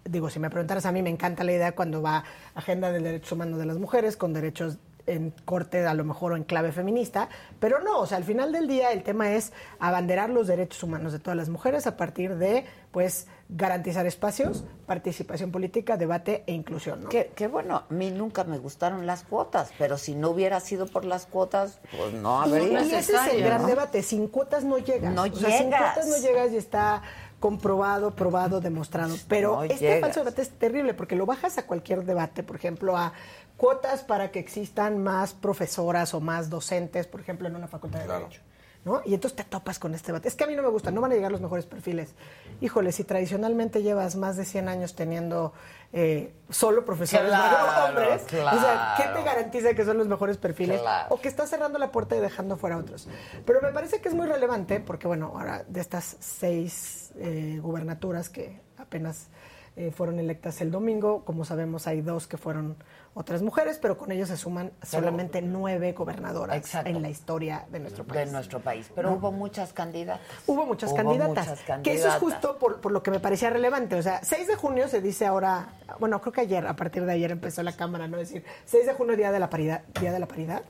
digo, 0.05 0.31
si 0.31 0.39
me 0.39 0.51
preguntaras 0.51 0.87
a 0.87 0.93
mí 0.93 1.03
me 1.03 1.11
encanta 1.11 1.45
la 1.45 1.53
idea 1.53 1.73
cuando 1.73 2.03
va 2.03 2.25
agenda 2.55 2.91
de 2.91 3.01
derechos 3.01 3.33
humanos 3.33 3.59
de 3.59 3.67
las 3.67 3.79
mujeres 3.79 4.17
con 4.17 4.33
derechos 4.33 4.79
en 5.07 5.33
corte 5.45 5.85
a 5.87 5.95
lo 5.95 6.05
mejor 6.05 6.33
o 6.33 6.37
en 6.37 6.45
clave 6.45 6.73
feminista, 6.73 7.29
pero 7.59 7.81
no, 7.81 7.99
o 8.01 8.07
sea, 8.07 8.19
al 8.19 8.25
final 8.25 8.53
del 8.53 8.69
día 8.69 8.93
el 8.93 9.03
tema 9.03 9.33
es 9.33 9.53
abanderar 9.79 10.31
los 10.31 10.47
derechos 10.47 10.83
humanos 10.83 11.13
de 11.13 11.19
todas 11.19 11.37
las 11.37 11.49
mujeres 11.49 11.87
a 11.87 11.97
partir 11.97 12.37
de, 12.37 12.65
pues, 12.93 13.27
garantizar 13.55 14.07
espacios, 14.07 14.65
participación 14.87 15.51
política, 15.53 15.97
debate 15.97 16.43
e 16.47 16.53
inclusión, 16.53 17.03
¿no? 17.05 17.09
Que, 17.11 17.33
que 17.35 17.49
bueno, 17.49 17.77
a 17.77 17.87
mí 17.93 18.11
nunca 18.11 18.45
me 18.45 18.59
gustaron 18.59 19.07
las 19.07 19.23
cuotas, 19.25 19.71
pero 19.79 19.99
si 19.99 20.15
no 20.15 20.31
hubiera 20.31 20.59
sido 20.61 20.87
por 20.87 21.05
las 21.05 21.27
cuotas, 21.27 21.79
pues 21.97 22.15
no 22.15 22.47
Y, 22.47 22.51
habría. 22.51 22.83
y 22.83 22.95
ese 22.95 23.15
es 23.15 23.27
el 23.35 23.43
gran 23.45 23.67
debate. 23.67 24.03
Sin 24.03 24.29
cuotas 24.29 24.65
no 24.65 24.79
llegas. 24.79 25.13
No 25.13 25.23
O 25.25 25.35
sea, 25.37 25.59
sin 25.59 25.69
cuotas 25.69 26.07
no 26.07 26.17
llegas 26.19 26.53
y 26.53 26.57
está 26.57 27.03
comprobado, 27.41 28.13
probado, 28.15 28.61
demostrado. 28.61 29.17
Pero 29.29 29.57
No 29.57 29.63
este 29.65 29.79
llegas. 29.81 30.01
falso 30.01 30.21
debate 30.21 30.43
es 30.43 30.51
terrible 30.51 30.95
porque 30.95 31.17
lo 31.17 31.27
bajas 31.27 31.59
a 31.59 31.67
cualquier 31.67 32.05
debate, 32.05 32.43
por 32.43 32.57
ejemplo, 32.57 32.97
a 32.97 33.13
cuotas 33.57 34.03
para 34.03 34.31
que 34.31 34.39
existan 34.39 35.03
más 35.03 35.35
profesoras 35.35 36.15
o 36.15 36.21
más 36.21 36.49
docentes, 36.51 37.07
por 37.07 37.21
ejemplo, 37.21 37.49
en 37.49 37.57
una 37.57 37.69
facultad 37.69 38.01
de 38.01 38.07
Derecho. 38.09 38.41
¿No? 38.85 39.01
Y 39.05 39.15
entonces 39.15 39.37
te 39.37 39.45
topas 39.45 39.79
con 39.79 39.95
este 39.95 40.09
debate. 40.09 40.29
Es 40.29 40.35
que 40.35 40.45
a 40.45 40.47
mí 40.47 40.57
no 40.57 40.63
me 40.63 40.69
gusta, 40.69 40.91
no 40.91 41.01
van 41.01 41.13
a 41.13 41.15
llegar 41.15 41.31
los 41.31 41.41
mejores 41.41 41.67
perfiles. 41.67 42.15
Híjole, 42.61 42.93
si 42.93 43.05
tradicionalmente 43.05 43.83
llevas 43.83 44.17
más 44.17 44.37
de 44.37 44.45
100 44.45 44.69
años 44.69 44.95
teniendo 44.95 45.53
eh, 45.93 46.33
solo 46.51 46.85
profesores 46.85 47.29
Claro, 47.29 47.89
hombres, 47.89 48.23
o 48.25 48.29
sea, 48.29 48.95
¿qué 48.97 49.05
te 49.17 49.23
garantiza 49.25 49.75
que 49.75 49.85
son 49.85 49.99
los 49.99 50.09
mejores 50.09 50.37
perfiles? 50.37 50.81
Claro. 50.81 51.15
O 51.15 51.21
que 51.21 51.29
estás 51.29 51.51
cerrando 51.51 51.79
la 51.79 51.93
puerta 51.93 52.17
y 52.17 52.21
dejando 52.21 52.57
fuera 52.57 52.77
a 52.77 52.79
otros. 52.79 53.09
Pero 53.45 53.61
me 53.63 53.73
parece 53.73 54.01
que 54.01 54.09
es 54.09 54.15
muy 54.15 54.27
relevante 54.27 54.81
porque, 54.81 55.07
bueno, 55.07 55.33
ahora 55.35 55.65
de 55.69 55.81
estas 55.81 56.17
seis 56.21 57.13
eh, 57.17 57.59
gubernaturas 57.63 58.29
que 58.29 58.61
apenas 58.79 59.29
eh, 59.77 59.91
fueron 59.91 60.19
electas 60.19 60.61
el 60.61 60.71
domingo, 60.71 61.25
como 61.25 61.45
sabemos 61.45 61.87
hay 61.87 62.03
dos 62.03 62.27
que 62.27 62.37
fueron 62.37 62.77
otras 63.15 63.43
mujeres, 63.43 63.79
pero 63.81 63.99
con 63.99 64.11
ellos 64.11 64.29
se 64.29 64.37
suman 64.37 64.73
solamente 64.83 65.43
nueve 65.43 65.93
gobernadoras 65.93 66.75
en 66.85 67.03
la 67.03 67.11
historia 67.11 67.67
de 67.71 67.79
nuestro 67.81 68.05
país. 68.05 68.27
De 68.27 68.33
nuestro 68.33 68.61
país. 68.61 68.91
Pero 68.95 69.11
¿No? 69.11 69.17
hubo 69.17 69.33
muchas 69.33 69.73
candidatas. 69.73 70.21
Hubo 70.47 70.65
muchas 70.65 70.91
Hubo 70.91 70.97
candidatas. 70.97 71.49
muchas 71.49 71.81
Que 71.83 71.93
eso 71.95 72.09
es 72.09 72.15
justo 72.15 72.59
por, 72.59 72.81
por 72.81 72.91
lo 72.93 73.03
que 73.03 73.11
me 73.11 73.21
parecía 73.21 73.51
relevante. 73.51 73.97
O 73.97 74.03
sea, 74.03 74.21
6 74.25 74.47
de 74.47 74.57
junio 74.57 74.89
se 74.89 75.03
dice 75.03 75.27
ahora, 75.27 75.75
bueno, 76.01 76.21
creo 76.23 76.33
que 76.33 76.41
ayer, 76.43 76.67
a 76.67 76.75
partir 76.75 77.05
de 77.05 77.13
ayer 77.13 77.31
empezó 77.31 77.63
la 77.63 77.73
Cámara, 77.77 78.09
¿no? 78.09 78.17
Es 78.19 78.29
decir, 78.31 78.45
6 78.65 78.87
de 78.87 78.95
junio, 78.95 79.17
Día 79.17 79.31
de 79.31 79.41
la 79.41 79.51
Paridad. 79.51 79.83
Día 80.01 80.13
de 80.13 80.19
la 80.19 80.27
paridad. 80.27 80.63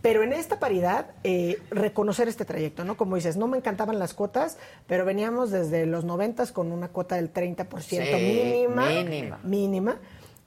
Pero 0.00 0.22
en 0.22 0.32
esta 0.32 0.58
paridad, 0.58 1.06
eh, 1.22 1.60
reconocer 1.70 2.26
este 2.26 2.44
trayecto, 2.44 2.84
¿no? 2.84 2.96
Como 2.96 3.14
dices, 3.16 3.36
no 3.36 3.46
me 3.46 3.58
encantaban 3.58 3.98
las 3.98 4.14
cuotas, 4.14 4.56
pero 4.86 5.04
veníamos 5.04 5.50
desde 5.50 5.84
los 5.86 6.04
90 6.04 6.46
con 6.54 6.72
una 6.72 6.88
cuota 6.88 7.16
del 7.16 7.32
30% 7.32 7.80
Sí, 7.80 7.98
mínima. 7.98 8.86
mínima. 8.88 9.38
Mínima. 9.44 9.96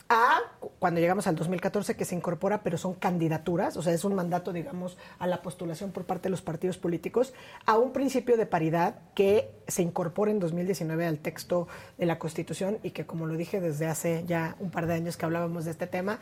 A 0.07 0.37
cu- 0.59 0.71
cuando 0.77 0.99
llegamos 0.99 1.25
al 1.25 1.35
2014 1.35 1.95
que 1.97 2.05
se 2.05 2.13
incorpora, 2.13 2.61
pero 2.61 2.77
son 2.77 2.93
candidaturas, 2.93 3.75
o 3.75 3.81
sea, 3.81 3.91
es 3.91 4.05
un 4.05 4.13
mandato, 4.13 4.53
digamos, 4.53 4.97
a 5.17 5.25
la 5.25 5.41
postulación 5.41 5.91
por 5.91 6.05
parte 6.05 6.23
de 6.23 6.29
los 6.29 6.43
partidos 6.43 6.77
políticos, 6.77 7.33
a 7.65 7.77
un 7.79 7.91
principio 7.91 8.37
de 8.37 8.45
paridad 8.45 8.99
que 9.15 9.49
se 9.67 9.81
incorpora 9.81 10.29
en 10.29 10.39
2019 10.39 11.07
al 11.07 11.17
texto 11.17 11.67
de 11.97 12.05
la 12.05 12.19
Constitución 12.19 12.77
y 12.83 12.91
que, 12.91 13.07
como 13.07 13.25
lo 13.25 13.33
dije 13.35 13.59
desde 13.59 13.87
hace 13.87 14.23
ya 14.27 14.55
un 14.59 14.69
par 14.69 14.85
de 14.85 14.93
años 14.93 15.17
que 15.17 15.25
hablábamos 15.25 15.65
de 15.65 15.71
este 15.71 15.87
tema, 15.87 16.19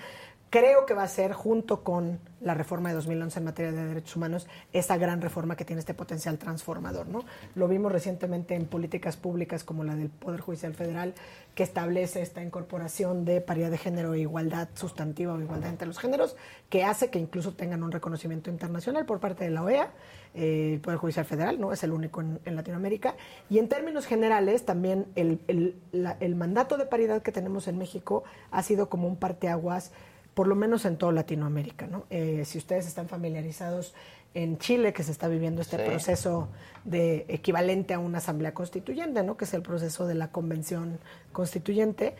creo 0.54 0.86
que 0.86 0.94
va 0.94 1.02
a 1.02 1.08
ser, 1.08 1.34
junto 1.34 1.84
con 1.84 2.20
la 2.40 2.54
reforma 2.54 2.90
de 2.90 2.96
2011 2.96 3.40
en 3.40 3.46
materia 3.46 3.72
de 3.72 3.88
derechos 3.88 4.16
humanos, 4.16 4.46
esa 4.72 4.98
gran 4.98 5.20
reforma 5.20 5.56
que 5.56 5.66
tiene 5.66 5.80
este 5.80 5.96
potencial 5.96 6.38
transformador. 6.38 7.08
¿no? 7.08 7.26
Lo 7.56 7.68
vimos 7.68 7.92
recientemente 7.92 8.54
en 8.54 8.68
políticas 8.68 9.18
públicas 9.18 9.64
como 9.64 9.84
la 9.84 9.96
del 9.96 10.10
Poder 10.10 10.42
Judicial 10.42 10.76
Federal, 10.76 11.16
que 11.56 11.64
establece 11.64 12.22
esta 12.22 12.44
incorporación 12.44 13.26
de 13.26 13.42
paridad 13.42 13.72
de 13.72 13.80
género 13.80 14.14
e 14.14 14.20
igualdad 14.20 14.70
sustantiva 14.76 15.34
o 15.34 15.42
igualdad 15.42 15.72
entre 15.72 15.88
los 15.88 15.98
géneros, 15.98 16.36
que 16.70 16.84
hace 16.84 17.10
que 17.10 17.18
incluso 17.18 17.54
tengan 17.56 17.82
un 17.82 17.92
reconocimiento 17.92 18.52
internacional 18.52 19.08
por 19.08 19.20
parte 19.20 19.46
de 19.46 19.50
la 19.50 19.64
OEA. 19.64 19.90
eh, 20.36 20.74
el 20.76 20.82
Poder 20.82 21.00
Judicial 21.00 21.26
Federal, 21.26 21.60
¿no? 21.60 21.74
Es 21.74 21.84
el 21.84 21.92
único 21.92 22.22
en, 22.22 22.56
Latinoamérica. 22.56 23.16
Y 23.50 23.58
en 23.58 23.70
términos 23.70 24.06
generales, 24.06 24.66
también 24.66 25.08
el 25.16 26.36
mandato 26.36 26.78
de 26.78 26.86
paridad 26.86 27.24
que 27.24 27.32
tenemos 27.32 27.68
en 27.68 27.80
México 27.80 28.24
ha 28.52 28.62
sido 28.62 28.88
como 28.88 29.08
un 29.08 29.16
parteaguas 29.16 29.92
por 30.34 30.48
lo 30.48 30.56
menos 30.56 30.86
en 30.86 30.98
toda 30.98 31.12
Latinoamérica. 31.12 31.88
¿no? 31.88 32.06
Eh, 32.10 32.44
si 32.46 32.58
ustedes 32.58 32.88
están 32.88 33.08
familiarizados 33.08 33.94
en 34.34 34.58
Chile, 34.58 34.94
que 34.94 35.04
se 35.04 35.12
está 35.12 35.28
viviendo 35.28 35.62
este 35.62 35.78
Sí. 35.78 35.84
proceso 35.90 36.48
de 36.86 37.26
equivalente 37.28 37.94
a 37.94 38.00
una 38.00 38.18
asamblea 38.18 38.54
constituyente, 38.54 39.22
¿no? 39.24 39.38
que 39.38 39.46
es 39.46 39.54
el 39.54 39.62
proceso 39.62 40.08
de 40.08 40.16
la 40.16 40.32
convención 40.32 41.00
constituyente, 41.32 42.16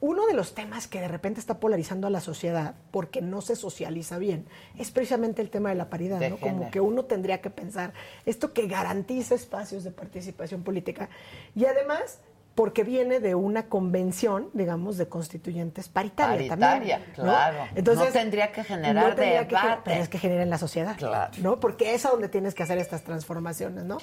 uno 0.00 0.26
de 0.26 0.32
los 0.32 0.54
temas 0.54 0.86
que 0.86 1.00
de 1.00 1.08
repente 1.08 1.40
está 1.40 1.58
polarizando 1.58 2.06
a 2.06 2.10
la 2.10 2.20
sociedad 2.20 2.76
porque 2.92 3.20
no 3.20 3.40
se 3.40 3.56
socializa 3.56 4.16
bien 4.16 4.46
es 4.78 4.92
precisamente 4.92 5.42
el 5.42 5.50
tema 5.50 5.70
de 5.70 5.74
la 5.74 5.90
paridad, 5.90 6.20
De 6.20 6.30
¿no? 6.30 6.36
Como 6.38 6.70
que 6.70 6.80
uno 6.80 7.04
tendría 7.06 7.40
que 7.40 7.50
pensar 7.50 7.92
esto 8.24 8.52
que 8.52 8.68
garantiza 8.68 9.34
espacios 9.34 9.82
de 9.82 9.90
participación 9.90 10.62
política 10.62 11.08
y 11.56 11.64
además 11.64 12.20
porque 12.58 12.82
viene 12.82 13.20
de 13.20 13.36
una 13.36 13.66
convención, 13.68 14.50
digamos, 14.52 14.96
de 14.96 15.08
constituyentes 15.08 15.88
paritaria, 15.88 16.48
Paritaria, 16.48 16.96
también. 16.96 17.00
¿no? 17.16 17.22
claro. 17.22 17.56
Entonces, 17.76 18.06
No 18.06 18.12
tendría 18.12 18.50
que 18.50 18.64
generar 18.64 18.94
no 18.96 19.14
tendría 19.14 19.46
que- 19.46 19.54
debate. 19.54 19.80
pero 19.84 20.00
es 20.02 20.08
que 20.08 20.18
genera 20.18 20.42
en 20.42 20.50
la 20.50 20.58
sociedad, 20.58 20.96
Claro. 20.96 21.30
¿no? 21.40 21.60
Porque 21.60 21.94
es 21.94 22.04
a 22.04 22.10
donde 22.10 22.28
tienes 22.28 22.56
que 22.56 22.64
hacer 22.64 22.78
estas 22.78 23.04
transformaciones, 23.04 23.84
¿no? 23.84 23.98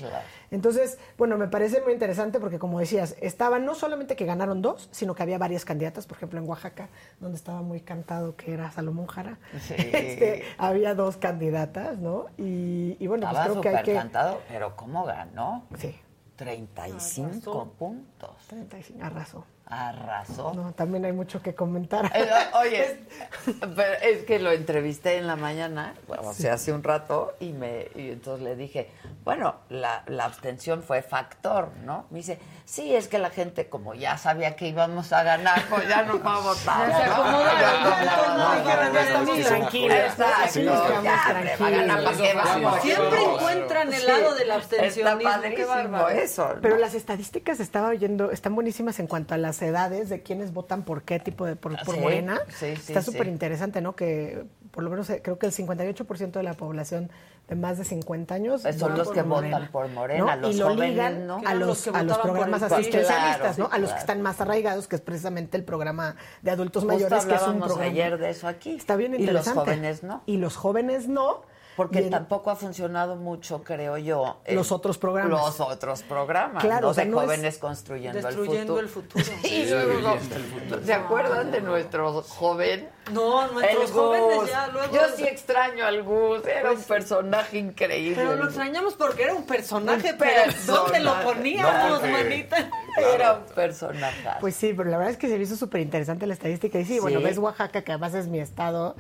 Entonces, 0.52 0.98
bueno, 1.18 1.38
me 1.38 1.50
parece 1.50 1.82
muy 1.82 1.92
interesante 1.92 2.40
porque, 2.40 2.58
como 2.58 2.80
decías, 2.80 3.18
estaban 3.20 3.66
no 3.66 3.76
solamente 3.76 4.16
que 4.16 4.24
ganaron 4.24 4.62
dos, 4.62 4.88
sino 4.94 5.16
que 5.16 5.24
había 5.24 5.38
varias 5.38 5.66
candidatas, 5.66 6.06
por 6.08 6.16
ejemplo, 6.16 6.40
en 6.40 6.48
Oaxaca, 6.48 6.88
donde 7.20 7.36
estaba 7.36 7.62
muy 7.62 7.82
cantado 7.82 8.38
que 8.38 8.54
era 8.54 8.72
Salomón 8.72 9.08
Jara, 9.08 9.38
Sí. 9.60 9.74
este, 9.78 10.46
había 10.58 10.96
dos 10.96 11.18
candidatas, 11.18 11.98
¿no? 11.98 12.28
Y, 12.38 12.96
y 13.02 13.08
bueno, 13.08 13.28
pues 13.28 13.38
Estaba 13.38 13.50
creo 13.50 13.62
que 13.62 13.70
hay 13.80 13.84
que... 13.84 13.94
cantado, 13.96 14.40
pero 14.48 14.78
¿cómo 14.78 15.04
ganó? 15.04 15.66
Sí. 15.78 15.94
35 16.36 17.74
puntos. 17.78 18.36
35, 18.48 19.04
arrasó. 19.04 19.46
Arrasó. 19.68 20.54
No, 20.54 20.74
también 20.74 21.06
hay 21.06 21.12
mucho 21.12 21.42
que 21.42 21.56
comentar. 21.56 22.12
Eh, 22.14 22.30
oye, 22.54 23.00
pero 23.76 23.94
es 24.02 24.24
que 24.26 24.38
lo 24.40 24.52
entrevisté 24.52 25.18
en 25.18 25.26
la 25.26 25.36
mañana, 25.36 25.96
bueno, 26.08 26.30
o 26.30 26.34
sea, 26.34 26.54
hace 26.54 26.72
un 26.72 26.84
rato, 26.84 27.34
y 27.40 27.52
me 27.52 27.88
y 27.96 28.12
entonces 28.12 28.44
le 28.44 28.56
dije, 28.56 28.92
bueno, 29.24 29.56
la, 29.70 30.04
la 30.06 30.26
abstención 30.26 30.84
fue 30.84 31.02
factor, 31.02 31.70
¿no? 31.84 32.06
Me 32.12 32.20
dice, 32.20 32.38
sí, 32.66 32.96
es 32.96 33.08
que 33.08 33.18
la 33.18 33.32
gente 33.32 33.68
como 33.68 33.96
ya 33.96 34.18
sabía 34.18 34.56
que 34.56 34.68
íbamos 34.68 35.12
a 35.14 35.24
ganar, 35.24 35.64
pues 35.70 35.88
ya 35.88 36.04
no 36.04 36.22
va 36.22 36.36
a 36.36 36.40
votar. 36.42 36.90
Ya 36.90 36.98
se 36.98 37.04
acomodaron. 37.12 37.76
Siempre 42.82 43.24
encuentran 43.24 43.94
el 43.94 44.06
lado 44.06 44.36
del 44.36 44.52
abstencionismo. 44.52 45.10
Está 45.10 45.18
qué 45.18 45.66
padrísimo 45.66 45.68
bárbaro. 45.68 46.10
eso. 46.10 46.56
Pero 46.62 46.78
las 46.78 46.94
estadísticas 46.94 47.60
estaba 47.60 47.90
oyendo, 47.90 48.32
están 48.32 48.54
buenísimas 48.56 49.00
en 49.00 49.08
cuanto 49.08 49.34
a 49.34 49.38
las 49.38 49.55
edades 49.62 50.10
de 50.10 50.22
quienes 50.22 50.54
votan 50.54 50.84
por 50.84 51.04
qué 51.04 51.20
tipo 51.20 51.46
de, 51.46 51.56
por, 51.56 51.76
por 51.84 51.96
Sí, 51.96 52.02
Morena. 52.02 52.40
sí, 52.50 52.76
sí, 52.76 52.82
Está 52.92 53.02
sí. 53.02 53.12
súper 53.12 53.28
interesante, 53.28 53.82
¿no? 53.82 53.96
Que 53.96 54.46
por 54.72 54.84
lo 54.84 54.90
menos 54.90 55.10
eh, 55.10 55.22
creo 55.24 55.40
que 55.40 55.46
el 55.48 55.54
58% 55.54 56.32
de 56.32 56.44
la 56.44 56.54
población 56.54 57.10
de 57.48 57.56
más 57.56 57.78
de 57.78 57.84
50 57.86 58.34
años 58.34 58.64
Son 58.64 58.78
vota 58.80 58.96
los 58.98 59.12
que 59.12 59.22
Morena, 59.24 59.58
votan 59.58 59.72
por 59.72 59.88
Morena, 59.90 60.36
¿no? 60.36 60.42
los 60.42 60.56
y 60.56 60.58
lo 60.60 60.66
jóvenes, 60.70 60.90
ligan 60.90 61.28
¿no? 61.28 61.42
a 61.46 61.54
los, 61.54 61.68
los 61.68 61.84
que 61.84 61.90
a 61.92 62.04
los 62.04 62.18
programas 62.18 62.64
asistencialistas, 62.64 63.56
Claro, 63.56 63.56
¿no? 63.58 63.66
A 63.66 63.78
los 63.78 63.90
claro. 63.90 63.94
que 63.94 64.00
están 64.00 64.22
más 64.22 64.42
arraigados, 64.42 64.88
que 64.88 64.96
es 64.96 65.02
precisamente 65.02 65.56
el 65.56 65.64
programa 65.64 66.16
de 66.42 66.52
adultos 66.52 66.84
Justo 66.84 66.94
mayores, 66.96 67.26
que 67.26 67.36
es 67.36 67.42
un 67.44 67.60
programa. 67.60 67.84
ayer 67.84 68.18
de 68.18 68.30
eso 68.32 68.48
aquí. 68.48 68.76
Está 68.76 68.96
bien 68.96 69.14
Y 69.14 69.18
los 69.20 69.22
interesante. 69.28 69.60
jóvenes 69.60 70.04
no. 70.04 70.24
Y 70.26 70.38
los 70.38 70.56
jóvenes 70.56 71.08
no. 71.08 71.44
Porque 71.76 72.04
tampoco 72.04 72.52
ha 72.52 72.56
funcionado 72.56 73.16
mucho, 73.18 73.62
creo 73.64 73.98
yo. 73.98 74.38
eh, 74.46 74.56
Los 74.56 74.72
otros 74.72 74.98
programas. 74.98 75.32
Los 75.32 75.60
otros 75.60 76.04
programas. 76.04 76.64
Claro, 76.64 76.84
¿no? 76.88 76.90
o 76.92 76.94
sea, 76.94 77.04
de 77.04 77.10
no 77.12 77.20
jóvenes 77.20 77.58
construyendo 77.58 78.22
Destruyendo 78.22 78.80
el 78.80 78.86
el 78.86 78.90
futuro. 78.92 79.24
futuro. 79.26 79.40
Sí, 79.44 79.66
luego, 79.70 80.18
¿Se 80.86 80.94
acuerdan 80.94 81.52
de 81.52 81.62
nuestro 81.62 82.22
joven? 82.24 82.90
No, 83.12 83.48
nuestros 83.52 83.90
El 83.90 83.96
jóvenes 83.96 84.38
Gus. 84.40 84.50
ya 84.50 84.68
luego. 84.68 84.96
Yo 84.96 85.02
sí 85.16 85.24
extraño 85.26 85.86
al 85.86 86.02
Gus, 86.04 86.46
era 86.48 86.62
Pues, 86.70 86.78
un 86.80 86.84
personaje 86.86 87.58
increíble. 87.58 88.16
Pero 88.16 88.36
lo 88.38 88.46
extrañamos 88.46 88.94
porque 88.96 89.24
era 89.24 89.34
un 89.34 89.46
personaje, 89.46 90.12
Un 90.14 90.18
pero 90.18 90.42
¿dónde 90.66 91.00
lo 91.02 91.14
poníamos, 91.24 92.00
porque- 92.00 92.12
manita? 92.12 92.70
Era 93.14 93.34
un 93.34 93.54
personaje. 93.54 94.30
Pues 94.40 94.56
sí, 94.56 94.74
pero 94.76 94.90
la 94.90 94.98
verdad 94.98 95.12
es 95.12 95.18
que 95.18 95.28
se 95.28 95.38
me 95.38 95.44
hizo 95.44 95.56
súper 95.58 95.82
interesante 95.82 96.26
la 96.26 96.34
estadística. 96.34 96.80
Y 96.80 96.86
sí, 96.86 97.00
bueno, 97.00 97.20
Sí. 97.20 97.26
ves 97.26 97.38
Oaxaca, 97.38 97.82
que 97.84 97.92
además 97.92 98.14
es 98.14 98.28
mi 98.28 98.40
estado. 98.40 98.96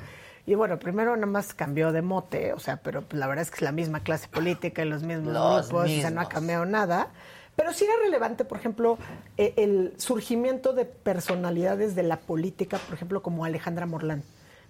Y 0.47 0.53
bueno, 0.55 0.77
primero 0.77 1.15
nada 1.15 1.25
más 1.25 1.53
cambió 1.53 1.91
de 1.91 2.01
mote, 2.01 2.53
o 2.53 2.59
sea, 2.59 2.77
pero 2.77 3.03
la 3.11 3.27
verdad 3.27 3.43
es 3.43 3.49
que 3.49 3.57
es 3.57 3.61
la 3.63 3.71
misma 3.71 4.01
clase 4.01 4.27
política 4.27 4.83
y 4.83 4.89
los 4.89 5.01
mismos 5.01 5.33
Los 5.33 5.69
grupos, 5.69 5.89
o 5.89 6.01
sea, 6.01 6.11
no 6.11 6.21
ha 6.21 6.29
cambiado 6.29 6.65
nada. 6.65 7.09
Pero 7.55 7.73
sí 7.73 7.85
era 7.85 7.93
relevante, 8.03 8.45
por 8.45 8.57
ejemplo, 8.57 8.97
eh, 9.37 9.53
el 9.57 9.93
surgimiento 9.97 10.73
de 10.73 10.85
personalidades 10.85 11.95
de 11.95 12.03
la 12.03 12.17
política, 12.17 12.77
por 12.77 12.93
ejemplo, 12.93 13.23
como 13.23 13.45
Alejandra 13.45 13.85
Morlán, 13.85 14.23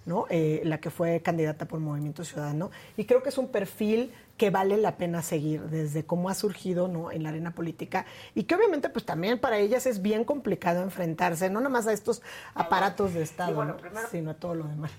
¿no? 0.06 0.26
Eh, 0.30 0.62
la 0.64 0.78
que 0.78 0.90
fue 0.90 1.20
candidata 1.20 1.66
por 1.66 1.80
Movimiento 1.80 2.24
Ciudadano. 2.24 2.70
Y 2.96 3.04
creo 3.04 3.22
que 3.22 3.30
es 3.30 3.38
un 3.38 3.48
perfil 3.48 4.12
que 4.36 4.50
vale 4.50 4.76
la 4.76 4.96
pena 4.96 5.22
seguir 5.22 5.62
desde 5.62 6.04
cómo 6.04 6.28
ha 6.28 6.34
surgido 6.34 6.88
¿no? 6.88 7.10
en 7.10 7.22
la 7.22 7.30
arena 7.30 7.54
política 7.54 8.04
y 8.34 8.44
que 8.44 8.54
obviamente 8.54 8.88
pues 8.90 9.04
también 9.06 9.38
para 9.38 9.58
ellas 9.58 9.86
es 9.86 10.02
bien 10.02 10.24
complicado 10.24 10.82
enfrentarse 10.82 11.48
no 11.48 11.60
nada 11.60 11.70
más 11.70 11.86
a 11.86 11.92
estos 11.92 12.20
aparatos 12.54 13.14
de 13.14 13.22
Estado, 13.22 13.64
¿no? 13.64 13.76
sino 14.10 14.32
a 14.32 14.34
todo 14.34 14.54
lo 14.54 14.64
demás. 14.68 14.90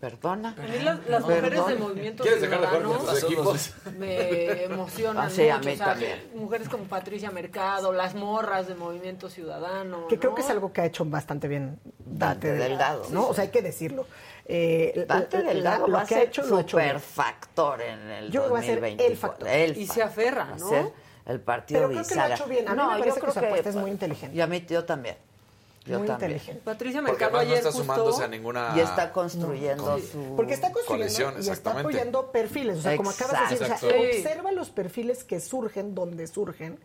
Perdona. 0.00 0.54
A 0.58 0.62
mí 0.62 0.78
las, 0.82 1.06
las 1.08 1.22
mujeres 1.22 1.66
de 1.66 1.74
Movimiento 1.76 2.22
¿Quieres 2.22 2.40
dejar 2.42 2.60
de 2.60 2.66
jugar 2.66 2.82
Ciudadano 2.82 3.04
con 3.06 3.14
tus 3.14 3.24
equipos? 3.24 3.72
me 3.98 4.64
emocionan 4.64 5.26
Ah, 5.26 5.30
sí, 5.30 5.48
a 5.48 5.56
mucho. 5.56 5.68
mí 5.68 5.74
o 5.74 5.76
sea, 5.78 5.86
también. 5.86 6.18
Mujeres 6.34 6.68
como 6.68 6.84
Patricia 6.84 7.30
Mercado, 7.30 7.92
las 7.92 8.14
morras 8.14 8.68
de 8.68 8.74
Movimiento 8.74 9.30
Ciudadano. 9.30 10.06
que 10.08 10.18
creo 10.18 10.34
que 10.34 10.42
es 10.42 10.50
algo 10.50 10.72
que 10.72 10.80
ha 10.82 10.86
hecho 10.86 11.04
bastante 11.04 11.48
bien 11.48 11.78
Dante, 12.04 12.48
Dante 12.48 12.52
Delgado. 12.52 13.04
¿no? 13.10 13.28
O 13.28 13.34
sea, 13.34 13.44
hay 13.44 13.50
que 13.50 13.62
decirlo. 13.62 14.06
Eh, 14.46 15.04
Dante 15.08 15.38
la- 15.38 15.44
la- 15.44 15.50
Delgado 15.54 15.86
lo 15.86 15.92
va 15.98 16.04
que 16.04 16.14
ha 16.16 16.22
hecho 16.22 16.42
lo 16.44 16.56
ha 16.56 16.60
hecho 16.62 16.76
bien. 16.76 16.88
super 16.88 17.00
factor 17.00 17.80
en 17.80 17.98
el 18.10 18.30
Yo 18.30 18.42
creo 18.42 18.44
que 18.46 18.52
va 18.52 18.58
a 18.58 18.62
ser 18.62 18.70
el 18.70 18.80
2024. 18.80 19.16
factor. 19.30 19.48
El 19.48 19.76
Y 19.76 19.86
se 19.86 20.02
aferra, 20.02 20.44
Va 20.44 20.52
a 20.54 20.58
¿no? 20.58 20.68
ser 20.68 20.92
el 21.26 21.40
partido 21.40 21.80
Pero 21.80 21.90
creo 21.92 22.04
que 22.08 22.14
lo 22.16 22.20
ha 22.22 22.34
hecho 22.34 22.46
bien. 22.46 22.68
A 22.68 22.74
mí 22.74 22.82
me 22.82 22.98
parece 22.98 23.20
que 23.20 23.30
su 23.32 23.38
apuesta 23.38 23.68
es 23.70 23.76
muy 23.76 23.90
inteligente. 23.90 24.36
Y 24.36 24.40
a 24.40 24.46
mí 24.46 24.64
yo 24.68 24.84
también. 24.84 25.16
Yo 25.84 25.98
muy 25.98 26.06
también. 26.06 26.30
inteligente. 26.32 26.62
Patricia 26.64 27.02
Mercado 27.02 27.24
además 27.24 27.42
no 27.44 27.48
ayer 27.50 27.58
está 27.58 27.68
justo... 27.70 27.82
sumándose 27.82 28.24
a 28.24 28.28
ninguna... 28.28 28.72
Y 28.76 28.80
está 28.80 29.10
construyendo 29.12 29.84
con- 29.84 30.00
su... 30.02 30.36
Porque 30.36 30.54
está 30.54 30.70
construyendo 30.72 31.12
Coalición, 31.24 31.34
y 31.44 31.48
está 31.50 31.78
apoyando 31.80 32.30
perfiles. 32.30 32.78
O 32.78 32.82
sea, 32.82 32.96
como 32.96 33.10
acabas 33.10 33.48
de 33.50 33.56
decir, 33.56 33.62
o 33.62 33.66
sea. 33.66 33.78
Sí. 33.78 33.86
observa 34.18 34.52
los 34.52 34.70
perfiles 34.70 35.24
que 35.24 35.40
surgen 35.40 35.94
donde 35.96 36.26
surgen, 36.28 36.78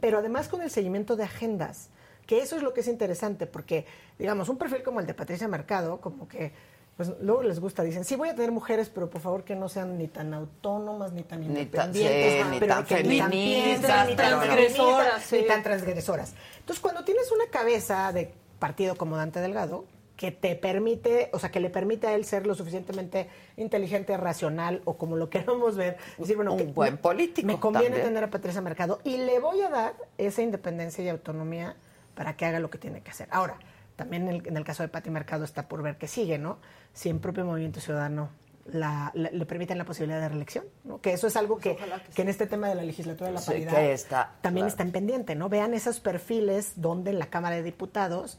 pero 0.00 0.18
además 0.18 0.48
con 0.48 0.62
el 0.62 0.70
seguimiento 0.70 1.16
de 1.16 1.24
agendas. 1.24 1.88
Que 2.26 2.38
eso 2.42 2.54
es 2.56 2.62
lo 2.62 2.72
que 2.72 2.80
es 2.82 2.86
interesante, 2.88 3.46
porque, 3.48 3.86
digamos, 4.20 4.48
un 4.48 4.56
perfil 4.56 4.82
como 4.84 5.00
el 5.00 5.06
de 5.06 5.14
Patricia 5.14 5.48
Mercado, 5.48 6.00
como 6.00 6.28
que, 6.28 6.52
pues 6.96 7.12
luego 7.20 7.42
les 7.42 7.58
gusta, 7.60 7.82
dicen, 7.82 8.04
sí 8.04 8.14
voy 8.14 8.28
a 8.28 8.34
tener 8.34 8.52
mujeres, 8.52 8.88
pero 8.88 9.10
por 9.10 9.20
favor 9.20 9.42
que 9.44 9.56
no 9.56 9.68
sean 9.68 9.98
ni 9.98 10.06
tan 10.08 10.32
autónomas, 10.32 11.12
ni 11.12 11.22
tan 11.24 11.42
independientes, 11.42 12.46
ni 12.50 12.58
pero 12.60 12.74
tan 12.76 12.86
feministas, 12.86 14.08
ni 14.08 14.14
tan 14.16 14.16
transgresoras, 14.16 15.22
Feministas, 15.24 15.32
ni 15.32 15.38
sí. 15.40 15.46
tan 15.46 15.62
transgresoras. 15.62 16.34
Entonces, 16.60 16.80
cuando 16.80 17.04
tienes 17.04 17.30
una 17.32 17.46
cabeza 17.50 18.12
de 18.12 18.32
partido 18.58 18.94
como 18.96 19.16
Dante 19.16 19.40
Delgado, 19.40 19.84
que 20.16 20.30
te 20.30 20.54
permite, 20.54 21.28
o 21.32 21.40
sea, 21.40 21.50
que 21.50 21.58
le 21.58 21.70
permite 21.70 22.06
a 22.06 22.14
él 22.14 22.24
ser 22.24 22.46
lo 22.46 22.54
suficientemente 22.54 23.28
inteligente, 23.56 24.16
racional 24.16 24.80
o 24.84 24.96
como 24.96 25.16
lo 25.16 25.28
queramos 25.30 25.76
ver, 25.76 25.96
decir, 26.16 26.36
bueno, 26.36 26.52
Un 26.52 26.58
que 26.58 26.64
buen 26.66 26.92
me- 26.92 26.98
político 26.98 27.46
Me 27.48 27.58
conviene 27.58 27.86
también. 27.88 28.06
tener 28.08 28.24
a 28.24 28.30
Patricia 28.30 28.60
Mercado 28.60 29.00
y 29.02 29.16
le 29.16 29.40
voy 29.40 29.60
a 29.62 29.68
dar 29.70 29.94
esa 30.16 30.42
independencia 30.42 31.02
y 31.02 31.08
autonomía 31.08 31.74
para 32.14 32.36
que 32.36 32.44
haga 32.46 32.60
lo 32.60 32.70
que 32.70 32.78
tiene 32.78 33.00
que 33.00 33.10
hacer. 33.10 33.26
Ahora, 33.32 33.56
también 33.96 34.28
en 34.28 34.34
el, 34.36 34.46
en 34.48 34.56
el 34.56 34.64
caso 34.64 34.82
de 34.82 34.88
Pati 34.88 35.10
Mercado 35.10 35.44
está 35.44 35.68
por 35.68 35.82
ver 35.82 35.96
que 35.98 36.08
sigue, 36.08 36.38
¿no? 36.38 36.58
Si 36.92 37.08
en 37.08 37.20
propio 37.20 37.44
Movimiento 37.44 37.80
Ciudadano 37.80 38.30
la- 38.66 39.10
la- 39.14 39.30
le 39.30 39.44
permiten 39.46 39.76
la 39.78 39.84
posibilidad 39.84 40.20
de 40.20 40.28
reelección, 40.30 40.64
¿no? 40.84 41.00
Que 41.00 41.12
eso 41.12 41.26
es 41.26 41.36
algo 41.36 41.58
que, 41.58 41.76
que 42.14 42.22
en 42.22 42.28
este 42.28 42.46
tema 42.46 42.68
de 42.68 42.74
la 42.74 42.82
legislatura 42.82 43.28
de 43.28 43.34
la 43.34 43.40
Sí, 43.40 43.46
paridad 43.52 43.72
que 43.72 43.92
está, 43.92 44.32
también 44.40 44.64
claro. 44.64 44.68
está 44.68 44.82
en 44.84 44.92
pendiente, 44.92 45.34
¿no? 45.34 45.48
Vean 45.48 45.74
esos 45.74 46.00
perfiles 46.00 46.72
donde 46.76 47.10
en 47.10 47.18
la 47.18 47.26
Cámara 47.26 47.56
de 47.56 47.62
Diputados 47.62 48.38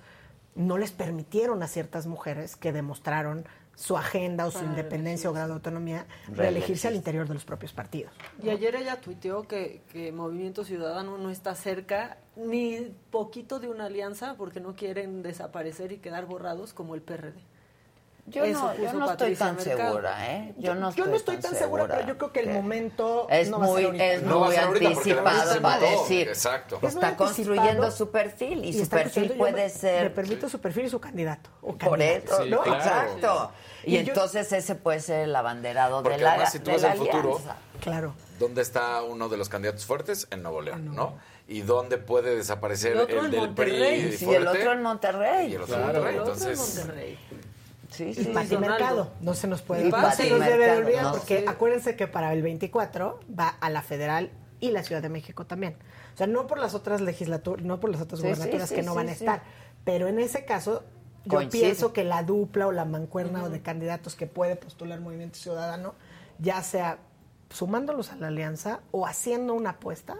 no 0.56 0.78
les 0.78 0.92
permitieron 0.92 1.62
a 1.64 1.68
ciertas 1.68 2.08
mujeres 2.08 2.56
que 2.56 2.72
demostraron 2.74 3.46
su 3.76 3.98
agenda 3.98 4.46
o 4.46 4.52
su 4.52 4.60
Para 4.60 4.70
independencia 4.70 5.30
o 5.30 5.34
grado 5.34 5.50
de 5.50 5.54
autonomía 5.56 6.06
reelegirse 6.30 6.88
al 6.88 6.96
interior 6.96 7.28
de 7.28 7.34
los 7.34 7.46
propios 7.46 7.74
partidos. 7.74 8.14
Y 8.42 8.50
ayer 8.50 8.76
ella 8.76 9.02
tuiteó 9.02 9.48
que, 9.48 9.82
que 9.92 10.12
Movimiento 10.12 10.64
Ciudadano 10.64 11.18
no 11.18 11.30
está 11.30 11.56
cerca 11.56 12.18
ni 12.36 12.96
poquito 13.12 13.60
de 13.60 13.68
una 13.68 13.86
alianza 13.86 14.36
porque 14.38 14.60
no 14.60 14.76
quieren 14.76 15.22
desaparecer 15.24 15.92
y 15.92 15.98
quedar 15.98 16.26
borrados 16.26 16.74
como 16.74 16.96
el 16.96 17.02
PRD. 17.02 17.34
Yo 18.28 18.44
Eso 18.44 18.60
no, 18.60 18.74
yo 18.76 18.94
no 18.94 19.12
estoy 19.12 19.36
Patricia 19.36 19.46
tan 19.46 19.56
Mercado. 19.56 19.90
segura, 19.94 20.36
¿eh? 20.36 20.54
Yo 20.58 20.74
no 20.74 20.92
Yo 20.96 21.06
no 21.06 21.16
estoy 21.16 21.38
tan 21.38 21.54
segura, 21.54 21.88
pero 21.88 22.08
yo 22.08 22.18
creo 22.18 22.32
que 22.34 22.40
el 22.40 22.50
momento 22.50 23.28
es 23.30 23.52
no 23.52 23.60
muy, 23.60 23.86
es 24.02 24.24
No 24.24 24.40
muy 24.40 24.56
anticipado 24.56 25.62
para 25.62 25.78
decir. 25.80 26.28
Exacto. 26.30 26.78
Es 26.78 26.96
muy 26.96 27.04
Está 27.04 27.16
construyendo 27.16 27.92
su 27.92 28.10
perfil 28.10 28.66
y, 28.66 28.74
su 28.74 28.82
está 28.82 28.96
perfil 28.98 29.28
construyendo, 29.28 29.34
yo 29.36 29.38
puede 29.52 29.64
me- 29.66 29.70
ser 29.70 30.04
Le 30.06 30.10
permito 30.10 30.50
su 30.50 30.60
perfil 30.60 30.86
y 30.86 30.90
su 30.90 31.00
candidato. 31.00 31.52
o 31.62 31.78
por 31.78 32.02
eso, 32.02 32.44
Sí, 32.44 32.50
¿no? 32.50 32.62
claro. 32.64 32.80
Exacto. 32.80 33.52
Y, 33.86 33.98
Y 33.98 34.04
yo- 34.04 34.14
entonces 34.14 34.52
ese 34.52 34.76
puede 34.76 35.00
ser 35.00 35.22
el 35.30 35.36
abanderado 35.36 36.02
Porque 36.02 36.18
de 36.18 36.24
la, 36.24 36.32
además, 36.34 36.52
si 36.52 36.60
tú 36.60 36.66
de 36.66 36.72
ves 36.74 36.82
la 36.82 36.92
el 36.94 36.98
futuro, 36.98 37.20
alianza. 37.38 37.56
Claro. 37.82 38.14
¿Dónde 38.40 38.62
está 38.62 39.02
uno 39.04 39.30
de 39.30 39.38
los 39.38 39.48
candidatos 39.50 39.86
fuertes? 39.86 40.28
En 40.32 40.42
Nuevo 40.44 40.62
León, 40.62 40.94
¿no? 40.96 41.14
¿Y 41.48 41.62
dónde 41.62 41.98
puede 41.98 42.36
desaparecer 42.36 42.94
El 42.94 43.00
otro 43.00 43.20
el 43.20 43.26
en 43.26 43.32
del 43.32 43.40
Monterrey. 43.42 44.08
PRI 44.08 44.18
fuerte? 44.26 44.42
el 44.42 44.48
otro 44.48 44.72
en 44.72 44.82
Monterrey. 44.82 45.52
Y 45.52 45.56
el 45.56 45.62
otro 45.62 45.76
en 45.76 45.82
Claro. 45.82 45.94
Monterrey. 45.94 46.16
El 46.16 46.22
otro 46.22 46.34
en 46.34 46.50
Entonces, 46.50 47.18
Sí, 47.92 48.04
Y 48.10 48.14
sí. 48.16 48.26
Pati 48.34 48.48
Donaldo. 48.48 48.60
Mercado, 48.78 49.12
no 49.22 49.34
se 49.36 49.48
nos 49.48 49.62
puede 49.62 49.84
Y 49.84 49.86
no 49.86 49.92
Pati 49.92 50.24
se 50.24 50.30
nos 50.32 50.40
debe 50.42 50.66
de 50.66 50.78
olvidar, 50.78 51.04
no. 51.04 51.12
porque 51.14 51.40
Sí. 51.40 51.46
acuérdense 51.48 51.96
que 51.96 52.08
para 52.08 52.34
el 52.34 52.42
24 52.42 53.20
va 53.40 53.48
a 53.48 53.70
la 53.70 53.82
federal 53.84 54.32
y 54.60 54.72
la 54.72 54.84
Ciudad 54.84 55.02
de 55.02 55.08
México 55.10 55.46
también. 55.46 55.78
O 56.14 56.18
sea, 56.18 56.28
no 56.28 56.46
por 56.48 56.58
las 56.60 56.74
otras 56.74 57.00
legislaturas, 57.00 57.64
no 57.64 57.80
por 57.80 57.90
las 57.92 58.02
otras 58.02 58.20
Sí, 58.20 58.28
gubernaturas 58.28 58.68
sí, 58.70 58.76
que 58.76 58.82
no 58.84 58.92
sí, 58.92 58.96
van 58.98 59.08
a 59.10 59.14
sí. 59.14 59.20
estar, 59.24 59.44
pero 59.86 60.08
en 60.08 60.20
ese 60.20 60.44
caso 60.44 60.84
yo 61.26 61.38
Coincide. 61.38 61.64
pienso 61.64 61.94
que 61.94 62.04
la 62.04 62.24
dupla 62.24 62.68
o 62.68 62.72
la 62.72 62.86
mancuerna 62.86 63.44
o 63.44 63.50
de 63.50 63.62
candidatos 63.62 64.16
que 64.16 64.28
puede 64.28 64.56
postular 64.56 65.00
Movimiento 65.00 65.38
Ciudadano, 65.38 65.96
ya 66.40 66.62
sea 66.62 66.98
sumándolos 67.50 68.12
a 68.12 68.16
la 68.16 68.28
alianza 68.28 68.80
o 68.92 69.06
haciendo 69.08 69.54
una 69.54 69.72
apuesta, 69.72 70.16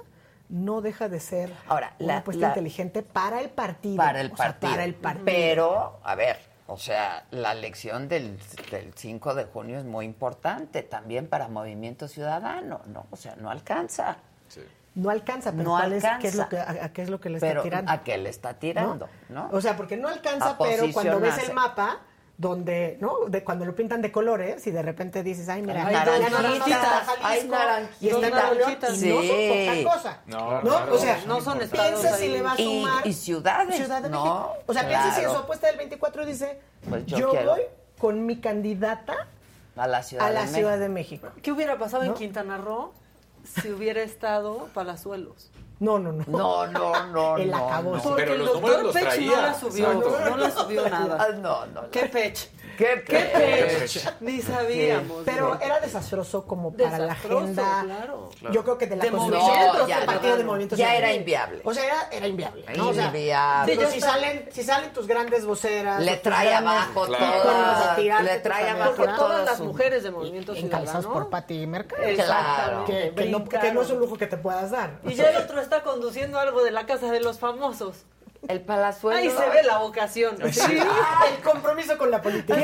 no 0.50 0.82
deja 0.82 1.10
de 1.10 1.20
ser 1.20 1.52
Ahora, 1.68 1.96
una 2.00 2.14
la- 2.14 2.20
apuesta 2.20 2.42
la- 2.44 2.48
inteligente 2.50 3.02
para 3.02 3.42
el 3.42 3.50
partido. 3.50 3.98
para 3.98 4.22
el 4.22 4.32
o 4.32 4.38
sea, 4.38 4.46
partido. 4.48 4.72
para 4.72 4.84
el 4.86 4.96
partido. 4.96 5.26
Pero, 5.26 6.00
a 6.04 6.16
ver, 6.16 6.38
o 6.68 6.78
sea, 6.78 7.26
la 7.32 7.52
elección 7.52 8.08
del, 8.08 8.40
del 8.72 8.94
5 8.96 9.34
de 9.36 9.46
junio 9.46 9.78
es 9.80 9.86
muy 9.86 10.06
importante 10.06 10.84
también 10.84 11.28
para 11.28 11.48
Movimiento 11.48 12.08
Ciudadano, 12.08 12.82
¿no? 12.88 13.06
O 13.12 13.16
sea, 13.16 13.36
no 13.36 13.50
alcanza. 13.50 14.18
No 14.96 15.10
alcanza, 15.10 15.52
pero 15.52 15.64
No 15.64 15.70
¿cuál 15.72 15.94
es- 15.94 16.04
¿qué, 16.22 16.28
es 16.30 16.36
lo 16.36 16.48
que, 16.50 16.58
alcanza. 16.58 16.82
a, 16.82 16.86
a 16.86 16.90
qué 16.94 17.02
es 17.02 17.10
lo 17.10 17.20
que 17.20 17.30
le 17.30 17.40
Pero 17.40 17.52
está 17.60 17.64
tirando? 17.64 17.92
a 17.92 18.04
qué 18.04 18.18
le 18.18 18.30
está 18.30 18.54
tirando, 18.54 19.10
¿no? 19.30 19.50
O 19.52 19.60
sea, 19.62 19.76
porque 19.76 19.98
no 19.98 20.08
alcanza, 20.08 20.52
A 20.52 20.58
pero 20.58 20.86
cuando 20.94 21.20
ves 21.20 21.38
el 21.40 21.54
mapa, 21.54 22.00
donde, 22.38 22.98
¿no? 23.00 23.26
De 23.30 23.44
cuando 23.46 23.64
lo 23.66 23.74
pintan 23.76 24.02
de 24.02 24.12
colores 24.12 24.66
y 24.68 24.72
de 24.72 24.82
repente 24.82 25.24
dices, 25.24 25.48
ay, 25.48 25.62
mira, 25.62 25.88
Hay 25.88 25.94
naranjitas, 25.96 26.32
naranjitas, 26.32 27.08
hay 27.24 27.48
naranjitas. 27.48 28.02
y 28.02 28.10
está 28.10 28.90
y 28.90 28.96
Sí. 28.98 29.10
no 29.10 29.22
son 29.24 29.86
poca 29.86 29.96
cosa. 29.96 30.20
No, 30.28 30.52
¿no? 30.56 30.62
claro, 30.62 30.96
o 30.96 30.98
sea, 30.98 31.20
son 31.20 31.28
no 31.30 31.42
son 31.42 31.60
piensa 31.60 32.18
si 32.18 32.28
le 32.28 32.42
va 32.42 32.52
a 32.54 32.62
Y- 32.62 32.64
sumar 32.82 33.08
y 33.08 33.14
ciudades, 33.14 33.76
Ciudad 33.78 34.02
de 34.02 34.10
¿no? 34.10 34.22
México. 34.24 34.54
O 34.66 34.74
sea, 34.74 34.88
piensa 34.88 35.12
si 35.12 35.20
en 35.20 35.24
su 35.26 35.30
Claro. 35.30 35.40
apuesta 35.44 35.68
del 35.68 35.78
24 35.78 36.26
dice, 36.26 36.60
Pues 36.90 37.06
yo 37.06 37.18
yo, 37.20 37.32
voy 37.32 37.62
con 37.98 38.26
mi 38.26 38.40
candidata 38.42 39.28
A 39.78 39.88
la 39.88 40.04
Ciudad 40.04 40.26
a 40.28 40.30
la 40.30 40.42
de 40.42 40.48
Ciudad 40.48 40.72
México. 40.72 40.80
de 40.82 40.90
México. 40.90 41.28
¿Qué 41.42 41.52
hubiera 41.54 41.78
pasado 41.78 42.04
en 42.04 42.10
¿No? 42.10 42.16
Quintana 42.16 42.58
Roo 42.58 42.94
si 43.46 43.70
hubiera 43.72 44.02
estado 44.04 44.70
Palazuelos? 44.74 45.52
No, 45.80 46.00
no, 46.00 46.12
no. 46.14 46.24
No, 46.28 46.68
no, 46.68 47.06
no, 47.08 47.38
El 47.38 47.52
no, 47.52 47.68
acabó. 47.70 47.96
no. 47.96 48.02
Porque 48.02 48.22
Pero 48.24 48.34
el 48.34 48.40
los 48.40 48.48
doctor 48.54 48.72
números 48.72 48.84
los 48.84 48.94
Pech 48.94 49.04
no 49.04 49.10
traía. 49.10 49.42
la 49.42 49.54
subió, 49.60 49.92
Exacto. 49.92 50.30
no 50.30 50.38
la 50.38 50.52
subió 50.52 50.90
nada. 50.90 51.18
Ah, 51.20 51.34
no, 51.36 51.66
no. 51.68 51.90
¿Qué 51.92 52.02
Pech? 52.06 52.50
¿Qué, 52.78 53.04
¿Qué 53.08 53.20
pe- 53.20 53.78
Pech? 53.80 54.16
Ni 54.20 54.42
sabíamos. 54.42 55.22
Pero 55.24 55.58
era 55.62 55.80
desastroso 55.80 56.46
como 56.46 56.74
para 56.76 56.98
la 57.00 57.14
agenda. 57.14 57.84
claro. 57.86 58.30
Yo 58.52 58.64
creo 58.64 58.78
que 58.78 58.88
de 58.88 58.98
la 58.98 59.04
De 59.06 59.12
construcción 59.12 59.48
movimiento 59.50 59.78
del 59.80 59.88
ya, 59.88 60.06
partido 60.06 60.32
no, 60.32 60.38
de 60.38 60.44
no. 60.44 60.48
movimiento 60.50 60.76
Ya 60.76 60.96
era 60.96 61.14
inviable. 61.14 61.62
O 61.64 61.74
sea, 61.74 61.86
era, 61.86 62.10
era 62.12 62.28
inviable. 62.28 62.66
¿no? 62.76 62.90
O 62.90 62.94
sea, 62.94 63.06
Inviable. 63.06 63.88
si 63.92 64.02
salen, 64.02 64.50
si 64.52 64.64
salen 64.64 64.92
tus 64.92 65.08
grandes 65.08 65.46
voceras. 65.46 66.02
Le 66.04 66.18
trae 66.18 66.54
abajo 66.54 67.06
Claro. 67.06 67.26
íconos 67.26 67.44
toda, 67.44 67.94
a 67.94 67.96
tirarte 67.96 68.24
le 68.34 68.40
trae 68.40 68.70
abajo 68.70 68.94
Porque 68.98 69.04
todas 69.14 69.20
toda 69.20 69.44
las 69.46 69.60
mujeres 69.62 70.04
de 70.04 70.12
Movimiento 70.12 70.52
encabezados 70.54 71.04
Ciudadano. 71.06 71.14
por 71.14 71.30
Pati 71.30 71.66
Mercado. 71.68 72.04
Exactamente, 72.04 72.92
Que, 72.92 73.16
que 73.24 73.30
no, 73.30 73.46
que 73.46 73.72
no 73.72 73.82
es 73.84 73.90
un 73.90 74.00
lujo 74.00 74.18
que 74.18 74.28
te 74.28 74.36
puedas 74.36 74.72
dar. 74.72 75.00
Y 75.06 75.14
ya 75.14 75.30
el 75.30 75.38
otro 75.38 75.62
está 75.66 75.84
conduciendo 75.84 76.40
algo 76.40 76.64
de 76.64 76.72
la 76.72 76.86
casa 76.86 77.12
de 77.12 77.20
los 77.20 77.40
famosos. 77.40 78.06
El 78.48 78.62
Palazuelo. 78.62 79.18
Ahí 79.20 79.30
se 79.30 79.50
ve 79.50 79.64
la 79.64 79.80
vocación. 79.80 80.38
Sí. 80.54 80.62
el 80.74 81.44
compromiso 81.44 81.98
con 81.98 82.12
la 82.12 82.22
política. 82.22 82.56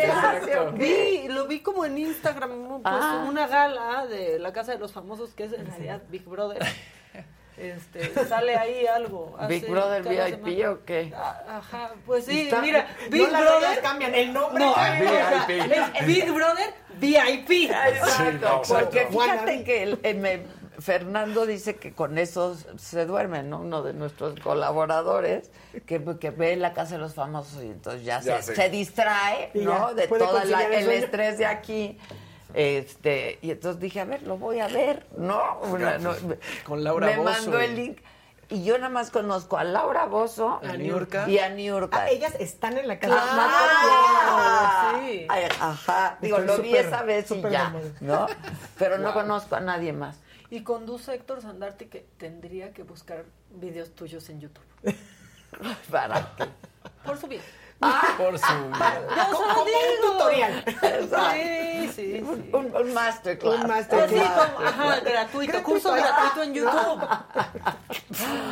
Vi, 0.73 1.27
lo 1.27 1.47
vi 1.47 1.59
como 1.61 1.85
en 1.85 1.97
Instagram, 1.97 2.81
pues, 2.83 2.95
Ah. 2.95 3.25
una 3.27 3.47
gala 3.47 4.05
de 4.05 4.37
la 4.39 4.53
casa 4.53 4.73
de 4.73 4.77
los 4.77 4.91
famosos, 4.93 5.31
que 5.33 5.45
es 5.45 5.53
en 5.53 5.65
realidad 5.65 6.01
Big 6.09 6.23
Brother. 6.25 6.63
Este, 7.57 8.11
sale 8.25 8.55
ahí 8.55 8.87
algo. 8.87 9.37
Big 9.47 9.67
Brother 9.69 10.01
VIP 10.03 10.45
semana. 10.55 10.71
o 10.71 10.85
qué? 10.85 11.13
Ah, 11.15 11.41
Ajá, 11.57 11.91
pues 12.07 12.25
sí, 12.25 12.41
Está- 12.43 12.61
mira, 12.61 12.87
Big 13.09 13.27
Brother. 13.29 13.81
cambian, 13.81 14.15
el 14.15 14.33
nombre 14.33 14.63
No, 14.65 14.73
cambia. 14.73 15.11
o 15.43 15.45
sea, 15.47 15.91
es 15.95 16.07
Big 16.07 16.31
Brother 16.31 16.73
VIP. 16.99 17.65
Exacto, 17.65 18.07
Sí, 18.17 18.37
no, 18.41 18.61
porque 18.63 19.01
exacto. 19.01 19.19
fíjate 19.19 19.63
que 19.63 19.83
el- 19.83 19.99
eh, 20.01 20.13
me- 20.15 20.60
Fernando 20.81 21.45
dice 21.45 21.75
que 21.75 21.93
con 21.93 22.17
eso 22.17 22.57
se 22.77 23.05
duerme, 23.05 23.43
¿no? 23.43 23.59
Uno 23.59 23.83
de 23.83 23.93
nuestros 23.93 24.39
colaboradores 24.39 25.51
que, 25.85 26.03
que 26.19 26.31
ve 26.31 26.55
la 26.55 26.73
casa 26.73 26.95
de 26.95 27.01
los 27.01 27.13
famosos 27.13 27.63
y 27.63 27.67
entonces 27.67 28.03
ya, 28.03 28.19
Ya 28.21 28.41
se, 28.41 28.69
distrae, 28.69 29.51
Y 29.53 29.59
¿no? 29.59 29.89
ya, 29.89 29.93
De 29.93 30.07
todo 30.07 30.41
el 30.41 30.89
estrés 30.91 31.37
de 31.37 31.45
aquí. 31.45 31.97
Este, 32.53 33.39
y 33.41 33.51
entonces 33.51 33.79
dije, 33.79 34.01
a 34.01 34.05
ver, 34.05 34.23
lo 34.23 34.37
voy 34.37 34.59
a 34.59 34.67
ver, 34.67 35.05
¿no? 35.17 35.59
Una- 35.71 35.97
no, 35.97 36.11
me- 36.27 36.37
Con 36.65 36.83
Laura 36.83 37.07
Me 37.07 37.17
Bozzo 37.17 37.31
mandó 37.43 37.61
y- 37.61 37.65
el 37.65 37.75
link. 37.75 37.97
Y 38.49 38.65
yo 38.65 38.77
nada 38.77 38.89
más 38.89 39.11
conozco 39.11 39.57
a 39.57 39.63
Laura 39.63 40.07
Bozo 40.07 40.59
A 40.61 40.73
Niurka. 40.75 41.29
y 41.29 41.39
a 41.39 41.47
Niurka. 41.47 42.01
Ah, 42.01 42.09
ellas 42.09 42.33
están 42.37 42.77
en 42.77 42.85
la 42.89 42.99
casa. 42.99 43.15
¡Ah! 43.17 44.99
Sí. 45.05 45.25
Ay, 45.29 45.43
Ajá. 45.61 46.17
Digo, 46.21 46.37
Estoy 46.39 46.57
lo 46.57 46.61
vi 46.63 46.75
esa 46.75 47.01
vez 47.03 47.31
y 47.31 47.41
ya. 47.43 47.73
¿no? 48.01 48.27
Pero 48.77 48.97
no 48.97 49.13
conozco 49.13 49.55
a 49.55 49.61
nadie 49.61 49.93
más. 49.93 50.17
Y 50.51 50.61
conduce 50.63 51.13
Héctor 51.15 51.41
Sandarte 51.41 51.87
que 51.87 52.05
tendría 52.17 52.71
que 52.73 52.83
buscar 52.83 53.23
videos 53.51 53.95
tuyos 53.95 54.29
en 54.29 54.41
YouTube. 54.41 54.63
Para 55.91 56.35
que- 56.35 56.45
Por 57.05 57.17
su 57.17 57.25
bien. 57.27 57.41
Por 58.17 58.37
su... 58.37 58.45
Yo 58.45 59.25
solo 59.31 59.53
como 59.55 59.63
un 59.63 60.11
tutorial. 60.11 60.63
Sí, 61.33 61.87
sí, 61.87 62.17
sí. 62.17 62.19
Un, 62.53 62.75
un 62.75 62.93
masterclass. 62.93 63.55
Un 63.61 63.67
masterclass. 63.67 64.11
Así 64.11 64.53
como, 64.55 64.67
ajá, 64.67 64.99
gratuito, 64.99 65.11
Gratuito. 65.53 65.63
curso 65.63 65.91
gratuito 65.93 66.43
en 66.43 66.53
YouTube. 66.53 67.07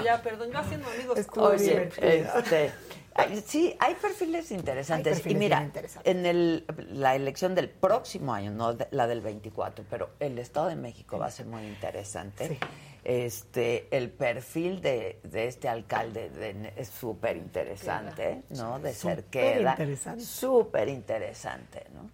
Ya, 0.03 0.21
perdón, 0.23 0.51
yo 0.51 0.57
haciendo 0.59 0.89
amigos. 0.89 1.19
Oye, 1.35 1.91
este, 1.95 2.73
ay, 3.19 3.43
sí, 3.45 3.75
hay 3.79 3.95
perfiles 3.95 4.51
interesantes. 4.51 5.07
Hay 5.07 5.13
perfiles 5.21 5.35
y 5.35 5.39
mira, 5.39 5.63
interesantes. 5.63 6.11
en 6.15 6.25
el, 6.25 6.65
la 6.91 7.15
elección 7.15 7.55
del 7.55 7.69
próximo 7.69 8.33
año, 8.33 8.51
no 8.51 8.73
de- 8.73 8.87
la 8.91 9.07
del 9.07 9.21
24, 9.21 9.85
pero 9.89 10.09
el 10.19 10.37
Estado 10.39 10.67
de 10.67 10.75
México 10.75 11.17
va 11.19 11.27
a 11.27 11.31
ser 11.31 11.45
muy 11.45 11.63
interesante. 11.65 12.47
Sí. 12.47 12.57
Este, 13.03 13.87
el 13.95 14.09
perfil 14.11 14.81
de, 14.81 15.19
de 15.23 15.47
este 15.47 15.69
alcalde 15.69 16.29
de- 16.29 16.73
es 16.75 16.89
súper 16.89 17.37
interesante, 17.37 18.43
¿no? 18.49 18.79
De 18.79 18.93
ser 18.93 19.23
queda. 19.25 19.71
Superinteresante. 19.71 20.23
Súper 20.23 20.89
interesante, 20.89 21.85
¿no? 21.93 22.09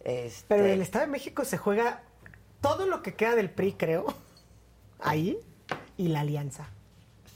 Este, 0.00 0.44
Pero 0.48 0.64
en 0.66 0.70
el 0.72 0.82
Estado 0.82 1.04
de 1.06 1.10
México 1.12 1.44
se 1.44 1.56
juega 1.58 2.02
todo 2.60 2.86
lo 2.86 3.02
que 3.02 3.14
queda 3.14 3.34
del 3.36 3.50
PRI, 3.50 3.72
creo, 3.74 4.06
ahí, 5.00 5.38
y 5.96 6.08
la 6.08 6.20
alianza. 6.20 6.68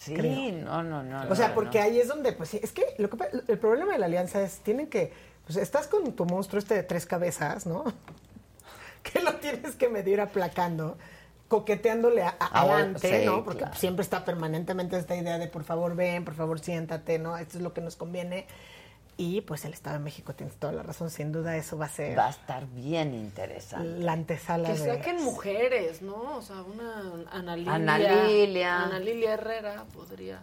Sí, 0.04 0.14
creo. 0.14 0.52
no, 0.64 0.82
no, 0.82 1.02
no. 1.02 1.30
O 1.30 1.34
sea, 1.36 1.48
no, 1.48 1.54
porque 1.54 1.78
no. 1.78 1.84
ahí 1.84 2.00
es 2.00 2.08
donde, 2.08 2.32
pues 2.32 2.48
sí, 2.48 2.60
es 2.62 2.72
que, 2.72 2.82
lo 2.98 3.08
que 3.10 3.16
el 3.48 3.58
problema 3.58 3.92
de 3.92 3.98
la 3.98 4.06
alianza 4.06 4.42
es, 4.42 4.58
tienen 4.58 4.88
que, 4.88 5.12
pues 5.46 5.56
estás 5.56 5.86
con 5.86 6.12
tu 6.12 6.24
monstruo 6.24 6.58
este 6.58 6.74
de 6.74 6.82
tres 6.82 7.06
cabezas, 7.06 7.66
¿no? 7.66 7.84
Que 9.02 9.20
lo 9.20 9.34
tienes 9.36 9.74
que 9.74 9.88
medir 9.88 10.20
aplacando, 10.20 10.96
coqueteándole 11.48 12.22
a- 12.22 12.36
a- 12.38 12.60
adelante, 12.62 13.20
sí, 13.20 13.26
¿no? 13.26 13.42
Porque 13.44 13.58
claro. 13.60 13.74
siempre 13.76 14.02
está 14.02 14.24
permanentemente 14.24 14.96
esta 14.96 15.16
idea 15.16 15.38
de 15.38 15.48
por 15.48 15.64
favor 15.64 15.96
ven, 15.96 16.24
por 16.24 16.34
favor 16.34 16.60
siéntate, 16.60 17.18
¿no? 17.18 17.36
Esto 17.36 17.58
es 17.58 17.62
lo 17.64 17.72
que 17.74 17.80
nos 17.80 17.96
conviene. 17.96 18.46
Y 19.18 19.42
pues 19.42 19.64
el 19.66 19.74
Estado 19.74 19.98
de 19.98 20.04
México 20.04 20.34
tienes 20.34 20.56
toda 20.56 20.72
la 20.72 20.82
razón, 20.82 21.10
sin 21.10 21.32
duda 21.32 21.56
eso 21.56 21.76
va 21.76 21.84
a 21.86 21.88
ser 21.90 22.18
Va 22.18 22.26
a 22.28 22.30
estar 22.30 22.66
bien 22.66 23.14
interesante. 23.14 23.86
la 24.02 24.12
antesala 24.12 24.72
Que 24.72 24.78
de... 24.78 24.94
saquen 24.96 25.22
mujeres, 25.22 26.00
¿no? 26.02 26.36
O 26.38 26.42
sea, 26.42 26.62
una 26.62 27.26
Ana 27.30 27.56
Lilia. 27.56 27.74
Ana 27.74 27.98
Lilia. 27.98 28.82
Ana 28.84 28.98
Lilia 28.98 29.34
Herrera 29.34 29.84
podría. 29.94 30.40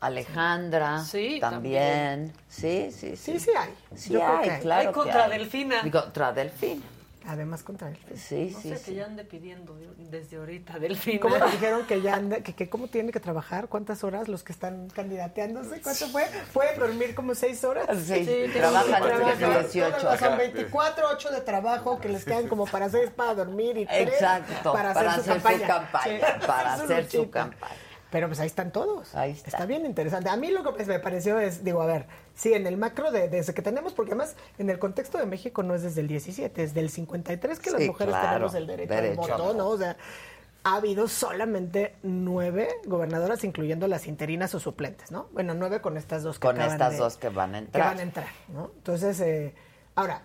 Alejandra 0.00 1.04
Sí, 1.04 1.38
también. 1.40 2.32
Sí, 2.48 2.90
sí, 2.90 3.16
sí. 3.16 3.38
Sí, 3.38 3.40
sí 3.40 3.50
hay. 3.56 3.74
Sí 3.96 4.12
Yo 4.12 4.20
creo 4.20 4.36
hay, 4.38 4.44
que 4.44 4.50
hay. 4.52 4.60
claro 4.62 4.80
Hay 4.80 4.86
que 4.88 4.92
contra 4.92 5.24
hay. 5.24 5.30
Delfina. 5.38 5.80
Y 5.84 5.90
Contra 5.90 6.32
Delfina. 6.32 6.82
Además 7.26 7.62
contra 7.62 7.90
él. 7.90 7.98
Sí, 8.16 8.50
No 8.54 8.60
sí, 8.60 8.70
sé, 8.70 8.76
sí. 8.78 8.84
que 8.86 8.94
ya 8.94 9.04
ande 9.04 9.24
pidiendo 9.24 9.76
desde 9.98 10.38
ahorita 10.38 10.78
Delfina. 10.78 11.20
¿Cómo 11.20 11.36
te 11.36 11.44
dijeron 11.50 11.86
que 11.86 12.00
ya 12.00 12.14
anda, 12.14 12.40
que, 12.40 12.54
que 12.54 12.70
cómo 12.70 12.88
tiene 12.88 13.12
que 13.12 13.20
trabajar? 13.20 13.68
¿Cuántas 13.68 14.02
horas 14.04 14.26
los 14.28 14.42
que 14.42 14.52
están 14.52 14.88
candidateándose? 14.88 15.82
¿Cuánto 15.82 16.06
fue? 16.08 16.24
¿Pueden 16.54 16.78
dormir 16.80 17.14
como 17.14 17.34
seis 17.34 17.62
horas? 17.62 17.86
Sí, 18.04 18.24
tienen 18.24 18.52
trabajan 18.52 19.02
trabajar. 19.02 19.38
18 19.68 19.96
Todas 19.98 20.18
Son 20.18 20.28
horas. 20.28 20.38
24, 20.38 21.08
8 21.12 21.30
de 21.30 21.40
trabajo 21.42 22.00
que 22.00 22.08
les 22.08 22.24
quedan 22.24 22.48
como 22.48 22.64
para 22.66 22.88
seis 22.88 23.10
para 23.10 23.34
dormir 23.34 23.76
y 23.76 23.86
tres 23.86 24.08
Exacto, 24.14 24.72
para 24.72 24.94
para 24.94 25.12
hacer, 25.12 25.32
hacer 25.32 25.34
su 25.34 25.40
su 25.40 25.42
campaña. 25.44 25.66
campaña, 25.66 26.46
para 26.46 26.74
hacer 26.74 27.10
su 27.10 27.30
campaña. 27.30 27.72
Pero 28.10 28.26
pues 28.26 28.40
ahí 28.40 28.46
están 28.48 28.72
todos. 28.72 29.14
Ahí 29.14 29.30
está. 29.32 29.66
bien 29.66 29.86
interesante. 29.86 30.28
A 30.30 30.36
mí 30.36 30.50
lo 30.50 30.64
que 30.64 30.70
pues, 30.72 30.88
me 30.88 30.98
pareció 30.98 31.38
es, 31.38 31.62
digo, 31.62 31.80
a 31.80 31.86
ver, 31.86 32.06
sí, 32.40 32.54
en 32.54 32.66
el 32.66 32.76
macro 32.78 33.10
de, 33.10 33.28
desde 33.28 33.52
que 33.52 33.60
tenemos, 33.62 33.92
porque 33.92 34.12
además 34.12 34.34
en 34.58 34.70
el 34.70 34.78
contexto 34.78 35.18
de 35.18 35.26
México 35.26 35.62
no 35.62 35.74
es 35.74 35.82
desde 35.82 36.00
el 36.00 36.08
17, 36.08 36.62
es 36.62 36.72
del 36.74 36.88
53 36.88 37.58
que 37.60 37.70
las 37.70 37.82
mujeres 37.82 38.12
claro, 38.14 38.28
tenemos 38.30 38.54
el 38.54 38.66
derecho, 38.66 38.94
derecho 38.94 39.22
al 39.34 39.40
voto. 39.42 39.54
¿no? 39.54 39.68
O 39.68 39.76
sea, 39.78 39.96
ha 40.64 40.76
habido 40.76 41.06
solamente 41.08 41.94
nueve 42.02 42.68
gobernadoras, 42.84 43.44
incluyendo 43.44 43.86
las 43.88 44.06
interinas 44.06 44.54
o 44.54 44.60
suplentes, 44.60 45.10
¿no? 45.10 45.28
Bueno, 45.32 45.54
nueve 45.54 45.80
con 45.80 45.96
estas 45.96 46.22
dos 46.22 46.38
que 46.38 46.46
Con 46.48 46.60
estas 46.60 46.92
de- 46.92 46.98
dos 46.98 47.16
que 47.16 47.28
van 47.28 47.54
a 47.54 47.58
que 47.58 47.64
entrar. 47.66 47.86
van 47.88 47.98
a 47.98 48.02
entrar, 48.02 48.28
¿no? 48.48 48.70
Entonces, 48.76 49.20
eh, 49.20 49.54
ahora, 49.94 50.22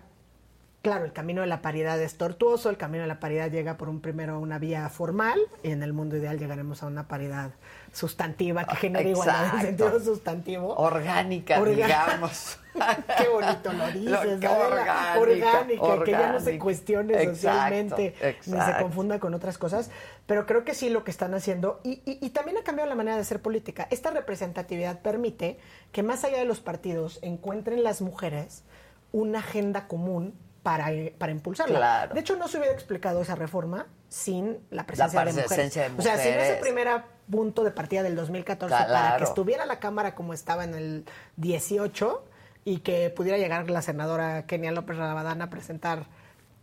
claro, 0.86 1.04
el 1.04 1.12
camino 1.12 1.40
de 1.40 1.48
la 1.48 1.62
paridad 1.62 2.00
es 2.00 2.16
tortuoso, 2.16 2.70
el 2.70 2.76
camino 2.76 3.02
de 3.02 3.08
la 3.08 3.18
paridad 3.18 3.50
llega 3.50 3.76
por 3.76 3.88
un 3.88 4.00
primero 4.00 4.34
a 4.34 4.38
una 4.38 4.60
vía 4.60 4.88
formal 4.88 5.36
y 5.64 5.72
en 5.72 5.82
el 5.82 5.92
mundo 5.92 6.16
ideal 6.16 6.38
llegaremos 6.38 6.84
a 6.84 6.86
una 6.86 7.08
paridad 7.08 7.50
sustantiva 7.92 8.64
que 8.64 8.76
genere 8.76 9.10
igualdad 9.10 9.40
en 9.40 9.46
Exacto. 9.46 9.66
sentido 9.66 10.00
sustantivo. 10.00 10.74
Orgánica, 10.76 11.60
digamos. 11.64 12.60
Qué 13.18 13.26
bonito 13.28 13.72
lo 13.72 13.86
dices, 13.88 14.10
Lo- 14.10 14.52
orgánica, 14.52 15.18
orgánica, 15.18 16.04
que 16.04 16.10
ya 16.12 16.30
no 16.32 16.40
se 16.40 16.56
cuestione 16.58 17.14
Exacto, 17.14 17.34
socialmente, 17.34 18.14
ni 18.20 18.20
se 18.20 18.50
exacto. 18.50 18.82
confunda 18.84 19.18
con 19.18 19.34
otras 19.34 19.58
cosas, 19.58 19.90
pero 20.26 20.46
creo 20.46 20.62
que 20.64 20.74
sí 20.74 20.88
lo 20.90 21.02
que 21.02 21.10
están 21.10 21.34
haciendo, 21.34 21.80
y, 21.82 22.02
y- 22.04 22.18
y 22.24 22.30
también 22.30 22.58
ha 22.58 22.62
cambiado 22.62 22.88
la 22.88 22.94
manera 22.94 23.16
de 23.16 23.22
hacer 23.22 23.42
política. 23.42 23.88
Esta 23.90 24.10
representatividad 24.12 25.00
permite 25.00 25.58
que 25.90 26.04
más 26.04 26.22
allá 26.22 26.38
de 26.38 26.44
los 26.44 26.60
partidos 26.60 27.18
encuentren 27.22 27.82
las 27.82 28.02
mujeres 28.02 28.62
una 29.10 29.38
agenda 29.40 29.88
común 29.88 30.34
para, 30.66 30.90
eh, 30.90 31.14
para 31.16 31.30
impulsarla. 31.30 31.78
Claro. 31.78 32.14
De 32.14 32.20
hecho, 32.20 32.34
no 32.34 32.48
se 32.48 32.58
hubiera 32.58 32.74
explicado 32.74 33.22
esa 33.22 33.36
reforma 33.36 33.86
sin 34.08 34.58
la 34.70 34.84
presencia, 34.84 35.20
de, 35.20 35.26
mujeres. 35.30 35.74
de 35.74 35.90
O 35.96 36.02
sea, 36.02 36.18
sin 36.18 36.32
ese 36.32 36.38
mujeres. 36.38 36.60
primer 36.60 37.02
punto 37.30 37.62
de 37.62 37.70
partida 37.70 38.02
del 38.02 38.16
2014 38.16 38.74
para 38.74 39.16
que 39.16 39.22
estuviera 39.22 39.64
la 39.64 39.78
Cámara 39.78 40.16
como 40.16 40.34
estaba 40.34 40.64
en 40.64 40.74
el 40.74 41.04
18 41.36 42.24
y 42.64 42.78
que 42.78 43.10
pudiera 43.10 43.38
llegar 43.38 43.70
la 43.70 43.80
senadora 43.80 44.46
Kenia 44.46 44.72
López 44.72 44.96
Rabadán 44.96 45.40
a 45.40 45.50
presentar 45.50 46.06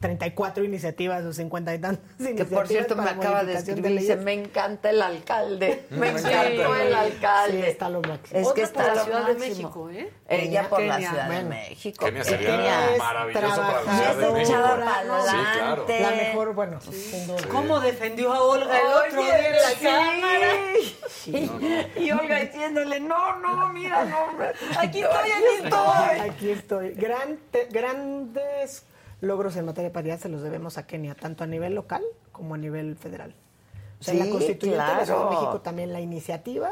34 0.04 0.66
iniciativas 0.66 1.24
o 1.24 1.32
50 1.32 1.76
y 1.76 1.80
tantas 1.80 2.04
Que 2.18 2.24
iniciativas 2.26 2.60
por 2.60 2.68
cierto 2.68 2.96
me 2.98 3.10
acaba 3.10 3.46
de 3.46 3.54
escribir, 3.54 3.84
dice, 3.84 3.94
leyes. 4.16 4.26
me 4.26 4.34
encanta 4.34 4.90
el 4.90 5.02
alcalde. 5.02 5.86
Me 5.92 6.10
Sí. 6.20 6.28
encantó 6.28 6.76
el 6.76 6.94
alcalde. 6.94 7.62
Sí, 7.64 7.70
está 7.70 7.88
lo 7.90 8.02
máximo. 8.02 8.38
Es 8.40 8.52
que 8.52 8.66
Otra 8.66 8.74
por 8.74 8.82
está 8.84 8.96
la 8.96 9.04
Ciudad 9.06 9.28
de. 9.28 9.34
México, 9.36 9.90
¿eh? 9.90 10.12
Ella 10.28 10.44
Kenia, 10.44 10.70
por 10.70 10.82
la 10.82 10.98
Ciudad 10.98 11.30
de. 11.30 11.44
México. 11.44 12.06
Kenia 12.06 12.24
sería 12.26 12.90
maravilloso 12.98 13.62
para 13.62 13.84
la 13.84 13.96
Ciudad 13.96 14.16
de 14.18 14.32
México. 14.34 14.58
Sí, 15.24 15.38
claro. 15.58 15.86
La 15.88 16.12
mejor, 16.12 16.54
bueno, 16.54 16.82
sin 16.82 17.28
duda. 17.28 17.42
¿Cómo 17.50 17.80
defendió 17.80 18.34
a 18.34 18.42
Olga 18.44 18.78
el 18.78 18.88
otro 19.08 19.22
día 19.24 19.48
en 19.48 19.54
la 19.56 19.70
sí. 19.70 19.86
cámara? 19.86 20.52
Y 21.96 22.12
Olga 22.12 22.40
diciéndole, 22.40 23.00
no, 23.00 23.40
no, 23.40 23.70
mira, 23.70 24.04
no, 24.06 24.24
hombre, 24.26 24.52
aquí 24.78 25.02
estoy, 25.02 25.32
aquí 25.32 25.32
Aquí 25.32 25.64
estoy. 25.64 26.20
Aquí 26.30 26.50
estoy. 26.52 26.90
Gran- 26.92 27.40
te- 27.52 27.68
grandes 27.72 28.84
logros 29.24 29.56
en 29.56 29.66
materia 29.66 29.90
de 29.90 29.94
paridad 29.94 30.20
se 30.20 30.30
los 30.30 30.42
debemos 30.42 30.78
a 30.78 30.86
Kenia, 30.86 31.16
tanto 31.16 31.44
a 31.44 31.48
nivel 31.48 31.74
local 31.74 32.04
como 32.32 32.56
a 32.56 32.58
nivel 32.58 32.96
federal. 32.96 33.34
O 34.00 34.04
sea, 34.04 34.14
Sí, 34.14 34.20
la 34.20 34.30
constituyente 34.30 34.84
Ciudad 34.84 35.00
de 35.00 35.06
claro. 35.06 35.30
México 35.32 35.62
también 35.62 35.94
la 35.94 36.02
iniciativa 36.02 36.72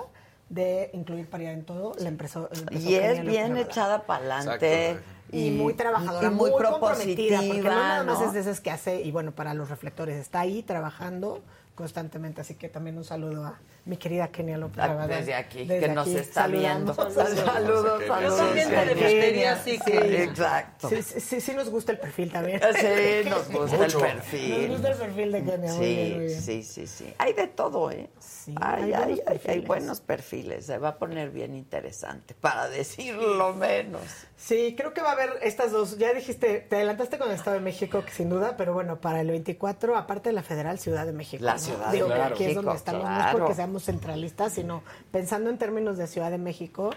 de 0.49 0.89
incluir 0.93 1.29
paridad 1.29 1.53
en 1.53 1.63
todo 1.63 1.93
la 1.97 2.09
empezó 2.09 2.49
Y 2.71 2.95
es 2.95 3.23
bien 3.23 3.55
echada 3.55 4.03
para 4.03 4.41
adelante. 4.41 4.99
Y, 5.31 5.49
muy 5.51 5.73
trabajadora, 5.73 6.27
y 6.27 6.31
muy, 6.31 6.51
comprometida, 6.51 7.37
porque 7.37 7.61
no 7.61 7.69
nada 7.69 8.03
más 8.03 8.19
¿no? 8.19 8.25
es 8.25 8.33
de 8.33 8.41
esas 8.41 8.59
que 8.59 8.69
hace, 8.69 9.01
y 9.01 9.11
bueno, 9.11 9.31
para 9.31 9.53
los 9.53 9.69
reflectores, 9.69 10.17
está 10.17 10.41
ahí 10.41 10.61
trabajando 10.61 11.41
constantemente, 11.73 12.41
así 12.41 12.55
que 12.55 12.67
también 12.67 12.97
un 12.97 13.05
saludo 13.05 13.45
a 13.45 13.57
mi 13.83 13.97
querida 13.97 14.27
Kenia 14.27 14.57
López 14.57 14.77
Ah, 14.83 15.07
desde 15.07 15.33
aquí, 15.33 15.65
Desde 15.65 15.87
que 15.87 15.93
nos 15.93 16.07
aquí, 16.07 16.17
está 16.17 16.45
viendo. 16.47 16.93
saludamos. 16.93 17.35
Saludos, 17.35 18.01
Yo 18.01 18.07
saludos. 18.07 18.37
también 18.37 18.69
te 18.69 18.85
defendería 18.85 19.53
así 19.53 19.71
Sí, 19.71 19.79
que... 19.85 20.23
Exacto. 20.23 20.89
Sí, 20.89 21.01
sí, 21.01 21.19
sí, 21.19 21.41
sí 21.41 21.53
nos 21.53 21.69
gusta 21.69 21.91
el 21.93 21.97
perfil 21.99 22.31
también. 22.31 22.61
Sí, 22.79 23.29
nos 23.29 23.49
gusta 23.51 23.77
Mucho. 23.77 24.05
el 24.05 24.13
perfil. 24.13 24.59
Nos 24.61 24.69
gusta 24.69 24.89
el 24.91 24.97
perfil 24.97 25.31
de 25.31 25.43
Kenia. 25.43 25.73
muy 25.73 25.85
bien, 25.85 26.19
muy 26.19 26.29
Sí, 26.29 26.29
bien. 26.29 26.41
sí, 26.41 26.63
sí, 26.63 26.87
sí. 26.87 27.13
Hay 27.17 27.33
de 27.33 27.47
todo, 27.47 27.89
¿eh? 27.91 28.09
Sí, 28.19 28.53
hay, 28.61 28.93
hay 28.93 28.93
hay, 28.93 28.93
buenos 28.93 29.07
hay- 29.07 29.11
hay 29.25 29.37
perfiles. 29.39 29.67
buenos 29.67 30.01
perfiles. 30.01 30.65
Se 30.67 30.77
va 30.77 30.89
a 30.89 30.97
poner 30.97 31.29
bien 31.31 31.55
interesante, 31.55 32.33
para 32.35 32.69
decirlo 32.69 33.53
menos. 33.55 34.01
Sí, 34.37 34.73
creo 34.75 34.91
que 34.93 35.01
va 35.01 35.09
a 35.09 35.13
haber 35.13 35.37
estas 35.43 35.71
dos. 35.71 35.97
Ya 35.99 36.13
dijiste, 36.13 36.59
te 36.67 36.75
adelantaste 36.77 37.17
con 37.19 37.29
el 37.29 37.35
Estado 37.35 37.55
de 37.57 37.61
México, 37.61 38.03
que 38.03 38.11
sin 38.11 38.29
duda, 38.29 38.55
pero 38.57 38.73
bueno, 38.73 38.99
para 38.99 39.21
el 39.21 39.29
24, 39.29 39.95
aparte 39.95 40.29
de 40.29 40.33
la 40.33 40.41
Federal, 40.41 40.79
Ciudad 40.79 41.05
de 41.05 41.13
México. 41.13 41.43
La 41.43 41.53
¿no? 41.53 41.59
Ciudad 41.59 41.91
Digo 41.91 42.07
de 42.07 42.15
que 42.15 42.21
aquí 42.21 42.33
es 42.33 42.39
México, 42.49 42.61
donde 42.63 42.77
estamos, 42.77 43.03
no 43.03 43.09
es 43.11 43.15
claro. 43.17 43.37
porque 43.39 43.53
seamos 43.53 43.70
centralistas, 43.79 44.53
sino 44.53 44.83
pensando 45.11 45.49
en 45.49 45.57
términos 45.57 45.97
de 45.97 46.07
Ciudad 46.07 46.31
de 46.31 46.37
México 46.37 46.91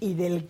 y 0.00 0.14
del 0.14 0.48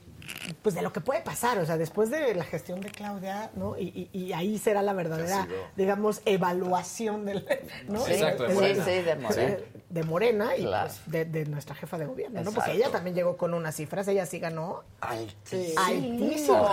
pues 0.62 0.76
de 0.76 0.82
lo 0.82 0.92
que 0.92 1.00
puede 1.00 1.20
pasar, 1.20 1.58
o 1.58 1.66
sea, 1.66 1.76
después 1.76 2.08
de 2.08 2.32
la 2.36 2.44
gestión 2.44 2.80
de 2.80 2.90
Claudia, 2.90 3.50
¿no? 3.56 3.76
Y, 3.76 4.08
y- 4.12 4.18
y 4.18 4.32
ahí 4.32 4.56
será 4.56 4.80
la 4.80 4.92
verdadera, 4.92 5.48
digamos, 5.76 6.22
evaluación 6.24 7.24
del, 7.26 7.44
¿no? 7.88 8.04
Sí, 8.04 8.12
exacto, 8.12 8.44
de 8.44 8.54
Morena. 8.54 8.84
Sí, 8.84 8.90
sí, 8.92 9.02
de 9.02 9.16
Morena. 9.16 9.56
de 9.90 10.02
Morena 10.04 10.56
y 10.56 10.62
Claro. 10.62 10.88
pues, 10.90 11.00
de, 11.10 11.24
de 11.24 11.44
nuestra 11.46 11.74
jefa 11.74 11.98
de 11.98 12.06
gobierno, 12.06 12.34
¿no? 12.36 12.40
Exacto. 12.50 12.60
Porque 12.60 12.76
ella 12.78 12.92
también 12.92 13.16
llegó 13.16 13.36
con 13.36 13.52
unas 13.52 13.74
cifras, 13.74 14.06
ella 14.06 14.24
sí 14.24 14.38
ganó 14.38 14.84
Altísimo. 15.00 15.80
Altísimo. 15.80 16.68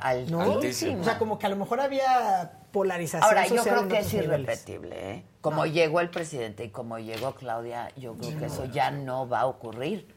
Altísimo. 0.00 0.36
¿no? 0.44 0.52
Altísimo. 0.54 1.00
O 1.00 1.04
sea, 1.04 1.18
como 1.18 1.38
que 1.38 1.46
a 1.46 1.50
lo 1.50 1.56
mejor 1.56 1.80
había 1.80 2.57
polarización 2.72 3.24
Ahora, 3.24 3.46
yo 3.46 3.56
social 3.58 3.74
creo 3.74 3.82
en 3.82 3.88
que 3.88 3.98
es 3.98 4.14
irrepetible, 4.14 5.10
¿eh? 5.10 5.24
Como 5.40 5.66
llegó 5.66 6.00
el 6.00 6.10
presidente 6.10 6.64
y 6.64 6.70
como 6.70 6.98
llegó 6.98 7.34
Claudia, 7.34 7.90
yo 7.96 8.14
creo 8.14 8.38
que 8.38 8.46
eso 8.46 8.64
ya 8.66 8.90
no 8.90 9.28
va 9.28 9.40
a 9.40 9.46
ocurrir. 9.46 10.14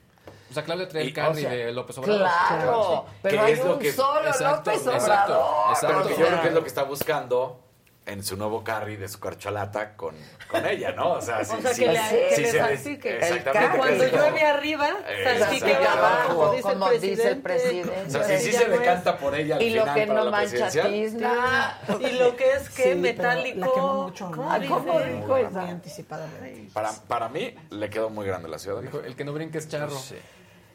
O 0.49 0.53
sea, 0.53 0.63
Claudia 0.63 0.87
trae 0.89 1.03
el 1.03 1.13
carry 1.13 1.31
o 1.31 1.41
sea, 1.41 1.49
de 1.49 1.71
López 1.71 1.97
Obrador. 1.97 2.19
Claro, 2.19 3.05
Sí. 3.07 3.13
pero 3.21 3.35
¿Qué 3.37 3.39
hay 3.45 3.53
es 3.53 3.63
lo 3.65 3.73
un 3.73 3.79
que- 3.79 3.91
solo 3.93 4.27
Exacto, 4.27 4.71
López 4.71 4.87
exacto, 4.87 5.33
Obrador. 5.39 5.71
exacto. 5.71 5.87
Pero 5.87 6.03
que 6.03 6.21
yo 6.21 6.27
creo 6.27 6.41
que 6.41 6.47
es 6.49 6.53
lo 6.53 6.61
que 6.61 6.67
está 6.67 6.83
buscando 6.83 7.60
en 8.05 8.23
su 8.23 8.35
nuevo 8.35 8.63
carry 8.63 8.95
de 8.95 9.07
su 9.07 9.19
corcholata 9.19 9.95
con, 9.95 10.15
con 10.47 10.65
ella, 10.65 10.91
¿no? 10.91 11.13
O 11.13 11.21
sea, 11.21 11.45
sí, 11.45 11.55
O 11.57 11.61
sea, 11.61 11.73
sí, 11.73 11.83
que 11.83 11.91
le, 11.91 11.99
sí, 11.99 12.15
que 12.29 12.35
sí 12.35 12.41
le 12.41 12.51
salpique. 12.51 13.17
Exactamente. 13.17 13.71
que 13.71 13.77
Cuando 13.77 14.07
llueve 14.07 14.41
arriba, 14.41 14.89
salpique 15.23 15.75
abajo, 15.75 16.51
dice, 16.51 16.61
Como 16.63 16.89
el 16.89 17.01
dice 17.01 17.29
el 17.29 17.41
presidente. 17.41 18.03
O 18.07 18.09
sea, 18.09 18.39
si 18.39 18.45
sí 18.45 18.51
se 18.51 18.65
decanta 18.67 19.17
por 19.17 19.35
ella 19.35 19.57
al 19.57 19.61
Y 19.61 19.69
lo 19.71 19.81
final 19.83 19.95
que 19.95 20.07
para 20.07 20.19
no 20.19 20.25
la 20.25 20.31
mancha 20.31 20.69
tizna. 20.69 21.79
Y 21.99 22.11
lo 22.17 22.35
que 22.35 22.51
es 22.53 22.69
que 22.69 22.93
Sí, 22.93 22.95
metálico. 22.95 23.59
La 23.59 23.67
quemó 23.71 24.03
mucho. 24.03 24.31
¿Cómo 24.31 24.99
dijo 24.99 25.37
esa? 25.37 25.61
Anticipadamente. 25.63 26.71
Para, 26.73 26.91
para 27.07 27.29
mí 27.29 27.55
le 27.69 27.89
quedó 27.89 28.09
muy 28.09 28.25
grande 28.25 28.49
la 28.49 28.57
ciudad 28.59 28.81
Dijo, 28.81 28.99
el 28.99 29.15
que 29.15 29.23
no 29.23 29.33
brinque 29.33 29.59
es 29.59 29.67
charro. 29.67 29.97
Sí. 29.97 30.15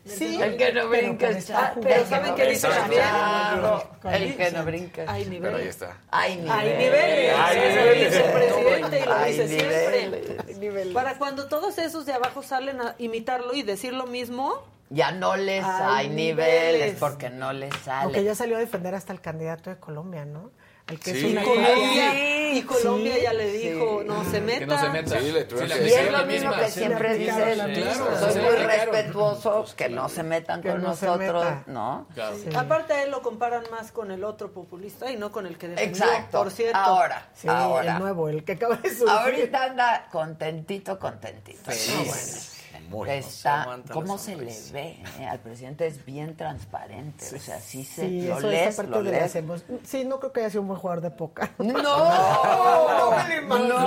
Sí, 0.07 0.41
el 0.41 0.57
que 0.57 0.73
no 0.73 0.89
brinca 0.89 1.29
está. 1.31 1.75
Pero 1.83 2.07
¿saben 2.07 2.35
qué 2.35 2.47
dice 2.47 2.69
también? 2.69 3.03
está. 3.03 4.17
El 4.17 4.37
que 4.37 4.51
no 4.53 4.65
brinca. 4.65 5.05
Hay 5.09 5.25
Pero 5.25 5.35
ahí 5.37 5.41
niveles. 5.41 5.67
está. 5.69 5.97
Hay 6.11 6.37
niveles. 6.37 7.35
Hay 7.37 7.57
niveles. 7.59 8.13
Niveles. 8.13 8.15
el 8.15 8.33
presidente 8.33 9.01
y 9.01 9.05
lo 9.05 9.15
Hay 9.15 9.33
dice 9.33 9.47
niveles. 9.49 10.57
siempre. 10.59 10.93
Para 10.93 11.19
cuando 11.19 11.49
todos 11.49 11.77
esos 11.79 12.07
de 12.07 12.13
abajo 12.13 12.43
salen 12.43 12.81
a 12.81 12.95
imitarlo 12.99 13.53
y 13.55 13.63
decir 13.63 13.93
lo 13.93 14.07
mismo, 14.07 14.63
Ya 14.91 15.11
no 15.11 15.35
les 15.37 15.65
Hay 15.65 16.07
hay, 16.07 16.09
niveles, 16.11 16.73
niveles. 16.75 16.97
porque 17.01 17.29
no 17.29 17.53
les 17.53 17.75
sale. 17.79 18.05
Aunque 18.05 18.23
ya 18.23 18.35
salió 18.37 18.57
a 18.57 18.61
defender 18.61 18.95
hasta 18.95 19.13
el 19.13 19.21
candidato 19.21 19.69
de 19.71 19.77
Colombia, 19.79 20.25
¿no? 20.25 20.51
El 20.89 21.01
que 21.01 21.13
Sí. 21.15 21.19
es 21.27 21.33
una 21.33 21.43
Colombia, 21.43 22.13
Sí, 22.13 22.51
y 22.59 22.63
Colombia 22.63 23.15
sí, 23.17 23.21
ya 23.23 23.33
le 23.33 23.51
dijo, 23.51 24.03
no 24.07 24.25
se 24.31 24.41
meta. 24.41 24.59
Que 24.61 24.67
no 24.67 24.79
se 24.81 24.89
meta. 24.91 25.19
Sí, 25.21 25.33
le 25.33 25.45
tuvieron 25.45 25.69
la 25.69 25.79
que 25.79 25.89
Y 25.89 25.93
es 25.93 26.13
lo 26.13 26.27
mismo 26.27 26.53
que 26.55 26.71
siempre 26.71 27.19
dice. 27.19 27.33
Claro, 27.33 28.19
Soy 28.21 28.41
muy 28.41 28.47
aplicaron. 28.53 28.67
respetuoso, 28.95 29.67
que 29.77 29.89
no 29.89 30.09
se 30.09 30.23
metan 30.23 30.63
Que 30.63 30.71
con 30.71 30.83
no 30.83 30.89
nosotros, 30.91 31.19
meta. 31.45 31.65
¿no? 31.67 32.07
Claro. 32.15 32.37
Sí. 32.37 32.51
Aparte 32.55 32.93
a 32.93 33.03
él 33.03 33.11
lo 33.11 33.21
comparan 33.21 33.65
más 33.73 33.91
con 33.91 34.13
el 34.13 34.23
otro 34.23 34.53
populista 34.53 35.11
y 35.11 35.17
no 35.17 35.33
con 35.33 35.47
el 35.47 35.59
que 35.59 35.67
defendió, 35.67 36.05
Exacto. 36.05 36.39
por 36.39 36.53
cierto. 36.53 36.79
Ahora, 36.79 37.31
Sí, 37.35 37.49
ahora. 37.49 37.95
el 37.97 37.99
nuevo, 38.03 38.29
el 38.29 38.45
que 38.45 38.53
acaba 38.53 38.77
de 38.77 38.95
subir. 38.95 39.11
Ahorita 39.11 39.65
anda 39.65 40.07
contentito, 40.13 41.01
contentito. 41.01 41.69
Feliz. 41.73 42.53
Muy. 42.89 43.11
Está, 43.11 43.79
¿Cómo 43.93 44.17
se 44.19 44.37
le 44.37 44.55
ve? 44.73 45.03
eh? 45.19 45.27
Al 45.27 45.39
presidente 45.41 45.87
es 45.87 46.05
bien 46.05 46.37
transparente. 46.37 47.25
O 47.35 47.39
sea, 47.39 47.61
sí 47.61 47.85
se 47.85 48.09
Sí, 48.09 48.23
lo 48.29 48.39
eso 48.39 48.47
lees, 48.49 48.69
es 48.71 48.77
parte 48.77 48.91
lo 48.91 49.03
de 49.03 49.11
lees. 49.11 49.35
las 49.35 49.45
emo- 49.45 49.63
Sí, 49.85 50.05
no 50.05 50.19
creo 50.21 50.33
que 50.33 50.41
haya 50.41 50.51
sido 50.51 50.63
un 50.63 50.69
buen 50.69 50.81
jugador 50.81 51.03
de 51.03 51.11
póker. 51.11 51.51
No, 51.59 51.67
no 51.67 53.11
me 53.27 53.41
lo 53.41 53.59
no, 53.59 53.59
imagino. 53.59 53.69
no, 53.69 53.87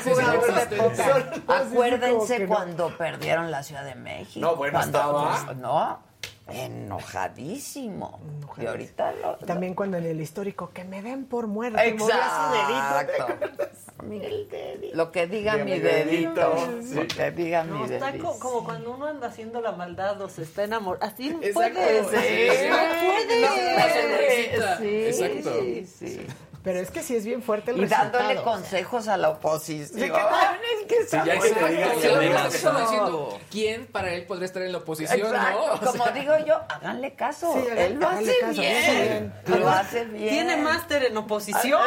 jugador 0.00 0.68
de 0.68 0.76
como 0.76 1.52
Acuérdense 1.52 2.46
cuando 2.46 2.96
perdieron 2.96 3.50
la 3.50 3.62
Ciudad 3.62 3.84
de 3.84 3.94
México. 3.94 4.44
No, 4.46 4.56
bueno, 4.56 4.78
cuando- 4.78 4.98
estaba- 4.98 5.54
No, 5.54 5.98
enojadísimo. 6.48 8.20
Y 8.58 8.66
ahorita 8.66 9.12
lo... 9.12 9.36
También 9.38 9.74
cuando 9.74 9.96
en 9.98 10.06
el 10.06 10.20
histórico, 10.20 10.70
que 10.72 10.84
me 10.84 11.02
den 11.02 11.24
por 11.24 11.46
muerto. 11.46 11.78
su 11.78 11.84
dedito. 11.84 12.06
Exacto. 12.06 13.26
Lo 14.94 15.10
que 15.10 15.26
diga 15.26 15.56
mi 15.56 15.78
dedito. 15.78 16.54
Lo 16.94 17.06
que 17.08 17.30
diga 17.32 17.64
No, 17.64 17.78
mi 17.86 17.92
está 17.94 18.10
dedito. 18.12 18.24
co- 18.32 18.38
como 18.38 18.64
cuando 18.64 18.92
uno 18.94 19.06
anda 19.06 19.28
haciendo 19.28 19.60
la 19.60 19.72
maldad 19.72 20.20
o 20.20 20.28
se 20.28 20.42
está 20.42 20.64
enamorando. 20.64 21.06
Así 21.06 21.30
no 21.30 21.42
Exacto. 21.42 21.80
puede 21.80 22.04
Sí. 22.04 22.10
ser. 22.56 22.70
No 22.70 22.76
puede. 23.06 24.56
Sí, 24.78 25.22
Exacto. 25.24 25.60
sí, 25.60 25.86
sí. 25.86 26.26
Pero 26.66 26.80
es 26.80 26.90
que 26.90 27.00
sí 27.00 27.14
es 27.14 27.24
bien 27.24 27.44
fuerte 27.44 27.70
el 27.70 27.80
Y 27.80 27.86
dándole 27.86 28.42
consejos 28.42 29.06
a 29.06 29.16
la 29.16 29.28
oposición. 29.28 30.02
Es 30.02 30.86
que 30.88 30.96
está 30.98 31.24
ya 31.24 31.34
que 31.38 31.50
te 31.50 32.00
Sí, 32.00 32.48
diciendo 32.50 33.38
quién 33.52 33.86
para 33.86 34.12
él 34.12 34.24
podría 34.26 34.46
estar 34.46 34.62
en 34.62 34.72
la 34.72 34.78
oposición, 34.78 35.28
Exacto. 35.28 35.58
¿no? 35.64 35.72
O 35.74 35.78
sea, 35.78 35.86
Como 35.92 36.10
digo 36.10 36.32
yo, 36.44 36.56
háganle 36.68 37.14
caso. 37.14 37.52
Sí, 37.54 37.68
Él 37.76 38.00
lo 38.00 38.08
hace 38.08 38.38
caso, 38.40 38.60
bien. 38.60 39.32
bien. 39.46 39.60
Lo 39.60 39.68
hace 39.68 40.04
bien. 40.06 40.28
Tiene 40.28 40.56
máster 40.56 41.04
en 41.04 41.16
oposición. 41.16 41.80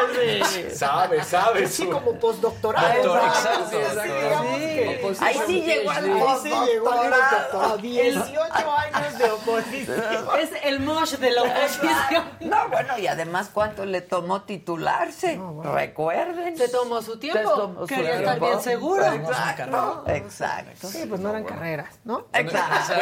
Sabe, 0.73 1.25
sabe. 1.25 1.67
Sí, 1.67 1.83
su- 1.83 1.89
como 1.89 2.13
postdoctorado. 2.13 3.03
Doctor, 3.03 3.27
Exacto. 3.27 3.79
exacto, 3.81 5.13
Sí. 5.13 5.23
Ahí 5.25 5.39
sí 5.45 5.61
llegó 5.61 5.91
al 5.91 6.05
PhD. 6.05 6.13
Ahí 6.13 6.39
sí 6.41 6.49
llegó 6.71 6.89
al 6.91 7.09
postdoctorado. 7.09 7.41
doctorado. 7.41 7.77
18 7.79 8.71
años 8.71 9.17
de 9.17 9.31
oposición. 9.31 10.03
Es 10.39 10.49
el 10.63 10.79
mosh 10.79 11.11
de 11.15 11.31
la 11.31 11.43
oposición. 11.43 12.23
No, 12.39 12.69
bueno, 12.69 12.97
y 12.97 13.07
además, 13.07 13.49
¿cuánto 13.53 13.85
le 13.85 13.99
tomó 14.01 14.43
titularse? 14.69 15.39
Recuerden. 15.63 16.57
Se 16.57 16.69
tomó 16.69 17.01
su 17.01 17.17
tiempo. 17.17 17.39
Se 17.39 17.45
tomó 17.55 17.81
su 17.81 17.87
Quería 17.87 18.19
estar 18.19 18.39
tiempo. 18.39 18.47
bien 18.47 18.61
seguro. 18.61 19.05
Exacto, 19.13 20.03
exacto. 20.07 20.87
Sí, 20.87 21.05
pues 21.07 21.21
no 21.21 21.29
eran 21.29 21.43
carreras, 21.43 21.99
¿no? 22.03 22.25
Exacto. 22.33 22.93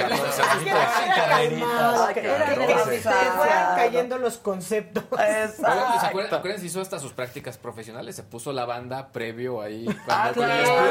Era 2.20 3.74
cayendo 3.76 4.18
los 4.18 4.38
conceptos. 4.38 5.04
Oigan, 5.12 5.52
¿se 5.52 5.66
acuerdan, 5.66 5.94
Exacto. 5.96 6.36
acuérdense, 6.38 6.66
hizo 6.66 6.82
hasta 6.82 7.00
sus 7.00 7.14
prácticas 7.14 7.58
profesionales? 7.58 8.16
Se 8.16 8.24
puso 8.24 8.52
la 8.54 8.66
banda 8.66 9.10
previo 9.12 9.62
ahí. 9.62 9.88
Ah, 10.08 10.32
claro. 10.34 10.86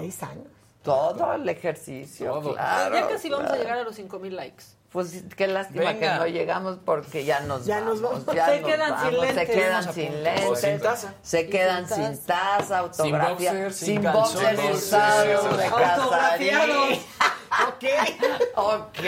Seis 0.00 0.22
años. 0.22 0.46
Todo 0.82 1.32
el 1.34 1.48
ejercicio, 1.48 2.30
Todo. 2.32 2.52
claro. 2.54 2.94
Ya 2.94 3.08
casi 3.08 3.30
vamos 3.30 3.50
a 3.50 3.56
llegar 3.56 3.78
a 3.78 3.82
los 3.84 3.94
5000 3.96 4.36
likes. 4.36 4.64
Pues 4.94 5.24
qué 5.36 5.48
lástima 5.48 5.90
Venga. 5.90 5.98
que 6.12 6.18
no 6.20 6.26
llegamos 6.28 6.78
porque 6.84 7.24
ya 7.24 7.40
nos 7.40 7.66
Ya 7.66 7.80
vamos. 7.80 8.00
nos 8.00 8.24
vamos. 8.24 8.36
ya 8.36 8.46
Se 8.46 8.60
nos 8.60 8.70
quedan 8.70 8.86
sin 8.86 9.10
vamos, 9.10 9.26
Se 9.26 9.34
lentes. 9.34 9.50
quedan 9.56 9.92
sin 9.94 10.22
lentes. 10.22 10.82
Taza. 10.82 11.14
Se 11.20 11.46
quedan 11.48 11.88
sin 11.88 12.14
sin 12.16 12.26
taza, 12.26 12.78
autografía. 12.78 13.70
sin 13.72 13.72
sin 13.72 14.02
boxers 14.04 14.60
usados 14.72 15.24
de 15.26 15.34
Autografiados. 15.34 16.10
Casarín. 16.10 17.00
Ok. 17.74 17.84
Ok. 18.56 18.98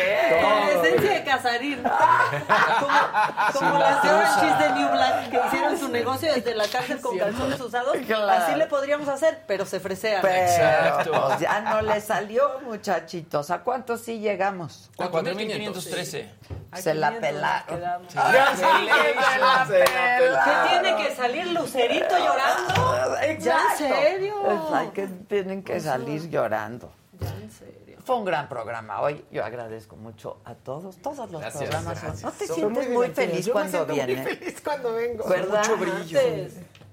Con 0.42 0.84
esencia 0.84 1.10
de 1.12 1.24
Casarín. 1.24 1.82
Como, 1.82 3.52
como 3.68 3.78
las 3.78 4.02
de 4.02 4.10
Orange 4.10 4.64
de 4.64 4.70
New 4.74 4.88
Black 4.90 5.30
que 5.30 5.40
hicieron 5.46 5.78
su 5.78 5.88
negocio 5.88 6.32
desde 6.34 6.54
la 6.54 6.66
cárcel 6.66 7.00
con 7.00 7.16
calzones 7.16 7.60
usados. 7.60 7.96
Claro. 8.06 8.28
Así 8.28 8.54
le 8.56 8.66
podríamos 8.66 9.08
hacer, 9.08 9.44
pero 9.46 9.64
se 9.64 9.78
fresean. 9.80 10.20
Pero 10.22 11.26
pues, 11.26 11.40
ya 11.40 11.60
no 11.60 11.80
le 11.82 12.00
salió, 12.00 12.60
muchachitos. 12.64 13.50
¿A 13.50 13.60
cuántos 13.62 14.00
sí 14.00 14.18
llegamos? 14.18 14.90
4.513. 14.96 16.28
Se 16.74 16.94
la 16.94 17.08
500 17.12 17.20
pelaron. 17.20 18.08
Ya 18.08 18.50
sí, 18.56 18.62
se 18.62 19.38
la 19.40 19.64
pelaron. 19.68 20.44
¿Qué 20.44 20.68
tiene 20.80 20.96
que 21.04 21.14
salir 21.14 21.46
Lucerito 21.52 22.18
llorando? 22.18 23.16
Exacto. 23.22 23.44
¿Ya 23.84 23.86
en 23.86 23.94
serio? 23.94 24.34
Es- 24.68 24.74
hay 24.74 24.88
que, 24.88 25.06
tienen 25.06 25.62
que 25.62 25.80
salir 25.80 26.28
llorando. 26.28 26.92
Ya 27.20 27.28
en 27.28 27.50
serio. 27.50 27.85
Fue 28.06 28.14
un 28.14 28.24
gran 28.24 28.48
programa 28.48 29.00
hoy. 29.00 29.24
Yo 29.32 29.44
agradezco 29.44 29.96
mucho 29.96 30.38
a 30.44 30.54
todos, 30.54 30.96
todos 30.98 31.28
los 31.28 31.40
Gracias, 31.40 31.64
programas. 31.64 32.00
gracias. 32.02 32.22
¿No 32.22 32.30
te 32.30 32.46
Son 32.46 32.54
sientes 32.56 32.88
muy 32.90 33.08
feliz 33.08 33.46
Yo 33.46 33.52
me 33.52 33.52
cuando 33.52 33.70
siento 33.84 33.94
muy 33.96 34.04
vienes? 34.14 34.38
feliz 34.38 34.60
cuando 34.62 34.92
vengo. 34.92 35.28
¿Verdad? 35.28 35.58
Mucho 35.68 35.76
brillo. 35.76 36.20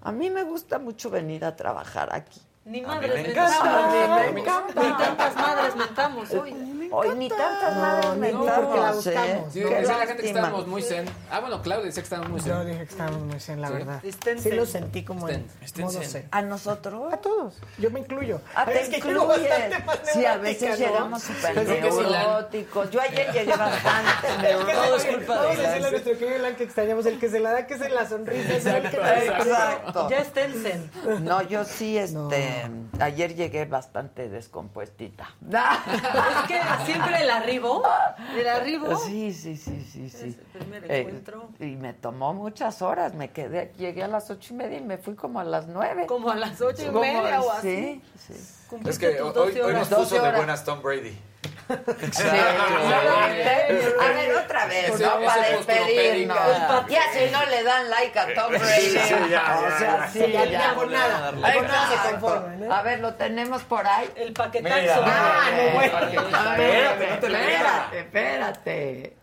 A 0.02 0.12
mí 0.12 0.30
me 0.32 0.42
gusta 0.42 0.80
mucho 0.80 1.12
venir 1.12 1.46
a 1.46 1.56
trabajar 1.56 2.10
aquí. 2.16 2.42
Ni 2.66 2.82
me 2.82 2.88
madres 2.88 3.28
encanta. 3.28 3.60
mentamos. 3.64 4.10
A 4.10 4.26
mí 4.26 4.34
me 4.34 4.42
encanta. 4.42 4.82
Ni 4.84 4.98
tantas 4.98 5.36
madres 5.36 5.76
mentamos 5.76 6.32
hoy. 6.32 6.52
Hoy 6.96 7.10
ni 7.18 7.28
tantas 7.28 7.76
madres 7.76 8.06
No, 8.06 8.16
me 8.18 8.32
no, 8.32 8.40
porque 8.46 8.80
la 8.80 8.92
buscamos. 8.92 9.54
Sí, 9.54 9.60
decía 9.62 9.98
la 9.98 10.06
gente 10.06 10.22
que 10.24 10.28
estábamos 10.30 10.68
muy 10.68 10.82
zen. 10.84 11.06
Ah, 11.32 11.40
bueno, 11.40 11.62
Claudia 11.62 11.86
decía 11.88 12.04
que 12.04 12.06
estábamos 12.06 12.32
muy 12.32 12.42
Yo 12.42 12.58
zen. 12.60 12.68
dije 12.68 12.78
que 12.86 12.92
estábamos 12.92 13.22
muy 13.24 13.40
zen, 13.40 13.62
la 13.62 13.68
Sí. 13.68 13.74
verdad. 13.74 14.00
Estén 14.06 14.38
Sí 14.38 14.50
zen. 14.50 14.58
lo 14.58 14.66
sentí 14.68 15.04
como 15.04 15.28
en 15.28 15.36
Estén- 15.42 15.64
estén 15.64 15.86
modo 15.86 16.00
zen. 16.00 16.10
zen. 16.10 16.28
¿A 16.32 16.42
nosotros? 16.44 17.12
A 17.14 17.18
todos. 17.18 17.56
Yo 17.80 17.90
me 17.90 18.00
incluyo. 18.02 18.42
Ah, 18.56 18.66
te 18.66 18.74
yo 19.02 19.34
Sí, 20.14 20.26
a 20.26 20.38
veces 20.38 20.78
llegamos 20.80 21.24
súper 21.24 21.56
neuróticos. 21.68 22.92
Yo 22.92 23.02
ayer 23.02 23.32
llegué 23.34 23.46
bastante 23.58 24.28
Es 24.52 24.58
que 24.66 24.74
Todo 24.74 24.96
es 24.96 25.04
oye, 25.04 25.14
culpa 25.16 25.36
Vamos 25.36 25.58
de 25.58 25.66
a 25.66 25.70
decirle 25.70 25.74
a 25.74 25.78
Ilan. 25.80 25.92
nuestro 25.92 26.14
querido 26.20 26.38
Ilan 26.38 26.56
que 26.56 26.64
extrañamos 26.64 27.06
el 27.08 27.20
que 27.20 27.30
se 27.30 27.40
la 27.40 27.52
da, 27.54 27.66
que 27.68 27.74
es 27.74 27.82
en 27.82 27.96
la 27.96 28.08
sonrisa. 28.08 28.78
el 28.78 28.86
Exacto. 28.86 30.10
Ya 30.10 30.18
estén 30.20 30.54
zen. 30.62 30.92
No, 31.26 31.42
yo 31.42 31.66
sí, 31.66 31.98
este, 31.98 32.70
ayer 33.00 33.34
llegué 33.36 33.66
bastante 33.66 34.30
descompuestita. 34.30 35.30
Es 36.44 36.48
que 36.48 36.60
siempre 36.86 37.22
el 37.22 37.30
arribo, 37.30 37.84
el 38.38 38.48
arribo. 38.48 38.96
Sí, 38.98 39.34
sí, 39.34 39.58
sí, 39.58 39.86
sí, 39.92 40.10
sí. 40.10 40.26
el 40.26 40.60
primer 40.60 40.92
Eh, 40.92 41.00
encuentro. 41.02 41.50
y 41.60 41.76
me 41.76 41.94
tomó 41.94 42.34
muchas 42.34 42.82
horas, 42.82 43.14
me 43.14 43.30
quedé, 43.32 43.72
llegué 43.78 44.04
a 44.04 44.08
las 44.08 44.30
ocho 44.30 44.54
y 44.54 44.58
media 44.58 44.78
y 44.78 44.82
me 44.82 44.98
fui 44.98 45.16
como 45.16 45.40
a 45.40 45.44
las 45.44 45.68
nueve. 45.68 46.06
Como 46.08 46.30
a 46.30 46.36
las 46.36 46.60
ocho 46.62 46.84
y 46.88 46.92
media 46.92 47.42
o 47.42 47.52
así. 47.52 48.02
Sí, 48.18 48.34
sí. 48.34 48.80
Es 48.88 48.98
que 49.00 49.22
hoy, 49.22 49.34
12 49.34 49.64
hoy 49.64 49.74
nos 49.74 49.88
puso 49.88 50.00
12 50.02 50.20
de 50.20 50.32
buenas 50.36 50.64
Tom 50.66 50.82
Brady. 50.82 51.18
Sí. 52.12 52.28
A 52.28 54.08
ver, 54.08 54.36
otra 54.36 54.66
vez, 54.68 54.90
Ese- 54.90 55.04
¿no? 55.04 55.26
Para 55.26 55.42
despedirnos. 55.50 56.38
Ya 56.90 57.02
si 57.14 57.32
no 57.32 57.46
le 57.46 57.64
dan 57.64 57.90
like 57.90 58.20
a 58.20 58.34
Tom 58.34 58.50
Brady. 58.52 58.82
Sí, 58.82 59.00
sí, 59.00 59.16
ya, 59.30 59.60
o 59.60 59.78
sea, 59.80 60.10
sí, 60.12 60.20
Ya, 60.32 60.46
ya. 60.46 60.52
ya, 60.52 60.74
por 60.76 60.90
nada. 60.90 61.32
Por 61.32 61.42
nada 61.42 61.88
se 61.88 61.94
Exacto. 61.96 62.20
conforman, 62.20 62.64
¿eh? 62.64 62.68
A 62.72 62.82
ver, 62.84 63.00
lo 63.00 63.14
tenemos 63.16 63.64
por 63.64 63.86
ahí. 63.88 64.10
El 64.16 64.34
paquetazo. 64.34 64.76
Mira. 64.82 65.04
Ah, 65.06 65.50
no, 65.56 65.72
bueno. 65.74 65.98
A 66.38 66.56
ver, 66.56 66.70
espérate, 66.86 67.08
no 67.10 67.20
te 67.20 67.30
le 67.30 67.56
espérate, 68.00 69.18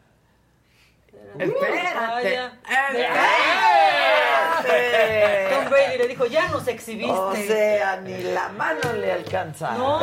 espérate. 1.38 2.50
Espérate. 4.68 5.54
Tom 5.54 5.70
Brady 5.70 5.98
le 5.98 6.08
dijo, 6.08 6.26
ya 6.26 6.48
nos 6.48 6.66
exhibiste. 6.68 7.12
O 7.12 7.34
sea, 7.34 7.96
ni 7.96 8.22
la 8.22 8.48
mano 8.50 8.92
le 8.94 9.12
alcanza. 9.12 9.72
No. 9.72 10.00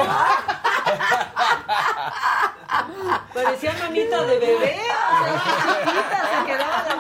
Parecía 3.34 3.74
manita 3.80 4.24
de 4.24 4.40
bebé. 4.40 4.76
O 4.78 5.24
sea, 5.24 5.84
chiquita, 5.86 6.30
se 6.40 6.46
quedaba 6.46 6.84
la. 6.84 6.98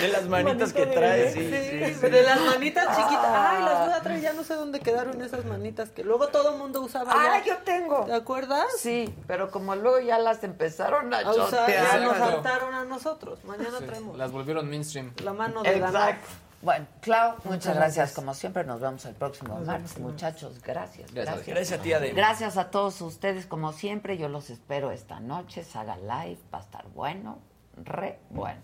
De 0.00 0.08
las 0.08 0.24
manitas 0.24 0.72
que 0.72 0.86
trae, 0.86 1.32
sí, 1.32 1.40
sí, 1.50 1.94
sí. 1.94 2.08
De 2.08 2.22
las 2.22 2.40
manitas 2.40 2.96
chiquitas. 2.96 3.26
Ay, 3.26 3.62
las 3.62 3.84
voy 3.86 3.92
a 3.94 4.00
traer. 4.00 4.20
Ya 4.20 4.32
no 4.32 4.42
sé 4.42 4.54
dónde 4.54 4.80
quedaron 4.80 5.20
esas 5.22 5.44
manitas 5.44 5.90
que 5.90 6.02
luego 6.02 6.28
todo 6.28 6.50
el 6.52 6.56
mundo 6.56 6.80
usaba. 6.80 7.12
Ah, 7.14 7.38
ya. 7.38 7.44
yo 7.44 7.58
tengo. 7.58 8.04
¿Te 8.06 8.14
acuerdas? 8.14 8.66
Sí, 8.78 9.14
pero 9.26 9.50
como 9.50 9.76
luego 9.76 10.00
ya 10.00 10.18
las 10.18 10.42
empezaron 10.42 11.12
a 11.12 11.18
A 11.18 11.30
usar, 11.30 11.68
ya 11.68 11.84
chotear. 11.90 12.00
nos 12.00 12.16
saltaron 12.16 12.74
a 12.74 12.84
nosotros. 12.84 13.15
Mañana 13.44 13.78
Sí, 13.78 13.84
traemos 13.86 14.16
Las 14.18 14.30
volvieron 14.32 14.68
mainstream. 14.68 15.12
la 15.22 15.32
mano 15.32 15.62
de 15.62 15.78
la 15.78 15.86
Exacto. 15.88 16.26
Bueno, 16.62 16.86
Clau, 17.02 17.32
muchas, 17.32 17.44
Muchas 17.44 17.74
gracias. 17.74 17.96
gracias. 17.96 18.12
Como 18.14 18.34
siempre, 18.34 18.64
nos 18.64 18.80
vemos 18.80 19.04
el 19.04 19.14
próximo 19.14 19.58
Nos 19.58 19.66
martes. 19.66 19.94
vemos. 19.94 20.12
Muchachos, 20.12 20.60
gracias. 20.62 21.12
Gracias. 21.12 21.46
Gracias 21.46 21.78
a 21.78 21.82
ti. 21.82 21.90
Gracias 22.12 22.56
a 22.56 22.70
todos 22.70 23.00
ustedes, 23.02 23.46
como 23.46 23.72
siempre. 23.72 24.16
Yo 24.16 24.28
los 24.28 24.48
espero 24.50 24.90
esta 24.90 25.20
noche. 25.20 25.62
Saga 25.64 25.96
Live, 25.96 26.38
va 26.52 26.58
a 26.58 26.62
estar 26.62 26.88
bueno, 26.88 27.38
re 27.76 28.18
bueno. 28.30 28.62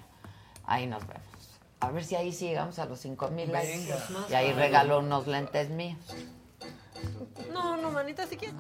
Ahí 0.65 0.87
nos 0.87 1.07
vemos. 1.07 1.23
A 1.81 1.91
ver 1.91 2.05
si 2.05 2.17
ahí 2.17 2.33
sí 2.33 2.47
llegamos 2.47 2.79
a 2.79 2.87
los 2.87 2.99
5 3.01 3.29
mil 3.29 3.53
likes. 3.53 3.89
Y 4.31 4.35
ahí 4.35 4.53
regalo 4.53 5.01
unos 5.01 5.27
lentes 5.27 5.69
míos. 5.69 5.99
No, 7.53 7.77
no, 7.77 7.91
manita, 7.91 8.27
si 8.27 8.37
quieres. 8.37 8.57